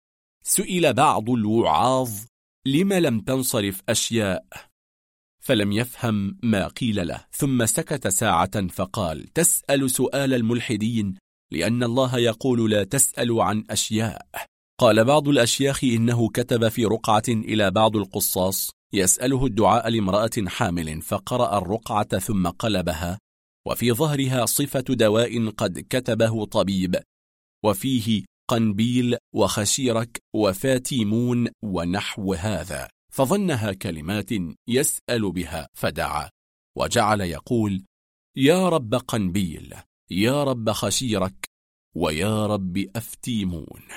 سئل 0.45 0.95
بعض 0.95 1.31
الوعاظ 1.31 2.11
لم 2.67 2.93
لم 2.93 3.21
تنصرف 3.21 3.83
أشياء؟ 3.89 4.45
فلم 5.43 5.73
يفهم 5.73 6.39
ما 6.43 6.69
قيل 6.69 7.07
له 7.07 7.25
ثم 7.33 7.67
سكت 7.67 8.09
ساعة 8.09 8.67
فقال 8.69 9.33
تسأل 9.33 9.91
سؤال 9.91 10.35
الملحدين 10.35 11.15
لأن 11.53 11.83
الله 11.83 12.19
يقول 12.19 12.71
لا 12.71 12.85
تسألوا 12.85 13.45
عن 13.45 13.65
أشياء. 13.71 14.27
قال 14.81 15.05
بعض 15.05 15.29
الأشياخ 15.29 15.85
إنه 15.85 16.29
كتب 16.29 16.69
في 16.69 16.85
رقعة 16.85 17.23
إلى 17.29 17.71
بعض 17.71 17.97
القصاص 17.97 18.71
يسأله 18.93 19.47
الدعاء 19.47 19.89
لامرأة 19.89 20.31
حامل 20.47 21.03
فقرأ 21.03 21.59
الرقعة 21.59 22.19
ثم 22.19 22.47
قلبها 22.49 23.19
وفي 23.67 23.93
ظهرها 23.93 24.47
صفة 24.47 24.85
دواء 24.89 25.49
قد 25.49 25.87
كتبه 25.91 26.45
طبيب 26.45 26.97
وفيه 27.65 28.25
قنبيل 28.51 29.17
وخشيرك 29.35 30.19
وفاتيمون 30.35 31.49
ونحو 31.65 32.35
هذا. 32.35 32.89
فظنها 33.15 33.73
كلمات 33.73 34.31
يسأل 34.69 35.33
بها 35.33 35.69
فدعا 35.75 36.31
وجعل 36.77 37.21
يقول 37.21 37.85
يا 38.37 38.69
رب 38.69 38.95
قنبيل 38.95 39.75
يا 40.11 40.45
رب 40.45 40.71
خشيرك 40.71 41.51
ويا 41.97 42.47
رب 42.47 42.79
أفتيمون. 42.97 43.89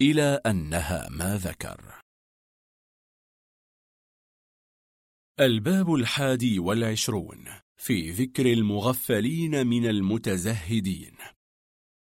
إلى 0.00 0.40
أنها 0.46 1.08
ما 1.08 1.36
ذكر. 1.36 2.00
الباب 5.40 5.94
الحادي 5.94 6.58
والعشرون 6.58 7.44
في 7.76 8.10
ذكر 8.10 8.46
المغفلين 8.46 9.66
من 9.66 9.86
المتزهدين. 9.86 11.16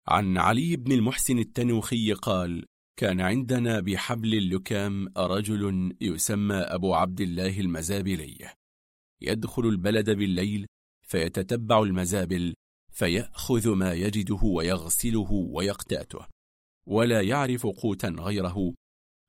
عن 0.08 0.38
علي 0.38 0.76
بن 0.76 0.92
المحسن 0.92 1.38
التنوخي 1.38 2.12
قال 2.12 2.66
كان 2.97 3.20
عندنا 3.20 3.81
بحبل 3.81 4.34
اللكام 4.34 5.08
رجل 5.16 5.97
يسمى 6.00 6.55
أبو 6.55 6.94
عبد 6.94 7.20
الله 7.20 7.60
المزابلي. 7.60 8.50
يدخل 9.23 9.66
البلد 9.66 10.10
بالليل 10.10 10.66
فيتتبع 11.02 11.82
المزابل 11.82 12.55
فيأخذ 12.92 13.74
ما 13.74 13.92
يجده 13.92 14.40
ويغسله 14.42 15.32
ويقتاته. 15.32 16.26
ولا 16.86 17.20
يعرف 17.20 17.66
قوتا 17.66 18.08
غيره 18.08 18.74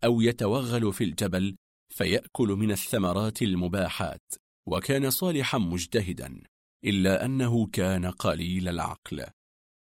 أو 0.04 0.22
يتوغل 0.22 0.94
في 0.94 1.04
الجبل 1.04 1.56
فيأكل 1.90 2.48
من 2.48 2.72
الثمرات 2.72 3.42
المباحات. 3.42 4.34
وكان 4.68 5.10
صالحا 5.10 5.58
مجتهدا 5.58 6.44
إلا 6.86 7.26
أنه 7.26 7.68
كان 7.68 8.06
قليل 8.06 8.70
العقل. 8.70 9.26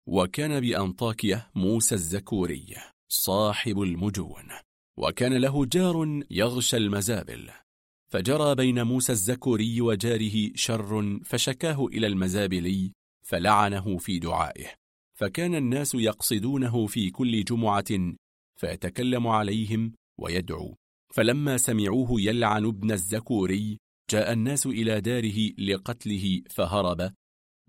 وكان 0.08 0.60
بأنطاكية 0.60 1.50
موسى 1.56 1.96
الزكوري. 1.96 2.76
صاحب 3.14 3.82
المجون 3.82 4.48
وكان 4.98 5.34
له 5.34 5.66
جار 5.66 6.24
يغشى 6.32 6.78
المزابل. 6.78 7.50
فجرى 8.12 8.56
بين 8.56 8.84
موسى 8.84 9.12
الزكوري 9.12 9.82
وجاره 9.82 10.52
شر 10.56 11.20
فشكاه 11.24 11.86
إلى 11.86 12.08
المزابلي 12.08 12.92
فلعنه 13.26 13.98
في 13.98 14.20
دعائه. 14.20 14.66
فكان 15.20 15.56
الناس 15.56 15.96
يقصدونه 15.96 16.88
في 16.88 17.10
كل 17.10 17.44
جمعة 17.44 18.14
فيتكلم 18.60 19.28
عليهم 19.28 19.94
ويدعو. 20.20 20.76
فلما 21.14 21.58
سمعوه 21.58 22.22
يلعن 22.22 22.66
ابن 22.66 22.92
الزكوري 22.92 23.78
جاء 24.10 24.34
الناس 24.34 24.66
إلى 24.66 25.02
داره 25.02 25.50
لقتله 25.58 26.42
فهرب 26.50 27.14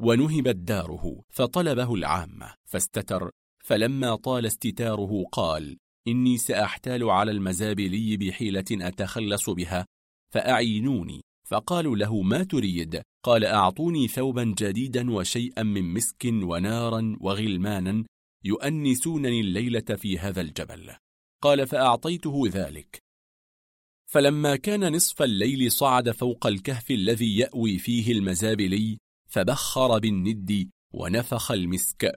ونهبت 0.01 0.57
داره 0.57 1.23
فطلبه 1.31 1.95
العامة 1.95 2.55
فاستتر 2.65 3.31
فلما 3.73 4.17
طال 4.17 4.47
استتاره 4.47 5.25
قال 5.33 5.77
إني 6.09 6.39
سأحتال 6.39 7.11
على 7.11 7.31
المزابلي 7.31 8.17
بحيلة 8.17 8.65
أتخلص 8.73 9.51
بها 9.51 9.87
فأعينوني 10.33 11.21
فقالوا 11.49 11.97
له 11.97 12.23
ما 12.23 12.45
تريد؟ 12.45 13.03
قال 13.25 13.45
أعطوني 13.45 14.09
ثوبا 14.09 14.55
جديدا 14.59 15.11
وشيئا 15.11 15.63
من 15.63 15.95
مسك 15.95 16.25
ونارا 16.25 17.17
وغلمانا 17.21 18.05
يؤنسونني 18.45 19.41
الليلة 19.41 19.97
في 19.97 20.19
هذا 20.19 20.41
الجبل. 20.41 20.91
قال 21.43 21.67
فأعطيته 21.67 22.43
ذلك. 22.49 23.03
فلما 24.07 24.57
كان 24.57 24.93
نصف 24.93 25.23
الليل 25.23 25.73
صعد 25.73 26.11
فوق 26.11 26.47
الكهف 26.47 26.91
الذي 26.91 27.39
يأوي 27.39 27.79
فيه 27.79 28.13
المزابلي 28.13 28.99
فبخر 29.29 29.99
بالند 29.99 30.71
ونفخ 30.95 31.51
المسك. 31.51 32.13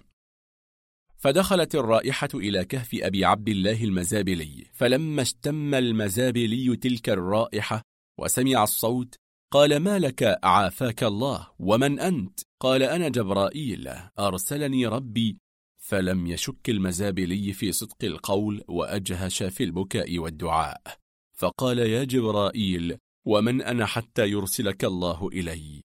فدخلت 1.26 1.76
الرائحة 1.76 2.30
إلى 2.34 2.66
كهف 2.66 2.90
أبي 2.94 3.26
عبد 3.26 3.50
الله 3.50 3.84
المزابلي 3.84 4.66
فلما 4.74 5.22
اشتم 5.22 5.76
المزابلي 5.76 6.76
تلك 6.76 7.10
الرائحة 7.10 7.82
وسمع 8.20 8.64
الصوت 8.64 9.16
قال 9.52 9.78
ما 9.78 10.00
لك؟ 10.00 10.40
عافاك 10.44 11.04
الله 11.04 11.48
ومن 11.60 12.00
أنت 12.00 12.40
قال 12.60 12.84
أنا 12.84 13.10
جبرائيل 13.10 13.90
أرسلني 14.20 14.88
ربي. 14.88 15.38
فلم 15.78 16.28
يشك 16.28 16.70
المزابلي 16.70 17.54
في 17.54 17.72
صدق 17.72 18.04
القول 18.04 18.64
وأجهش 18.68 19.44
في 19.44 19.64
البكاء 19.64 20.20
والدعاء 20.20 20.82
فقال 21.38 21.80
يا 21.80 22.04
جبرائيل 22.04 22.98
ومن 23.26 23.62
أنا 23.62 23.86
حتى 23.86 24.28
يرسلك 24.28 24.86
الله 24.86 25.28
إلي 25.28 25.82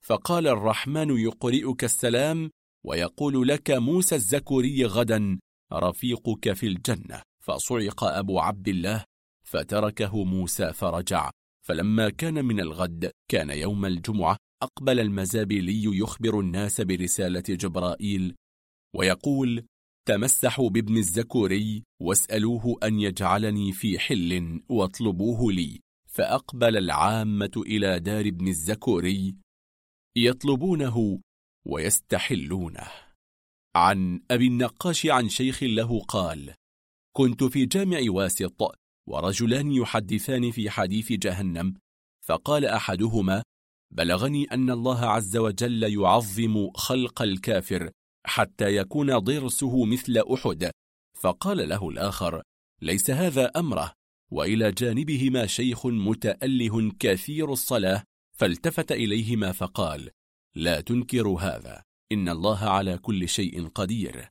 فقال 0.00 0.46
الرحمن 0.46 1.18
يقرئك 1.18 1.84
السلام 1.84 2.50
ويقول 2.84 3.48
لك 3.48 3.70
موسى 3.70 4.14
الزكري 4.14 4.84
غدا 4.84 5.38
رفيقك 5.72 6.52
في 6.52 6.66
الجنة. 6.66 7.22
فصعق 7.44 8.04
أبو 8.04 8.40
عبد 8.40 8.68
الله 8.68 9.04
فتركه 9.46 10.24
موسى 10.24 10.72
فرجع. 10.72 11.30
فلما 11.66 12.10
كان 12.10 12.44
من 12.44 12.60
الغد 12.60 13.10
كان 13.30 13.50
يوم 13.50 13.86
الجمعة 13.86 14.36
أقبل 14.62 15.00
المزابلي 15.00 15.98
يخبر 15.98 16.40
الناس 16.40 16.80
برسالة 16.80 17.42
جبرائيل 17.48 18.34
ويقول 18.96 19.66
تمسحوا 20.08 20.70
بابن 20.70 20.96
الزكوري 20.96 21.82
واسألوه 22.02 22.78
أن 22.82 23.00
يجعلني 23.00 23.72
في 23.72 23.98
حل 23.98 24.62
واطلبوه 24.68 25.52
لي. 25.52 25.80
فأقبل 26.08 26.76
العامة 26.76 27.50
إلى 27.56 28.00
دار 28.00 28.26
ابن 28.26 28.48
الزكوري 28.48 29.36
يطلبونه 30.16 31.20
ويستحلونه. 31.66 32.90
عن 33.76 34.20
أبي 34.30 34.46
النقاش 34.46 35.06
عن 35.06 35.28
شيخ 35.28 35.62
له 35.62 36.00
قال 36.00 36.54
كنت 37.16 37.44
في 37.44 37.66
جامع 37.66 37.98
واسط 38.08 38.74
ورجلان 39.08 39.72
يحدثان 39.72 40.50
في 40.50 40.70
حديث 40.70 41.12
جهنم 41.12 41.74
فقال 42.26 42.64
أحدهما 42.64 43.42
بلغني 43.94 44.44
أن 44.44 44.70
الله 44.70 45.06
عز 45.06 45.36
وجل 45.36 45.82
يعظم 45.82 46.70
خلق 46.70 47.22
الكافر 47.22 47.90
حتى 48.26 48.76
يكون 48.76 49.18
ضرسه 49.18 49.84
مثل 49.84 50.22
أحد 50.34 50.70
فقال 51.20 51.68
له 51.68 51.88
الآخر 51.88 52.42
ليس 52.82 53.10
هذا 53.10 53.46
أمره 53.46 53.92
وإلى 54.32 54.72
جانبهما 54.72 55.46
شيخ 55.46 55.86
متأله 55.86 56.92
كثير 56.98 57.52
الصلاة 57.52 58.04
فالتفت 58.38 58.92
إليهما 58.92 59.52
فقال 59.52 60.10
لا 60.56 60.80
تنكر 60.80 61.28
هذا. 61.28 61.82
إن 62.12 62.28
الله 62.28 62.58
على 62.58 62.98
كل 62.98 63.28
شيء 63.28 63.68
قدير. 63.68 64.28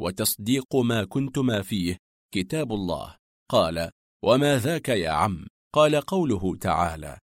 وتصديق 0.00 0.76
ما 0.76 1.04
كنتما 1.04 1.62
فيه. 1.62 1.96
كتاب 2.34 2.72
الله. 2.72 3.16
قال 3.50 3.90
وما 4.24 4.58
ذاك 4.58 4.88
يا 4.88 5.10
عم؟ 5.10 5.46
قال 5.74 6.00
قوله 6.00 6.56
تعالى 6.56 7.18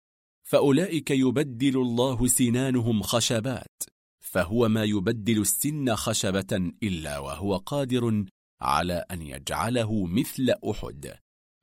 فأولئك 0.48 1.10
يبدل 1.10 1.76
الله 1.76 2.26
سنانهم 2.26 3.02
خشبات. 3.02 3.82
فهو 4.20 4.68
ما 4.68 4.84
يبدل 4.84 5.40
السن 5.40 5.94
خشبة 5.94 6.72
إلا 6.82 7.18
وهو 7.18 7.56
قادر 7.56 8.24
على 8.60 9.04
أن 9.10 9.22
يجعله 9.22 10.06
مثل 10.06 10.54
أحد. 10.70 11.14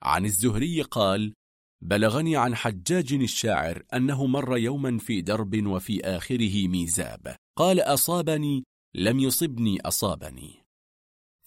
عن 0.04 0.26
الزهري 0.26 0.82
قال 0.82 1.34
بلغني 1.84 2.38
عن 2.38 2.56
حجاج 2.56 3.14
الشاعر 3.14 3.84
أنه 3.94 4.26
مر 4.26 4.58
يوما 4.58 4.98
في 4.98 5.22
درب 5.22 5.68
وفي 5.68 6.02
آخره 6.06 6.68
ميزاب. 6.68 7.36
قال 7.58 7.80
أصابني 7.80 8.64
لم 8.96 9.20
يصبني 9.20 9.82
أصابني. 9.82 10.64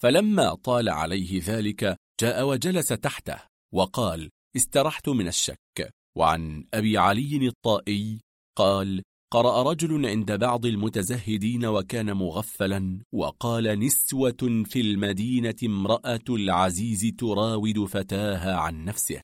فلما 0.02 0.54
طال 0.54 0.88
عليه 0.88 1.42
ذلك 1.44 1.96
جاء 2.20 2.46
وجلس 2.48 2.88
تحته 2.88 3.38
وقال 3.74 4.30
استرحت 4.56 5.08
من 5.08 5.28
الشك 5.28 5.90
وعن 6.18 6.64
أبي 6.74 6.98
علي 6.98 7.46
الطائي 7.48 8.20
قال 8.56 9.02
قرأ 9.32 9.62
رجل 9.62 10.06
عند 10.06 10.32
بعض 10.32 10.66
المتزهدين 10.66 11.66
وكان 11.66 12.12
مغفلا 12.12 12.98
وقال 13.12 13.78
نسوة 13.78 14.64
في 14.64 14.80
المدينة 14.80 15.54
امرأة 15.64 16.24
العزيز 16.28 17.12
تراود 17.18 17.84
فتاها 17.84 18.56
عن 18.56 18.84
نفسه 18.84 19.20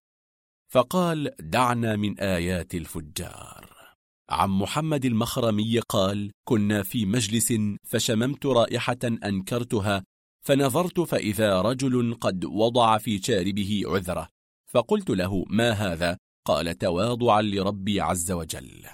فقال 0.72 1.30
دعنا 1.40 1.96
من 1.96 2.18
آيات 2.20 2.74
الفجار. 2.74 3.70
عن 4.30 4.50
محمد 4.50 5.04
المخرمي 5.04 5.78
قال 5.78 6.32
كنا 6.48 6.82
في 6.82 7.06
مجلس 7.06 7.52
فشممت 7.84 8.46
رائحة 8.46 8.98
أنكرتها 9.04 10.04
فنظرت 10.46 11.00
فإذا 11.00 11.60
رجل 11.60 12.14
قد 12.14 12.44
وضع 12.44 12.98
في 12.98 13.18
شاربه 13.18 13.82
عذرة 13.86 14.28
فقلت 14.70 15.10
له 15.10 15.44
ما 15.48 15.70
هذا؟ 15.70 16.18
قال 16.46 16.78
تواضعا 16.78 17.42
لربي 17.42 18.00
عز 18.00 18.32
وجل. 18.32 18.86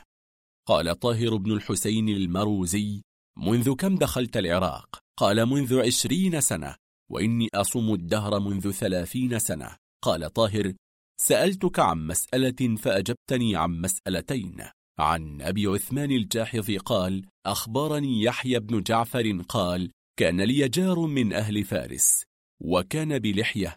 قال 0.67 0.99
طاهر 0.99 1.37
بن 1.37 1.53
الحسين 1.53 2.09
المروزي 2.09 3.03
منذ 3.37 3.75
كم 3.75 3.95
دخلت 3.95 4.37
العراق؟ 4.37 4.99
قال 5.19 5.47
منذ 5.47 5.81
عشرين 5.87 6.41
سنة 6.41 6.75
وإني 7.11 7.49
أصوم 7.55 7.95
الدهر 7.95 8.41
منذ 8.41 8.71
ثلاثين 8.71 9.39
سنة. 9.39 9.77
قال 10.05 10.33
طاهر 10.33 10.73
سألتك 11.21 11.79
عن 11.79 12.07
مسألة 12.07 12.77
فأجبتني 12.77 13.57
عن 13.57 13.81
مسألتين. 13.81 14.57
عن 14.99 15.43
أبي 15.43 15.67
عثمان 15.67 16.11
الجاحظ 16.11 16.71
قال 16.71 17.27
أخبرني 17.47 18.23
يحيى 18.23 18.61
بن 18.61 18.83
جعفر 18.83 19.43
قال 19.49 19.91
كان 20.19 20.41
لي 20.41 20.69
جار 20.69 21.01
من 21.01 21.33
أهل 21.33 21.65
فارس 21.65 22.23
وكان 22.63 23.19
بلحية. 23.19 23.77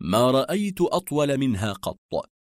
ما 0.00 0.30
رأيت 0.30 0.80
أطول 0.80 1.38
منها 1.38 1.72
قط 1.72 1.98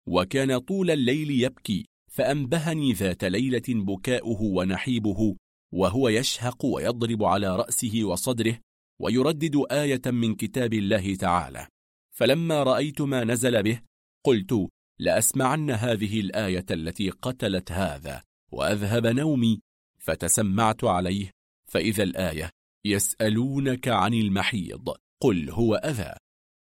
وكان 0.08 0.58
طول 0.58 0.92
الليل 0.92 1.32
يبكي 1.32 1.86
فأنبهني 2.12 2.94
ذات 2.94 3.24
ليلة 3.24 3.64
بكاؤه 3.70 4.42
ونحيبه 4.42 5.36
وهو 5.74 6.10
يشهق 6.10 6.66
ويضرب 6.66 7.24
على 7.24 7.56
رأسه 7.56 8.04
وصدره 8.04 8.60
ويردد 9.02 9.64
آية 9.72 10.02
من 10.06 10.36
كتاب 10.36 10.74
الله 10.74 11.16
تعالى. 11.16 11.68
فلما 12.16 12.64
رأيت 12.64 13.02
ما 13.02 13.24
نزل 13.24 13.64
به 13.64 13.82
قلت 14.24 14.70
لأسمعن 15.00 15.72
هذه 15.72 16.20
الآية 16.20 16.66
التي 16.72 17.10
قتلت 17.10 17.72
هذا 17.72 18.24
وأذهب 18.52 19.08
نومي. 19.08 19.62
فتسمعت 20.00 20.84
عليه. 20.84 21.32
فإذا 21.66 22.04
الآية 22.04 22.50
يسألونك 22.86 23.88
عن 23.88 24.14
المحيض 24.14 24.90
قل 25.22 25.50
هو 25.50 25.76
أذى. 25.76 26.14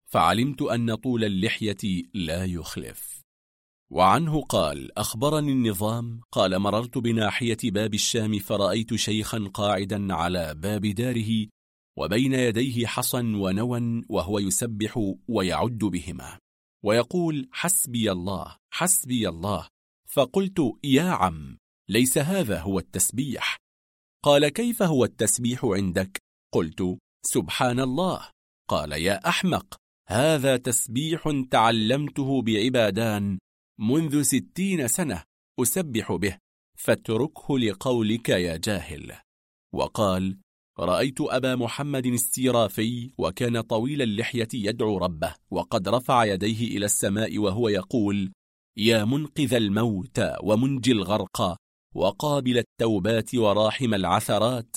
فعلمت 0.06 0.61
أن 0.61 0.95
طول 0.95 1.23
اللحية 1.23 2.03
لا 2.14 2.45
يخلف. 2.45 3.22
وعنه 3.91 4.41
قال 4.41 4.98
أخبرني 4.98 5.51
النظام. 5.51 6.22
قال 6.32 6.59
مررت 6.59 6.98
بناحية 6.98 7.57
باب 7.64 7.93
الشام 7.93 8.40
فرأيت 8.40 8.95
شيخا 8.95 9.49
قاعدا 9.53 10.14
على 10.14 10.56
باب 10.56 10.85
داره 10.85 11.48
وبين 11.98 12.33
يديه 12.33 12.85
حصى 12.88 13.17
ونوى 13.17 14.01
وهو 14.09 14.40
يسبح 14.40 15.15
ويعد 15.27 15.77
بهما. 15.77 16.42
ويقول 16.84 17.50
حسبي 17.52 18.12
الله 18.12 18.58
حسبي 18.72 19.30
الله. 19.30 19.68
فقلت 20.08 20.60
يا 20.84 21.10
عم 21.10 21.58
ليس 21.90 22.18
هذا 22.18 22.60
هو 22.60 22.80
التسبيح. 22.80 23.58
قال 24.24 24.48
كيف 24.48 24.84
هو 24.84 25.06
التسبيح 25.06 25.66
عندك؟ 25.66 26.22
قلت 26.53 26.98
سبحان 27.26 27.80
الله. 27.80 28.30
قال 28.70 28.92
يا 28.92 29.28
أحمق 29.30 29.76
هذا 30.08 30.58
تسبيح 30.58 31.44
تعلمته 31.52 32.42
بعبادان 32.42 33.40
منذ 33.80 34.22
ستين 34.22 34.88
سنة 34.88 35.24
أسبح 35.62 36.12
به 36.12 36.38
فاتركه 36.78 37.60
لقولك 37.60 38.30
يا 38.30 38.58
جاهل. 38.58 39.16
وقال 39.74 40.38
رأيت 40.80 41.22
أبا 41.22 41.56
محمد 41.56 42.06
السيرافي 42.06 43.14
وكان 43.18 43.61
طويل 43.61 44.02
اللحية 44.02 44.48
يدعو 44.53 44.98
ربه 44.98 45.35
وقد 45.52 45.90
رفع 45.90 46.26
يديه 46.26 46.77
إلى 46.77 46.85
السماء 46.85 47.38
وهو 47.38 47.69
يقول 47.69 48.32
يا 48.77 49.06
منقذ 49.06 49.53
الموت 49.53 50.22
ومنجي 50.43 50.92
الغرق 50.92 51.56
وقابل 51.95 52.58
التوبات 52.58 53.35
وراحم 53.35 53.93
العثرات 53.93 54.76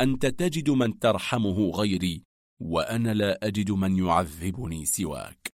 أنت 0.00 0.26
تجد 0.26 0.70
من 0.70 0.98
ترحمه 0.98 1.70
غيري 1.70 2.22
وأنا 2.60 3.14
لا 3.14 3.46
أجد 3.46 3.70
من 3.70 3.98
يعذبني 3.98 4.84
سواك. 4.84 5.48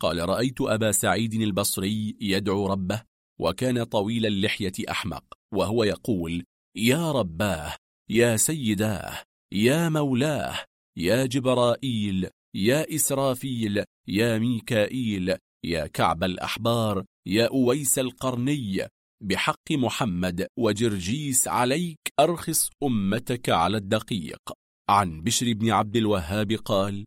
قال 0.00 0.28
رأيت 0.28 0.60
أبا 0.60 0.92
سعيد 0.92 1.34
البصري 1.34 2.16
يدعو 2.20 2.66
ربه 2.66 3.02
وكان 3.40 3.84
طويل 3.84 4.26
اللحية 4.26 4.72
أحمق 4.90 5.24
وهو 5.54 5.84
يقول 5.84 6.44
يا 6.76 7.12
رباه 7.12 7.76
يا 8.10 8.36
سيداه 8.36 9.22
يا 9.52 9.88
مولاه 9.88 10.64
يا 10.98 11.26
جبرائيل 11.26 12.28
يا 12.56 12.94
إسرافيل 12.94 13.84
يا 14.08 14.38
ميكائيل 14.38 15.36
يا 15.64 15.86
كعب 15.86 16.24
الأحبار 16.24 17.04
يا 17.28 17.46
أويس 17.46 17.98
القرني 17.98 18.86
بحق 19.24 19.72
محمد 19.72 20.46
وجرجيس 20.58 21.48
عليك 21.48 21.98
أرخص 22.20 22.70
أمتك 22.82 23.48
على 23.48 23.76
الدقيق. 23.76 24.52
عن 24.90 25.22
بشر 25.22 25.52
بن 25.52 25.70
عبد 25.70 25.96
الوهاب 25.96 26.52
قال 26.52 27.04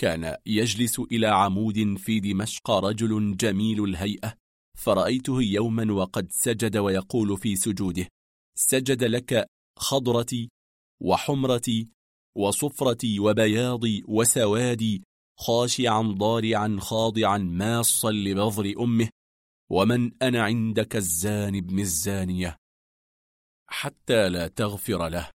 كان 0.00 0.36
يجلس 0.46 0.98
إلى 0.98 1.26
عمود 1.26 1.98
في 1.98 2.20
دمشق 2.20 2.70
رجل 2.70 3.36
جميل 3.36 3.84
الهيئة 3.84 4.34
فرأيته 4.78 5.42
يوما 5.42 5.92
وقد 5.92 6.26
سجد 6.30 6.76
ويقول 6.76 7.38
في 7.38 7.56
سجوده 7.56 8.08
سجد 8.58 9.04
لك 9.04 9.46
خضرتي 9.78 10.50
وحمرتي 11.02 11.88
وصفرتي 12.36 13.20
وبياضي 13.20 14.04
وسوادي 14.08 15.02
خاشعا 15.38 16.02
ضارعا 16.02 16.76
خاضعا 16.80 17.38
ماصا 17.38 18.10
لبظر 18.10 18.74
أمه 18.80 19.08
ومن 19.70 20.22
أنا 20.22 20.42
عندك 20.42 20.96
الزان 20.96 21.56
ابن 21.56 21.78
الزانية. 21.78 22.56
حتى 23.70 24.28
لا 24.28 24.48
تغفر 24.48 25.08
له. 25.08 25.30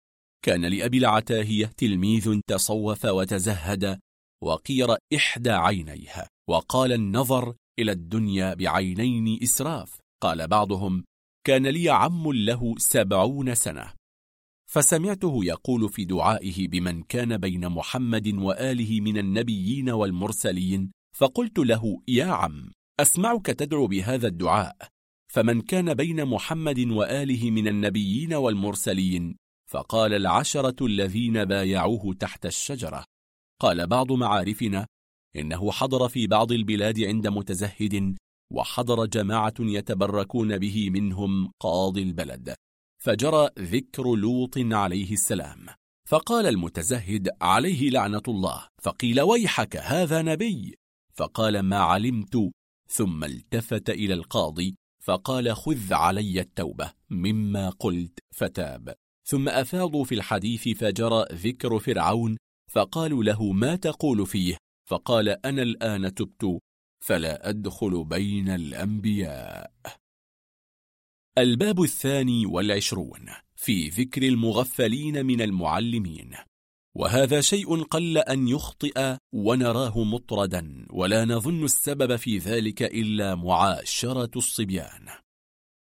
كان 0.44 0.64
لأبي 0.64 0.98
العتاهية 0.98 1.66
تلميذ 1.66 2.40
تصوف 2.46 3.04
وتزهد 3.04 4.00
وقير 4.42 4.96
إحدى 5.14 5.50
عينيها 5.50 6.28
وقال 6.50 6.92
النظر 6.92 7.54
إلى 7.78 7.92
الدنيا 7.92 8.54
بعينين 8.54 9.42
إسراف. 9.42 9.98
قال 10.22 10.48
بعضهم 10.48 11.04
كان 11.46 11.66
لي 11.66 11.90
عم 11.90 12.32
له 12.32 12.74
سبعون 12.78 13.54
سنة. 13.54 13.97
فسمعته 14.70 15.44
يقول 15.44 15.88
في 15.88 16.04
دعائه 16.04 16.68
بمن 16.68 17.02
كان 17.02 17.36
بين 17.36 17.68
محمد 17.68 18.34
وآله 18.34 19.00
من 19.00 19.18
النبيين 19.18 19.90
والمرسلين 19.90 20.92
فقلت 21.16 21.58
له 21.58 22.02
يا 22.08 22.24
عم 22.24 22.70
أسمعك 23.00 23.46
تدعو 23.46 23.86
بهذا 23.86 24.26
الدعاء. 24.26 24.76
فمن 25.32 25.60
كان 25.60 25.94
بين 25.94 26.24
محمد 26.24 26.78
وآله 26.78 27.50
من 27.50 27.68
النبيين 27.68 28.34
والمرسلين 28.34 29.36
فقال 29.70 30.14
العشرة 30.14 30.86
الذين 30.86 31.44
بايعوه 31.44 32.14
تحت 32.14 32.46
الشجرة. 32.46 33.04
قال 33.60 33.86
بعض 33.86 34.12
معارفنا 34.12 34.86
إنه 35.36 35.72
حضر 35.72 36.08
في 36.08 36.26
بعض 36.26 36.52
البلاد 36.52 37.00
عند 37.00 37.26
متزهد 37.26 38.16
وحضر 38.52 39.06
جماعة 39.06 39.54
يتبركون 39.60 40.58
به 40.58 40.90
منهم 40.90 41.52
قاضي 41.60 42.02
البلد. 42.02 42.54
فجرى 42.98 43.50
ذكر 43.58 44.14
لوط 44.14 44.58
عليه 44.58 45.12
السلام 45.12 45.66
فقال 46.08 46.46
المتزهد 46.46 47.28
عليه 47.40 47.90
لعنة 47.90 48.22
الله 48.28 48.68
فقيل 48.82 49.20
ويحك 49.20 49.76
هذا 49.76 50.22
نبي؟ 50.22 50.74
فقال 51.14 51.60
ما 51.60 51.78
علمت 51.78 52.50
ثم 52.90 53.24
التفت 53.24 53.90
إلى 53.90 54.14
القاضي 54.14 54.74
فقال 55.02 55.56
خذ 55.56 55.94
علي 55.94 56.40
التوبة 56.40 56.92
مما 57.10 57.70
قلت 57.70 58.18
فتاب. 58.34 58.94
ثم 59.24 59.48
أفاضوا 59.48 60.04
في 60.04 60.14
الحديث 60.14 60.68
فجرى 60.68 61.24
ذكر 61.32 61.78
فرعون 61.78 62.36
فقالوا 62.72 63.24
له 63.24 63.52
ما 63.52 63.76
تقول 63.76 64.26
فيه؟ 64.26 64.56
فقال 64.88 65.46
أنا 65.46 65.62
الآن 65.62 66.14
تبت 66.14 66.58
فلا 67.04 67.48
أدخل 67.48 68.04
بين 68.04 68.48
الأنبياء. 68.48 69.72
الباب 71.38 71.82
الثاني 71.82 72.46
والعشرون 72.46 73.26
في 73.56 73.88
ذكر 73.88 74.22
المغفلين 74.22 75.26
من 75.26 75.42
المعلمين. 75.42 76.30
وهذا 76.96 77.40
شيء 77.40 77.82
قل 77.82 78.18
أن 78.18 78.48
يخطئ 78.48 79.16
ونراه 79.32 80.04
مطردا 80.04 80.86
ولا 80.90 81.24
نظن 81.24 81.64
السبب 81.64 82.16
في 82.16 82.38
ذلك 82.38 82.82
إلا 82.82 83.34
معاشرة 83.34 84.30
الصبيان. 84.36 85.08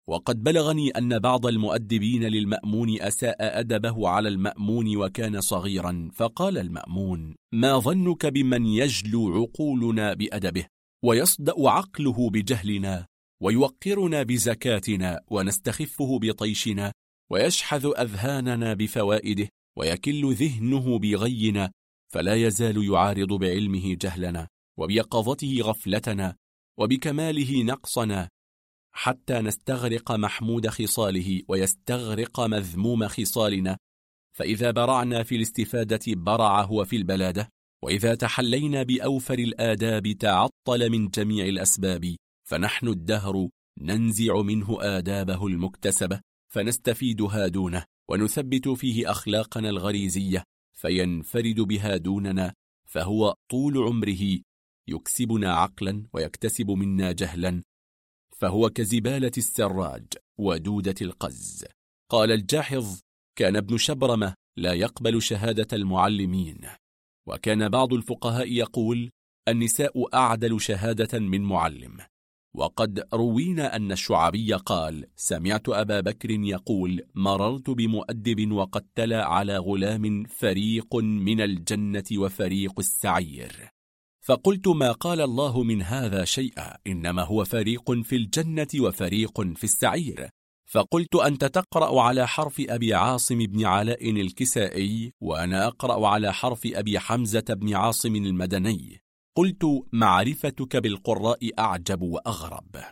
وقد 0.10 0.44
بلغني 0.44 0.90
أن 0.90 1.20
بعض 1.20 1.46
المؤدبين 1.46 2.24
للمأمون 2.24 3.02
أساء 3.02 3.60
أدبه 3.60 4.10
على 4.10 4.30
المأمون 4.30 4.98
وكان 4.98 5.42
صغيرا 5.42 6.10
فقال 6.14 6.58
المأمون 6.58 7.36
ما 7.54 7.80
ظنك 7.80 8.26
بمن 8.26 8.66
يجلو 8.66 9.34
عقولنا 9.34 10.14
بأدبه 10.14 10.66
ويصدأ 11.04 11.54
عقله 11.58 12.30
بجهلنا؟ 12.30 13.06
ويوقرنا 13.42 14.24
بزكاتنا 14.24 15.22
ونستخفه 15.28 16.20
بطيشنا 16.20 16.92
ويشحذ 17.32 17.92
أذهاننا 17.98 18.74
بفوائده 18.74 19.50
ويكل 19.78 20.34
ذهنه 20.34 21.00
بغينا 21.00 21.72
فلا 22.14 22.36
يزال 22.36 22.84
يعارض 22.92 23.34
بعلمه 23.34 23.96
جهلنا 24.02 24.48
وبيقظته 24.78 25.60
غفلتنا 25.62 26.36
وبكماله 26.80 27.64
نقصنا 27.64 28.30
حتى 28.94 29.40
نستغرق 29.40 30.12
محمود 30.12 30.68
خصاله 30.68 31.42
ويستغرق 31.48 32.40
مذموم 32.40 33.08
خصالنا 33.08 33.78
فإذا 34.38 34.72
برعنا 34.72 35.24
في 35.24 35.36
الاستفادة 35.36 36.00
برع 36.08 36.62
هو 36.62 36.86
في 36.86 36.96
البلادة 36.96 37.50
وإذا 37.84 38.16
تحلينا 38.16 38.84
بأوفر 38.84 39.40
الآداب 39.40 40.12
تعطل 40.12 40.90
من 40.90 41.08
جميع 41.08 41.46
الأسباب 41.46 42.16
فنحن 42.48 42.88
الدهر 42.88 43.50
ننزع 43.78 44.42
منه 44.42 44.78
آدابه 44.82 45.48
المكتسبة 45.48 46.22
فنستفيدها 46.48 47.48
دونه 47.48 47.86
ونثبت 48.10 48.68
فيه 48.68 49.12
أخلاقنا 49.12 49.70
الغريزية 49.70 50.44
فينفرد 50.74 51.62
بها 51.62 51.98
دوننا 51.98 52.54
فهو 52.90 53.36
طول 53.50 53.78
عمره 53.78 54.40
يكسبنا 54.88 55.54
عقلا 55.54 56.04
ويكتسب 56.14 56.72
منا 56.72 57.12
جهلا 57.12 57.64
فهو 58.38 58.70
كزبالة 58.70 59.32
السراج 59.38 60.06
ودودة 60.38 60.96
القز. 61.02 61.66
قال 62.12 62.32
الجاحظ 62.32 63.00
كان 63.38 63.56
ابن 63.56 63.78
شبرمة 63.78 64.34
لا 64.58 64.74
يقبل 64.74 65.22
شهادة 65.22 65.68
المعلمين. 65.74 66.62
وكان 67.28 67.70
بعض 67.70 67.94
الفقهاء 67.94 68.52
يقول 68.52 69.12
النساء 69.48 70.16
أعدل 70.16 70.62
شهادة 70.62 71.20
من 71.20 71.42
معلم. 71.42 71.98
وقد 72.58 73.04
روينا 73.14 73.76
أن 73.76 73.92
الشعبي 73.92 74.54
قال 74.54 75.06
سمعت 75.16 75.70
أبا 75.70 76.00
بكر 76.02 76.32
يقول 76.32 77.02
مررت 77.16 77.70
بمؤدب 77.70 78.52
وقد 78.52 78.86
تلا 78.96 79.26
على 79.26 79.58
غلام 79.58 80.24
فريق 80.24 80.96
من 80.96 81.42
الجنة 81.42 82.04
وفريق 82.18 82.80
السعير. 82.80 83.70
فقلت 84.22 84.68
ما 84.68 84.92
قال 84.92 85.22
الله 85.22 85.64
من 85.64 85.82
هذا 85.82 86.26
شيئا؟ 86.26 86.78
إنما 86.88 87.24
هو 87.24 87.44
فريق 87.46 87.92
في 87.92 88.16
الجنة 88.16 88.68
وفريق 88.80 89.42
في 89.42 89.64
السعير. 89.64 90.30
فقلت 90.66 91.16
أنت 91.16 91.46
تقرأ 91.46 92.02
على 92.02 92.28
حرف 92.28 92.62
أبي 92.70 92.94
عاصم 92.94 93.38
بن 93.38 93.66
علاء 93.66 94.12
الكسائي 94.12 95.14
وأنا 95.22 95.68
أقرأ 95.68 96.08
على 96.08 96.34
حرف 96.34 96.62
أبي 96.66 97.00
حمزة 97.00 97.46
بن 97.50 97.76
عاصم 97.76 98.16
المدني. 98.16 99.05
قلت 99.38 99.66
معرفتك 99.94 100.78
بالقراء 100.78 101.60
أعجب 101.60 102.02
وأغرب. 102.02 102.84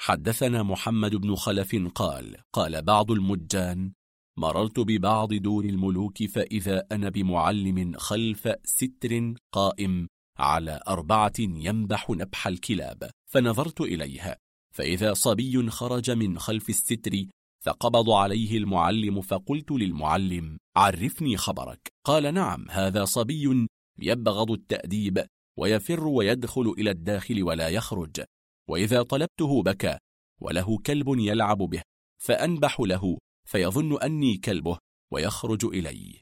حدثنا 0.00 0.62
محمد 0.62 1.16
بن 1.16 1.34
خلف 1.34 1.76
قال 1.94 2.36
قال 2.52 2.82
بعض 2.82 3.10
المجان 3.10 3.92
مررت 4.38 4.80
ببعض 4.80 5.34
دور 5.34 5.64
الملوك 5.64 6.24
فإذا 6.24 6.86
أنا 6.92 7.08
بمعلم 7.08 7.98
خلف 7.98 8.48
ستر 8.64 9.34
قائم 9.52 10.08
على 10.38 10.80
أربعة 10.88 11.32
ينبح 11.38 12.10
نبح 12.10 12.46
الكلاب 12.46 13.10
فنظرت 13.30 13.80
إليها 13.80 14.36
فإذا 14.74 15.14
صبي 15.14 15.70
خرج 15.70 16.10
من 16.10 16.38
خلف 16.38 16.68
الستر 16.68 17.24
فقبض 17.64 18.10
عليه 18.10 18.58
المعلم 18.58 19.20
فقلت 19.20 19.70
للمعلم 19.70 20.58
عرفني 20.76 21.36
خبرك. 21.36 21.92
قال 22.06 22.34
نعم 22.34 22.66
هذا 22.70 23.04
صبي 23.04 23.66
يبغض 23.98 24.50
التأديب 24.50 25.24
ويفر 25.60 26.08
ويدخل 26.08 26.74
إلى 26.78 26.90
الداخل 26.90 27.42
ولا 27.42 27.68
يخرج. 27.68 28.24
وإذا 28.70 29.02
طلبته 29.02 29.62
بكى 29.62 29.98
وله 30.42 30.78
كلب 30.78 31.08
يلعب 31.18 31.58
به 31.58 31.82
فأنبح 32.22 32.80
له 32.80 33.18
فيظن 33.48 34.02
أني 34.02 34.36
كلبه 34.36 34.78
ويخرج 35.12 35.64
إلي. 35.64 36.20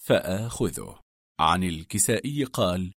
فآخذه. 0.00 1.00
عن 1.40 1.64
الكسائي 1.64 2.44
قال 2.44 2.92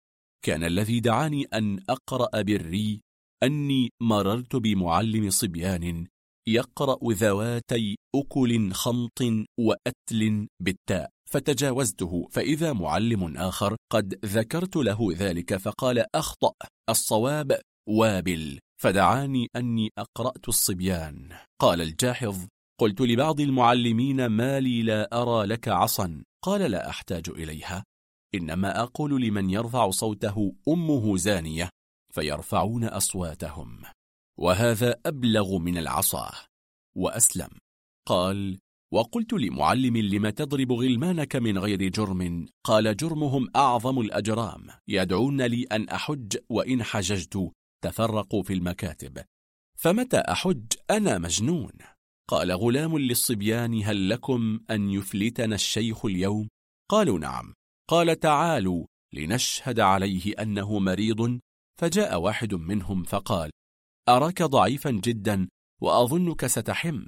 كان 0.45 0.65
الذي 0.65 1.01
دعاني 1.01 1.45
أن 1.45 1.81
أقرأ 1.89 2.43
بالري 2.43 3.01
أني 3.43 3.91
مررت 4.03 4.57
بمعلم 4.57 5.31
صبيان 5.31 6.07
يقرأ 6.49 6.99
ذواتي 7.05 7.97
أكل 8.15 8.73
خمط 8.73 9.23
وأتل 9.61 10.49
بالتاء. 10.61 11.11
فتجاوزته 11.31 12.29
فإذا 12.31 12.73
معلم 12.73 13.37
آخر 13.37 13.77
قد 13.93 14.19
ذكرت 14.25 14.77
له 14.77 15.09
ذلك 15.13 15.57
فقال 15.57 16.17
أخطأ 16.17 16.53
الصواب 16.91 17.61
وابل 17.89 18.59
فدعاني 18.81 19.49
أني 19.57 19.91
أقرأت 19.99 20.49
الصبيان. 20.49 21.33
قال 21.61 21.81
الجاحظ 21.81 22.47
قلت 22.81 23.01
لبعض 23.01 23.41
المعلمين 23.41 24.27
ما 24.27 24.61
لي 24.61 24.83
لا 24.83 25.23
أرى 25.23 25.47
لك 25.47 25.69
عصا. 25.69 26.23
قال 26.45 26.71
لا 26.71 26.89
أحتاج 26.89 27.29
إليها. 27.29 27.85
إنما 28.35 28.83
أقول 28.83 29.23
لمن 29.23 29.51
يرفع 29.51 29.91
صوته 29.91 30.55
أمه 30.69 31.17
زانية 31.17 31.71
فيرفعون 32.15 32.85
أصواتهم. 32.85 33.83
وهذا 34.39 35.01
أبلغ 35.07 35.59
من 35.59 35.79
العصا. 35.79 36.31
وأسلم. 36.97 37.49
قال 38.09 38.59
وقلت 38.93 39.33
لمعلم 39.33 39.97
لم 39.97 40.29
تضرب 40.29 40.73
غلمانك 40.73 41.37
من 41.37 41.59
غير 41.59 41.89
جرم؟ 41.89 42.47
قال 42.65 42.97
جرمهم 42.97 43.49
أعظم 43.57 44.01
الأجرام. 44.01 44.67
يدعون 44.89 45.43
لي 45.43 45.63
أن 45.63 45.89
أحج 45.89 46.37
وإن 46.49 46.83
حججت 46.83 47.51
تفرقوا 47.85 48.43
في 48.43 48.53
المكاتب. 48.53 49.25
فمتى 49.79 50.17
أحج؟ 50.17 50.65
أنا 50.91 51.19
مجنون. 51.19 51.73
قال 52.29 52.53
غلام 52.53 52.99
للصبيان 52.99 53.85
هل 53.85 54.09
لكم 54.09 54.61
أن 54.71 54.91
يفلتنا 54.91 55.55
الشيخ 55.55 56.05
اليوم؟ 56.05 56.49
قالوا 56.91 57.19
نعم. 57.19 57.55
قال 57.89 58.21
تعالوا 58.21 58.87
لنشهد 59.13 59.81
عليه 59.81 60.33
أنه 60.33 60.79
مريض. 60.79 61.41
فجاء 61.81 62.21
واحد 62.21 62.55
منهم 62.55 63.03
فقال 63.03 63.51
أراك 64.09 64.43
ضعيفا 64.43 64.91
جدا 64.91 65.49
وأظنك 65.81 66.47
ستحم. 66.47 67.03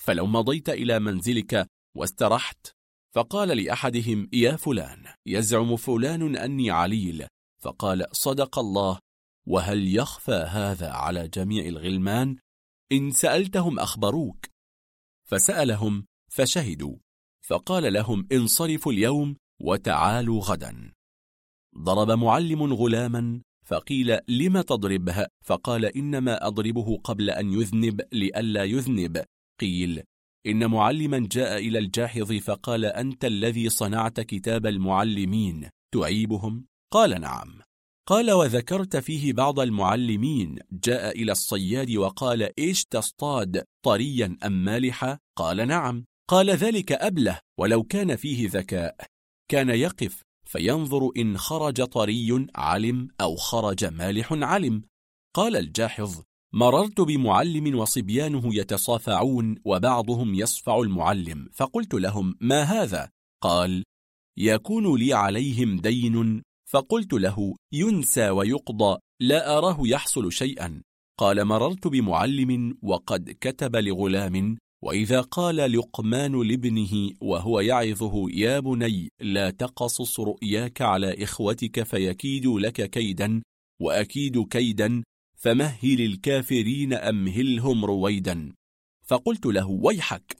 فلو 0.00 0.26
مضيت 0.26 0.68
إلى 0.68 0.98
منزلك 0.98 1.66
واسترحت 1.96 2.72
فقال 3.14 3.48
لأحدهم 3.48 4.28
يا 4.32 4.56
فلان 4.56 5.04
يزعم 5.26 5.76
فلان 5.76 6.36
أني 6.36 6.70
عليل. 6.70 7.26
فقال 7.62 8.06
صدق 8.12 8.58
الله 8.58 8.98
وهل 9.46 9.96
يخفى 9.96 10.46
هذا 10.48 10.90
على 10.90 11.28
جميع 11.28 11.66
الغلمان؟ 11.66 12.36
إن 12.92 13.10
سألتهم 13.10 13.78
أخبروك. 13.78 14.46
فسألهم 15.24 16.06
فشهدوا. 16.30 16.96
فقال 17.48 17.92
لهم 17.92 18.28
انصرفوا 18.32 18.92
اليوم 18.92 19.36
وتعالوا 19.60 20.40
غدا. 20.40 20.92
ضرب 21.78 22.10
معلم 22.10 22.72
غلاما 22.72 23.42
فقيل 23.64 24.18
لم 24.28 24.60
تضربها؟ 24.60 25.28
فقال 25.44 25.84
إنما 25.84 26.46
أضربه 26.46 26.96
قبل 26.96 27.30
أن 27.30 27.52
يذنب 27.52 28.00
لئلا 28.12 28.64
يذنب. 28.64 29.24
قيل 29.60 30.02
إن 30.46 30.70
معلما 30.70 31.28
جاء 31.32 31.58
إلى 31.58 31.78
الجاحظ 31.78 32.32
فقال 32.32 32.84
أنت 32.84 33.24
الذي 33.24 33.68
صنعت 33.68 34.20
كتاب 34.20 34.66
المعلمين 34.66 35.68
تعيبهم 35.94 36.66
قال 36.92 37.20
نعم. 37.20 37.60
قال 38.08 38.30
وذكرت 38.30 38.96
فيه 38.96 39.32
بعض 39.32 39.60
المعلمين 39.60 40.58
جاء 40.72 41.22
إلى 41.22 41.32
الصياد 41.32 41.96
وقال 41.96 42.58
إيش 42.58 42.84
تصطاد 42.84 43.64
طريا 43.84 44.36
أم 44.46 44.64
مالحا؟ 44.64 45.18
قال 45.38 45.68
نعم. 45.68 46.04
قال 46.30 46.50
ذلك 46.50 46.92
أبله 46.92 47.40
ولو 47.60 47.82
كان 47.82 48.16
فيه 48.16 48.48
ذكاء. 48.48 48.96
كان 49.50 49.68
يقف 49.68 50.22
فينظر 50.44 51.10
إن 51.16 51.38
خرج 51.38 51.84
طري 51.84 52.46
علم 52.56 53.08
أو 53.20 53.36
خرج 53.36 53.84
مالح 53.84 54.32
علم 54.32 54.82
قال 55.34 55.56
الجاحظ 55.56 56.22
مررت 56.54 57.00
بمعلم 57.00 57.78
وصبيانه 57.78 58.54
يتصافعون 58.54 59.56
وبعضهم 59.64 60.34
يصفع 60.34 60.80
المعلم 60.80 61.48
فقلت 61.52 61.94
لهم 61.94 62.34
ما 62.40 62.62
هذا؟ 62.62 63.10
قال 63.42 63.84
يكون 64.38 64.98
لي 64.98 65.14
عليهم 65.14 65.80
دين 65.80 66.42
فقلت 66.70 67.12
له 67.12 67.54
ينسى 67.72 68.30
ويقضى 68.30 68.98
لا 69.20 69.58
أراه 69.58 69.78
يحصل 69.80 70.32
شيئا 70.32 70.82
قال 71.18 71.44
مررت 71.44 71.86
بمعلم 71.86 72.78
وقد 72.82 73.36
كتب 73.40 73.76
لغلام 73.76 74.58
وإذا 74.84 75.20
قال 75.20 75.56
لقمان 75.56 76.42
لابنه 76.48 77.10
وهو 77.20 77.60
يعظه 77.60 78.30
يا 78.30 78.60
بني 78.60 79.08
لا 79.20 79.50
تقصص 79.50 80.20
رؤياك 80.20 80.82
على 80.82 81.24
إخوتك 81.24 81.82
فيكيدوا 81.82 82.60
لك 82.60 82.90
كيدا 82.90 83.42
وأكيد 83.82 84.48
كيدا 84.48 85.02
فمهل 85.42 86.00
الكافرين 86.00 86.92
أمهلهم 86.92 87.84
رويدا. 87.84 88.52
فقلت 89.06 89.46
له 89.46 89.66
ويحك. 89.66 90.36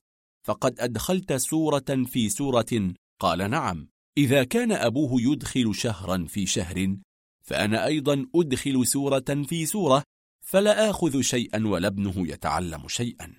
فقد 0.47 0.81
أدخلت 0.81 1.33
سورة 1.33 2.05
في 2.07 2.29
سورة. 2.29 2.95
قال 3.21 3.51
نعم. 3.51 3.89
إذا 4.19 4.45
كان 4.45 4.73
أبوه 4.73 5.23
يدخل 5.23 5.75
شهرا 5.75 6.27
في 6.29 6.47
شهر 6.47 6.97
فأنا 7.43 7.87
أيضا 7.87 8.27
أدخل 8.35 8.87
سورة 8.87 9.45
في 9.49 9.67
سورة 9.67 10.03
فلا 10.41 10.91
آخذ 10.91 11.21
شيئا 11.21 11.67
ولا 11.67 11.87
ابنه 11.89 12.29
يتعلم 12.29 12.89
شيئا. 12.89 13.37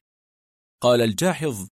قال 0.81 1.01
الجاحظ 1.01 1.67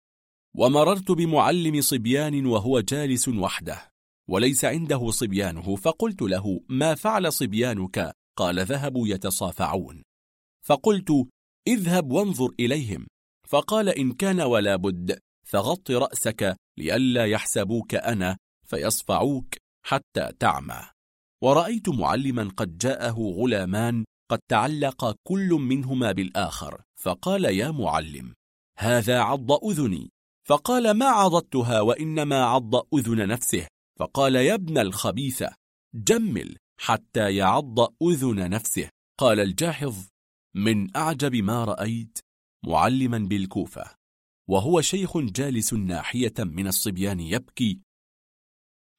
ومررت 0.57 1.11
بمعلم 1.11 1.81
صبيان 1.81 2.47
وهو 2.47 2.81
جالس 2.81 3.29
وحده 3.29 3.91
وليس 4.29 4.65
عنده 4.65 5.11
صبيانه 5.11 5.77
فقلت 5.77 6.23
له 6.23 6.61
ما 6.69 6.95
فعل 6.95 7.33
صبيانك؟ 7.33 8.18
قال 8.39 8.65
ذهبوا 8.65 9.09
يتصافعون. 9.09 10.03
فقلت 10.67 11.11
اذهب 11.69 12.13
وانظر 12.13 12.51
إليهم. 12.61 13.07
فقال 13.49 13.89
إن 13.89 14.13
كان 14.13 14.41
ولا 14.41 14.77
بد 14.77 15.19
فغط 15.47 15.91
رأسك 15.91 16.57
لئلا 16.79 17.25
يحسبوك 17.27 17.95
أنا 17.95 18.37
فيصفعوك 18.67 19.55
حتى 19.87 20.33
تعمى. 20.41 20.83
ورأيت 21.43 21.89
معلما 21.89 22.49
قد 22.57 22.79
جاءه 22.79 23.19
غلامان 23.39 24.05
قد 24.31 24.39
تعلق 24.51 25.17
كل 25.29 25.49
منهما 25.49 26.13
بالآخر. 26.13 26.83
فقال 27.03 27.45
يا 27.45 27.71
معلم 27.71 28.35
هذا 28.79 29.21
عض 29.21 29.53
أذني. 29.53 30.11
فقال 30.49 30.91
ما 30.91 31.07
عضدتها 31.07 31.81
وإنما 31.81 32.45
عض 32.45 32.75
أذن 32.95 33.29
نفسه؟ 33.29 33.67
فقال 33.99 34.35
يا 34.35 34.55
ابن 34.55 34.79
الخبيثة 34.79 35.51
جمل. 35.95 36.57
حتى 36.81 37.37
يعض 37.37 38.03
أذن 38.03 38.51
نفسه. 38.51 38.89
قال 39.19 39.41
الجاحظ 39.41 39.97
من 40.55 40.97
أعجب 40.97 41.35
ما 41.35 41.65
رأيت 41.65 42.19
معلما 42.67 43.19
بالكوفة 43.19 43.99
وهو 44.49 44.81
شيخ 44.81 45.19
جالس 45.19 45.75
ناحية 45.75 46.35
من 46.39 46.67
الصبيان 46.67 47.21
يبكي. 47.21 47.81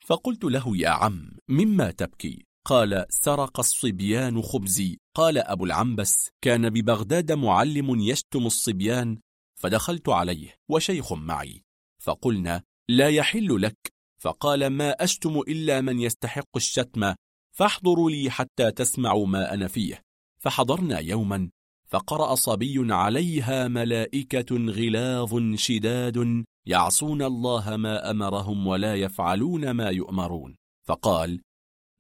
فقلت 0.06 0.44
له 0.44 0.78
يا 0.78 0.90
عم 0.90 1.32
مما 1.50 1.92
تبكي 1.92 2.46
قال 2.66 3.06
سرق 3.10 3.60
الصبيان 3.60 4.42
خبزي. 4.42 4.98
قال 5.16 5.38
أبو 5.38 5.66
العنبس 5.66 6.30
كان 6.42 6.70
ببغداد 6.70 7.32
معلم 7.32 8.00
يشتم 8.00 8.46
الصبيان 8.46 9.20
فدخلت 9.60 10.10
عليه 10.10 10.56
وشيخ 10.70 11.14
معي. 11.14 11.64
فقلنا 12.02 12.64
لا 12.90 13.10
يحل 13.10 13.62
لك. 13.62 13.94
فقال 14.22 14.68
ما 14.68 14.92
أشتم 15.04 15.40
إلا 15.40 15.82
من 15.82 16.00
يستحق 16.00 16.56
الشتم 16.56 17.14
فاحضروا 17.60 18.12
لي 18.12 18.30
حتى 18.30 18.72
تسمعوا 18.72 19.28
ما 19.28 19.54
أنا 19.54 19.68
فيه. 19.68 20.02
فحضرنا 20.44 21.00
يوما 21.00 21.50
فقرأ 21.90 22.36
صبي 22.36 22.94
عليها 22.94 23.68
ملائكة 23.68 24.56
غلاظ 24.56 25.56
شداد 25.56 26.46
يعصون 26.66 27.22
الله 27.22 27.76
ما 27.76 28.12
أمرهم 28.12 28.68
ولا 28.68 28.96
يفعلون 28.96 29.72
ما 29.72 29.90
يؤمرون. 29.90 30.56
فقال 30.88 31.42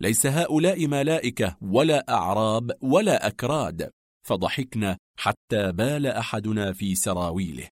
ليس 0.02 0.26
هؤلاء 0.26 0.88
ملائكة 0.88 1.58
ولا 1.62 2.06
أعراب 2.10 2.72
ولا 2.82 3.28
أكراد. 3.28 3.90
فضحكنا 4.28 4.98
حتى 5.20 5.72
بال 5.72 6.06
أحدنا 6.08 6.74
في 6.74 6.96
سراويله. 6.96 7.68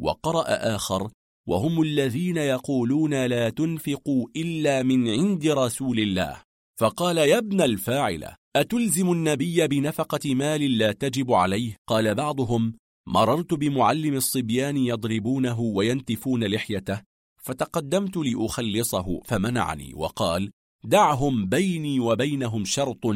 وقرأ 0.00 0.44
آخر 0.76 1.10
وهم 1.48 1.82
الذين 1.82 2.36
يقولون 2.36 3.26
لا 3.26 3.50
تنفقوا 3.50 4.26
إلا 4.36 4.82
من 4.82 5.08
عند 5.08 5.46
رسول 5.46 5.98
الله. 5.98 6.51
فقال 6.82 7.18
يا 7.18 7.38
ابن 7.38 7.60
الفاعل 7.60 8.34
أتلزم 8.56 9.12
النبي 9.12 9.68
بنفقة 9.68 10.34
مال 10.34 10.78
لا 10.78 10.92
تجب 10.92 11.32
عليه؟ 11.32 11.76
قال 11.86 12.14
بعضهم 12.14 12.76
مررت 13.08 13.54
بمعلم 13.54 14.14
الصبيان 14.14 14.76
يضربونه 14.76 15.60
وينتفون 15.60 16.44
لحيته 16.44 17.02
فتقدمت 17.42 18.16
لأخلصه 18.16 19.20
فمنعني 19.20 19.94
وقال 19.94 20.50
دعهم 20.84 21.46
بيني 21.48 22.00
وبينهم 22.00 22.64
شرط 22.64 23.06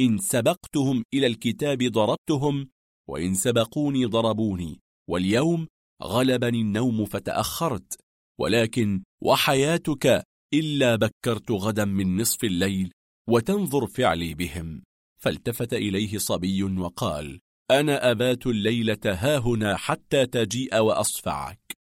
إن 0.00 0.18
سبقتهم 0.18 1.04
إلى 1.14 1.26
الكتاب 1.26 1.82
ضربتهم 1.82 2.68
وإن 3.08 3.34
سبقوني 3.34 4.04
ضربوني 4.04 4.80
واليوم 5.10 5.66
غلبني 6.02 6.60
النوم 6.60 7.04
فتأخرت 7.04 7.96
ولكن 8.40 9.02
وحياتك 9.22 10.22
إلا 10.54 10.96
بكرت 10.96 11.50
غدا 11.50 11.84
من 11.84 12.16
نصف 12.20 12.44
الليل. 12.44 12.92
وتنظر 13.28 13.86
فعلي 13.86 14.34
بهم. 14.34 14.82
فالتفت 15.20 15.74
إليه 15.74 16.18
صبي 16.18 16.62
وقال 16.62 17.40
أنا 17.70 18.10
أبات 18.10 18.46
الليلة 18.46 19.00
هاهنا 19.06 19.76
حتى 19.76 20.26
تجيء 20.26 20.78
وأصفعك. 20.78 21.72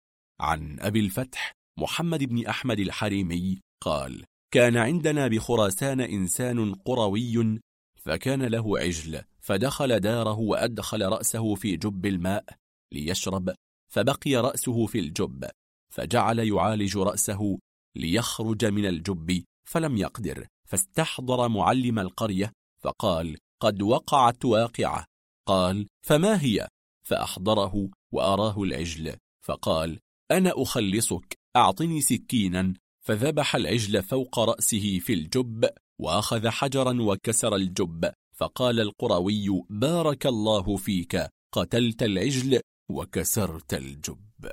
عن 0.40 0.80
أبي 0.80 1.00
الفتح 1.00 1.52
محمد 1.78 2.24
بن 2.24 2.46
أحمد 2.46 2.80
الحريمي 2.80 3.60
قال 3.82 4.24
كان 4.50 4.76
عندنا 4.76 5.28
بخراسان 5.28 6.00
إنسان 6.00 6.74
قروي 6.74 7.60
فكان 7.96 8.42
له 8.42 8.78
عجل 8.78 9.22
فدخل 9.40 10.00
داره 10.00 10.38
وأدخل 10.38 11.02
رأسه 11.02 11.54
في 11.54 11.76
جب 11.76 12.06
الماء 12.06 12.44
ليشرب 12.92 13.54
فبقي 13.92 14.36
رأسه 14.36 14.86
في 14.86 14.98
الجب 14.98 15.50
فجعل 15.94 16.38
يعالج 16.38 16.98
رأسه 16.98 17.58
ليخرج 17.96 18.64
من 18.64 18.86
الجب 18.86 19.44
فلم 19.68 19.96
يقدر. 19.96 20.46
فاستحضر 20.70 21.48
معلم 21.48 21.98
القرية 21.98 22.52
فقال 22.82 23.36
قد 23.62 23.82
وقعت 23.82 24.44
واقعة. 24.44 25.04
قال 25.48 25.86
فما 26.06 26.42
هي؟ 26.42 26.68
فأحضره 27.08 27.90
وأراه 28.12 28.62
العجل 28.62 29.16
فقال 29.44 29.98
أنا 30.30 30.52
أخلصك 30.56 31.34
أعطني 31.56 32.00
سكينا. 32.00 32.74
فذبح 33.06 33.56
العجل 33.56 34.02
فوق 34.02 34.38
رأسه 34.38 34.98
في 34.98 35.12
الجب 35.12 35.70
وأخذ 36.00 36.48
حجرا 36.48 37.02
وكسر 37.02 37.56
الجب 37.56 38.12
فقال 38.36 38.80
القروي 38.80 39.62
بارك 39.70 40.26
الله 40.26 40.76
فيك 40.76 41.28
قتلت 41.54 42.02
العجل 42.02 42.60
وكسرت 42.90 43.74
الجب. 43.74 44.50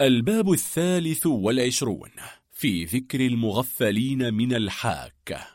الباب 0.00 0.52
الثالث 0.52 1.26
والعشرون 1.26 2.10
في 2.60 2.84
ذكر 2.84 3.20
المغفلين 3.20 4.34
من 4.34 4.54
الحاكة. 4.54 5.46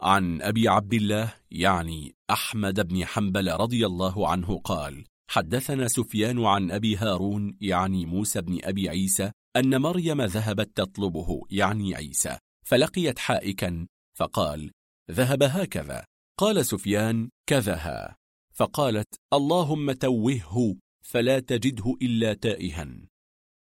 عن 0.00 0.42
أبي 0.42 0.68
عبد 0.68 0.94
الله 0.94 1.34
يعني 1.50 2.14
أحمد 2.30 2.88
بن 2.88 3.04
حنبل 3.04 3.52
رضي 3.52 3.86
الله 3.86 4.28
عنه 4.28 4.58
قال 4.58 5.04
حدثنا 5.30 5.88
سفيان 5.88 6.44
عن 6.44 6.70
أبي 6.70 6.96
هارون 6.96 7.56
يعني 7.60 8.06
موسى 8.06 8.42
بن 8.42 8.58
أبي 8.62 8.88
عيسى 8.88 9.30
أن 9.56 9.80
مريم 9.80 10.22
ذهبت 10.22 10.76
تطلبه 10.76 11.42
يعني 11.50 11.94
عيسى 11.94 12.38
فلقيت 12.66 13.18
حائكا 13.18 13.86
فقال 14.18 14.70
ذهب 15.10 15.42
هكذا 15.42 16.04
قال 16.38 16.66
سفيان 16.66 17.30
كذها 17.48 18.16
فقالت 18.54 19.14
اللهم 19.32 19.92
توهه 19.92 20.76
فلا 21.02 21.40
تجده 21.40 21.96
إلا 22.02 22.34
تائها 22.34 22.88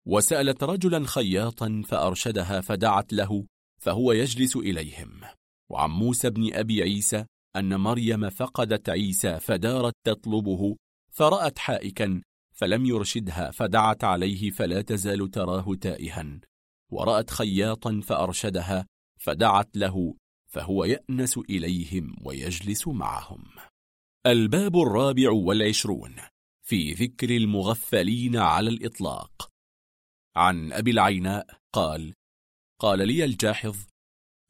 وسألت 0.08 0.64
رجلا 0.64 1.06
خياطا 1.08 1.82
فأرشدها 1.86 2.62
فدعت 2.62 3.14
له 3.14 3.46
فهو 3.78 4.12
يجلس 4.12 4.56
إليهم. 4.56 5.22
وعن 5.70 5.90
موسى 5.90 6.30
بن 6.30 6.54
أبي 6.54 6.82
عيسى 6.82 7.26
أن 7.56 7.80
مريم 7.80 8.30
فقدت 8.30 8.90
عيسى 8.90 9.40
فدارت 9.40 9.94
تطلبه 10.04 10.76
فرأت 11.12 11.60
حائكا 11.60 12.22
فلم 12.54 12.86
يرشدها 12.86 13.52
فدعت 13.52 14.04
عليه 14.04 14.52
فلا 14.52 14.82
تزال 14.82 15.32
تراه 15.32 15.76
تائها. 15.82 16.40
ورأت 16.92 17.30
خياطا 17.30 18.02
فأرشدها 18.04 18.86
فدعت 19.20 19.78
له 19.78 20.16
فهو 20.48 20.86
يأنس 20.86 21.38
إليهم 21.38 22.16
ويجلس 22.26 22.88
معهم. 22.88 23.44
الباب 24.26 24.78
الرابع 24.78 25.32
والعشرون 25.32 26.16
في 26.64 26.94
ذكر 26.94 27.30
المغفلين 27.30 28.36
على 28.36 28.70
الإطلاق. 28.70 29.55
عن 30.36 30.74
أبي 30.74 30.92
العيناء 30.92 31.48
قال 31.74 32.14
قال 32.82 33.08
لي 33.08 33.26
الجاحظ 33.26 33.78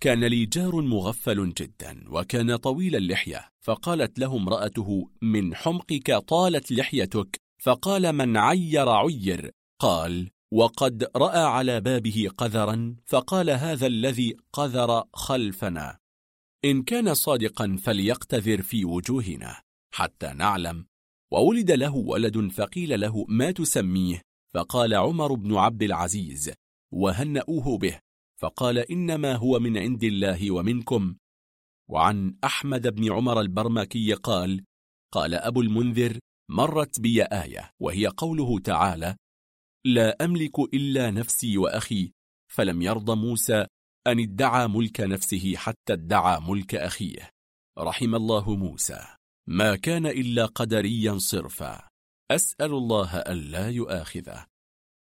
كان 0.02 0.24
لي 0.24 0.46
جار 0.46 0.82
مغفل 0.82 1.54
جدا 1.54 2.04
وكان 2.10 2.56
طويل 2.56 2.96
اللحية 2.96 3.50
فقالت 3.62 4.20
له 4.20 4.38
امرأته 4.38 5.10
من 5.22 5.56
حمقك 5.56 6.12
طالت 6.12 6.72
لحيتك 6.72 7.42
فقال 7.64 8.14
من 8.14 8.38
عير 8.38 8.90
عير 8.90 9.52
قال 9.82 10.30
وقد 10.54 11.10
رأى 11.16 11.40
على 11.40 11.82
بابه 11.82 12.30
قذرا 12.38 12.96
فقال 13.06 13.50
هذا 13.50 13.88
الذي 13.88 14.38
قذر 14.54 15.04
خلفنا 15.14 15.98
إن 16.66 16.84
كان 16.84 17.14
صادقا 17.14 17.78
فليقتذر 17.84 18.62
في 18.62 18.86
وجوهنا 18.86 19.62
حتى 19.94 20.34
نعلم. 20.34 20.86
وولد 21.34 21.72
له 21.72 21.96
ولد 21.96 22.52
فقيل 22.52 23.00
له 23.00 23.26
ما 23.30 23.52
تسميه؟ 23.52 24.22
فقال 24.56 24.93
عمر 24.93 25.34
بن 25.34 25.56
عبد 25.56 25.84
العزيز 25.84 26.53
وهنأوه 26.93 27.77
به 27.77 28.00
فقال 28.42 28.77
إنما 28.77 29.35
هو 29.35 29.59
من 29.59 29.77
عند 29.77 30.03
الله 30.03 30.51
ومنكم. 30.51 31.16
وعن 31.90 32.38
أحمد 32.43 32.88
بن 32.88 33.11
عمر 33.11 33.42
البرمكي 33.42 34.14
قال 34.14 34.64
قال 35.11 35.34
أبو 35.34 35.61
المنذر 35.61 36.19
مرت 36.50 37.00
بي 37.00 37.24
آية 37.24 37.72
وهي 37.80 38.08
قوله 38.08 38.59
تعالى 38.59 39.16
لا 39.85 40.25
أملك 40.25 40.59
إلا 40.59 41.11
نفسي 41.11 41.58
وأخي 41.58 42.11
فلم 42.51 42.82
يرضى 42.82 43.16
موسى 43.16 43.66
أن 44.08 44.19
ادعى 44.19 44.67
ملك 44.67 45.01
نفسه 45.01 45.56
حتى 45.56 45.93
ادعى 45.93 46.40
ملك 46.42 46.75
أخيه 46.75 47.30
رحم 47.77 48.16
الله 48.16 48.56
موسى. 48.56 49.08
ما 49.48 49.75
كان 49.75 50.06
إلا 50.06 50.45
قدريا 50.45 51.17
صرفا. 51.17 51.94
أسأل 52.32 52.74
الله 52.74 53.18
ألا 53.18 53.70
يؤاخذه. 53.70 54.45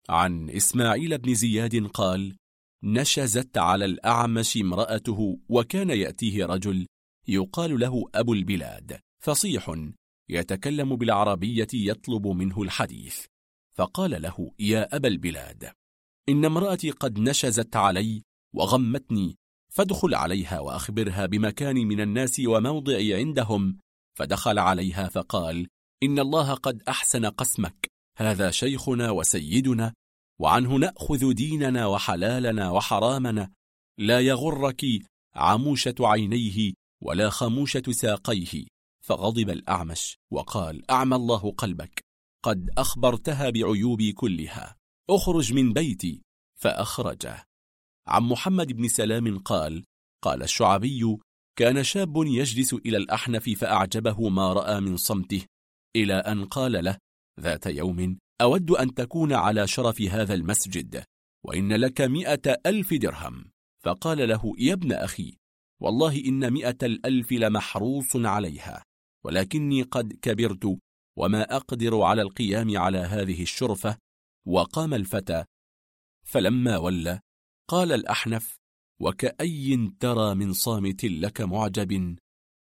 عن 0.10 0.50
إسماعيل 0.50 1.18
بن 1.18 1.34
زياد 1.34 1.88
قال 1.88 2.36
نشزت 2.84 3.58
على 3.58 3.86
الأعمش 3.86 4.58
امرأته 4.58 5.40
وكان 5.50 5.90
يأتيه 5.90 6.46
رجل 6.46 6.88
يقال 7.28 7.80
له 7.80 8.04
أبو 8.16 8.34
البلاد 8.34 9.00
فصيح 9.24 9.76
يتكلم 10.30 10.96
بالعربية 10.96 11.68
يطلب 11.74 12.28
منه 12.28 12.62
الحديث 12.62 13.26
فقال 13.74 14.22
له 14.22 14.52
يا 14.60 14.96
أبا 14.96 15.08
البلاد 15.08 15.72
إن 16.30 16.46
امرأتي 16.46 16.92
قد 16.92 17.20
نشزت 17.20 17.76
علي 17.76 18.22
وغمتني 18.56 19.36
فادخل 19.74 20.16
عليها 20.16 20.60
وأخبرها 20.60 21.26
بمكاني 21.26 21.86
من 21.86 22.02
الناس 22.02 22.42
وموضعي 22.48 23.14
عندهم 23.16 23.78
فدخل 24.18 24.60
عليها 24.60 25.08
فقال 25.08 25.68
إن 26.04 26.20
الله 26.20 26.54
قد 26.54 26.84
أحسن 26.88 27.26
قسمك. 27.26 27.92
هذا 28.18 28.52
شيخنا 28.52 29.12
وسيدنا 29.12 29.94
وعنه 30.40 30.76
نأخذ 30.76 31.34
ديننا 31.34 31.86
وحلالنا 31.86 32.72
وحرامنا. 32.72 33.52
لا 33.98 34.20
يغرك 34.20 34.86
عموشة 35.36 35.96
عينيه 36.00 36.74
ولا 37.02 37.30
خموشة 37.30 37.84
ساقيه. 37.92 38.66
فغضب 39.02 39.50
الأعمش 39.50 40.18
وقال 40.32 40.92
أعمى 40.92 41.16
الله 41.16 41.52
قلبك. 41.52 42.02
قد 42.44 42.70
أخبرتها 42.78 43.50
بعيوبي 43.50 44.12
كلها. 44.12 44.76
أخرج 45.10 45.54
من 45.54 45.74
بيتي. 45.74 46.22
فأخرجه. 46.62 47.44
عن 48.08 48.24
محمد 48.24 48.74
بن 48.74 48.88
سلام 48.88 49.40
قال 49.40 49.84
قال 50.24 50.44
الشعبي 50.44 51.18
كان 51.56 51.84
شاب 51.84 52.18
يجلس 52.18 52.74
إلى 52.74 52.98
الأحنف 52.98 53.50
فأعجبه 53.50 54.30
ما 54.30 54.54
رأى 54.54 54.80
من 54.80 54.98
صمته. 54.98 55.46
إلى 55.96 56.14
أن 56.14 56.46
قال 56.46 56.84
له 56.84 56.98
ذات 57.40 57.66
يوم 57.66 58.20
أود 58.42 58.72
أن 58.72 58.94
تكون 58.94 59.34
على 59.34 59.68
شرف 59.68 60.02
هذا 60.02 60.34
المسجد 60.34 61.04
وإن 61.46 61.74
لك 61.74 62.02
مئة 62.02 62.58
ألف 62.66 62.94
درهم. 62.94 63.52
فقال 63.84 64.30
له 64.30 64.54
يا 64.58 64.74
ابن 64.74 64.92
أخي 64.92 65.38
والله 65.82 66.26
إن 66.26 66.54
مئة 66.54 66.78
الألف 66.84 67.32
لمحروص 67.32 68.16
عليها 68.16 68.84
ولكني 69.26 69.82
قد 69.82 70.14
كبرت 70.14 70.78
وما 71.18 71.56
أقدر 71.56 72.02
على 72.02 72.22
القيام 72.22 72.78
على 72.78 72.98
هذه 72.98 73.42
الشرفة. 73.42 73.98
وقام 74.48 74.94
الفتى 74.94 75.46
فلما 76.26 76.78
ولى 76.78 77.20
قال 77.70 77.92
الأحنف 77.92 78.58
وكأي 79.02 79.92
ترى 80.00 80.36
من 80.36 80.54
صامت 80.54 81.06
لك 81.06 81.42
معجب 81.42 82.16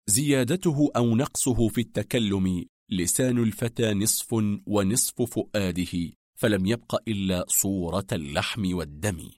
زيادته 0.09 0.91
أو 0.95 1.15
نقصه 1.15 1.67
في 1.67 1.81
التكلم 1.81 2.65
لسان 2.97 3.37
الفتى 3.37 3.93
نصف 3.93 4.33
ونصف 4.67 5.21
فؤاده 5.21 6.11
فلم 6.35 6.65
يبق 6.65 6.95
إلا 7.07 7.45
صورة 7.47 8.07
اللحم 8.11 8.75
والدم. 8.75 9.29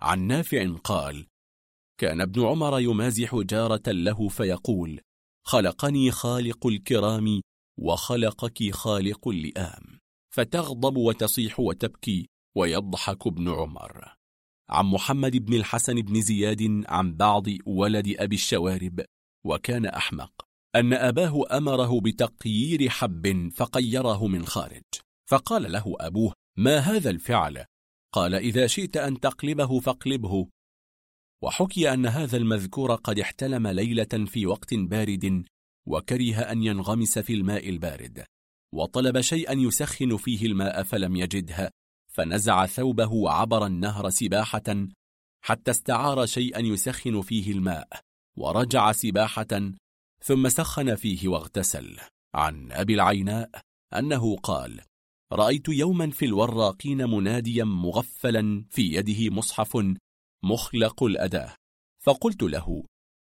عن 0.00 0.26
نافع 0.26 0.76
قال 0.84 1.26
كان 2.00 2.20
ابن 2.20 2.44
عمر 2.46 2.80
يمازح 2.80 3.36
جارة 3.36 3.82
له 3.86 4.28
فيقول 4.28 5.00
خلقني 5.46 6.10
خالق 6.10 6.66
الكرام 6.66 7.40
وخلقك 7.78 8.70
خالق 8.70 9.28
اللئام. 9.28 9.98
فتغضب 10.34 10.96
وتصيح 10.96 11.60
وتبكي 11.60 12.28
ويضحك 12.56 13.26
ابن 13.26 13.48
عمر. 13.48 14.14
عن 14.68 14.86
محمد 14.86 15.36
بن 15.36 15.54
الحسن 15.54 15.94
بن 15.94 16.20
زياد 16.20 16.84
عن 16.88 17.14
بعض 17.14 17.44
ولد 17.66 18.14
أبي 18.18 18.34
الشوارب 18.34 19.04
وكان 19.44 19.86
أحمق. 19.86 20.47
أن 20.76 20.92
أباه 20.92 21.44
أمره 21.56 22.00
بتقيير 22.00 22.88
حب 22.88 23.50
فقيره 23.54 24.26
من 24.26 24.46
خارج 24.46 24.82
فقال 25.30 25.72
له 25.72 25.96
أبوه 26.00 26.32
ما 26.58 26.78
هذا 26.78 27.10
الفعل؟ 27.10 27.64
قال 28.14 28.34
إذا 28.34 28.66
شئت 28.66 28.96
أن 28.96 29.20
تقلبه 29.20 29.80
فاقلبه 29.80 30.48
وحكي 31.42 31.92
أن 31.92 32.06
هذا 32.06 32.36
المذكور 32.36 32.94
قد 32.94 33.18
احتلم 33.18 33.66
ليلة 33.66 34.26
في 34.26 34.46
وقت 34.46 34.74
بارد 34.74 35.44
وكره 35.86 36.40
أن 36.40 36.62
ينغمس 36.62 37.18
في 37.18 37.34
الماء 37.34 37.68
البارد 37.68 38.24
وطلب 38.74 39.20
شيئا 39.20 39.52
يسخن 39.52 40.16
فيه 40.16 40.46
الماء 40.46 40.82
فلم 40.82 41.16
يجدها 41.16 41.70
فنزع 42.14 42.66
ثوبه 42.66 43.12
وعبر 43.12 43.66
النهر 43.66 44.10
سباحة 44.10 44.86
حتى 45.44 45.70
استعار 45.70 46.26
شيئا 46.26 46.60
يسخن 46.60 47.20
فيه 47.20 47.52
الماء 47.52 47.88
ورجع 48.38 48.92
سباحة 48.92 49.72
ثم 50.24 50.48
سخن 50.48 50.94
فيه 50.94 51.28
واغتسل. 51.28 51.96
عن 52.34 52.72
أبي 52.72 52.94
العيناء 52.94 53.50
أنه 53.94 54.36
قال 54.36 54.80
رأيت 55.32 55.68
يوما 55.68 56.10
في 56.10 56.24
الوراقين 56.24 57.10
مناديا 57.10 57.64
مغفلا 57.64 58.64
في 58.70 58.82
يده 58.82 59.34
مصحف 59.34 59.96
مخلق 60.44 61.02
الأداة. 61.02 61.54
فقلت 62.02 62.42
له 62.42 62.84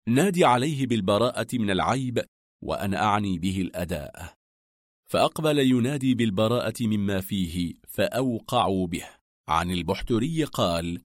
نادي 0.08 0.44
عليه 0.44 0.86
بالبراءة 0.86 1.48
من 1.54 1.70
العيب 1.70 2.24
وأنا 2.64 3.04
أعني 3.04 3.38
به 3.38 3.60
الأداء. 3.60 4.34
فأقبل 5.10 5.58
ينادي 5.58 6.14
بالبراءة 6.14 6.74
مما 6.80 7.20
فيه 7.20 7.74
فأوقعوا 7.88 8.86
به. 8.86 9.04
عن 9.48 9.70
البحتري 9.70 10.44
قال 10.44 11.02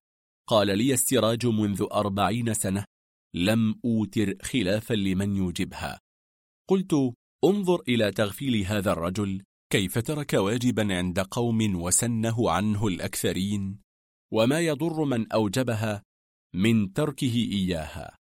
قال 0.48 0.78
لي 0.78 0.94
السراج 0.94 1.46
منذ 1.46 1.88
أربعين 1.92 2.54
سنة 2.54 2.86
لم 3.36 3.80
أوتر 3.86 4.34
خلافا 4.42 4.94
لمن 4.94 5.36
يوجبها. 5.36 6.00
قلت 6.70 7.14
انظر 7.46 7.82
إلى 7.88 8.12
تغفيل 8.12 8.66
هذا 8.66 8.92
الرجل 8.92 9.44
كيف 9.72 9.98
ترك 9.98 10.34
واجبا 10.34 10.96
عند 10.98 11.20
قوم 11.20 11.82
وسنه 11.82 12.52
عنه 12.52 12.88
الأكثرين؟ 12.88 13.80
وما 14.34 14.60
يضر 14.60 15.04
من 15.04 15.32
أوجبها؟ 15.32 16.04
من 16.56 16.94
تركه 16.94 17.36
إياها. 17.36 18.18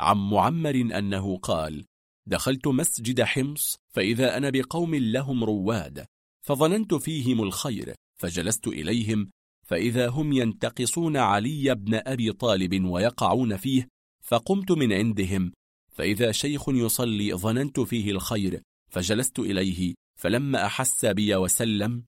عن 0.00 0.16
معمر 0.16 0.74
أنه 0.74 1.36
قال 1.36 1.84
دخلت 2.26 2.66
مسجد 2.66 3.22
حمص 3.22 3.76
فإذا 3.94 4.36
أنا 4.36 4.50
بقوم 4.50 4.94
لهم 4.94 5.44
رواد 5.44 6.06
فظننت 6.46 6.94
فيهم 6.94 7.42
الخير 7.42 7.94
فجلست 8.20 8.66
إليهم 8.66 9.30
فإذا 9.66 10.08
هم 10.08 10.32
ينتقصون 10.32 11.16
علي 11.16 11.74
بن 11.74 11.94
أبي 11.94 12.32
طالب 12.32 12.84
ويقعون 12.84 13.56
فيه 13.56 13.88
فقمت 14.24 14.72
من 14.72 14.92
عندهم 14.92 15.52
فإذا 15.92 16.32
شيخ 16.32 16.68
يصلي 16.68 17.34
ظننت 17.34 17.80
فيه 17.80 18.10
الخير 18.10 18.62
فجلست 18.90 19.38
إليه 19.38 19.94
فلما 20.18 20.66
أحس 20.66 21.04
بي 21.04 21.36
وسلم 21.36 22.04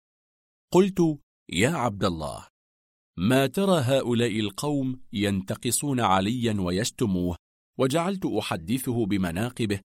قلت 0.72 1.18
يا 1.52 1.68
عبد 1.68 2.04
الله 2.04 2.46
ما 3.18 3.46
ترى 3.46 3.80
هؤلاء 3.80 4.40
القوم 4.40 5.00
ينتقصون 5.12 6.00
عليا 6.00 6.56
ويشتموه 6.60 7.36
وجعلت 7.78 8.26
أحدثه 8.26 9.06
بمناقبه 9.06 9.80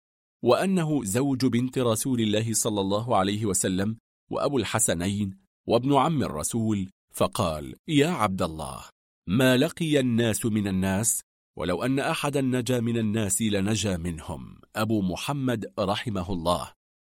وأنه 0.45 1.05
زوج 1.05 1.47
بنت 1.47 1.79
رسول 1.79 2.21
الله 2.21 2.53
صلى 2.53 2.81
الله 2.81 3.17
عليه 3.17 3.47
وسلم 3.47 3.99
وأبو 4.31 4.59
الحسنين 4.59 5.39
وابن 5.67 5.95
عم 5.95 6.23
الرسول 6.23 6.91
فقال 7.13 7.75
يا 7.89 8.09
عبد 8.09 8.43
الله 8.43 8.85
ما 9.29 9.57
لقي 9.57 10.01
الناس 10.01 10.47
من 10.47 10.69
الناس 10.69 11.21
ولو 11.59 11.83
أن 11.83 11.99
أحدا 11.99 12.41
نجا 12.41 12.81
من 12.81 12.99
الناس 12.99 13.43
لنجا 13.43 13.97
منهم. 13.97 14.61
أبو 14.77 15.03
محمد 15.03 15.73
رحمه 15.79 16.33
الله. 16.33 16.73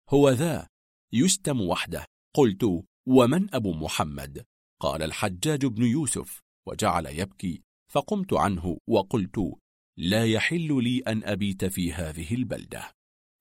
هو 0.09 0.29
ذا 0.29 0.67
يشتم 1.13 1.61
وحده. 1.61 2.05
قلت 2.35 2.83
ومن 3.07 3.55
أبو 3.55 3.73
محمد؟ 3.73 4.45
قال 4.79 5.03
الحجاج 5.03 5.65
بن 5.65 5.83
يوسف 5.83 6.39
وجعل 6.67 7.05
يبكي. 7.05 7.63
فقمت 7.91 8.33
عنه 8.33 8.77
وقلت 8.87 9.53
لا 9.97 10.25
يحل 10.25 10.83
لي 10.83 10.99
أن 10.99 11.23
أبيت 11.23 11.65
في 11.65 11.93
هذه 11.93 12.35
البلدة. 12.35 12.91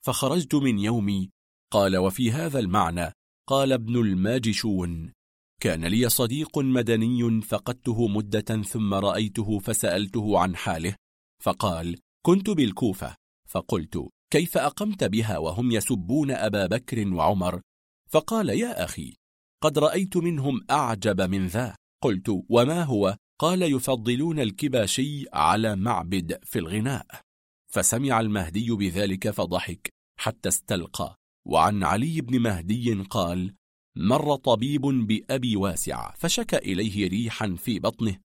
فخرجت 0.04 0.54
من 0.54 0.78
يومي. 0.78 1.30
قال 1.72 1.96
وفي 1.96 2.32
هذا 2.32 2.58
المعنى. 2.58 3.12
قال 3.48 3.72
ابن 3.72 3.96
الماجشون. 3.96 5.12
كان 5.60 5.84
لي 5.84 6.08
صديق 6.08 6.58
مدني 6.58 7.40
فقدته 7.40 8.08
مدة 8.08 8.62
ثم 8.62 8.94
رأيته 8.94 9.58
فسألته 9.58 10.38
عن 10.38 10.56
حاله 10.56 10.94
فقال 11.42 11.98
كنت 12.26 12.50
بالكوفة. 12.50 13.16
فقلت 13.48 14.08
كيف 14.32 14.58
أقمت 14.58 15.04
بها 15.04 15.38
وهم 15.38 15.72
يسبون 15.72 16.30
أبا 16.30 16.66
بكر 16.66 17.14
وعمر؟ 17.14 17.60
فقال 18.10 18.48
يا 18.48 18.84
أخي 18.84 19.16
قد 19.62 19.78
رأيت 19.78 20.16
منهم 20.16 20.60
أعجب 20.70 21.20
من 21.20 21.46
ذا. 21.46 21.76
قلت 22.02 22.44
وما 22.48 22.84
هو؟ 22.84 23.16
قال 23.40 23.62
يفضلون 23.62 24.40
الكباشي 24.40 25.24
على 25.32 25.76
معبد 25.76 26.38
في 26.44 26.58
الغناء. 26.58 27.06
فسمع 27.72 28.20
المهدي 28.20 28.70
بذلك 28.70 29.30
فضحك 29.30 29.88
حتى 30.18 30.48
استلقى 30.48 31.16
وعن 31.46 31.84
علي 31.84 32.20
بن 32.20 32.40
مهدي 32.40 32.94
قال 32.94 33.54
مر 33.96 34.36
طبيب 34.36 34.80
بأبي 34.80 35.56
واسع 35.56 36.14
فشكى 36.16 36.56
إليه 36.56 37.08
ريحا 37.08 37.56
في 37.58 37.78
بطنه 37.78 38.16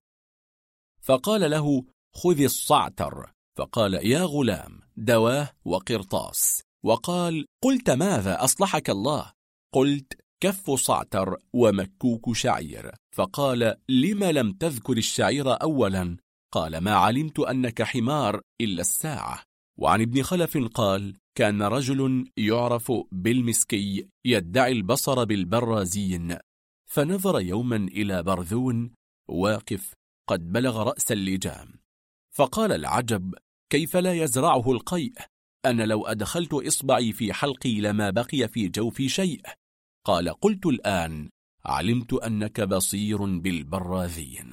فقال 1.06 1.50
له 1.50 1.84
خذ 2.14 2.40
الصعتر. 2.40 3.32
فقال 3.58 3.94
يا 3.94 4.22
غلام 4.22 4.80
دواه 4.96 5.50
وقرطاس. 5.64 6.62
وقال 6.84 7.46
قلت 7.64 7.90
ماذا؟ 7.90 8.44
أصلحك 8.44 8.90
الله. 8.90 9.32
قلت 9.74 10.12
كف 10.42 10.70
صعتر 10.70 11.36
ومكوك 11.52 12.32
شعير. 12.32 12.90
فقال 13.16 13.76
لم 13.88 14.24
لم 14.24 14.52
تذكر 14.52 14.96
الشعير 14.96 15.62
أولا؟ 15.62 16.16
قال 16.52 16.78
ما 16.78 16.94
علمت 16.94 17.38
أنك 17.38 17.82
حمار 17.82 18.40
إلا 18.60 18.80
الساعة. 18.80 19.42
وعن 19.78 20.00
ابن 20.00 20.22
خلف 20.22 20.58
قال 20.58 21.16
كان 21.34 21.62
رجل 21.62 22.30
يعرف 22.36 22.92
بالمسكي 23.12 24.08
يدعي 24.24 24.72
البصر 24.72 25.24
بالبرازين 25.24 26.38
فنظر 26.90 27.40
يوما 27.40 27.76
إلى 27.76 28.22
برذون 28.22 28.94
واقف 29.28 29.94
قد 30.28 30.52
بلغ 30.52 30.82
رأس 30.82 31.12
اللجام 31.12 31.68
فقال 32.34 32.72
العجب 32.72 33.34
كيف 33.70 33.96
لا 33.96 34.12
يزرعه 34.12 34.72
القيء؟ 34.72 35.12
أنا 35.66 35.82
لو 35.82 36.06
أدخلت 36.06 36.54
إصبعي 36.54 37.12
في 37.12 37.32
حلقي 37.32 37.80
لما 37.80 38.10
بقي 38.10 38.48
في 38.48 38.68
جوفي 38.68 39.08
شيء. 39.08 39.40
قال 40.06 40.28
قلت 40.28 40.66
الآن 40.66 41.30
علمت 41.64 42.12
أنك 42.12 42.60
بصير 42.60 43.24
بالبراذين 43.24 44.50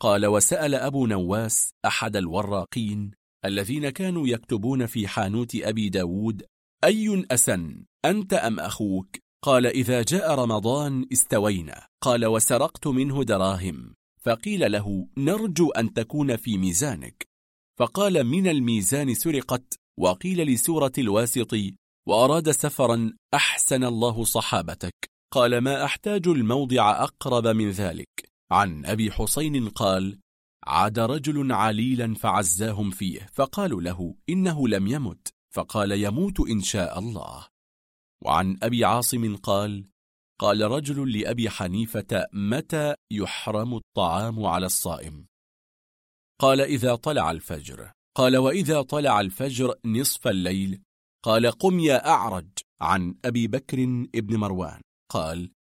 قال 0.00 0.26
وسأل 0.26 0.74
أبو 0.74 1.06
نواس 1.06 1.70
أحد 1.84 2.16
الوراقين 2.16 3.10
الذين 3.44 3.90
كانوا 3.90 4.28
يكتبون 4.28 4.86
في 4.86 5.08
حانوت 5.08 5.56
أبي 5.56 5.88
داود 5.88 6.42
أي 6.84 7.26
أسن 7.30 7.84
أنت 8.04 8.34
أم 8.34 8.60
أخوك؟ 8.60 9.16
قال 9.44 9.66
إذا 9.66 10.02
جاء 10.02 10.34
رمضان 10.34 11.06
استوينا. 11.12 11.86
قال 12.00 12.26
وسرقت 12.26 12.86
منه 12.86 13.24
دراهم. 13.24 13.94
فقيل 14.22 14.72
له 14.72 15.08
نرجو 15.16 15.70
أن 15.70 15.92
تكون 15.92 16.36
في 16.36 16.58
ميزانك. 16.58 17.28
فقال 17.78 18.24
من 18.24 18.48
الميزان 18.48 19.14
سرقت؟ 19.14 19.74
وقيل 19.98 20.46
لسورة 20.46 20.92
الواسط 20.98 21.54
وأراد 22.08 22.50
سفرا 22.50 23.12
أحسن 23.34 23.84
الله 23.84 24.24
صحابتك. 24.24 24.94
قال 25.32 25.58
ما 25.58 25.84
أحتاج 25.84 26.28
الموضع 26.28 27.02
أقرب 27.02 27.46
من 27.46 27.70
ذلك. 27.70 28.08
عن 28.50 28.86
أبي 28.86 29.10
حسين 29.12 29.68
قال 29.68 30.18
عاد 30.68 30.98
رجل 30.98 31.52
عليلا 31.52 32.14
فعزاهم 32.14 32.90
فيه 32.90 33.26
فقالوا 33.32 33.82
له 33.82 34.14
إنه 34.28 34.68
لم 34.68 34.86
يمت 34.86 35.28
فقال 35.54 35.92
يموت 35.92 36.40
إن 36.40 36.60
شاء 36.60 36.98
الله. 36.98 37.46
وعن 38.24 38.58
أبي 38.62 38.84
عاصم 38.84 39.36
قال 39.36 39.88
قال 40.40 40.60
رجل 40.60 41.18
لأبي 41.18 41.50
حنيفة 41.50 42.26
متى 42.32 42.94
يحرم 43.10 43.74
الطعام 43.74 44.46
على 44.46 44.66
الصائم؟ 44.66 45.26
قال 46.40 46.60
إذا 46.60 46.94
طلع 46.94 47.30
الفجر. 47.30 47.92
قال 48.16 48.36
وإذا 48.36 48.82
طلع 48.82 49.20
الفجر 49.20 49.74
نصف 49.84 50.28
الليل. 50.28 50.82
قال 51.24 51.50
قم 51.50 51.80
يا 51.80 52.08
أعرج. 52.08 52.48
عن 52.80 53.14
أبي 53.24 53.46
بكر 53.46 53.82
ابن 54.14 54.36
مروان. 54.36 54.80
قال 55.10 55.52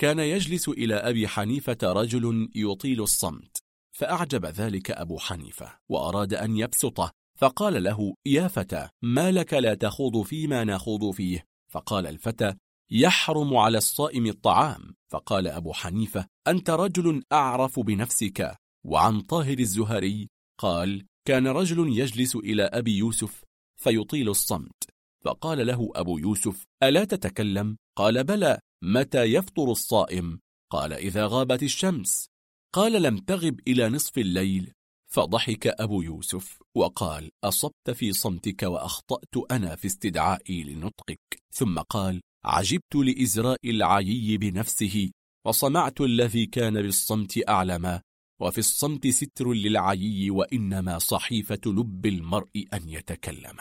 كان 0.00 0.18
يجلس 0.18 0.68
إلى 0.68 0.94
أبي 0.94 1.28
حنيفة 1.28 1.78
رجل 1.82 2.50
يطيل 2.54 3.02
الصمت. 3.02 3.63
فأعجب 3.96 4.46
ذلك 4.46 4.90
أبو 4.90 5.18
حنيفة 5.18 5.78
وأراد 5.88 6.34
أن 6.34 6.56
يبسطه 6.56 7.12
فقال 7.38 7.82
له 7.82 8.14
يا 8.26 8.48
فتى 8.48 8.88
ما 9.02 9.32
لك 9.32 9.54
لا 9.54 9.74
تخوض 9.74 10.22
فيما 10.22 10.64
نخوض 10.64 11.10
فيه؟ 11.10 11.46
فقال 11.70 12.06
الفتى 12.06 12.54
يحرم 12.90 13.56
على 13.56 13.78
الصائم 13.78 14.26
الطعام. 14.26 14.94
فقال 15.08 15.48
أبو 15.48 15.72
حنيفة 15.72 16.26
أنت 16.48 16.70
رجل 16.70 17.22
أعرف 17.32 17.80
بنفسك. 17.80 18.56
وعن 18.86 19.20
طاهر 19.20 19.58
الزهري 19.58 20.28
قال 20.58 21.06
كان 21.24 21.46
رجل 21.46 21.98
يجلس 21.98 22.36
إلى 22.36 22.62
أبي 22.62 22.96
يوسف 22.96 23.44
فيطيل 23.76 24.28
الصمت. 24.28 24.84
فقال 25.24 25.66
له 25.66 25.90
أبو 25.94 26.18
يوسف 26.18 26.64
ألا 26.82 27.04
تتكلم؟ 27.04 27.76
قال 27.96 28.24
بلى 28.24 28.58
متى 28.84 29.22
يفطر 29.22 29.70
الصائم؟ 29.70 30.40
قال 30.70 30.92
إذا 30.92 31.26
غابت 31.26 31.62
الشمس. 31.62 32.33
قال 32.74 33.02
لم 33.02 33.18
تغب 33.18 33.60
إلى 33.68 33.88
نصف 33.88 34.18
الليل 34.18 34.72
فضحك 35.12 35.66
أبو 35.66 36.02
يوسف 36.02 36.58
وقال 36.74 37.30
أصبت 37.44 37.90
في 37.90 38.12
صمتك 38.12 38.62
وأخطأت 38.62 39.50
أنا 39.50 39.76
في 39.76 39.86
استدعائي 39.86 40.64
لنطقك. 40.64 41.42
ثم 41.52 41.78
قال 41.78 42.20
عجبت 42.44 42.94
لإزراء 42.94 43.58
العيي 43.64 44.38
بنفسه 44.38 45.10
وصمعت 45.46 46.00
الذي 46.00 46.46
كان 46.46 46.82
بالصمت 46.82 47.48
أعلم 47.48 48.00
وفي 48.40 48.58
الصمت 48.58 49.06
ستر 49.06 49.52
للعيي 49.52 50.30
وإنما 50.30 50.98
صحيفة 50.98 51.60
لب 51.66 52.06
المرء 52.06 52.64
أن 52.74 52.88
يتكلم. 52.88 53.56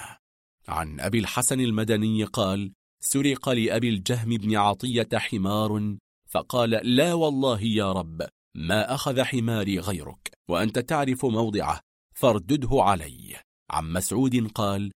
عن 0.68 1.00
أبي 1.00 1.20
الحسن 1.20 1.60
المدني 1.60 2.24
قال 2.24 2.74
سرق 3.04 3.50
لأبي 3.50 3.90
الجهم 3.90 4.38
بن 4.38 4.56
عطية 4.56 5.10
حمار 5.14 5.98
فقال 6.30 6.70
لا 6.70 7.14
والله 7.14 7.62
يا 7.62 7.92
رب 7.92 8.28
ما 8.56 8.94
أخذ 8.94 9.22
حماري 9.22 9.80
غيرك 9.80 10.32
وأنت 10.50 10.80
تعرف 10.80 11.26
موضعه 11.26 11.80
فاردده 12.16 12.70
علي. 12.72 13.36
عن 13.72 13.94
مسعود 13.94 14.48
قال 14.48 14.92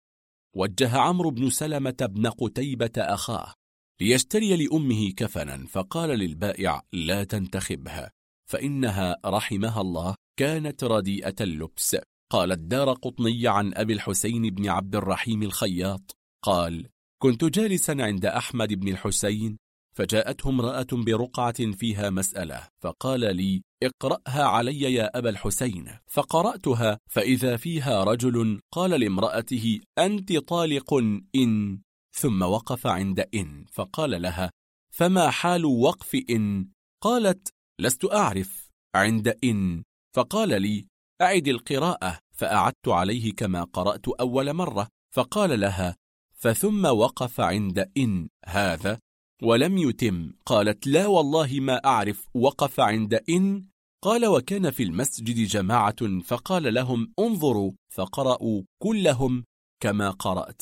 وجه 0.55 0.97
عمرو 0.97 1.31
بن 1.31 1.49
سلمة 1.49 1.95
بن 2.01 2.27
قتيبة 2.27 2.91
أخاه 2.97 3.53
ليشتري 4.01 4.65
لأمه 4.65 5.11
كفنا 5.11 5.67
فقال 5.67 6.09
للبائع 6.09 6.81
لا 6.93 7.23
تنتخبها 7.23 8.11
فإنها 8.49 9.15
رحمها 9.25 9.81
الله 9.81 10.15
كانت 10.39 10.83
رديئة 10.83 11.35
اللبس. 11.41 11.97
قال 12.31 12.51
الدار 12.51 12.93
قطني 12.93 13.47
عن 13.47 13.73
أبي 13.73 13.93
الحسين 13.93 14.49
بن 14.49 14.69
عبد 14.69 14.95
الرحيم 14.95 15.43
الخياط 15.43 16.15
قال 16.43 16.89
كنت 17.21 17.45
جالسا 17.45 17.95
عند 17.99 18.25
أحمد 18.25 18.73
بن 18.73 18.87
الحسين 18.87 19.57
فجاءته 19.97 20.49
امرأة 20.49 20.87
برقعة 20.91 21.71
فيها 21.71 22.09
مسألة 22.09 22.67
فقال 22.79 23.35
لي 23.35 23.61
اقرأها 23.83 24.43
علي 24.43 24.81
يا 24.81 25.17
أبا 25.17 25.29
الحسين. 25.29 25.97
فقرأتها 26.07 26.99
فإذا 27.09 27.57
فيها 27.57 28.03
رجل 28.03 28.59
قال 28.71 28.91
لامرأته 28.99 29.79
أنت 29.97 30.37
طالق 30.37 30.93
إن. 31.35 31.81
ثم 32.11 32.41
وقف 32.41 32.87
عند 32.87 33.25
إن 33.33 33.65
فقال 33.73 34.21
لها 34.21 34.51
فما 34.91 35.29
حال 35.29 35.65
وقف 35.65 36.15
إن؟ 36.29 36.69
قالت 37.01 37.53
لست 37.79 38.05
أعرف. 38.13 38.69
عند 38.95 39.37
إن 39.43 39.83
فقال 40.15 40.61
لي 40.61 40.87
أعد 41.21 41.47
القراءة. 41.47 42.19
فأعدت 42.31 42.87
عليه 42.87 43.33
كما 43.33 43.63
قرأت 43.63 44.07
أول 44.07 44.53
مرة 44.53 44.87
فقال 45.11 45.59
لها 45.59 45.95
فثم 46.35 46.85
وقف 46.85 47.39
عند 47.39 47.91
إن. 47.97 48.29
هذا 48.45 48.99
ولم 49.43 49.77
يتم. 49.77 50.31
قالت 50.45 50.87
لا 50.87 51.07
والله 51.07 51.59
ما 51.59 51.85
أعرف. 51.85 52.29
وقف 52.35 52.79
عند 52.79 53.13
إن. 53.29 53.65
قال 54.03 54.25
وكان 54.25 54.71
في 54.71 54.83
المسجد 54.83 55.47
جماعة. 55.47 56.21
فقال 56.23 56.73
لهم 56.73 57.13
انظروا. 57.19 57.71
فقرأوا 57.93 58.63
كلهم 58.83 59.43
كما 59.83 60.09
قرأت. 60.11 60.61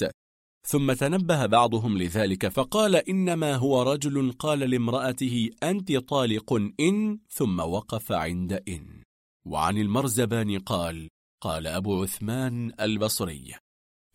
ثم 0.67 0.93
تنبه 0.93 1.45
بعضهم 1.45 1.97
لذلك. 1.97 2.47
فقال 2.47 2.95
إنما 2.95 3.55
هو 3.55 3.81
رجل. 3.81 4.31
قال 4.31 4.59
لامرأته 4.59 5.49
أنت 5.63 5.97
طالق 5.97 6.53
إن. 6.79 7.19
ثم 7.29 7.59
وقف 7.59 8.11
عند 8.11 8.53
إن. 8.53 9.03
وعن 9.47 9.77
المرزبان 9.77 10.59
قال. 10.59 11.09
قال 11.41 11.67
أبو 11.67 12.01
عثمان 12.01 12.71
البصري. 12.81 13.53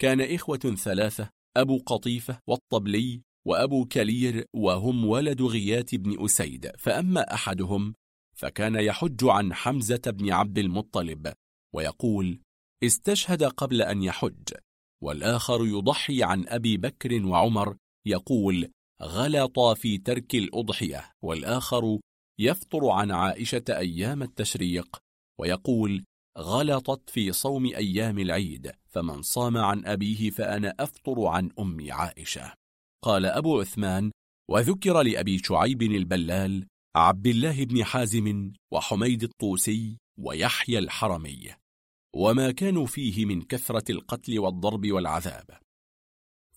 كان 0.00 0.20
إخوة 0.20 0.58
ثلاثة. 0.58 1.28
أبو 1.56 1.78
قطيفة 1.86 2.38
والطبلي 2.48 3.22
وأبو 3.46 3.84
كلير 3.84 4.44
وهم 4.54 5.04
ولد 5.04 5.42
غيات 5.42 5.94
بن 5.94 6.24
أسيد 6.24 6.70
فأما 6.78 7.34
أحدهم 7.34 7.94
فكان 8.36 8.74
يحج 8.74 9.24
عن 9.24 9.54
حمزة 9.54 10.02
بن 10.06 10.32
عبد 10.32 10.58
المطلب 10.58 11.32
ويقول 11.74 12.40
استشهد 12.84 13.44
قبل 13.44 13.82
أن 13.82 14.02
يحج 14.02 14.48
والآخر 15.02 15.66
يضحي 15.66 16.22
عن 16.22 16.48
أبي 16.48 16.76
بكر 16.76 17.26
وعمر 17.26 17.76
يقول 18.06 18.70
غلط 19.02 19.58
في 19.60 19.98
ترك 19.98 20.34
الأضحية 20.34 21.12
والآخر 21.22 21.98
يفطر 22.38 22.88
عن 22.88 23.10
عائشة 23.10 23.64
أيام 23.68 24.22
التشريق 24.22 24.98
ويقول 25.38 26.04
غلطت 26.38 27.10
في 27.10 27.32
صوم 27.32 27.66
أيام 27.66 28.18
العيد 28.18 28.72
فمن 28.88 29.22
صام 29.22 29.56
عن 29.56 29.86
أبيه 29.86 30.30
فأنا 30.30 30.74
أفطر 30.80 31.26
عن 31.26 31.50
أم 31.58 31.86
عائشة. 31.90 32.59
قال 33.04 33.26
أبو 33.26 33.60
عثمان 33.60 34.10
وذكر 34.50 35.02
لأبي 35.02 35.38
شعيب 35.38 35.82
البلال 35.82 36.66
عبد 36.96 37.26
الله 37.26 37.64
بن 37.64 37.84
حازم 37.84 38.52
وحميد 38.72 39.22
الطوسي 39.22 39.98
ويحيى 40.18 40.78
الحرمي 40.78 41.54
وما 42.14 42.50
كانوا 42.50 42.86
فيه 42.86 43.24
من 43.24 43.42
كثرة 43.42 43.92
القتل 43.92 44.38
والضرب 44.38 44.86
والعذاب. 44.86 45.58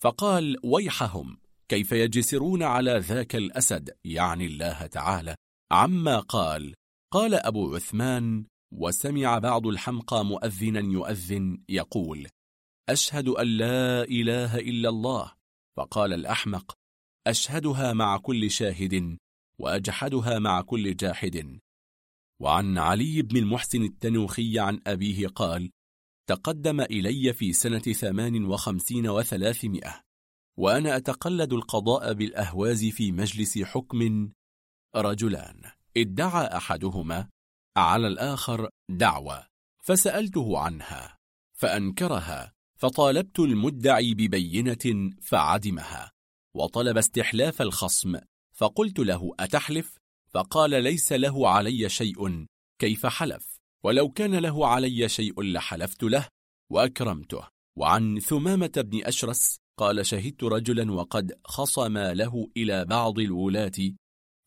فقال 0.00 0.56
ويحهم 0.64 1.38
كيف 1.68 1.92
يجسرون 1.92 2.62
على 2.62 2.98
ذاك 2.98 3.36
الأسد؟ 3.36 3.96
يعني 4.04 4.46
الله 4.46 4.86
تعالى. 4.86 5.36
عما 5.72 6.20
قال 6.20 6.74
قال 7.12 7.34
أبو 7.34 7.74
عثمان 7.74 8.46
وسمع 8.72 9.38
بعض 9.38 9.66
الحمقى 9.66 10.24
مؤذنا 10.24 10.80
يؤذن 10.80 11.58
يقول 11.68 12.28
أشهد 12.88 13.28
أن 13.28 13.46
لا 13.46 14.02
إله 14.02 14.58
إلا 14.58 14.88
الله. 14.88 15.32
فقال 15.76 16.12
الأحمق 16.12 16.74
أشهدها 17.26 17.92
مع 17.92 18.16
كل 18.16 18.50
شاهد 18.50 19.18
وأجحدها 19.58 20.38
مع 20.38 20.60
كل 20.60 20.96
جاحد. 20.96 21.58
وعن 22.40 22.78
علي 22.78 23.22
بن 23.22 23.36
المحسن 23.36 23.82
التنوخي 23.82 24.58
عن 24.58 24.80
أبيه 24.86 25.26
قال 25.26 25.70
تقدم 26.28 26.80
إلي 26.80 27.32
في 27.32 27.52
سنة 27.52 27.78
ثمان 27.78 28.44
وخمسين 28.44 29.08
وثلاثمائة 29.08 30.00
وأنا 30.58 30.96
أتقلد 30.96 31.52
القضاء 31.52 32.12
بالأهواز 32.12 32.84
في 32.84 33.12
مجلس 33.12 33.58
حكم 33.58 34.28
رجلان. 34.96 35.62
ادعى 35.96 36.46
أحدهما 36.46 37.28
على 37.76 38.06
الآخر 38.06 38.68
دعوة 38.90 39.46
فسألته 39.82 40.58
عنها 40.58 41.18
فأنكرها 41.58 42.53
فطالبت 42.84 43.40
المدعي 43.40 44.14
ببينة 44.14 45.10
فعدمها 45.20 46.12
وطلب 46.56 46.98
استحلاف 46.98 47.62
الخصم 47.62 48.18
فقلت 48.56 48.98
له 48.98 49.34
أتحلف؟ 49.40 49.98
فقال 50.30 50.82
ليس 50.82 51.12
له 51.12 51.48
علي 51.48 51.88
شيء 51.88 52.46
كيف 52.80 53.06
حلف؟ 53.06 53.58
ولو 53.84 54.08
كان 54.08 54.34
له 54.34 54.66
علي 54.66 55.08
شيء 55.08 55.42
لحلفت 55.42 56.02
له 56.02 56.28
وأكرمته. 56.72 57.48
وعن 57.78 58.18
ثمامة 58.20 58.72
بن 58.76 59.04
أشرس 59.04 59.56
قال 59.78 60.06
شهدت 60.06 60.44
رجلا 60.44 60.92
وقد 60.92 61.32
خصم 61.44 61.98
له 61.98 62.48
إلى 62.56 62.84
بعض 62.84 63.18
الولاة. 63.18 63.92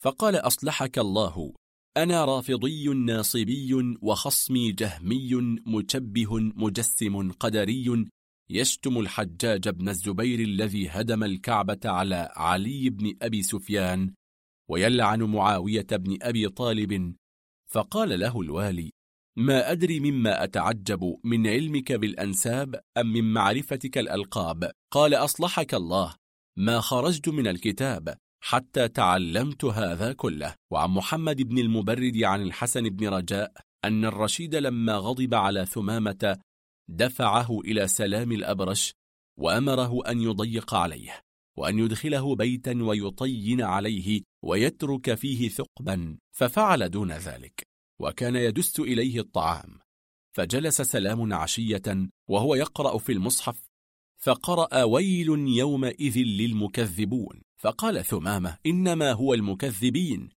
فقال 0.04 0.36
أصلحك 0.36 0.98
الله 1.00 1.54
أنا 1.98 2.26
رافضي 2.26 2.88
ناصبي 2.88 3.98
وخصمي 4.02 4.72
جهمي 4.72 5.36
مشبه 5.66 6.40
مجسم 6.40 7.32
قدري 7.32 8.08
يشتم 8.50 9.00
الحجاج 9.00 9.70
بن 9.70 9.90
الزبير 9.90 10.40
الذي 10.40 10.90
هدم 10.90 11.24
الكعبة 11.24 11.80
على 11.86 12.30
علي 12.36 12.90
بن 12.90 13.14
أبي 13.22 13.44
سفيان 13.44 14.14
ويلعن 14.70 15.24
معاوية 15.24 15.88
بن 15.92 16.18
أبي 16.22 16.50
طالب. 16.50 17.16
فقال 17.72 18.20
له 18.20 18.42
الوالي 18.42 18.92
ما 19.38 19.72
أدري 19.72 20.00
مما 20.00 20.44
أتعجب 20.44 21.18
من 21.24 21.48
علمك 21.48 21.92
بالأنساب 21.92 22.82
أم 22.98 23.14
من 23.14 23.34
معرفتك 23.34 23.98
الألقاب؟ 23.98 24.72
قال 24.94 25.14
أصلحك 25.14 25.74
الله 25.74 26.16
ما 26.58 26.80
خرجت 26.80 27.30
من 27.30 27.48
الكتاب 27.48 28.18
حتى 28.44 28.88
تعلمت 28.88 29.66
هذا 29.66 30.14
كله. 30.14 30.56
وعن 30.72 30.90
محمد 30.90 31.42
بن 31.42 31.58
المبرد 31.58 32.24
عن 32.24 32.42
الحسن 32.42 32.90
بن 32.90 33.08
رجاء 33.08 33.52
أن 33.86 34.06
الرشيد 34.06 34.56
لما 34.56 34.94
غضب 34.94 35.34
على 35.34 35.66
ثمامة 35.66 36.38
دفعه 36.90 37.60
إلى 37.60 37.88
سلام 37.88 38.32
الأبرش 38.32 38.94
وأمره 39.40 40.08
أن 40.08 40.22
يضيق 40.22 40.74
عليه 40.74 41.22
وأن 41.58 41.80
يدخله 41.80 42.36
بيتا 42.36 42.84
ويطين 42.84 43.62
عليه 43.62 44.22
ويترك 44.44 45.14
فيه 45.14 45.50
ثقبا 45.50 46.18
ففعل 46.36 46.90
دون 46.90 47.12
ذلك 47.12 47.68
وكان 48.02 48.36
يدس 48.36 48.80
إليه 48.80 49.20
الطعام 49.20 49.80
فجلس 50.36 50.82
سلام 50.82 51.34
عشية 51.34 52.10
وهو 52.30 52.56
يقرأ 52.56 52.98
في 52.98 53.12
المصحف 53.12 53.68
فقرأ 54.18 54.84
ويل 54.84 55.28
يومئذ 55.48 56.18
للمكذبون 56.18 57.42
فقال 57.62 58.06
ثمامة 58.06 58.58
إنما 58.66 59.12
هو 59.12 59.34
المكذبين 59.34 60.30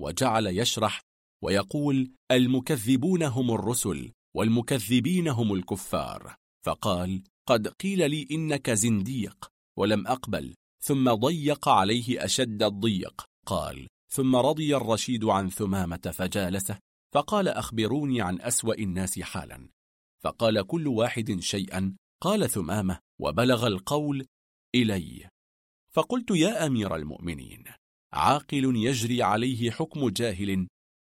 وجعل 0.00 0.46
يشرح 0.46 1.00
ويقول 1.42 2.10
المكذبون 2.30 3.22
هم 3.22 3.50
الرسل 3.50 4.12
والمكذبين 4.36 5.28
هم 5.28 5.54
الكفار. 5.54 6.36
فقال 6.64 7.22
قد 7.48 7.68
قيل 7.68 8.10
لي 8.10 8.26
إنك 8.30 8.70
زنديق 8.70 9.50
ولم 9.78 10.06
أقبل. 10.06 10.54
ثم 10.80 11.14
ضيق 11.14 11.68
عليه 11.68 12.24
أشد 12.24 12.62
الضيق. 12.62 13.24
قال 13.46 13.88
ثم 14.12 14.36
رضي 14.36 14.76
الرشيد 14.76 15.24
عن 15.24 15.48
ثمامة 15.48 16.12
فجالسه. 16.14 16.78
فقال 17.14 17.48
أخبروني 17.48 18.20
عن 18.20 18.40
أسوأ 18.40 18.74
الناس 18.74 19.20
حالا. 19.20 19.68
فقال 20.22 20.66
كل 20.66 20.86
واحد 20.86 21.40
شيئا. 21.40 21.96
قال 22.22 22.50
ثمامة 22.50 22.98
وبلغ 23.20 23.66
القول 23.66 24.26
إلي. 24.74 25.28
فقلت 25.90 26.30
يا 26.30 26.66
أمير 26.66 26.96
المؤمنين 26.96 27.64
عاقل 28.12 28.76
يجري 28.76 29.22
عليه 29.22 29.70
حكم 29.70 30.08
جاهل 30.08 30.68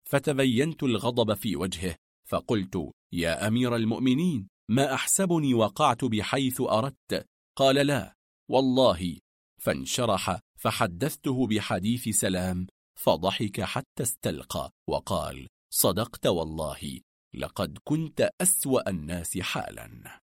فتبينت 0.09 0.83
الغضب 0.83 1.33
في 1.33 1.55
وجهه. 1.55 1.95
فقلت 2.27 2.91
يا 3.13 3.47
أمير 3.47 3.75
المؤمنين 3.75 4.47
ما 4.69 4.93
أحسبني 4.93 5.53
وقعت 5.53 6.05
بحيث 6.05 6.61
أردت. 6.61 7.27
قال 7.57 7.75
لا 7.75 8.15
والله. 8.49 9.17
فانشرح 9.61 10.39
فحدثته 10.59 11.47
بحديث 11.47 12.09
سلام 12.09 12.67
فضحك 12.99 13.61
حتى 13.61 14.03
استلقى. 14.03 14.71
وقال 14.89 15.47
صدقت 15.73 16.27
والله 16.27 16.99
لقد 17.35 17.77
كنت 17.83 18.29
أسوأ 18.41 18.89
الناس 18.89 19.37
حالا. 19.37 20.19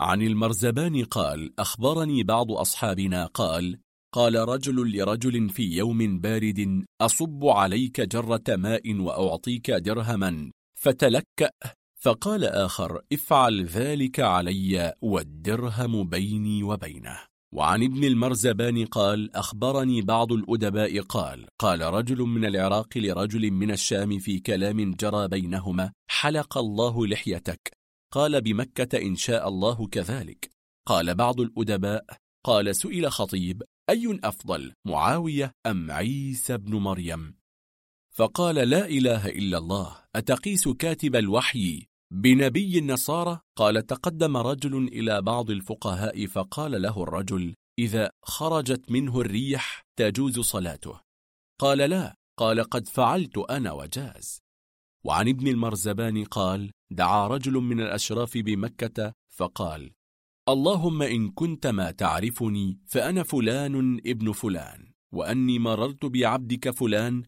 عن 0.00 0.22
المرزبان 0.22 1.04
قال 1.04 1.60
أخبرني 1.60 2.22
بعض 2.22 2.52
أصحابنا 2.52 3.26
قال 3.26 3.80
قال 4.14 4.34
رجل 4.34 4.96
لرجل 4.96 5.50
في 5.50 5.62
يوم 5.62 6.20
بارد 6.20 6.84
أصب 7.00 7.44
عليك 7.44 8.00
جرة 8.00 8.44
ماء 8.48 8.94
وأعطيك 8.94 9.70
درهما 9.70 10.52
فتلكأ. 10.80 11.50
فقال 12.06 12.44
آخر 12.44 13.00
افعل 13.12 13.64
ذلك 13.64 14.20
علي 14.20 14.94
والدرهم 15.02 16.08
بيني 16.08 16.62
وبينه. 16.62 17.18
وعن 17.54 17.82
ابن 17.82 18.04
المرزبان 18.04 18.84
قال 18.84 19.36
أخبرني 19.36 20.02
بعض 20.02 20.32
الأدباء 20.32 21.00
قال 21.00 21.46
قال 21.58 21.80
رجل 21.80 22.18
من 22.18 22.44
العراق 22.44 22.98
لرجل 22.98 23.50
من 23.50 23.70
الشام 23.70 24.18
في 24.18 24.38
كلام 24.38 24.94
جرى 24.94 25.28
بينهما 25.28 25.92
حلق 26.10 26.58
الله 26.58 27.06
لحيتك. 27.06 27.72
قال 28.12 28.40
بمكة 28.40 28.98
إن 28.98 29.16
شاء 29.16 29.48
الله 29.48 29.86
كذلك. 29.86 30.50
قال 30.88 31.14
بعض 31.14 31.40
الأدباء 31.40 32.04
قال 32.44 32.76
سئل 32.76 33.12
خطيب 33.12 33.62
أي 33.90 34.20
أفضل 34.24 34.72
معاوية 34.84 35.52
أم 35.66 35.90
عيسى 35.90 36.56
بن 36.56 36.74
مريم؟ 36.74 37.34
فقال 38.10 38.54
لا 38.54 38.86
إله 38.86 39.28
إلا 39.28 39.58
الله 39.58 39.96
أتقيس 40.16 40.68
كاتب 40.68 41.16
الوحي؟ 41.16 41.86
بنبي 42.12 42.78
النصارى 42.78 43.40
قال 43.56 43.86
تقدم 43.86 44.36
رجل 44.36 44.76
إلى 44.76 45.22
بعض 45.22 45.50
الفقهاء 45.50 46.26
فقال 46.26 46.82
له 46.82 47.02
الرجل 47.02 47.54
إذا 47.78 48.10
خرجت 48.22 48.90
منه 48.90 49.20
الريح 49.20 49.82
تجوز 49.98 50.40
صلاته. 50.40 51.00
قال 51.60 51.78
لا 51.78 52.14
قال 52.38 52.60
قد 52.60 52.88
فعلت 52.88 53.38
أنا 53.38 53.72
وجاز. 53.72 54.38
وعن 55.04 55.28
ابن 55.28 55.48
المرزبان 55.48 56.24
قال 56.24 56.70
دعا 56.90 57.26
رجل 57.28 57.52
من 57.52 57.80
الأشراف 57.80 58.38
بمكة 58.38 59.12
فقال 59.28 59.92
اللهم 60.48 61.02
إن 61.02 61.30
كنت 61.30 61.66
ما 61.66 61.90
تعرفني 61.90 62.78
فأنا 62.86 63.22
فلان 63.22 64.00
ابن 64.06 64.32
فلان 64.32 64.92
وأني 65.12 65.58
مررت 65.58 66.04
بعبدك 66.04 66.70
فلان 66.70 67.22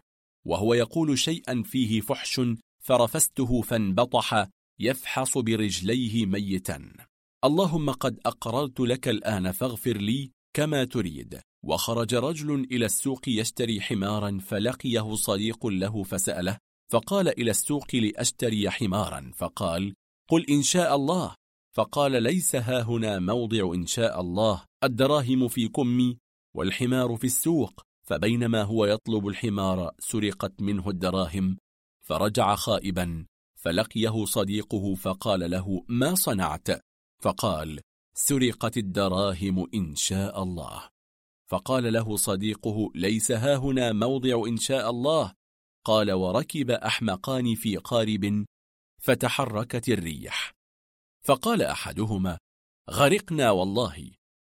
وهو 0.47 0.74
يقول 0.74 1.18
شيئا 1.18 1.62
فيه 1.62 2.00
فحش 2.00 2.40
فرفسته 2.78 3.62
فانبطح 3.62 4.48
يفحص 4.81 5.39
برجليه 5.39 6.26
ميتا. 6.26 6.92
اللهم 7.44 7.90
قد 7.90 8.18
أقررت 8.26 8.81
لك 8.81 9.08
الآن 9.08 9.52
فاغفر 9.52 9.97
لي 9.97 10.31
كما 10.57 10.84
تريد. 10.84 11.40
وخرج 11.65 12.15
رجل 12.15 12.66
إلى 12.73 12.86
السوق 12.86 13.28
يشتري 13.28 13.81
حمارا 13.81 14.39
فلقيه 14.39 15.15
صديق 15.15 15.66
له 15.66 16.02
فسأله 16.02 16.58
فقال 16.92 17.28
إلى 17.28 17.50
السوق 17.50 17.94
لأشتري 17.94 18.70
حمارا 18.70 19.32
فقال 19.36 19.94
قل 20.31 20.47
إن 20.50 20.62
شاء 20.62 20.97
الله. 20.97 21.34
فقال 21.76 22.23
ليس 22.23 22.57
ها 22.57 22.82
هنا 22.82 23.18
موضع 23.18 23.74
إن 23.74 23.86
شاء 23.86 24.20
الله 24.20 24.65
الدراهم 24.84 25.48
في 25.48 25.68
كمي 25.68 26.18
والحمار 26.57 27.16
في 27.16 27.26
السوق. 27.26 27.81
فبينما 28.08 28.62
هو 28.62 28.86
يطلب 28.86 29.26
الحمار 29.26 29.90
سرقت 29.98 30.62
منه 30.62 30.89
الدراهم 30.89 31.57
فرجع 32.02 32.55
خائبا 32.55 33.26
فلقيه 33.59 34.25
صديقه 34.25 34.95
فقال 34.95 35.51
له 35.51 35.85
ما 35.89 36.15
صنعت؟ 36.15 36.69
فقال 37.23 37.81
سرقت 38.15 38.77
الدراهم 38.77 39.67
إن 39.75 39.95
شاء 39.95 40.43
الله. 40.43 40.89
فقال 41.51 41.93
له 41.93 42.17
صديقه 42.17 42.91
ليس 42.95 43.33
ها 43.33 43.57
هنا 43.57 43.93
موضع 43.93 44.47
إن 44.49 44.57
شاء 44.57 44.91
الله. 44.91 45.33
قال 45.85 46.12
وركب 46.12 46.70
أحمقان 46.70 47.55
في 47.55 47.77
قارب 47.77 48.47
فتحركت 49.03 49.89
الريح. 49.89 50.53
فقال 51.25 51.62
أحدهما 51.62 52.39
غرقنا 52.91 53.51
والله. 53.51 54.11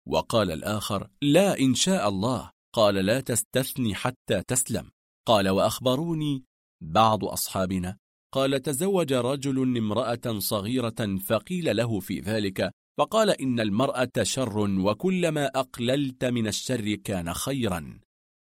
وقال 0.06 0.50
الآخر 0.50 1.10
لا 1.22 1.58
إن 1.58 1.74
شاء 1.74 2.08
الله. 2.08 2.50
قال 2.72 2.94
لا 2.94 3.20
تستثني 3.20 3.94
حتى 3.94 4.42
تسلم. 4.42 4.90
قال 5.26 5.48
وأخبروني 5.48 6.44
بعض 6.80 7.24
أصحابنا. 7.24 7.98
قال 8.34 8.62
تزوج 8.62 9.12
رجل 9.12 9.76
امرأة 9.78 10.38
صغيرة 10.38 11.18
فقيل 11.26 11.76
له 11.76 12.00
في 12.00 12.20
ذلك 12.20 12.70
فقال 12.98 13.30
إن 13.30 13.60
المرأة 13.60 14.12
شر 14.22 14.58
وكلما 14.58 15.46
أقللت 15.46 16.24
من 16.24 16.46
الشر 16.46 16.94
كان 16.94 17.34
خيرا. 17.34 18.00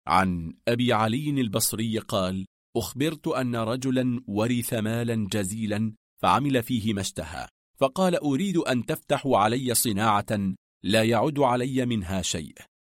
عن 0.07 0.53
أبي 0.67 0.93
علي 0.93 1.29
البصري 1.29 1.99
قال 1.99 2.45
أخبرت 2.77 3.27
أن 3.27 3.55
رجلا 3.55 4.21
ورث 4.27 4.73
مالا 4.73 5.27
جزيلا 5.31 5.93
فعمل 6.21 6.63
فيه 6.63 6.93
ما 6.93 7.01
اشتهى 7.01 7.47
فقال 7.77 8.15
أريد 8.15 8.57
أن 8.57 8.85
تفتحوا 8.85 9.37
علي 9.37 9.73
صناعة 9.73 10.55
لا 10.83 11.03
يعد 11.03 11.39
علي 11.39 11.85
منها 11.85 12.21
شيء 12.21 12.55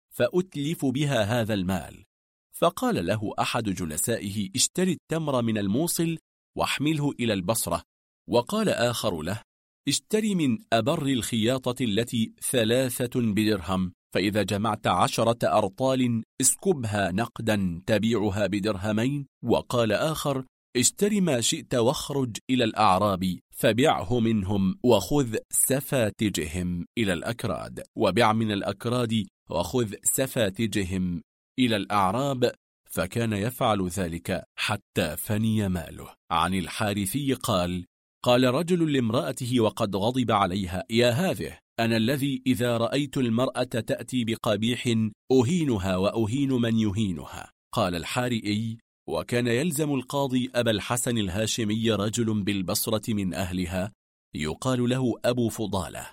فأتلف 0.10 0.86
بها 0.86 1.24
هذا 1.42 1.54
المال. 1.54 2.04
فقال 2.52 3.06
له 3.06 3.34
أحد 3.40 3.64
جلسائه 3.64 4.50
اشتري 4.56 4.92
التمر 4.92 5.42
من 5.42 5.58
الموصل 5.58 6.18
واحمله 6.60 7.12
إلى 7.20 7.34
البصرة. 7.34 7.84
وقال 8.30 8.70
آخر 8.70 9.22
له 9.22 9.42
اشتري 9.88 10.36
من 10.36 10.58
أبر 10.74 11.06
الخياطة 11.06 11.84
التي 11.84 12.34
ثلاثة 12.52 13.22
بدرهم 13.22 13.94
فإذا 14.14 14.44
جمعت 14.44 14.88
عشرة 14.88 15.58
أرطال 15.58 16.24
اسكبها 16.42 17.12
نقدا 17.12 17.82
تبيعها 17.86 18.48
بدرهمين. 18.48 19.28
وقال 19.44 19.92
آخر 19.92 20.46
اشتري 20.78 21.22
ما 21.22 21.42
شئت 21.42 21.76
واخرج 21.76 22.38
إلى 22.50 22.64
الأعراب 22.64 23.40
فبعه 23.56 24.20
منهم 24.20 24.80
وخذ 24.84 25.36
سفاتجهم 25.52 26.86
إلى 26.98 27.14
الأكراد. 27.14 27.84
وبع 27.96 28.34
من 28.34 28.52
الأكراد 28.52 29.28
وخذ 29.50 29.94
سفاتجهم 30.04 31.22
إلى 31.60 31.76
الأعراب 31.76 32.52
فكان 32.90 33.34
يفعل 33.34 33.88
ذلك 33.88 34.44
حتى 34.56 35.18
فني 35.18 35.70
ماله. 35.70 36.14
عن 36.32 36.54
الحارثي 36.54 37.34
قال 37.34 37.86
قال 38.24 38.44
رجل 38.44 38.94
لامرأته 38.94 39.60
وقد 39.60 39.96
غضب 39.96 40.32
عليها 40.32 40.84
يا 40.90 41.10
هذه 41.10 41.58
أنا 41.80 41.98
الذي 41.98 42.42
إذا 42.48 42.78
رأيت 42.78 43.18
المرأة 43.18 43.64
تأتي 43.64 44.24
بقبيح 44.24 44.96
أهينها 45.32 45.96
وأهين 45.96 46.52
من 46.54 46.80
يهينها. 46.80 47.52
قال 47.74 47.96
الحارئي 47.96 48.78
وكان 49.10 49.48
يلزم 49.48 49.94
القاضي 49.94 50.52
أبا 50.56 50.72
الحسن 50.72 51.18
الهاشمي 51.18 51.92
رجل 51.92 52.44
بالبصرة 52.44 53.14
من 53.14 53.34
أهلها 53.34 53.92
يقال 54.36 54.90
له 54.90 55.14
أبو 55.26 55.50
فضالة. 55.50 56.08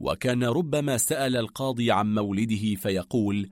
وكان 0.00 0.44
ربما 0.44 0.96
سأل 0.96 1.36
القاضي 1.36 1.92
عن 1.92 2.14
مولده 2.14 2.74
فيقول 2.74 3.50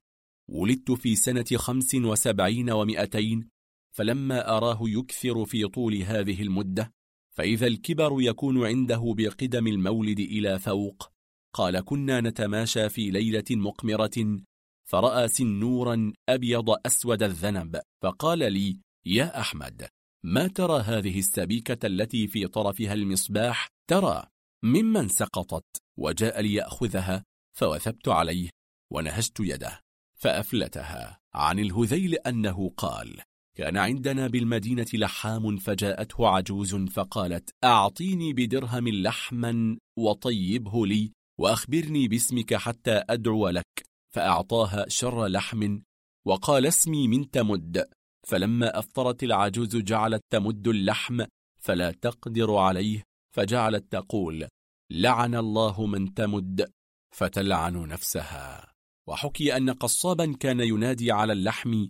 ولدت 0.51 0.91
في 0.91 1.17
سنة 1.17 1.45
خمس 1.57 1.95
وسبعين 1.95 2.71
ومئتين 2.71 3.49
فلما 3.97 4.57
أراه 4.57 4.79
يكثر 4.83 5.45
في 5.45 5.69
طول 5.69 5.95
هذه 5.95 6.43
المدة 6.43 6.93
فإذا 7.37 7.67
الكبر 7.67 8.17
يكون 8.21 8.67
عنده 8.67 9.15
بقدم 9.17 9.67
المولد 9.67 10.21
إلى 10.21 10.59
فوق. 10.59 11.11
قال 11.55 11.81
كنا 11.81 12.21
نتماشى 12.21 12.89
في 12.89 13.11
ليلة 13.11 13.45
مقمرة 13.51 14.41
فرأى 14.85 15.29
سنورا 15.29 16.13
أبيض 16.29 16.71
أسود 16.87 17.23
الذنب 17.23 17.81
فقال 18.03 18.53
لي 18.53 18.81
يا 19.07 19.41
أحمد 19.41 19.89
ما 20.25 20.47
ترى 20.47 20.81
هذه 20.81 21.19
السبيكة 21.19 21.87
التي 21.87 22.29
في 22.29 22.47
طرفها 22.47 22.95
المصباح؟ 22.95 23.69
ترى 23.91 24.27
ممن 24.65 25.09
سقطت 25.09 25.83
وجاء 25.99 26.41
ليأخذها 26.41 27.25
فوثبت 27.57 28.09
عليه 28.09 28.51
ونهشت 28.93 29.41
يده. 29.41 29.81
فأفلتها 30.21 31.21
عن 31.35 31.59
الهذيل 31.59 32.15
أنه 32.15 32.71
قال 32.77 33.21
كان 33.57 33.77
عندنا 33.77 34.27
بالمدينة 34.27 34.87
لحام 34.95 35.57
فجاءته 35.57 36.29
عجوز 36.29 36.75
فقالت 36.75 37.51
أعطيني 37.65 38.33
بدرهم 38.33 38.89
لحما 38.89 39.79
وطيبه 39.99 40.87
لي 40.87 41.13
وأخبرني 41.39 42.09
باسمك 42.09 42.55
حتى 42.55 43.03
أدعو 43.11 43.49
لك 43.49 43.87
فأعطاها 44.15 44.89
شر 44.89 45.27
لحم 45.27 45.81
وقال 46.27 46.67
اسمي 46.67 47.09
من 47.09 47.31
تمد 47.31 47.85
فلما 48.27 48.79
أفطرت 48.79 49.23
العجوز 49.23 49.77
جعلت 49.77 50.23
تمد 50.31 50.69
اللحم 50.69 51.25
فلا 51.61 51.91
تقدر 51.91 52.57
عليه 52.57 53.03
فجعلت 53.37 53.93
تقول 53.93 54.49
لعن 54.91 55.35
الله 55.35 55.87
من 55.87 56.15
تمد 56.15 56.71
فتلعن 57.15 57.89
نفسها 57.89 58.70
وحكي 59.11 59.57
أن 59.57 59.71
قصابا 59.71 60.37
كان 60.41 60.61
ينادي 60.61 61.13
على 61.13 61.33
اللحم 61.33 61.87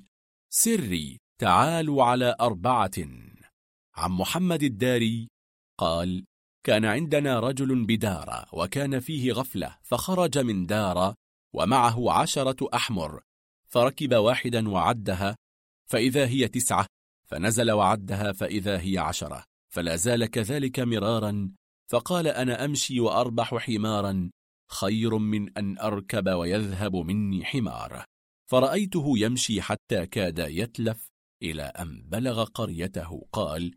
سري 0.52 1.18
تعالوا 1.40 2.04
على 2.04 2.36
أربعة. 2.40 2.90
عن 3.94 4.10
محمد 4.10 4.62
الداري 4.62 5.28
قال 5.78 6.24
كان 6.64 6.84
عندنا 6.84 7.40
رجل 7.40 7.84
بدار 7.86 8.48
وكان 8.52 9.00
فيه 9.00 9.32
غفلة 9.32 9.76
فخرج 9.82 10.38
من 10.38 10.66
دار 10.66 11.14
ومعه 11.54 12.12
عشرة 12.12 12.68
أحمر 12.74 13.20
فركب 13.68 14.14
واحدا 14.14 14.68
وعدها 14.68 15.36
فإذا 15.90 16.26
هي 16.26 16.48
تسعة 16.48 16.86
فنزل 17.26 17.70
وعدها 17.70 18.32
فإذا 18.32 18.80
هي 18.80 18.98
عشرة 18.98 19.44
فلا 19.72 19.96
زال 19.96 20.26
كذلك 20.26 20.80
مرارا 20.80 21.50
فقال 21.90 22.26
أنا 22.26 22.64
أمشي 22.64 23.00
وأربح 23.00 23.54
حمارا 23.54 24.30
خير 24.70 25.18
من 25.18 25.58
أن 25.58 25.78
أركب 25.78 26.28
ويذهب 26.28 26.96
مني 26.96 27.44
حمار. 27.44 28.04
فرأيته 28.50 29.18
يمشي 29.18 29.62
حتى 29.62 30.06
كاد 30.06 30.38
يتلف 30.38 31.10
إلى 31.42 31.62
أن 31.62 32.02
بلغ 32.06 32.44
قريته. 32.44 33.26
قال 33.32 33.74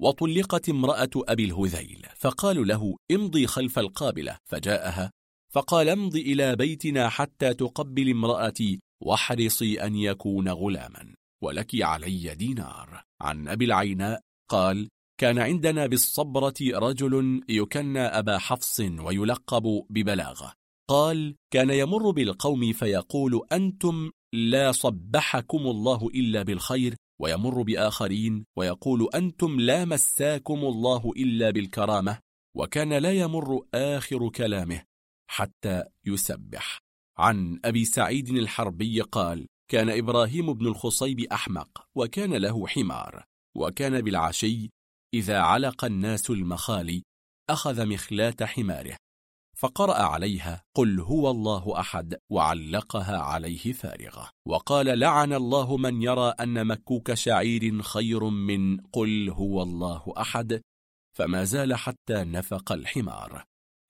وطلقت 0.00 0.68
امرأة 0.68 1.10
أبي 1.16 1.44
الهذيل. 1.44 2.06
فقالوا 2.16 2.64
له 2.64 2.96
امضي 3.10 3.46
خلف 3.46 3.78
القابلة. 3.78 4.38
فجاءها 4.44 5.10
فقال 5.52 5.88
امضي 5.88 6.20
إلى 6.20 6.56
بيتنا 6.56 7.08
حتى 7.08 7.54
تقبل 7.54 8.10
امرأتي 8.10 8.80
واحرصي 9.02 9.82
أن 9.82 9.96
يكون 9.96 10.48
غلاما 10.48 11.14
ولك 11.42 11.82
علي 11.82 12.34
دينار. 12.34 13.02
عن 13.20 13.48
أبي 13.48 13.64
العيناء 13.64 14.20
قال 14.48 14.88
كان 15.20 15.38
عندنا 15.38 15.86
بالصبرة 15.86 16.54
رجل 16.62 17.42
يكنى 17.48 18.00
أبا 18.00 18.38
حفص 18.38 18.80
ويلقب 18.80 19.82
ببلاغة. 19.90 20.52
قال 20.88 21.36
كان 21.50 21.70
يمر 21.70 22.10
بالقوم 22.10 22.72
فيقول 22.72 23.46
أنتم 23.52 24.10
لا 24.32 24.72
صبحكم 24.72 25.58
الله 25.58 26.08
إلا 26.14 26.42
بالخير 26.42 26.94
ويمر 27.20 27.62
بآخرين 27.62 28.44
ويقول 28.56 29.08
أنتم 29.14 29.60
لا 29.60 29.84
مساكم 29.84 30.58
الله 30.64 31.12
إلا 31.16 31.50
بالكرامة 31.50 32.18
وكان 32.56 32.92
لا 32.92 33.12
يمر 33.12 33.66
آخر 33.74 34.28
كلامه 34.28 34.82
حتى 35.30 35.84
يسبح. 36.06 36.80
عن 37.18 37.60
أبي 37.64 37.84
سعيد 37.84 38.28
الحربي 38.28 39.00
قال 39.00 39.46
كان 39.70 39.90
إبراهيم 39.90 40.52
بن 40.52 40.66
الخصيب 40.66 41.20
أحمق 41.20 41.86
وكان 41.94 42.34
له 42.34 42.66
حمار 42.66 43.24
وكان 43.56 44.00
بالعشي 44.00 44.70
إذا 45.14 45.38
علق 45.38 45.84
الناس 45.84 46.30
المخالي 46.30 47.02
أخذ 47.50 47.86
مخلات 47.86 48.42
حماره. 48.42 48.96
فقرأ 49.56 50.02
عليها 50.02 50.62
قل 50.76 51.00
هو 51.00 51.30
الله 51.30 51.80
أحد 51.80 52.16
وعلقها 52.32 53.18
عليه 53.18 53.72
فارغة. 53.72 54.30
وقال 54.48 54.98
لعن 54.98 55.32
الله 55.32 55.76
من 55.76 56.02
يرى 56.02 56.34
أن 56.40 56.66
مكوك 56.66 57.14
شعير 57.14 57.82
خير 57.82 58.24
من 58.24 58.80
قل 58.80 59.30
هو 59.30 59.62
الله 59.62 60.12
أحد. 60.16 60.62
فما 61.16 61.44
زال 61.44 61.74
حتى 61.74 62.24
نفق 62.24 62.72
الحمار. 62.72 63.44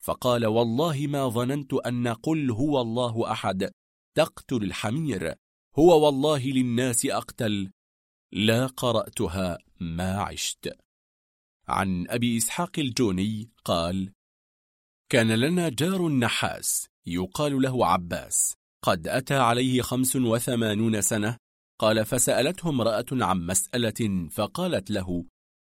فقال 0.05 0.47
والله 0.47 1.07
ما 1.07 1.29
ظننت 1.29 1.75
أن 1.75 2.09
قل 2.09 2.51
هو 2.51 2.81
الله 2.81 3.33
أحد. 3.33 3.71
تقتل 4.17 4.63
الحمير. 4.63 5.35
هو 5.79 6.07
والله 6.07 6.47
للناس 6.47 7.07
أقتل. 7.07 7.71
لا 8.33 8.67
قرأتها 8.67 9.59
ما 9.81 10.21
عشت. 10.21 10.86
عن 11.69 12.07
أبي 12.09 12.37
إسحاق 12.37 12.79
الجوني 12.79 13.51
قال 13.65 14.13
كان 15.13 15.33
لنا 15.33 15.69
جار 15.69 16.09
نحاس 16.09 16.87
يقال 17.07 17.63
له 17.63 17.87
عباس 17.87 18.55
قد 18.85 19.09
أتى 19.09 19.35
عليه 19.35 19.83
خمس 19.83 20.17
وثمانون 20.17 21.01
سنة 21.01 21.37
قال 21.81 22.05
فسألته 22.05 22.69
امرأة 22.69 23.07
عن 23.13 23.47
مسألة 23.47 24.29
فقالت 24.31 24.91
له 24.91 25.25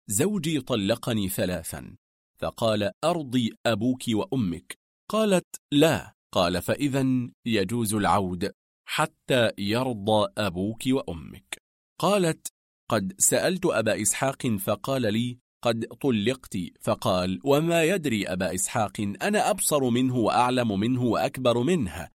زوجي 0.09 0.61
طلقني 0.61 1.29
ثلاثا 1.29 1.95
فقال 2.39 2.91
أرضي 3.03 3.53
أبوك 3.65 4.03
وأمك 4.09 4.77
قالت 5.09 5.55
لا 5.71 6.13
قال 6.31 6.61
فإذا 6.61 7.29
يجوز 7.45 7.93
العود 7.93 8.51
حتى 8.87 9.51
يرضى 9.57 10.27
أبوك 10.37 10.81
وأمك 10.87 11.57
قالت 11.99 12.47
قد 12.89 13.13
سألت 13.17 13.65
أبا 13.65 14.01
إسحاق 14.01 14.47
فقال 14.47 15.13
لي 15.13 15.37
قد 15.63 15.85
طلقت 16.01 16.57
فقال 16.81 17.39
وما 17.43 17.83
يدري 17.83 18.27
أبا 18.27 18.55
إسحاق 18.55 19.01
أنا 19.21 19.49
أبصر 19.49 19.89
منه 19.89 20.15
وأعلم 20.15 20.79
منه 20.79 21.03
وأكبر 21.03 21.63
منها 21.63 22.11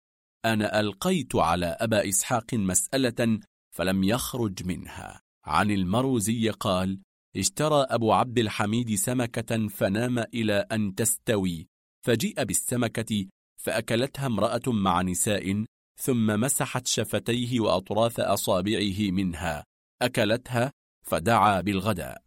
أنا 0.45 0.79
ألقيت 0.79 1.35
على 1.35 1.65
أبا 1.65 2.09
إسحاق 2.09 2.53
مسألة 2.53 3.39
فلم 3.75 4.03
يخرج 4.03 4.65
منها. 4.65 5.21
عن 5.45 5.71
المروزي 5.71 6.49
قال 6.49 6.99
اشترى 7.37 7.85
أبو 7.89 8.13
عبد 8.13 8.39
الحميد 8.39 8.95
سمكة 8.95 9.67
فنام 9.67 10.19
إلى 10.19 10.65
أن 10.71 10.95
تستوي 10.95 11.67
فجيء 12.05 12.43
بالسمكة 12.43 13.25
فأكلتها 13.57 14.25
امرأة 14.25 14.61
مع 14.67 15.01
نساء 15.01 15.65
ثم 16.01 16.39
مسحت 16.39 16.87
شفتيه 16.87 17.59
وأطراف 17.59 18.19
أصابعه 18.19 19.11
منها 19.11 19.63
أكلتها 20.01 20.71
فدعا 21.05 21.61
بالغداء. 21.61 22.21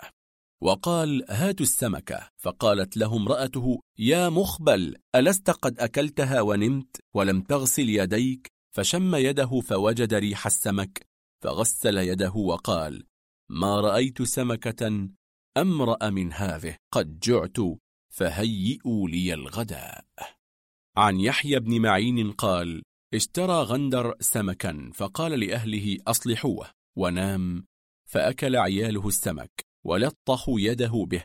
وقال 0.62 1.24
هاتوا 1.28 1.66
السمكة 1.66 2.30
فقالت 2.36 2.96
له 2.96 3.16
امرأته 3.16 3.80
يا 3.98 4.28
مخبل 4.28 4.96
ألست 5.14 5.50
قد 5.50 5.78
أكلتها 5.78 6.40
ونمت 6.40 7.00
ولم 7.14 7.40
تغسل 7.40 7.88
يديك؟ 7.88 8.54
فشم 8.74 9.14
يده 9.14 9.60
فوجد 9.60 10.14
ريح 10.14 10.46
السمك 10.46 11.06
فغسل 11.42 11.98
يده 11.98 12.32
وقال 12.32 13.06
ما 13.50 13.80
رأيت 13.80 14.22
سمكة 14.22 15.08
أمرأ 15.56 16.10
من 16.10 16.32
هذه 16.32 16.76
قد 16.92 17.18
جعت 17.18 17.56
فهيئوا 18.08 19.08
لي 19.08 19.34
الغداء. 19.34 20.04
عن 20.96 21.20
يحيى 21.20 21.60
بن 21.60 21.80
معين 21.80 22.32
قال 22.32 22.82
اشترى 23.14 23.62
غندر 23.62 24.14
سمكا 24.20 24.90
فقال 24.94 25.40
لأهله 25.40 25.98
أصلحوه. 26.06 26.70
ونام 26.96 27.66
فأكل 28.04 28.56
عياله 28.56 29.08
السمك. 29.08 29.64
ولطخوا 29.84 30.60
يده 30.60 31.06
به. 31.10 31.24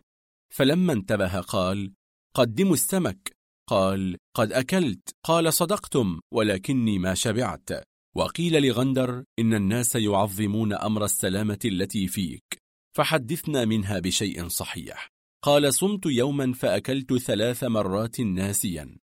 فلما 0.54 0.94
انتبه 0.94 1.40
قال 1.40 1.94
قدموا 2.34 2.74
السمك. 2.74 3.32
قال 3.68 4.18
قد 4.36 4.52
أكلت. 4.54 5.10
قال 5.24 5.54
صدقتم 5.54 6.20
ولكني 6.34 7.00
ما 7.00 7.14
شبعت. 7.14 7.70
وقيل 8.16 8.68
لغندر 8.68 9.24
إن 9.40 9.54
الناس 9.54 9.96
يعظمون 9.96 10.74
أمر 10.74 11.06
السلامة 11.06 11.60
التي 11.66 12.08
فيك. 12.08 12.62
فحدثنا 12.96 13.66
منها 13.66 14.00
بشيء 14.00 14.48
صحيح. 14.48 15.10
قال 15.44 15.74
صمت 15.74 16.06
يوما 16.06 16.54
فأكلت 16.54 17.14
ثلاث 17.14 17.64
مرات 17.64 18.20
ناسيا. 18.20 18.98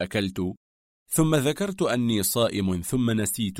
أكلت 0.00 0.54
ثم 1.08 1.34
ذكرت 1.34 1.82
أني 1.82 2.22
صائم 2.22 2.80
ثم 2.80 3.10
نسيت 3.10 3.58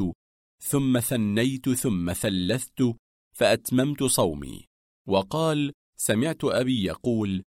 ثم 0.62 1.00
ثنيت 1.00 1.68
ثم 1.68 2.12
ثلثت 2.12 2.94
فأتممت 3.32 4.04
صومي. 4.04 4.66
وقال 5.06 5.72
سمعت 5.96 6.44
أبي 6.44 6.84
يقول 6.84 7.42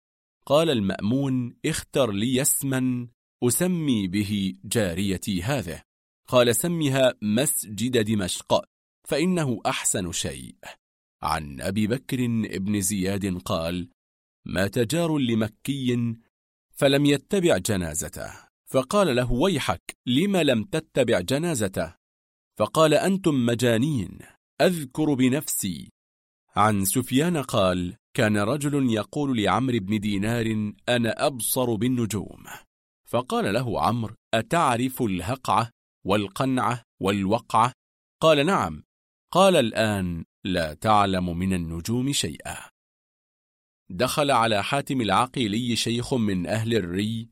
قال 0.46 0.70
المأمون 0.70 1.58
اختر 1.66 2.12
لي 2.12 2.42
اسما 2.42 3.08
أسمي 3.44 4.08
به 4.08 4.56
جاريتي 4.66 5.44
هذه. 5.44 5.82
قال 6.28 6.56
سمها 6.56 7.14
مسجد 7.22 7.98
دمشق 7.98 8.66
فإنه 9.08 9.62
أحسن 9.66 10.12
شيء. 10.12 10.56
عن 11.22 11.62
أبي 11.62 11.88
بكر 11.88 12.26
ابن 12.26 12.82
زياد 12.82 13.38
قال 13.38 13.90
مات 14.46 14.80
جار 14.80 15.18
لمكي 15.18 16.16
فلم 16.72 17.06
يتبع 17.06 17.58
جنازته. 17.58 18.48
فقال 18.72 19.16
له 19.16 19.32
ويحك 19.32 19.98
لم 20.06 20.38
لم 20.38 20.64
تتبع 20.64 21.20
جنازته؟ 21.20 21.96
فقال 22.60 22.94
أنتم 22.94 23.46
مجانين 23.46 24.20
أذكر 24.62 25.14
بنفسي 25.14 25.90
عن 26.58 26.86
سفيان 26.86 27.38
قال 27.38 27.96
كان 28.14 28.38
رجل 28.38 28.94
يقول 28.94 29.44
لعمر 29.44 29.80
بن 29.80 30.00
دينار 30.00 30.74
أنا 30.90 31.26
أبصر 31.28 31.76
بالنجوم 31.76 32.44
فقال 33.10 33.54
له 33.54 33.82
عمرو 33.82 34.16
أتعرف 34.34 35.02
الهقعة 35.02 35.70
والقنعة 36.06 36.84
والوقعة? 37.02 37.74
قال 38.22 38.46
نعم 38.46 38.84
قال 39.32 39.56
الآن 39.56 40.26
لا 40.44 40.74
تعلم 40.74 41.38
من 41.38 41.54
النجوم 41.54 42.12
شيئا 42.12 42.58
دخل 43.90 44.32
على 44.32 44.64
حاتم 44.64 45.02
العقيلي 45.02 45.76
شيخ 45.76 46.14
من 46.14 46.48
أهل 46.48 46.74
الري 46.74 47.30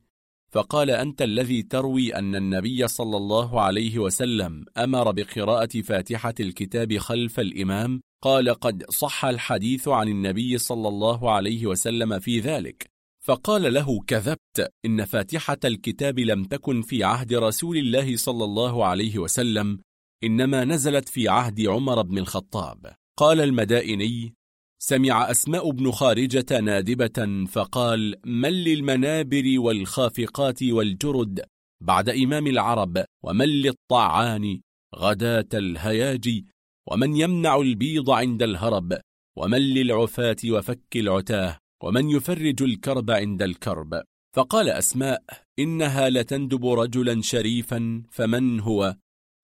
فقال 0.50 0.90
أنت 0.90 1.22
الذي 1.22 1.62
تروي 1.62 2.14
أن 2.14 2.34
النبي 2.34 2.88
صلى 2.88 3.16
الله 3.16 3.60
عليه 3.60 3.98
وسلم 3.98 4.64
أمر 4.76 5.12
بقراءة 5.12 5.80
فاتحة 5.80 6.34
الكتاب 6.40 6.98
خلف 6.98 7.40
الإمام 7.40 8.00
قال 8.22 8.54
قد 8.54 8.84
صح 8.90 9.24
الحديث 9.24 9.88
عن 9.88 10.08
النبي 10.08 10.58
صلى 10.58 10.88
الله 10.88 11.30
عليه 11.30 11.66
وسلم 11.66 12.18
في 12.18 12.40
ذلك 12.40 12.90
فقال 13.24 13.74
له 13.74 14.00
كذبت 14.06 14.72
إن 14.84 15.04
فاتحة 15.04 15.58
الكتاب 15.64 16.18
لم 16.18 16.44
تكن 16.44 16.82
في 16.82 17.04
عهد 17.04 17.34
رسول 17.34 17.76
الله 17.76 18.16
صلى 18.16 18.44
الله 18.44 18.84
عليه 18.86 19.18
وسلم 19.18 19.78
إنما 20.24 20.64
نزلت 20.64 21.08
في 21.08 21.28
عهد 21.28 21.66
عمر 21.66 22.02
بن 22.02 22.18
الخطاب. 22.18 22.94
قال 23.18 23.40
المدائني 23.40 24.34
سمع 24.78 25.30
أسماء 25.30 25.70
بن 25.70 25.90
خارجة 25.90 26.60
نادبة 26.60 27.46
فقال 27.48 28.14
من 28.26 28.52
للمنابر 28.52 29.54
والخافقات 29.58 30.62
والجرد 30.62 31.44
بعد 31.80 32.08
إمام 32.08 32.46
العرب 32.46 33.04
ومن 33.24 33.48
للطعان 33.48 34.60
غداة 34.96 35.48
الهياج 35.54 36.44
ومن 36.88 37.16
يمنع 37.16 37.56
البيض 37.56 38.10
عند 38.10 38.42
الهرب 38.42 39.00
ومن 39.38 39.58
للعفاة 39.58 40.36
وفك 40.44 40.96
العتاه 40.96 41.58
ومن 41.82 42.10
يفرج 42.10 42.62
الكرب 42.62 43.10
عند 43.10 43.42
الكرب. 43.42 44.02
فقال 44.36 44.68
أسماء 44.68 45.22
إنها 45.58 46.08
لتندب 46.08 46.66
رجلا 46.66 47.22
شريفا 47.22 48.02
فمن 48.10 48.60
هو؟ 48.60 48.96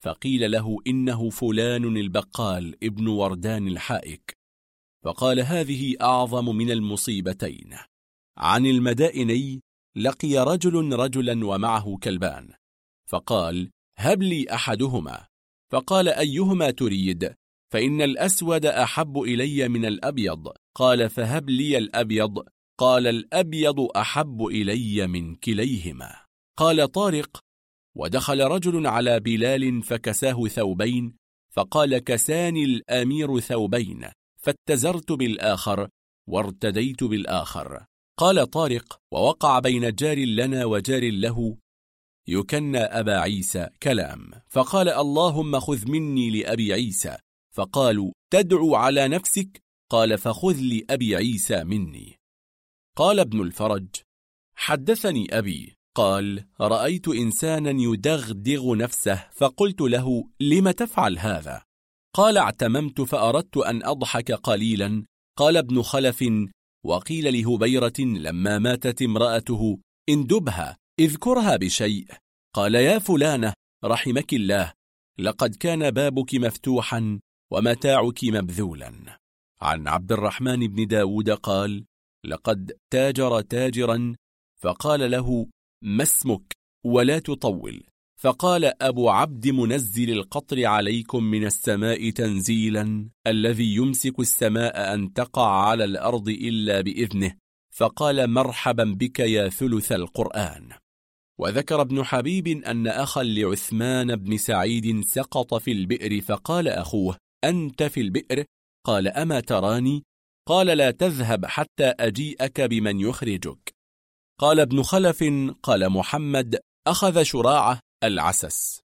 فقيل 0.04 0.50
له 0.50 0.76
إنه 0.86 1.30
فلان 1.30 1.96
البقال 1.96 2.84
ابن 2.84 3.06
وردان 3.06 3.68
الحائك. 3.68 4.36
فقال 5.04 5.40
هذه 5.40 5.94
أعظم 6.00 6.56
من 6.56 6.70
المصيبتين. 6.70 7.76
عن 8.38 8.66
المدائني 8.66 9.60
لقي 9.96 10.38
رجل 10.38 10.92
رجلا 10.92 11.46
ومعه 11.46 11.98
كلبان. 12.02 12.52
فقال 13.08 13.70
هب 13.98 14.22
لي 14.22 14.46
أحدهما. 14.54 15.31
فقال 15.72 16.08
أيهما 16.08 16.70
تريد؟ 16.70 17.34
فإن 17.72 18.02
الأسود 18.02 18.66
أحب 18.66 19.18
إلي 19.18 19.68
من 19.68 19.84
الأبيض. 19.84 20.48
قال 20.74 21.10
فهب 21.10 21.50
لي 21.50 21.78
الأبيض. 21.78 22.44
قال 22.78 23.06
الأبيض 23.06 23.80
أحب 23.96 24.46
إلي 24.46 25.06
من 25.06 25.34
كليهما. 25.34 26.14
قال 26.58 26.92
طارق 26.92 27.40
ودخل 27.96 28.40
رجل 28.40 28.86
على 28.86 29.20
بلال 29.20 29.82
فكساه 29.82 30.46
ثوبين 30.48 31.16
فقال 31.52 31.98
كساني 31.98 32.64
الأمير 32.64 33.40
ثوبين 33.40 34.04
فاتزرت 34.36 35.12
بالآخر 35.12 35.88
وارتديت 36.28 37.04
بالآخر. 37.04 37.84
قال 38.18 38.50
طارق 38.50 38.98
ووقع 39.12 39.58
بين 39.58 39.94
جار 39.94 40.18
لنا 40.18 40.64
وجار 40.64 41.10
له 41.10 41.56
يكنى 42.28 42.78
أبا 42.78 43.18
عيسى 43.18 43.68
كلام. 43.82 44.30
فقال 44.48 44.88
اللهم 44.88 45.60
خذ 45.60 45.90
مني 45.90 46.30
لأبي 46.30 46.72
عيسى. 46.72 47.16
فقالوا 47.54 48.12
تدعو 48.32 48.74
على 48.74 49.08
نفسك؟ 49.08 49.62
قال 49.90 50.18
فخذ 50.18 50.60
لأبي 50.60 51.16
عيسى 51.16 51.64
مني. 51.64 52.16
قال 52.96 53.20
ابن 53.20 53.40
الفرج 53.40 53.86
حدثني 54.54 55.38
أبي. 55.38 55.74
قال 55.94 56.44
رأيت 56.60 57.08
إنسانا 57.08 57.70
يدغدغ 57.70 58.76
نفسه 58.76 59.28
فقلت 59.32 59.80
له 59.80 60.24
لم 60.40 60.70
تفعل 60.70 61.18
هذا؟ 61.18 61.62
قال 62.14 62.38
اعتممت 62.38 63.00
فأردت 63.00 63.56
أن 63.56 63.84
أضحك 63.84 64.32
قليلا. 64.32 65.04
قال 65.38 65.56
ابن 65.56 65.82
خلف 65.82 66.24
وقيل 66.84 67.34
لهبيرة 67.34 68.00
لما 68.00 68.58
ماتت 68.58 69.02
امرأته 69.02 69.78
اندبها. 70.08 70.76
اذكرها 71.00 71.56
بشيء. 71.56 72.06
قال 72.54 72.74
يا 72.74 72.98
فلانة 72.98 73.52
رحمك 73.84 74.32
الله 74.32 74.72
لقد 75.18 75.54
كان 75.54 75.90
بابك 75.90 76.34
مفتوحا 76.34 77.20
ومتاعك 77.52 78.24
مبذولا. 78.24 79.18
عن 79.60 79.88
عبد 79.88 80.12
الرحمن 80.12 80.66
بن 80.66 80.86
داود 80.86 81.30
قال 81.30 81.84
لقد 82.24 82.72
تاجر 82.90 83.40
تاجرا. 83.40 84.14
فقال 84.62 85.10
له 85.10 85.46
ما 85.82 86.02
اسمك؟ 86.02 86.52
ولا 86.84 87.18
تطول. 87.18 87.84
فقال 88.20 88.82
أبو 88.82 89.10
عبد 89.10 89.48
منزل 89.48 90.10
القطر 90.10 90.66
عليكم 90.66 91.24
من 91.24 91.44
السماء 91.44 92.10
تنزيلا 92.10 93.10
الذي 93.26 93.74
يمسك 93.74 94.20
السماء 94.20 94.94
أن 94.94 95.12
تقع 95.12 95.66
على 95.68 95.84
الأرض 95.84 96.28
إلا 96.28 96.80
بإذنه. 96.80 97.41
فقال 97.82 98.30
مرحبا 98.30 98.84
بك 98.84 99.20
يا 99.20 99.48
ثلث 99.48 99.92
القرآن. 99.92 100.68
وذكر 101.40 101.80
ابن 101.80 102.04
حبيب 102.04 102.48
أن 102.48 102.86
أخا 102.86 103.22
لعثمان 103.22 104.16
بن 104.16 104.36
سعيد 104.36 105.04
سقط 105.04 105.54
في 105.54 105.72
البئر 105.72 106.20
فقال 106.20 106.68
أخوه 106.68 107.16
أنت 107.44 107.82
في 107.82 108.00
البئر؟ 108.00 108.44
قال 108.86 109.08
أما 109.08 109.40
تراني؟ 109.40 110.02
قال 110.48 110.66
لا 110.66 110.90
تذهب 110.90 111.46
حتى 111.46 111.84
أجيئك 111.84 112.60
بمن 112.60 113.00
يخرجك. 113.00 113.74
قال 114.38 114.60
ابن 114.60 114.82
خلف 114.82 115.24
قال 115.62 115.90
محمد 115.90 116.58
أخذ 116.86 117.22
شراعه 117.22 117.80
العسس. 118.04 118.80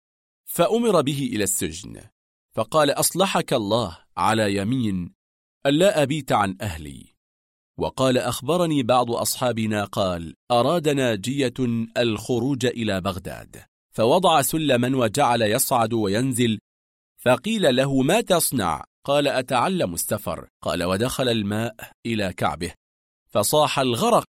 فأمر 0.50 1.00
به 1.00 1.30
إلى 1.32 1.44
السجن. 1.44 2.02
فقال 2.56 2.90
أصلحك 2.90 3.52
الله 3.52 3.98
على 4.16 4.56
يمين 4.56 5.12
ألا 5.66 6.02
أبيت 6.02 6.32
عن 6.32 6.56
أهلي. 6.60 7.15
وقال 7.78 8.18
أخبرني 8.18 8.82
بعض 8.82 9.10
أصحابنا 9.10 9.84
قال 9.84 10.34
أراد 10.50 10.88
ناجية 10.88 11.54
الخروج 11.98 12.66
إلى 12.66 13.00
بغداد. 13.00 13.62
فوضع 13.94 14.42
سلما 14.42 14.96
وجعل 14.96 15.42
يصعد 15.42 15.92
وينزل 15.92 16.58
فقيل 17.22 17.76
له 17.76 18.02
ما 18.02 18.20
تصنع؟ 18.20 18.84
قال 19.06 19.28
أتعلم 19.28 19.94
السفر 19.94 20.48
قال 20.62 20.84
ودخل 20.84 21.28
الماء 21.28 21.74
إلى 22.06 22.32
كعبه. 22.32 22.72
فصاح 23.30 23.78
الغرق 23.78 24.28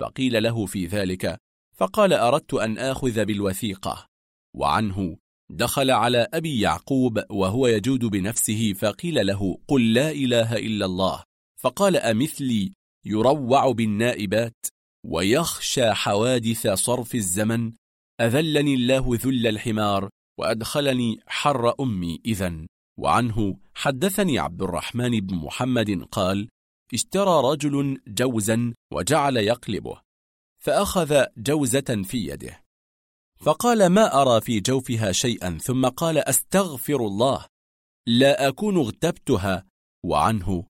فقيل 0.00 0.42
له 0.42 0.66
في 0.66 0.86
ذلك 0.86 1.38
فقال 1.76 2.12
أردت 2.12 2.54
أن 2.54 2.78
آخذ 2.78 3.24
بالوثيقة. 3.24 4.06
وعنه 4.56 5.16
دخل 5.50 5.90
على 5.90 6.28
أبي 6.34 6.60
يعقوب 6.60 7.22
وهو 7.30 7.66
يجود 7.66 8.04
بنفسه 8.04 8.72
فقيل 8.72 9.26
له 9.26 9.58
قل 9.68 9.92
لا 9.92 10.10
إله 10.10 10.56
إلا 10.56 10.86
الله. 10.86 11.22
فقال 11.60 11.96
أمثلي 11.96 12.72
يروع 13.04 13.72
بالنائبات 13.72 14.66
ويخشى 15.06 15.92
حوادث 15.94 16.66
صرف 16.66 17.14
الزمن. 17.14 17.72
أذلني 18.20 18.74
الله 18.74 19.04
ذل 19.08 19.46
الحمار 19.46 20.10
وأدخلني 20.38 21.20
حر 21.26 21.74
أمي 21.80 22.20
إذا 22.26 22.66
وعنه 22.98 23.56
حدثني 23.74 24.38
عبد 24.38 24.62
الرحمن 24.62 25.20
بن 25.20 25.34
محمد 25.34 26.02
قال 26.02 26.48
اشترى 26.94 27.52
رجل 27.52 28.00
جوزا 28.06 28.74
وجعل 28.92 29.36
يقلبه 29.36 30.00
فأخذ 30.62 31.24
جوزة 31.36 32.02
في 32.04 32.26
يده. 32.26 32.62
فقال 33.40 33.86
ما 33.86 34.22
أرى 34.22 34.40
في 34.40 34.60
جوفها 34.60 35.12
شيئا؟ 35.12 35.58
ثم 35.58 35.88
قال 35.88 36.18
أستغفر 36.18 37.06
الله 37.06 37.46
لا 38.08 38.48
أكون 38.48 38.76
اغتبتها. 38.76 39.64
وعنه 40.04 40.64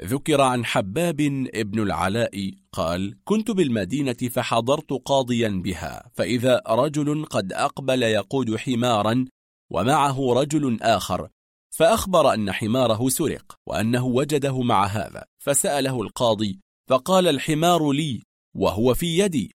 ذكر 0.00 0.40
عن 0.40 0.64
حباب 0.64 1.20
ابن 1.54 1.82
العلاء 1.82 2.52
قال 2.72 3.18
كنت 3.24 3.50
بالمدينة 3.50 4.12
فحضرت 4.12 4.92
قاضيا 4.92 5.48
بها 5.48 6.10
فإذا 6.14 6.62
رجل 6.68 7.24
قد 7.24 7.52
أقبل 7.52 8.02
يقود 8.02 8.56
حمارا 8.56 9.24
ومعه 9.72 10.32
رجل 10.32 10.78
آخر 10.82 11.28
فأخبر 11.70 12.34
أن 12.34 12.52
حماره 12.52 13.08
سرق 13.08 13.54
وأنه 13.66 14.06
وجده 14.06 14.62
مع 14.62 14.86
هذا 14.86 15.24
فسأله 15.38 16.02
القاضي 16.02 16.60
فقال 16.88 17.28
الحمار 17.28 17.92
لي 17.92 18.22
وهو 18.56 18.94
في 18.94 19.18
يدي. 19.18 19.52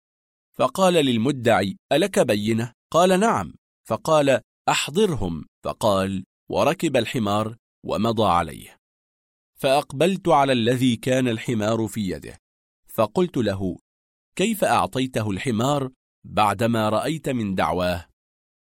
فقال 0.57 0.93
للمدعي 0.93 1.77
ألك 1.91 2.19
بينة؟ 2.19 2.73
قال 2.91 3.19
نعم. 3.19 3.53
فقال 3.87 4.41
أحضرهم. 4.69 5.45
فقال 5.63 6.23
وركب 6.49 6.97
الحمار 6.97 7.55
ومضى 7.85 8.23
عليه. 8.23 8.81
فأقبلت 9.61 10.27
على 10.27 10.53
الذي 10.53 10.95
كان 10.95 11.27
الحمار 11.27 11.88
في 11.88 12.09
يده. 12.09 12.38
فقلت 12.88 13.38
له 13.38 13.77
كيف 14.35 14.64
أعطيته 14.64 15.31
الحمار 15.31 15.91
بعدما 16.23 16.90
رأيت 16.90 17.30
من 17.30 17.56
دعواه؟ 17.56 18.07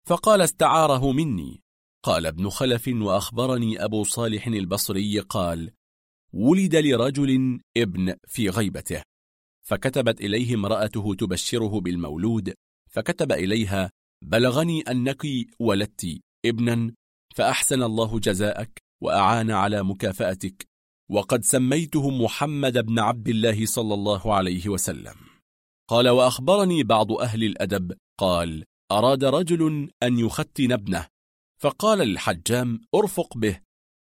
فقال 0.08 0.42
استعاره 0.42 1.12
مني. 1.12 1.62
قال 2.04 2.26
ابن 2.26 2.50
خلف 2.50 2.88
وأخبرني 2.88 3.84
أبو 3.84 4.04
صالح 4.04 4.48
البصري 4.48 5.20
قال 5.20 5.72
ولد 6.34 6.76
لرجل 6.76 7.60
ابن 7.78 8.16
في 8.28 8.50
غيبته. 8.50 9.02
فكتبت 9.68 10.22
إليه 10.22 10.56
امرأته 10.56 11.16
تبشره 11.16 11.80
بالمولود 11.80 12.54
فكتب 12.90 13.32
إليها 13.32 13.92
بلغني 14.24 14.82
أنك 14.82 15.22
ولدت 15.60 16.20
ابنا 16.46 16.94
فأحسن 17.36 17.84
الله 17.84 18.20
جزاءك 18.20 18.82
وأعان 19.02 19.52
على 19.52 19.84
مكافأتك. 19.84 20.75
وقد 21.10 21.44
سميته 21.44 22.10
محمد 22.10 22.78
بن 22.78 23.00
عبد 23.00 23.28
الله 23.28 23.66
صلى 23.66 23.94
الله 23.94 24.34
عليه 24.34 24.70
وسلم. 24.70 25.16
قال 25.90 26.10
وأخبرني 26.10 26.84
بعض 26.84 27.12
أهل 27.12 27.44
الأدب 27.44 27.98
قال 28.20 28.64
أراد 28.92 29.24
رجل 29.24 29.90
أن 30.04 30.20
يختن 30.20 30.72
ابنه. 30.72 31.08
فقال 31.60 32.00
للحجام 32.00 32.82
أرفق 32.96 33.38
به 33.38 33.60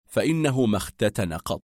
فإنه 0.10 0.66
ما 0.66 0.78
اختتن 0.78 1.34
قط. 1.34 1.62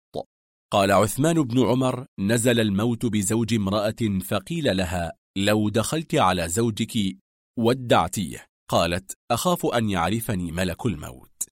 قال 0.72 0.92
عثمان 0.92 1.42
بن 1.44 1.66
عمر 1.66 2.06
نزل 2.20 2.60
الموت 2.60 3.06
بزوج 3.06 3.54
امرأة 3.54 4.20
فقيل 4.24 4.78
لها 4.78 5.12
لو 5.38 5.70
دخلت 5.70 6.16
على 6.16 6.50
زوجك 6.50 7.18
ودعتيه 7.60 8.46
قالت 8.70 9.14
أخاف 9.32 9.66
أن 9.66 9.90
يعرفني 9.90 10.52
ملك 10.52 10.86
الموت. 10.86 11.44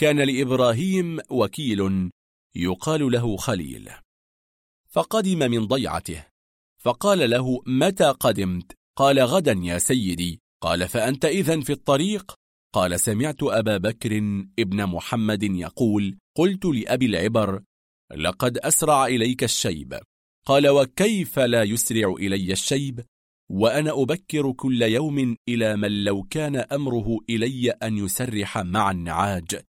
كان 0.00 0.20
لإبراهيم 0.20 1.18
وكيل 1.30 2.10
يقال 2.54 3.12
له 3.12 3.36
خليل. 3.36 3.90
فقدم 4.88 5.38
من 5.38 5.66
ضيعته. 5.66 6.26
فقال 6.78 7.30
له 7.30 7.62
متى 7.66 8.04
قدمت؟ 8.04 8.72
قال 8.96 9.20
غدا 9.20 9.52
يا 9.62 9.78
سيدي. 9.78 10.40
قال 10.62 10.88
فأنت 10.88 11.24
إذن 11.24 11.60
في 11.60 11.72
الطريق؟ 11.72 12.34
قال 12.74 13.00
سمعت 13.00 13.42
أبا 13.42 13.76
بكر 13.76 14.16
ابن 14.58 14.86
محمد 14.86 15.42
يقول 15.42 16.18
قلت 16.36 16.64
لأبي 16.64 17.06
العبر 17.06 17.62
لقد 18.16 18.58
أسرع 18.58 19.06
إليك 19.06 19.44
الشيب. 19.44 20.00
قال 20.46 20.68
وكيف 20.68 21.38
لا 21.38 21.62
يسرع 21.62 22.12
إلي 22.12 22.52
الشيب؟ 22.52 23.04
وأنا 23.50 24.02
أبكر 24.02 24.52
كل 24.52 24.82
يوم 24.82 25.36
إلى 25.48 25.76
من 25.76 26.04
لو 26.04 26.22
كان 26.22 26.56
أمره 26.56 27.18
إلي 27.30 27.70
أن 27.70 27.98
يسرح 27.98 28.58
مع 28.58 28.90
النعاج 28.90 29.60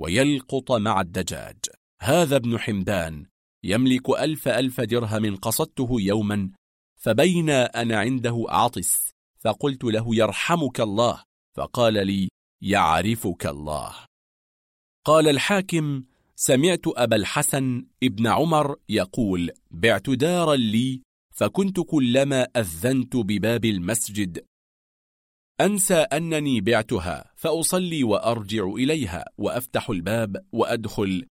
ويلقط 0.00 0.72
مع 0.72 1.00
الدجاج. 1.00 1.56
هذا 2.02 2.36
ابن 2.36 2.58
حمدان 2.58 3.26
يملك 3.64 4.10
ألف 4.10 4.48
ألف 4.48 4.80
درهم 4.80 5.36
قصدته 5.36 5.88
يوما 5.90 6.50
فبين 6.96 7.50
أنا 7.50 7.98
عنده 7.98 8.44
أعطس 8.48 9.10
فقلت 9.40 9.84
له 9.84 10.16
يرحمك 10.16 10.80
الله 10.80 11.22
فقال 11.56 12.06
لي 12.06 12.28
يعرفك 12.62 13.46
الله. 13.46 13.94
قال 15.04 15.28
الحاكم 15.28 16.04
سمعت 16.36 16.82
أبا 16.86 17.16
الحسن 17.16 17.86
ابن 18.02 18.26
عمر 18.26 18.76
يقول 18.88 19.50
بعت 19.70 20.10
دارا 20.10 20.56
لي 20.56 21.02
فكنت 21.34 21.80
كلما 21.80 22.42
أذنت 22.42 23.16
بباب 23.16 23.64
المسجد. 23.64 24.44
أنسى 25.60 25.94
أنني 25.94 26.60
بعتها 26.60 27.32
فأصلي 27.36 28.04
وأرجع 28.04 28.64
إليها 28.64 29.24
وأفتح 29.38 29.90
الباب 29.90 30.46
وأدخل. 30.52 31.26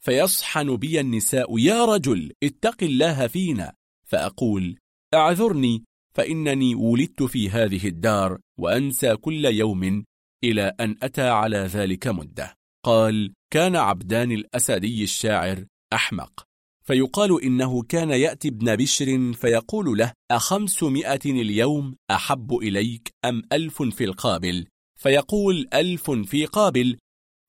فيصحن 0.00 0.76
بي 0.76 1.00
النساء 1.00 1.58
يا 1.58 1.84
رجل 1.84 2.32
اتق 2.42 2.82
الله 2.82 3.26
فينا. 3.26 3.72
فأقول 4.04 4.78
أعذرني 5.14 5.84
فإنني 6.14 6.74
ولدت 6.74 7.22
في 7.22 7.50
هذه 7.50 7.88
الدار 7.88 8.38
وأنسى 8.58 9.16
كل 9.16 9.44
يوم 9.44 10.04
إلى 10.44 10.74
أن 10.80 10.96
أتى 11.02 11.28
على 11.28 11.58
ذلك 11.58 12.06
مدة. 12.06 12.54
قال 12.84 13.32
كان 13.52 13.76
عبدان 13.76 14.32
الأسدي 14.32 15.04
الشاعر 15.04 15.64
أحمق. 15.92 16.44
فيقال 16.84 17.42
إنه 17.42 17.82
كان 17.82 18.10
يأتي 18.10 18.48
ابن 18.48 18.76
بشر 18.76 19.32
فيقول 19.32 19.98
له 19.98 20.12
أخمسمائة 20.30 21.20
اليوم 21.24 21.96
أحب 22.10 22.54
إليك 22.54 23.10
أم 23.24 23.42
ألف 23.52 23.82
في 23.82 24.04
القابل؟ 24.04 24.66
فيقول 24.98 25.68
ألف 25.74 26.10
في 26.10 26.46
قابل. 26.46 26.98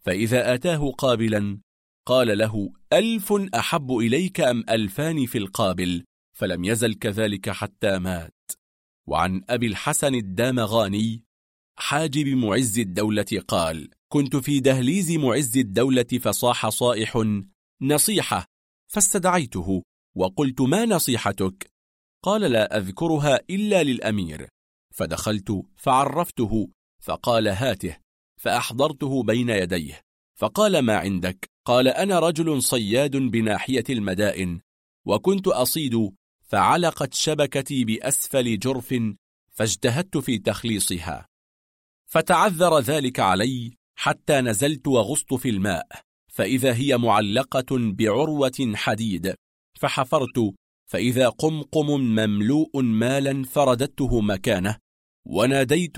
فإذا 0.02 0.54
أتاه 0.54 0.92
قابلا 0.92 1.60
قال 2.06 2.38
له 2.38 2.74
ألف 2.94 3.34
أحب 3.34 3.92
إليك 3.92 4.42
أم 4.42 4.64
ألفان 4.70 5.26
في 5.26 5.38
القابل؟ 5.38 6.04
فلم 6.38 6.64
يزل 6.64 6.94
كذلك 6.94 7.50
حتى 7.50 8.00
مات. 8.00 8.52
وعن 9.08 9.42
أبي 9.50 9.68
الحسن 9.68 10.16
الدامغاني 10.16 11.24
حاجب 11.78 12.28
معز 12.28 12.80
الدولة 12.80 13.42
قال 13.48 13.90
كنت 14.12 14.36
في 14.36 14.60
دهليز 14.60 15.12
معز 15.12 15.58
الدولة 15.58 16.04
فصاح 16.04 16.70
صائح 16.70 17.24
نصيحة 17.82 18.46
فاستدعيته 18.92 19.84
وقلت 20.16 20.62
ما 20.62 20.86
نصيحتك؟ 20.86 21.72
قال 22.24 22.42
لا 22.42 22.78
أذكرها 22.78 23.40
إلا 23.50 23.84
للأمير. 23.84 24.48
فدخلت 24.94 25.64
فعرفته 25.76 26.70
فقال 27.02 27.48
هاته. 27.48 27.98
فأحضرته 28.40 29.24
بين 29.24 29.50
يديه. 29.50 30.02
فقال 30.42 30.80
ما 30.80 30.98
عندك؟ 30.98 31.50
قال 31.66 31.88
أنا 31.88 32.20
رجل 32.20 32.64
صياد 32.64 33.18
بناحية 33.18 33.84
المدائن 33.90 34.61
وكنت 35.06 35.48
أصيد 35.48 36.11
فعلقت 36.44 37.14
شبكتي 37.14 37.86
بأسفل 37.86 38.60
جرف 38.60 38.95
فاجتهدت 39.52 40.18
في 40.18 40.38
تخليصها. 40.38 41.26
فتعذر 42.11 42.80
ذلك 42.80 43.20
علي 43.20 43.74
حتى 43.95 44.42
نزلت 44.42 44.88
وغصت 44.88 45.34
في 45.34 45.50
الماء 45.50 45.88
فإذا 46.32 46.74
هي 46.74 46.98
معلقة 46.98 47.66
بعروة 47.72 48.74
حديد. 48.76 49.36
فحفرت 49.80 50.53
فإذا 50.92 51.30
قمقم 51.30 51.88
مملوء 52.02 52.82
مالا 52.82 53.44
فرددته 53.44 54.22
مكانه 54.22 54.78
وناديت 55.26 55.98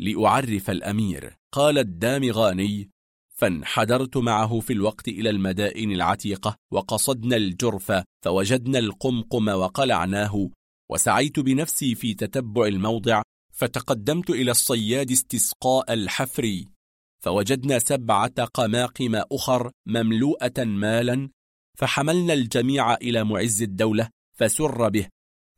لأعرف 0.00 0.70
الأمير. 0.70 1.34
قال 1.54 1.78
الدامغاني 1.78 2.91
فانحدرت 3.32 4.16
معه 4.16 4.60
في 4.60 4.72
الوقت 4.72 5.08
إلى 5.08 5.30
المدائن 5.30 5.92
العتيقة 5.92 6.56
وقصدنا 6.72 7.36
الجرف 7.36 7.92
فوجدنا 8.24 8.78
القمقم 8.78 9.48
وقلعناه 9.48 10.50
وسعيت 10.90 11.40
بنفسي 11.40 11.94
في 11.94 12.14
تتبع 12.14 12.66
الموضع 12.66 13.22
فتقدمت 13.52 14.30
إلى 14.30 14.50
الصياد 14.50 15.10
استسقاء 15.10 15.92
الحفر 15.92 16.64
فوجدنا 17.22 17.78
سبعة 17.78 18.44
قماقم 18.44 19.22
أخر 19.32 19.70
مملوءة 19.86 20.64
مالا 20.64 21.30
فحملنا 21.78 22.32
الجميع 22.32 22.94
إلى 22.94 23.24
معز 23.24 23.62
الدولة 23.62 24.08
فسر 24.34 24.88
به 24.88 25.08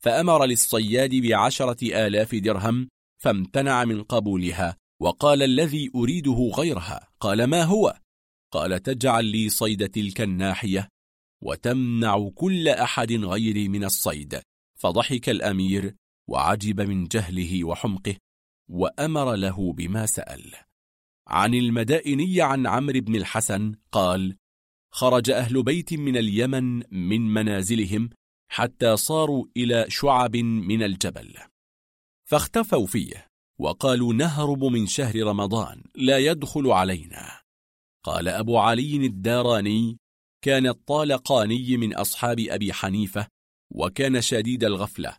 فأمر 0.04 0.44
للصياد 0.44 1.14
بعشرة 1.14 2.06
آلاف 2.06 2.34
درهم 2.34 2.88
فامتنع 3.22 3.84
من 3.84 4.02
قبولها. 4.02 4.76
وقال 5.00 5.42
الذي 5.42 5.90
أريده 5.94 6.50
غيرها 6.56 7.08
قال 7.20 7.44
ما 7.44 7.62
هو؟ 7.62 8.00
قال 8.52 8.82
تجعل 8.82 9.24
لي 9.24 9.48
صيد 9.48 9.88
تلك 9.88 10.20
الناحية 10.20 10.88
وتمنع 11.42 12.28
كل 12.34 12.68
أحد 12.68 13.12
غيري 13.12 13.68
من 13.68 13.84
الصيد. 13.84 14.40
فضحك 14.78 15.28
الأمير 15.28 15.94
وعجب 16.28 16.80
من 16.80 17.04
جهله 17.04 17.64
وحمقه 17.64 18.16
وأمر 18.70 19.34
له 19.34 19.72
بما 19.72 20.06
سأل. 20.06 20.54
عن 21.28 21.54
المدائني 21.54 22.42
عن 22.42 22.66
عمرو 22.66 23.00
بن 23.00 23.16
الحسن 23.16 23.74
قال 23.92 24.36
خرج 24.92 25.30
أهل 25.30 25.62
بيت 25.62 25.94
من 25.94 26.16
اليمن 26.16 26.82
من 26.90 27.20
منازلهم 27.20 28.10
حتى 28.50 28.96
صاروا 28.96 29.46
إلى 29.56 29.86
شعب 29.88 30.36
من 30.36 30.82
الجبل. 30.82 31.34
فاختفوا 32.24 32.86
فيه. 32.86 33.33
وقالوا 33.58 34.14
نهرب 34.14 34.64
من 34.64 34.86
شهر 34.86 35.22
رمضان 35.22 35.82
لا 35.94 36.18
يدخل 36.18 36.70
علينا. 36.70 37.40
قال 38.04 38.28
أبو 38.28 38.58
علي 38.58 38.96
الداراني 38.96 39.98
كان 40.44 40.66
الطالقاني 40.66 41.76
من 41.76 41.94
أصحاب 41.94 42.40
أبي 42.40 42.72
حنيفة 42.72 43.26
وكان 43.74 44.20
شديد 44.22 44.64
الغفلة. 44.64 45.16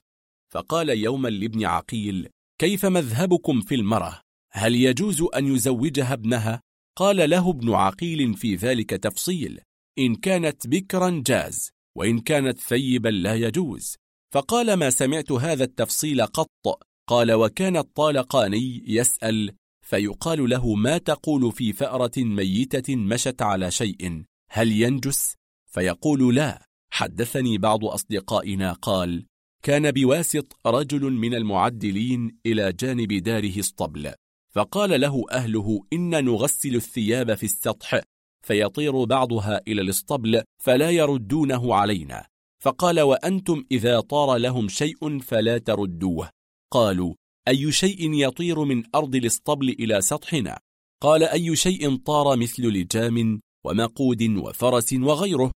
فقال 0.53 0.89
يوما 0.89 1.27
لابن 1.27 1.65
عقيل 1.65 2.29
كيف 2.61 2.85
مذهبكم 2.85 3.61
في 3.61 3.75
المرأة؟ 3.75 4.21
هل 4.51 4.75
يجوز 4.75 5.21
أن 5.21 5.55
يزوجها 5.55 6.13
ابنها؟ 6.13 6.61
قال 6.97 7.29
له 7.29 7.49
ابن 7.49 7.73
عقيل 7.73 8.33
في 8.33 8.55
ذلك 8.55 8.89
تفصيل 8.89 9.61
إن 9.99 10.15
كانت 10.15 10.67
بكرا 10.67 11.23
جاز 11.25 11.69
وإن 11.97 12.19
كانت 12.19 12.59
ثيبا 12.59 13.09
لا 13.09 13.35
يجوز. 13.35 13.95
فقال 14.33 14.73
ما 14.73 14.89
سمعت 14.89 15.31
هذا 15.31 15.63
التفصيل 15.63 16.25
قط. 16.25 16.81
قال 17.07 17.31
وكان 17.31 17.77
الطالقاني 17.77 18.83
يسأل 18.87 19.51
فيقال 19.81 20.49
له 20.49 20.75
ما 20.75 20.97
تقول 20.97 21.51
في 21.51 21.73
فأرة 21.73 22.11
ميتة 22.17 22.95
مشت 22.95 23.41
على 23.41 23.71
شيء؟ 23.71 24.23
هل 24.51 24.71
ينجس؟ 24.71 25.35
فيقول 25.65 26.35
لا. 26.35 26.65
حدثني 26.91 27.57
بعض 27.57 27.85
أصدقائنا 27.85 28.73
قال 28.73 29.25
كان 29.63 29.91
بواسط 29.91 30.59
رجل 30.65 31.11
من 31.11 31.35
المعدلين 31.35 32.37
إلى 32.45 32.73
جانب 32.73 33.13
داره 33.13 33.59
اسطبل 33.59 34.13
فقال 34.51 35.01
له 35.01 35.23
أهله 35.31 35.81
إن 35.93 36.25
نغسل 36.25 36.75
الثياب 36.75 37.33
في 37.33 37.43
السطح 37.43 38.01
فيطير 38.47 39.03
بعضها 39.03 39.61
إلى 39.67 39.81
الاسطبل 39.81 40.43
فلا 40.63 40.89
يردونه 40.89 41.75
علينا 41.75 42.25
فقال 42.63 43.01
وأنتم 43.01 43.63
إذا 43.71 43.99
طار 43.99 44.37
لهم 44.37 44.67
شيء 44.67 45.19
فلا 45.19 45.57
تردوه. 45.57 46.29
قالوا 46.75 47.13
أي 47.47 47.71
شيء 47.71 48.13
يطير 48.13 48.63
من 48.63 48.83
أرض 48.95 49.15
الاسطبل 49.15 49.69
إلى 49.69 50.01
سطحنا؟ 50.01 50.59
قال 51.01 51.23
أي 51.23 51.55
شيء 51.55 51.95
طار 51.95 52.37
مثل 52.37 52.63
لجام 52.63 53.41
ومقود 53.65 54.23
وفرس 54.23 54.93
وغيره؟ 54.93 55.51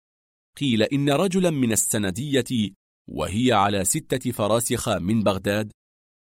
قيل 0.60 0.84
إن 0.84 1.10
رجلا 1.10 1.50
من 1.50 1.72
السندية 1.72 2.72
وهي 3.10 3.52
على 3.52 3.86
ستة 3.86 4.32
فراسخ 4.32 4.90
من 4.90 5.24
بغداد 5.24 5.72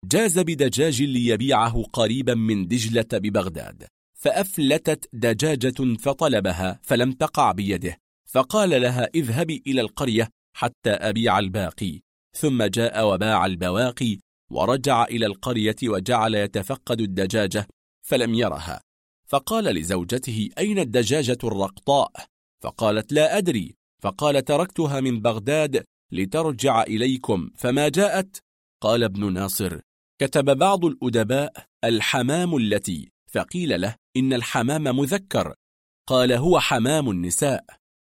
جاز 0.05 0.39
بدجاج 0.39 1.01
ليبيعه 1.01 1.83
قريبا 1.83 2.33
من 2.33 2.67
دجلة 2.67 3.07
ببغداد 3.13 3.87
فأفلتت 4.19 5.09
دجاجة 5.13 5.95
فطلبها 5.99 6.79
فلم 6.83 7.11
تقع 7.11 7.51
بيده 7.51 7.97
فقال 8.29 8.69
لها 8.69 9.09
اذهبي 9.15 9.63
إلى 9.67 9.81
القرية 9.81 10.29
حتى 10.55 10.89
أبيع 10.89 11.39
الباقي 11.39 11.99
ثم 12.37 12.63
جاء 12.63 13.07
وباع 13.07 13.45
البواقي 13.45 14.19
ورجع 14.51 15.03
إلى 15.03 15.25
القرية 15.25 15.75
وجعل 15.83 16.35
يتفقد 16.35 17.01
الدجاجة 17.01 17.67
فلم 18.01 18.33
يرها. 18.33 18.81
فقال 19.27 19.63
لزوجته 19.63 20.49
أين 20.57 20.79
الدجاجة 20.79 21.37
الرقطاء؟ 21.43 22.11
فقالت 22.63 23.11
لا 23.11 23.37
أدري. 23.37 23.75
فقال 24.01 24.45
تركتها 24.45 24.99
من 24.99 25.21
بغداد 25.21 25.83
لترجع 26.11 26.83
إليكم 26.83 27.49
فما 27.55 27.89
جاءت؟ 27.89 28.39
قال 28.81 29.03
ابن 29.03 29.33
ناصر 29.33 29.79
كتب 30.19 30.57
بعض 30.57 30.85
الأدباء 30.85 31.65
الحمام 31.83 32.57
التي 32.57 33.11
فقيل 33.31 33.81
له 33.81 33.95
إن 34.17 34.33
الحمام 34.33 34.83
مذكر. 34.83 35.53
قال 36.07 36.31
هو 36.31 36.59
حمام 36.59 37.09
النساء. 37.09 37.65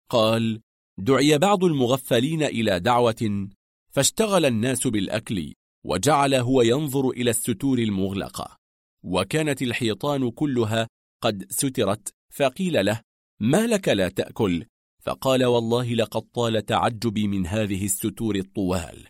قال 0.10 0.62
دعي 0.98 1.38
بعض 1.38 1.64
المغفلين 1.64 2.44
إلى 2.44 2.80
دعوة 2.80 3.50
فاشتغل 3.92 4.46
الناس 4.46 4.88
بالأكل 4.88 5.54
وجعل 5.88 6.34
هو 6.34 6.62
ينظر 6.62 7.10
إلى 7.10 7.30
الستور 7.30 7.80
المعلقة. 7.80 8.58
وكانت 9.04 9.62
الحيطان 9.62 10.32
كلها 10.32 10.88
قد 11.24 11.46
سترت 11.50 12.14
فقيل 12.34 12.86
له 12.86 13.02
ما 13.42 13.68
لك 13.68 13.90
لا 13.90 14.10
تأكل؟ 14.10 14.66
فقال 15.02 15.46
والله 15.46 15.94
لقد 15.94 16.22
طال 16.22 16.66
تعجبي 16.66 17.28
من 17.28 17.48
هذه 17.48 17.86
الستور 17.86 18.36
الطوال. 18.36 19.08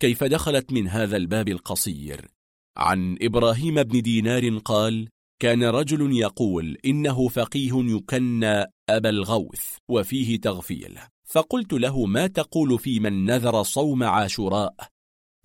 كيف 0.00 0.24
دخلت 0.24 0.72
من 0.72 0.88
هذا 0.88 1.16
الباب 1.16 1.48
القصير؟ 1.48 2.28
عن 2.76 3.16
إبراهيم 3.22 3.82
بن 3.82 4.02
دينار 4.02 4.58
قال 4.58 5.08
كان 5.42 5.64
رجل 5.64 6.16
يقول 6.16 6.76
إنه 6.84 7.28
فقيه 7.28 7.72
يكنى 7.74 8.64
أبا 8.88 9.08
الغوث 9.08 9.64
وفيه 9.88 10.40
تغفيل. 10.40 10.98
فقلت 11.24 11.72
له 11.72 12.06
ما 12.06 12.26
تقول 12.26 12.78
في 12.78 13.00
من 13.00 13.24
نذر 13.24 13.62
صوم 13.62 14.02
عاشوراء؟ 14.02 14.99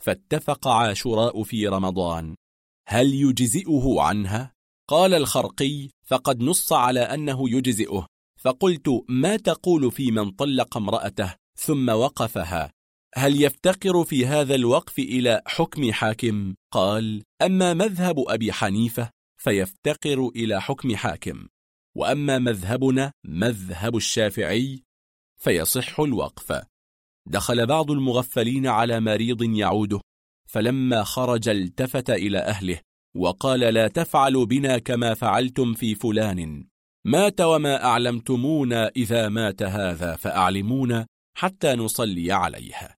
فاتفق 0.06 0.68
عاشوراء 0.68 1.44
في 1.44 1.68
رمضان. 1.68 2.36
هل 2.88 3.14
يجزئه 3.14 3.96
عنها؟ 4.02 4.54
قال 4.90 5.14
الخرقي 5.14 5.90
فقد 6.06 6.42
نص 6.42 6.74
على 6.74 7.00
أنه 7.00 7.50
يجزئه. 7.50 8.08
فقلت 8.40 9.04
ما 9.10 9.38
تقول 9.38 9.92
في 9.92 10.12
من 10.12 10.32
طلق 10.32 10.78
امرأته؟ 10.78 11.36
ثم 11.58 11.90
وقفها. 11.90 12.72
هل 13.16 13.42
يفتقر 13.44 14.04
في 14.04 14.26
هذا 14.26 14.56
الوقف 14.56 15.00
إلى 15.00 15.42
حكم 15.48 15.92
حاكم؟ 15.92 16.56
قال 16.72 17.24
أما 17.42 17.74
مذهب 17.74 18.20
أبي 18.28 18.54
حنيفة 18.54 19.10
فيفتقر 19.38 20.32
إلى 20.36 20.62
حكم 20.62 20.96
حاكم. 20.96 21.48
وأما 21.96 22.40
مذهبنا 22.40 23.12
مذهب 23.26 23.96
الشافعي 23.96 24.84
فيصح 25.42 26.00
الوقف. 26.00 26.66
دخل 27.28 27.66
بعض 27.66 27.92
المغفلين 27.92 28.68
على 28.68 29.00
مريض 29.00 29.44
يعوده 29.44 30.02
فلما 30.50 31.04
خرج 31.04 31.50
التفت 31.50 32.10
إلى 32.10 32.38
أهله 32.38 32.80
وقال 33.16 33.60
لا 33.60 33.88
تفعلوا 33.88 34.46
بنا 34.46 34.78
كما 34.78 35.14
فعلتم 35.14 35.74
في 35.74 35.96
فلان. 35.96 36.68
مات 37.06 37.42
وما 37.42 37.84
أعلمتمونا 37.84 38.92
إذا 38.96 39.30
مات 39.30 39.64
هذا 39.64 40.16
فأعلمونا 40.16 41.08
حتى 41.38 41.76
نصلي 41.76 42.32
عليها. 42.32 42.96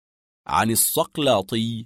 عن 0.47 0.71
الصقلاطي 0.71 1.85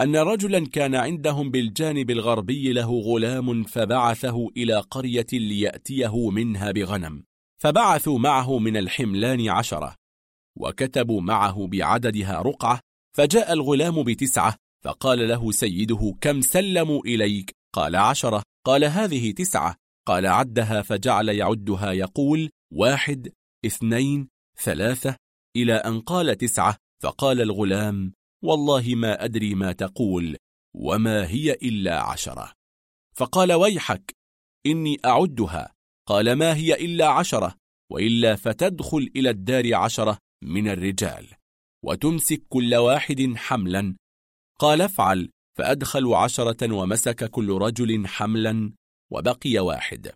أن 0.00 0.16
رجلا 0.16 0.66
كان 0.66 0.94
عندهم 0.94 1.50
بالجانب 1.50 2.10
الغربي 2.10 2.72
له 2.72 3.00
غلام 3.00 3.64
فبعثه 3.64 4.48
إلى 4.56 4.80
قرية 4.80 5.26
ليأتيه 5.32 6.30
منها 6.30 6.70
بغنم 6.70 7.24
فبعثوا 7.62 8.18
معه 8.18 8.58
من 8.58 8.76
الحملان 8.76 9.48
عشرة. 9.48 9.97
وكتبوا 10.60 11.20
معه 11.20 11.66
بعددها 11.66 12.42
رقعة 12.42 12.80
فجاء 13.16 13.52
الغلام 13.52 14.02
بتسعة 14.02 14.56
فقال 14.84 15.28
له 15.28 15.50
سيده 15.50 16.14
كم 16.20 16.40
سلموا 16.40 17.00
إليك؟ 17.00 17.56
قال 17.74 17.96
عشرة. 17.96 18.42
قال 18.66 18.84
هذه 18.84 19.30
تسعة. 19.32 19.76
قال 20.06 20.26
عدها. 20.26 20.82
فجعل 20.82 21.28
يعدها 21.28 21.92
يقول 21.92 22.50
واحد 22.72 23.32
اثنين 23.66 24.28
ثلاثة. 24.62 25.16
إلى 25.56 25.74
أن 25.74 26.00
قال 26.00 26.38
تسعة 26.38 26.76
فقال 27.02 27.40
الغلام 27.40 28.12
والله 28.44 28.94
ما 28.94 29.24
أدري 29.24 29.54
ما 29.54 29.72
تقول 29.72 30.36
وما 30.76 31.28
هي 31.28 31.52
إلا 31.52 32.00
عشرة. 32.00 32.52
فقال 33.16 33.52
ويحك 33.52 34.16
إني 34.66 34.96
أعدها. 35.04 35.72
قال 36.08 36.32
ما 36.32 36.56
هي 36.56 36.74
إلا 36.74 37.08
عشرة 37.08 37.54
وإلا 37.92 38.36
فتدخل 38.36 39.10
إلى 39.16 39.30
الدار 39.30 39.74
عشرة 39.74 40.18
من 40.42 40.68
الرجال 40.68 41.26
وتمسك 41.84 42.42
كل 42.48 42.74
واحد 42.74 43.32
حملا. 43.36 43.96
قال 44.58 44.82
افعل. 44.82 45.30
فأدخلوا 45.58 46.16
عشرة 46.16 46.72
ومسك 46.72 47.30
كل 47.30 47.52
رجل 47.52 48.06
حملا 48.06 48.72
وبقي 49.12 49.58
واحد. 49.58 50.12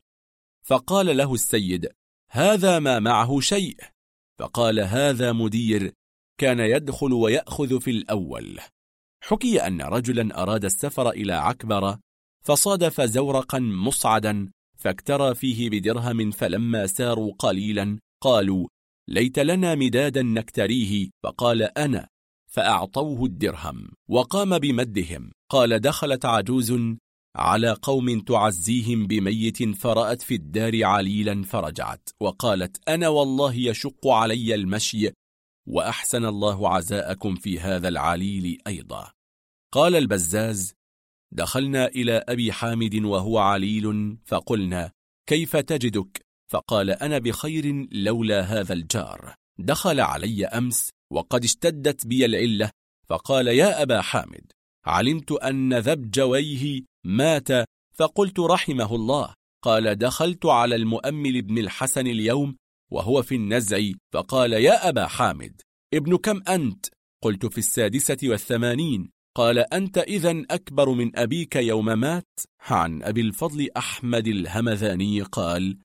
فقال 0.66 1.16
له 1.16 1.34
السيد 1.34 1.88
هذا 2.30 2.78
ما 2.78 2.98
معه 2.98 3.40
شيء. 3.40 3.76
فقال 4.38 4.80
هذا 4.80 5.32
مدير 5.32 5.92
كان 6.38 6.60
يدخل 6.60 7.12
ويأخذ 7.12 7.80
في 7.80 7.90
الأول. 7.90 8.60
حكي 9.22 9.66
أن 9.66 9.82
رجلا 9.82 10.42
أراد 10.42 10.64
السفر 10.64 11.10
إلى 11.10 11.32
عكبر 11.32 11.98
فصادف 12.44 13.00
زورقا 13.00 13.58
مصعدا 13.58 14.50
فاكترى 14.78 15.34
فيه 15.34 15.70
بدرهم 15.70 16.30
فلما 16.30 16.86
ساروا 16.86 17.32
قليلا 17.38 17.98
قالوا 18.20 18.68
ليت 19.08 19.38
لنا 19.38 19.74
مدادا 19.74 20.22
نكتريه. 20.22 21.10
فقال 21.22 21.78
أنا. 21.78 22.08
فأعطوه 22.50 23.24
الدرهم. 23.24 23.88
وقام 24.08 24.58
بمدهم. 24.58 25.32
قال 25.50 25.78
دخلت 25.78 26.24
عجوز 26.24 26.78
على 27.36 27.76
قوم 27.82 28.20
تعزيهم 28.20 29.06
بميت 29.06 29.76
فرأت 29.76 30.22
في 30.22 30.34
الدار 30.34 30.84
عليلا 30.84 31.42
فرجعت. 31.42 32.08
وقالت 32.20 32.88
أنا 32.88 33.08
والله 33.08 33.54
يشق 33.54 34.08
علي 34.08 34.54
المشي. 34.54 35.10
وأحسن 35.68 36.24
الله 36.24 36.68
عزاءكم 36.68 37.34
في 37.34 37.60
هذا 37.60 37.88
العليل 37.88 38.58
أيضا. 38.66 39.12
قال 39.72 39.96
البزاز. 39.96 40.74
دخلنا 41.34 41.86
إلى 41.86 42.24
أبي 42.28 42.52
حامد 42.52 42.94
وهو 42.94 43.38
عليل. 43.38 44.16
فقلنا 44.24 44.90
كيف 45.28 45.56
تجدك؟ 45.56 46.31
فقال 46.52 46.90
أنا 46.90 47.18
بخير 47.18 47.88
لولا 47.92 48.40
هذا 48.40 48.72
الجار. 48.72 49.34
دخل 49.58 50.00
علي 50.00 50.46
أمس 50.46 50.90
وقد 51.12 51.44
اشتدت 51.44 52.06
بي 52.06 52.24
العلة 52.24 52.70
فقال 53.08 53.46
يا 53.46 53.82
أبا 53.82 54.00
حامد 54.00 54.52
علمت 54.86 55.32
أن 55.32 55.74
ذبجويه 55.78 56.80
مات 57.04 57.48
فقلت 57.94 58.40
رحمه 58.40 58.94
الله. 58.94 59.34
قال 59.62 59.98
دخلت 59.98 60.46
على 60.46 60.76
المؤمل 60.76 61.42
بن 61.42 61.58
الحسن 61.58 62.06
اليوم 62.06 62.56
وهو 62.92 63.22
في 63.22 63.34
النزع 63.34 63.80
فقال 64.12 64.52
يا 64.52 64.88
أبا 64.88 65.06
حامد 65.06 65.60
ابن 65.94 66.16
كم 66.16 66.42
أنت؟ 66.48 66.86
قلت 67.22 67.46
في 67.46 67.58
السادسة 67.58 68.18
والثمانين. 68.24 69.10
قال 69.36 69.58
أنت 69.58 69.98
إذا 69.98 70.42
أكبر 70.50 70.90
من 70.90 71.18
أبيك 71.18 71.56
يوم 71.56 71.84
مات؟ 71.84 72.40
عن 72.60 73.02
أبي 73.02 73.20
الفضل 73.20 73.68
أحمد 73.76 74.26
الهمذاني 74.26 75.22
قال 75.22 75.78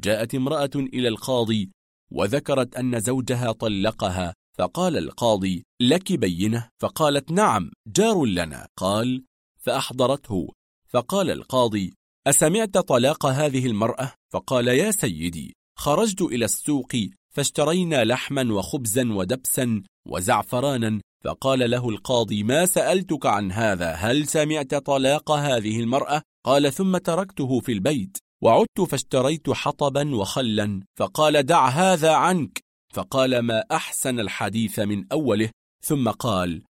جاءت 0.00 0.34
امرأة 0.34 0.70
إلى 0.76 1.08
القاضي 1.08 1.70
وذكرت 2.12 2.76
أن 2.76 3.00
زوجها 3.00 3.52
طلقها 3.52 4.34
فقال 4.58 4.96
القاضي 4.98 5.64
لك 5.82 6.12
بينة؟ 6.12 6.68
فقالت 6.80 7.30
نعم 7.32 7.70
جار 7.86 8.24
لنا. 8.24 8.66
قال 8.76 9.24
فأحضرته. 9.58 10.48
فقال 10.88 11.30
القاضي 11.30 11.94
أسمعت 12.26 12.78
طلاق 12.78 13.26
هذه 13.26 13.66
المرأة؟ 13.66 14.12
فقال 14.32 14.68
يا 14.68 14.90
سيدي 14.90 15.54
خرجت 15.78 16.22
إلى 16.22 16.44
السوق 16.44 16.96
فاشترينا 17.30 18.04
لحما 18.04 18.52
وخبزا 18.52 19.12
ودبسا 19.12 19.82
وزعفرانا. 20.08 21.00
فقال 21.24 21.70
له 21.70 21.88
القاضي 21.88 22.42
ما 22.42 22.66
سألتك 22.66 23.26
عن 23.26 23.52
هذا؟ 23.52 23.92
هل 23.92 24.26
سمعت 24.26 24.74
طلاق 24.74 25.30
هذه 25.30 25.80
المرأة؟ 25.80 26.22
قال 26.44 26.72
ثم 26.72 26.96
تركته 26.96 27.60
في 27.60 27.72
البيت. 27.72 28.18
وعدت 28.44 28.80
فاشتريت 28.80 29.50
حطبا 29.50 30.16
وخلا 30.16 30.82
فقال 30.98 31.42
دع 31.42 31.68
هذا 31.68 32.12
عنك. 32.12 32.60
فقال 32.92 33.38
ما 33.38 33.64
أحسن 33.70 34.20
الحديث 34.20 34.78
من 34.78 35.12
أوله؟ 35.12 35.50
ثم 35.84 36.10
قال 36.10 36.62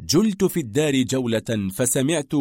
جلت 0.00 0.44
في 0.44 0.60
الدار 0.60 1.02
جولة 1.02 1.70
فسمعت 1.74 2.32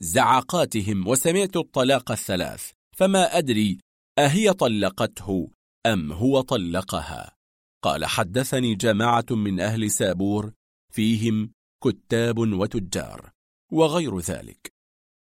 زعقاتهم 0.00 1.08
وسمعت 1.08 1.56
الطلاق 1.56 2.10
الثلاث. 2.10 2.70
فما 2.96 3.38
أدري 3.38 3.78
أهي 4.18 4.52
طلقته 4.52 5.50
أم 5.86 6.12
هو 6.12 6.40
طلقها. 6.40 7.36
قال 7.84 8.04
حدثني 8.04 8.74
جماعة 8.74 9.26
من 9.30 9.60
أهل 9.60 9.90
سابور 9.90 10.52
فيهم 10.92 11.52
كتاب 11.84 12.38
وتجار 12.38 13.30
وغير 13.72 14.18
ذلك. 14.18 14.75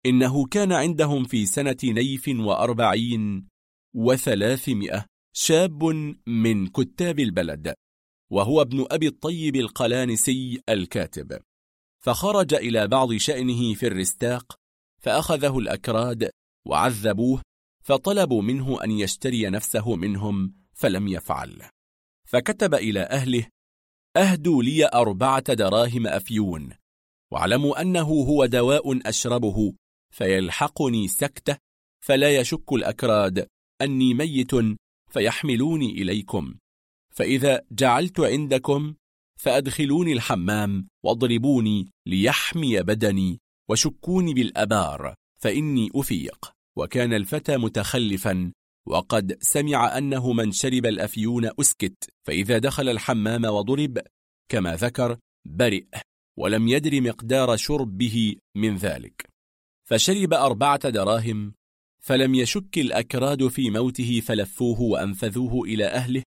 إنه 0.06 0.46
كان 0.46 0.72
عندهم 0.72 1.24
في 1.24 1.46
سنة 1.46 1.76
نيف 1.84 2.28
وأربعين 2.28 3.48
وثلاثمائة 3.94 5.06
شاب 5.36 5.84
من 6.26 6.66
كتاب 6.66 7.20
البلد 7.20 7.74
وهو 8.30 8.62
ابن 8.62 8.86
أبي 8.90 9.06
الطيب 9.06 9.56
القلانسي 9.56 10.60
الكاتب. 10.68 11.38
فخرج 12.04 12.54
إلى 12.54 12.88
بعض 12.88 13.12
شأنه 13.12 13.74
في 13.74 13.86
الرستاق 13.86 14.56
فأخذه 15.00 15.58
الأكراد 15.58 16.30
وعذبوه 16.66 17.42
فطلبوا 17.84 18.42
منه 18.42 18.84
أن 18.84 18.90
يشتري 18.90 19.50
نفسه 19.50 19.96
منهم 19.96 20.54
فلم 20.72 21.08
يفعل. 21.08 21.62
فكتب 22.28 22.74
إلى 22.74 23.00
أهله 23.00 23.46
أهدوا 24.16 24.62
لي 24.62 24.88
أربعة 24.94 25.54
دراهم 25.54 26.06
أفيون 26.06 26.72
واعلموا 27.32 27.80
أنه 27.80 28.08
هو 28.08 28.46
دواء 28.46 29.08
أشربه 29.08 29.72
فيلحقني 30.16 31.08
سكتة 31.08 31.56
فلا 32.04 32.36
يشك 32.36 32.72
الأكراد. 32.72 33.46
أني 33.82 34.14
ميت 34.14 34.50
فيحملوني 35.10 35.90
إليكم. 35.90 36.54
فإذا 37.14 37.62
جعلت 37.72 38.20
عندكم 38.20 38.94
فأدخلوني 39.40 40.12
الحمام 40.12 40.88
واضربوني 41.04 41.90
ليحمي 42.06 42.82
بدني 42.82 43.40
وشكوني 43.70 44.34
بالأبار 44.34 45.14
فإني 45.40 45.90
أفيق. 45.94 46.52
وكان 46.76 47.12
الفتى 47.12 47.56
متخلفا 47.56 48.52
وقد 48.86 49.38
سمع 49.40 49.98
أنه 49.98 50.32
من 50.32 50.52
شرب 50.52 50.86
الأفيون 50.86 51.50
أسكت. 51.60 52.10
فإذا 52.26 52.58
دخل 52.58 52.88
الحمام 52.88 53.44
وضرب 53.44 53.98
كما 54.48 54.76
ذكر 54.76 55.18
برئ 55.46 55.86
ولم 56.38 56.68
يدر 56.68 57.00
مقدار 57.00 57.56
شربه 57.56 58.36
من 58.56 58.76
ذلك. 58.76 59.35
فشرب 59.88 60.34
أربعة 60.34 60.88
دراهم 60.88 61.54
فلم 62.02 62.34
يشك 62.34 62.78
الأكراد 62.78 63.48
في 63.48 63.70
موته 63.70 64.20
فلفوه 64.20 64.80
وأنفذوه 64.80 65.64
إلى 65.64 65.86
أهله 65.86 66.22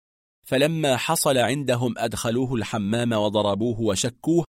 فلما 0.47 0.97
حصل 0.97 1.39
عندهم 1.39 1.95
أدخلوه 1.99 2.55
الحمام 2.55 3.13
وضربوه 3.13 3.81
وشكوه 3.81 4.45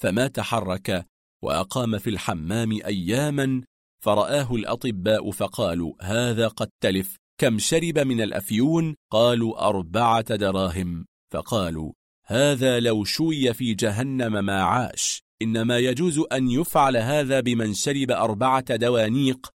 فما 0.00 0.28
تحرك 0.28 1.06
وأقام 1.42 1.98
في 1.98 2.10
الحمام 2.10 2.72
أياما 2.72 3.62
فرآه 4.04 4.54
الأطباء 4.54 5.30
فقالوا 5.30 5.94
هذا 6.00 6.48
قد 6.48 6.68
تلف 6.82 7.16
كم 7.40 7.58
شرب 7.58 7.98
من 7.98 8.20
الأفيون؟ 8.20 8.96
قالوا 9.10 9.68
أربعة 9.68 10.36
دراهم. 10.36 11.06
فقالوا 11.32 11.92
هذا 12.26 12.80
لو 12.80 13.04
شوي 13.04 13.54
في 13.54 13.74
جهنم 13.74 14.44
ما 14.44 14.62
عاش. 14.62 15.22
إنما 15.42 15.78
يجوز 15.78 16.18
أن 16.32 16.50
يفعل 16.50 16.96
هذا 16.96 17.40
بمن 17.40 17.74
شرب 17.74 18.10
أربعة 18.10 18.76
دوانيق 18.76 19.50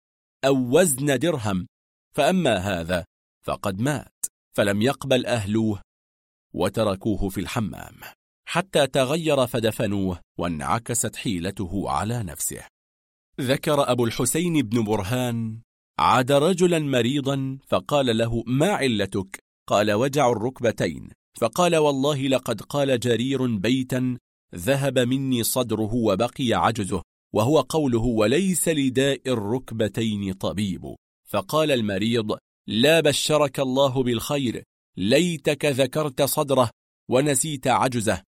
أو 0.45 0.79
وزن 0.79 1.19
درهم 1.19 1.67
فأما 2.15 2.57
هذا 2.57 3.05
فقد 3.45 3.81
مات 3.81 4.25
فلم 4.55 4.81
يقبل 4.81 5.25
أهلوه 5.25 5.81
وتركوه 6.53 7.29
في 7.29 7.39
الحمام 7.39 7.95
حتى 8.45 8.87
تغير 8.87 9.47
فدفنوه 9.47 10.19
وانعكست 10.39 11.15
حيلته 11.15 11.89
على 11.89 12.23
نفسه. 12.23 12.67
ذكر 13.41 13.91
أبو 13.91 14.05
الحسين 14.05 14.61
بن 14.61 14.83
برهان 14.83 15.61
عاد 15.99 16.31
رجلا 16.31 16.79
مريضا 16.79 17.59
فقال 17.67 18.17
له 18.17 18.43
ما 18.47 18.71
علتك؟ 18.71 19.43
قال 19.67 19.91
وجع 19.91 20.29
الركبتين. 20.29 21.09
فقال 21.37 21.75
والله 21.75 22.27
لقد 22.27 22.61
قال 22.61 22.99
جرير 22.99 23.57
بيتا 23.57 24.17
ذهب 24.55 24.99
مني 24.99 25.43
صدره 25.43 25.93
وبقي 25.93 26.53
عجزه 26.53 27.01
وهو 27.33 27.59
قوله 27.59 28.01
وليس 28.01 28.67
لداء 28.67 29.21
الركبتين 29.27 30.33
طبيب. 30.33 30.95
فقال 31.29 31.71
المريض 31.71 32.37
لا 32.67 32.99
بشرك 32.99 33.59
الله 33.59 34.03
بالخير 34.03 34.63
ليتك 34.97 35.65
ذكرت 35.65 36.21
صدره 36.21 36.69
ونسيت 37.09 37.67
عجزه. 37.67 38.21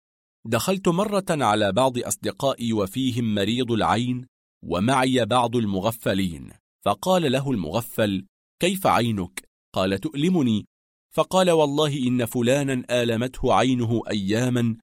دخلت 0.46 0.88
مرة 0.88 1.24
على 1.30 1.72
بعض 1.72 1.98
أصدقائي 1.98 2.72
وفيهم 2.72 3.34
مريض 3.34 3.72
العين 3.72 4.26
ومعي 4.64 5.24
بعض 5.24 5.56
المغفلين. 5.56 6.50
فقال 6.84 7.32
له 7.32 7.50
المغفل 7.50 8.26
كيف 8.60 8.86
عينك؟ 8.86 9.48
قال 9.74 9.98
تؤلمني. 9.98 10.66
فقال 11.14 11.50
والله 11.50 11.98
إن 11.98 12.24
فلانا 12.24 13.02
آلمته 13.02 13.54
عينه 13.54 14.02
أياما 14.10 14.76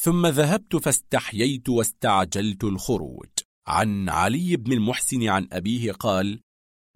ثم 0.00 0.26
ذهبت 0.26 0.76
فاستحييت 0.76 1.68
واستعجلت 1.68 2.64
الخروج. 2.64 3.28
عن 3.66 4.08
علي 4.08 4.56
بن 4.56 4.72
المحسن 4.72 5.28
عن 5.28 5.48
أبيه 5.52 5.92
قال 5.92 6.40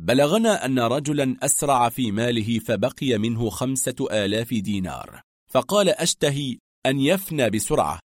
بلغنا 0.00 0.64
أن 0.64 0.78
رجلا 0.78 1.36
أسرع 1.42 1.88
في 1.88 2.12
ماله 2.12 2.58
فبقي 2.58 3.18
منه 3.18 3.50
خمسة 3.50 3.94
آلاف 4.10 4.54
دينار. 4.54 5.20
فقال 5.50 5.88
أشتهي 5.88 6.58
أن 6.86 7.00
يفنى 7.00 7.50
بسرعة 7.50 8.00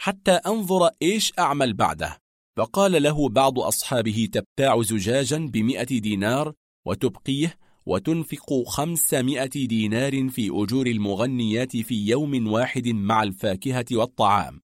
حتى 0.00 0.32
أنظر 0.32 0.90
إيش 1.02 1.32
أعمل 1.38 1.74
بعده. 1.74 2.18
فقال 2.56 3.02
له 3.02 3.28
بعض 3.28 3.58
أصحابه 3.58 4.28
تبتاع 4.32 4.82
زجاجا 4.82 5.38
بمئة 5.38 5.98
دينار 5.98 6.52
وتبقيه 6.86 7.58
وتنفق 7.86 8.62
خمسمائة 8.66 9.66
دينار 9.66 10.28
في 10.28 10.50
أجور 10.52 10.86
المغنيات 10.86 11.76
في 11.76 12.06
يوم 12.08 12.52
واحد 12.52 12.88
مع 12.88 13.22
الفاكهة 13.22 13.84
والطعام. 13.92 14.60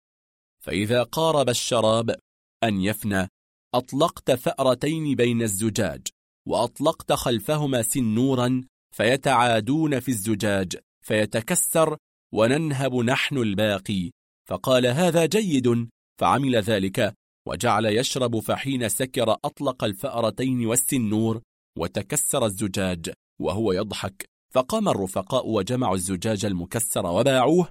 فإذا 0.65 1.03
قارب 1.03 1.49
الشراب 1.49 2.17
أن 2.65 2.81
يفنى 2.81 3.29
أطلقت 3.75 4.31
فأرتين 4.31 5.15
بين 5.15 5.43
الزجاج 5.43 6.07
وأطلقت 6.49 7.13
خلفهما 7.13 7.83
سنورا 7.83 8.65
فيتعادون 8.95 10.01
في 10.01 10.09
الزجاج 10.09 10.77
فيتكسر 11.05 11.97
وننهب 12.35 12.95
نحن 12.95 13.39
الباقي. 13.39 14.11
فقال 14.49 14.87
هذا 14.87 15.27
جيد 15.27 15.89
فعمل 16.21 16.57
ذلك 16.57 17.15
وجعل 17.49 17.87
يشرب 17.87 18.39
فحين 18.39 18.89
سكر 18.89 19.33
أطلق 19.33 19.85
الفأرتين 19.85 20.67
والسنور 20.67 21.43
وتكسر 21.79 22.47
الزجاج 22.47 23.13
وهو 23.41 23.73
يضحك. 23.73 24.29
فقام 24.55 24.89
الرفقاء 24.89 25.49
وجمعوا 25.49 25.95
الزجاج 25.95 26.45
المكسر 26.45 27.07
وباعوه. 27.07 27.69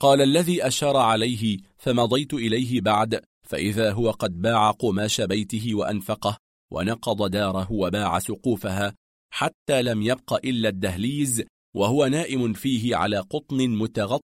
قال 0.00 0.20
الذي 0.20 0.66
أشار 0.66 0.96
عليه 0.96 1.58
فمضيت 1.78 2.34
إليه 2.34 2.80
بعد 2.80 3.20
فإذا 3.48 3.92
هو 3.92 4.10
قد 4.10 4.42
باع 4.42 4.70
قماش 4.70 5.20
بيته 5.20 5.74
وأنفقه 5.74 6.36
ونقض 6.72 7.30
داره 7.30 7.72
وباع 7.72 8.18
سقوفها 8.18 8.94
حتى 9.32 9.82
لم 9.82 10.02
يبق 10.02 10.34
إلا 10.34 10.68
الدهليز 10.68 11.44
وهو 11.74 12.06
نائم 12.06 12.52
فيه 12.52 12.96
على 12.96 13.18
قطن 13.18 13.68
متغط 13.68 14.24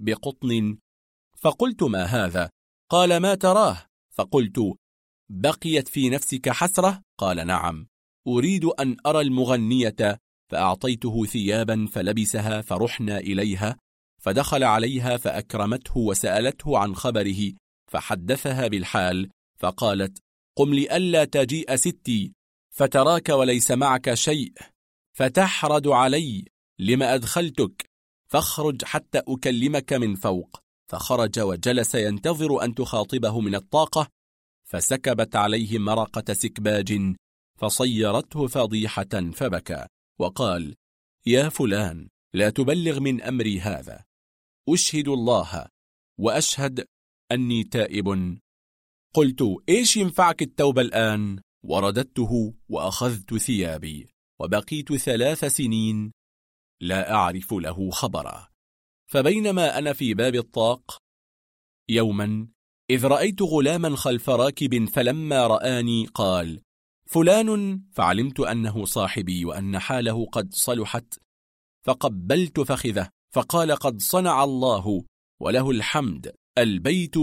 بقطن. 0.00 0.78
فقلت 1.36 1.82
ما 1.82 2.04
هذا؟ 2.04 2.50
قال 2.90 3.16
ما 3.16 3.34
تراه. 3.34 3.86
فقلت 4.10 4.74
بقيت 5.30 5.88
في 5.88 6.10
نفسك 6.10 6.48
حسرة؟ 6.48 7.02
قال 7.18 7.46
نعم. 7.46 7.86
أريد 8.28 8.64
أن 8.64 8.96
أرى 9.06 9.20
المغنية 9.20 10.20
فأعطيته 10.48 11.24
ثيابا 11.24 11.88
فلبسها 11.92 12.60
فرحنا 12.60 13.18
إليها 13.18 13.76
فدخل 14.20 14.64
عليها 14.64 15.16
فأكرمته 15.16 15.98
وسألته 15.98 16.78
عن 16.78 16.94
خبره 16.94 17.52
فحدثها 17.90 18.68
بالحال 18.68 19.30
فقالت 19.58 20.18
قم 20.56 20.74
لئلا 20.74 21.24
تجيء 21.24 21.76
ستي 21.76 22.32
فتراك 22.70 23.28
وليس 23.28 23.70
معك 23.70 24.14
شيء 24.14 24.52
فتحرد 25.12 25.88
علي 25.88 26.44
لما 26.78 27.14
أدخلتك؟ 27.14 27.90
فاخرج 28.28 28.84
حتى 28.84 29.22
أكلمك 29.28 29.92
من 29.92 30.14
فوق. 30.14 30.62
فخرج 30.88 31.40
وجلس 31.40 31.94
ينتظر 31.94 32.64
أن 32.64 32.74
تخاطبه 32.74 33.40
من 33.40 33.54
الطاقة 33.54 34.08
فسكبت 34.64 35.36
عليه 35.36 35.78
مرقة 35.78 36.32
سكباج 36.32 37.14
فصيرته 37.58 38.46
فضيحة 38.46 39.30
فبكى 39.34 39.86
وقال 40.20 40.74
يا 41.26 41.48
فلان 41.48 42.08
لا 42.34 42.50
تبلغ 42.50 43.00
من 43.00 43.22
أمري 43.22 43.60
هذا. 43.60 44.04
أشهد 44.68 45.08
الله 45.08 45.68
وأشهد 46.20 46.86
أني 47.32 47.64
تائب. 47.64 48.38
قلت 49.14 49.42
إيش 49.68 49.96
ينفعك 49.96 50.42
التوبة 50.42 50.82
الآن؟ 50.82 51.40
ورددته 51.64 52.54
وأخذت 52.68 53.34
ثيابي 53.34 54.08
وبقيت 54.40 54.92
ثلاث 54.94 55.44
سنين 55.44 56.12
لا 56.80 57.12
أعرف 57.14 57.52
له 57.52 57.90
خبرا. 57.90 58.48
فبينما 59.10 59.78
أنا 59.78 59.92
في 59.92 60.14
باب 60.14 60.34
الطاق 60.34 60.98
يوما 61.88 62.48
إذ 62.90 63.06
رأيت 63.06 63.42
غلاما 63.42 63.96
خلف 63.96 64.30
راكب 64.30 64.84
فلما 64.84 65.46
رآني 65.46 66.06
قال 66.06 66.62
فلان 67.12 67.80
فعلمت 67.92 68.40
أنه 68.40 68.84
صاحبي 68.84 69.44
وأن 69.44 69.78
حاله 69.78 70.26
قد 70.26 70.54
صلحت 70.54 71.18
فقبلت 71.84 72.60
فخذه 72.60 73.08
فقال 73.34 73.72
قد 73.72 74.00
صنع 74.00 74.44
الله 74.44 75.04
وله 75.40 75.70
الحمد 75.70 76.32
البيت 76.58 77.14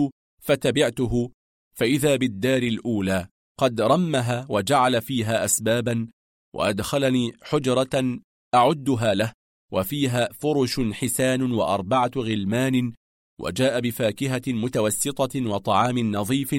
فتبعته 0.41 1.31
فإذا 1.75 2.15
بالدار 2.15 2.63
الأولى 2.63 3.27
قد 3.59 3.81
رمها 3.81 4.45
وجعل 4.49 5.01
فيها 5.01 5.45
أسبابا 5.45 6.07
وأدخلني 6.55 7.33
حجرة 7.41 8.19
أعدها 8.55 9.13
له 9.13 9.33
وفيها 9.71 10.29
فرش 10.31 10.79
حسان 10.79 11.51
وأربعة 11.51 12.11
غلمان 12.17 12.93
وجاء 13.39 13.79
بفاكهة 13.79 14.41
متوسطة 14.47 15.49
وطعام 15.49 15.99
نظيف 15.99 16.55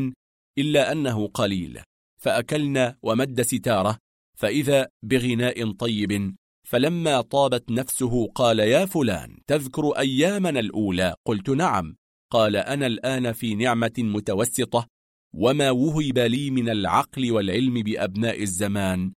إلا 0.59 0.92
أنه 0.92 1.28
قليل. 1.28 1.83
فأكلنا 2.20 2.97
ومد 3.02 3.42
ستارة 3.42 3.99
فإذا 4.39 4.89
بغناء 5.02 5.73
طيب 5.73 6.34
فلما 6.68 7.20
طابت 7.20 7.70
نفسه 7.70 8.26
قال 8.26 8.58
يا 8.58 8.86
فلان 8.86 9.39
تذكر 9.47 9.90
أيامنا 9.90 10.60
الأولى؟ 10.60 11.15
قلت 11.26 11.50
نعم. 11.50 11.97
قال 12.32 12.57
أنا 12.57 12.86
الآن 12.86 13.32
في 13.32 13.55
نعمة 13.55 13.92
متوسطة 13.99 14.86
وما 15.34 15.70
وهب 15.70 16.18
لي 16.18 16.50
من 16.50 16.68
العقل 16.68 17.32
والعلم 17.32 17.82
بأبناء 17.82 18.42
الزمان 18.42 19.12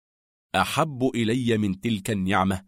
أحب 0.55 1.11
إلي 1.15 1.57
من 1.57 1.79
تلك 1.79 2.11
النعمة. 2.11 2.61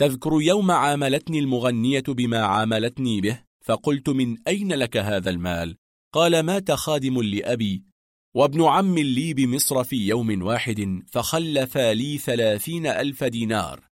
تذكر 0.00 0.42
يوم 0.42 0.70
عاملتني 0.70 1.38
المغنية 1.38 2.04
بما 2.08 2.38
عاملتني 2.38 3.20
به؟ 3.20 3.42
فقلت 3.64 4.08
من 4.08 4.36
أين 4.48 4.72
لك 4.72 4.96
هذا 4.96 5.30
المال؟ 5.30 5.76
قال 6.14 6.40
مات 6.40 6.72
خادم 6.72 7.22
لأبي 7.22 7.89
وابن 8.34 8.62
عم 8.62 8.98
لي 8.98 9.34
بمصر 9.34 9.84
في 9.84 10.08
يوم 10.08 10.42
واحد 10.42 11.02
فخلف 11.06 11.78
لي 11.78 12.18
ثلاثين 12.18 12.86
ألف 12.86 13.24
دينار 13.24 13.88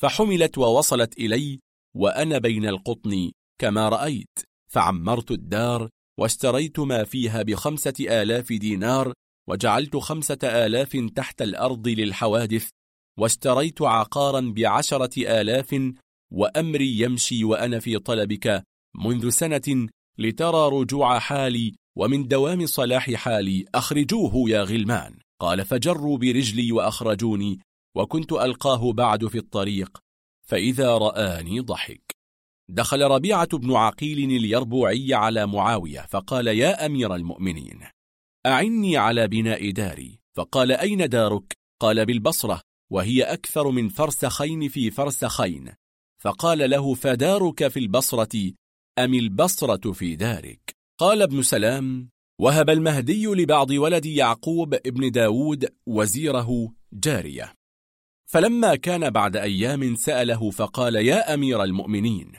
فحملت 0.00 0.58
ووصلت 0.58 1.18
إلي 1.18 1.60
وأنا 1.96 2.38
بين 2.38 2.66
القطن 2.66 3.30
كما 3.60 3.88
رأيت 3.88 4.38
فعمرت 4.72 5.30
الدار 5.30 5.88
واشتريت 6.18 6.78
ما 6.78 7.04
فيها 7.04 7.42
بخمسة 7.42 8.22
آلاف 8.22 8.52
دينار 8.52 9.12
وجعلت 9.48 9.96
خمسة 9.96 10.38
آلاف 10.44 10.96
تحت 11.14 11.42
الأرض 11.42 11.88
للحوادث 11.88 12.68
واشتريت 13.18 13.82
عقارا 13.82 14.40
بعشرة 14.40 15.40
آلاف 15.40 15.92
وأمري 16.32 16.98
يمشي 17.00 17.44
وأنا 17.44 17.78
في 17.80 17.98
طلبك 17.98 18.62
منذ 18.94 19.28
سنة 19.28 19.88
لترى 20.18 20.68
رجوع 20.68 21.18
حالي 21.18 21.74
ومن 21.96 22.28
دوام 22.28 22.66
صلاح 22.66 23.10
حالي 23.10 23.64
أخرجوه 23.74 24.50
يا 24.50 24.62
غلمان. 24.62 25.18
قال 25.40 25.64
فجروا 25.64 26.18
برجلي 26.18 26.72
وأخرجوني 26.72 27.60
وكنت 27.96 28.32
ألقاه 28.32 28.92
بعد 28.92 29.26
في 29.26 29.38
الطريق 29.38 29.98
فإذا 30.46 30.98
رآني 30.98 31.60
ضحك. 31.60 32.16
دخل 32.68 33.02
ربيعة 33.02 33.58
بن 33.58 33.72
عقيل 33.72 34.18
اليربوعي 34.18 35.14
على 35.14 35.46
معاوية 35.46 36.06
فقال 36.08 36.46
يا 36.46 36.86
أمير 36.86 37.14
المؤمنين 37.14 37.80
أعني 38.46 38.96
على 38.96 39.28
بناء 39.28 39.70
داري. 39.70 40.18
فقال 40.36 40.72
أين 40.72 41.08
دارك؟ 41.08 41.56
قال 41.80 42.06
بالبصرة 42.06 42.60
وهي 42.92 43.22
أكثر 43.22 43.70
من 43.70 43.88
فرسخين 43.88 44.68
في 44.68 44.90
فرسخين. 44.90 45.72
فقال 46.22 46.70
له 46.70 46.94
فدارك 46.94 47.68
في 47.68 47.78
البصرة 47.78 48.52
أم 48.98 49.14
البصرة 49.14 49.92
في 49.92 50.16
دارك؟ 50.16 50.75
قال 50.98 51.22
ابن 51.22 51.42
سلام 51.42 52.10
وهب 52.40 52.70
المهدي 52.70 53.26
لبعض 53.26 53.70
ولد 53.70 54.06
يعقوب 54.06 54.74
ابن 54.74 55.10
داود 55.10 55.68
وزيره 55.86 56.72
جارية. 56.92 57.52
فلما 58.30 58.76
كان 58.76 59.10
بعد 59.10 59.36
أيام 59.36 59.94
سأله 59.94 60.50
فقال 60.50 60.94
يا 60.94 61.34
أمير 61.34 61.64
المؤمنين 61.64 62.32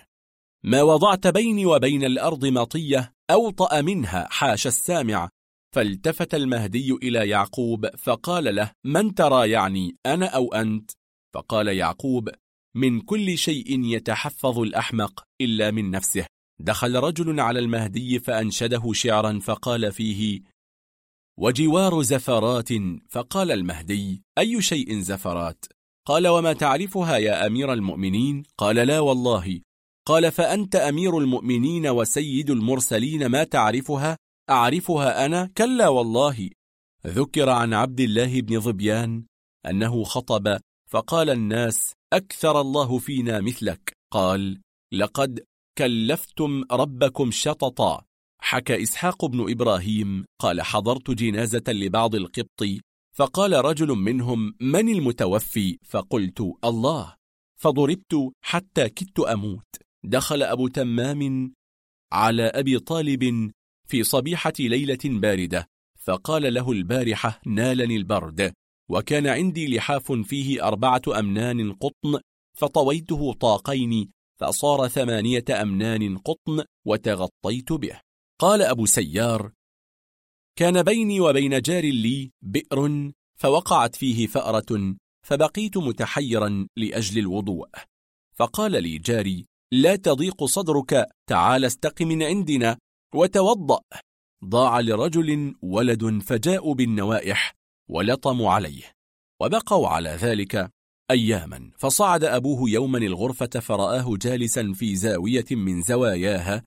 ما 0.63 0.83
وضعت 0.83 1.27
بيني 1.27 1.65
وبين 1.65 2.03
الأرض 2.03 2.45
مطية 2.45 3.13
أوطأ 3.31 3.81
منها 3.81 4.27
حاش 4.31 4.67
السامع. 4.67 5.29
فالتفت 5.75 6.35
المهدي 6.35 6.91
إلى 6.91 7.29
يعقوب 7.29 7.95
فقال 7.95 8.55
له 8.55 8.71
من 8.85 9.15
ترى 9.15 9.49
يعني 9.49 9.95
أنا 10.05 10.25
أو 10.25 10.53
أنت؟ 10.53 10.91
فقال 11.33 11.67
يعقوب 11.67 12.29
من 12.75 13.01
كل 13.01 13.37
شيء 13.37 13.83
يتحفظ 13.83 14.59
الأحمق 14.59 15.23
إلا 15.41 15.71
من 15.71 15.91
نفسه. 15.91 16.25
دخل 16.59 16.95
رجل 16.95 17.39
على 17.39 17.59
المهدي 17.59 18.19
فأنشده 18.19 18.93
شعرا 18.93 19.39
فقال 19.39 19.91
فيه 19.91 20.41
وجوار 21.37 22.01
زفرات. 22.01 22.69
فقال 23.09 23.51
المهدي 23.51 24.23
أي 24.37 24.61
شيء 24.61 24.99
زفرات؟ 24.99 25.65
قال 26.05 26.27
وما 26.27 26.53
تعرفها 26.53 27.17
يا 27.17 27.47
أمير 27.47 27.73
المؤمنين؟ 27.73 28.43
قال 28.57 28.75
لا 28.75 28.99
والله. 28.99 29.61
قال 30.07 30.31
فأنت 30.31 30.75
أمير 30.75 31.17
المؤمنين 31.17 31.87
وسيد 31.87 32.49
المرسلين 32.49 33.25
ما 33.25 33.43
تعرفها؟ 33.43 34.17
أعرفها 34.49 35.25
أنا؟ 35.25 35.51
كلا 35.57 35.87
والله. 35.87 36.49
ذكر 37.07 37.49
عن 37.49 37.73
عبد 37.73 37.99
الله 37.99 38.41
بن 38.41 38.59
ظبيان 38.59 39.25
أنه 39.65 40.03
خطب 40.03 40.59
فقال 40.89 41.29
الناس 41.29 41.93
أكثر 42.13 42.61
الله 42.61 42.97
فينا 42.97 43.41
مثلك. 43.41 43.93
قال 44.11 44.61
لقد 44.91 45.43
كلفتم 45.77 46.64
ربكم 46.72 47.31
شططا. 47.31 48.03
حكى 48.41 48.83
إسحاق 48.83 49.25
بن 49.25 49.51
إبراهيم 49.51 50.25
قال 50.41 50.61
حضرت 50.61 51.11
جنازة 51.11 51.64
لبعض 51.67 52.15
القبط. 52.15 52.64
فقال 53.15 53.65
رجل 53.65 53.88
منهم 53.88 54.53
من 54.61 54.89
المتوفي؟ 54.89 55.77
فقلت 55.83 56.41
الله. 56.64 57.15
فضربت 57.59 58.31
حتى 58.41 58.89
كدت 58.89 59.19
أموت. 59.19 59.67
دخل 60.03 60.43
أبو 60.43 60.67
تمام 60.67 61.53
على 62.14 62.43
أبي 62.43 62.80
طالب 62.80 63.51
في 63.88 64.03
صبيحة 64.03 64.53
ليلة 64.59 64.99
باردة 65.06 65.67
فقال 65.99 66.53
له 66.53 66.72
البارحة 66.72 67.41
نالني 67.45 67.95
البرد. 67.95 68.53
وكان 68.89 69.27
عندي 69.27 69.77
لحاف 69.77 70.11
فيه 70.11 70.67
أربعة 70.67 71.01
أمنان 71.19 71.73
قطن 71.73 72.19
فطويته 72.57 73.33
طاقين 73.33 74.16
فصار 74.40 74.88
ثمانية 74.88 75.45
أمنان 75.51 76.17
قطن 76.17 76.66
وتغطيت 76.85 77.74
به. 77.74 77.99
قال 78.40 78.61
أبو 78.61 78.85
سيار 78.85 79.51
كان 80.56 80.83
بيني 80.83 81.19
وبين 81.19 81.61
جار 81.61 81.83
لي 81.83 82.32
بئر 82.41 83.11
فوقعت 83.35 83.95
فيه 83.95 84.27
فأرة 84.27 84.95
فبقيت 85.25 85.77
متحيرا 85.77 86.67
لأجل 86.77 87.19
الوضوء. 87.19 87.67
فقال 88.35 88.83
لي 88.83 88.98
جاري 88.98 89.45
لا 89.74 89.95
تضيق 89.95 90.45
صدرك 90.45 91.06
تعال 91.30 91.66
استق 91.66 92.01
من 92.01 92.24
عندنا 92.24 92.77
وتوضأ. 93.16 93.80
ضاع 94.45 94.80
لرجل 94.80 95.56
ولد 95.61 96.22
فجاءوا 96.24 96.75
بالنوائح 96.75 97.53
ولطموا 97.90 98.51
عليه 98.51 98.83
وبقوا 99.41 99.88
على 99.88 100.09
ذلك 100.09 100.69
أياما. 101.11 101.71
فصعد 101.77 102.23
أبوه 102.23 102.69
يوما 102.69 102.97
الغرفة 102.97 103.59
فرآه 103.59 104.17
جالسا 104.21 104.73
في 104.73 104.95
زاوية 104.95 105.45
من 105.51 105.81
زواياها 105.81 106.63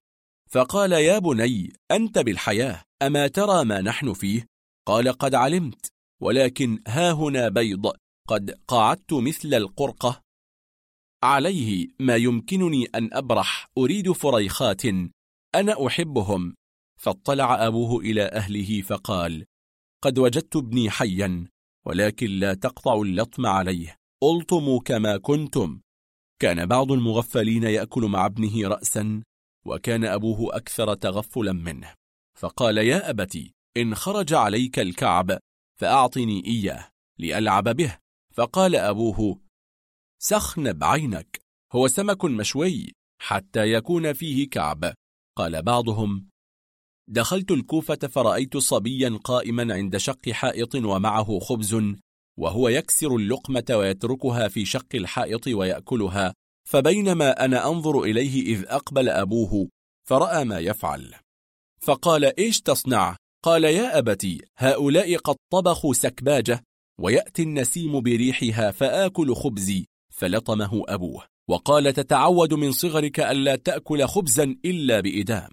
فقال 0.51 0.93
يا 0.93 1.19
بني 1.19 1.73
أنت 1.91 2.19
بالحياة 2.19 2.83
أما 3.03 3.27
ترى 3.27 3.65
ما 3.65 3.81
نحن 3.81 4.13
فيه؟ 4.13 4.47
قال 4.87 5.09
قد 5.09 5.35
علمت 5.35 5.93
ولكن 6.23 6.83
ها 6.89 7.13
هنا 7.13 7.49
بيض 7.49 7.93
قد 8.29 8.51
قعدت 8.69 9.13
مثل 9.13 9.55
القرقة. 9.55 10.21
عليه 11.23 11.89
ما 12.01 12.17
يمكنني 12.17 12.85
أن 12.95 13.09
أبرح 13.13 13.71
أريد 13.79 14.13
فريخات 14.13 14.83
أنا 15.55 15.87
أحبهم. 15.87 16.55
فاطلع 17.01 17.67
أبوه 17.67 18.01
إلى 18.01 18.23
أهله 18.23 18.83
فقال 18.83 19.45
قد 20.03 20.19
وجدت 20.19 20.57
ابني 20.57 20.91
حيا 20.91 21.49
ولكن 21.87 22.27
لا 22.27 22.55
تقطع 22.55 22.95
اللطم 22.95 23.47
عليه. 23.47 24.00
ألطموا 24.25 24.81
كما 24.81 25.17
كنتم. 25.17 25.81
كان 26.41 26.67
بعض 26.67 26.93
المغفلين 26.93 27.63
يأكل 27.63 28.03
مع 28.03 28.27
ابنه 28.27 28.69
رأسا 28.69 29.23
وكان 29.67 30.05
أبوه 30.05 30.57
أكثر 30.57 30.95
تغفلا 30.95 31.53
منه. 31.53 31.95
فقال 32.39 32.79
يا 32.79 33.11
أبتي 33.11 33.53
إن 33.77 33.95
خرج 33.95 34.35
عليك 34.35 34.79
الكعب 34.79 35.39
فأعطني 35.81 36.47
إياه 36.47 36.89
لألعب 37.19 37.69
به. 37.69 37.99
فقال 38.35 38.77
أبوه 38.77 39.41
سخن 40.23 40.73
بعينك 40.73 41.41
هو 41.73 41.89
سمك 41.89 42.25
مشوي 42.25 42.93
حتى 43.23 43.73
يكون 43.73 44.13
فيه 44.13 44.51
كعب. 44.51 44.95
قال 45.37 45.63
بعضهم 45.63 46.29
دخلت 47.09 47.51
الكوفة 47.51 47.97
فرأيت 47.97 48.57
صبيا 48.57 49.19
قائما 49.25 49.75
عند 49.75 49.97
شق 49.97 50.29
حائط 50.31 50.75
ومعه 50.75 51.39
خبز 51.39 51.95
وهو 52.41 52.69
يكسر 52.69 53.17
اللقمة 53.17 53.65
ويتركها 53.71 54.49
في 54.49 54.65
شق 54.65 54.87
الحائط 54.95 55.47
ويأكلها 55.47 56.35
فبينما 56.69 57.45
أنا 57.45 57.69
أنظر 57.69 58.03
إليه 58.03 58.43
إذ 58.43 58.65
أقبل 58.67 59.09
أبوه 59.09 59.69
فرأى 60.09 60.45
ما 60.45 60.59
يفعل. 60.59 61.15
فقال 61.83 62.39
إيش 62.41 62.61
تصنع؟ 62.61 63.17
قال 63.45 63.65
يا 63.65 63.99
أبتي 63.99 64.41
هؤلاء 64.57 65.17
قد 65.17 65.37
طبخوا 65.53 65.95
سكباجة 65.95 66.63
ويأتي 67.01 67.43
النسيم 67.43 68.01
بريحها 68.01 68.71
فآكل 68.71 69.35
خبزي. 69.35 69.87
فلطمه 70.15 70.83
أبوه 70.89 71.25
وقال 71.49 71.93
تتعود 71.93 72.55
من 72.55 72.73
صغرك 72.73 73.21
ألا 73.21 73.57
تأكل 73.57 74.07
خبزا 74.07 74.57
إلا 74.65 75.01
بإدام. 75.01 75.51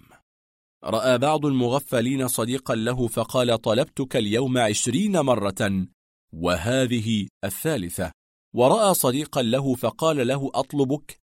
رأى 0.83 1.17
بعض 1.17 1.45
المغفلين 1.45 2.27
صديقا 2.27 2.75
له 2.75 3.07
فقال 3.07 3.61
طلبتك 3.61 4.15
اليوم 4.15 4.57
عشرين 4.57 5.19
مرة. 5.19 5.87
وهذه 6.33 7.27
الثالثة. 7.43 8.11
ورأى 8.55 8.93
صديقا 8.93 9.41
له 9.41 9.75
فقال 9.75 10.27
له 10.27 10.51
أطلبك؟ 10.53 11.19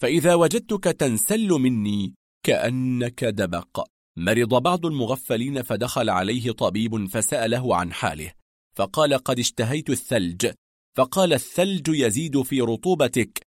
فإذا 0.00 0.34
وجدتك 0.34 0.84
تنسل 0.84 1.48
مني 1.48 2.14
كأنك 2.42 3.24
دبق. 3.24 3.86
مرض 4.16 4.62
بعض 4.62 4.86
المغفلين 4.86 5.62
فدخل 5.62 6.10
عليه 6.10 6.50
طبيب 6.50 7.06
فسأله 7.06 7.76
عن 7.76 7.92
حاله. 7.92 8.32
فقال 8.76 9.14
قد 9.14 9.38
اشتهيت 9.38 9.90
الثلج. 9.90 10.52
فقال 10.96 11.32
الثلج 11.32 11.88
يزيد 11.88 12.42
في 12.42 12.60
رطوبتك 12.60 13.46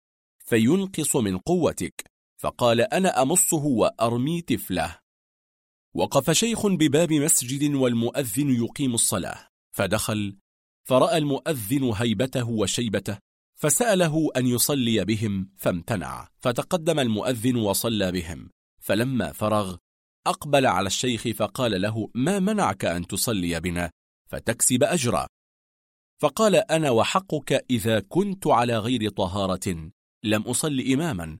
فينقص 0.44 1.16
من 1.16 1.38
قوتك. 1.38 2.10
فقال 2.40 2.80
أنا 2.80 3.22
أمصه 3.22 3.64
وأرمي 3.64 4.42
تفله 4.42 4.98
وقف 5.94 6.30
شيخ 6.30 6.66
بباب 6.66 7.12
مسجد 7.12 7.74
والمؤذن 7.74 8.50
يقيم 8.50 8.94
الصلاة. 8.94 9.48
فدخل 9.76 10.36
فرأى 10.86 11.18
المؤذن 11.18 11.92
هيبته 11.96 12.48
وشيبته 12.48 13.18
فسأله 13.54 14.30
أن 14.36 14.46
يصلي 14.46 15.04
بهم 15.04 15.50
فامتنع. 15.56 16.28
فتقدم 16.38 17.00
المؤذن 17.00 17.56
وصلى 17.56 18.12
بهم. 18.12 18.50
فلما 18.80 19.32
فرغ 19.32 19.76
أقبل 20.26 20.66
على 20.66 20.86
الشيخ 20.86 21.28
فقال 21.28 21.82
له 21.82 22.10
ما 22.14 22.38
منعك 22.38 22.84
أن 22.84 23.06
تصلي 23.06 23.60
بنا؟ 23.60 23.90
فتكسب 24.26 24.82
أجرا. 24.82 25.26
فقال 26.20 26.54
أنا 26.56 26.90
وحقك 26.90 27.64
إذا 27.70 28.00
كنت 28.00 28.46
على 28.46 28.78
غير 28.78 29.10
طهارة 29.10 29.90
لم 30.24 30.42
أصل 30.42 30.80
إماما. 30.80 31.38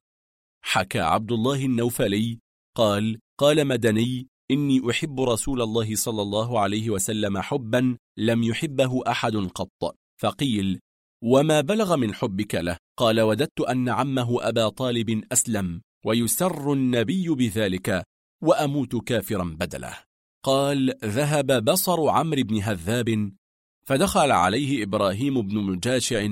حكى 0.63 1.01
عبد 1.01 1.33
الله 1.33 1.65
النوفلي 1.65 2.39
قال 2.77 3.19
قال 3.39 3.67
مدني 3.67 4.29
إني 4.51 4.91
أحب 4.91 5.21
رسول 5.21 5.63
الله 5.63 5.97
صلى 5.97 6.23
الله 6.23 6.61
عليه 6.61 6.91
وسلم 6.91 7.39
حبا 7.39 7.97
لم 8.19 8.43
يحبه 8.43 9.03
أحد 9.11 9.37
قط. 9.37 9.97
فقيل 10.21 10.81
وما 11.25 11.61
بلغ 11.61 11.97
من 11.97 12.15
حبك 12.15 12.55
له؟ 12.55 12.77
قال 12.99 13.21
وددت 13.21 13.61
أن 13.61 13.89
عمه 13.89 14.49
أبا 14.49 14.69
طالب 14.69 15.25
أسلم 15.33 15.81
ويسر 16.07 16.73
النبي 16.73 17.29
بذلك 17.29 18.03
وأموت 18.43 18.97
كافرا 18.97 19.45
بدله. 19.45 19.99
قال 20.45 20.95
ذهب 21.05 21.65
بصر 21.65 22.09
عمرو 22.09 22.43
بن 22.43 22.59
هذاب 22.59 23.33
فدخل 23.89 24.31
عليه 24.33 24.83
إبراهيم 24.83 25.43
بن 25.43 25.57
مجاشع 25.59 26.29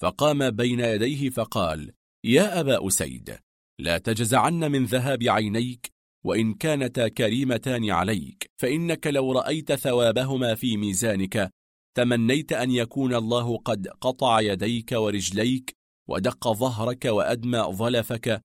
فقام 0.00 0.50
بين 0.50 0.80
يديه 0.80 1.30
فقال 1.30 1.92
يا 2.24 2.60
أبا 2.60 2.86
أسيد 2.86 3.38
لا 3.80 3.98
تجزعن 3.98 4.72
من 4.72 4.84
ذهاب 4.84 5.22
عينيك 5.22 5.92
وإن 6.28 6.54
كانتا 6.54 7.08
كريمتان 7.08 7.90
عليك 7.90 8.50
فإنك 8.60 9.06
لو 9.06 9.32
رأيت 9.32 9.72
ثوابهما 9.72 10.54
في 10.54 10.76
ميزانك 10.76 11.50
تمنيت 11.96 12.52
أن 12.52 12.70
يكون 12.70 13.14
الله 13.14 13.56
قد 13.56 13.88
قطع 13.88 14.40
يديك 14.40 14.92
ورجليك 14.92 15.76
ودق 16.08 16.52
ظهرك 16.52 17.04
وأدمى 17.04 17.58
ظلفك. 17.58 18.42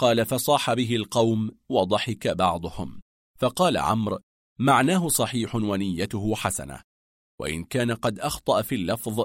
قال 0.00 0.26
فصاح 0.26 0.74
به 0.74 0.96
القوم 0.96 1.50
وضحك 1.68 2.28
بعضهم. 2.28 3.00
فقال 3.38 3.76
عمرو 3.76 4.18
معناه 4.58 5.08
صحيح 5.08 5.54
ونيته 5.54 6.34
حسنة. 6.34 6.82
وإن 7.40 7.64
كان 7.64 7.90
قد 7.90 8.18
أخطأ 8.18 8.62
في 8.62 8.74
اللفظ 8.74 9.24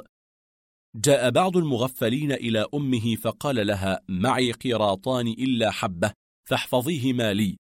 جاء 0.95 1.29
بعض 1.29 1.57
المغفلين 1.57 2.31
إلى 2.31 2.65
أمه 2.73 3.15
فقال 3.15 3.67
لها 3.67 3.99
معي 4.09 4.51
قراطان 4.51 5.27
إلا 5.27 5.71
حبة 5.71 6.13
فاحفظيهما 6.49 7.33
لي. 7.33 7.57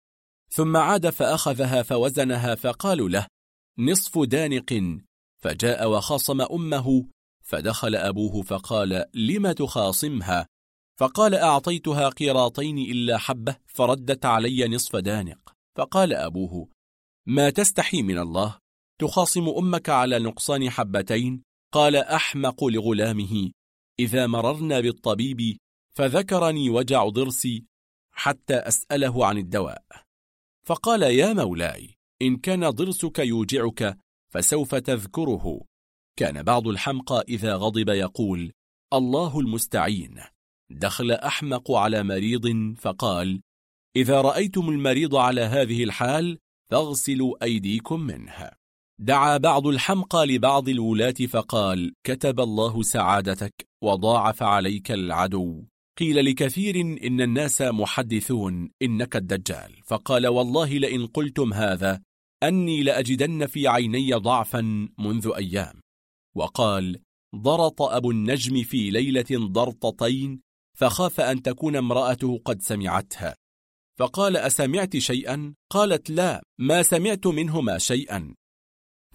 ثم 0.50 0.78
عاد 0.78 1.10
فأخذها 1.10 1.84
فوزنها 1.84 2.56
فقالوا 2.56 3.10
له 3.10 3.28
نصف 3.78 4.20
دانق. 4.20 5.00
فجاء 5.38 5.90
وخاصم 5.90 6.42
أمه 6.42 7.08
فدخل 7.44 7.96
أبوه 7.96 8.42
فقال 8.42 9.06
لم 9.14 9.52
تخاصمها؟ 9.52 10.48
فقال 11.00 11.36
أعطيتها 11.36 12.10
قيراطين 12.10 12.78
إلا 12.78 13.18
حبة 13.18 13.56
فردت 13.66 14.26
علي 14.26 14.68
نصف 14.68 14.96
دانق. 14.96 15.54
فقال 15.78 16.14
أبوه 16.14 16.70
ما 17.26 17.50
تستحي 17.50 18.02
من 18.02 18.18
الله 18.18 18.58
تخاصم 19.02 19.50
أمك 19.50 19.90
على 19.90 20.20
نقصان 20.20 20.70
حبتين؟ 20.70 21.44
قال 21.74 21.96
أحمق 21.96 22.64
لغلامه. 22.64 23.52
إذا 24.00 24.28
مررنا 24.28 24.80
بالطبيب 24.80 25.58
فذكرني 25.98 26.70
وجع 26.70 27.08
ضرسي 27.08 27.66
حتى 28.12 28.56
أسأله 28.56 29.26
عن 29.26 29.38
الدواء. 29.38 30.05
فقال 30.68 31.02
يا 31.02 31.34
مولاي 31.34 31.96
إن 32.22 32.38
كان 32.38 32.70
ضرسك 32.70 33.20
يوجعك 33.20 33.98
فسوف 34.34 34.76
تذكره. 34.76 35.62
كان 36.20 36.44
بعض 36.44 36.68
الحمقى 36.68 37.24
إذا 37.30 37.56
غضب 37.56 37.90
يقول 37.90 38.52
الله 38.94 39.40
المستعين. 39.40 40.22
دخل 40.72 41.12
أحمق 41.12 41.72
على 41.72 42.04
مريض 42.04 42.76
فقال 42.78 43.42
إذا 43.96 44.22
رأيتم 44.22 44.70
المريض 44.70 45.16
على 45.16 45.42
هذه 45.42 45.84
الحال 45.84 46.40
فاغسلوا 46.70 47.44
أيديكم 47.44 48.00
منها 48.00 48.58
دعا 49.00 49.38
بعض 49.38 49.68
الحمقى 49.68 50.26
لبعض 50.26 50.70
الولاة 50.70 51.12
فقال 51.30 51.94
كتب 52.04 52.40
الله 52.40 52.82
سعادتك 52.82 53.68
وضاعف 53.84 54.44
عليك 54.44 54.92
العدو. 54.92 55.66
قيل 55.98 56.26
لكثير 56.26 56.82
إن 56.82 57.22
الناس 57.22 57.62
محدثون 57.62 58.70
إنك 58.82 59.16
الدجال. 59.16 59.72
فقال 59.86 60.28
والله 60.28 60.78
لئن 60.78 61.08
قلتم 61.08 61.54
هذا 61.54 62.02
أني 62.44 62.84
لأجدن 62.84 63.46
في 63.46 63.68
عيني 63.68 64.14
ضعفا 64.14 64.90
منذ 65.00 65.32
أيام. 65.36 65.82
وقال 66.36 67.00
ضرط 67.36 67.82
أبو 67.82 68.12
النجم 68.12 68.64
في 68.64 68.90
ليلة 68.90 69.26
ضرطتين 69.32 70.42
فخاف 70.78 71.22
أن 71.22 71.42
تكون 71.42 71.76
امرأته 71.76 72.42
قد 72.46 72.62
سمعتها. 72.62 73.36
فقال 74.00 74.38
أسمعت 74.38 74.98
شيئا؟ 74.98 75.54
قالت 75.70 76.10
لا 76.10 76.44
ما 76.60 76.84
سمعت 76.84 77.28
منهما 77.28 77.78
شيئا. 77.78 78.36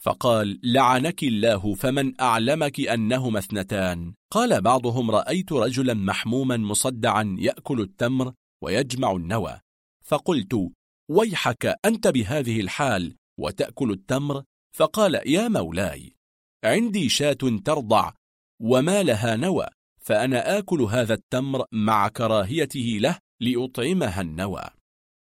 فقال 0.01 0.61
لعنك 0.63 1.23
الله 1.23 1.75
فمن 1.75 2.21
أعلمك 2.21 2.81
أنهما 2.81 3.39
اثنتان. 3.39 4.15
قال 4.31 4.61
بعضهم 4.61 5.11
رأيت 5.11 5.53
رجلا 5.53 5.95
محموما 5.95 6.57
مصدعا 6.57 7.37
يأكل 7.39 7.81
التمر 7.81 8.33
ويجمع 8.63 9.13
النوى. 9.13 9.61
فقلت 10.05 10.71
ويحك 11.11 11.75
أنت 11.85 12.09
بهذه 12.09 12.61
الحال 12.61 13.17
وتأكل 13.39 13.91
التمر؟ 13.91 14.43
فقال 14.77 15.21
يا 15.27 15.49
مولاي 15.49 16.17
عندي 16.65 17.09
شاة 17.09 17.61
ترضع 17.65 18.13
وما 18.63 19.03
لها 19.03 19.37
نوى 19.37 19.67
فأنا 20.03 20.59
آكل 20.59 20.83
هذا 20.83 21.15
التمر 21.15 21.65
مع 21.73 22.09
كراهيته 22.09 22.99
له 23.01 23.19
لأطعمها 23.41 24.21
النوى. 24.21 24.65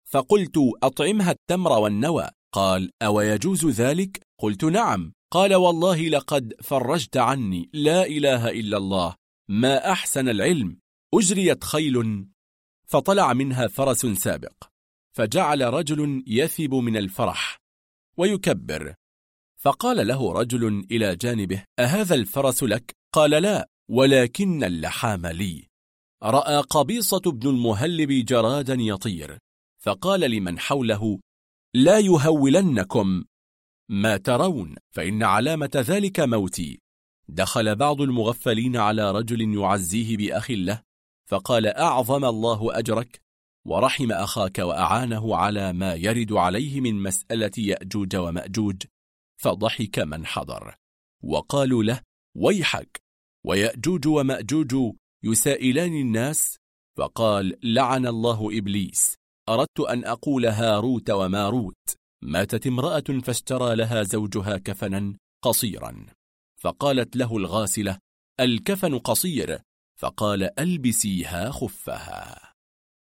فقلت 0.10 0.58
أطعمها 0.84 1.32
التمر 1.32 1.72
والنوى؟ 1.72 2.30
قال 2.54 2.92
أو 3.02 3.22
يجوز 3.22 3.66
ذلك؟ 3.66 4.22
قلت 4.44 4.64
نعم. 4.64 5.14
قال 5.32 5.56
والله 5.56 6.10
لقد 6.10 6.54
فرجت 6.62 7.18
عني. 7.18 7.70
لا 7.74 8.06
إله 8.06 8.50
إلا 8.50 8.78
الله. 8.78 9.16
ما 9.50 9.92
أحسن 9.92 10.30
العلم. 10.30 10.80
أجريت 11.14 11.64
خيل. 11.64 12.28
فطلع 12.88 13.34
منها 13.34 13.68
فرس 13.68 14.06
سابق. 14.06 14.64
فجعل 15.16 15.62
رجل 15.62 16.24
يثب 16.28 16.74
من 16.74 16.98
الفرح. 16.98 17.58
ويكبر. 18.18 18.94
فقال 19.58 20.08
له 20.08 20.34
رجل 20.34 20.88
إلى 20.92 21.16
جانبه 21.16 21.64
أهذا 21.80 22.16
الفرس 22.16 22.64
لك؟ 22.64 22.96
قال 23.14 23.32
لا 23.32 23.70
ولكن 23.90 24.64
اللحام 24.64 25.28
لي. 25.28 25.68
رأى 26.24 26.58
قبيصة 26.58 27.22
بن 27.26 27.50
المهلب 27.50 28.12
جرادا 28.12 28.74
يطير. 28.74 29.38
فقال 29.84 30.32
لمن 30.32 30.60
حوله 30.60 31.20
لا 31.74 32.00
يهولنكم. 32.00 33.24
ما 33.90 34.18
ترون 34.18 34.76
فإن 34.92 35.24
علامة 35.24 35.72
ذلك 35.76 36.20
موتي. 36.20 36.80
دخل 37.28 37.76
بعض 37.76 38.02
المغفلين 38.02 38.78
على 38.78 39.12
رجل 39.12 39.58
يعزيه 39.58 40.18
بأخ 40.18 40.52
له 40.52 40.82
فقال 41.30 41.68
أعظم 41.68 42.26
الله 42.26 42.80
أجرك؟ 42.80 43.22
ورحم 43.66 44.12
أخاك 44.12 44.60
وأعانه 44.60 45.36
على 45.36 45.74
ما 45.74 45.94
يرد 45.94 46.34
عليه 46.34 46.82
من 46.82 47.04
مسألة 47.04 47.52
يأجوج 47.58 48.16
ومأجوج 48.16 48.84
فضحك 49.42 50.00
من 50.00 50.26
حضر. 50.26 50.76
وقالوا 51.24 51.84
له 51.84 52.02
ويحك. 52.38 53.02
ويأجوج 53.46 54.08
ومأجوج 54.08 54.96
يسائلان 55.24 55.94
الناس 55.94 56.58
فقال 56.98 57.60
لعن 57.64 58.08
الله 58.08 58.58
إبليس. 58.58 59.16
أردت 59.50 59.80
أن 59.80 60.06
أقول 60.06 60.46
هاروت 60.46 61.10
وماروت. 61.10 61.83
ماتت 62.24 62.68
امرأة 62.68 63.20
فاشترى 63.24 63.76
لها 63.76 64.04
زوجها 64.04 64.58
كفنا 64.58 65.16
قصيرا. 65.44 66.06
فقالت 66.62 67.16
له 67.16 67.38
الغاسلة 67.38 67.98
الكفن 68.40 69.00
قصير. 69.00 69.60
فقال 70.00 70.60
ألبسيها 70.60 71.52
خفها. 71.52 72.54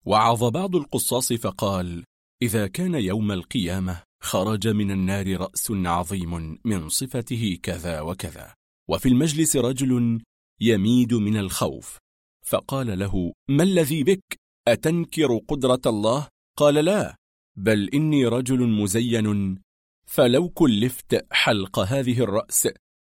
وعظ 0.07 0.45
بعض 0.45 0.77
القصاص 0.77 1.33
فقال 1.33 2.05
إذا 2.43 2.67
كان 2.67 2.95
يوم 2.95 3.33
القيامة 3.33 4.03
خرج 4.23 4.69
من 4.69 4.91
النار 4.91 5.37
رأس 5.41 5.71
عظيم 5.71 6.59
من 6.65 6.89
صفته 6.89 7.59
كذا 7.63 8.01
وكذا 8.01 8.55
وفي 8.89 9.09
المجلس 9.09 9.57
رجل 9.57 10.23
يميد 10.61 11.15
من 11.15 11.37
الخوف. 11.37 11.99
فقال 12.47 12.99
له 12.99 13.33
ما 13.49 13.63
الذي 13.63 14.05
بك؟ 14.05 14.39
أتنكر 14.69 15.39
قدرة 15.49 15.81
الله؟ 15.87 16.29
قال 16.59 16.75
لا. 16.75 17.18
بل 17.59 17.89
إني 17.95 18.27
رجل 18.27 18.67
مزين 18.69 19.59
فلو 20.07 20.49
كلفت 20.49 21.27
حلق 21.33 21.79
هذه 21.79 22.21
الرأس 22.21 22.69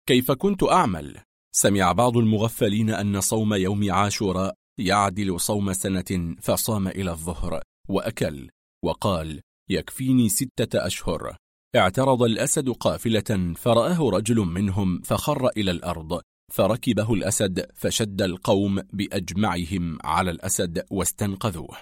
كيف 0.07 0.31
كنت 0.31 0.63
أعمل؟ 0.63 1.17
سمع 1.55 1.91
بعض 1.91 2.17
المغفلين 2.17 2.89
أن 2.89 3.21
صوم 3.21 3.53
يوم 3.53 3.91
عاشوراء 3.91 4.53
يعدل 4.79 5.39
صوم 5.39 5.73
سنة 5.73 6.35
فصام 6.41 6.87
إلى 6.87 7.11
الظهر 7.11 7.61
وأكل 7.89 8.49
وقال 8.83 9.41
يكفيني 9.69 10.29
ستة 10.29 10.85
أشهر. 10.87 11.37
اعترض 11.75 12.23
الأسد 12.23 12.69
قافلة 12.69 13.53
فرآه 13.55 14.09
رجل 14.09 14.35
منهم 14.35 15.01
فخر 15.01 15.47
إلى 15.57 15.71
الأرض 15.71 16.21
فركبه 16.53 17.13
الأسد 17.13 17.65
فشد 17.73 18.21
القوم 18.21 18.81
بأجمعهم 18.93 19.97
على 20.03 20.31
الأسد 20.31 20.85
واستنقذوه. 20.91 21.77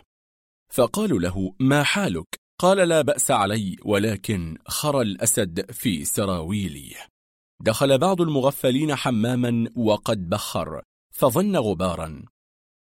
فقالوا 0.72 1.19
له 1.19 1.53
ما 1.59 1.83
حالك؟ 1.83 2.42
قال 2.59 2.77
لا 2.77 3.01
بأس 3.01 3.32
علي 3.32 3.75
ولكن 3.85 4.57
خر 4.67 5.01
الأسد 5.01 5.72
في 5.72 6.06
سراويلي. 6.06 6.95
دخل 7.61 7.98
بعض 7.98 8.22
المغفلين 8.22 8.95
حماما 8.95 9.69
وقد 9.75 10.30
بخر 10.30 10.82
فظن 11.14 11.56
غبارا. 11.56 12.25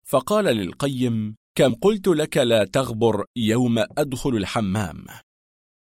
فقال 0.06 0.44
للقيم 0.44 1.36
كم 1.54 1.74
قلت 1.74 2.08
لك 2.08 2.36
لا 2.36 2.64
تغبر 2.64 3.24
يوم 3.36 3.78
أدخل 3.78 4.36
الحمام؟ 4.36 5.04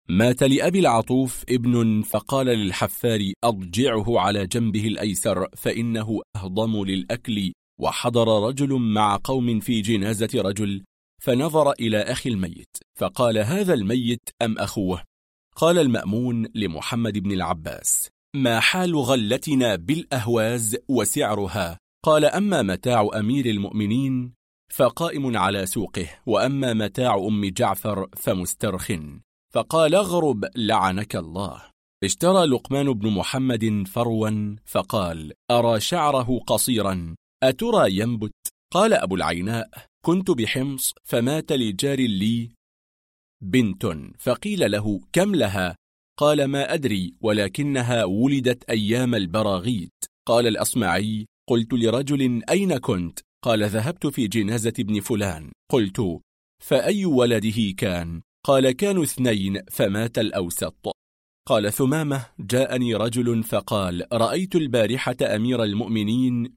مات 0.10 0.44
لأبي 0.44 0.80
العطوف 0.80 1.44
ابن 1.50 2.02
فقال 2.02 2.48
للحفار 2.48 3.32
أضجعه 3.44 4.20
على 4.20 4.48
جنبه 4.48 4.88
الأيسر 4.88 5.48
فإنه 5.56 6.22
أهضم 6.36 6.86
للأكل. 6.86 7.54
وحضر 7.82 8.48
رجل 8.48 8.74
مع 8.74 9.20
قوم 9.24 9.60
في 9.60 9.82
جنازة 9.82 10.30
رجل 10.36 10.84
فنظر 11.22 11.72
إلى 11.72 12.02
أخي 12.02 12.30
الميت 12.30 12.77
فقال 13.00 13.38
هذا 13.38 13.74
الميت 13.74 14.30
أم 14.42 14.58
أخوه؟ 14.58 15.03
قال 15.56 15.80
المأمون 15.80 16.48
لمحمد 16.56 17.18
بن 17.18 17.32
العباس 17.32 18.10
ما 18.35 18.60
حال 18.60 18.95
غلتنا 18.95 19.76
بالأهواز 19.76 20.77
وسعرها؟ 20.88 21.80
قال 22.06 22.26
أما 22.26 22.61
متاع 22.61 23.10
أمير 23.16 23.45
المؤمنين 23.45 24.34
فقائم 24.74 25.38
على 25.38 25.66
سوقه 25.66 26.08
وأما 26.26 26.74
متاع 26.74 27.16
أم 27.16 27.45
جعفر 27.45 28.08
فمسترخ. 28.18 28.92
فقال 29.53 29.95
اغرب 29.95 30.45
لعنك 30.56 31.16
الله. 31.16 31.61
اشترى 32.03 32.45
لقمان 32.45 32.94
بن 32.94 33.10
محمد 33.10 33.84
فروا 33.88 34.56
فقال 34.66 35.34
أرى 35.52 35.80
شعره 35.80 36.40
قصيرا 36.48 37.16
أترى 37.44 37.98
ينبت؟ 37.98 38.34
قال 38.74 38.94
أبو 38.94 39.16
العيناء 39.16 39.69
كنت 40.06 40.32
بحمص 40.32 40.93
فمات 41.03 41.51
لجار 41.51 42.00
لي 42.00 42.51
بنت 43.43 43.85
فقيل 44.19 44.72
له 44.72 45.01
كم 45.14 45.35
لها؟ 45.35 45.75
قال 46.19 46.45
ما 46.45 46.74
أدري 46.74 47.14
ولكنها 47.22 48.03
ولدت 48.03 48.64
أيام 48.64 49.16
البراغيث 49.16 49.90
قال 50.27 50.48
الأصمعي 50.48 51.25
قلت 51.50 51.74
لرجل 51.74 52.43
أين 52.50 52.77
كنت؟ 52.77 53.19
قال 53.43 53.64
ذهبت 53.64 54.08
في 54.08 54.27
جنازة 54.27 54.74
ابن 54.80 55.00
فلان. 55.00 55.51
قلت 55.72 56.19
فأي 56.64 57.06
ولده 57.06 57.74
كان؟ 57.77 58.22
قال 58.43 58.72
كانوا 58.72 59.03
اثنين 59.03 59.61
فمات 59.72 60.17
الأوسط. 60.17 60.92
قال 61.48 61.74
ثمامة. 61.74 62.25
جاءني 62.40 62.95
رجل 62.95 63.43
فقال 63.43 64.08
رأيت 64.14 64.56
البارحة 64.56 65.17
أمير 65.22 65.64
المؤمنين 65.64 66.53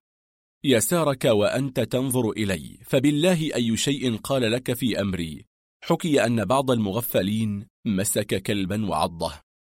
يسارك 0.64 1.24
وأنت 1.24 1.80
تنظر 1.80 2.30
إلي 2.30 2.78
فبالله 2.84 3.54
أي 3.54 3.76
شيء 3.76 4.16
قال 4.16 4.52
لك 4.52 4.72
في 4.72 5.00
أمري. 5.00 5.44
حكي 5.84 6.24
أن 6.26 6.44
بعض 6.44 6.70
المغفلين 6.70 7.66
مسك 7.86 8.42
كلبا 8.42 8.90
وعضه. 8.90 9.32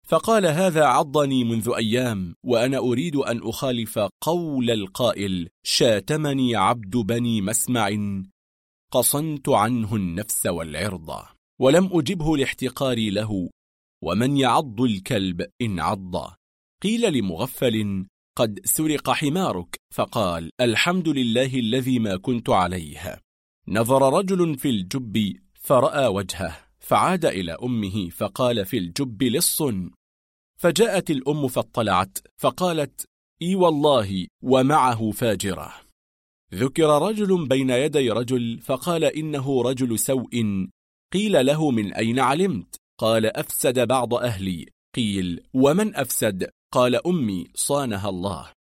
فقال 0.07 0.47
هذا 0.47 0.85
عضني 0.85 1.45
منذ 1.45 1.73
أيام 1.77 2.35
وأنا 2.45 2.79
أريد 2.79 3.17
أن 3.17 3.41
أخالف 3.43 3.99
قول 4.21 4.71
القائل 4.71 5.49
شاتمني 5.67 6.57
عبد 6.57 6.97
بني 6.97 7.41
مسمع. 7.41 7.91
قصنت 8.93 9.49
عنه 9.49 9.97
النفس 9.97 10.47
والعرض. 10.47 11.11
ولم 11.61 11.91
أجبه 11.93 12.37
لاحتقاري 12.37 13.11
له. 13.11 13.51
ومن 14.05 14.37
يعض 14.37 14.81
الكلب 14.81 15.47
إن 15.63 15.81
عض. 15.81 16.17
قيل 16.83 17.13
لمغفل 17.13 18.07
قد 18.39 18.61
سرق 18.65 19.11
حمارك 19.11 19.81
فقال 19.95 20.51
الحمد 20.61 21.09
لله 21.09 21.55
الذي 21.55 21.99
ما 21.99 22.17
كنت 22.17 22.51
عليه. 22.51 23.21
نظر 23.69 24.19
رجل 24.19 24.59
في 24.59 24.71
الجب 24.71 25.37
فرأى 25.55 26.07
وجهه 26.07 26.59
فعاد 26.79 27.25
إلى 27.25 27.53
أمه 27.63 28.09
فقال 28.09 28.65
في 28.65 28.79
الجب 28.79 29.23
لص. 29.23 29.63
فجاءت 30.61 31.11
الأم 31.11 31.49
فاطلعت 31.49 32.19
فقالت 32.37 33.05
إي 33.43 33.55
والله 33.55 34.27
ومعه 34.43 35.11
فاجرة. 35.11 35.73
ذكر 36.55 37.09
رجل 37.09 37.49
بين 37.49 37.71
يدي 37.71 38.11
رجل 38.11 38.61
فقال 38.61 39.05
إنه 39.05 39.63
رجل 39.63 39.99
سوء. 39.99 40.67
قيل 41.13 41.47
له 41.47 41.71
من 41.71 41.95
أين 41.95 42.19
علمت؟ 42.19 42.77
قال 42.99 43.27
أفسد 43.27 43.89
بعض 43.89 44.15
أهلي. 44.15 44.67
قيل 44.95 45.41
ومن 45.55 45.97
أفسد؟ 45.97 46.51
قال 46.73 47.07
أمي 47.07 47.47
صانها 47.55 48.09
الله. 48.09 48.53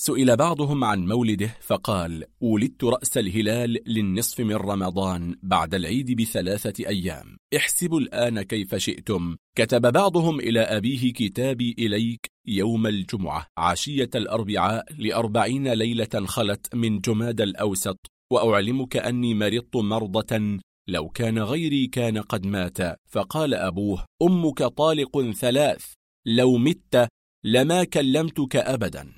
سئل 0.00 0.36
بعضهم 0.36 0.84
عن 0.84 1.06
مولده 1.06 1.56
فقال 1.60 2.24
ولدت 2.40 2.84
رأس 2.84 3.18
الهلال 3.18 3.78
للنصف 3.86 4.40
من 4.40 4.54
رمضان 4.54 5.36
بعد 5.42 5.74
العيد 5.74 6.20
بثلاثة 6.20 6.88
أيام. 6.88 7.36
احسبوا 7.56 8.00
الآن 8.00 8.42
كيف 8.42 8.74
شئتم. 8.74 9.36
كتب 9.56 9.92
بعضهم 9.92 10.40
إلى 10.40 10.60
أبيه 10.60 11.12
كتابي 11.12 11.74
إليك 11.78 12.26
يوم 12.46 12.86
الجمعة 12.86 13.46
عشية 13.56 14.10
الأربعاء 14.14 14.84
لأربعين 14.98 15.72
ليلة 15.72 16.26
خلت 16.26 16.74
من 16.74 17.00
جماد 17.00 17.40
الأوسط 17.40 18.06
وأعلمك 18.32 18.96
أني 18.96 19.34
مرضت 19.34 19.76
مرضة 19.76 20.58
لو 20.88 21.08
كان 21.08 21.38
غيري 21.38 21.86
كان 21.86 22.18
قد 22.18 22.46
مات. 22.46 22.78
فقال 23.08 23.54
أبوه 23.54 24.04
أمك 24.22 24.62
طالق 24.62 25.30
ثلاث 25.30 25.92
لو 26.26 26.56
مت 26.56 27.08
لما 27.46 27.84
كلمتك 27.84 28.56
أبدا. 28.56 29.12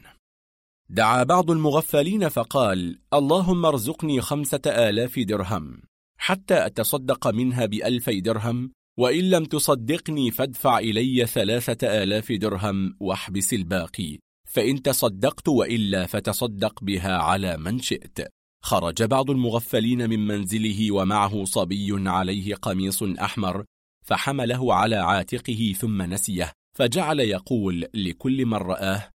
دعا 0.91 1.23
بعض 1.23 1.51
المغفلين 1.51 2.29
فقال 2.29 2.99
اللهم 3.15 3.67
ارزقني 3.67 4.21
خمسة 4.21 4.61
آلاف 4.67 5.19
درهم 5.19 5.83
حتى 6.19 6.67
أتصدق 6.67 7.27
منها 7.29 7.67
بألفي 7.67 8.21
درهم 8.21 8.73
وإن 8.99 9.31
لم 9.31 9.45
تصدقني 9.45 10.31
فادفع 10.31 10.79
إلي 10.79 11.27
ثلاثة 11.27 12.03
آلاف 12.03 12.33
درهم 12.33 12.97
واحبس 13.01 13.55
الباقي 13.55 14.19
فإن 14.49 14.83
تصدقت 14.83 15.49
وإلا 15.49 16.07
فتصدق 16.07 16.85
بها 16.85 17.17
على 17.17 17.57
من 17.57 17.79
شئت. 17.79 18.29
خرج 18.63 19.03
بعض 19.03 19.31
المغفلين 19.31 20.11
من 20.11 20.27
منزله 20.27 20.93
ومعه 20.93 21.45
صبي 21.45 22.09
عليه 22.11 22.55
قميص 22.55 23.03
أحمر 23.03 23.65
فحمله 24.05 24.75
على 24.75 24.97
عاتقه 24.97 25.75
ثم 25.79 26.03
نسيه. 26.03 26.53
فجعل 26.77 27.21
يقول 27.21 27.89
لكل 27.95 28.47
من 28.47 28.55
رآه 28.55 29.11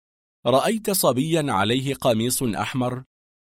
رأيت 0.45 0.91
صبيا 0.91 1.45
عليه 1.51 1.93
قميص 1.93 2.43
أحمر؟ 2.43 3.03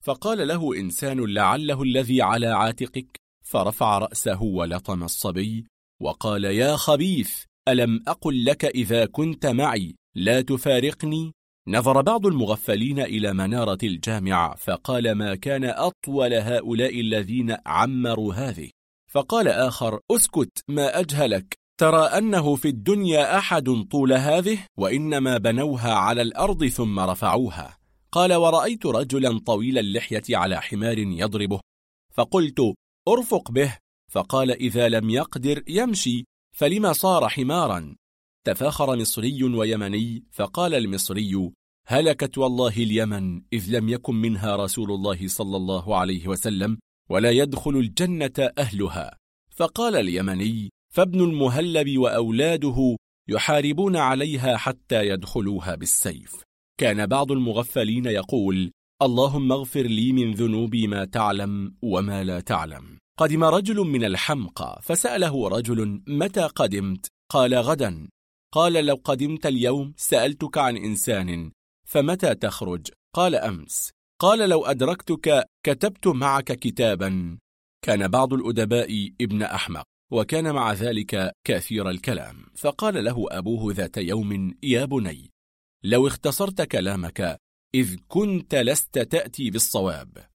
فقال 0.04 0.48
له 0.48 0.80
إنسان 0.80 1.34
لعله 1.34 1.84
الذي 1.84 2.22
على 2.22 2.48
عاتقك 2.48 3.20
فرفع 3.46 3.98
رأسه 3.98 4.44
ولطم 4.44 5.04
الصبي 5.04 5.66
وقال 6.02 6.44
يا 6.44 6.76
خبيث 6.76 7.44
ألم 7.68 8.04
أقل 8.08 8.46
لك 8.46 8.66
إذا 8.66 9.06
كنت 9.06 9.46
معي؟ 9.46 9.96
لا 10.16 10.42
تفارقني. 10.42 11.34
نظر 11.68 12.02
بعض 12.02 12.26
المغفلين 12.26 13.00
إلى 13.00 13.34
منارة 13.34 13.78
الجامع 13.84 14.56
فقال 14.56 15.12
ما 15.12 15.36
كان 15.36 15.64
أطول 15.64 16.34
هؤلاء 16.34 17.00
الذين 17.00 17.58
عمروا 17.66 18.34
هذه؟ 18.34 18.70
فقال 19.12 19.48
آخر 19.48 20.00
أسكت 20.12 20.62
ما 20.68 21.00
أجهلك؟ 21.00 21.58
ترى 21.80 22.02
أنه 22.02 22.56
في 22.56 22.68
الدنيا 22.68 23.38
أحد 23.38 23.88
طول 23.92 24.14
هذه 24.14 24.60
وإنما 24.78 25.38
بنوها 25.38 25.94
على 25.94 26.22
الأرض 26.22 26.66
ثم 26.66 27.00
رفعوها. 27.00 27.78
قال 28.12 28.34
ورأيت 28.34 28.86
رجلا 28.86 29.40
طويل 29.40 29.78
اللحية 29.78 30.24
على 30.30 30.62
حمار 30.62 30.98
يضربه. 30.98 31.60
فقلت 32.14 32.74
أرفق 33.08 33.52
به. 33.52 33.78
فقال 34.12 34.52
إذا 34.52 34.90
لم 34.90 35.10
يقدر 35.10 35.64
يمشي 35.68 36.26
فلما 36.56 36.94
صار 36.94 37.30
حمارا؟ 37.30 37.96
تفاخر 38.46 38.96
مصري 38.98 39.44
ويمني 39.44 40.24
فقال 40.32 40.76
المصري 40.76 41.52
هلكت 41.88 42.38
والله 42.38 42.78
اليمن 42.78 43.42
إذ 43.54 43.70
لم 43.70 43.90
يكن 43.90 44.16
منها 44.16 44.56
رسول 44.56 44.92
الله 44.92 45.28
صلى 45.28 45.58
الله 45.58 45.98
عليه 45.98 46.28
وسلم 46.28 46.78
ولا 47.10 47.32
يدخل 47.32 47.72
الجنة 47.72 48.52
أهلها. 48.58 49.18
فقال 49.56 49.96
اليمني 49.96 50.70
فابن 50.94 51.22
المهلب 51.22 51.98
وأولاده 51.98 52.98
يحاربون 53.30 53.96
عليها 53.96 54.58
حتى 54.58 55.08
يدخلوها 55.08 55.76
بالسيف. 55.76 56.44
كان 56.80 57.06
بعض 57.06 57.32
المغفلين 57.32 58.06
يقول 58.06 58.72
اللهم 59.02 59.52
اغفر 59.52 59.82
لي 59.82 60.12
من 60.12 60.32
ذنوبي 60.32 60.88
ما 60.88 61.06
تعلم 61.06 61.76
وما 61.82 62.24
لا 62.24 62.40
تعلم. 62.40 62.98
قدم 63.20 63.44
رجل 63.44 63.76
من 63.76 64.04
الحمقى 64.06 64.80
فسأله 64.84 65.48
رجل 65.48 66.02
متى 66.08 66.42
قدمت؟ 66.42 67.08
قال 67.32 67.56
غدا. 67.56 68.08
قال 68.54 68.86
لو 68.86 69.00
قدمت 69.04 69.46
اليوم 69.46 69.94
سألتك 69.98 70.58
عن 70.58 70.78
إنسان 70.78 71.52
فمتى 71.88 72.36
تخرج؟ 72.36 72.88
قال 73.16 73.36
أمس. 73.36 73.92
قال 74.22 74.50
لو 74.50 74.66
أدركتك 74.66 75.46
كتبت 75.66 76.08
معك 76.08 76.52
كتابا. 76.52 77.38
كان 77.82 78.08
بعض 78.08 78.34
الأدباء 78.34 79.10
ابن 79.22 79.44
أحمق. 79.44 79.84
وكان 80.12 80.54
مع 80.54 80.74
ذلك 80.74 81.32
كثير 81.44 81.90
الكلام. 81.90 82.46
فقال 82.56 83.04
له 83.04 83.26
أبوه 83.32 83.74
ذات 83.74 83.98
يوم 83.98 84.54
يا 84.64 84.86
بني 84.86 85.30
لو 85.84 86.08
اختصرت 86.08 86.62
كلامك 86.62 87.38
إذ 87.76 87.96
كنت 88.08 88.56
لست 88.56 89.00
تأتي 89.00 89.50
بالصواب. 89.50 90.28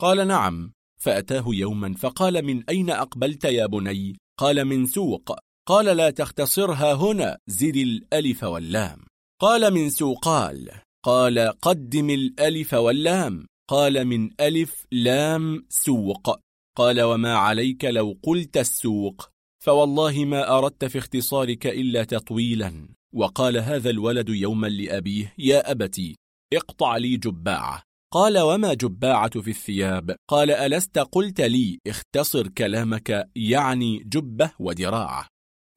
قال 0.00 0.28
نعم. 0.28 0.72
فأتاه 1.00 1.44
يوما 1.46 1.94
فقال 1.94 2.44
من 2.44 2.64
أين 2.68 2.90
أقبلت 2.90 3.44
يا 3.44 3.66
بني؟ 3.66 4.16
قال 4.38 4.64
من 4.64 4.86
سوق. 4.86 5.38
قال 5.68 5.96
لا 5.96 6.10
تختصرها 6.10 6.94
هنا 6.94 7.38
زد 7.46 7.76
الألف 7.76 8.44
واللام. 8.44 9.06
قال 9.40 9.74
من 9.74 9.90
سوقال. 9.90 10.70
قال 11.04 11.38
قدم 11.38 12.10
الألف 12.10 12.74
واللام. 12.74 13.46
قال 13.68 14.04
من 14.04 14.30
ألف 14.40 14.84
لام 14.92 15.66
سوق. 15.68 16.43
قال 16.76 17.02
وما 17.02 17.34
عليك 17.34 17.84
لو 17.84 18.18
قلت 18.22 18.56
السوق 18.56 19.30
فوالله 19.64 20.24
ما 20.24 20.58
أردت 20.58 20.84
في 20.84 20.98
اختصارك 20.98 21.66
إلا 21.66 22.04
تطويلا. 22.04 22.88
وقال 23.14 23.56
هذا 23.56 23.90
الولد 23.90 24.28
يوما 24.28 24.66
لأبيه 24.66 25.34
يا 25.38 25.70
أبتي 25.70 26.16
اقطع 26.52 26.96
لي 26.96 27.16
جباعة. 27.16 27.82
قال 28.12 28.38
وما 28.38 28.74
جباعة 28.74 29.40
في 29.40 29.50
الثياب؟ 29.50 30.16
قال 30.28 30.50
ألست 30.50 30.98
قلت 30.98 31.40
لي 31.40 31.78
اختصر 31.86 32.48
كلامك 32.48 33.30
يعني 33.36 34.02
جبة 34.06 34.50
ودراعة. 34.58 35.28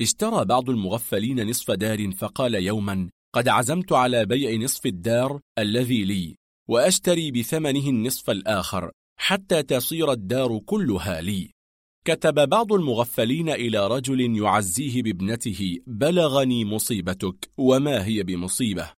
اشترى 0.01 0.45
بعض 0.45 0.69
المغفلين 0.69 1.49
نصف 1.49 1.71
دار 1.71 2.11
فقال 2.11 2.55
يوما 2.55 3.09
قد 3.35 3.47
عزمت 3.47 3.93
على 3.93 4.25
بيع 4.25 4.63
نصف 4.63 4.85
الدار 4.85 5.39
الذي 5.59 6.03
لي 6.03 6.35
وأشتري 6.69 7.31
بثمنه 7.31 7.89
النصف 7.89 8.29
الآخر. 8.29 8.91
حتى 9.19 9.63
تصير 9.63 10.11
الدار 10.11 10.59
كلها 10.59 11.21
لي. 11.21 11.51
كتب 12.05 12.49
بعض 12.49 12.73
المغفلين 12.73 13.49
إلى 13.49 13.87
رجل 13.87 14.37
يعزيه 14.37 15.03
بابنته 15.03 15.77
بلغني 15.87 16.65
مصيبتك 16.65 17.51
وما 17.57 18.05
هي 18.05 18.23
بمصيبة؟ 18.23 18.91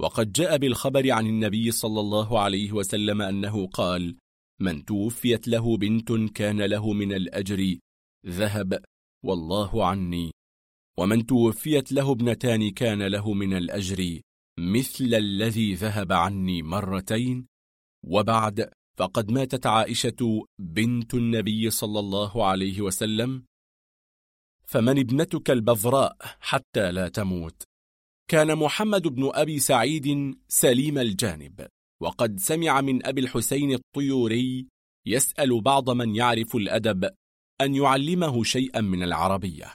وقد 0.00 0.32
جاء 0.32 0.56
بالخبر 0.56 1.12
عن 1.12 1.26
النبي 1.26 1.70
صلى 1.70 2.00
الله 2.00 2.40
عليه 2.40 2.72
وسلم 2.72 3.22
أنه 3.22 3.66
قال 3.66 4.16
من 4.60 4.84
توفيت 4.84 5.48
له 5.48 5.76
بنت 5.76 6.12
كان 6.12 6.60
له 6.62 6.92
من 6.92 7.12
الأجر 7.12 7.76
ذهب 8.26 8.82
والله 9.24 9.86
عني. 9.86 10.32
ومن 10.98 11.26
توفيت 11.26 11.92
له 11.92 12.12
ابنتان 12.12 12.70
كان 12.70 13.02
له 13.02 13.32
من 13.32 13.54
الأجر 13.54 14.20
مثل 14.58 15.14
الذي 15.14 15.74
ذهب 15.74 16.12
عني 16.12 16.62
مرتين 16.62 17.46
وبعد 18.04 18.70
فقد 18.96 19.30
ماتت 19.30 19.66
عائشة 19.66 20.46
بنت 20.58 21.14
النبي 21.14 21.70
صلى 21.70 21.98
الله 21.98 22.46
عليه 22.46 22.80
وسلم. 22.80 23.44
فمن 24.66 24.98
ابنتك 24.98 25.50
البذراء 25.50 26.16
حتى 26.40 26.92
لا 26.92 27.08
تموت؟ 27.08 27.62
كان 28.30 28.56
محمد 28.56 29.08
بن 29.08 29.30
أبي 29.34 29.58
سعيد 29.58 30.38
سليم 30.48 30.98
الجانب. 30.98 31.66
وقد 32.02 32.40
سمع 32.40 32.80
من 32.80 33.06
أبي 33.06 33.20
الحسين 33.20 33.72
الطيوري 33.72 34.68
يسأل 35.06 35.60
بعض 35.60 35.90
من 35.90 36.16
يعرف 36.16 36.56
الأدب 36.56 37.10
أن 37.60 37.74
يعلمه 37.74 38.44
شيئا 38.44 38.80
من 38.80 39.02
العربية. 39.02 39.74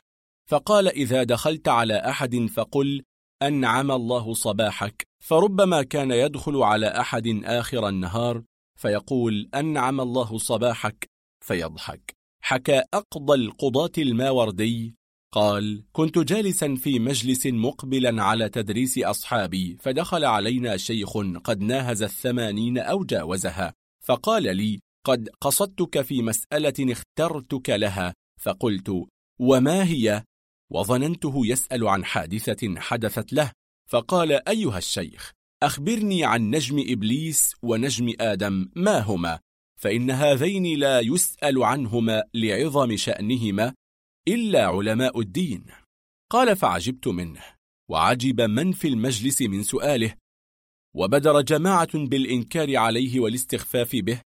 فقال 0.49 0.87
إذا 0.87 1.23
دخلت 1.23 1.67
على 1.67 1.93
أحد 1.93 2.45
فقل 2.45 3.03
أنعم 3.41 3.91
الله 3.91 4.33
صباحك. 4.33 5.07
فربما 5.23 5.83
كان 5.83 6.11
يدخل 6.11 6.57
على 6.57 6.87
أحد 6.87 7.41
آخر 7.43 7.87
النهار 7.87 8.43
فيقول 8.79 9.49
أنعم 9.55 10.01
الله 10.01 10.37
صباحك 10.37 11.09
فيضحك 11.45 12.15
حكى 12.43 12.83
أقضى 12.93 13.33
القضاة 13.33 13.91
الماوردي 13.97 14.95
قال 15.33 15.83
كنت 15.91 16.19
جالسا 16.19 16.75
في 16.75 16.99
مجلس 16.99 17.47
مقبلا 17.47 18.23
على 18.23 18.49
تدريس 18.49 18.97
أصحابي 18.97 19.77
فدخل 19.79 20.25
علينا 20.25 20.77
شيخ 20.77 21.17
قد 21.43 21.61
ناهز 21.61 22.03
الثمانين 22.03 22.77
أو 22.77 23.03
جاوزها 23.03 23.73
فقال 24.05 24.57
لي 24.57 24.79
قد 25.05 25.29
قصدتك 25.41 26.01
في 26.01 26.21
مسألة 26.21 26.73
اخترتك 26.79 27.69
لها 27.69 28.13
فقلت 28.41 29.05
وما 29.39 29.83
هي؟ 29.83 30.23
وظننته 30.71 31.45
يسأل 31.45 31.87
عن 31.87 32.05
حادثة 32.05 32.79
حدثت 32.79 33.33
له 33.33 33.51
فقال 33.89 34.49
أيها 34.49 34.77
الشيخ 34.77 35.38
أخبرني 35.63 36.25
عن 36.25 36.49
نجم 36.49 36.85
إبليس 36.87 37.55
ونجم 37.61 38.13
آدم 38.19 38.69
ما 38.75 38.99
هما؟ 38.99 39.39
فإن 39.79 40.11
هذين 40.11 40.79
لا 40.79 40.99
يسأل 40.99 41.63
عنهما 41.63 42.23
لعظم 42.33 42.95
شأنهما 42.95 43.73
إلا 44.27 44.65
علماء 44.65 45.19
الدين. 45.19 45.65
قال 46.31 46.55
فعجبت 46.55 47.07
منه 47.07 47.41
وعجب 47.89 48.41
من 48.41 48.71
في 48.71 48.87
المجلس 48.87 49.41
من 49.41 49.63
سؤاله 49.63 50.13
وبدر 50.95 51.41
جماعة 51.41 52.05
بالإنكار 52.07 52.77
عليه 52.77 53.19
والاستخفاف 53.19 53.95
به 53.95 54.21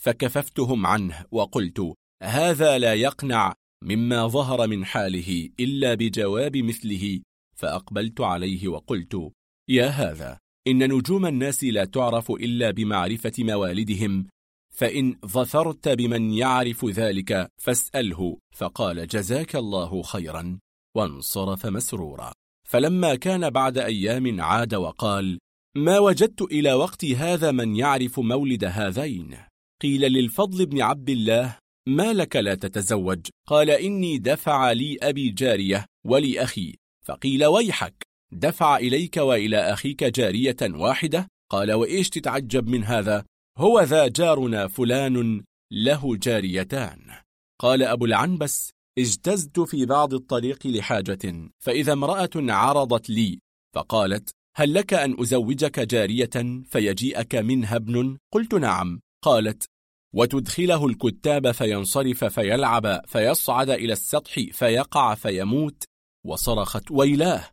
فكففتهم 0.00 0.86
عنه 0.86 1.24
وقلت 1.30 1.94
هذا 2.22 2.78
لا 2.78 2.94
يقنع 2.94 3.54
مما 3.84 4.26
ظهر 4.26 4.66
من 4.66 4.84
حاله 4.84 5.50
إلا 5.60 5.94
بجواب 5.94 6.56
مثله. 6.56 7.20
فأقبلت 7.56 8.20
عليه 8.20 8.68
وقلت 8.68 9.32
يا 9.68 9.86
هذا. 9.86 10.43
إن 10.68 10.92
نجوم 10.92 11.26
الناس 11.26 11.64
لا 11.64 11.84
تعرف 11.84 12.30
إلا 12.30 12.70
بمعرفة 12.70 13.32
موالدهم 13.38 14.26
فإن 14.74 15.16
ظفرت 15.26 15.88
بمن 15.88 16.30
يعرف 16.30 16.84
ذلك 16.84 17.48
فاسأله 17.62 18.38
فقال 18.56 19.06
جزاك 19.06 19.56
الله 19.56 20.02
خيرا. 20.02 20.58
وانصرف 20.96 21.66
مسرورا. 21.66 22.32
فلما 22.68 23.14
كان 23.14 23.50
بعد 23.50 23.78
أيام 23.78 24.40
عاد 24.40 24.74
وقال 24.74 25.38
ما 25.76 25.98
وجدت 25.98 26.42
إلى 26.42 26.72
وقت 26.72 27.04
هذا 27.04 27.50
من 27.50 27.76
يعرف 27.76 28.20
مولد 28.20 28.64
هذين. 28.64 29.36
قيل 29.82 30.00
للفضل 30.00 30.66
بن 30.66 30.82
عبد 30.82 31.10
الله 31.10 31.56
ما 31.88 32.12
لك 32.12 32.36
لا 32.36 32.54
تتزوج؟ 32.54 33.20
قال 33.48 33.70
إني 33.70 34.18
دفع 34.18 34.72
لي 34.72 34.98
أبي 35.02 35.30
جارية 35.30 35.86
ولي 36.06 36.42
أخي 36.42 36.74
فقيل 37.06 37.44
ويحك. 37.44 38.03
دفع 38.34 38.76
إليك 38.76 39.16
وإلى 39.16 39.56
أخيك 39.56 40.04
جارية 40.04 40.56
واحدة؟ 40.62 41.28
قال 41.50 41.72
وإيش 41.72 42.10
تتعجب 42.10 42.68
من 42.68 42.84
هذا؟ 42.84 43.24
هو 43.58 43.80
ذا 43.80 44.08
جارنا 44.08 44.68
فلان 44.68 45.44
له 45.72 46.16
جاريتان. 46.16 46.98
قال 47.60 47.82
أبو 47.82 48.04
العنبس 48.04 48.70
اجتزت 48.98 49.60
في 49.60 49.86
بعض 49.86 50.14
الطريق 50.14 50.66
لحاجة 50.66 51.48
فإذا 51.62 51.92
امرأة 51.92 52.30
عرضت 52.36 53.10
لي 53.10 53.38
فقالت 53.74 54.30
هل 54.56 54.74
لك 54.74 54.94
أن 54.94 55.20
أزوجك 55.20 55.80
جارية 55.80 56.62
فيجيئك 56.64 57.34
منها 57.34 57.76
ابن؟ 57.76 58.18
قلت 58.32 58.54
نعم. 58.54 59.00
قالت 59.24 59.64
وتدخله 60.14 60.86
الكتاب 60.86 61.52
فينصرف 61.52 62.24
فيلعب 62.24 63.00
فيصعد 63.06 63.70
إلى 63.70 63.92
السطح 63.92 64.34
فيقع 64.52 65.14
فيموت 65.14 65.84
وصرخت 66.26 66.90
ويلاه. 66.90 67.48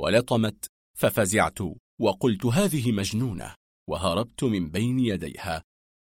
ولطمت 0.00 0.66
ففزعت 0.98 1.58
وقلت 2.00 2.46
هذه 2.46 2.92
مجنونة 2.92 3.54
وهربت 3.88 4.44
من 4.44 4.70
بين 4.70 4.98
يديها. 4.98 5.62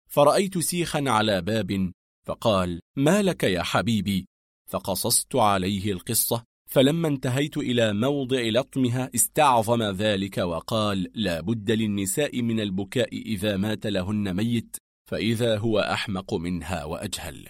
فرأيت 0.10 0.58
سيخا 0.58 1.04
على 1.08 1.42
باب 1.42 1.92
فقال 2.26 2.82
ما 2.98 3.22
لك 3.22 3.44
يا 3.44 3.64
حبيبي؟ 3.64 4.28
فقصصت 4.70 5.36
عليه 5.36 5.92
القصة. 5.92 6.44
فلما 6.70 7.08
انتهيت 7.08 7.58
إلى 7.58 7.94
موضع 7.94 8.42
لطمها 8.42 9.10
استعظم 9.16 9.84
ذلك 9.84 10.38
وقال 10.38 11.12
لا 11.16 11.42
بد 11.42 11.72
للنساء 11.72 12.42
من 12.42 12.60
البكاء 12.60 13.16
إذا 13.16 13.58
مات 13.58 13.88
لهن 13.88 14.34
ميت 14.34 14.78
فإذا 15.10 15.58
هو 15.58 15.80
أحمق 15.80 16.34
منها 16.34 16.84
وأجهل. 16.84 17.48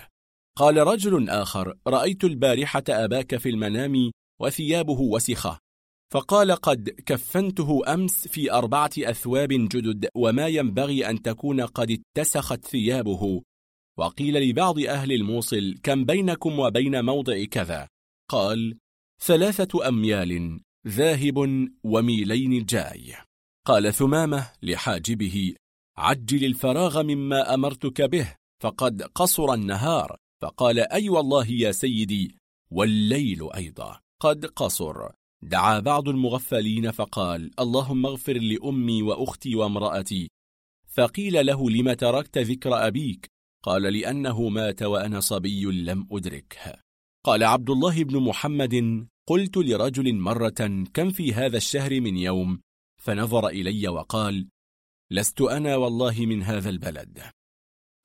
قال 0.57 0.77
رجل 0.77 1.29
آخر 1.29 1.73
رأيت 1.87 2.23
البارحة 2.23 2.83
أباك 2.89 3.35
في 3.35 3.49
المنام 3.49 4.11
وثيابه 4.41 4.99
وسخة 5.01 5.59
فقال 6.13 6.51
قد 6.51 6.89
كفنته 6.89 7.93
أمس 7.93 8.27
في 8.27 8.51
أربعة 8.51 8.91
أثواب 8.99 9.49
جدد 9.49 10.09
وما 10.15 10.47
ينبغي 10.47 11.09
أن 11.09 11.21
تكون 11.21 11.61
قد 11.61 12.01
اتسخت 12.17 12.65
ثيابه. 12.65 13.41
وقيل 13.97 14.49
لبعض 14.49 14.79
أهل 14.79 15.11
الموصل 15.11 15.75
كم 15.83 16.05
بينكم 16.05 16.59
وبين 16.59 17.05
موضع 17.05 17.43
كذا؟ 17.43 17.87
قال 18.29 18.77
ثلاثة 19.21 19.87
أميال 19.87 20.59
ذاهب 20.87 21.67
وميلين 21.83 22.65
جاي. 22.65 23.15
قال 23.65 23.93
ثمامة 23.93 24.51
لحاجبه 24.61 25.55
عجل 25.97 26.45
الفراغ 26.45 27.03
مما 27.03 27.53
أمرتك 27.53 28.01
به 28.01 28.35
فقد 28.63 29.01
قصر 29.01 29.53
النهار. 29.53 30.17
فقال 30.41 30.79
أي 30.79 31.09
والله 31.09 31.47
يا 31.47 31.71
سيدي 31.71 32.37
والليل 32.71 33.53
أيضا 33.55 33.99
قد 34.21 34.45
قصر. 34.45 35.09
دعا 35.41 35.79
بعض 35.79 36.09
المغفلين 36.09 36.91
فقال 36.91 37.51
اللهم 37.59 38.05
اغفر 38.05 38.37
لأمي 38.37 39.01
وأختي 39.01 39.55
وامرأتي. 39.55 40.29
فقيل 40.87 41.45
له 41.45 41.69
لم 41.69 41.93
تركت 41.93 42.37
ذكر 42.37 42.87
أبيك؟ 42.87 43.27
قال 43.63 43.81
لأنه 43.81 44.49
مات 44.49 44.83
وأنا 44.83 45.19
صبي 45.19 45.63
لم 45.65 46.07
أدركه. 46.11 46.81
قال 47.25 47.43
عبد 47.43 47.69
الله 47.69 48.03
بن 48.03 48.19
محمد 48.19 49.07
قلت 49.27 49.57
لرجل 49.57 50.15
مرة 50.15 50.85
كم 50.93 51.11
في 51.11 51.33
هذا 51.33 51.57
الشهر 51.57 52.01
من 52.01 52.17
يوم؟ 52.17 52.61
فنظر 53.01 53.47
إلي 53.47 53.87
وقال 53.87 54.47
لست 55.11 55.41
أنا 55.41 55.75
والله 55.75 56.25
من 56.25 56.43
هذا 56.43 56.69
البلد. 56.69 57.23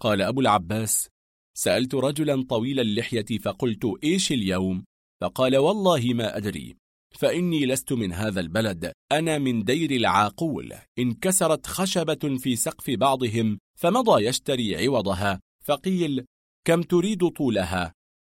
قال 0.00 0.22
أبو 0.22 0.40
العباس 0.40 1.08
سألت 1.54 1.94
رجلا 1.94 2.42
طويل 2.48 2.80
اللحية 2.80 3.38
فقلت 3.38 3.84
إيش 4.04 4.32
اليوم؟ 4.32 4.84
فقال 5.20 5.56
والله 5.56 6.14
ما 6.14 6.36
أدري. 6.36 6.81
فإني 7.16 7.66
لست 7.66 7.92
من 7.92 8.12
هذا 8.12 8.40
البلد. 8.40 8.92
أنا 9.12 9.38
من 9.38 9.64
دير 9.64 9.90
العاقول. 9.90 10.72
انكسرت 10.98 11.66
خشبة 11.66 12.38
في 12.38 12.56
سقف 12.56 12.90
بعضهم 12.90 13.58
فمضى 13.78 14.24
يشتري 14.24 14.86
عوضها. 14.86 15.40
فقيل 15.64 16.24
كم 16.66 16.82
تريد 16.82 17.28
طولها؟ 17.28 17.92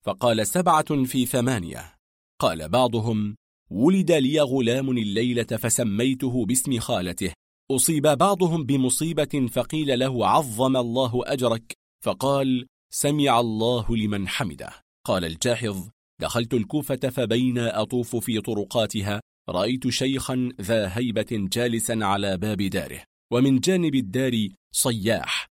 فقال 0.06 0.48
سبعة 0.48 1.04
في 1.04 1.26
ثمانية. 1.26 1.94
قال 2.42 2.70
بعضهم 2.70 3.36
ولد 3.72 4.12
لي 4.12 4.42
غلام 4.42 4.90
الليلة 4.90 5.44
فسميته 5.44 6.46
باسم 6.46 6.80
خالته. 6.80 7.34
أصيب 7.72 8.08
بعضهم 8.08 8.64
بمصيبة 8.64 9.48
فقيل 9.52 10.00
له 10.00 10.28
عظم 10.28 10.78
الله 10.78 11.22
أجرك. 11.26 11.74
فقال 12.04 12.68
سمع 12.94 13.40
الله 13.40 13.98
لمن 13.98 14.28
حمده. 14.28 14.70
قال 15.06 15.26
الجاحظ 15.26 15.90
دخلت 16.22 16.54
الكوفة 16.54 17.10
فبين 17.10 17.58
أطوف 17.58 18.16
في 18.16 18.42
طرقاتها 18.42 19.22
رأيت 19.50 19.90
شيخا 19.90 20.50
ذا 20.62 20.98
هيبة 20.98 21.28
جالسا 21.32 22.00
على 22.02 22.38
باب 22.38 22.62
داره 22.62 23.04
ومن 23.34 23.60
جانب 23.60 23.96
الدار 23.96 24.48
صياح. 24.72 25.48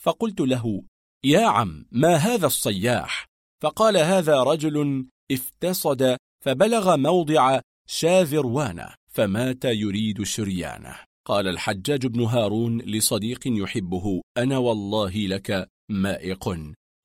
فقلت 0.00 0.40
له 0.40 0.82
يا 1.24 1.46
عم 1.46 1.86
ما 1.92 2.14
هذا 2.14 2.46
الصياح؟ 2.46 3.26
فقال 3.62 3.96
هذا 3.96 4.42
رجل 4.42 5.06
افتصد 5.32 6.16
فبلغ 6.44 6.96
موضع 6.96 7.60
شاذروانة 7.88 8.94
فمات 9.12 9.64
يريد 9.64 10.22
شريانه. 10.22 10.96
قال 11.26 11.48
الحجاج 11.48 12.06
بن 12.06 12.20
هارون 12.20 12.80
لصديق 12.80 13.40
يحبه 13.46 14.22
أنا 14.38 14.58
والله 14.58 15.16
لك 15.16 15.68
مائق 15.90 16.58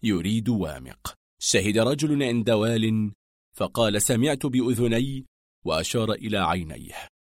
يريد 0.03 0.49
وامق. 0.49 1.20
شهد 1.43 1.77
رجل 1.77 2.23
عند 2.23 2.49
وال 2.49 3.11
فقال 3.57 4.01
سمعت 4.01 4.45
بأذني 4.45 5.25
وأشار 5.65 6.11
إلى 6.11 6.37
عينيه 6.37 6.93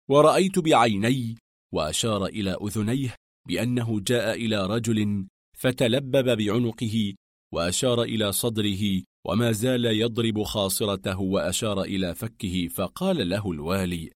ورأيت 0.10 0.60
بعيني 0.60 1.38
وأشار 1.74 2.26
إلى 2.26 2.58
أذنيه 2.62 3.16
بأنه 3.48 4.00
جاء 4.00 4.36
إلى 4.36 4.66
رجل 4.66 5.28
فتلبب 5.58 6.38
بعنقه 6.38 7.14
وأشار 7.54 8.04
إلى 8.04 8.32
صدره 8.32 9.04
وما 9.26 9.52
زال 9.52 9.86
يضرب 9.86 10.44
خاصرته 10.44 11.20
وأشار 11.20 11.82
إلى 11.82 12.16
فكه 12.16 12.68
فقال 12.68 13.30
له 13.30 13.52
الوالي 13.52 14.12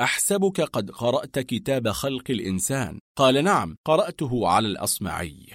أحسبك 0.00 0.60
قد 0.60 0.90
قرأت 0.90 1.38
كتاب 1.38 1.88
خلق 1.88 2.30
الإنسان؟ 2.30 2.98
قال 3.18 3.44
نعم 3.44 3.76
قرأته 3.84 4.48
على 4.48 4.68
الأصمعي. 4.68 5.46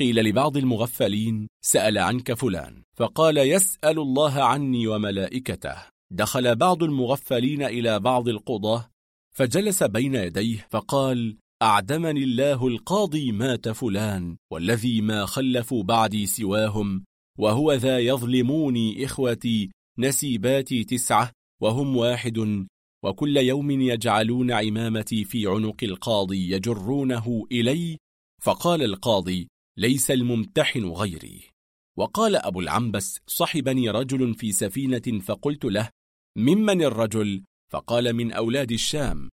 قيل 0.00 0.24
لبعض 0.24 0.56
المغفلين 0.56 1.48
سأل 1.64 1.98
عنك 1.98 2.32
فلان. 2.32 2.82
فقال 2.96 3.38
يسأل 3.38 3.98
الله 3.98 4.42
عني 4.42 4.86
وملائكته. 4.86 5.74
دخل 6.12 6.56
بعض 6.56 6.82
المغفلين 6.82 7.62
إلى 7.62 8.00
بعض 8.00 8.28
القضاة 8.28 8.90
فجلس 9.36 9.82
بين 9.82 10.14
يديه 10.14 10.66
فقال 10.70 11.36
أعدمني 11.62 12.24
الله 12.24 12.66
القاضي 12.66 13.32
مات 13.32 13.68
فلان 13.68 14.36
والذي 14.52 15.00
ما 15.00 15.26
خلفوا 15.26 15.82
بعدي 15.82 16.26
سواهم 16.26 17.04
وهو 17.38 17.72
ذا 17.72 17.98
يظلموني 17.98 19.04
إخوتي 19.04 19.70
نسيباتي 19.98 20.84
تسعة 20.84 21.30
وهم 21.62 21.96
واحد 21.96 22.66
وكل 23.04 23.36
يوم 23.36 23.70
يجعلون 23.70 24.50
عمامتي 24.50 25.24
في 25.24 25.46
عنق 25.46 25.76
القاضي 25.82 26.50
يجرونه 26.50 27.46
إلي؟ 27.52 27.98
فقال 28.42 28.82
القاضي 28.82 29.48
ليس 29.80 30.10
الممتحن 30.10 30.84
غيري. 30.84 31.50
وقال 31.98 32.36
أبو 32.36 32.60
العنبس 32.60 33.20
صحبني 33.26 33.90
رجل 33.90 34.34
في 34.34 34.52
سفينة 34.52 35.20
فقلت 35.22 35.64
له 35.64 35.90
ممن 36.38 36.82
الرجل؟ 36.82 37.44
فقال 37.72 38.12
من 38.12 38.32
أولاد 38.32 38.72
الشام. 38.72 39.30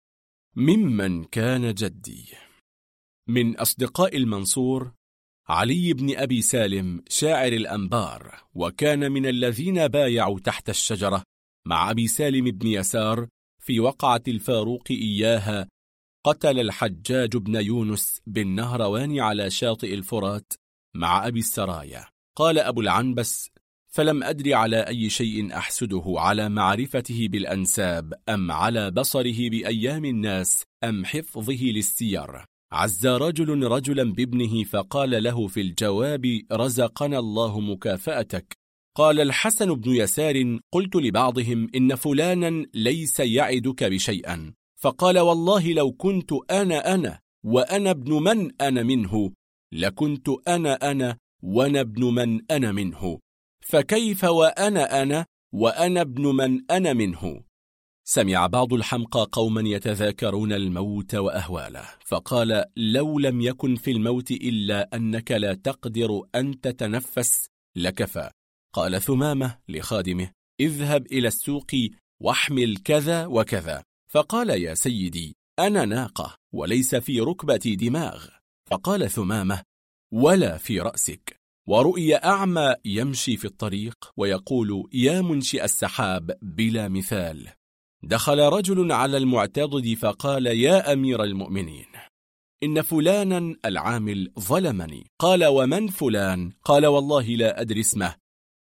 ممن 0.56 1.24
كان 1.24 1.74
جدي. 1.74 2.26
من 3.28 3.56
أصدقاء 3.56 4.16
المنصور 4.16 4.92
علي 5.48 5.92
بن 5.92 6.16
أبي 6.16 6.42
سالم 6.42 7.04
شاعر 7.08 7.52
الأنبار 7.52 8.42
وكان 8.54 9.12
من 9.12 9.26
الذين 9.26 9.88
بايعوا 9.88 10.40
تحت 10.40 10.70
الشجرة 10.70 11.22
مع 11.66 11.90
أبي 11.90 12.06
سالم 12.06 12.44
بن 12.44 12.66
يسار 12.66 13.28
في 13.60 13.80
وقعة 13.80 14.22
الفاروق 14.28 14.84
إياها 14.90 15.68
قتل 16.24 16.60
الحجاج 16.60 17.36
بن 17.36 17.60
يونس 17.60 18.20
بالنهروان 18.26 19.20
على 19.20 19.50
شاطئ 19.50 19.94
الفرات 19.94 20.52
مع 20.94 21.26
أبي 21.26 21.38
السرايا. 21.38 22.06
قال 22.36 22.58
أبو 22.58 22.80
العنبس 22.80 23.50
فلم 23.94 24.22
أدري 24.22 24.54
على 24.54 24.76
أي 24.76 25.10
شيء 25.10 25.56
أحسده 25.56 26.04
على 26.06 26.48
معرفته 26.48 27.28
بالأنساب 27.30 28.12
أم 28.28 28.52
على 28.52 28.90
بصره 28.90 29.50
بأيام 29.50 30.04
الناس 30.04 30.64
أم 30.84 31.04
حفظه 31.04 31.62
للسير. 31.62 32.44
عز 32.72 33.06
رجل 33.06 33.66
رجلا 33.66 34.12
بابنه 34.12 34.64
فقال 34.64 35.22
له 35.22 35.46
في 35.46 35.60
الجواب 35.60 36.40
رزقنا 36.52 37.18
الله 37.18 37.60
مكافأتك. 37.60 38.56
قال 38.96 39.20
الحسن 39.20 39.74
بن 39.74 39.90
يسار 39.90 40.58
قلت 40.72 40.96
لبعضهم 40.96 41.68
إن 41.74 41.94
فلانا 41.94 42.66
ليس 42.74 43.20
يعدك 43.20 43.84
بشيئا. 43.84 44.54
فقال 44.82 45.18
والله 45.18 45.72
لو 45.72 45.92
كنت 45.92 46.32
أنا 46.50 46.94
أنا 46.94 47.20
وأنا 47.44 47.90
ابن 47.90 48.12
من 48.12 48.62
أنا 48.62 48.82
منه 48.82 49.32
لكنت 49.72 50.28
أنا 50.48 50.90
أنا 50.90 51.18
وأنا 51.42 51.80
ابن 51.80 52.04
من 52.04 52.50
أنا 52.50 52.72
منه. 52.72 53.18
فكيف 53.60 54.24
وأنا 54.24 55.02
أنا 55.02 55.26
وأنا 55.54 56.00
ابن 56.00 56.26
من 56.26 56.70
أنا 56.70 56.92
منه؟ 56.92 57.44
سمع 58.04 58.46
بعض 58.46 58.72
الحمقى 58.72 59.28
قوما 59.32 59.62
يتذاكرون 59.68 60.52
الموت 60.52 61.14
وأهواله 61.14 61.84
فقال 62.06 62.64
لو 62.76 63.18
لم 63.18 63.40
يكن 63.40 63.76
في 63.76 63.90
الموت 63.90 64.30
إلا 64.30 64.96
أنك 64.96 65.32
لا 65.32 65.54
تقدر 65.54 66.22
أن 66.34 66.60
تتنفس 66.60 67.46
لكفى. 67.76 68.30
قال 68.74 69.02
ثمامة 69.02 69.58
لخادمه 69.68 70.30
اذهب 70.60 71.06
إلى 71.06 71.28
السوق 71.28 71.70
واحمل 72.20 72.76
كذا 72.76 73.26
وكذا. 73.26 73.82
فقال 74.12 74.50
يا 74.50 74.74
سيدي 74.74 75.36
أنا 75.58 75.84
ناقة 75.84 76.36
وليس 76.54 76.94
في 76.94 77.20
ركبتي 77.20 77.76
دماغ. 77.76 78.26
فقال 78.70 79.10
ثمامة 79.10 79.62
ولا 80.12 80.58
في 80.58 80.80
رأسك. 80.80 81.36
ورؤي 81.68 82.16
أعمى 82.16 82.74
يمشي 82.84 83.36
في 83.36 83.44
الطريق 83.44 84.10
ويقول 84.16 84.88
يا 84.92 85.20
منشئ 85.20 85.64
السحاب 85.64 86.38
بلا 86.42 86.88
مثال. 86.88 87.48
دخل 88.02 88.38
رجل 88.38 88.92
على 88.92 89.16
المعتضد 89.16 89.94
فقال 89.94 90.46
يا 90.46 90.92
أمير 90.92 91.22
المؤمنين 91.22 91.86
إن 92.62 92.82
فلانا 92.82 93.56
العامل 93.64 94.32
ظلمني. 94.38 95.06
قال 95.18 95.44
ومن 95.44 95.88
فلان؟ 95.88 96.52
قال 96.64 96.86
والله 96.86 97.26
لا 97.28 97.60
أدري 97.60 97.80
اسمه. 97.80 98.14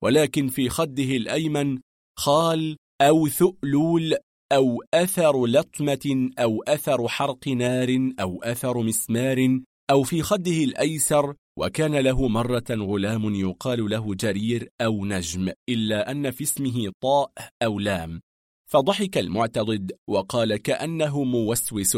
ولكن 0.04 0.48
في 0.48 0.70
خده 0.70 1.04
الأيمن 1.04 1.80
خال 2.20 2.78
أو 3.02 3.28
ثؤلول 3.28 4.16
أو 4.52 4.84
أثر 4.94 5.46
لطمة 5.46 6.30
أو 6.40 6.64
أثر 6.64 7.08
حرق 7.08 7.48
نار 7.48 8.12
أو 8.20 8.44
أثر 8.44 8.82
مسمار 8.82 9.60
أو 9.92 10.04
في 10.04 10.22
خده 10.22 10.64
الأيسر 10.64 11.36
وكان 11.60 11.96
له 11.96 12.28
مرة 12.28 12.66
غلام 12.72 13.36
يقال 13.36 13.90
له 13.90 14.16
جرير 14.16 14.70
أو 14.82 15.06
نجم 15.06 15.52
إلا 15.70 16.12
أن 16.12 16.32
في 16.32 16.44
اسمه 16.44 16.92
طاء 17.02 17.32
أو 17.64 17.80
لام. 17.80 18.22
فضحك 18.72 19.18
المعتضد 19.18 19.92
وقال 20.10 20.56
كأنه 20.56 21.24
موسوس. 21.24 21.98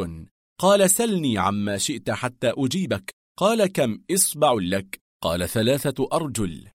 قال 0.60 0.90
سلني 0.90 1.38
عما 1.38 1.78
شئت 1.78 2.12
حتى 2.12 2.54
أجيبك. 2.58 3.16
قال 3.38 3.66
كم 3.66 4.02
إصبع 4.12 4.54
لك؟ 4.54 5.00
قال 5.24 5.50
ثلاثة 5.50 6.10
أرجل. 6.14 6.68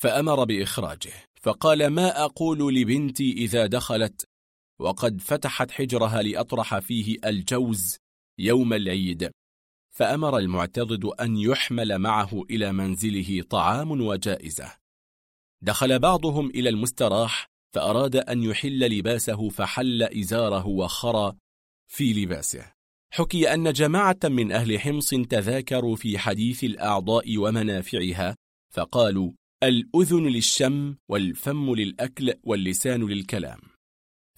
فأمر 0.00 0.44
بإخراجه. 0.44 1.12
فقال 1.42 1.86
ما 1.86 2.24
أقول 2.24 2.74
لبنتي 2.74 3.32
إذا 3.32 3.66
دخلت؟ 3.66 4.24
وقد 4.80 5.20
فتحت 5.20 5.70
حجرها 5.70 6.22
لأطرح 6.22 6.78
فيه 6.78 7.16
الجوز 7.24 7.96
يوم 8.38 8.72
العيد. 8.72 9.30
فأمر 9.94 10.38
المعتضد 10.38 11.04
أن 11.04 11.36
يحمل 11.36 11.98
معه 11.98 12.42
إلى 12.50 12.72
منزله 12.72 13.42
طعام 13.42 13.90
وجائزة. 13.90 14.72
دخل 15.62 15.98
بعضهم 15.98 16.50
إلى 16.50 16.68
المستراح 16.68 17.46
فأراد 17.74 18.16
أن 18.16 18.42
يحل 18.42 18.98
لباسه 18.98 19.48
فحل 19.48 20.02
إزاره 20.02 20.66
وخرى 20.66 21.36
في 21.88 22.12
لباسه. 22.12 22.72
حكي 23.12 23.54
أن 23.54 23.72
جماعة 23.72 24.18
من 24.24 24.52
أهل 24.52 24.80
حمص 24.80 25.10
تذاكروا 25.10 25.96
في 25.96 26.18
حديث 26.18 26.64
الأعضاء 26.64 27.38
ومنافعها 27.38 28.36
فقالوا 28.72 29.32
الأذن 29.62 30.26
للشم 30.26 30.96
والفم 31.08 31.74
للأكل 31.74 32.34
واللسان 32.44 33.06
للكلام. 33.08 33.77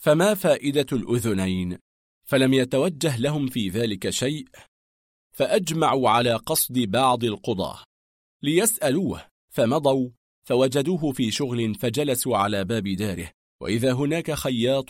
فما 0.01 0.35
فائدة 0.35 0.87
الأذنين؟ 0.93 1.79
فلم 2.27 2.55
يتوجه 2.55 3.17
لهم 3.17 3.47
في 3.47 3.69
ذلك 3.69 4.11
شيء؟ 4.11 4.49
فأجمعوا 5.33 6.11
على 6.11 6.35
قصد 6.35 6.79
بعض 6.79 7.25
القضاة. 7.25 7.85
ليسألوه 8.43 9.27
فمضوا 9.55 10.11
فوجدوه 10.49 11.13
في 11.13 11.31
شغل 11.31 11.75
فجلسوا 11.75 12.37
على 12.37 12.65
باب 12.65 12.89
داره. 12.89 13.31
وإذا 13.63 13.93
هناك 13.93 14.33
خياط 14.33 14.89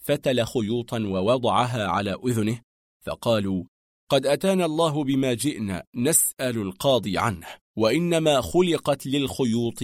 فتل 0.00 0.44
خيوطا 0.44 0.98
ووضعها 0.98 1.86
على 1.86 2.16
أذنه 2.26 2.60
فقالوا 3.04 3.64
قد 4.10 4.26
أتانا 4.26 4.64
الله 4.64 5.04
بما 5.04 5.34
جئنا 5.34 5.84
نسأل 5.94 6.58
القاضي 6.58 7.18
عنه. 7.18 7.46
وإنما 7.76 8.40
خلقت 8.40 9.06
للخيوط 9.06 9.82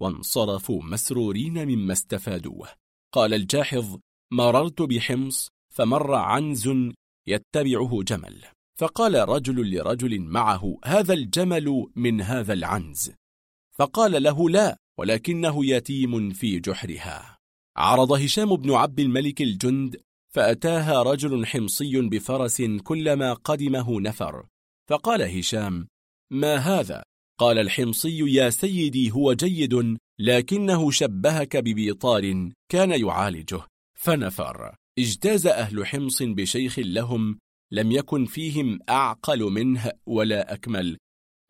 وانصرفوا 0.00 0.82
مسرورين 0.82 1.68
مما 1.68 1.92
استفادوه. 1.92 2.81
قال 3.12 3.34
الجاحظ 3.34 3.98
مررت 4.32 4.82
بحمص 4.82 5.48
فمر 5.74 6.14
عنز 6.14 6.70
يتبعه 7.28 8.02
جمل. 8.02 8.44
فقال 8.78 9.28
رجل 9.28 9.74
لرجل 9.74 10.20
معه 10.20 10.78
هذا 10.84 11.14
الجمل 11.14 11.86
من 11.96 12.20
هذا 12.20 12.52
العنز. 12.52 13.12
فقال 13.78 14.22
له 14.22 14.50
لا 14.50 14.76
ولكنه 14.98 15.66
يتيم 15.66 16.30
في 16.30 16.60
جحرها. 16.60 17.38
عرض 17.76 18.12
هشام 18.12 18.56
بن 18.56 18.74
عبد 18.74 19.00
الملك 19.00 19.42
الجند 19.42 20.00
فأتاها 20.34 21.02
رجل 21.02 21.46
حمصي 21.46 22.00
بفرس 22.00 22.62
كلما 22.62 23.32
قدمه 23.32 24.00
نفر. 24.00 24.46
فقال 24.90 25.22
هشام 25.22 25.88
ما 26.32 26.56
هذا؟ 26.56 27.02
قال 27.42 27.58
الحمصي 27.58 28.34
يا 28.34 28.50
سيدي 28.50 29.10
هو 29.10 29.32
جيد 29.32 29.98
لكنه 30.18 30.90
شبهك 30.90 31.56
ببيطار 31.56 32.50
كان 32.68 32.90
يعالجه. 32.90 33.60
فنفر. 33.98 34.74
اجتاز 34.98 35.46
أهل 35.46 35.86
حمص 35.86 36.22
بشيخ 36.22 36.78
لهم 36.78 37.38
لم 37.72 37.92
يكن 37.92 38.24
فيهم 38.24 38.78
أعقل 38.88 39.42
منه 39.42 39.92
ولا 40.06 40.54
أكمل. 40.54 40.98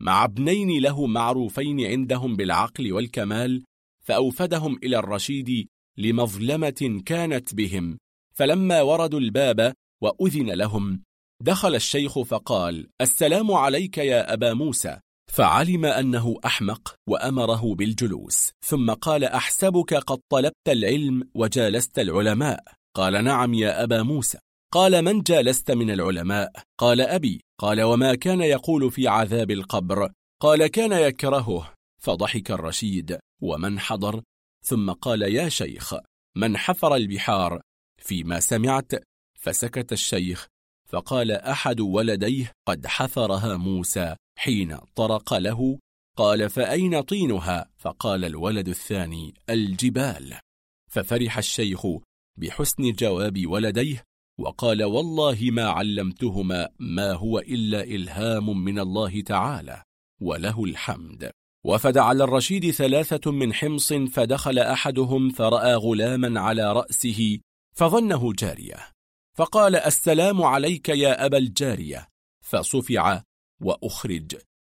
مع 0.01 0.23
ابنين 0.23 0.81
له 0.81 1.07
معروفين 1.07 1.85
عندهم 1.85 2.35
بالعقل 2.35 2.93
والكمال 2.93 3.63
فأوفدهم 4.05 4.79
إلى 4.83 4.99
الرشيد 4.99 5.67
لمظلمة 5.97 7.01
كانت 7.05 7.55
بهم. 7.55 7.97
فلما 8.35 8.81
وردوا 8.81 9.19
الباب 9.19 9.73
وأذن 10.01 10.49
لهم 10.51 11.03
دخل 11.41 11.75
الشيخ 11.75 12.19
فقال 12.19 12.87
السلام 13.01 13.51
عليك 13.51 13.97
يا 13.97 14.33
أبا 14.33 14.53
موسى. 14.53 14.99
فعلم 15.33 15.85
أنه 15.85 16.35
أحمق 16.45 16.95
وأمره 17.09 17.75
بالجلوس 17.75 18.51
ثم 18.65 18.93
قال 18.93 19.23
أحسبك 19.23 19.93
قد 19.93 20.19
طلبت 20.31 20.67
العلم 20.67 21.29
وجالست 21.35 21.99
العلماء. 21.99 22.63
قال 22.95 23.23
نعم 23.23 23.53
يا 23.53 23.83
أبا 23.83 24.03
موسى. 24.03 24.37
قال 24.73 25.01
من 25.01 25.21
جالست 25.21 25.71
من 25.71 25.91
العلماء؟ 25.91 26.51
قال 26.79 27.01
أبي. 27.01 27.41
قال 27.59 27.81
وما 27.81 28.15
كان 28.15 28.41
يقول 28.41 28.91
في 28.91 29.07
عذاب 29.07 29.51
القبر؟ 29.51 30.11
قال 30.41 30.67
كان 30.67 30.91
يكرهه. 30.91 31.73
فضحك 32.01 32.51
الرشيد. 32.51 33.19
ومن 33.41 33.79
حضر؟ 33.79 34.21
ثم 34.65 34.91
قال 34.91 35.21
يا 35.21 35.49
شيخ 35.49 35.95
من 36.37 36.57
حفر 36.57 36.95
البحار؟ 36.95 37.61
فيما 38.01 38.39
سمعت؟ 38.39 38.91
فسكت 39.39 39.91
الشيخ. 39.91 40.47
فقال 40.93 41.31
أحد 41.31 41.79
ولديه 41.79 42.51
قد 42.67 42.87
حفرها 42.87 43.57
موسى 43.57 44.15
حين 44.39 44.77
طرق 44.95 45.33
له 45.33 45.79
قال 46.17 46.49
فأين 46.49 47.01
طينها؟ 47.01 47.69
فقال 47.77 48.25
الولد 48.25 48.67
الثاني 48.67 49.33
الجبال. 49.49 50.37
ففرح 50.91 51.37
الشيخ 51.37 51.87
بحسن 52.37 52.91
جواب 52.91 53.47
ولديه 53.47 54.03
وقال 54.39 54.83
والله 54.83 55.37
ما 55.41 55.63
علمتهما 55.63 56.69
ما 56.79 57.11
هو 57.11 57.39
إلا 57.39 57.83
إلهام 57.83 58.63
من 58.63 58.79
الله 58.79 59.21
تعالى 59.21 59.83
وله 60.21 60.63
الحمد. 60.63 61.31
وفد 61.65 61.97
على 61.97 62.23
الرشيد 62.23 62.71
ثلاثة 62.71 63.31
من 63.31 63.53
حمص 63.53 63.93
فدخل 63.93 64.59
أحدهم 64.59 65.29
فرأى 65.29 65.75
غلاما 65.75 66.39
على 66.39 66.73
رأسه 66.73 67.39
فظنه 67.75 68.33
جارية. 68.33 68.93
فقال 69.37 69.75
السلام 69.75 70.41
عليك 70.41 70.89
يا 70.89 71.25
أبا 71.25 71.37
الجارية. 71.37 72.07
فصفع 72.45 73.21
وأخرج. 73.61 74.35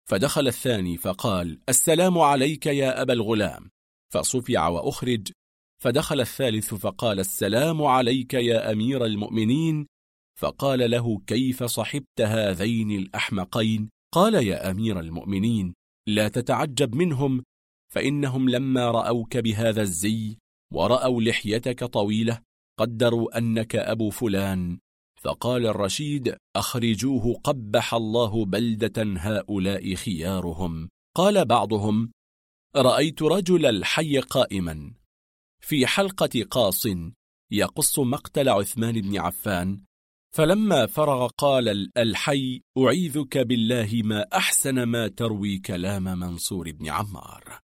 فدخل 0.10 0.48
الثاني 0.48 0.98
فقال 0.98 1.60
السلام 1.70 2.20
عليك 2.20 2.66
يا 2.66 3.02
أبا 3.02 3.14
الغلام. 3.14 3.70
فصفع 4.14 4.68
وأخرج. 4.68 5.32
فدخل 5.82 6.22
الثالث 6.22 6.74
فقال 6.74 7.20
السلام 7.20 7.84
عليك 7.84 8.34
يا 8.34 8.72
أمير 8.72 9.06
المؤمنين. 9.06 9.88
فقال 10.40 10.92
له 10.92 11.20
كيف 11.28 11.64
صحبت 11.64 12.22
هذين 12.22 12.92
الأحمقين؟ 12.92 13.90
قال 14.14 14.34
يا 14.34 14.72
أمير 14.72 15.00
المؤمنين 15.00 15.74
لا 16.08 16.28
تتعجب 16.28 16.96
منهم 16.96 17.44
فإنهم 17.94 18.50
لما 18.50 18.92
رأوك 18.92 19.38
بهذا 19.38 19.82
الزي 19.82 20.38
ورأوا 20.74 21.22
لحيتك 21.22 21.84
طويلة 21.84 22.42
قدروا 22.80 23.38
أنك 23.38 23.76
أبو 23.76 24.10
فلان. 24.10 24.80
فقال 25.22 25.66
الرشيد 25.66 26.36
أخرجوه 26.56 27.34
قبح 27.44 27.94
الله 27.94 28.46
بلدة 28.46 29.04
هؤلاء 29.18 29.96
خيارهم. 29.96 30.90
قال 31.16 31.46
بعضهم 31.46 32.12
رأيت 32.76 33.22
رجل 33.22 33.66
الحي 33.66 34.20
قائما 34.20 34.94
في 35.64 35.88
حلقة 35.88 36.44
قاص 36.52 36.88
يقص 37.52 38.00
مقتل 38.00 38.50
عثمان 38.50 39.02
بن 39.02 39.20
عفان. 39.20 39.84
فلما 40.36 40.86
فرغ 40.86 41.28
قال 41.28 41.90
الحي 41.98 42.62
أعيذك 42.78 43.38
بالله 43.38 44.02
ما 44.04 44.22
أحسن 44.34 44.84
ما 44.84 45.08
تروي 45.08 45.58
كلام 45.58 46.04
منصور 46.04 46.72
بن 46.72 46.90
عمار. 46.90 47.60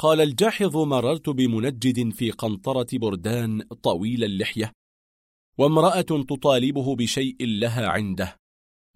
قال 0.00 0.20
الجاحظ 0.20 0.76
مررت 0.76 1.28
بمنجد 1.28 2.10
في 2.12 2.30
قنطرة 2.30 2.86
بردان 2.92 3.62
طويل 3.62 4.24
اللحية 4.24 4.72
وامرأة 5.58 6.00
تطالبه 6.00 6.96
بشيء 6.96 7.36
لها 7.40 7.88
عنده 7.88 8.36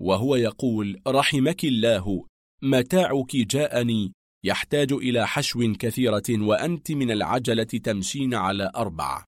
وهو 0.00 0.36
يقول 0.36 1.00
رحمك 1.06 1.64
الله 1.64 2.24
متاعك 2.62 3.36
جاءني 3.36 4.12
يحتاج 4.44 4.92
إلى 4.92 5.26
حشو 5.26 5.72
كثيرة 5.78 6.22
وأنت 6.30 6.92
من 6.92 7.10
العجلة 7.10 7.64
تمشين 7.64 8.34
على 8.34 8.72
أربع 8.76 9.24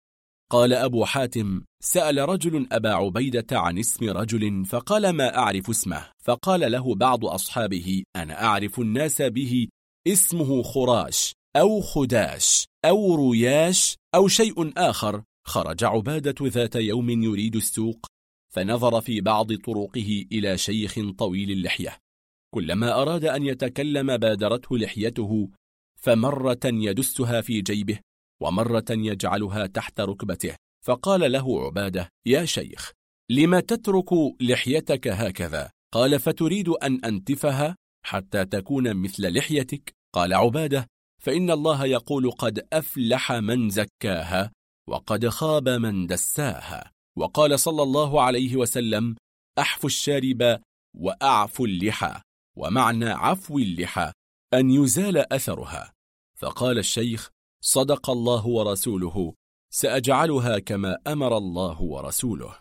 قال 0.50 0.72
أبو 0.72 1.04
حاتم 1.04 1.64
سأل 1.82 2.18
رجل 2.18 2.66
أبا 2.72 2.90
عبيدة 2.94 3.46
عن 3.52 3.78
اسم 3.78 4.10
رجل 4.10 4.64
فقال 4.64 5.10
ما 5.10 5.36
أعرف 5.38 5.70
اسمه 5.70 6.10
فقال 6.24 6.72
له 6.72 6.94
بعض 6.94 7.24
أصحابه 7.24 8.02
أنا 8.16 8.44
أعرف 8.44 8.80
الناس 8.80 9.22
به 9.22 9.68
اسمه 10.08 10.62
خراش 10.62 11.34
أو 11.56 11.80
خداش 11.80 12.66
أو 12.84 13.30
رياش 13.30 13.96
أو 14.14 14.28
شيء 14.28 14.72
آخر. 14.76 15.22
خرج 15.46 15.84
عبادة 15.84 16.34
ذات 16.48 16.76
يوم 16.76 17.10
يريد 17.10 17.56
السوق 17.56 18.06
فنظر 18.54 19.00
في 19.00 19.20
بعض 19.20 19.52
طرقه 19.54 20.24
إلى 20.32 20.58
شيخ 20.58 20.98
طويل 21.18 21.50
اللحية. 21.50 21.98
كلما 22.54 23.02
أراد 23.02 23.24
أن 23.24 23.42
يتكلم 23.46 24.16
بادرته 24.16 24.78
لحيته 24.78 25.48
فمرة 26.00 26.60
يدسها 26.64 27.40
في 27.40 27.60
جيبه 27.60 27.98
ومرة 28.42 28.84
يجعلها 28.90 29.66
تحت 29.66 30.00
ركبته. 30.00 30.56
فقال 30.84 31.32
له 31.32 31.66
عبادة 31.66 32.08
يا 32.26 32.44
شيخ 32.44 32.92
لما 33.30 33.60
تترك 33.60 34.12
لحيتك 34.40 35.08
هكذا؟ 35.08 35.70
قال 35.92 36.20
فتريد 36.20 36.68
أن 36.68 37.04
أنتفها 37.04 37.76
حتى 38.04 38.44
تكون 38.44 38.94
مثل 38.94 39.32
لحيتك؟ 39.32 39.94
قال 40.14 40.34
عبادة 40.34 40.86
فإن 41.24 41.50
الله 41.50 41.86
يقول 41.86 42.30
قد 42.30 42.66
أفلح 42.72 43.32
من 43.32 43.70
زكاها 43.70 44.52
وقد 44.88 45.28
خاب 45.28 45.68
من 45.68 46.06
دساها. 46.06 46.92
وقال 47.16 47.60
صلى 47.60 47.82
الله 47.82 48.22
عليه 48.22 48.56
وسلم 48.56 49.16
أحف 49.58 49.84
الشارب 49.84 50.60
وأعف 50.96 51.60
اللحى 51.60 52.20
ومعنى 52.56 53.10
عفو 53.10 53.58
اللحى 53.58 54.12
أن 54.54 54.70
يزال 54.70 55.32
أثرها. 55.32 55.92
فقال 56.38 56.78
الشيخ 56.78 57.30
صدق 57.62 58.10
الله 58.10 58.46
ورسوله 58.46 59.34
سأجعلها 59.72 60.58
كما 60.58 60.98
أمر 61.06 61.36
الله 61.36 61.82
ورسوله. 61.82 62.58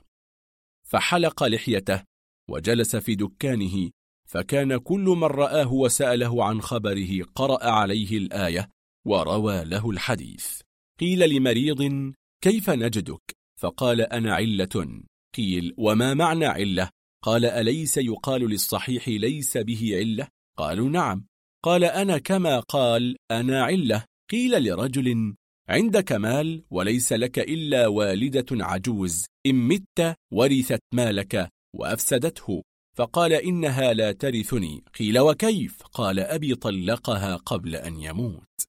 فحلق 0.83 1.43
لحيته 1.43 2.03
وجلس 2.49 2.95
في 2.95 3.15
دكانه 3.15 3.89
فكان 4.33 4.77
كل 4.77 5.01
من 5.01 5.23
رآه 5.23 5.73
وسأله 5.73 6.43
عن 6.43 6.61
خبره 6.61 7.23
قرأ 7.35 7.65
عليه 7.69 8.17
الآية 8.17 8.69
وروى 9.07 9.63
له 9.63 9.89
الحديث 9.89 10.59
قيل 10.99 11.29
لمريض 11.29 12.13
كيف 12.43 12.69
نجدك؟ 12.69 13.35
فقال 13.61 14.01
أنا 14.01 14.33
علة 14.35 15.01
قيل 15.35 15.73
وما 15.77 16.13
معنى 16.13 16.45
علة؟ 16.45 16.89
قال 17.23 17.45
أليس 17.45 17.97
يقال 17.97 18.41
للصحيح 18.41 19.07
ليس 19.07 19.57
به 19.57 19.91
علة؟ 19.93 20.27
قالوا 20.57 20.89
نعم 20.89 21.25
قال 21.63 21.83
أنا 21.83 22.17
كما 22.17 22.59
قال 22.59 23.17
أنا 23.31 23.63
علة 23.63 24.05
قيل 24.31 24.63
لرجل 24.63 25.35
عندك 25.69 26.11
مال 26.11 26.63
وليس 26.71 27.13
لك 27.13 27.39
إلا 27.39 27.87
والدة 27.87 28.45
عجوز 28.51 29.25
إن 29.45 29.55
مت 29.55 30.15
ورثت 30.31 30.79
مالك 30.93 31.49
وأفسدته 31.75 32.63
فقال 32.97 33.33
إنها 33.33 33.93
لا 33.93 34.11
ترثني. 34.11 34.83
قيل 34.99 35.19
وكيف؟ 35.19 35.83
قال 35.83 36.19
أبي 36.19 36.55
طلقها 36.55 37.35
قبل 37.35 37.75
أن 37.75 37.99
يموت. 37.99 38.67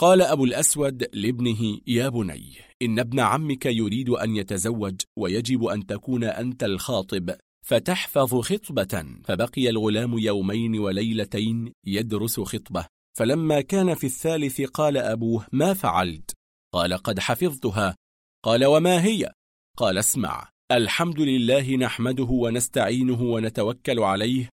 قال 0.00 0.22
أبو 0.22 0.44
الأسود 0.44 1.08
لابنه 1.12 1.80
يا 1.86 2.08
بني 2.08 2.52
إن 2.82 2.98
ابن 2.98 3.20
عمك 3.20 3.66
يريد 3.66 4.08
أن 4.08 4.36
يتزوج 4.36 5.00
ويجب 5.18 5.64
أن 5.64 5.86
تكون 5.86 6.24
أنت 6.24 6.64
الخاطب 6.64 7.36
فتحفظ 7.66 8.40
خطبة. 8.40 9.06
فبقي 9.24 9.70
الغلام 9.70 10.18
يومين 10.18 10.78
وليلتين 10.78 11.72
يدرس 11.86 12.40
خطبة. 12.40 12.86
فلما 13.18 13.60
كان 13.60 13.94
في 13.94 14.06
الثالث 14.06 14.60
قال 14.60 14.96
أبوه 14.96 15.46
ما 15.52 15.74
فعلت؟ 15.74 16.34
قال 16.74 16.94
قد 16.94 17.18
حفظتها. 17.18 17.96
قال 18.44 18.64
وما 18.64 19.04
هي؟ 19.04 19.32
قال 19.76 19.98
اسمع 19.98 20.48
الحمد 20.72 21.20
لله 21.20 21.76
نحمده 21.76 22.24
ونستعينه 22.24 23.22
ونتوكل 23.22 23.98
عليه 23.98 24.48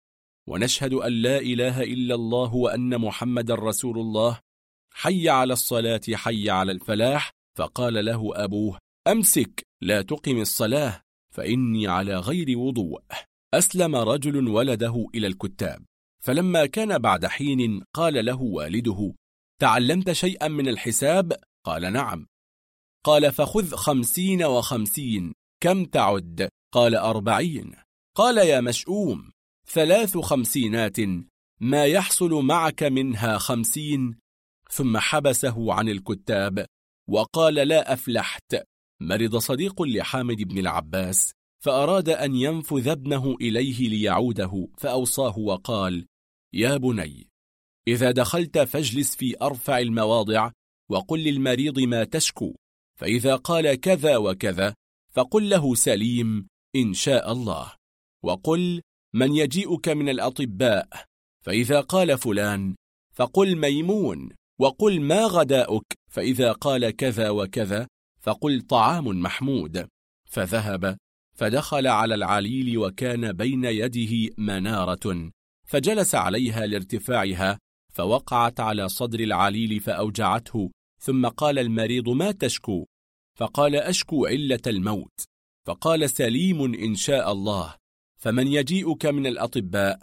ونشهد 0.49 0.93
أن 0.93 1.11
لا 1.13 1.37
إله 1.37 1.83
إلا 1.83 2.15
الله 2.15 2.55
وأن 2.55 3.01
محمد 3.01 3.51
رسول 3.51 3.99
الله. 3.99 4.39
حي 4.93 5.29
على 5.29 5.53
الصلاة 5.53 6.01
حي 6.13 6.49
على 6.49 6.71
الفلاح 6.71 7.31
فقال 7.57 8.05
له 8.05 8.31
أبوه 8.33 8.79
أمسك 9.07 9.63
لا 9.81 10.01
تقم 10.01 10.41
الصلاة 10.41 11.01
فإني 11.35 11.87
على 11.87 12.19
غير 12.19 12.57
وضوء. 12.57 13.01
أسلم 13.53 13.95
رجل 13.95 14.47
ولده 14.47 15.05
إلى 15.15 15.27
الكتاب. 15.27 15.85
فلما 16.23 16.65
كان 16.65 16.97
بعد 16.97 17.25
حين 17.25 17.83
قال 17.93 18.25
له 18.25 18.41
والده 18.41 19.13
تعلمت 19.61 20.11
شيئا 20.11 20.47
من 20.47 20.67
الحساب؟ 20.67 21.33
قال 21.65 21.93
نعم. 21.93 22.27
قال 23.05 23.31
فخذ 23.31 23.75
خمسين 23.75 24.43
وخمسين. 24.43 25.33
كم 25.63 25.85
تعد؟ 25.85 26.49
قال 26.73 26.95
أربعين. 26.95 27.75
قال 28.17 28.37
يا 28.37 28.61
مشؤوم 28.61 29.31
ثلاث 29.67 30.17
خمسينات 30.17 30.97
ما 31.61 31.85
يحصل 31.85 32.33
معك 32.33 32.83
منها 32.83 33.37
خمسين. 33.37 34.19
ثم 34.71 34.97
حبسه 34.97 35.73
عن 35.73 35.89
الكتاب 35.89 36.65
وقال 37.09 37.53
لا 37.53 37.93
أفلحت. 37.93 38.55
مرض 39.01 39.37
صديق 39.37 39.81
لحامد 39.81 40.37
بن 40.37 40.57
العباس 40.57 41.31
فأراد 41.63 42.09
أن 42.09 42.35
ينفذ 42.35 42.87
ابنه 42.87 43.35
إليه 43.41 43.89
ليعوده 43.89 44.67
فأوصاه 44.77 45.39
وقال 45.39 46.05
يا 46.53 46.77
بني 46.77 47.27
إذا 47.87 48.11
دخلت 48.11 48.59
فاجلس 48.59 49.15
في 49.15 49.35
أرفع 49.41 49.79
المواضع 49.79 50.51
وقل 50.91 51.19
للمريض 51.19 51.79
ما 51.79 52.03
تشكو 52.03 52.55
فإذا 52.99 53.35
قال 53.35 53.75
كذا 53.75 54.17
وكذا 54.17 54.73
فقل 55.13 55.49
له 55.49 55.75
سليم 55.75 56.47
إن 56.75 56.93
شاء 56.93 57.31
الله. 57.31 57.73
وقل 58.23 58.81
من 59.13 59.35
يجيئك 59.35 59.89
من 59.89 60.09
الأطباء 60.09 60.87
فإذا 61.45 61.79
قال 61.81 62.17
فلان 62.17 62.75
فقل 63.13 63.55
ميمون 63.55 64.29
وقل 64.59 65.01
ما 65.01 65.25
غداؤك 65.25 65.85
فإذا 66.11 66.51
قال 66.51 66.89
كذا 66.89 67.29
وكذا 67.29 67.87
فقل 68.21 68.61
طعام 68.61 69.05
محمود. 69.21 69.87
فذهب 70.25 70.97
فدخل 71.35 71.87
على 71.87 72.15
العليل 72.15 72.77
وكان 72.77 73.31
بين 73.31 73.65
يده 73.65 74.33
منارة 74.37 75.31
فجلس 75.67 76.15
عليها 76.15 76.65
لارتفاعها 76.65 77.59
فوقعت 77.93 78.59
على 78.59 78.89
صدر 78.89 79.19
العليل 79.19 79.79
فأوجعته 79.79 80.71
ثم 80.99 81.27
قال 81.27 81.59
المريض 81.59 82.09
ما 82.09 82.31
تشكو؟ 82.31 82.85
فقال 83.39 83.75
أشكو 83.75 84.25
علة 84.25 84.61
الموت. 84.67 85.19
فقال 85.67 86.09
سليم 86.09 86.73
إن 86.73 86.95
شاء 86.95 87.31
الله 87.31 87.75
فمن 88.21 88.47
يجيئك 88.47 89.05
من 89.05 89.27
الأطباء؟ 89.27 89.99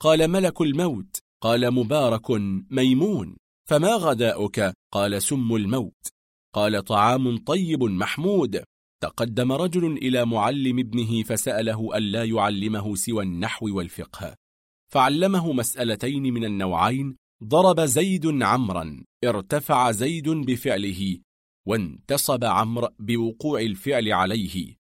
قال 0.00 0.28
ملك 0.28 0.60
الموت. 0.60 1.18
قال 1.42 1.70
مبارك 1.70 2.30
ميمون. 2.70 3.36
فما 3.68 3.94
غداؤك؟ 3.94 4.74
قال 4.92 5.22
سم 5.22 5.54
الموت. 5.54 6.06
قال 6.54 6.84
طعام 6.84 7.36
طيب 7.36 7.82
محمود. 7.82 8.64
تقدم 9.02 9.52
رجل 9.52 9.92
إلى 9.92 10.26
معلم 10.26 10.78
ابنه 10.78 11.22
فسأله 11.22 11.96
ألا 11.96 12.24
يعلمه 12.24 12.94
سوى 12.94 13.22
النحو 13.24 13.76
والفقه. 13.76 14.34
فعلمه 14.92 15.52
مسألتين 15.52 16.22
من 16.22 16.44
النوعين 16.44 17.16
ضرب 17.44 17.80
زيد 17.80 18.42
عمرا 18.42 19.04
ارتفع 19.24 19.90
زيد 19.90 20.28
بفعله 20.28 21.18
وانتصب 21.68 22.44
عمرو 22.44 22.88
بوقوع 22.98 23.60
الفعل 23.60 24.12
عليه. 24.12 24.76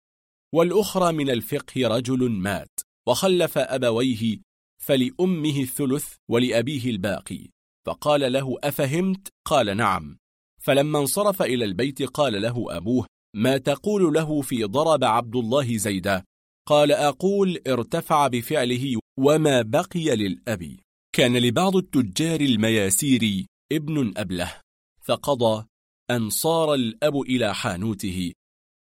والأخرى 0.55 1.13
من 1.13 1.31
الفقه 1.31 1.89
رجل 1.89 2.31
مات 2.31 2.81
وخلف 3.09 3.59
أبويه 3.59 4.39
فلأمه 4.83 5.61
الثلث 5.61 6.15
ولأبيه 6.31 6.91
الباقي. 6.91 7.49
فقال 7.87 8.33
له 8.33 8.57
أفهمت؟ 8.65 9.29
قال 9.47 9.77
نعم. 9.77 10.19
فلما 10.61 10.99
انصرف 10.99 11.43
إلى 11.43 11.65
البيت 11.65 12.03
قال 12.03 12.43
له 12.43 12.77
أبوه 12.77 13.07
ما 13.37 13.59
تقول 13.59 14.15
له 14.15 14.41
في 14.41 14.65
ضرب 14.65 15.05
عبد 15.05 15.37
الله 15.37 15.77
زيدا؟ 15.77 16.25
قال 16.69 16.93
أقول 16.93 17.61
ارتفع 17.67 18.27
بفعله 18.27 19.01
وما 19.19 19.63
بقي 19.63 20.17
للأب 20.17 20.77
كان 21.15 21.37
لبعض 21.37 21.77
التجار 21.77 22.41
المياسير 22.41 23.47
ابن 23.73 24.13
أبله. 24.17 24.53
فقضى 25.03 25.67
أن 26.12 26.31
صار 26.31 26.75
الأب 26.75 27.21
إلى 27.21 27.55
حانوته. 27.55 28.33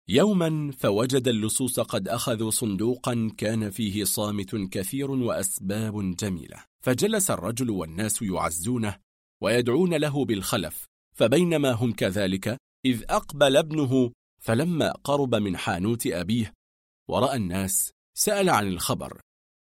يوما 0.10 0.72
فوجد 0.72 1.27
اللصوص 1.27 1.79
قد 1.79 2.08
أخذوا 2.08 2.51
صندوقا 2.51 3.31
كان 3.38 3.69
فيه 3.69 4.03
صامت 4.03 4.56
كثير 4.56 5.11
وأسباب 5.11 6.15
جميلة. 6.15 6.63
فجلس 6.83 7.31
الرجل 7.31 7.69
والناس 7.69 8.22
يعزونه 8.22 8.97
ويدعون 9.42 9.93
له 9.93 10.26
بالخلف 10.26 10.85
فبينما 11.15 11.72
هم 11.72 11.93
كذلك 11.93 12.58
إذ 12.85 13.03
أقبل 13.10 13.58
ابنه 13.58 14.11
فلما 14.42 14.92
قرب 14.92 15.35
من 15.35 15.58
حانوت 15.58 16.08
أبيه 16.08 16.53
ورأى 17.10 17.35
الناس 17.35 17.92
سأل 18.17 18.49
عن 18.49 18.67
الخبر. 18.67 19.22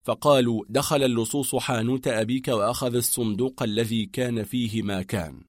فقالوا 0.06 0.66
دخل 0.70 1.04
اللصوص 1.04 1.56
حانوت 1.56 2.08
أبيك 2.08 2.48
وأخذ 2.48 2.96
الصندوق 2.96 3.64
الذي 3.64 4.06
كان 4.06 4.44
فيه 4.44 4.82
ما 4.82 5.02
كان. 5.02 5.49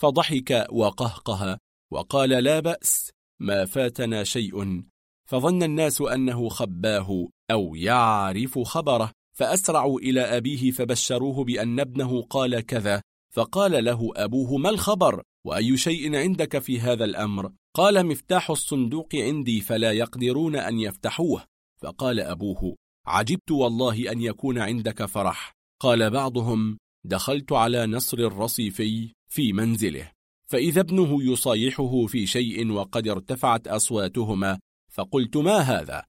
فضحك 0.00 0.66
وقهقه 0.72 1.58
وقال 1.92 2.30
لا 2.30 2.60
بأس 2.60 3.10
ما 3.40 3.64
فاتنا 3.64 4.24
شيء. 4.24 4.82
فظن 5.28 5.62
الناس 5.62 6.00
أنه 6.00 6.48
خباه 6.48 7.28
أو 7.50 7.74
يعرف 7.74 8.58
خبره 8.58 9.12
فأسرعوا 9.36 10.00
إلى 10.00 10.20
أبيه 10.20 10.70
فبشروه 10.70 11.44
بأن 11.44 11.80
ابنه 11.80 12.22
قال 12.22 12.60
كذا. 12.60 13.02
فقال 13.34 13.84
له 13.84 14.10
أبوه 14.16 14.56
ما 14.56 14.70
الخبر؟ 14.70 15.22
وأي 15.46 15.76
شيء 15.76 16.16
عندك 16.16 16.58
في 16.58 16.80
هذا 16.80 17.04
الأمر؟ 17.04 17.52
قال 17.76 18.06
مفتاح 18.06 18.50
الصندوق 18.50 19.08
عندي 19.14 19.60
فلا 19.60 19.92
يقدرون 19.92 20.56
أن 20.56 20.78
يفتحوه. 20.78 21.44
فقال 21.82 22.20
أبوه 22.20 22.76
عجبت 23.06 23.50
والله 23.50 24.12
أن 24.12 24.20
يكون 24.20 24.58
عندك 24.58 25.04
فرح. 25.04 25.52
قال 25.80 26.10
بعضهم 26.10 26.78
دخلت 27.04 27.52
على 27.52 27.86
نصر 27.86 28.18
الرصيفي. 28.18 29.12
في 29.30 29.52
منزله. 29.52 30.10
فإذا 30.48 30.80
ابنه 30.80 31.32
يصايحه 31.32 32.06
في 32.06 32.26
شيء 32.26 32.70
وقد 32.70 33.08
ارتفعت 33.08 33.68
أصواتهما 33.68 34.58
فقلت 34.92 35.36
ما 35.36 35.56
هذا؟ 35.58 36.04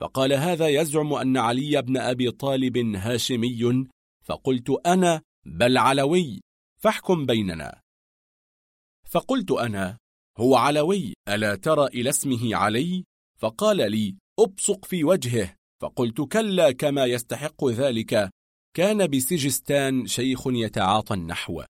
فقال 0.00 0.32
هذا 0.32 0.68
يزعم 0.68 1.12
أن 1.12 1.36
علي 1.36 1.82
بن 1.82 1.96
أبي 1.96 2.30
طالب 2.30 2.76
هاشمي 2.96 3.86
فقلت 4.24 4.70
أنا 4.86 5.22
بل 5.46 5.78
علوي 5.78 6.40
فاحكم 6.80 7.26
بيننا. 7.26 7.80
فقلت 9.10 9.50
أنا 9.50 9.98
هو 10.38 10.56
علوي 10.56 11.14
ألا 11.28 11.54
ترى 11.54 11.86
إلى 11.86 12.10
اسمه 12.10 12.56
علي؟ 12.56 13.04
فقال 13.38 13.90
لي 13.90 14.16
أبصق 14.38 14.84
في 14.84 15.04
وجهه. 15.04 15.54
فقلت 15.82 16.20
كلا 16.20 16.72
كما 16.72 17.04
يستحق 17.04 17.64
ذلك 17.68 18.30
كان 18.74 19.06
بسجستان 19.06 20.06
شيخ 20.06 20.46
يتعاطى 20.46 21.14
النحو. 21.14 21.62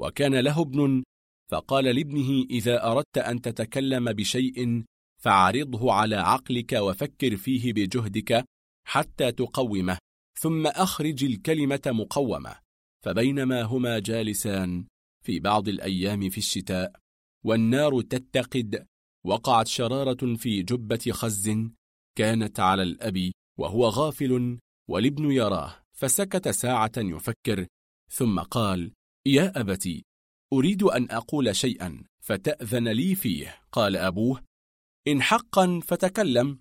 وكان 0.00 0.34
له 0.34 0.62
ابن 0.62 1.04
فقال 1.50 1.84
لابنه 1.84 2.46
إذا 2.50 2.86
أردت 2.90 3.18
أن 3.18 3.40
تتكلم 3.40 4.12
بشيء 4.12 4.84
فعرضه 5.22 5.92
على 5.92 6.16
عقلك 6.16 6.72
وفكر 6.72 7.36
فيه 7.36 7.72
بجهدك 7.72 8.44
حتى 8.86 9.32
تقومه 9.32 9.98
ثم 10.40 10.66
أخرج 10.66 11.24
الكلمة 11.24 11.82
مقومة. 11.86 12.56
فبينما 13.04 13.62
هما 13.62 13.98
جالسان 13.98 14.86
في 15.24 15.40
بعض 15.40 15.68
الأيام 15.68 16.30
في 16.30 16.38
الشتاء 16.38 16.92
والنار 17.44 18.00
تتقد 18.00 18.86
وقعت 19.24 19.66
شرارة 19.66 20.36
في 20.36 20.62
جبة 20.62 21.10
خز 21.10 21.50
كانت 22.18 22.60
على 22.60 22.82
الأب 22.82 23.32
وهو 23.58 23.88
غافل 23.88 24.58
والابن 24.88 25.30
يراه 25.30 25.82
فسكت 25.92 26.48
ساعة 26.48 26.92
يفكر 26.96 27.66
ثم 28.10 28.40
قال 28.40 28.92
يا 29.26 29.60
أبتي 29.60 30.04
أريد 30.52 30.82
أن 30.82 31.10
أقول 31.10 31.56
شيئا 31.56 32.04
فتأذن 32.24 32.88
لي 32.88 33.14
فيه. 33.14 33.62
قال 33.72 33.96
أبوه 33.96 34.44
إن 35.08 35.22
حقا 35.22 35.80
فتكلم. 35.84 36.58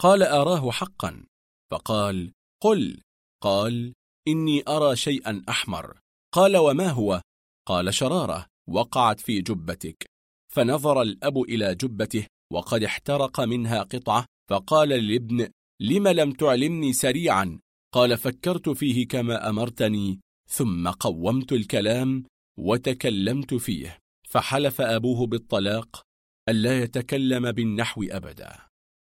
قال 0.00 0.22
أراه 0.22 0.70
حقا. 0.70 1.26
فقال 1.70 2.32
قل. 2.62 3.00
قال 3.42 3.94
إني 4.28 4.62
أرى 4.68 4.96
شيئا 4.96 5.42
أحمر. 5.48 6.00
قال 6.34 6.56
وما 6.56 6.88
هو؟ 6.88 7.22
قال 7.68 7.94
شرارة 7.94 8.46
وقعت 8.68 9.20
في 9.20 9.40
جبتك. 9.40 10.06
فنظر 10.52 11.02
الأب 11.02 11.38
إلى 11.38 11.74
جبته 11.74 12.26
وقد 12.52 12.82
احترق 12.82 13.40
منها 13.40 13.82
قطعة. 13.82 14.26
فقال 14.50 14.88
للابن 14.88 15.48
لم 15.80 16.08
لم 16.08 16.32
تعلمني 16.32 16.92
سريعا؟ 16.92 17.60
قال 17.94 18.18
فكرت 18.18 18.68
فيه 18.68 19.08
كما 19.08 19.48
أمرتني. 19.48 20.20
ثم 20.48 20.88
قومت 20.88 21.52
الكلام 21.52 22.24
وتكلمت 22.58 23.54
فيه 23.54 23.98
فحلف 24.28 24.80
أبوه 24.80 25.26
بالطلاق 25.26 26.02
ألا 26.48 26.82
يتكلم 26.82 27.52
بالنحو 27.52 28.02
أبدا. 28.02 28.58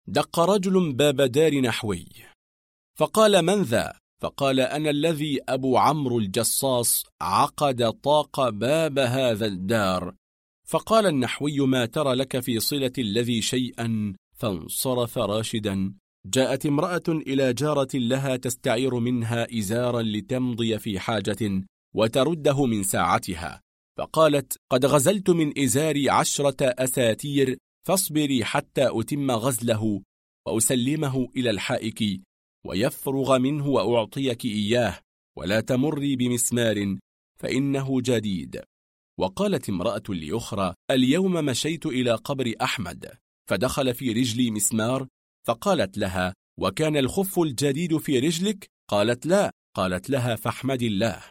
دق 0.07 0.39
رجل 0.39 0.93
باب 0.93 1.21
دار 1.21 1.61
نحوي. 1.61 2.07
فقال 2.97 3.41
من 3.41 3.61
ذا؟ 3.61 3.93
فقال 4.21 4.59
أنا 4.59 4.89
الذي 4.89 5.39
أبو 5.49 5.77
عمرو 5.77 6.19
الجصاص 6.19 7.05
عقد 7.21 7.91
طاق 7.91 8.49
باب 8.49 8.99
هذا 8.99 9.45
الدار. 9.45 10.15
فقال 10.67 11.05
النحوي 11.05 11.59
ما 11.59 11.85
ترى 11.85 12.15
لك 12.15 12.39
في 12.39 12.59
صلة 12.59 12.93
الذي 12.97 13.41
شيئا؟ 13.41 14.15
فانصرف 14.37 15.17
راشدا. 15.17 15.93
جاءت 16.25 16.65
امرأة 16.65 17.03
إلى 17.09 17.53
جارة 17.53 17.87
لها 17.93 18.35
تستعير 18.35 18.99
منها 18.99 19.57
إزارا 19.57 20.01
لتمضي 20.01 20.79
في 20.79 20.99
حاجة 20.99 21.63
وترده 21.95 22.65
من 22.65 22.83
ساعتها. 22.83 23.61
فقالت 23.97 24.57
قد 24.71 24.85
غزلت 24.85 25.29
من 25.29 25.59
إزاري 25.59 26.09
عشرة 26.09 26.55
أساتير 26.61 27.57
فاصبري 27.87 28.45
حتى 28.45 28.89
أتم 28.91 29.31
غزله 29.31 30.01
وأسلمه 30.47 31.27
إلى 31.37 31.49
الحائك 31.49 32.21
ويفرغ 32.67 33.37
منه 33.37 33.67
وأعطيك 33.67 34.45
إياه 34.45 34.99
ولا 35.37 35.59
تمري 35.59 36.15
بمسمار 36.15 36.97
فإنه 37.39 38.01
جديد. 38.01 38.61
وقالت 39.19 39.69
امرأة 39.69 40.03
لأخرى 40.09 40.73
اليوم 40.91 41.33
مشيت 41.33 41.85
إلى 41.85 42.11
قبر 42.11 42.53
أحمد 42.61 43.11
فدخل 43.49 43.93
في 43.93 44.11
رجلي 44.11 44.51
مسمار 44.51 45.07
فقالت 45.47 45.97
لها 45.97 46.33
وكان 46.59 46.97
الخف 46.97 47.39
الجديد 47.39 47.97
في 47.97 48.19
رجلك؟ 48.19 48.69
قالت 48.89 49.25
لا. 49.25 49.51
قالت 49.75 50.09
لها 50.09 50.35
فاحمد 50.35 50.81
الله. 50.81 51.23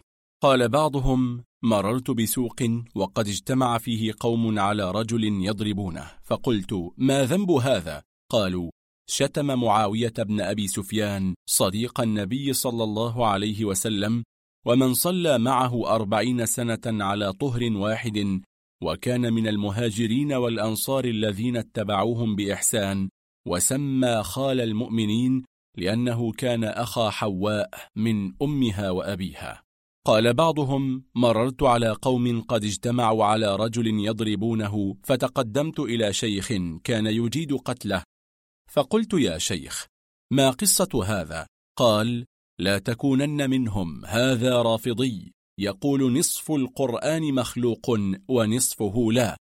قال 0.42 0.68
بعضهم 0.68 1.44
مررت 1.64 2.10
بسوق 2.10 2.62
وقد 2.94 3.28
اجتمع 3.28 3.78
فيه 3.78 4.12
قوم 4.20 4.58
على 4.58 4.90
رجل 4.90 5.24
يضربونه. 5.24 6.10
فقلت 6.24 6.92
ما 6.96 7.24
ذنب 7.24 7.50
هذا؟ 7.50 8.02
قالوا 8.32 8.70
شتم 9.10 9.46
معاوية 9.46 10.12
بن 10.18 10.40
أبي 10.40 10.66
سفيان 10.66 11.34
صديق 11.48 12.00
النبي 12.00 12.52
صلى 12.52 12.84
الله 12.84 13.26
عليه 13.26 13.64
وسلم 13.64 14.24
ومن 14.66 14.94
صلى 14.94 15.38
معه 15.38 15.94
أربعين 15.94 16.46
سنة 16.46 16.80
على 16.86 17.32
طهر 17.32 17.72
واحد 17.72 18.40
وكان 18.82 19.32
من 19.32 19.48
المهاجرين 19.48 20.32
والأنصار 20.32 21.04
الذين 21.04 21.56
اتبعوهم 21.56 22.36
بإحسان 22.36 23.08
وسمى 23.46 24.22
خال 24.22 24.60
المؤمنين 24.60 25.44
لأنه 25.76 26.32
كان 26.32 26.64
أخا 26.64 27.10
حواء 27.10 27.70
من 27.96 28.32
أمها 28.42 28.90
وأبيها. 28.90 29.62
قال 30.06 30.34
بعضهم 30.34 31.04
مررت 31.14 31.62
على 31.62 31.90
قوم 31.90 32.40
قد 32.40 32.64
اجتمعوا 32.64 33.24
على 33.24 33.56
رجل 33.56 33.86
يضربونه 33.86 34.96
فتقدمت 35.04 35.80
إلى 35.80 36.12
شيخ 36.12 36.52
كان 36.84 37.06
يجيد 37.06 37.54
قتله. 37.54 38.02
فقلت 38.70 39.14
يا 39.14 39.38
شيخ 39.38 39.86
ما 40.32 40.50
قصة 40.50 41.04
هذا؟ 41.04 41.46
قال 41.78 42.24
لا 42.60 42.78
تكونن 42.78 43.50
منهم 43.50 44.04
هذا 44.04 44.62
رافضي 44.62 45.32
يقول 45.58 46.18
نصف 46.18 46.50
القرآن 46.50 47.34
مخلوق 47.34 47.90
ونصفه 48.28 49.12
لا. 49.12 49.36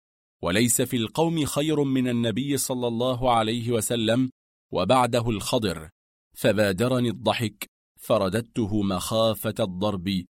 وليس 0.42 0.82
في 0.82 0.96
القوم 0.96 1.44
خير 1.44 1.84
من 1.84 2.08
النبي 2.08 2.56
صلى 2.56 2.86
الله 2.86 3.32
عليه 3.32 3.70
وسلم 3.70 4.30
وبعده 4.72 5.30
الخضر 5.30 5.88
فبادرني 6.36 7.08
الضحك 7.08 7.66
فرددته 8.00 8.82
مخافة 8.82 9.54
الضرب 9.60 10.24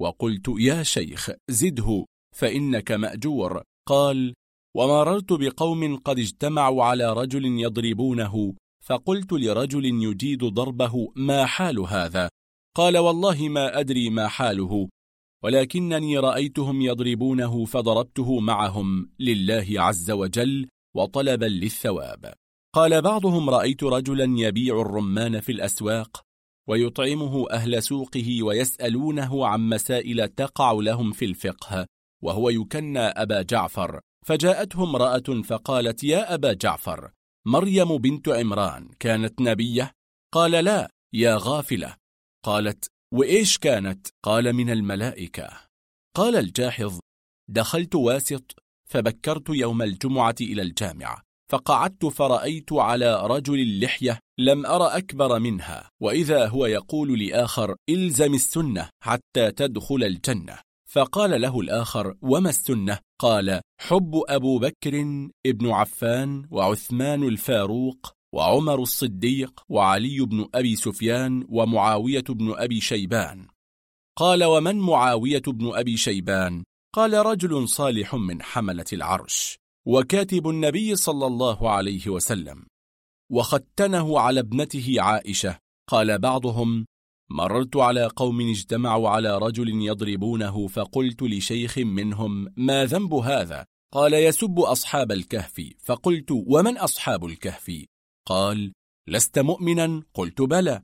وقلت 0.00 0.48
يا 0.58 0.82
شيخ 0.82 1.30
زده 1.50 2.04
فإنك 2.36 2.92
مأجور. 2.92 3.62
قال 3.88 4.34
ومررت 4.76 5.32
بقوم 5.32 5.96
قد 5.96 6.18
اجتمعوا 6.18 6.84
على 6.84 7.12
رجل 7.12 7.44
يضربونه 7.44 8.54
فقلت 8.84 9.32
لرجل 9.32 9.84
يجيد 9.84 10.44
ضربه 10.44 11.12
ما 11.16 11.46
حال 11.46 11.78
هذا؟ 11.78 12.28
قال 12.76 12.98
والله 12.98 13.48
ما 13.48 13.80
أدري 13.80 14.10
ما 14.10 14.28
حاله. 14.28 14.88
ولكنني 15.44 16.18
رأيتهم 16.18 16.82
يضربونه 16.82 17.64
فضربته 17.64 18.40
معهم 18.40 19.10
لله 19.18 19.66
عز 19.76 20.10
وجل 20.10 20.68
وطلبا 20.96 21.46
للثواب. 21.46 22.34
قال 22.74 23.02
بعضهم 23.02 23.50
رأيت 23.50 23.84
رجلا 23.84 24.38
يبيع 24.38 24.80
الرمان 24.80 25.40
في 25.40 25.52
الأسواق 25.52 26.22
ويطعمه 26.68 27.50
أهل 27.50 27.82
سوقه 27.82 28.42
ويسألونه 28.42 29.46
عن 29.46 29.68
مسائل 29.68 30.28
تقع 30.28 30.72
لهم 30.72 31.12
في 31.12 31.24
الفقه 31.24 31.86
وهو 32.22 32.50
يكنى 32.50 32.98
أبا 32.98 33.42
جعفر. 33.42 34.00
فجاءته 34.26 34.84
امرأة 34.84 35.42
فقالت 35.44 36.04
يا 36.04 36.34
أبا 36.34 36.52
جعفر 36.52 37.10
مريم 37.46 37.98
بنت 37.98 38.28
عمران 38.28 38.88
كانت 39.00 39.40
نبية؟ 39.40 39.92
قال 40.32 40.50
لا 40.50 40.90
يا 41.14 41.36
غافلة. 41.40 41.96
قالت 42.44 42.93
وإيش 43.14 43.58
كانت؟ 43.58 44.06
قال 44.22 44.52
من 44.52 44.70
الملائكة. 44.70 45.48
قال 46.16 46.36
الجاحظ 46.36 46.98
دخلت 47.50 47.94
واسط 47.94 48.56
فبكرت 48.90 49.48
يوم 49.48 49.82
الجمعة 49.82 50.34
إلى 50.40 50.62
الجامعة 50.62 51.22
فقعدت 51.50 52.06
فرأيت 52.06 52.72
على 52.72 53.26
رجل 53.26 53.60
اللحية 53.60 54.18
لم 54.38 54.66
أرى 54.66 54.98
أكبر 54.98 55.38
منها 55.38 55.90
وإذا 56.02 56.46
هو 56.46 56.66
يقول 56.66 57.26
لآخر 57.26 57.76
إلزم 57.88 58.34
السنة 58.34 58.88
حتى 59.02 59.50
تدخل 59.50 60.04
الجنة. 60.04 60.58
فقال 60.90 61.40
له 61.40 61.60
الآخر 61.60 62.14
وما 62.22 62.50
السنة؟ 62.50 62.98
قال 63.20 63.60
حب 63.80 64.22
أبو 64.28 64.58
بكر 64.58 64.98
ابن 65.46 65.70
عفان 65.70 66.46
وعثمان 66.50 67.22
الفاروق 67.22 68.12
وعمر 68.34 68.82
الصديق 68.82 69.60
وعلي 69.68 70.20
بن 70.20 70.48
أبي 70.54 70.76
سفيان 70.76 71.46
ومعاوية 71.48 72.24
بن 72.28 72.54
أبي 72.56 72.80
شيبان. 72.80 73.46
قال 74.18 74.44
ومن 74.44 74.78
معاوية 74.78 75.42
بن 75.46 75.74
أبي 75.74 75.96
شيبان؟ 75.96 76.64
قال 76.94 77.26
رجل 77.26 77.68
صالح 77.68 78.14
من 78.14 78.42
حملة 78.42 78.84
العرش 78.92 79.58
وكاتب 79.86 80.48
النبي 80.48 80.96
صلى 80.96 81.26
الله 81.26 81.70
عليه 81.70 82.08
وسلم 82.08 82.66
وختنه 83.32 84.20
على 84.20 84.40
ابنته 84.40 84.94
عائشة. 84.98 85.58
قال 85.90 86.18
بعضهم 86.18 86.86
مررت 87.30 87.76
على 87.76 88.06
قوم 88.16 88.40
اجتمعوا 88.40 89.08
على 89.08 89.38
رجل 89.38 89.68
يضربونه 89.68 90.66
فقلت 90.66 91.22
لشيخ 91.22 91.78
منهم 91.78 92.48
ما 92.56 92.84
ذنب 92.84 93.14
هذا؟ 93.14 93.66
قال 93.92 94.14
يسب 94.14 94.58
أصحاب 94.58 95.12
الكهف 95.12 95.70
فقلت 95.84 96.30
ومن 96.30 96.78
أصحاب 96.78 97.24
الكهف؟ 97.24 97.84
قال 98.26 98.72
لست 99.08 99.38
مؤمنا. 99.38 100.02
قلت 100.14 100.42
بلى. 100.42 100.82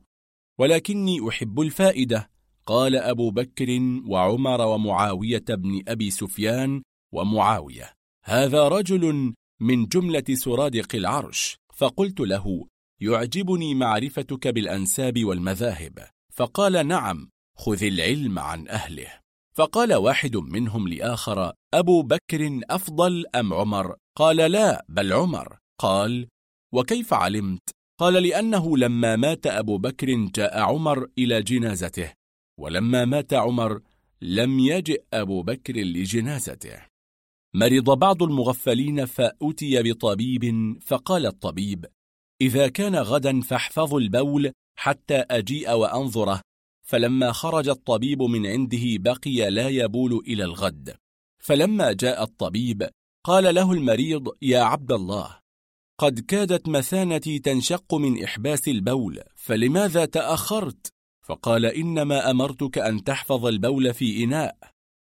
ولكني 0.58 1.28
أحب 1.28 1.60
الفائدة. 1.60 2.30
قال 2.66 2.96
أبو 2.96 3.30
بكر 3.30 3.80
وعمر 4.08 4.60
ومعاوية 4.60 5.44
بن 5.48 5.82
أبي 5.88 6.10
سفيان 6.10 6.82
ومعاوية 7.14 7.92
هذا 8.24 8.68
رجل 8.68 9.34
من 9.60 9.86
جملة 9.86 10.24
سرادق 10.32 10.94
العرش. 10.94 11.56
فقلت 11.74 12.20
له 12.20 12.66
يعجبني 13.00 13.74
معرفتك 13.74 14.48
بالأنساب 14.48 15.24
والمذاهب. 15.24 16.06
فقال 16.32 16.86
نعم 16.86 17.30
خذ 17.56 17.84
العلم 17.84 18.38
عن 18.38 18.68
أهله. 18.68 19.20
فقال 19.54 19.94
واحد 19.94 20.36
منهم 20.36 20.88
لآخر 20.88 21.52
أبو 21.74 22.02
بكر 22.02 22.60
أفضل 22.70 23.24
أم 23.34 23.54
عمر؟ 23.54 23.96
قال 24.16 24.36
لا 24.36 24.84
بل 24.88 25.12
عمر. 25.12 25.58
قال 25.78 26.28
وكيف 26.74 27.14
علمت؟ 27.14 27.70
قال 28.00 28.22
لأنه 28.22 28.76
لما 28.76 29.16
مات 29.16 29.46
أبو 29.46 29.78
بكر 29.78 30.14
جاء 30.14 30.60
عمر 30.60 31.08
إلى 31.18 31.42
جنازته 31.42 32.12
ولما 32.60 33.04
مات 33.04 33.34
عمر 33.34 33.80
لم 34.22 34.58
يجئ 34.58 35.02
أبو 35.12 35.42
بكر 35.42 35.76
لجنازته. 35.76 36.86
مرض 37.54 37.98
بعض 37.98 38.22
المغفلين 38.22 39.04
فأتي 39.04 39.82
بطبيب 39.82 40.76
فقال 40.82 41.26
الطبيب 41.26 41.86
إذا 42.40 42.68
كان 42.68 42.96
غدا 42.96 43.40
فاحفظوا 43.40 44.00
البول 44.00 44.52
حتى 44.78 45.14
أجيء 45.14 45.72
وأنظره. 45.72 46.40
فلما 46.86 47.32
خرج 47.32 47.68
الطبيب 47.68 48.22
من 48.22 48.46
عنده 48.46 48.84
بقي 48.84 49.50
لا 49.50 49.68
يبول 49.68 50.22
إلى 50.26 50.44
الغد. 50.44 50.96
فلما 51.42 51.92
جاء 51.92 52.22
الطبيب 52.22 52.88
قال 53.24 53.54
له 53.54 53.72
المريض 53.72 54.28
يا 54.42 54.60
عبد 54.60 54.92
الله 54.92 55.39
قد 56.00 56.20
كادت 56.20 56.68
مثانتي 56.68 57.38
تنشق 57.38 57.94
من 57.94 58.24
إحباس 58.24 58.68
البول 58.68 59.22
فلماذا 59.36 60.04
تأخرت؟ 60.04 60.92
فقال 61.26 61.66
إنما 61.66 62.30
أمرتك 62.30 62.78
أن 62.78 63.04
تحفظ 63.04 63.46
البول 63.46 63.94
في 63.94 64.24
إناء 64.24 64.56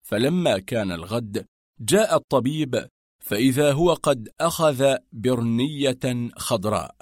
فلما 0.07 0.59
كان 0.59 0.91
الغد 0.91 1.45
جاء 1.79 2.15
الطبيب 2.15 2.87
فإذا 3.23 3.71
هو 3.71 3.93
قد 3.93 4.29
أخذ 4.41 4.95
برنية 5.11 6.29
خضراء 6.35 6.95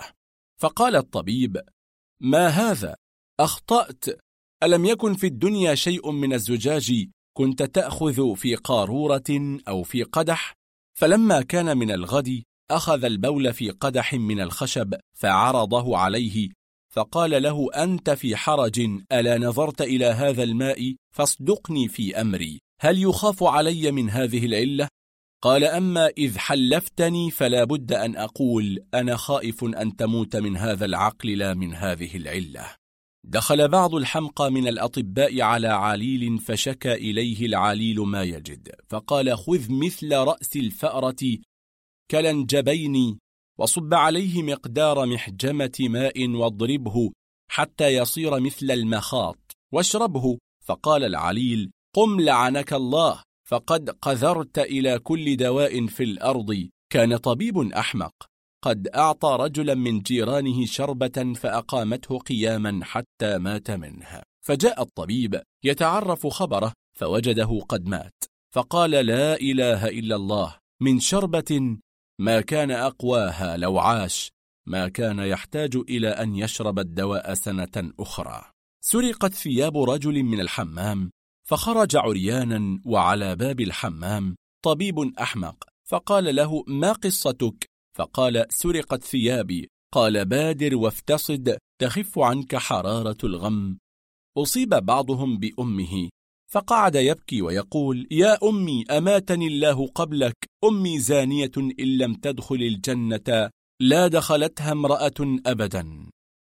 فقال 0.61 0.95
الطبيب 0.95 1.61
ما 2.21 2.47
هذا؟ 2.47 2.95
أخطأت 3.39 4.05
ألم 4.63 4.85
يكن 4.85 5.13
في 5.13 5.27
الدنيا 5.27 5.75
شيء 5.75 6.11
من 6.11 6.33
الزجاج 6.33 7.09
كنت 7.37 7.63
تأخذ 7.63 8.35
في 8.35 8.55
قارورة 8.55 9.59
أو 9.67 9.83
في 9.83 10.03
قدح 10.03 10.53
فلما 10.97 11.41
كان 11.41 11.77
من 11.77 11.91
الغد 11.91 12.43
أخذ 12.71 13.03
البول 13.03 13.53
في 13.53 13.69
قدح 13.69 14.13
من 14.13 14.41
الخشب 14.41 14.93
فعرضه 15.13 15.97
عليه 15.97 16.49
فقال 16.93 17.43
له 17.43 17.69
أنت 17.75 18.09
في 18.09 18.35
حرج 18.35 18.79
ألا 19.11 19.37
نظرت 19.37 19.81
إلى 19.81 20.05
هذا 20.05 20.43
الماء؟ 20.43 20.95
فاصدقني 21.11 21.87
في 21.87 22.21
أمري. 22.21 22.59
هل 22.81 23.01
يخاف 23.03 23.43
علي 23.43 23.91
من 23.91 24.09
هذه 24.09 24.45
العلة؟ 24.45 24.87
قال 25.41 25.63
أما 25.63 26.07
إذ 26.07 26.37
حلفتني 26.37 27.31
فلا 27.31 27.63
بد 27.63 27.93
أن 27.93 28.15
أقول 28.15 28.79
أنا 28.93 29.15
خائف 29.15 29.63
أن 29.63 29.95
تموت 29.95 30.35
من 30.35 30.57
هذا 30.57 30.85
العقل 30.85 31.37
لا 31.37 31.53
من 31.53 31.73
هذه 31.73 32.17
العلة. 32.17 32.75
دخل 33.25 33.67
بعض 33.67 33.95
الحمقى 33.95 34.51
من 34.51 34.67
الأطباء 34.67 35.41
على 35.41 35.67
عليل 35.67 36.39
فشكى 36.39 36.93
إليه 36.93 37.45
العليل 37.45 37.99
ما 37.99 38.23
يجد 38.23 38.69
فقال 38.89 39.37
خذ 39.37 39.65
مثل 39.69 40.13
رأس 40.15 40.55
الفأرة 40.55 41.37
كلنجبين 42.11 43.19
وصب 43.59 43.93
عليه 43.93 44.43
مقدار 44.43 45.05
محجمة 45.05 45.71
ماء 45.79 46.29
واضربه 46.29 47.11
حتى 47.51 47.87
يصير 47.87 48.39
مثل 48.39 48.71
المخاط. 48.71 49.39
واشربه 49.73 50.37
فقال 50.65 51.03
العليل 51.03 51.71
قم 51.95 52.19
لعنك 52.21 52.73
الله 52.73 53.23
فقد 53.47 53.89
قذرت 53.89 54.59
إلى 54.59 54.99
كل 54.99 55.37
دواء 55.37 55.87
في 55.87 56.03
الأرض. 56.03 56.69
كان 56.91 57.17
طبيب 57.17 57.57
أحمق. 57.57 58.13
قد 58.63 58.87
أعطى 58.87 59.37
رجلا 59.39 59.73
من 59.73 59.99
جيرانه 59.99 60.65
شربة 60.65 61.33
فأقامته 61.35 62.19
قياما 62.19 62.79
حتى 62.83 63.37
مات 63.37 63.71
منها. 63.71 64.23
فجاء 64.45 64.81
الطبيب 64.81 65.41
يتعرف 65.63 66.27
خبره 66.27 66.73
فوجده 66.97 67.59
قد 67.69 67.87
مات. 67.87 68.23
فقال 68.53 68.91
لا 68.91 69.35
إله 69.41 69.87
إلا 69.87 70.15
الله 70.15 70.55
من 70.81 70.99
شربة 70.99 71.77
ما 72.19 72.41
كان 72.41 72.71
أقواها 72.71 73.57
لو 73.57 73.79
عاش 73.79 74.31
ما 74.67 74.87
كان 74.87 75.19
يحتاج 75.19 75.75
إلى 75.75 76.07
أن 76.09 76.35
يشرب 76.35 76.79
الدواء 76.79 77.33
سنة 77.33 77.93
أخرى. 77.99 78.41
سرقت 78.83 79.33
ثياب 79.33 79.77
رجل 79.77 80.23
من 80.23 80.39
الحمام 80.39 81.11
فخرج 81.47 81.95
عريانا 81.95 82.81
وعلى 82.85 83.35
باب 83.35 83.61
الحمام 83.61 84.35
طبيب 84.63 84.99
أحمق 84.99 85.63
فقال 85.89 86.35
له 86.35 86.63
ما 86.67 86.91
قصتك؟ 86.91 87.65
فقال 87.97 88.45
سرقت 88.49 89.03
ثيابي. 89.03 89.69
قال 89.93 90.25
بادر 90.25 90.75
وافتصد 90.75 91.57
تخف 91.81 92.19
عنك 92.19 92.55
حرارة 92.55 93.17
الغم. 93.23 93.77
أصيب 94.37 94.69
بعضهم 94.69 95.37
بأمه 95.37 96.09
فقعد 96.53 96.95
يبكي 96.95 97.41
ويقول 97.41 98.07
يا 98.11 98.37
أمي 98.49 98.85
أماتني 98.91 99.47
الله 99.47 99.87
قبلك؟ 99.87 100.35
أمي 100.63 100.99
زانية 100.99 101.51
إن 101.57 101.97
لم 101.97 102.13
تدخل 102.13 102.55
الجنة 102.55 103.49
لا 103.81 104.07
دخلتها 104.07 104.71
امرأة 104.71 105.39
أبدا. 105.45 106.09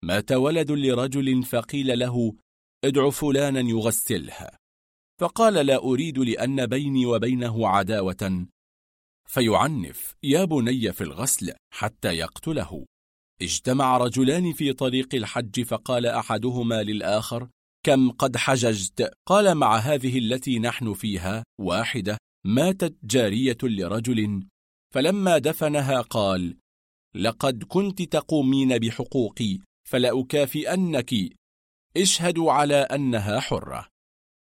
مات 0.04 0.32
ولد 0.32 0.70
لرجل 0.70 1.42
فقيل 1.42 1.98
له 1.98 2.34
ادع 2.84 3.10
فلانا 3.10 3.60
يغسلها. 3.60 4.58
فقال 5.20 5.54
لا 5.54 5.76
أريد 5.76 6.18
لأن 6.18 6.66
بيني 6.66 7.06
وبينه 7.06 7.68
عداوة. 7.68 8.46
فيعنف 9.28 10.14
يا 10.22 10.44
بني 10.44 10.92
في 10.92 11.04
الغسل 11.04 11.52
حتى 11.74 12.08
يقتله. 12.08 12.84
اجتمع 13.42 13.96
رجلان 13.98 14.52
في 14.52 14.72
طريق 14.72 15.14
الحج 15.14 15.62
فقال 15.62 16.06
أحدهما 16.06 16.82
للآخر 16.82 17.48
كم 17.86 18.10
قد 18.10 18.36
حججت؟ 18.36 19.12
قال 19.26 19.54
مع 19.54 19.76
هذه 19.76 20.18
التي 20.18 20.58
نحن 20.58 20.92
فيها 20.92 21.44
واحدة 21.60 22.18
ماتت 22.46 22.96
جارية 23.04 23.58
لرجل. 23.62 24.46
فلما 24.94 25.38
دفنها 25.38 26.00
قال 26.00 26.56
لقد 27.14 27.64
كنت 27.64 28.02
تقومين 28.02 28.78
بحقوقي 28.78 29.58
فلأكافئنك. 29.88 31.14
اشهدوا 31.96 32.52
على 32.52 32.76
أنها 32.76 33.40
حرة. 33.40 33.88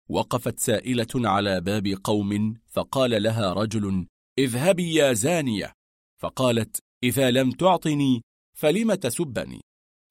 وقفت 0.09 0.59
سائلة 0.59 1.29
على 1.29 1.61
باب 1.61 1.87
قوم 2.03 2.53
فقال 2.67 3.23
لها 3.23 3.53
رجل 3.53 4.07
اذهبي 4.39 4.93
يا 4.93 5.13
زانية. 5.13 5.73
فقالت 6.21 6.79
إذا 7.03 7.31
لم 7.31 7.51
تعطني 7.51 8.21
فلم 8.57 8.93
تسبني. 8.93 9.61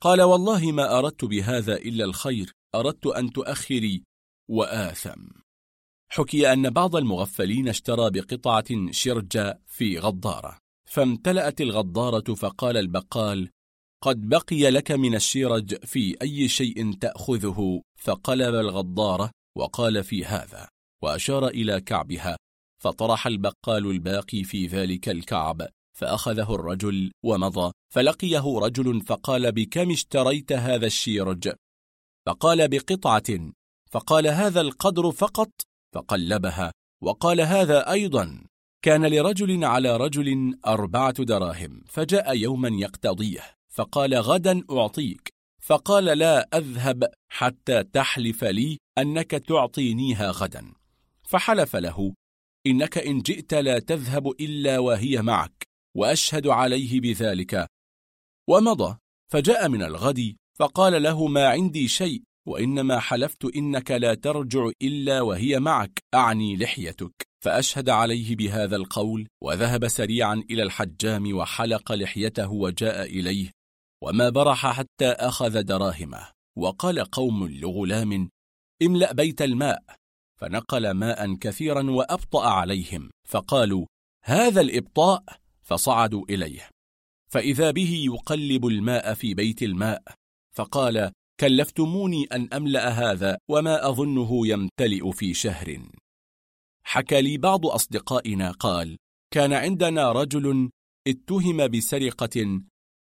قال 0.00 0.22
والله 0.22 0.72
ما 0.72 0.98
أردت 0.98 1.24
بهذا 1.24 1.76
إلا 1.76 2.04
الخير. 2.04 2.52
أردت 2.74 3.06
أن 3.06 3.32
تؤخري 3.32 4.02
وآثم. 4.50 5.28
حكي 6.12 6.52
أن 6.52 6.70
بعض 6.70 6.96
المغفلين 6.96 7.68
اشترى 7.68 8.10
بقطعة 8.10 8.90
شرجة 8.90 9.60
في 9.66 9.98
غضارة 9.98 10.58
فامتلأت 10.90 11.60
الغضارة 11.60 12.34
فقال 12.34 12.76
البقال 12.76 13.50
قد 14.02 14.28
بقي 14.28 14.70
لك 14.70 14.90
من 14.90 15.14
الشرج 15.14 15.84
في 15.84 16.16
أي 16.22 16.48
شيء 16.48 16.92
تأخذه. 16.92 17.82
فقلب 18.02 18.54
الغضارة 18.54 19.30
وقال 19.56 20.04
في 20.04 20.24
هذا 20.24 20.68
وأشار 21.02 21.48
إلى 21.48 21.80
كعبها 21.80 22.36
فطرح 22.82 23.26
البقال 23.26 23.90
الباقي 23.90 24.44
في 24.44 24.66
ذلك 24.66 25.08
الكعب 25.08 25.68
فأخذه 25.98 26.54
الرجل 26.54 27.12
ومضى 27.24 27.72
فلقيه 27.94 28.58
رجل 28.58 29.00
فقال 29.00 29.52
بكم 29.52 29.90
اشتريت 29.90 30.52
هذا 30.52 30.86
الشيرج 30.86 31.52
فقال 32.26 32.68
بقطعة 32.68 33.52
فقال 33.90 34.26
هذا 34.26 34.60
القدر 34.60 35.10
فقط؟ 35.12 35.50
فقلبها 35.94 36.72
وقال 37.02 37.40
هذا 37.40 37.90
أيضا. 37.90 38.44
كان 38.84 39.06
لرجل 39.06 39.64
على 39.64 39.96
رجل 39.96 40.58
أربعة 40.66 41.24
دراهم 41.24 41.84
فجاء 41.88 42.36
يوما 42.36 42.68
يقتضيه 42.68 43.42
فقال 43.70 44.14
غدا 44.14 44.64
أعطيك. 44.70 45.28
فقال 45.60 46.04
لا 46.04 46.48
أذهب 46.58 47.04
حتى 47.32 47.84
تحلف 47.84 48.44
لي 48.44 48.78
أنك 48.98 49.30
تعطينيها 49.30 50.30
غدا. 50.30 50.72
فحلف 51.22 51.76
له 51.76 52.14
إنك 52.66 52.98
إن 52.98 53.22
جئت 53.22 53.54
لا 53.54 53.78
تذهب 53.78 54.28
إلا 54.28 54.78
وهي 54.78 55.22
معك 55.22 55.64
وأشهد 55.96 56.46
عليه 56.46 57.00
بذلك. 57.00 57.66
ومضى 58.48 58.96
فجاء 59.32 59.68
من 59.68 59.82
الغد 59.82 60.36
فقال 60.58 61.02
له 61.02 61.26
ما 61.26 61.48
عندي 61.48 61.88
شيء 61.88 62.22
وإنما 62.48 62.98
حلفت 62.98 63.44
إنك 63.56 63.90
لا 63.90 64.14
ترجع 64.14 64.70
إلا 64.82 65.20
وهي 65.20 65.60
معك 65.60 66.02
أعني 66.14 66.56
لحيتك. 66.56 67.28
فأشهد 67.44 67.88
عليه 67.88 68.36
بهذا 68.36 68.76
القول 68.76 69.28
وذهب 69.42 69.88
سريعا 69.88 70.34
إلى 70.50 70.62
الحجام 70.62 71.36
وحلق 71.36 71.92
لحيته 71.92 72.52
وجاء 72.52 73.06
إليه 73.06 73.50
وما 74.02 74.28
برح 74.28 74.66
حتى 74.66 75.08
أخذ 75.08 75.62
دراهمه. 75.62 76.28
وقال 76.58 77.04
قوم 77.04 77.48
لغلام 77.48 78.30
املأ 78.82 79.12
بيت 79.12 79.42
الماء. 79.42 79.82
فنقل 80.40 80.90
ماء 80.90 81.34
كثيرا 81.34 81.90
وأبطأ 81.90 82.48
عليهم. 82.48 83.10
فقالوا 83.28 83.86
هذا 84.24 84.60
الإبطاء؟ 84.60 85.24
فصعدوا 85.62 86.24
إليه. 86.30 86.68
فإذا 87.30 87.70
به 87.70 88.04
يقلب 88.06 88.66
الماء 88.66 89.14
في 89.14 89.34
بيت 89.34 89.62
الماء 89.62 90.02
فقال 90.56 91.12
كلفتموني 91.40 92.24
أن 92.24 92.48
أملأ 92.52 92.88
هذا 92.88 93.38
وما 93.50 93.88
أظنه 93.88 94.46
يمتلئ 94.46 95.10
في 95.12 95.34
شهر. 95.34 95.82
حكى 96.84 97.22
لي 97.22 97.38
بعض 97.38 97.66
أصدقائنا 97.66 98.50
قال 98.50 98.96
كان 99.32 99.52
عندنا 99.52 100.12
رجل 100.12 100.70
اتهم 101.08 101.68
بسرقة 101.68 102.62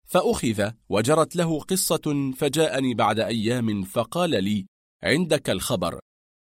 فأخذ 0.08 0.72
وجرت 0.90 1.36
له 1.36 1.60
قصة 1.60 2.32
فجاءني 2.38 2.94
بعد 2.94 3.20
أيام 3.20 3.84
فقال 3.84 4.44
لي 4.44 4.66
عندك 5.04 5.50
الخبر. 5.50 6.00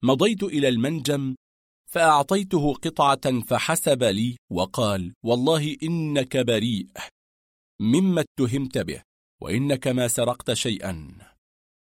مضيت 0.04 0.42
إلى 0.42 0.68
المنجم 0.68 1.34
فأعطيته 1.90 2.74
قطعة 2.74 3.40
فحسب 3.40 4.04
لي 4.04 4.36
وقال 4.52 5.12
والله 5.24 5.76
إنك 5.82 6.36
بريء 6.36 6.86
مما 7.80 8.24
اتهمت 8.24 8.78
به. 8.78 9.02
وإنك 9.42 9.88
ما 9.88 10.08
سرقت 10.08 10.52
شيئا. 10.52 11.08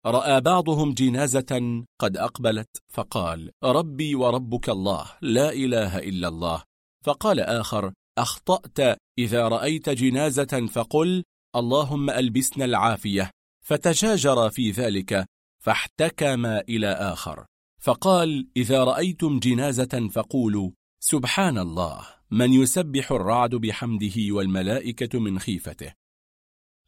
رأى 0.07 0.41
بعضهم 0.41 0.95
جنازة 0.95 1.85
قد 1.99 2.17
أقبلت 2.17 2.83
فقال 2.89 3.51
ربي 3.65 4.15
وربك 4.15 4.69
الله 4.69 5.07
لا 5.23 5.53
إله 5.53 5.99
إلا 5.99 6.29
الله. 6.29 6.63
فقال 7.05 7.41
آخر 7.41 7.93
أخطأت 8.19 8.99
إذا 9.19 9.49
رأيت 9.49 9.89
جنازة 9.89 10.67
فقل 10.73 11.25
اللهم 11.57 12.11
ألبسنا 12.11 12.65
العافية. 12.65 13.31
فتشاجر 13.65 14.51
في 14.51 14.71
ذلك 14.71 15.27
فاحتكما 15.63 16.61
إلى 16.61 16.89
آخر. 16.89 17.47
فقال 17.81 18.49
إذا 18.57 18.85
رأيتم 18.85 19.39
جنازة 19.39 20.09
فقولوا 20.13 20.71
سبحان 21.01 21.59
الله 21.59 22.07
من 22.31 22.53
يسبح 22.53 23.13
الرعد 23.13 23.55
بحمده 23.55 24.15
والملائكة 24.31 25.19
من 25.21 25.39
خيفته. 25.39 25.93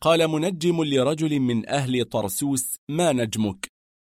قال 0.01 0.29
منجم 0.29 0.85
لرجل 0.85 1.41
من 1.41 1.69
أهل 1.69 2.05
طرسوس 2.05 2.77
ما 2.91 3.13
نجمك؟ 3.13 3.69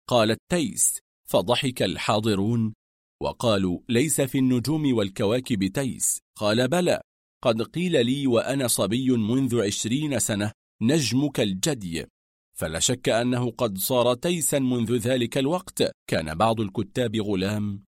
قال 0.08 0.30
التيس 0.30 0.98
فضحك 1.28 1.82
الحاضرون 1.82 2.74
وقالوا 3.22 3.80
ليس 3.88 4.20
في 4.20 4.38
النجوم 4.38 4.96
والكواكب 4.96 5.66
تيس. 5.66 6.18
قال 6.38 6.68
بلى 6.68 7.00
قد 7.42 7.62
قيل 7.62 8.06
لي 8.06 8.26
وأنا 8.26 8.66
صبي 8.66 9.10
منذ 9.10 9.62
عشرين 9.66 10.18
سنة 10.18 10.52
نجمك 10.82 11.40
الجدي. 11.40 12.06
فلا 12.56 12.78
شك 12.78 13.08
أنه 13.08 13.50
قد 13.50 13.78
صار 13.78 14.14
تيسا 14.14 14.58
منذ 14.58 14.96
ذلك 14.96 15.38
الوقت 15.38 15.82
كان 16.10 16.34
بعض 16.34 16.60
الكتاب 16.60 17.16
غلام 17.16 17.84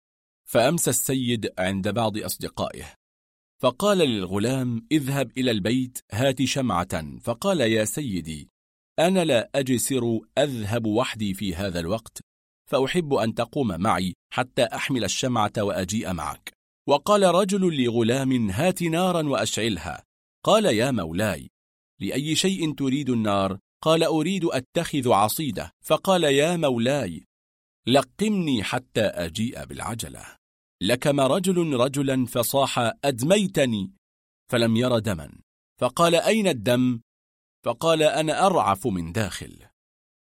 فأمسى 0.48 0.90
السيد 0.90 1.52
عند 1.58 1.88
بعض 1.88 2.18
أصدقائه. 2.18 3.03
فقال 3.62 3.98
للغلام 3.98 4.86
اذهب 4.92 5.30
إلى 5.38 5.50
البيت 5.50 5.98
هات 6.12 6.42
شمعة. 6.42 7.18
فقال 7.20 7.60
يا 7.60 7.84
سيدي 7.84 8.50
أنا 8.98 9.24
لا 9.24 9.50
أجسر 9.54 10.20
أذهب 10.38 10.86
وحدي 10.86 11.34
في 11.34 11.54
هذا 11.54 11.80
الوقت 11.80 12.20
فأحب 12.70 13.14
أن 13.14 13.34
تقوم 13.34 13.80
معي 13.80 14.14
حتى 14.32 14.62
أحمل 14.62 15.04
الشمعة 15.04 15.52
وأجيء 15.58 16.12
معك. 16.12 16.52
وقال 16.88 17.22
رجل 17.22 17.84
لغلام 17.84 18.50
هات 18.50 18.82
نارا 18.82 19.28
وأشعلها. 19.28 20.02
قال 20.44 20.64
يا 20.64 20.90
مولاي 20.90 21.48
لأي 22.00 22.34
شيء 22.34 22.74
تريد 22.74 23.10
النار؟ 23.10 23.58
قال 23.82 24.04
أريد 24.04 24.44
أتخذ 24.44 25.12
عصيدة. 25.12 25.70
فقال 25.84 26.24
يا 26.24 26.56
مولاي 26.56 27.24
لقمني 27.86 28.62
حتى 28.62 29.00
أجيء 29.00 29.64
بالعجلة. 29.64 30.43
لكم 30.82 31.20
رجل 31.20 31.74
رجلا 31.74 32.26
فصاح 32.26 32.92
أدميتني 33.04 33.92
فلم 34.50 34.76
ير 34.76 34.98
دما. 34.98 35.30
فقال 35.80 36.14
أين 36.14 36.48
الدم؟ 36.48 37.00
فقال 37.64 38.02
أنا 38.02 38.46
أرعف 38.46 38.86
من 38.86 39.12
داخل. 39.12 39.58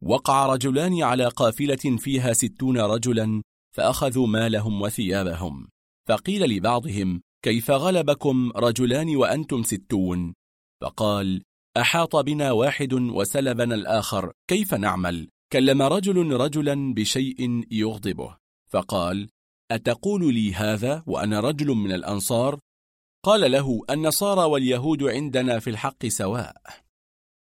وقع 0.02 0.46
رجلان 0.46 1.02
على 1.02 1.28
قافلة 1.28 1.96
فيها 1.98 2.32
ستون 2.32 2.78
رجلا 2.78 3.42
فأخذوا 3.76 4.26
مالهم 4.26 4.82
وثيابهم. 4.82 5.68
فقيل 6.08 6.42
لبعضهم 6.42 7.20
كيف 7.44 7.70
غلبكم 7.70 8.52
رجلان 8.56 9.16
وأنتم 9.16 9.62
ستون؟ 9.62 10.34
فقال 10.82 11.42
أحاط 11.76 12.16
بنا 12.16 12.52
واحد 12.52 12.92
وسلبنا 12.92 13.74
الآخر 13.74 14.32
كيف 14.48 14.74
نعمل؟ 14.74 15.28
كلم 15.52 15.82
رجل 15.82 16.32
رجلا 16.32 16.94
بشيء 16.94 17.66
يغضبه. 17.70 18.36
فقال 18.70 19.28
أتقول 19.74 20.34
لي 20.34 20.54
هذا 20.54 21.02
وأنا 21.06 21.40
رجل 21.40 21.66
من 21.66 21.92
الأنصار؟ 21.92 22.58
قال 23.24 23.50
له 23.50 23.80
النصارى 23.90 24.44
واليهود 24.44 25.02
عندنا 25.02 25.58
في 25.58 25.70
الحق 25.70 26.06
سواء. 26.06 26.56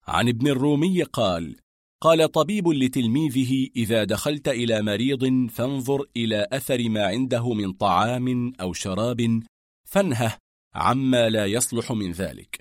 عن 0.08 0.28
ابن 0.28 0.48
الرومي 0.48 1.04
قال 1.04 1.56
قال 2.02 2.32
طبيب 2.32 2.68
لتلميذه 2.68 3.70
إذا 3.76 4.04
دخلت 4.04 4.48
إلى 4.48 4.82
مريض 4.82 5.50
فانظر 5.50 6.06
إلى 6.18 6.48
أثر 6.52 6.90
ما 6.90 7.06
عنده 7.06 7.54
من 7.54 7.74
طعام 7.74 8.54
أو 8.62 8.74
شراب 8.74 9.44
فانهه 9.88 10.38
عما 10.76 11.30
لا 11.30 11.46
يصلح 11.46 11.92
من 11.92 12.12
ذلك. 12.12 12.60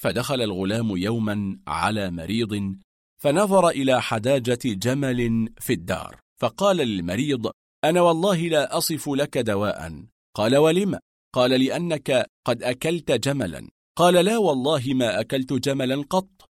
فدخل 0.00 0.42
الغلام 0.42 0.96
يوما 0.96 1.58
على 1.66 2.10
مريض 2.10 2.76
فنظر 3.22 3.68
إلى 3.68 4.02
حداجة 4.02 4.58
جمل 4.64 5.48
في 5.60 5.72
الدار 5.72 6.20
فقال 6.40 6.76
للمريض 6.76 7.50
أنا 7.84 8.00
والله 8.00 8.36
لا 8.48 8.78
أصف 8.78 9.08
لك 9.08 9.38
دواء. 9.38 10.04
قال 10.34 10.56
ولم؟ 10.56 10.98
قال 11.34 11.50
لأنك 11.50 12.26
قد 12.46 12.62
أكلت 12.62 13.12
جملا. 13.12 13.68
قال 13.96 14.14
لا 14.14 14.38
والله 14.38 14.82
ما 14.86 15.20
أكلت 15.20 15.52
جملا 15.52 16.04
قط. 16.10 16.48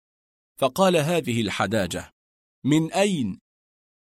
فقال 0.60 0.98
هذه 0.98 1.42
الحداجة. 1.42 2.12
من 2.66 2.94
أين؟ 2.94 3.40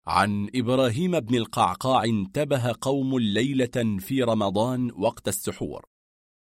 عن 0.08 0.50
إبراهيم 0.56 1.20
بن 1.20 1.36
القعقاع 1.36 2.04
انتبه 2.04 2.76
قوم 2.82 3.20
ليلة 3.20 3.98
في 4.00 4.24
رمضان 4.24 4.92
وقت 4.92 5.28
السحور. 5.28 5.86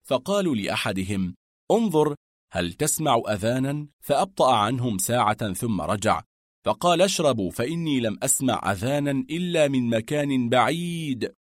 فقالوا 0.08 0.56
لأحدهم 0.56 1.36
انظر 1.72 2.16
هل 2.54 2.74
تسمع 2.74 3.22
أذانا؟ 3.30 3.88
فأبطأ 4.00 4.56
عنهم 4.56 4.98
ساعة 4.98 5.54
ثم 5.54 5.82
رجع. 5.82 6.22
فقال 6.66 7.02
اشربوا 7.02 7.52
فإني 7.52 8.00
لم 8.00 8.18
أسمع 8.24 8.72
أذانا 8.72 9.12
إلا 9.12 9.68
من 9.68 9.90
مكان 9.90 10.50
بعيد. 10.50 11.34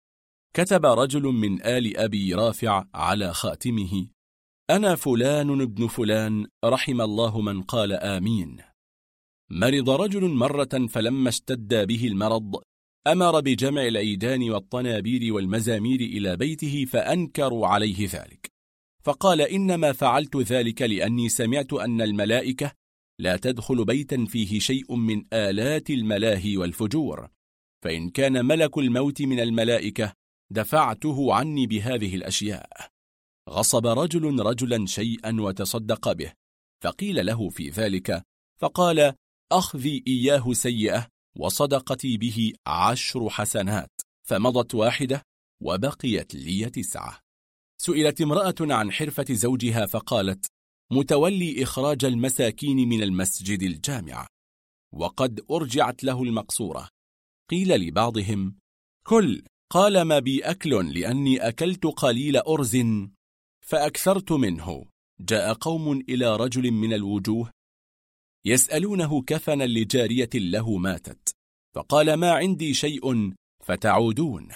كتب 0.53 0.85
رجل 0.85 1.23
من 1.23 1.61
آل 1.61 1.97
أبي 1.97 2.33
رافع 2.33 2.85
على 2.93 3.33
خاتمه 3.33 4.07
أنا 4.69 4.95
فلان 4.95 5.61
ابن 5.61 5.87
فلان 5.87 6.47
رحم 6.65 7.01
الله 7.01 7.41
من 7.41 7.61
قال 7.61 7.93
آمين. 7.93 8.57
مرض 9.51 9.89
رجل 9.89 10.29
مرة 10.29 10.87
فلما 10.89 11.29
اشتد 11.29 11.87
به 11.87 12.07
المرض 12.07 12.61
أمر 13.07 13.39
بجمع 13.39 13.87
العيدان 13.87 14.51
والطنابير 14.51 15.33
والمزامير 15.33 15.99
إلى 15.99 16.37
بيته 16.37 16.85
فأنكروا 16.85 17.67
عليه 17.67 18.07
ذلك. 18.07 18.51
فقال 19.03 19.41
إنما 19.41 19.91
فعلت 19.91 20.37
ذلك 20.37 20.81
لأني 20.81 21.29
سمعت 21.29 21.73
أن 21.73 22.01
الملائكة 22.01 22.80
لا 23.19 23.37
تدخل 23.37 23.85
بيتا 23.85 24.25
فيه 24.25 24.59
شيء 24.59 24.95
من 24.95 25.25
آلات 25.33 25.89
الملاهي 25.89 26.57
والفجور. 26.57 27.29
فإن 27.83 28.09
كان 28.09 28.45
ملك 28.45 28.77
الموت 28.77 29.21
من 29.21 29.39
الملائكة 29.39 30.13
دفعته 30.51 31.33
عني 31.33 31.67
بهذه 31.67 32.15
الأشياء. 32.15 32.89
غصب 33.49 33.87
رجل 33.87 34.39
رجلا 34.39 34.85
شيئا 34.85 35.41
وتصدق 35.41 36.11
به. 36.11 36.33
فقيل 36.83 37.25
له 37.25 37.49
في 37.49 37.69
ذلك 37.69 38.23
فقال 38.61 39.13
أخذي 39.51 40.03
إياه 40.07 40.53
سيئة 40.53 41.07
وصدقتي 41.37 42.17
به 42.17 42.53
عشر 42.67 43.29
حسنات 43.29 43.91
فمضت 44.27 44.75
واحدة 44.75 45.23
وبقيت 45.63 46.35
لي 46.35 46.69
تسعة. 46.69 47.19
سئلت 47.81 48.21
امرأة 48.21 48.55
عن 48.61 48.91
حرفة 48.91 49.25
زوجها 49.29 49.85
فقالت 49.85 50.45
متولي 50.93 51.63
إخراج 51.63 52.05
المساكين 52.05 52.89
من 52.89 53.03
المسجد 53.03 53.63
الجامع. 53.63 54.27
وقد 54.93 55.45
أرجعت 55.51 56.03
له 56.03 56.23
المقصورة. 56.23 56.89
قيل 57.49 57.75
لبعضهم 57.75 58.55
كل 59.07 59.43
قال 59.69 60.01
ما 60.01 60.19
بي 60.19 60.41
أكل 60.41 60.99
لأني 60.99 61.47
أكلت 61.47 61.85
قليل 61.85 62.37
أرز 62.37 62.77
فأكثرت 63.65 64.31
منه. 64.31 64.85
جاء 65.21 65.53
قوم 65.53 65.99
إلى 66.09 66.35
رجل 66.35 66.71
من 66.71 66.93
الوجوه 66.93 67.51
يسألونه 68.45 69.21
كفنا 69.21 69.63
لجارية 69.63 70.29
له 70.35 70.77
ماتت. 70.77 71.35
فقال 71.75 72.13
ما 72.13 72.31
عندي 72.31 72.73
شيء 72.73 73.33
فتعودون. 73.63 74.49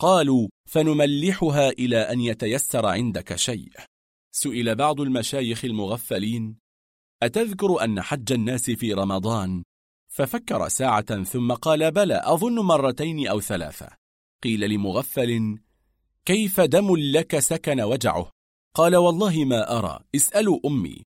قالوا 0.00 0.48
فنملحها 0.70 1.68
إلى 1.70 1.96
أن 1.96 2.20
يتيسر 2.20 2.86
عندك 2.86 3.36
شيء. 3.36 3.91
سئل 4.34 4.74
بعض 4.74 5.00
المشايخ 5.00 5.64
المغفلين 5.64 6.56
أتذكر 7.22 7.84
أن 7.84 8.02
حج 8.02 8.32
الناس 8.32 8.70
في 8.70 8.92
رمضان؟ 8.92 9.62
ففكر 10.12 10.68
ساعة 10.68 11.22
ثم 11.22 11.52
قال 11.52 11.90
بلى 11.90 12.20
أظن 12.24 12.54
مرتين 12.54 13.28
أو 13.28 13.40
ثلاثة. 13.40 13.88
قيل 14.42 14.70
لمغفل 14.70 15.58
كيف 16.24 16.60
دم 16.60 16.96
لك 16.96 17.38
سكن 17.38 17.80
وجعه؟ 17.80 18.30
قال 18.76 18.96
والله 18.96 19.44
ما 19.44 19.78
أرى 19.78 19.98
اسألوا 20.16 20.58
أمي. 20.66 21.02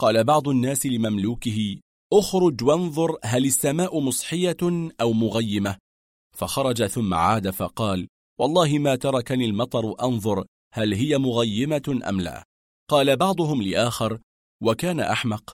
قال 0.00 0.24
بعض 0.24 0.48
الناس 0.48 0.86
لمملوكه 0.86 1.80
أخرج 2.12 2.64
وانظر 2.64 3.16
هل 3.24 3.44
السماء 3.44 4.00
مصحية 4.00 4.56
أو 5.00 5.12
مغيمة. 5.12 5.76
فخرج 6.36 6.86
ثم 6.86 7.14
عاد 7.14 7.50
فقال 7.50 8.08
والله 8.40 8.78
ما 8.78 8.96
تركني 8.96 9.44
المطر 9.44 9.94
أنظر 10.02 10.44
هل 10.72 10.94
هي 10.94 11.18
مغيمة 11.18 12.00
أم 12.08 12.20
لا. 12.20 12.44
قال 12.90 13.16
بعضهم 13.16 13.62
لآخر 13.62 14.18
وكان 14.62 15.00
أحمق. 15.00 15.52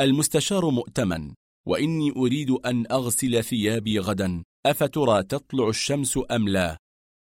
المستشار 0.00 0.70
مؤتمن. 0.70 1.34
وإني 1.68 2.10
أريد 2.10 2.50
أن 2.50 2.86
أغسل 2.92 3.44
ثيابي 3.44 3.98
غدا. 3.98 4.42
أفترى 4.66 5.22
تطلع 5.22 5.68
الشمس 5.68 6.18
أم 6.30 6.48
لا؟ 6.48 6.76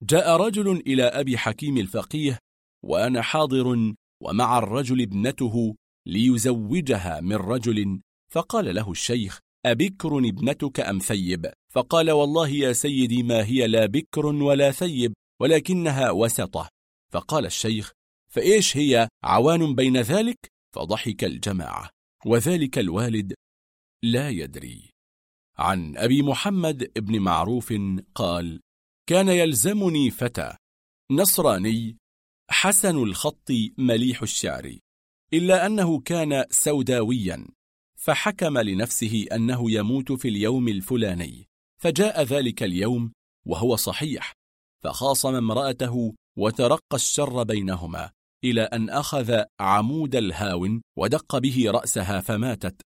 جاء 0.03 0.37
رجل 0.37 0.71
إلى 0.71 1.03
أبي 1.03 1.37
حكيم 1.37 1.77
الفقيه 1.77 2.37
وأنا 2.85 3.21
حاضر 3.21 3.93
ومع 4.23 4.57
الرجل 4.57 5.01
ابنته 5.01 5.75
ليزوجها 6.07 7.21
من 7.21 7.35
رجل. 7.35 8.01
فقال 8.31 8.75
له 8.75 8.91
الشيخ 8.91 9.39
أبكر 9.65 10.17
ابنتك 10.17 10.79
أم 10.79 10.99
ثيب؟ 10.99 11.51
فقال 11.73 12.11
والله 12.11 12.49
يا 12.49 12.73
سيدي 12.73 13.23
ما 13.23 13.45
هي 13.45 13.67
لا 13.67 13.85
بكر 13.85 14.25
ولا 14.25 14.71
ثيب 14.71 15.13
ولكنها 15.41 16.11
وسطة. 16.11 16.69
فقال 17.11 17.45
الشيخ 17.45 17.91
فإيش 18.33 18.77
هي 18.77 19.07
عوان 19.23 19.75
بين 19.75 19.97
ذلك؟ 19.97 20.51
فضحك 20.75 21.23
الجماعة. 21.23 21.89
وذلك 22.25 22.77
الوالد 22.77 23.33
لا 24.03 24.29
يدري. 24.29 24.89
عن 25.57 25.97
أبي 25.97 26.21
محمد 26.21 26.91
ابن 26.97 27.19
معروف 27.19 27.73
قال 28.15 28.59
كان 29.09 29.29
يلزمني 29.29 30.11
فتى 30.11 30.55
نصراني 31.11 31.97
حسن 32.49 32.97
الخط 32.97 33.51
مليح 33.77 34.21
الشعر 34.21 34.77
إلا 35.33 35.65
أنه 35.65 35.99
كان 35.99 36.45
سوداويا 36.51 37.47
فحكم 37.99 38.57
لنفسه 38.57 39.25
أنه 39.31 39.71
يموت 39.71 40.11
في 40.11 40.27
اليوم 40.27 40.67
الفلاني 40.67 41.47
فجاء 41.81 42.23
ذلك 42.23 42.63
اليوم 42.63 43.11
وهو 43.45 43.75
صحيح 43.75 44.33
فخاصم 44.83 45.35
امرأته 45.35 46.15
وترقى 46.37 46.95
الشر 46.95 47.43
بينهما 47.43 48.11
إلى 48.43 48.61
أن 48.61 48.89
أخذ 48.89 49.43
عمود 49.59 50.15
الهاون 50.15 50.81
ودق 50.97 51.37
به 51.37 51.65
رأسها 51.67 52.21
فماتت 52.21 52.81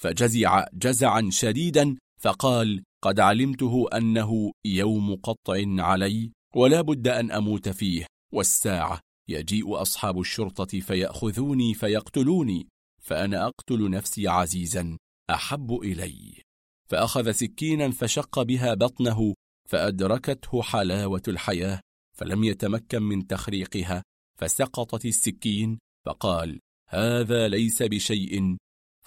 فجزع 0.00 0.64
جزعا 0.72 1.28
شديدا 1.30 1.96
فقال 2.20 2.82
قد 3.02 3.20
علمته 3.20 3.86
أنه 3.96 4.52
يوم 4.64 5.14
قطع 5.14 5.64
علي 5.66 6.32
ولا 6.56 6.80
بد 6.80 7.08
أن 7.08 7.30
أموت 7.30 7.68
فيه 7.68 8.06
والساعة 8.32 9.00
يجيء 9.28 9.82
أصحاب 9.82 10.20
الشرطة 10.20 10.80
فيأخذوني 10.80 11.74
فيقتلوني 11.74 12.68
فأنا 13.02 13.46
أقتل 13.46 13.90
نفسي 13.90 14.28
عزيزا 14.28 14.98
أحب 15.30 15.72
إلي. 15.72 16.42
فأخذ 16.88 17.30
سكينا 17.30 17.90
فشق 17.90 18.42
بها 18.42 18.74
بطنه 18.74 19.34
فأدركته 19.68 20.62
حلاوة 20.62 21.22
الحياة 21.28 21.80
فلم 22.16 22.44
يتمكن 22.44 23.02
من 23.02 23.26
تخريقها 23.26 24.02
فسقطت 24.38 25.04
السكين 25.04 25.78
فقال 26.06 26.60
هذا 26.88 27.48
ليس 27.48 27.82
بشيء. 27.82 28.56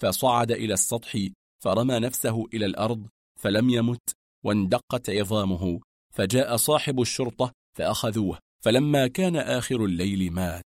فصعد 0.00 0.52
إلى 0.52 0.74
السطح 0.74 1.16
فرمى 1.62 1.98
نفسه 1.98 2.46
إلى 2.54 2.66
الأرض 2.66 3.08
فلم 3.40 3.70
يمت 3.70 4.10
واندقت 4.44 5.10
عظامه 5.10 5.80
فجاء 6.12 6.56
صاحب 6.56 7.00
الشرطة 7.00 7.52
فأخذوه 7.76 8.38
فلما 8.64 9.06
كان 9.06 9.36
آخر 9.36 9.84
الليل 9.84 10.32
مات. 10.32 10.64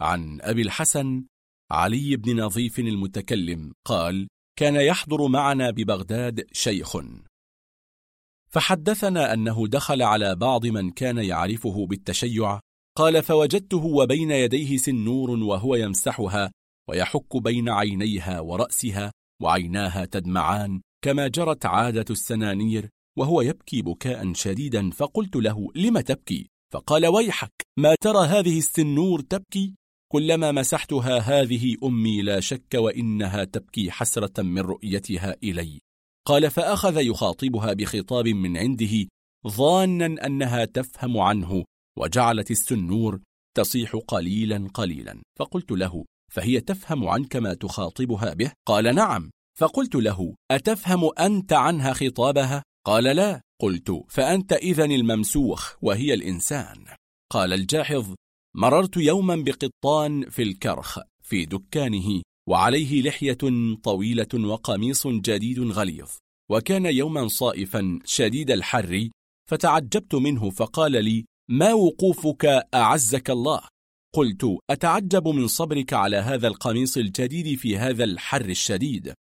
عن 0.00 0.40
أبي 0.40 0.62
الحسن 0.62 1.24
علي 1.70 2.16
بن 2.16 2.40
نظيف 2.40 2.78
المتكلم 2.78 3.72
قال 3.84 4.28
كان 4.58 4.74
يحضر 4.76 5.28
معنا 5.28 5.70
ببغداد 5.70 6.46
شيخ. 6.52 6.96
فحدثنا 8.50 9.32
أنه 9.34 9.66
دخل 9.68 10.02
على 10.02 10.36
بعض 10.36 10.66
من 10.66 10.90
كان 10.90 11.18
يعرفه 11.18 11.86
بالتشيع 11.86 12.60
قال 12.98 13.22
فوجدته 13.22 13.84
وبين 13.84 14.30
يديه 14.30 14.76
سنور 14.76 15.30
وهو 15.30 15.74
يمسحها 15.74 16.52
ويحك 16.88 17.36
بين 17.36 17.68
عينيها 17.68 18.40
ورأسها 18.40 19.12
وعيناها 19.42 20.04
تدمعان 20.04 20.80
كما 21.04 21.28
جرت 21.28 21.66
عادة 21.66 22.04
السنانير 22.10 22.88
وهو 23.18 23.40
يبكي 23.40 23.82
بكاء 23.82 24.32
شديدا. 24.32 24.90
فقلت 24.90 25.36
له 25.36 25.68
لم 25.74 26.00
تبكي؟ 26.00 26.48
فقال 26.72 27.06
ويحك 27.06 27.52
ما 27.78 27.94
ترى 28.00 28.26
هذه 28.26 28.58
السنور 28.58 29.20
تبكي؟ 29.20 29.74
كلما 30.12 30.52
مسحتها 30.52 31.18
هذه 31.18 31.76
أمي 31.84 32.22
لا 32.22 32.40
شك 32.40 32.74
وإنها 32.74 33.44
تبكي 33.44 33.90
حسرة 33.90 34.42
من 34.42 34.58
رؤيتها 34.58 35.36
إلي. 35.42 35.80
قال 36.26 36.50
فأخذ 36.50 36.96
يخاطبها 37.00 37.72
بخطاب 37.72 38.28
من 38.28 38.56
عنده 38.56 39.06
ظانا 39.48 40.26
أنها 40.26 40.64
تفهم 40.64 41.18
عنه 41.18 41.64
وجعلت 41.98 42.50
السنور 42.50 43.20
تصيح 43.56 43.96
قليلا 44.08 44.68
قليلا. 44.74 45.22
فقلت 45.38 45.70
له 45.72 46.04
فهي 46.32 46.60
تفهم 46.60 47.08
عنك 47.08 47.36
ما 47.36 47.54
تخاطبها 47.54 48.34
به؟ 48.34 48.52
قال 48.66 48.94
نعم. 48.94 49.30
فقلت 49.58 49.94
له 49.94 50.34
أتفهم 50.50 51.10
أنت 51.18 51.52
عنها 51.52 51.92
خطابها؟ 51.92 52.62
قال 52.86 53.04
لا. 53.04 53.40
قلت 53.60 54.04
فأنت 54.08 54.52
إذن 54.52 54.92
الممسوخ 54.92 55.74
وهي 55.82 56.14
الإنسان. 56.14 56.84
قال 57.32 57.52
الجاحظ 57.52 58.14
مررت 58.56 58.96
يوما 58.96 59.36
بقطان 59.36 60.30
في 60.30 60.42
الكرخ 60.42 60.98
في 61.22 61.44
دكانه 61.44 62.22
وعليه 62.48 63.02
لحية 63.02 63.38
طويلة 63.82 64.34
وقميص 64.34 65.06
جديد 65.06 65.60
غليظ. 65.60 66.10
وكان 66.50 66.86
يوما 66.86 67.28
صائفا 67.28 67.98
شديد 68.04 68.50
الحر 68.50 69.08
فتعجبت 69.50 70.14
منه 70.14 70.50
فقال 70.50 71.04
لي 71.04 71.24
ما 71.52 71.72
وقوفك 71.72 72.44
أعزك 72.74 73.30
الله؟ 73.30 73.60
قلت 74.14 74.58
أتعجب 74.70 75.28
من 75.28 75.46
صبرك 75.46 75.92
على 75.92 76.16
هذا 76.16 76.48
القميص 76.48 76.96
الجديد 76.96 77.58
في 77.58 77.78
هذا 77.78 78.04
الحر 78.04 78.44
الشديد. 78.44 79.14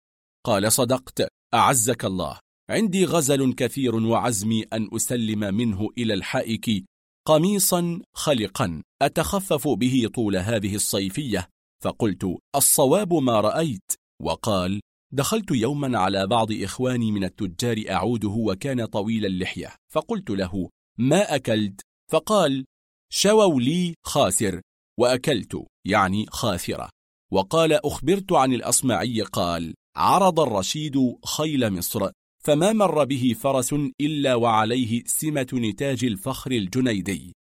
قال 0.47 0.73
صدقت 0.73 1.29
أعزك 1.55 2.05
الله. 2.05 2.39
عندي 2.71 3.05
غزل 3.05 3.55
كثير 3.55 3.97
وعزمي 3.97 4.63
أن 4.63 4.89
أسلم 4.93 5.55
منه 5.55 5.89
إلى 5.99 6.15
الحائك 6.15 6.85
قميصا 7.27 8.01
خلقا. 8.15 8.83
أتخفف 9.03 9.69
به 9.69 10.11
طول 10.15 10.37
هذه 10.37 10.75
الصيفية؟ 10.75 11.49
فقلت 11.83 12.37
الصواب 12.57 13.15
ما 13.15 13.41
رأيت. 13.41 13.93
وقال 14.23 14.81
دخلت 15.13 15.51
يوما 15.51 15.99
على 15.99 16.27
بعض 16.27 16.53
إخواني 16.53 17.13
من 17.13 17.25
التجار 17.25 17.85
أعوده 17.91 18.29
وكان 18.29 18.85
طويل 18.85 19.27
اللحية. 19.27 19.75
فقلت 19.93 20.31
له 20.31 20.69
ما 20.99 21.35
أكلت؟ 21.35 21.90
فقال 22.11 22.65
شووا 23.13 23.61
لي 23.61 23.95
خاسر 24.05 24.61
وأكلت 24.99 25.65
يعني 25.87 26.27
خاثرة 26.29 26.91
وقال 27.33 27.73
أخبرت 27.73 28.33
عن 28.33 28.53
الأصمعي 28.53 29.23
قال 29.23 29.75
عرض 29.97 30.41
الرشيد 30.41 31.17
خيل 31.25 31.73
مصر 31.73 32.11
فما 32.45 32.73
مر 32.73 33.05
به 33.05 33.35
فرس 33.41 33.75
إلا 34.01 34.35
وعليه 34.35 35.03
سمة 35.07 35.47
نتاج 35.55 36.05
الفخر 36.05 36.53
الجنيدي. 36.53 37.33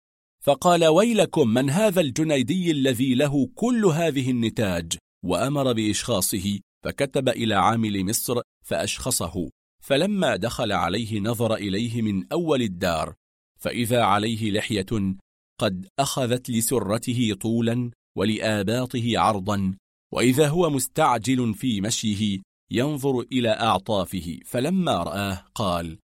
فقال 0.42 0.86
ويلكم 0.86 1.49
من 1.49 1.70
هذا 1.70 2.01
الجنيدي 2.01 2.70
الذي 2.70 3.15
له 3.15 3.49
كل 3.54 3.84
هذه 3.86 4.31
النتاج؟ 4.31 4.97
وأمر 5.24 5.72
بإشخاصه 5.72 6.58
فكتب 6.84 7.28
إلى 7.28 7.54
عامل 7.54 8.04
مصر 8.04 8.40
فأشخصه. 8.65 9.51
فلما 9.83 10.36
دخل 10.36 10.72
عليه 10.72 11.20
نظر 11.20 11.54
إليه 11.54 12.02
من 12.02 12.33
أول 12.33 12.62
الدار 12.62 13.15
فإذا 13.58 14.02
عليه 14.02 14.50
لحية 14.50 15.16
قد 15.60 15.88
أخذت 15.98 16.50
لسرته 16.50 17.34
طولا 17.40 17.90
ولآباطه 18.16 19.18
عرضا 19.18 19.74
وإذا 20.14 20.48
هو 20.48 20.70
مستعجل 20.70 21.54
في 21.54 21.80
مشيه 21.80 22.42
ينظر 22.70 23.20
إلى 23.20 23.48
أعطافه 23.48 24.38
فلما 24.44 25.02
رآه 25.02 25.44
قال 25.54 25.98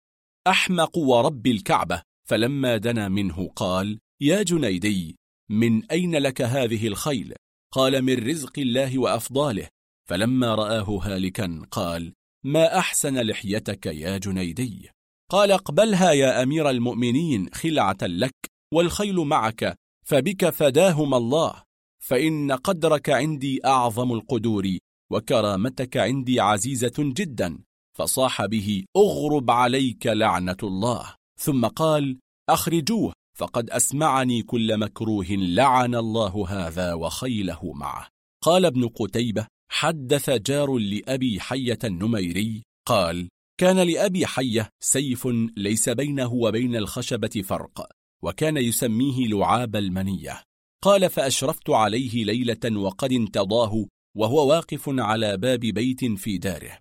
أحمق 0.48 0.98
ورب 0.98 1.48
الكعبة. 1.48 2.02
فلما 2.28 2.78
دنا 2.78 3.10
منه 3.10 3.50
قال 3.56 4.00
يا 4.22 4.44
جنيدي 4.44 5.16
من 5.52 5.92
أين 5.92 6.16
لك 6.16 6.42
هذه 6.42 6.88
الخيل؟ 6.88 7.34
قال 7.74 8.02
من 8.02 8.28
رزق 8.28 8.60
الله 8.60 9.00
وأفضاله. 9.00 9.68
فلما 10.10 10.56
رآه 10.56 11.00
هالكا 11.04 11.62
قال 11.72 12.14
ما 12.46 12.78
أحسن 12.80 13.22
لحيتك 13.22 13.86
يا 13.86 14.18
جنيدي؟ 14.18 14.90
قال 15.32 15.52
اقبلها 15.52 16.12
يا 16.12 16.44
أمير 16.44 16.70
المؤمنين 16.70 17.50
خلعة 17.54 17.98
لك 18.02 18.36
والخيل 18.74 19.16
معك 19.16 19.76
فبك 20.06 20.50
فداهما 20.50 21.18
الله. 21.18 21.64
فإن 22.04 22.52
قدرك 22.52 23.10
عندي 23.10 23.66
أعظم 23.66 24.14
القدور 24.14 24.78
وكرامتك 25.12 25.98
عندي 25.98 26.40
عزيزة 26.40 26.94
جدا. 27.00 27.60
فصاح 27.98 28.46
به 28.46 28.84
أغرب 28.98 29.52
عليك 29.52 30.08
لعنة 30.08 30.58
الله. 30.64 31.16
ثم 31.40 31.66
قال 31.66 32.20
أخرجوه 32.50 33.14
فقد 33.38 33.70
أسمعني 33.70 34.42
كل 34.42 34.78
مكروه 34.78 35.28
لعن 35.30 35.96
الله 35.96 36.46
هذا 36.50 36.94
وخيله 36.94 37.74
معه. 37.74 38.08
قال 38.44 38.66
ابن 38.66 38.88
قتيبة 38.88 39.48
حدث 39.72 40.30
جار 40.30 40.78
لأبي 40.78 41.40
حية 41.40 41.80
النميري 41.84 42.64
قال 42.88 43.30
كان 43.60 43.80
لأبي 43.80 44.26
حية 44.26 44.70
سيف 44.84 45.28
ليس 45.58 45.90
بينه 45.90 46.34
وبين 46.34 46.76
الخشبة 46.76 47.42
فرق 47.44 47.90
وكان 48.24 48.58
يسميه 48.58 49.28
لعاب 49.28 49.76
المنية. 49.76 50.44
قال 50.84 51.10
فأشرفت 51.10 51.70
عليه 51.70 52.26
ليلة 52.26 52.80
وقد 52.80 53.12
انتضاه 53.12 53.86
وهو 54.18 54.50
واقف 54.50 54.84
على 54.88 55.38
باب 55.38 55.60
بيت 55.60 56.06
في 56.06 56.38
داره. 56.38 56.78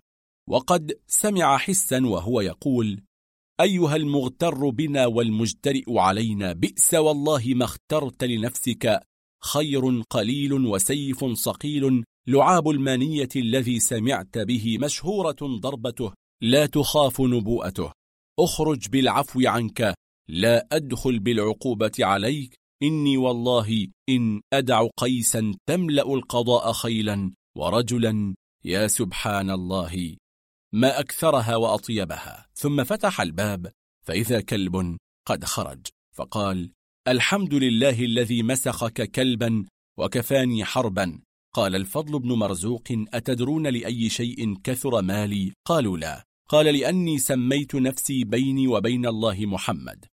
وقد 0.49 0.99
سمع 1.07 1.57
حسا 1.57 2.07
وهو 2.07 2.41
يقول 2.41 3.01
أيها 3.61 3.95
المغتر 3.95 4.69
بنا 4.69 5.05
والمجترئ 5.05 5.83
علينا 5.99 6.53
بئس 6.53 6.93
والله 6.93 7.43
ما 7.55 7.65
اخترت 7.65 8.23
لنفسك 8.23 8.99
خير 9.43 10.01
قليل 10.09 10.53
وسيف 10.53 11.25
صقيل 11.25 12.03
لعاب 12.27 12.69
المانية 12.69 13.29
الذي 13.35 13.79
سمعت 13.79 14.37
به 14.37 14.77
مشهورة 14.81 15.37
ضربته 15.41 16.13
لا 16.43 16.65
تخاف 16.65 17.21
نبوءته. 17.21 17.91
أخرج 18.39 18.89
بالعفو 18.89 19.41
عنك. 19.45 19.93
لا 20.29 20.67
أدخل 20.71 21.19
بالعقوبة 21.19 21.91
عليك. 21.99 22.55
إني 22.83 23.17
والله 23.17 23.87
إن 24.09 24.41
أدع 24.53 24.87
قيسا 24.97 25.53
تملأ 25.69 26.13
القضاء 26.13 26.71
خيلا 26.71 27.31
ورجلا. 27.57 28.35
يا 28.65 28.87
سبحان 28.87 29.49
الله. 29.49 30.15
ما 30.73 30.99
أكثرها 30.99 31.55
وأطيبها. 31.55 32.45
ثم 32.53 32.83
فتح 32.83 33.21
الباب 33.21 33.71
فإذا 34.05 34.41
كلب 34.41 34.97
قد 35.27 35.45
خرج. 35.45 35.87
فقال 36.15 36.71
الحمد 37.07 37.53
لله 37.53 38.05
الذي 38.05 38.43
مسخك 38.43 39.11
كلبا 39.11 39.65
وكفاني 39.97 40.65
حربا. 40.65 41.19
قال 41.53 41.75
الفضل 41.75 42.19
بن 42.19 42.31
مرزوق 42.31 42.83
أتدرون 42.91 43.67
لأي 43.67 44.09
شيء 44.09 44.61
كثر 44.63 45.01
مالي؟ 45.01 45.53
قالوا 45.65 45.97
لا. 45.97 46.23
قال 46.49 46.65
لأني 46.65 47.19
سميت 47.19 47.75
نفسي 47.75 48.23
بيني 48.23 48.67
وبين 48.67 49.05
الله 49.05 49.45
محمد 49.45 50.05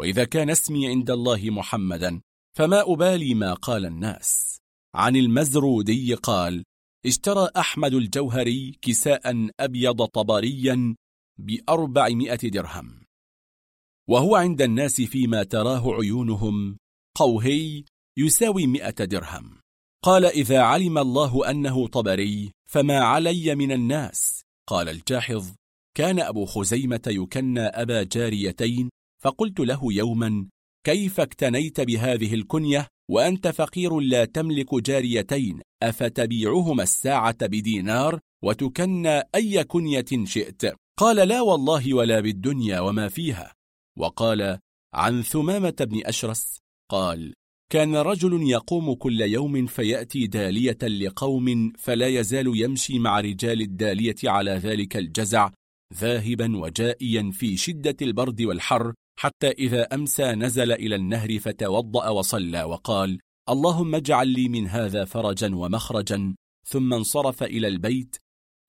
وإذا 0.00 0.24
كان 0.24 0.50
اسمي 0.50 0.88
عند 0.88 1.10
الله 1.10 1.50
محمدا 1.50 2.20
فما 2.56 2.92
أبالي 2.92 3.34
ما 3.34 3.54
قال 3.54 3.86
الناس. 3.86 4.58
عن 4.94 5.16
المزرودي 5.16 6.14
قال 6.14 6.64
اشترى 7.06 7.48
أحمد 7.56 7.94
الجوهري 7.94 8.78
كساء 8.82 9.50
أبيض 9.60 10.04
طبريا 10.04 10.96
بأربعمائة 11.38 12.48
درهم 12.48 13.00
وهو 14.08 14.36
عند 14.36 14.62
الناس 14.62 15.00
فيما 15.00 15.42
تراه 15.42 15.94
عيونهم 15.94 16.78
قوهي 17.16 17.84
يساوي 18.18 18.66
مئة 18.66 19.04
درهم. 19.04 19.60
قال 20.04 20.24
إذا 20.24 20.60
علم 20.60 20.98
الله 20.98 21.50
أنه 21.50 21.86
طبري 21.86 22.52
فما 22.70 22.98
علي 22.98 23.54
من 23.54 23.72
الناس 23.72 24.42
قال 24.68 24.88
الجاحظ 24.88 25.54
كان 25.98 26.20
أبو 26.20 26.44
خزيمة 26.44 27.00
يكنى 27.06 27.60
أبا 27.60 28.02
جاريتين 28.02 28.90
فقلت 29.22 29.60
له 29.60 29.80
يوما 29.82 30.48
كيف 30.86 31.20
اكتنيت 31.20 31.80
بهذه 31.80 32.34
الكنية 32.34 32.86
وأنت 33.10 33.48
فقير 33.48 34.00
لا 34.00 34.24
تملك 34.24 34.74
جاريتين 34.74 35.60
أفتبيعهما 35.82 36.82
الساعة 36.82 37.46
بدينار 37.46 38.18
وتكنى 38.44 39.22
أي 39.34 39.64
كنية 39.64 40.04
شئت؟ 40.24 40.62
قال 40.98 41.28
لا 41.28 41.40
والله 41.40 41.94
ولا 41.94 42.20
بالدنيا 42.20 42.80
وما 42.80 43.08
فيها. 43.08 43.54
وقال 43.98 44.58
عن 44.94 45.22
ثمامة 45.22 45.76
بن 45.80 46.00
أشرس. 46.06 46.58
قال 46.90 47.34
كان 47.72 47.96
رجل 47.96 48.50
يقوم 48.50 48.94
كل 48.94 49.20
يوم 49.20 49.66
فيأتي 49.66 50.26
دالية 50.26 50.78
لقوم 50.82 51.72
فلا 51.78 52.06
يزال 52.06 52.52
يمشي 52.54 52.98
مع 52.98 53.20
رجال 53.20 53.60
الدالية 53.60 54.16
على 54.24 54.50
ذلك 54.50 54.96
الجزع 54.96 55.50
ذاهبا 55.94 56.56
وجائيا 56.56 57.30
في 57.32 57.56
شدة 57.56 57.96
البرد 58.02 58.42
والحر 58.42 58.94
حتى 59.18 59.50
إذا 59.50 59.82
أمسى 59.82 60.32
نزل 60.32 60.72
إلى 60.72 60.94
النهر 60.94 61.38
فتوضأ 61.38 62.08
وصلى 62.08 62.62
وقال 62.62 63.18
اللهم 63.48 63.94
اجعل 63.94 64.28
لي 64.28 64.48
من 64.48 64.66
هذا 64.66 65.04
فرجا 65.04 65.54
ومخرجا 65.54 66.34
ثم 66.66 66.94
انصرف 66.94 67.42
إلى 67.42 67.68
البيت. 67.68 68.16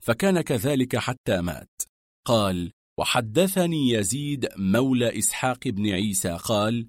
فكان 0.04 0.42
كذلك 0.42 0.98
حتى 0.98 1.42
مات. 1.42 1.82
قال 2.26 2.72
وحدثني 3.00 3.90
يزيد 3.90 4.48
مولى 4.58 5.18
إسحاق 5.18 5.68
بن 5.68 5.90
عيسى 5.90 6.38
قال 6.44 6.88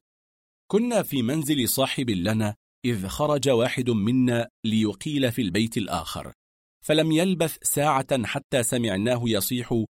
كنا 0.70 1.02
في 1.02 1.22
منزل 1.22 1.68
صاحب 1.68 2.10
لنا 2.10 2.54
إذ 2.84 3.06
خرج 3.06 3.48
واحد 3.48 3.90
منا 3.90 4.48
ليقيل 4.64 5.32
في 5.32 5.42
البيت 5.42 5.76
الآخر 5.76 6.32
فلم 6.84 7.12
يلبث 7.12 7.58
ساعة 7.62 8.24
حتى 8.24 8.62
سمعناه 8.62 9.22
يصيح 9.24 9.84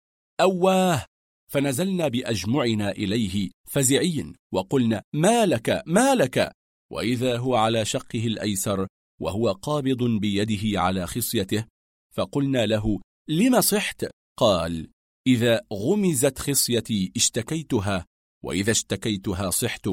أواه 0.42 1.06
فنزلنا 1.52 2.08
بأجمعنا 2.08 2.92
إليه 2.92 3.50
فزعين 3.70 4.36
وقلنا 4.54 5.04
ما 5.16 5.46
لك 5.46 5.84
ما 5.86 6.16
لك؟ 6.16 6.52
وإذا 6.92 7.38
هو 7.38 7.56
على 7.56 7.86
شقه 7.86 8.28
الأيسر 8.28 8.88
وهو 9.22 9.52
قابض 9.52 10.04
بيده 10.04 10.82
على 10.82 11.08
خصيته 11.08 11.66
فقلنا 12.14 12.66
له 12.66 13.00
لم 13.28 13.62
صحت؟ 13.62 14.06
قال 14.38 14.92
إذا 15.28 15.62
غمزت 15.74 16.40
خصيتي 16.40 17.12
اشتكيتها 17.16 18.06
وإذا 18.44 18.72
اشتكيتها 18.72 19.50
صحت. 19.50 19.90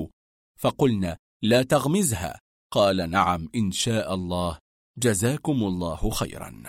فقلنا 0.59 1.17
لا 1.43 1.63
تغمزها. 1.63 2.41
قال 2.73 3.11
نعم 3.11 3.49
إن 3.55 3.73
شاء 3.73 4.15
الله. 4.15 4.59
جزاكم 4.99 5.63
الله 5.63 6.11
خيرا. 6.11 6.63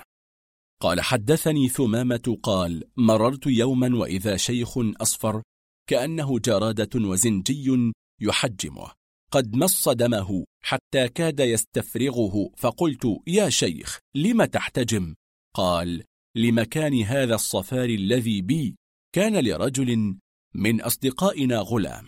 قال 0.82 1.02
حدثني 1.02 1.70
ثمامة 1.70 2.38
قال 2.44 2.84
مررت 2.98 3.48
يوما 3.48 3.98
وإذا 3.98 4.38
شيخ 4.38 4.78
أصفر 4.78 5.42
كأنه 5.90 6.40
جرادة 6.40 6.90
وزنجي 6.96 7.92
يحجمه. 8.22 8.92
قد 9.32 9.56
مص 9.56 9.90
دمه 9.90 10.46
حتى 10.64 11.08
كاد 11.10 11.40
يستفرغه 11.40 12.50
فقلت 12.58 13.18
يا 13.28 13.50
شيخ 13.50 14.00
لم 14.16 14.46
تحتجم؟ 14.46 15.16
قال 15.56 16.04
لمكان 16.38 17.02
هذا 17.02 17.36
الصفار 17.36 17.90
الذي 17.90 18.42
بي 18.42 18.76
كان 19.16 19.46
لرجل 19.46 20.18
من 20.56 20.82
أصدقائنا 20.82 21.58
غلام 21.58 22.06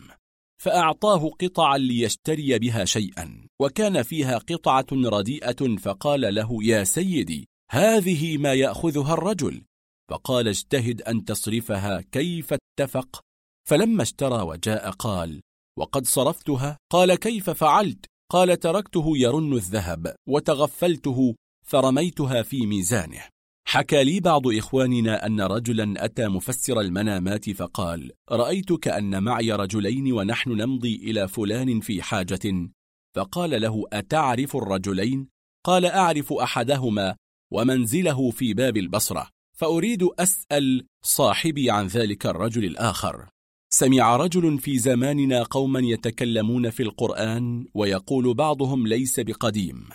فأعطاه 0.62 1.30
قطعا 1.30 1.78
ليشتري 1.78 2.60
بها 2.60 2.86
شيئا 2.86 3.48
وكان 3.62 4.04
فيها 4.04 4.38
قطعة 4.38 4.86
رديئة 4.92 5.78
فقال 5.78 6.36
له 6.36 6.64
يا 6.64 6.84
سيدي 6.84 7.48
هذه 7.72 8.38
ما 8.38 8.54
يأخذها 8.54 9.14
الرجل. 9.14 9.62
فقال 10.10 10.48
اجتهد 10.48 11.02
أن 11.02 11.26
تصرفها 11.26 12.02
كيف 12.02 12.54
اتفق. 12.54 13.22
فلما 13.70 14.04
اشترى 14.04 14.42
وجاء 14.42 14.92
قال 14.92 15.42
وقد 15.80 16.06
صرفتها؟ 16.06 16.78
قال 16.92 17.16
كيف 17.16 17.50
فعلت؟ 17.50 18.06
قال 18.32 18.60
تركته 18.60 19.18
يرن 19.18 19.54
الذهب 19.54 20.16
وتغفلته 20.30 21.36
فرميتها 21.66 22.42
في 22.42 22.66
ميزانه. 22.66 23.24
حكى 23.68 24.04
لي 24.04 24.20
بعض 24.20 24.48
إخواننا 24.48 25.26
أن 25.26 25.42
رجلا 25.42 26.06
أتى 26.06 26.28
مفسر 26.28 26.80
المنامات 26.80 27.50
فقال 27.50 28.12
رأيت 28.32 28.74
كأن 28.74 29.24
معي 29.24 29.52
رجلين 29.52 30.14
ونحن 30.14 30.52
نمضي 30.52 30.96
إلى 30.96 31.28
فلان 31.28 31.80
في 31.80 32.02
حاجة. 32.02 32.70
فقال 33.16 33.62
له 33.62 33.84
أتعرف 33.94 34.56
الرجلين؟ 34.56 35.28
قال 35.66 35.86
أعرف 35.86 36.34
أحدهما. 36.34 37.16
ومنزله 37.52 38.32
في 38.32 38.54
باب 38.54 38.78
البصرة 38.78 39.30
فأريد 39.58 40.04
أسأل 40.20 40.86
صاحبي 41.04 41.72
عن 41.72 41.88
ذلك 41.88 42.26
الرجل 42.26 42.66
الآخر. 42.66 43.30
سمع 43.70 44.16
رجل 44.16 44.60
في 44.60 44.78
زماننا 44.78 45.44
قوما 45.44 45.80
يتكلمون 45.80 46.70
في 46.70 46.84
القرآن 46.84 47.66
ويقول 47.74 48.34
بعضهم 48.34 48.88
ليس 48.88 49.20
بقديم. 49.20 49.90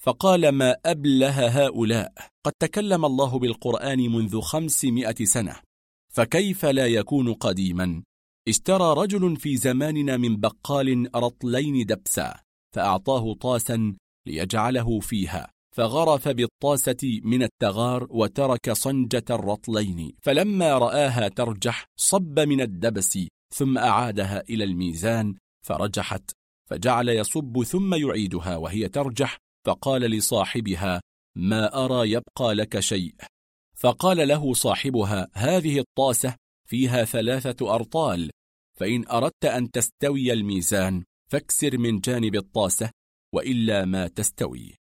فقال 0.00 0.48
ما 0.48 0.76
أبله 0.86 1.64
هؤلاء؟ 1.64 2.12
قد 2.44 2.52
تكلم 2.58 3.04
الله 3.04 3.38
بالقرآن 3.38 3.98
منذ 3.98 4.40
خمسمائة 4.40 5.24
سنة 5.24 5.56
فكيف 6.12 6.64
لا 6.64 6.86
يكون 6.86 7.34
قديما؟ 7.34 8.02
اشترى 8.48 8.94
رجل 9.02 9.36
في 9.36 9.56
زماننا 9.56 10.16
من 10.16 10.36
بقال 10.36 11.10
رطلين 11.16 11.86
دبسا 11.86 12.34
فأعطاه 12.74 13.34
طاسا 13.34 13.96
ليجعله 14.26 15.00
فيها. 15.00 15.51
فغرف 15.76 16.28
بالطاسة 16.28 17.20
من 17.24 17.42
التغار 17.42 18.06
وترك 18.10 18.72
صنجة 18.72 19.24
الرطلين 19.30 20.12
فلما 20.22 20.78
رآها 20.78 21.28
ترجح 21.28 21.86
صب 21.96 22.38
من 22.38 22.60
الدبس 22.60 23.18
ثم 23.54 23.78
أعادها 23.78 24.42
إلى 24.50 24.64
الميزان 24.64 25.34
فرجحت 25.66 26.30
فجعل 26.70 27.08
يصب 27.08 27.62
ثم 27.62 27.94
يعيدها 27.94 28.56
وهي 28.56 28.88
ترجح 28.88 29.38
فقال 29.66 30.02
لصاحبها 30.02 31.00
ما 31.36 31.84
أرى 31.84 32.10
يبقى 32.10 32.54
لك 32.54 32.80
شيء. 32.80 33.14
فقال 33.76 34.28
له 34.28 34.52
صاحبها 34.52 35.28
هذه 35.34 35.78
الطاسة 35.78 36.36
فيها 36.68 37.04
ثلاثة 37.04 37.74
أرطال 37.74 38.30
فإن 38.78 39.08
أردت 39.08 39.44
أن 39.44 39.70
تستوي 39.70 40.32
الميزان 40.32 41.04
فاكسر 41.30 41.78
من 41.78 42.00
جانب 42.00 42.36
الطاسة 42.36 42.90
وإلا 43.34 43.84
ما 43.84 44.08
تستوي. 44.08 44.81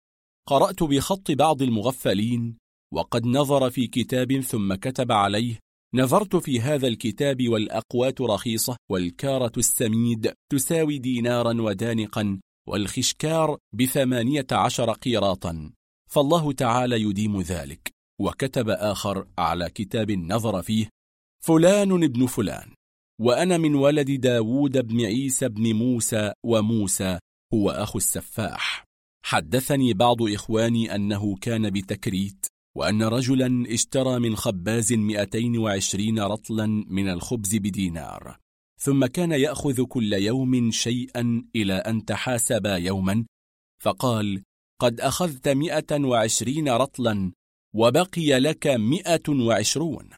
قرأت 0.49 0.83
بخط 0.83 1.31
بعض 1.31 1.61
المغفلين 1.61 2.57
وقد 2.93 3.25
نظر 3.25 3.69
في 3.69 3.87
كتاب 3.87 4.39
ثم 4.39 4.73
كتب 4.73 5.11
عليه. 5.11 5.59
نظرت 5.95 6.35
في 6.35 6.61
هذا 6.61 6.87
الكتاب 6.87 7.49
والأقوات 7.49 8.21
رخيصة 8.21 8.77
والكارة 8.91 9.51
السميد 9.57 10.33
تساوي 10.51 10.99
دينارا 10.99 11.61
ودانقا 11.61 12.39
والخشكار 12.67 13.57
بثمانية 13.73 14.47
عشر 14.51 14.91
قيراطا. 14.91 15.71
فالله 16.09 16.53
تعالى 16.53 17.01
يديم 17.01 17.41
ذلك. 17.41 17.91
وكتب 18.21 18.69
آخر 18.69 19.27
على 19.37 19.69
كتاب 19.69 20.11
نظر 20.11 20.61
فيه 20.61 20.89
فلان 21.43 22.03
ابن 22.03 22.25
فلان 22.25 22.73
وأنا 23.21 23.57
من 23.57 23.75
ولد 23.75 24.11
داود 24.11 24.87
بن 24.87 25.01
عيسى 25.01 25.49
بن 25.49 25.73
موسى 25.73 26.31
وموسى 26.45 27.19
هو 27.53 27.69
أخو 27.69 27.97
السفاح. 27.97 28.85
حدثني 29.27 29.93
بعض 29.93 30.21
إخواني 30.21 30.95
أنه 30.95 31.35
كان 31.35 31.69
بتكريت 31.69 32.45
وأن 32.75 33.03
رجلا 33.03 33.73
اشترى 33.73 34.19
من 34.19 34.35
خباز 34.35 34.93
220 34.93 36.19
رطلا 36.19 36.65
من 36.87 37.09
الخبز 37.09 37.55
بدينار. 37.55 38.37
ثم 38.79 39.05
كان 39.05 39.31
يأخذ 39.31 39.83
كل 39.83 40.13
يوم 40.13 40.71
شيئا 40.71 41.45
إلى 41.55 41.73
أن 41.73 42.05
تحاسب 42.05 42.65
يوما 42.65 43.25
فقال 43.83 44.43
قد 44.81 45.01
أخذت 45.01 45.47
120 45.47 46.69
رطلا 46.69 47.31
وبقي 47.75 48.39
لك 48.39 48.67
120 48.67 50.09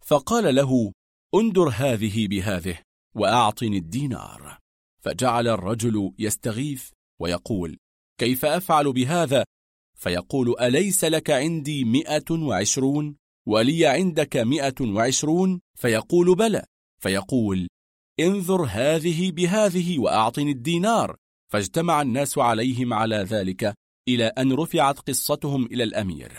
فقال 0.00 0.54
له 0.54 0.92
اندر 1.34 1.68
هذه 1.68 2.28
بهذه 2.28 2.78
وأعطني 3.14 3.78
الدينار. 3.78 4.58
فجعل 5.00 5.48
الرجل 5.48 6.12
يستغيث 6.18 6.90
ويقول 7.20 7.78
كيف 8.20 8.44
أفعل 8.44 8.92
بهذا؟ 8.92 9.44
فيقول 9.94 10.54
أليس 10.60 11.04
لك 11.04 11.30
عندي 11.30 11.84
مئة 11.84 12.30
وعشرون 12.30 13.16
ولي 13.46 13.86
عندك 13.86 14.36
مئة 14.36 14.74
وعشرون؟ 14.80 15.60
فيقول 15.74 16.36
بلى. 16.36 16.64
فيقول 17.00 17.68
انظر 18.20 18.64
هذه 18.64 19.30
بهذه 19.30 19.98
وأعطني 19.98 20.50
الدينار. 20.50 21.16
فاجتمع 21.52 22.02
الناس 22.02 22.38
عليهم 22.38 22.94
على 22.94 23.16
ذلك 23.16 23.74
إلى 24.08 24.24
أن 24.24 24.52
رفعت 24.52 24.98
قصتهم 24.98 25.66
إلى 25.66 25.84
الأمير. 25.84 26.32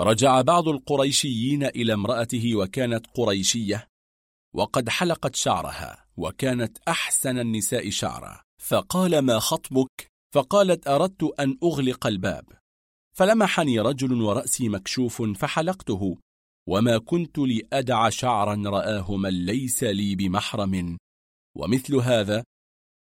رجع 0.00 0.40
بعض 0.40 0.68
القريشيين 0.68 1.64
إلى 1.64 1.92
امرأته 1.92 2.56
وكانت 2.56 3.06
قريشية. 3.14 3.88
وقد 4.54 4.88
حلقت 4.88 5.36
شعرها 5.36 6.06
وكانت 6.16 6.78
أحسن 6.88 7.38
النساء 7.38 7.90
شعرا. 7.90 8.40
فقال 8.60 9.18
ما 9.18 9.38
خطبك؟ 9.38 10.11
فقالت 10.32 10.88
أردت 10.88 11.22
أن 11.40 11.58
أغلق 11.62 12.06
الباب. 12.06 12.44
فلمحني 13.16 13.80
رجل 13.80 14.22
ورأسي 14.22 14.68
مكشوف 14.68 15.22
فحلقته 15.22 16.18
وما 16.68 16.98
كنت 16.98 17.38
لأدع 17.38 18.08
شعرا 18.08 18.62
رآه 18.66 19.16
من 19.16 19.46
ليس 19.46 19.84
لي 19.84 20.14
بمحرم. 20.14 20.98
ومثل 21.56 21.94
هذا 21.94 22.44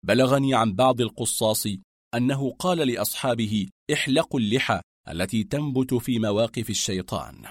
بلغني 0.06 0.56
عن 0.56 0.74
بعض 0.74 1.02
القصاص 1.02 1.68
أنه 2.16 2.52
قال 2.52 2.78
لأصحابه 2.78 3.68
احلقوا 3.94 4.40
اللحى 4.40 4.82
التي 5.10 5.44
تنبت 5.44 5.94
في 5.94 6.20
مواقف 6.20 6.70
الشيطان. 6.70 7.46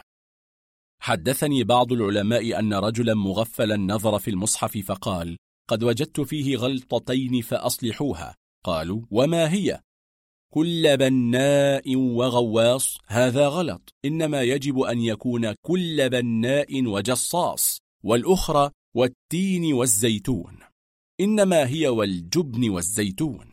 حدثني 1.03 1.65
بعض 1.65 1.93
العلماء 1.93 2.59
أن 2.59 2.75
رجلا 2.75 3.15
مغفلا 3.15 3.77
نظر 3.77 4.19
في 4.19 4.31
المصحف 4.31 4.79
فقال 4.79 5.37
قد 5.69 5.85
وجدت 5.85 6.21
فيه 6.21 6.57
غلطتين 6.57 7.43
فأصلحوها. 7.43 8.40
قالوا 8.65 9.03
وما 9.10 9.53
هي؟ 9.53 9.81
كل 10.55 10.97
بناء 10.97 11.97
وغواص 11.97 12.99
هذا 13.07 13.49
غلط. 13.49 13.94
إنما 14.05 14.43
يجب 14.43 14.81
أن 14.81 15.01
يكون 15.01 15.53
كل 15.53 16.09
بناء 16.09 16.85
وجصاص 16.85 17.78
والأخرى 18.05 18.71
والتين 18.97 19.73
والزيتون. 19.73 20.59
إنما 21.21 21.69
هي 21.69 21.89
والجبن 21.89 22.71
والزيتون. 22.71 23.51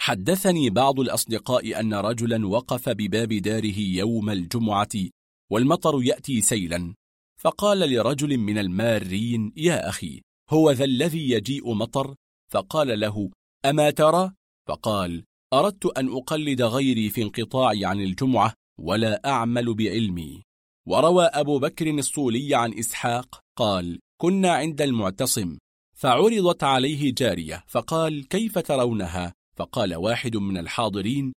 حدثني 0.00 0.70
بعض 0.70 1.00
الأصدقاء 1.00 1.80
أن 1.80 1.94
رجلا 1.94 2.46
وقف 2.46 2.88
بباب 2.88 3.32
داره 3.32 3.78
يوم 3.78 4.30
الجمعة 4.30 5.08
والمطر 5.50 6.02
يأتي 6.02 6.40
سيلا. 6.40 6.94
فقال 7.40 7.78
لرجل 7.78 8.38
من 8.38 8.58
المارين 8.58 9.52
يا 9.56 9.88
أخي 9.88 10.22
هو 10.50 10.70
ذا 10.70 10.84
الذي 10.84 11.30
يجيء 11.30 11.72
مطر؟ 11.72 12.14
فقال 12.52 13.00
له 13.00 13.30
أما 13.64 13.90
ترى؟ 13.90 14.32
فقال 14.68 15.24
أردت 15.52 15.86
أن 15.86 16.08
أقلد 16.08 16.62
غيري 16.62 17.10
في 17.10 17.22
انقطاعي 17.22 17.84
عن 17.84 18.00
الجمعة 18.00 18.54
ولا 18.80 19.28
أعمل 19.28 19.74
بعلمي 19.74 20.42
وروى 20.88 21.24
أبو 21.24 21.58
بكر 21.58 21.90
الصولي 21.90 22.54
عن 22.54 22.78
إسحاق 22.78 23.40
قال 23.58 23.98
كنا 24.20 24.52
عند 24.52 24.82
المعتصم 24.82 25.58
فعرضت 25.96 26.64
عليه 26.64 27.14
جارية 27.14 27.64
فقال 27.66 28.28
كيف 28.28 28.58
ترونها؟ 28.58 29.32
فقال 29.56 29.94
واحد 29.94 30.36
من 30.36 30.58
الحاضرين 30.58 31.32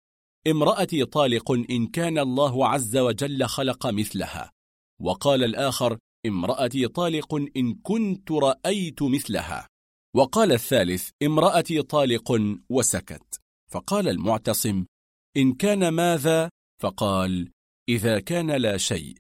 امرأتي 0.47 1.05
طالق 1.05 1.53
إن 1.53 1.87
كان 1.87 2.19
الله 2.19 2.69
عز 2.69 2.97
وجل 2.97 3.47
خلق 3.47 3.87
مثلها 3.87 4.51
وقال 5.01 5.45
الآخر 5.45 5.99
امرأتي 6.27 6.89
طالق 6.89 7.35
إن 7.57 7.75
كنت 7.75 8.33
رأيت 8.33 9.03
مثلها 9.03 9.69
وقال 10.17 10.53
الثالث 10.53 11.11
امرأتي 11.23 11.83
طالق 11.83 12.59
وسكت. 12.71 13.41
فقال 13.71 14.09
المعتصم 14.09 14.85
إن 15.37 15.53
كان 15.55 15.89
ماذا؟ 15.89 16.51
فقال 16.83 17.51
إذا 17.89 18.21
كان 18.21 18.51
لا 18.51 18.77
شيء. 18.77 19.15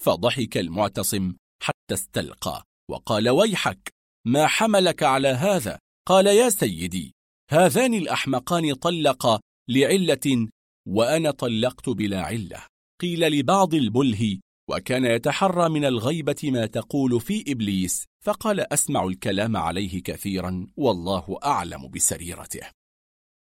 فضحك 0.00 0.56
المعتصم 0.56 1.34
حتى 1.62 1.94
استلقى. 1.94 2.62
وقال 2.90 3.28
ويحك 3.28 3.92
ما 4.26 4.46
حملك 4.46 5.02
على 5.02 5.28
هذا؟ 5.28 5.78
قال 6.08 6.26
يا 6.26 6.48
سيدي 6.48 7.14
هذان 7.50 7.94
الأحمقان 7.94 8.74
طلقا 8.74 9.40
لعلة 9.68 10.48
وأنا 10.88 11.30
طلقت 11.30 11.88
بلا 11.88 12.22
علة. 12.22 12.66
قيل 13.00 13.20
لبعض 13.20 13.74
البله 13.74 14.40
وكان 14.70 15.04
يتحرى 15.04 15.68
من 15.68 15.84
الغيبة 15.84 16.36
ما 16.44 16.66
تقول 16.66 17.20
في 17.20 17.44
إبليس. 17.48 18.04
فقال 18.26 18.72
أسمع 18.72 19.04
الكلام 19.04 19.56
عليه 19.56 20.02
كثيرا 20.02 20.66
والله 20.76 21.38
أعلم 21.44 21.88
بسريرته. 21.88 22.60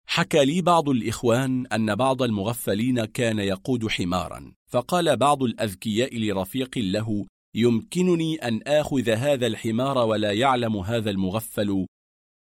حكى 0.09 0.45
لي 0.45 0.63
بعض 0.63 0.89
الإخوان 0.89 1.67
أن 1.67 1.95
بعض 1.95 2.23
المغفلين 2.23 3.05
كان 3.05 3.39
يقود 3.39 3.89
حمارا 3.89 4.53
فقال 4.67 5.17
بعض 5.17 5.43
الأذكياء 5.43 6.19
لرفيق 6.19 6.79
له 6.79 7.27
يمكنني 7.55 8.37
أن 8.37 8.63
آخذ 8.63 9.11
هذا 9.11 9.47
الحمار 9.47 9.99
ولا 9.99 10.33
يعلم 10.33 10.77
هذا 10.77 11.11
المغفل؟ 11.11 11.87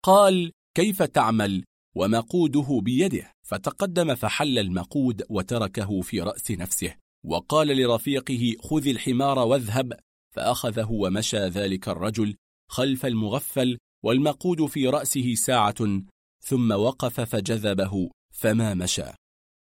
قال 0.05 0.53
كيف 0.77 1.03
تعمل؟ 1.03 1.65
ومقوده 1.97 2.81
بيده 2.83 3.33
فتقدم 3.47 4.15
فحل 4.15 4.59
المقود 4.59 5.23
وتركه 5.31 6.01
في 6.01 6.21
رأس 6.21 6.51
نفسه 6.51 6.95
وقال 7.25 7.69
لرفيقه 7.77 8.57
خذ 8.61 8.89
الحمار 8.89 9.39
واذهب. 9.39 9.93
فأخذه 10.33 10.91
ومشى 10.91 11.47
ذلك 11.47 11.89
الرجل 11.89 12.37
خلف 12.71 13.07
المغفل 13.07 13.79
والمقود 14.05 14.67
في 14.67 14.89
رأسه 14.89 15.35
ساعة 15.35 16.03
ثم 16.41 16.73
وقف 16.73 17.21
فجذبه 17.21 18.11
فما 18.33 18.75
مشى 18.75 19.13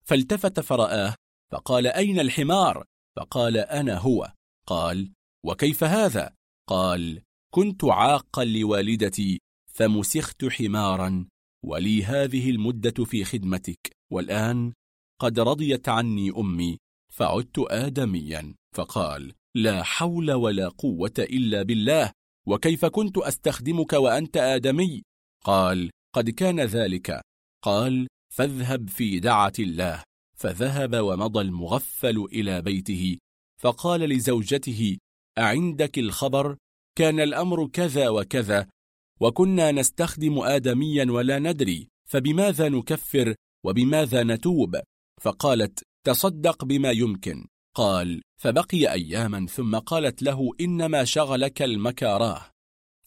فالتفت 0.04 0.60
فرآه 0.60 1.14
فقال 1.52 1.86
أين 1.86 2.20
الحمار؟ 2.20 2.84
فقال 3.16 3.56
أنا 3.56 3.98
هو 3.98 4.32
قال 4.66 5.12
وكيف 5.44 5.84
هذا؟ 5.84 6.34
قال 6.68 7.22
كنت 7.54 7.84
عاقا 7.84 8.44
لوالدتي 8.44 9.40
فمسخت 9.72 10.44
حمارا 10.44 11.28
ولي 11.64 12.04
هذه 12.04 12.50
المدة 12.50 13.04
في 13.04 13.24
خدمتك 13.24 13.90
والآن 14.12 14.72
قد 15.20 15.40
رضيت 15.40 15.88
عني 15.88 16.30
أمي 16.30 16.78
فعدت 17.12 17.58
آدميا 17.58 18.54
فقال 18.74 19.32
لا 19.58 19.82
حول 19.82 20.32
ولا 20.32 20.68
قوة 20.68 21.14
إلا 21.18 21.62
بالله 21.62 22.12
وكيف 22.48 22.84
كنت 22.84 23.18
أستخدمك 23.18 23.92
وأنت 23.92 24.36
آدمي؟ 24.36 25.02
قال 25.44 25.90
قد 26.14 26.30
كان 26.30 26.60
ذلك. 26.60 27.20
قال 27.64 28.06
فاذهب 28.34 28.88
في 28.88 29.20
دعة 29.20 29.52
الله. 29.58 30.02
فذهب 30.36 30.96
ومضى 30.96 31.40
المغفل 31.40 32.28
إلى 32.32 32.62
بيته. 32.62 33.18
فقال 33.60 34.00
لزوجته 34.00 34.98
أعندك 35.38 35.98
الخبر؟ 35.98 36.56
كان 36.98 37.20
الأمر 37.20 37.66
كذا 37.66 38.08
وكذا. 38.08 38.66
وكنا 39.20 39.72
نستخدم 39.72 40.38
آدميا 40.38 41.06
ولا 41.10 41.38
ندري 41.38 41.88
فبماذا 42.08 42.68
نكفر؟ 42.68 43.34
وبماذا 43.66 44.22
نتوب؟ 44.22 44.80
فقالت 45.20 45.82
تصدق 46.06 46.64
بما 46.64 46.90
يمكن. 46.90 47.46
قال 47.78 48.22
فبقي 48.40 48.92
أياما 48.92 49.46
ثم 49.46 49.78
قالت 49.78 50.22
له 50.22 50.50
إنما 50.60 51.04
شغلك 51.04 51.62
المكاراه. 51.62 52.50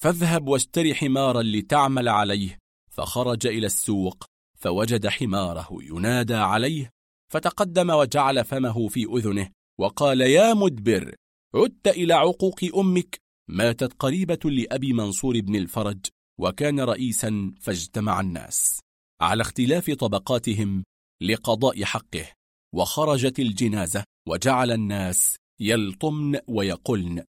فاذهب 0.02 0.48
واشتري 0.48 0.96
حمارا 0.96 1.42
لتعمل 1.44 2.10
عليه. 2.10 2.58
فخرج 2.92 3.48
إلى 3.48 3.66
السوق 3.66 4.24
فوجد 4.58 5.08
حماره 5.08 5.68
ينادى 5.72 6.36
عليه 6.36 6.90
فتقدم 7.32 7.90
وجعل 7.90 8.46
فمه 8.46 8.88
في 8.88 9.06
أذنه 9.06 9.50
وقال 9.80 10.22
يا 10.22 10.54
مدبر 10.54 11.16
عدت 11.56 11.88
إلى 11.88 12.14
عقوق 12.14 12.60
أمك. 12.76 13.18
ماتت 13.50 13.94
قريبة 13.94 14.50
لأبي 14.50 14.94
منصور 14.94 15.40
بن 15.40 15.56
الفرج 15.56 16.06
وكان 16.40 16.80
رئيسا 16.80 17.54
فاجتمع 17.62 18.20
الناس. 18.20 18.80
على 19.22 19.42
اختلاف 19.42 19.92
طبقاتهم 19.92 20.84
لقضاء 21.22 21.84
حقه 21.84 22.26
وخرجت 22.74 23.40
الجنازة 23.40 24.04
وجعل 24.28 24.72
الناس 24.72 25.36
يلطمن 25.60 26.40
ويقلن. 26.48 27.24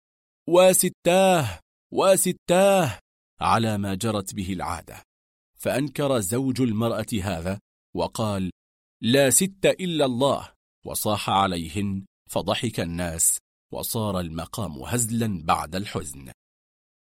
وستاه 0.50 1.60
وستاه 1.94 3.00
على 3.42 3.78
ما 3.78 3.96
جرت 3.96 4.36
به 4.36 4.54
العادة. 4.54 5.04
فأنكر 5.58 6.20
زوج 6.20 6.62
المرأة 6.62 7.08
هذا 7.24 7.60
وقال 7.96 8.52
لا 9.02 9.30
ست 9.30 9.66
إلا 9.66 10.06
الله. 10.06 10.52
وصاح 10.86 11.30
عليهن 11.30 12.06
فضحك 12.30 12.80
الناس 12.80 13.38
وصار 13.74 14.20
المقام 14.20 14.72
هزلا 14.72 15.44
بعد 15.44 15.76
الحزن. 15.76 16.32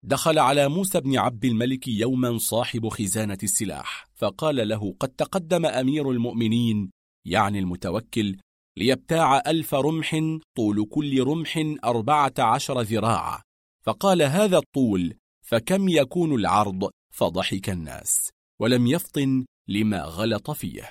دخل 0.05 0.39
على 0.39 0.69
موسى 0.69 0.99
بن 0.99 1.17
عبد 1.17 1.45
الملك 1.45 1.87
يوما 1.87 2.37
صاحب 2.37 2.89
خزانة 2.89 3.37
السلاح 3.43 4.07
فقال 4.15 4.67
له 4.67 4.95
قد 4.99 5.09
تقدم 5.09 5.65
أمير 5.65 6.11
المؤمنين. 6.11 6.91
يعني 7.27 7.59
المتوكل 7.59 8.37
ليبتاع 8.77 9.41
ألف 9.47 9.73
رمح 9.73 10.15
طول 10.57 10.85
كل 10.85 11.23
رمح 11.23 11.77
أربعة 11.83 12.33
عشر 12.39 12.81
ذراعا. 12.81 13.41
فقال 13.85 14.21
هذا 14.21 14.57
الطول 14.57 15.17
فكم 15.45 15.89
يكون 15.89 16.35
العرض؟ 16.35 16.89
فضحك 17.13 17.69
الناس. 17.69 18.29
ولم 18.61 18.87
يفطن 18.87 19.45
لما 19.69 20.03
غلط 20.03 20.51
فيه. 20.51 20.89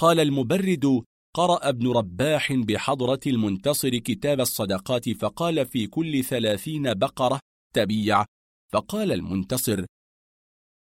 قال 0.00 0.20
المبرد 0.20 1.04
قرأ 1.34 1.68
ابن 1.68 1.92
رباح 1.92 2.52
بحضرة 2.52 3.20
المنتصر 3.26 3.98
كتاب 3.98 4.40
الصدقات 4.40 5.10
فقال 5.10 5.66
في 5.66 5.86
كل 5.86 6.24
ثلاثين 6.24 6.94
بقرة 6.94 7.40
تبيع. 7.74 8.24
فقال 8.72 9.12
المنتصر 9.12 9.84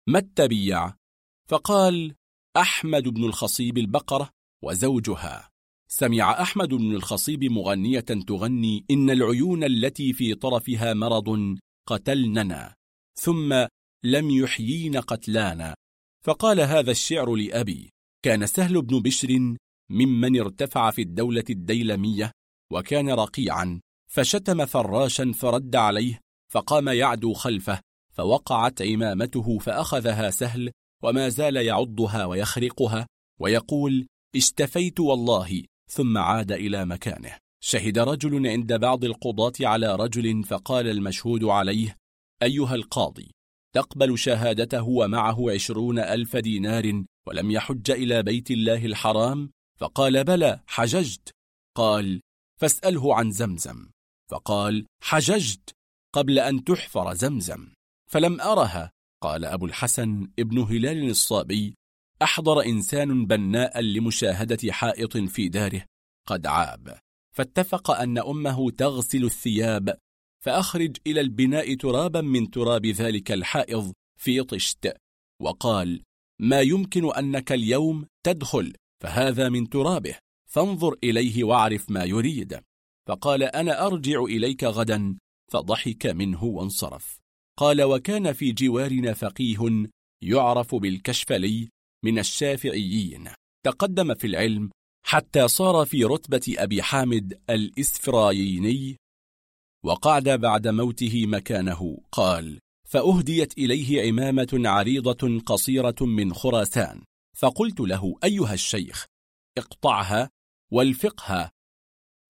ما 0.09 0.19
التبيع؟ 0.19 0.95
فقال 1.49 2.15
أحمد 2.57 3.09
بن 3.09 3.25
الخصيب 3.25 3.79
البقرة 3.79 4.31
وزوجها. 4.65 5.52
سمع 5.95 6.43
أحمد 6.43 6.69
بن 6.69 6.95
الخصيب 6.95 7.45
مغنية 7.45 8.01
تغني 8.01 8.85
إن 8.91 9.11
العيون 9.11 9.65
التي 9.65 10.13
في 10.13 10.35
طرفها 10.35 10.95
مرض 10.95 11.59
قتلننا 11.89 12.75
ثم 13.21 13.67
لم 14.05 14.31
يحيين 14.31 14.97
قتلانا. 14.97 15.75
فقال 16.25 16.61
هذا 16.61 16.91
الشعر 16.91 17.35
لأبي 17.35 17.91
كان 18.25 18.47
سهل 18.47 18.83
بن 18.83 19.01
بشر 19.01 19.57
ممن 19.91 20.41
ارتفع 20.41 20.91
في 20.91 21.03
الدولة 21.03 21.45
الديلمية 21.51 22.33
وكان 22.73 23.11
رقيعا 23.11 23.81
فشتم 24.11 24.67
فراشا 24.67 25.33
فرد 25.35 25.77
عليه 25.77 26.21
فقام 26.53 26.89
يعدو 26.89 27.33
خلفه 27.33 27.81
فوقعت 28.13 28.83
عمامته 28.83 29.59
فأخذها 29.59 30.31
سهل 30.31 30.71
وما 31.03 31.29
زال 31.29 31.57
يعضها 31.57 32.25
ويخرقها 32.25 33.07
ويقول 33.41 34.07
اشتفيت 34.37 35.01
والله 35.01 35.72
ثم 35.93 36.19
عاد 36.19 36.53
إلى 36.53 36.85
مكانه. 36.85 37.39
شهد 37.65 37.99
رجل 37.99 38.47
عند 38.47 38.73
بعض 38.73 39.05
القضاة 39.05 39.53
على 39.61 39.97
رجل 39.97 40.45
فقال 40.45 40.89
المشهود 40.89 41.45
عليه 41.45 41.97
أيها 42.43 42.75
القاضي 42.75 43.31
تقبل 43.75 44.19
شهادته 44.19 44.83
ومعه 44.83 45.51
عشرون 45.51 45.99
ألف 45.99 46.37
دينار 46.37 47.05
ولم 47.27 47.51
يحج 47.51 47.91
إلى 47.91 48.23
بيت 48.23 48.51
الله 48.51 48.87
الحرام؟ 48.87 49.51
فقال 49.81 50.25
بلى 50.25 50.61
حججت. 50.67 51.31
قال 51.77 52.21
فاسأله 52.61 53.15
عن 53.15 53.31
زمزم. 53.31 53.91
فقال 54.31 54.87
حججت 55.03 55.75
قبل 56.15 56.39
أن 56.39 56.65
تحفر 56.65 57.15
زمزم. 57.15 57.73
فلم 58.11 58.41
أرها. 58.41 58.91
قال 59.23 59.45
أبو 59.45 59.67
الحسن 59.67 60.31
ابن 60.39 60.59
هلال 60.59 61.11
الصابي 61.11 61.75
أحضر 62.23 62.61
إنسان 62.67 63.27
بناء 63.27 63.81
لمشاهدة 63.81 64.73
حائط 64.73 65.17
في 65.17 65.49
داره. 65.49 65.85
قد 66.29 66.47
عاب. 66.47 66.99
فاتفق 67.37 67.91
أن 67.91 68.19
أمه 68.19 68.71
تغسل 68.71 69.25
الثياب. 69.25 69.99
فأخرج 70.45 70.97
إلى 71.07 71.21
البناء 71.21 71.75
ترابا 71.75 72.21
من 72.21 72.51
تراب 72.51 72.87
ذلك 72.87 73.33
الحائض 73.33 73.93
في 74.21 74.43
طشت. 74.43 74.97
وقال 75.43 76.03
ما 76.41 76.61
يمكن 76.61 77.15
أنك 77.15 77.53
اليوم 77.53 78.07
تدخل 78.25 78.75
فهذا 79.03 79.49
من 79.49 79.69
ترابه. 79.69 80.15
فانظر 80.51 80.97
إليه 81.05 81.45
واعرف 81.45 81.91
ما 81.91 82.05
يريد. 82.05 82.61
فقال 83.09 83.43
أنا 83.43 83.87
أرجع 83.87 84.23
إليك 84.25 84.65
غدا. 84.65 85.19
فضحك 85.53 86.07
منه 86.07 86.45
وانصرف. 86.45 87.19
قال 87.59 87.83
وكان 87.83 88.33
في 88.33 88.53
جوارنا 88.53 89.13
فقيه 89.13 89.89
يعرف 90.23 90.75
بالكشفلي 90.75 91.69
من 92.05 92.19
الشافعيين. 92.19 93.29
تقدم 93.65 94.15
في 94.15 94.27
العلم 94.27 94.71
حتى 95.07 95.49
صار 95.49 95.87
في 95.87 96.05
رتبة 96.05 96.55
أبي 96.59 96.83
حامد 96.83 97.41
الإسفراييني 97.51 98.97
وقعد 99.85 100.29
بعد 100.29 100.69
موته 100.69 101.27
مكانه 101.27 101.99
قال 102.13 102.59
فأهديت 102.89 103.59
إليه 103.59 104.09
عمامة 104.09 104.49
عريضة 104.53 105.41
قصيرة 105.47 105.95
من 106.01 106.35
خراسان 106.35 107.03
فقلت 107.37 107.81
له 107.81 108.15
أيها 108.25 108.55
الشيخ 108.55 109.07
اقطعها 109.59 110.31
والفقها 110.73 111.51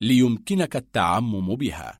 ليمكنك 0.03 0.77
التعمم 0.77 1.57
بها. 1.57 1.99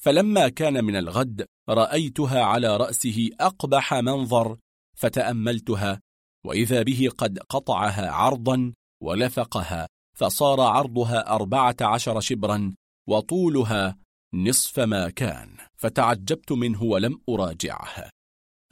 فلما 0.00 0.48
كان 0.48 0.84
من 0.84 0.96
الغد 0.96 1.46
رأيتها 1.68 2.42
على 2.42 2.76
رأسه 2.76 3.30
أقبح 3.40 3.94
منظر 3.94 4.58
فتأملتها 4.96 6.00
وإذا 6.48 6.82
به 6.82 7.08
قد 7.18 7.38
قطعها 7.38 8.10
عرضا 8.10 8.72
ولفقها 9.02 9.88
فصار 10.16 10.60
عرضها 10.60 11.34
أربعة 11.34 11.76
عشر 11.80 12.20
شبرا 12.20 12.74
وطولها 13.08 13.98
نصف 14.34 14.78
ما 14.78 15.10
كان 15.10 15.56
فتعجبت 15.76 16.52
منه 16.52 16.82
ولم 16.82 17.20
أراجعه 17.28 18.10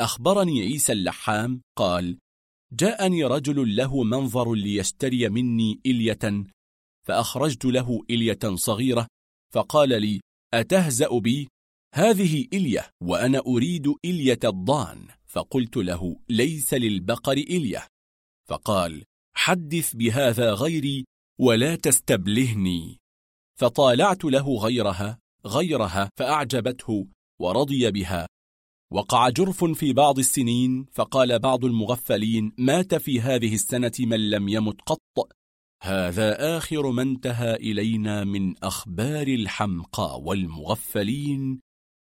أخبرني 0.01 0.63
عيسى 0.63 0.93
اللحام 0.93 1.61
قال 1.79 2.19
جاءني 2.73 3.25
رجل 3.25 3.77
له 3.77 4.03
منظر 4.03 4.55
ليشتري 4.55 5.29
مني 5.29 5.81
إلية 5.87 6.45
فأخرجت 7.07 7.65
له 7.65 8.03
إلية 8.11 8.55
صغيرة 8.55 9.07
فقال 9.53 9.89
لي 9.89 10.21
أتهزأ 10.55 11.19
بي؟ 11.19 11.49
هذه 11.95 12.47
إلية 12.53 12.91
وأنا 13.03 13.39
أريد 13.39 13.95
إلية 14.05 14.41
الضان 14.45 15.09
فقلت 15.37 15.77
له 15.77 16.17
ليس 16.29 16.75
للبقر 16.75 17.33
إلية. 17.33 17.87
فقال 18.49 19.05
حدث 19.37 19.95
بهذا 19.95 20.53
غيري 20.53 21.05
ولا 21.41 21.77
تستبلهني. 21.77 22.99
فطالعت 23.59 24.25
له 24.25 24.57
غيرها 24.57 25.19
غيرها 25.47 26.11
فأعجبته 26.19 27.07
ورضي 27.41 27.91
بها. 27.91 28.27
وقع 28.93 29.29
جرف 29.29 29.65
في 29.65 29.93
بعض 29.93 30.19
السنين 30.19 30.87
فقال 30.93 31.39
بعض 31.39 31.65
المغفلين 31.65 32.53
مات 32.59 32.95
في 32.95 33.21
هذه 33.21 33.55
السنة 33.55 33.93
من 34.01 34.31
لم 34.31 34.49
يمت 34.49 34.81
قط. 34.87 35.33
هذا 35.83 36.59
آخر 36.59 36.91
ما 36.91 37.03
انتهى 37.03 37.55
إلينا 37.55 38.25
من 38.25 38.65
أخبار 38.65 39.29
الحمقى 39.29 40.21
والمغفلين 40.21 41.61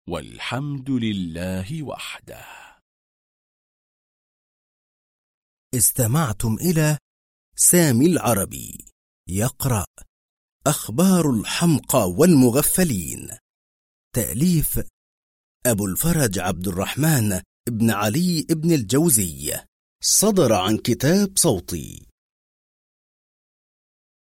والحمد 0.09 0.89
لله 0.89 1.83
وحده. 1.83 2.60
استمعتم 5.75 6.55
إلى 6.61 6.97
سامي 7.55 8.05
العربي 8.05 8.85
يقرأ 9.29 9.85
أخبار 10.67 11.29
الحمقى 11.29 12.09
والمغفلين. 12.09 13.29
تأليف 14.15 14.81
أبو 15.65 15.85
الفرج 15.85 16.39
عبد 16.39 16.67
الرحمن 16.67 17.41
ابن 17.67 17.91
علي 17.91 18.47
ابن 18.49 18.71
الجوزي. 18.71 19.59
صدر 20.03 20.53
عن 20.53 20.77
كتاب 20.77 21.37
صوتي. 21.37 22.10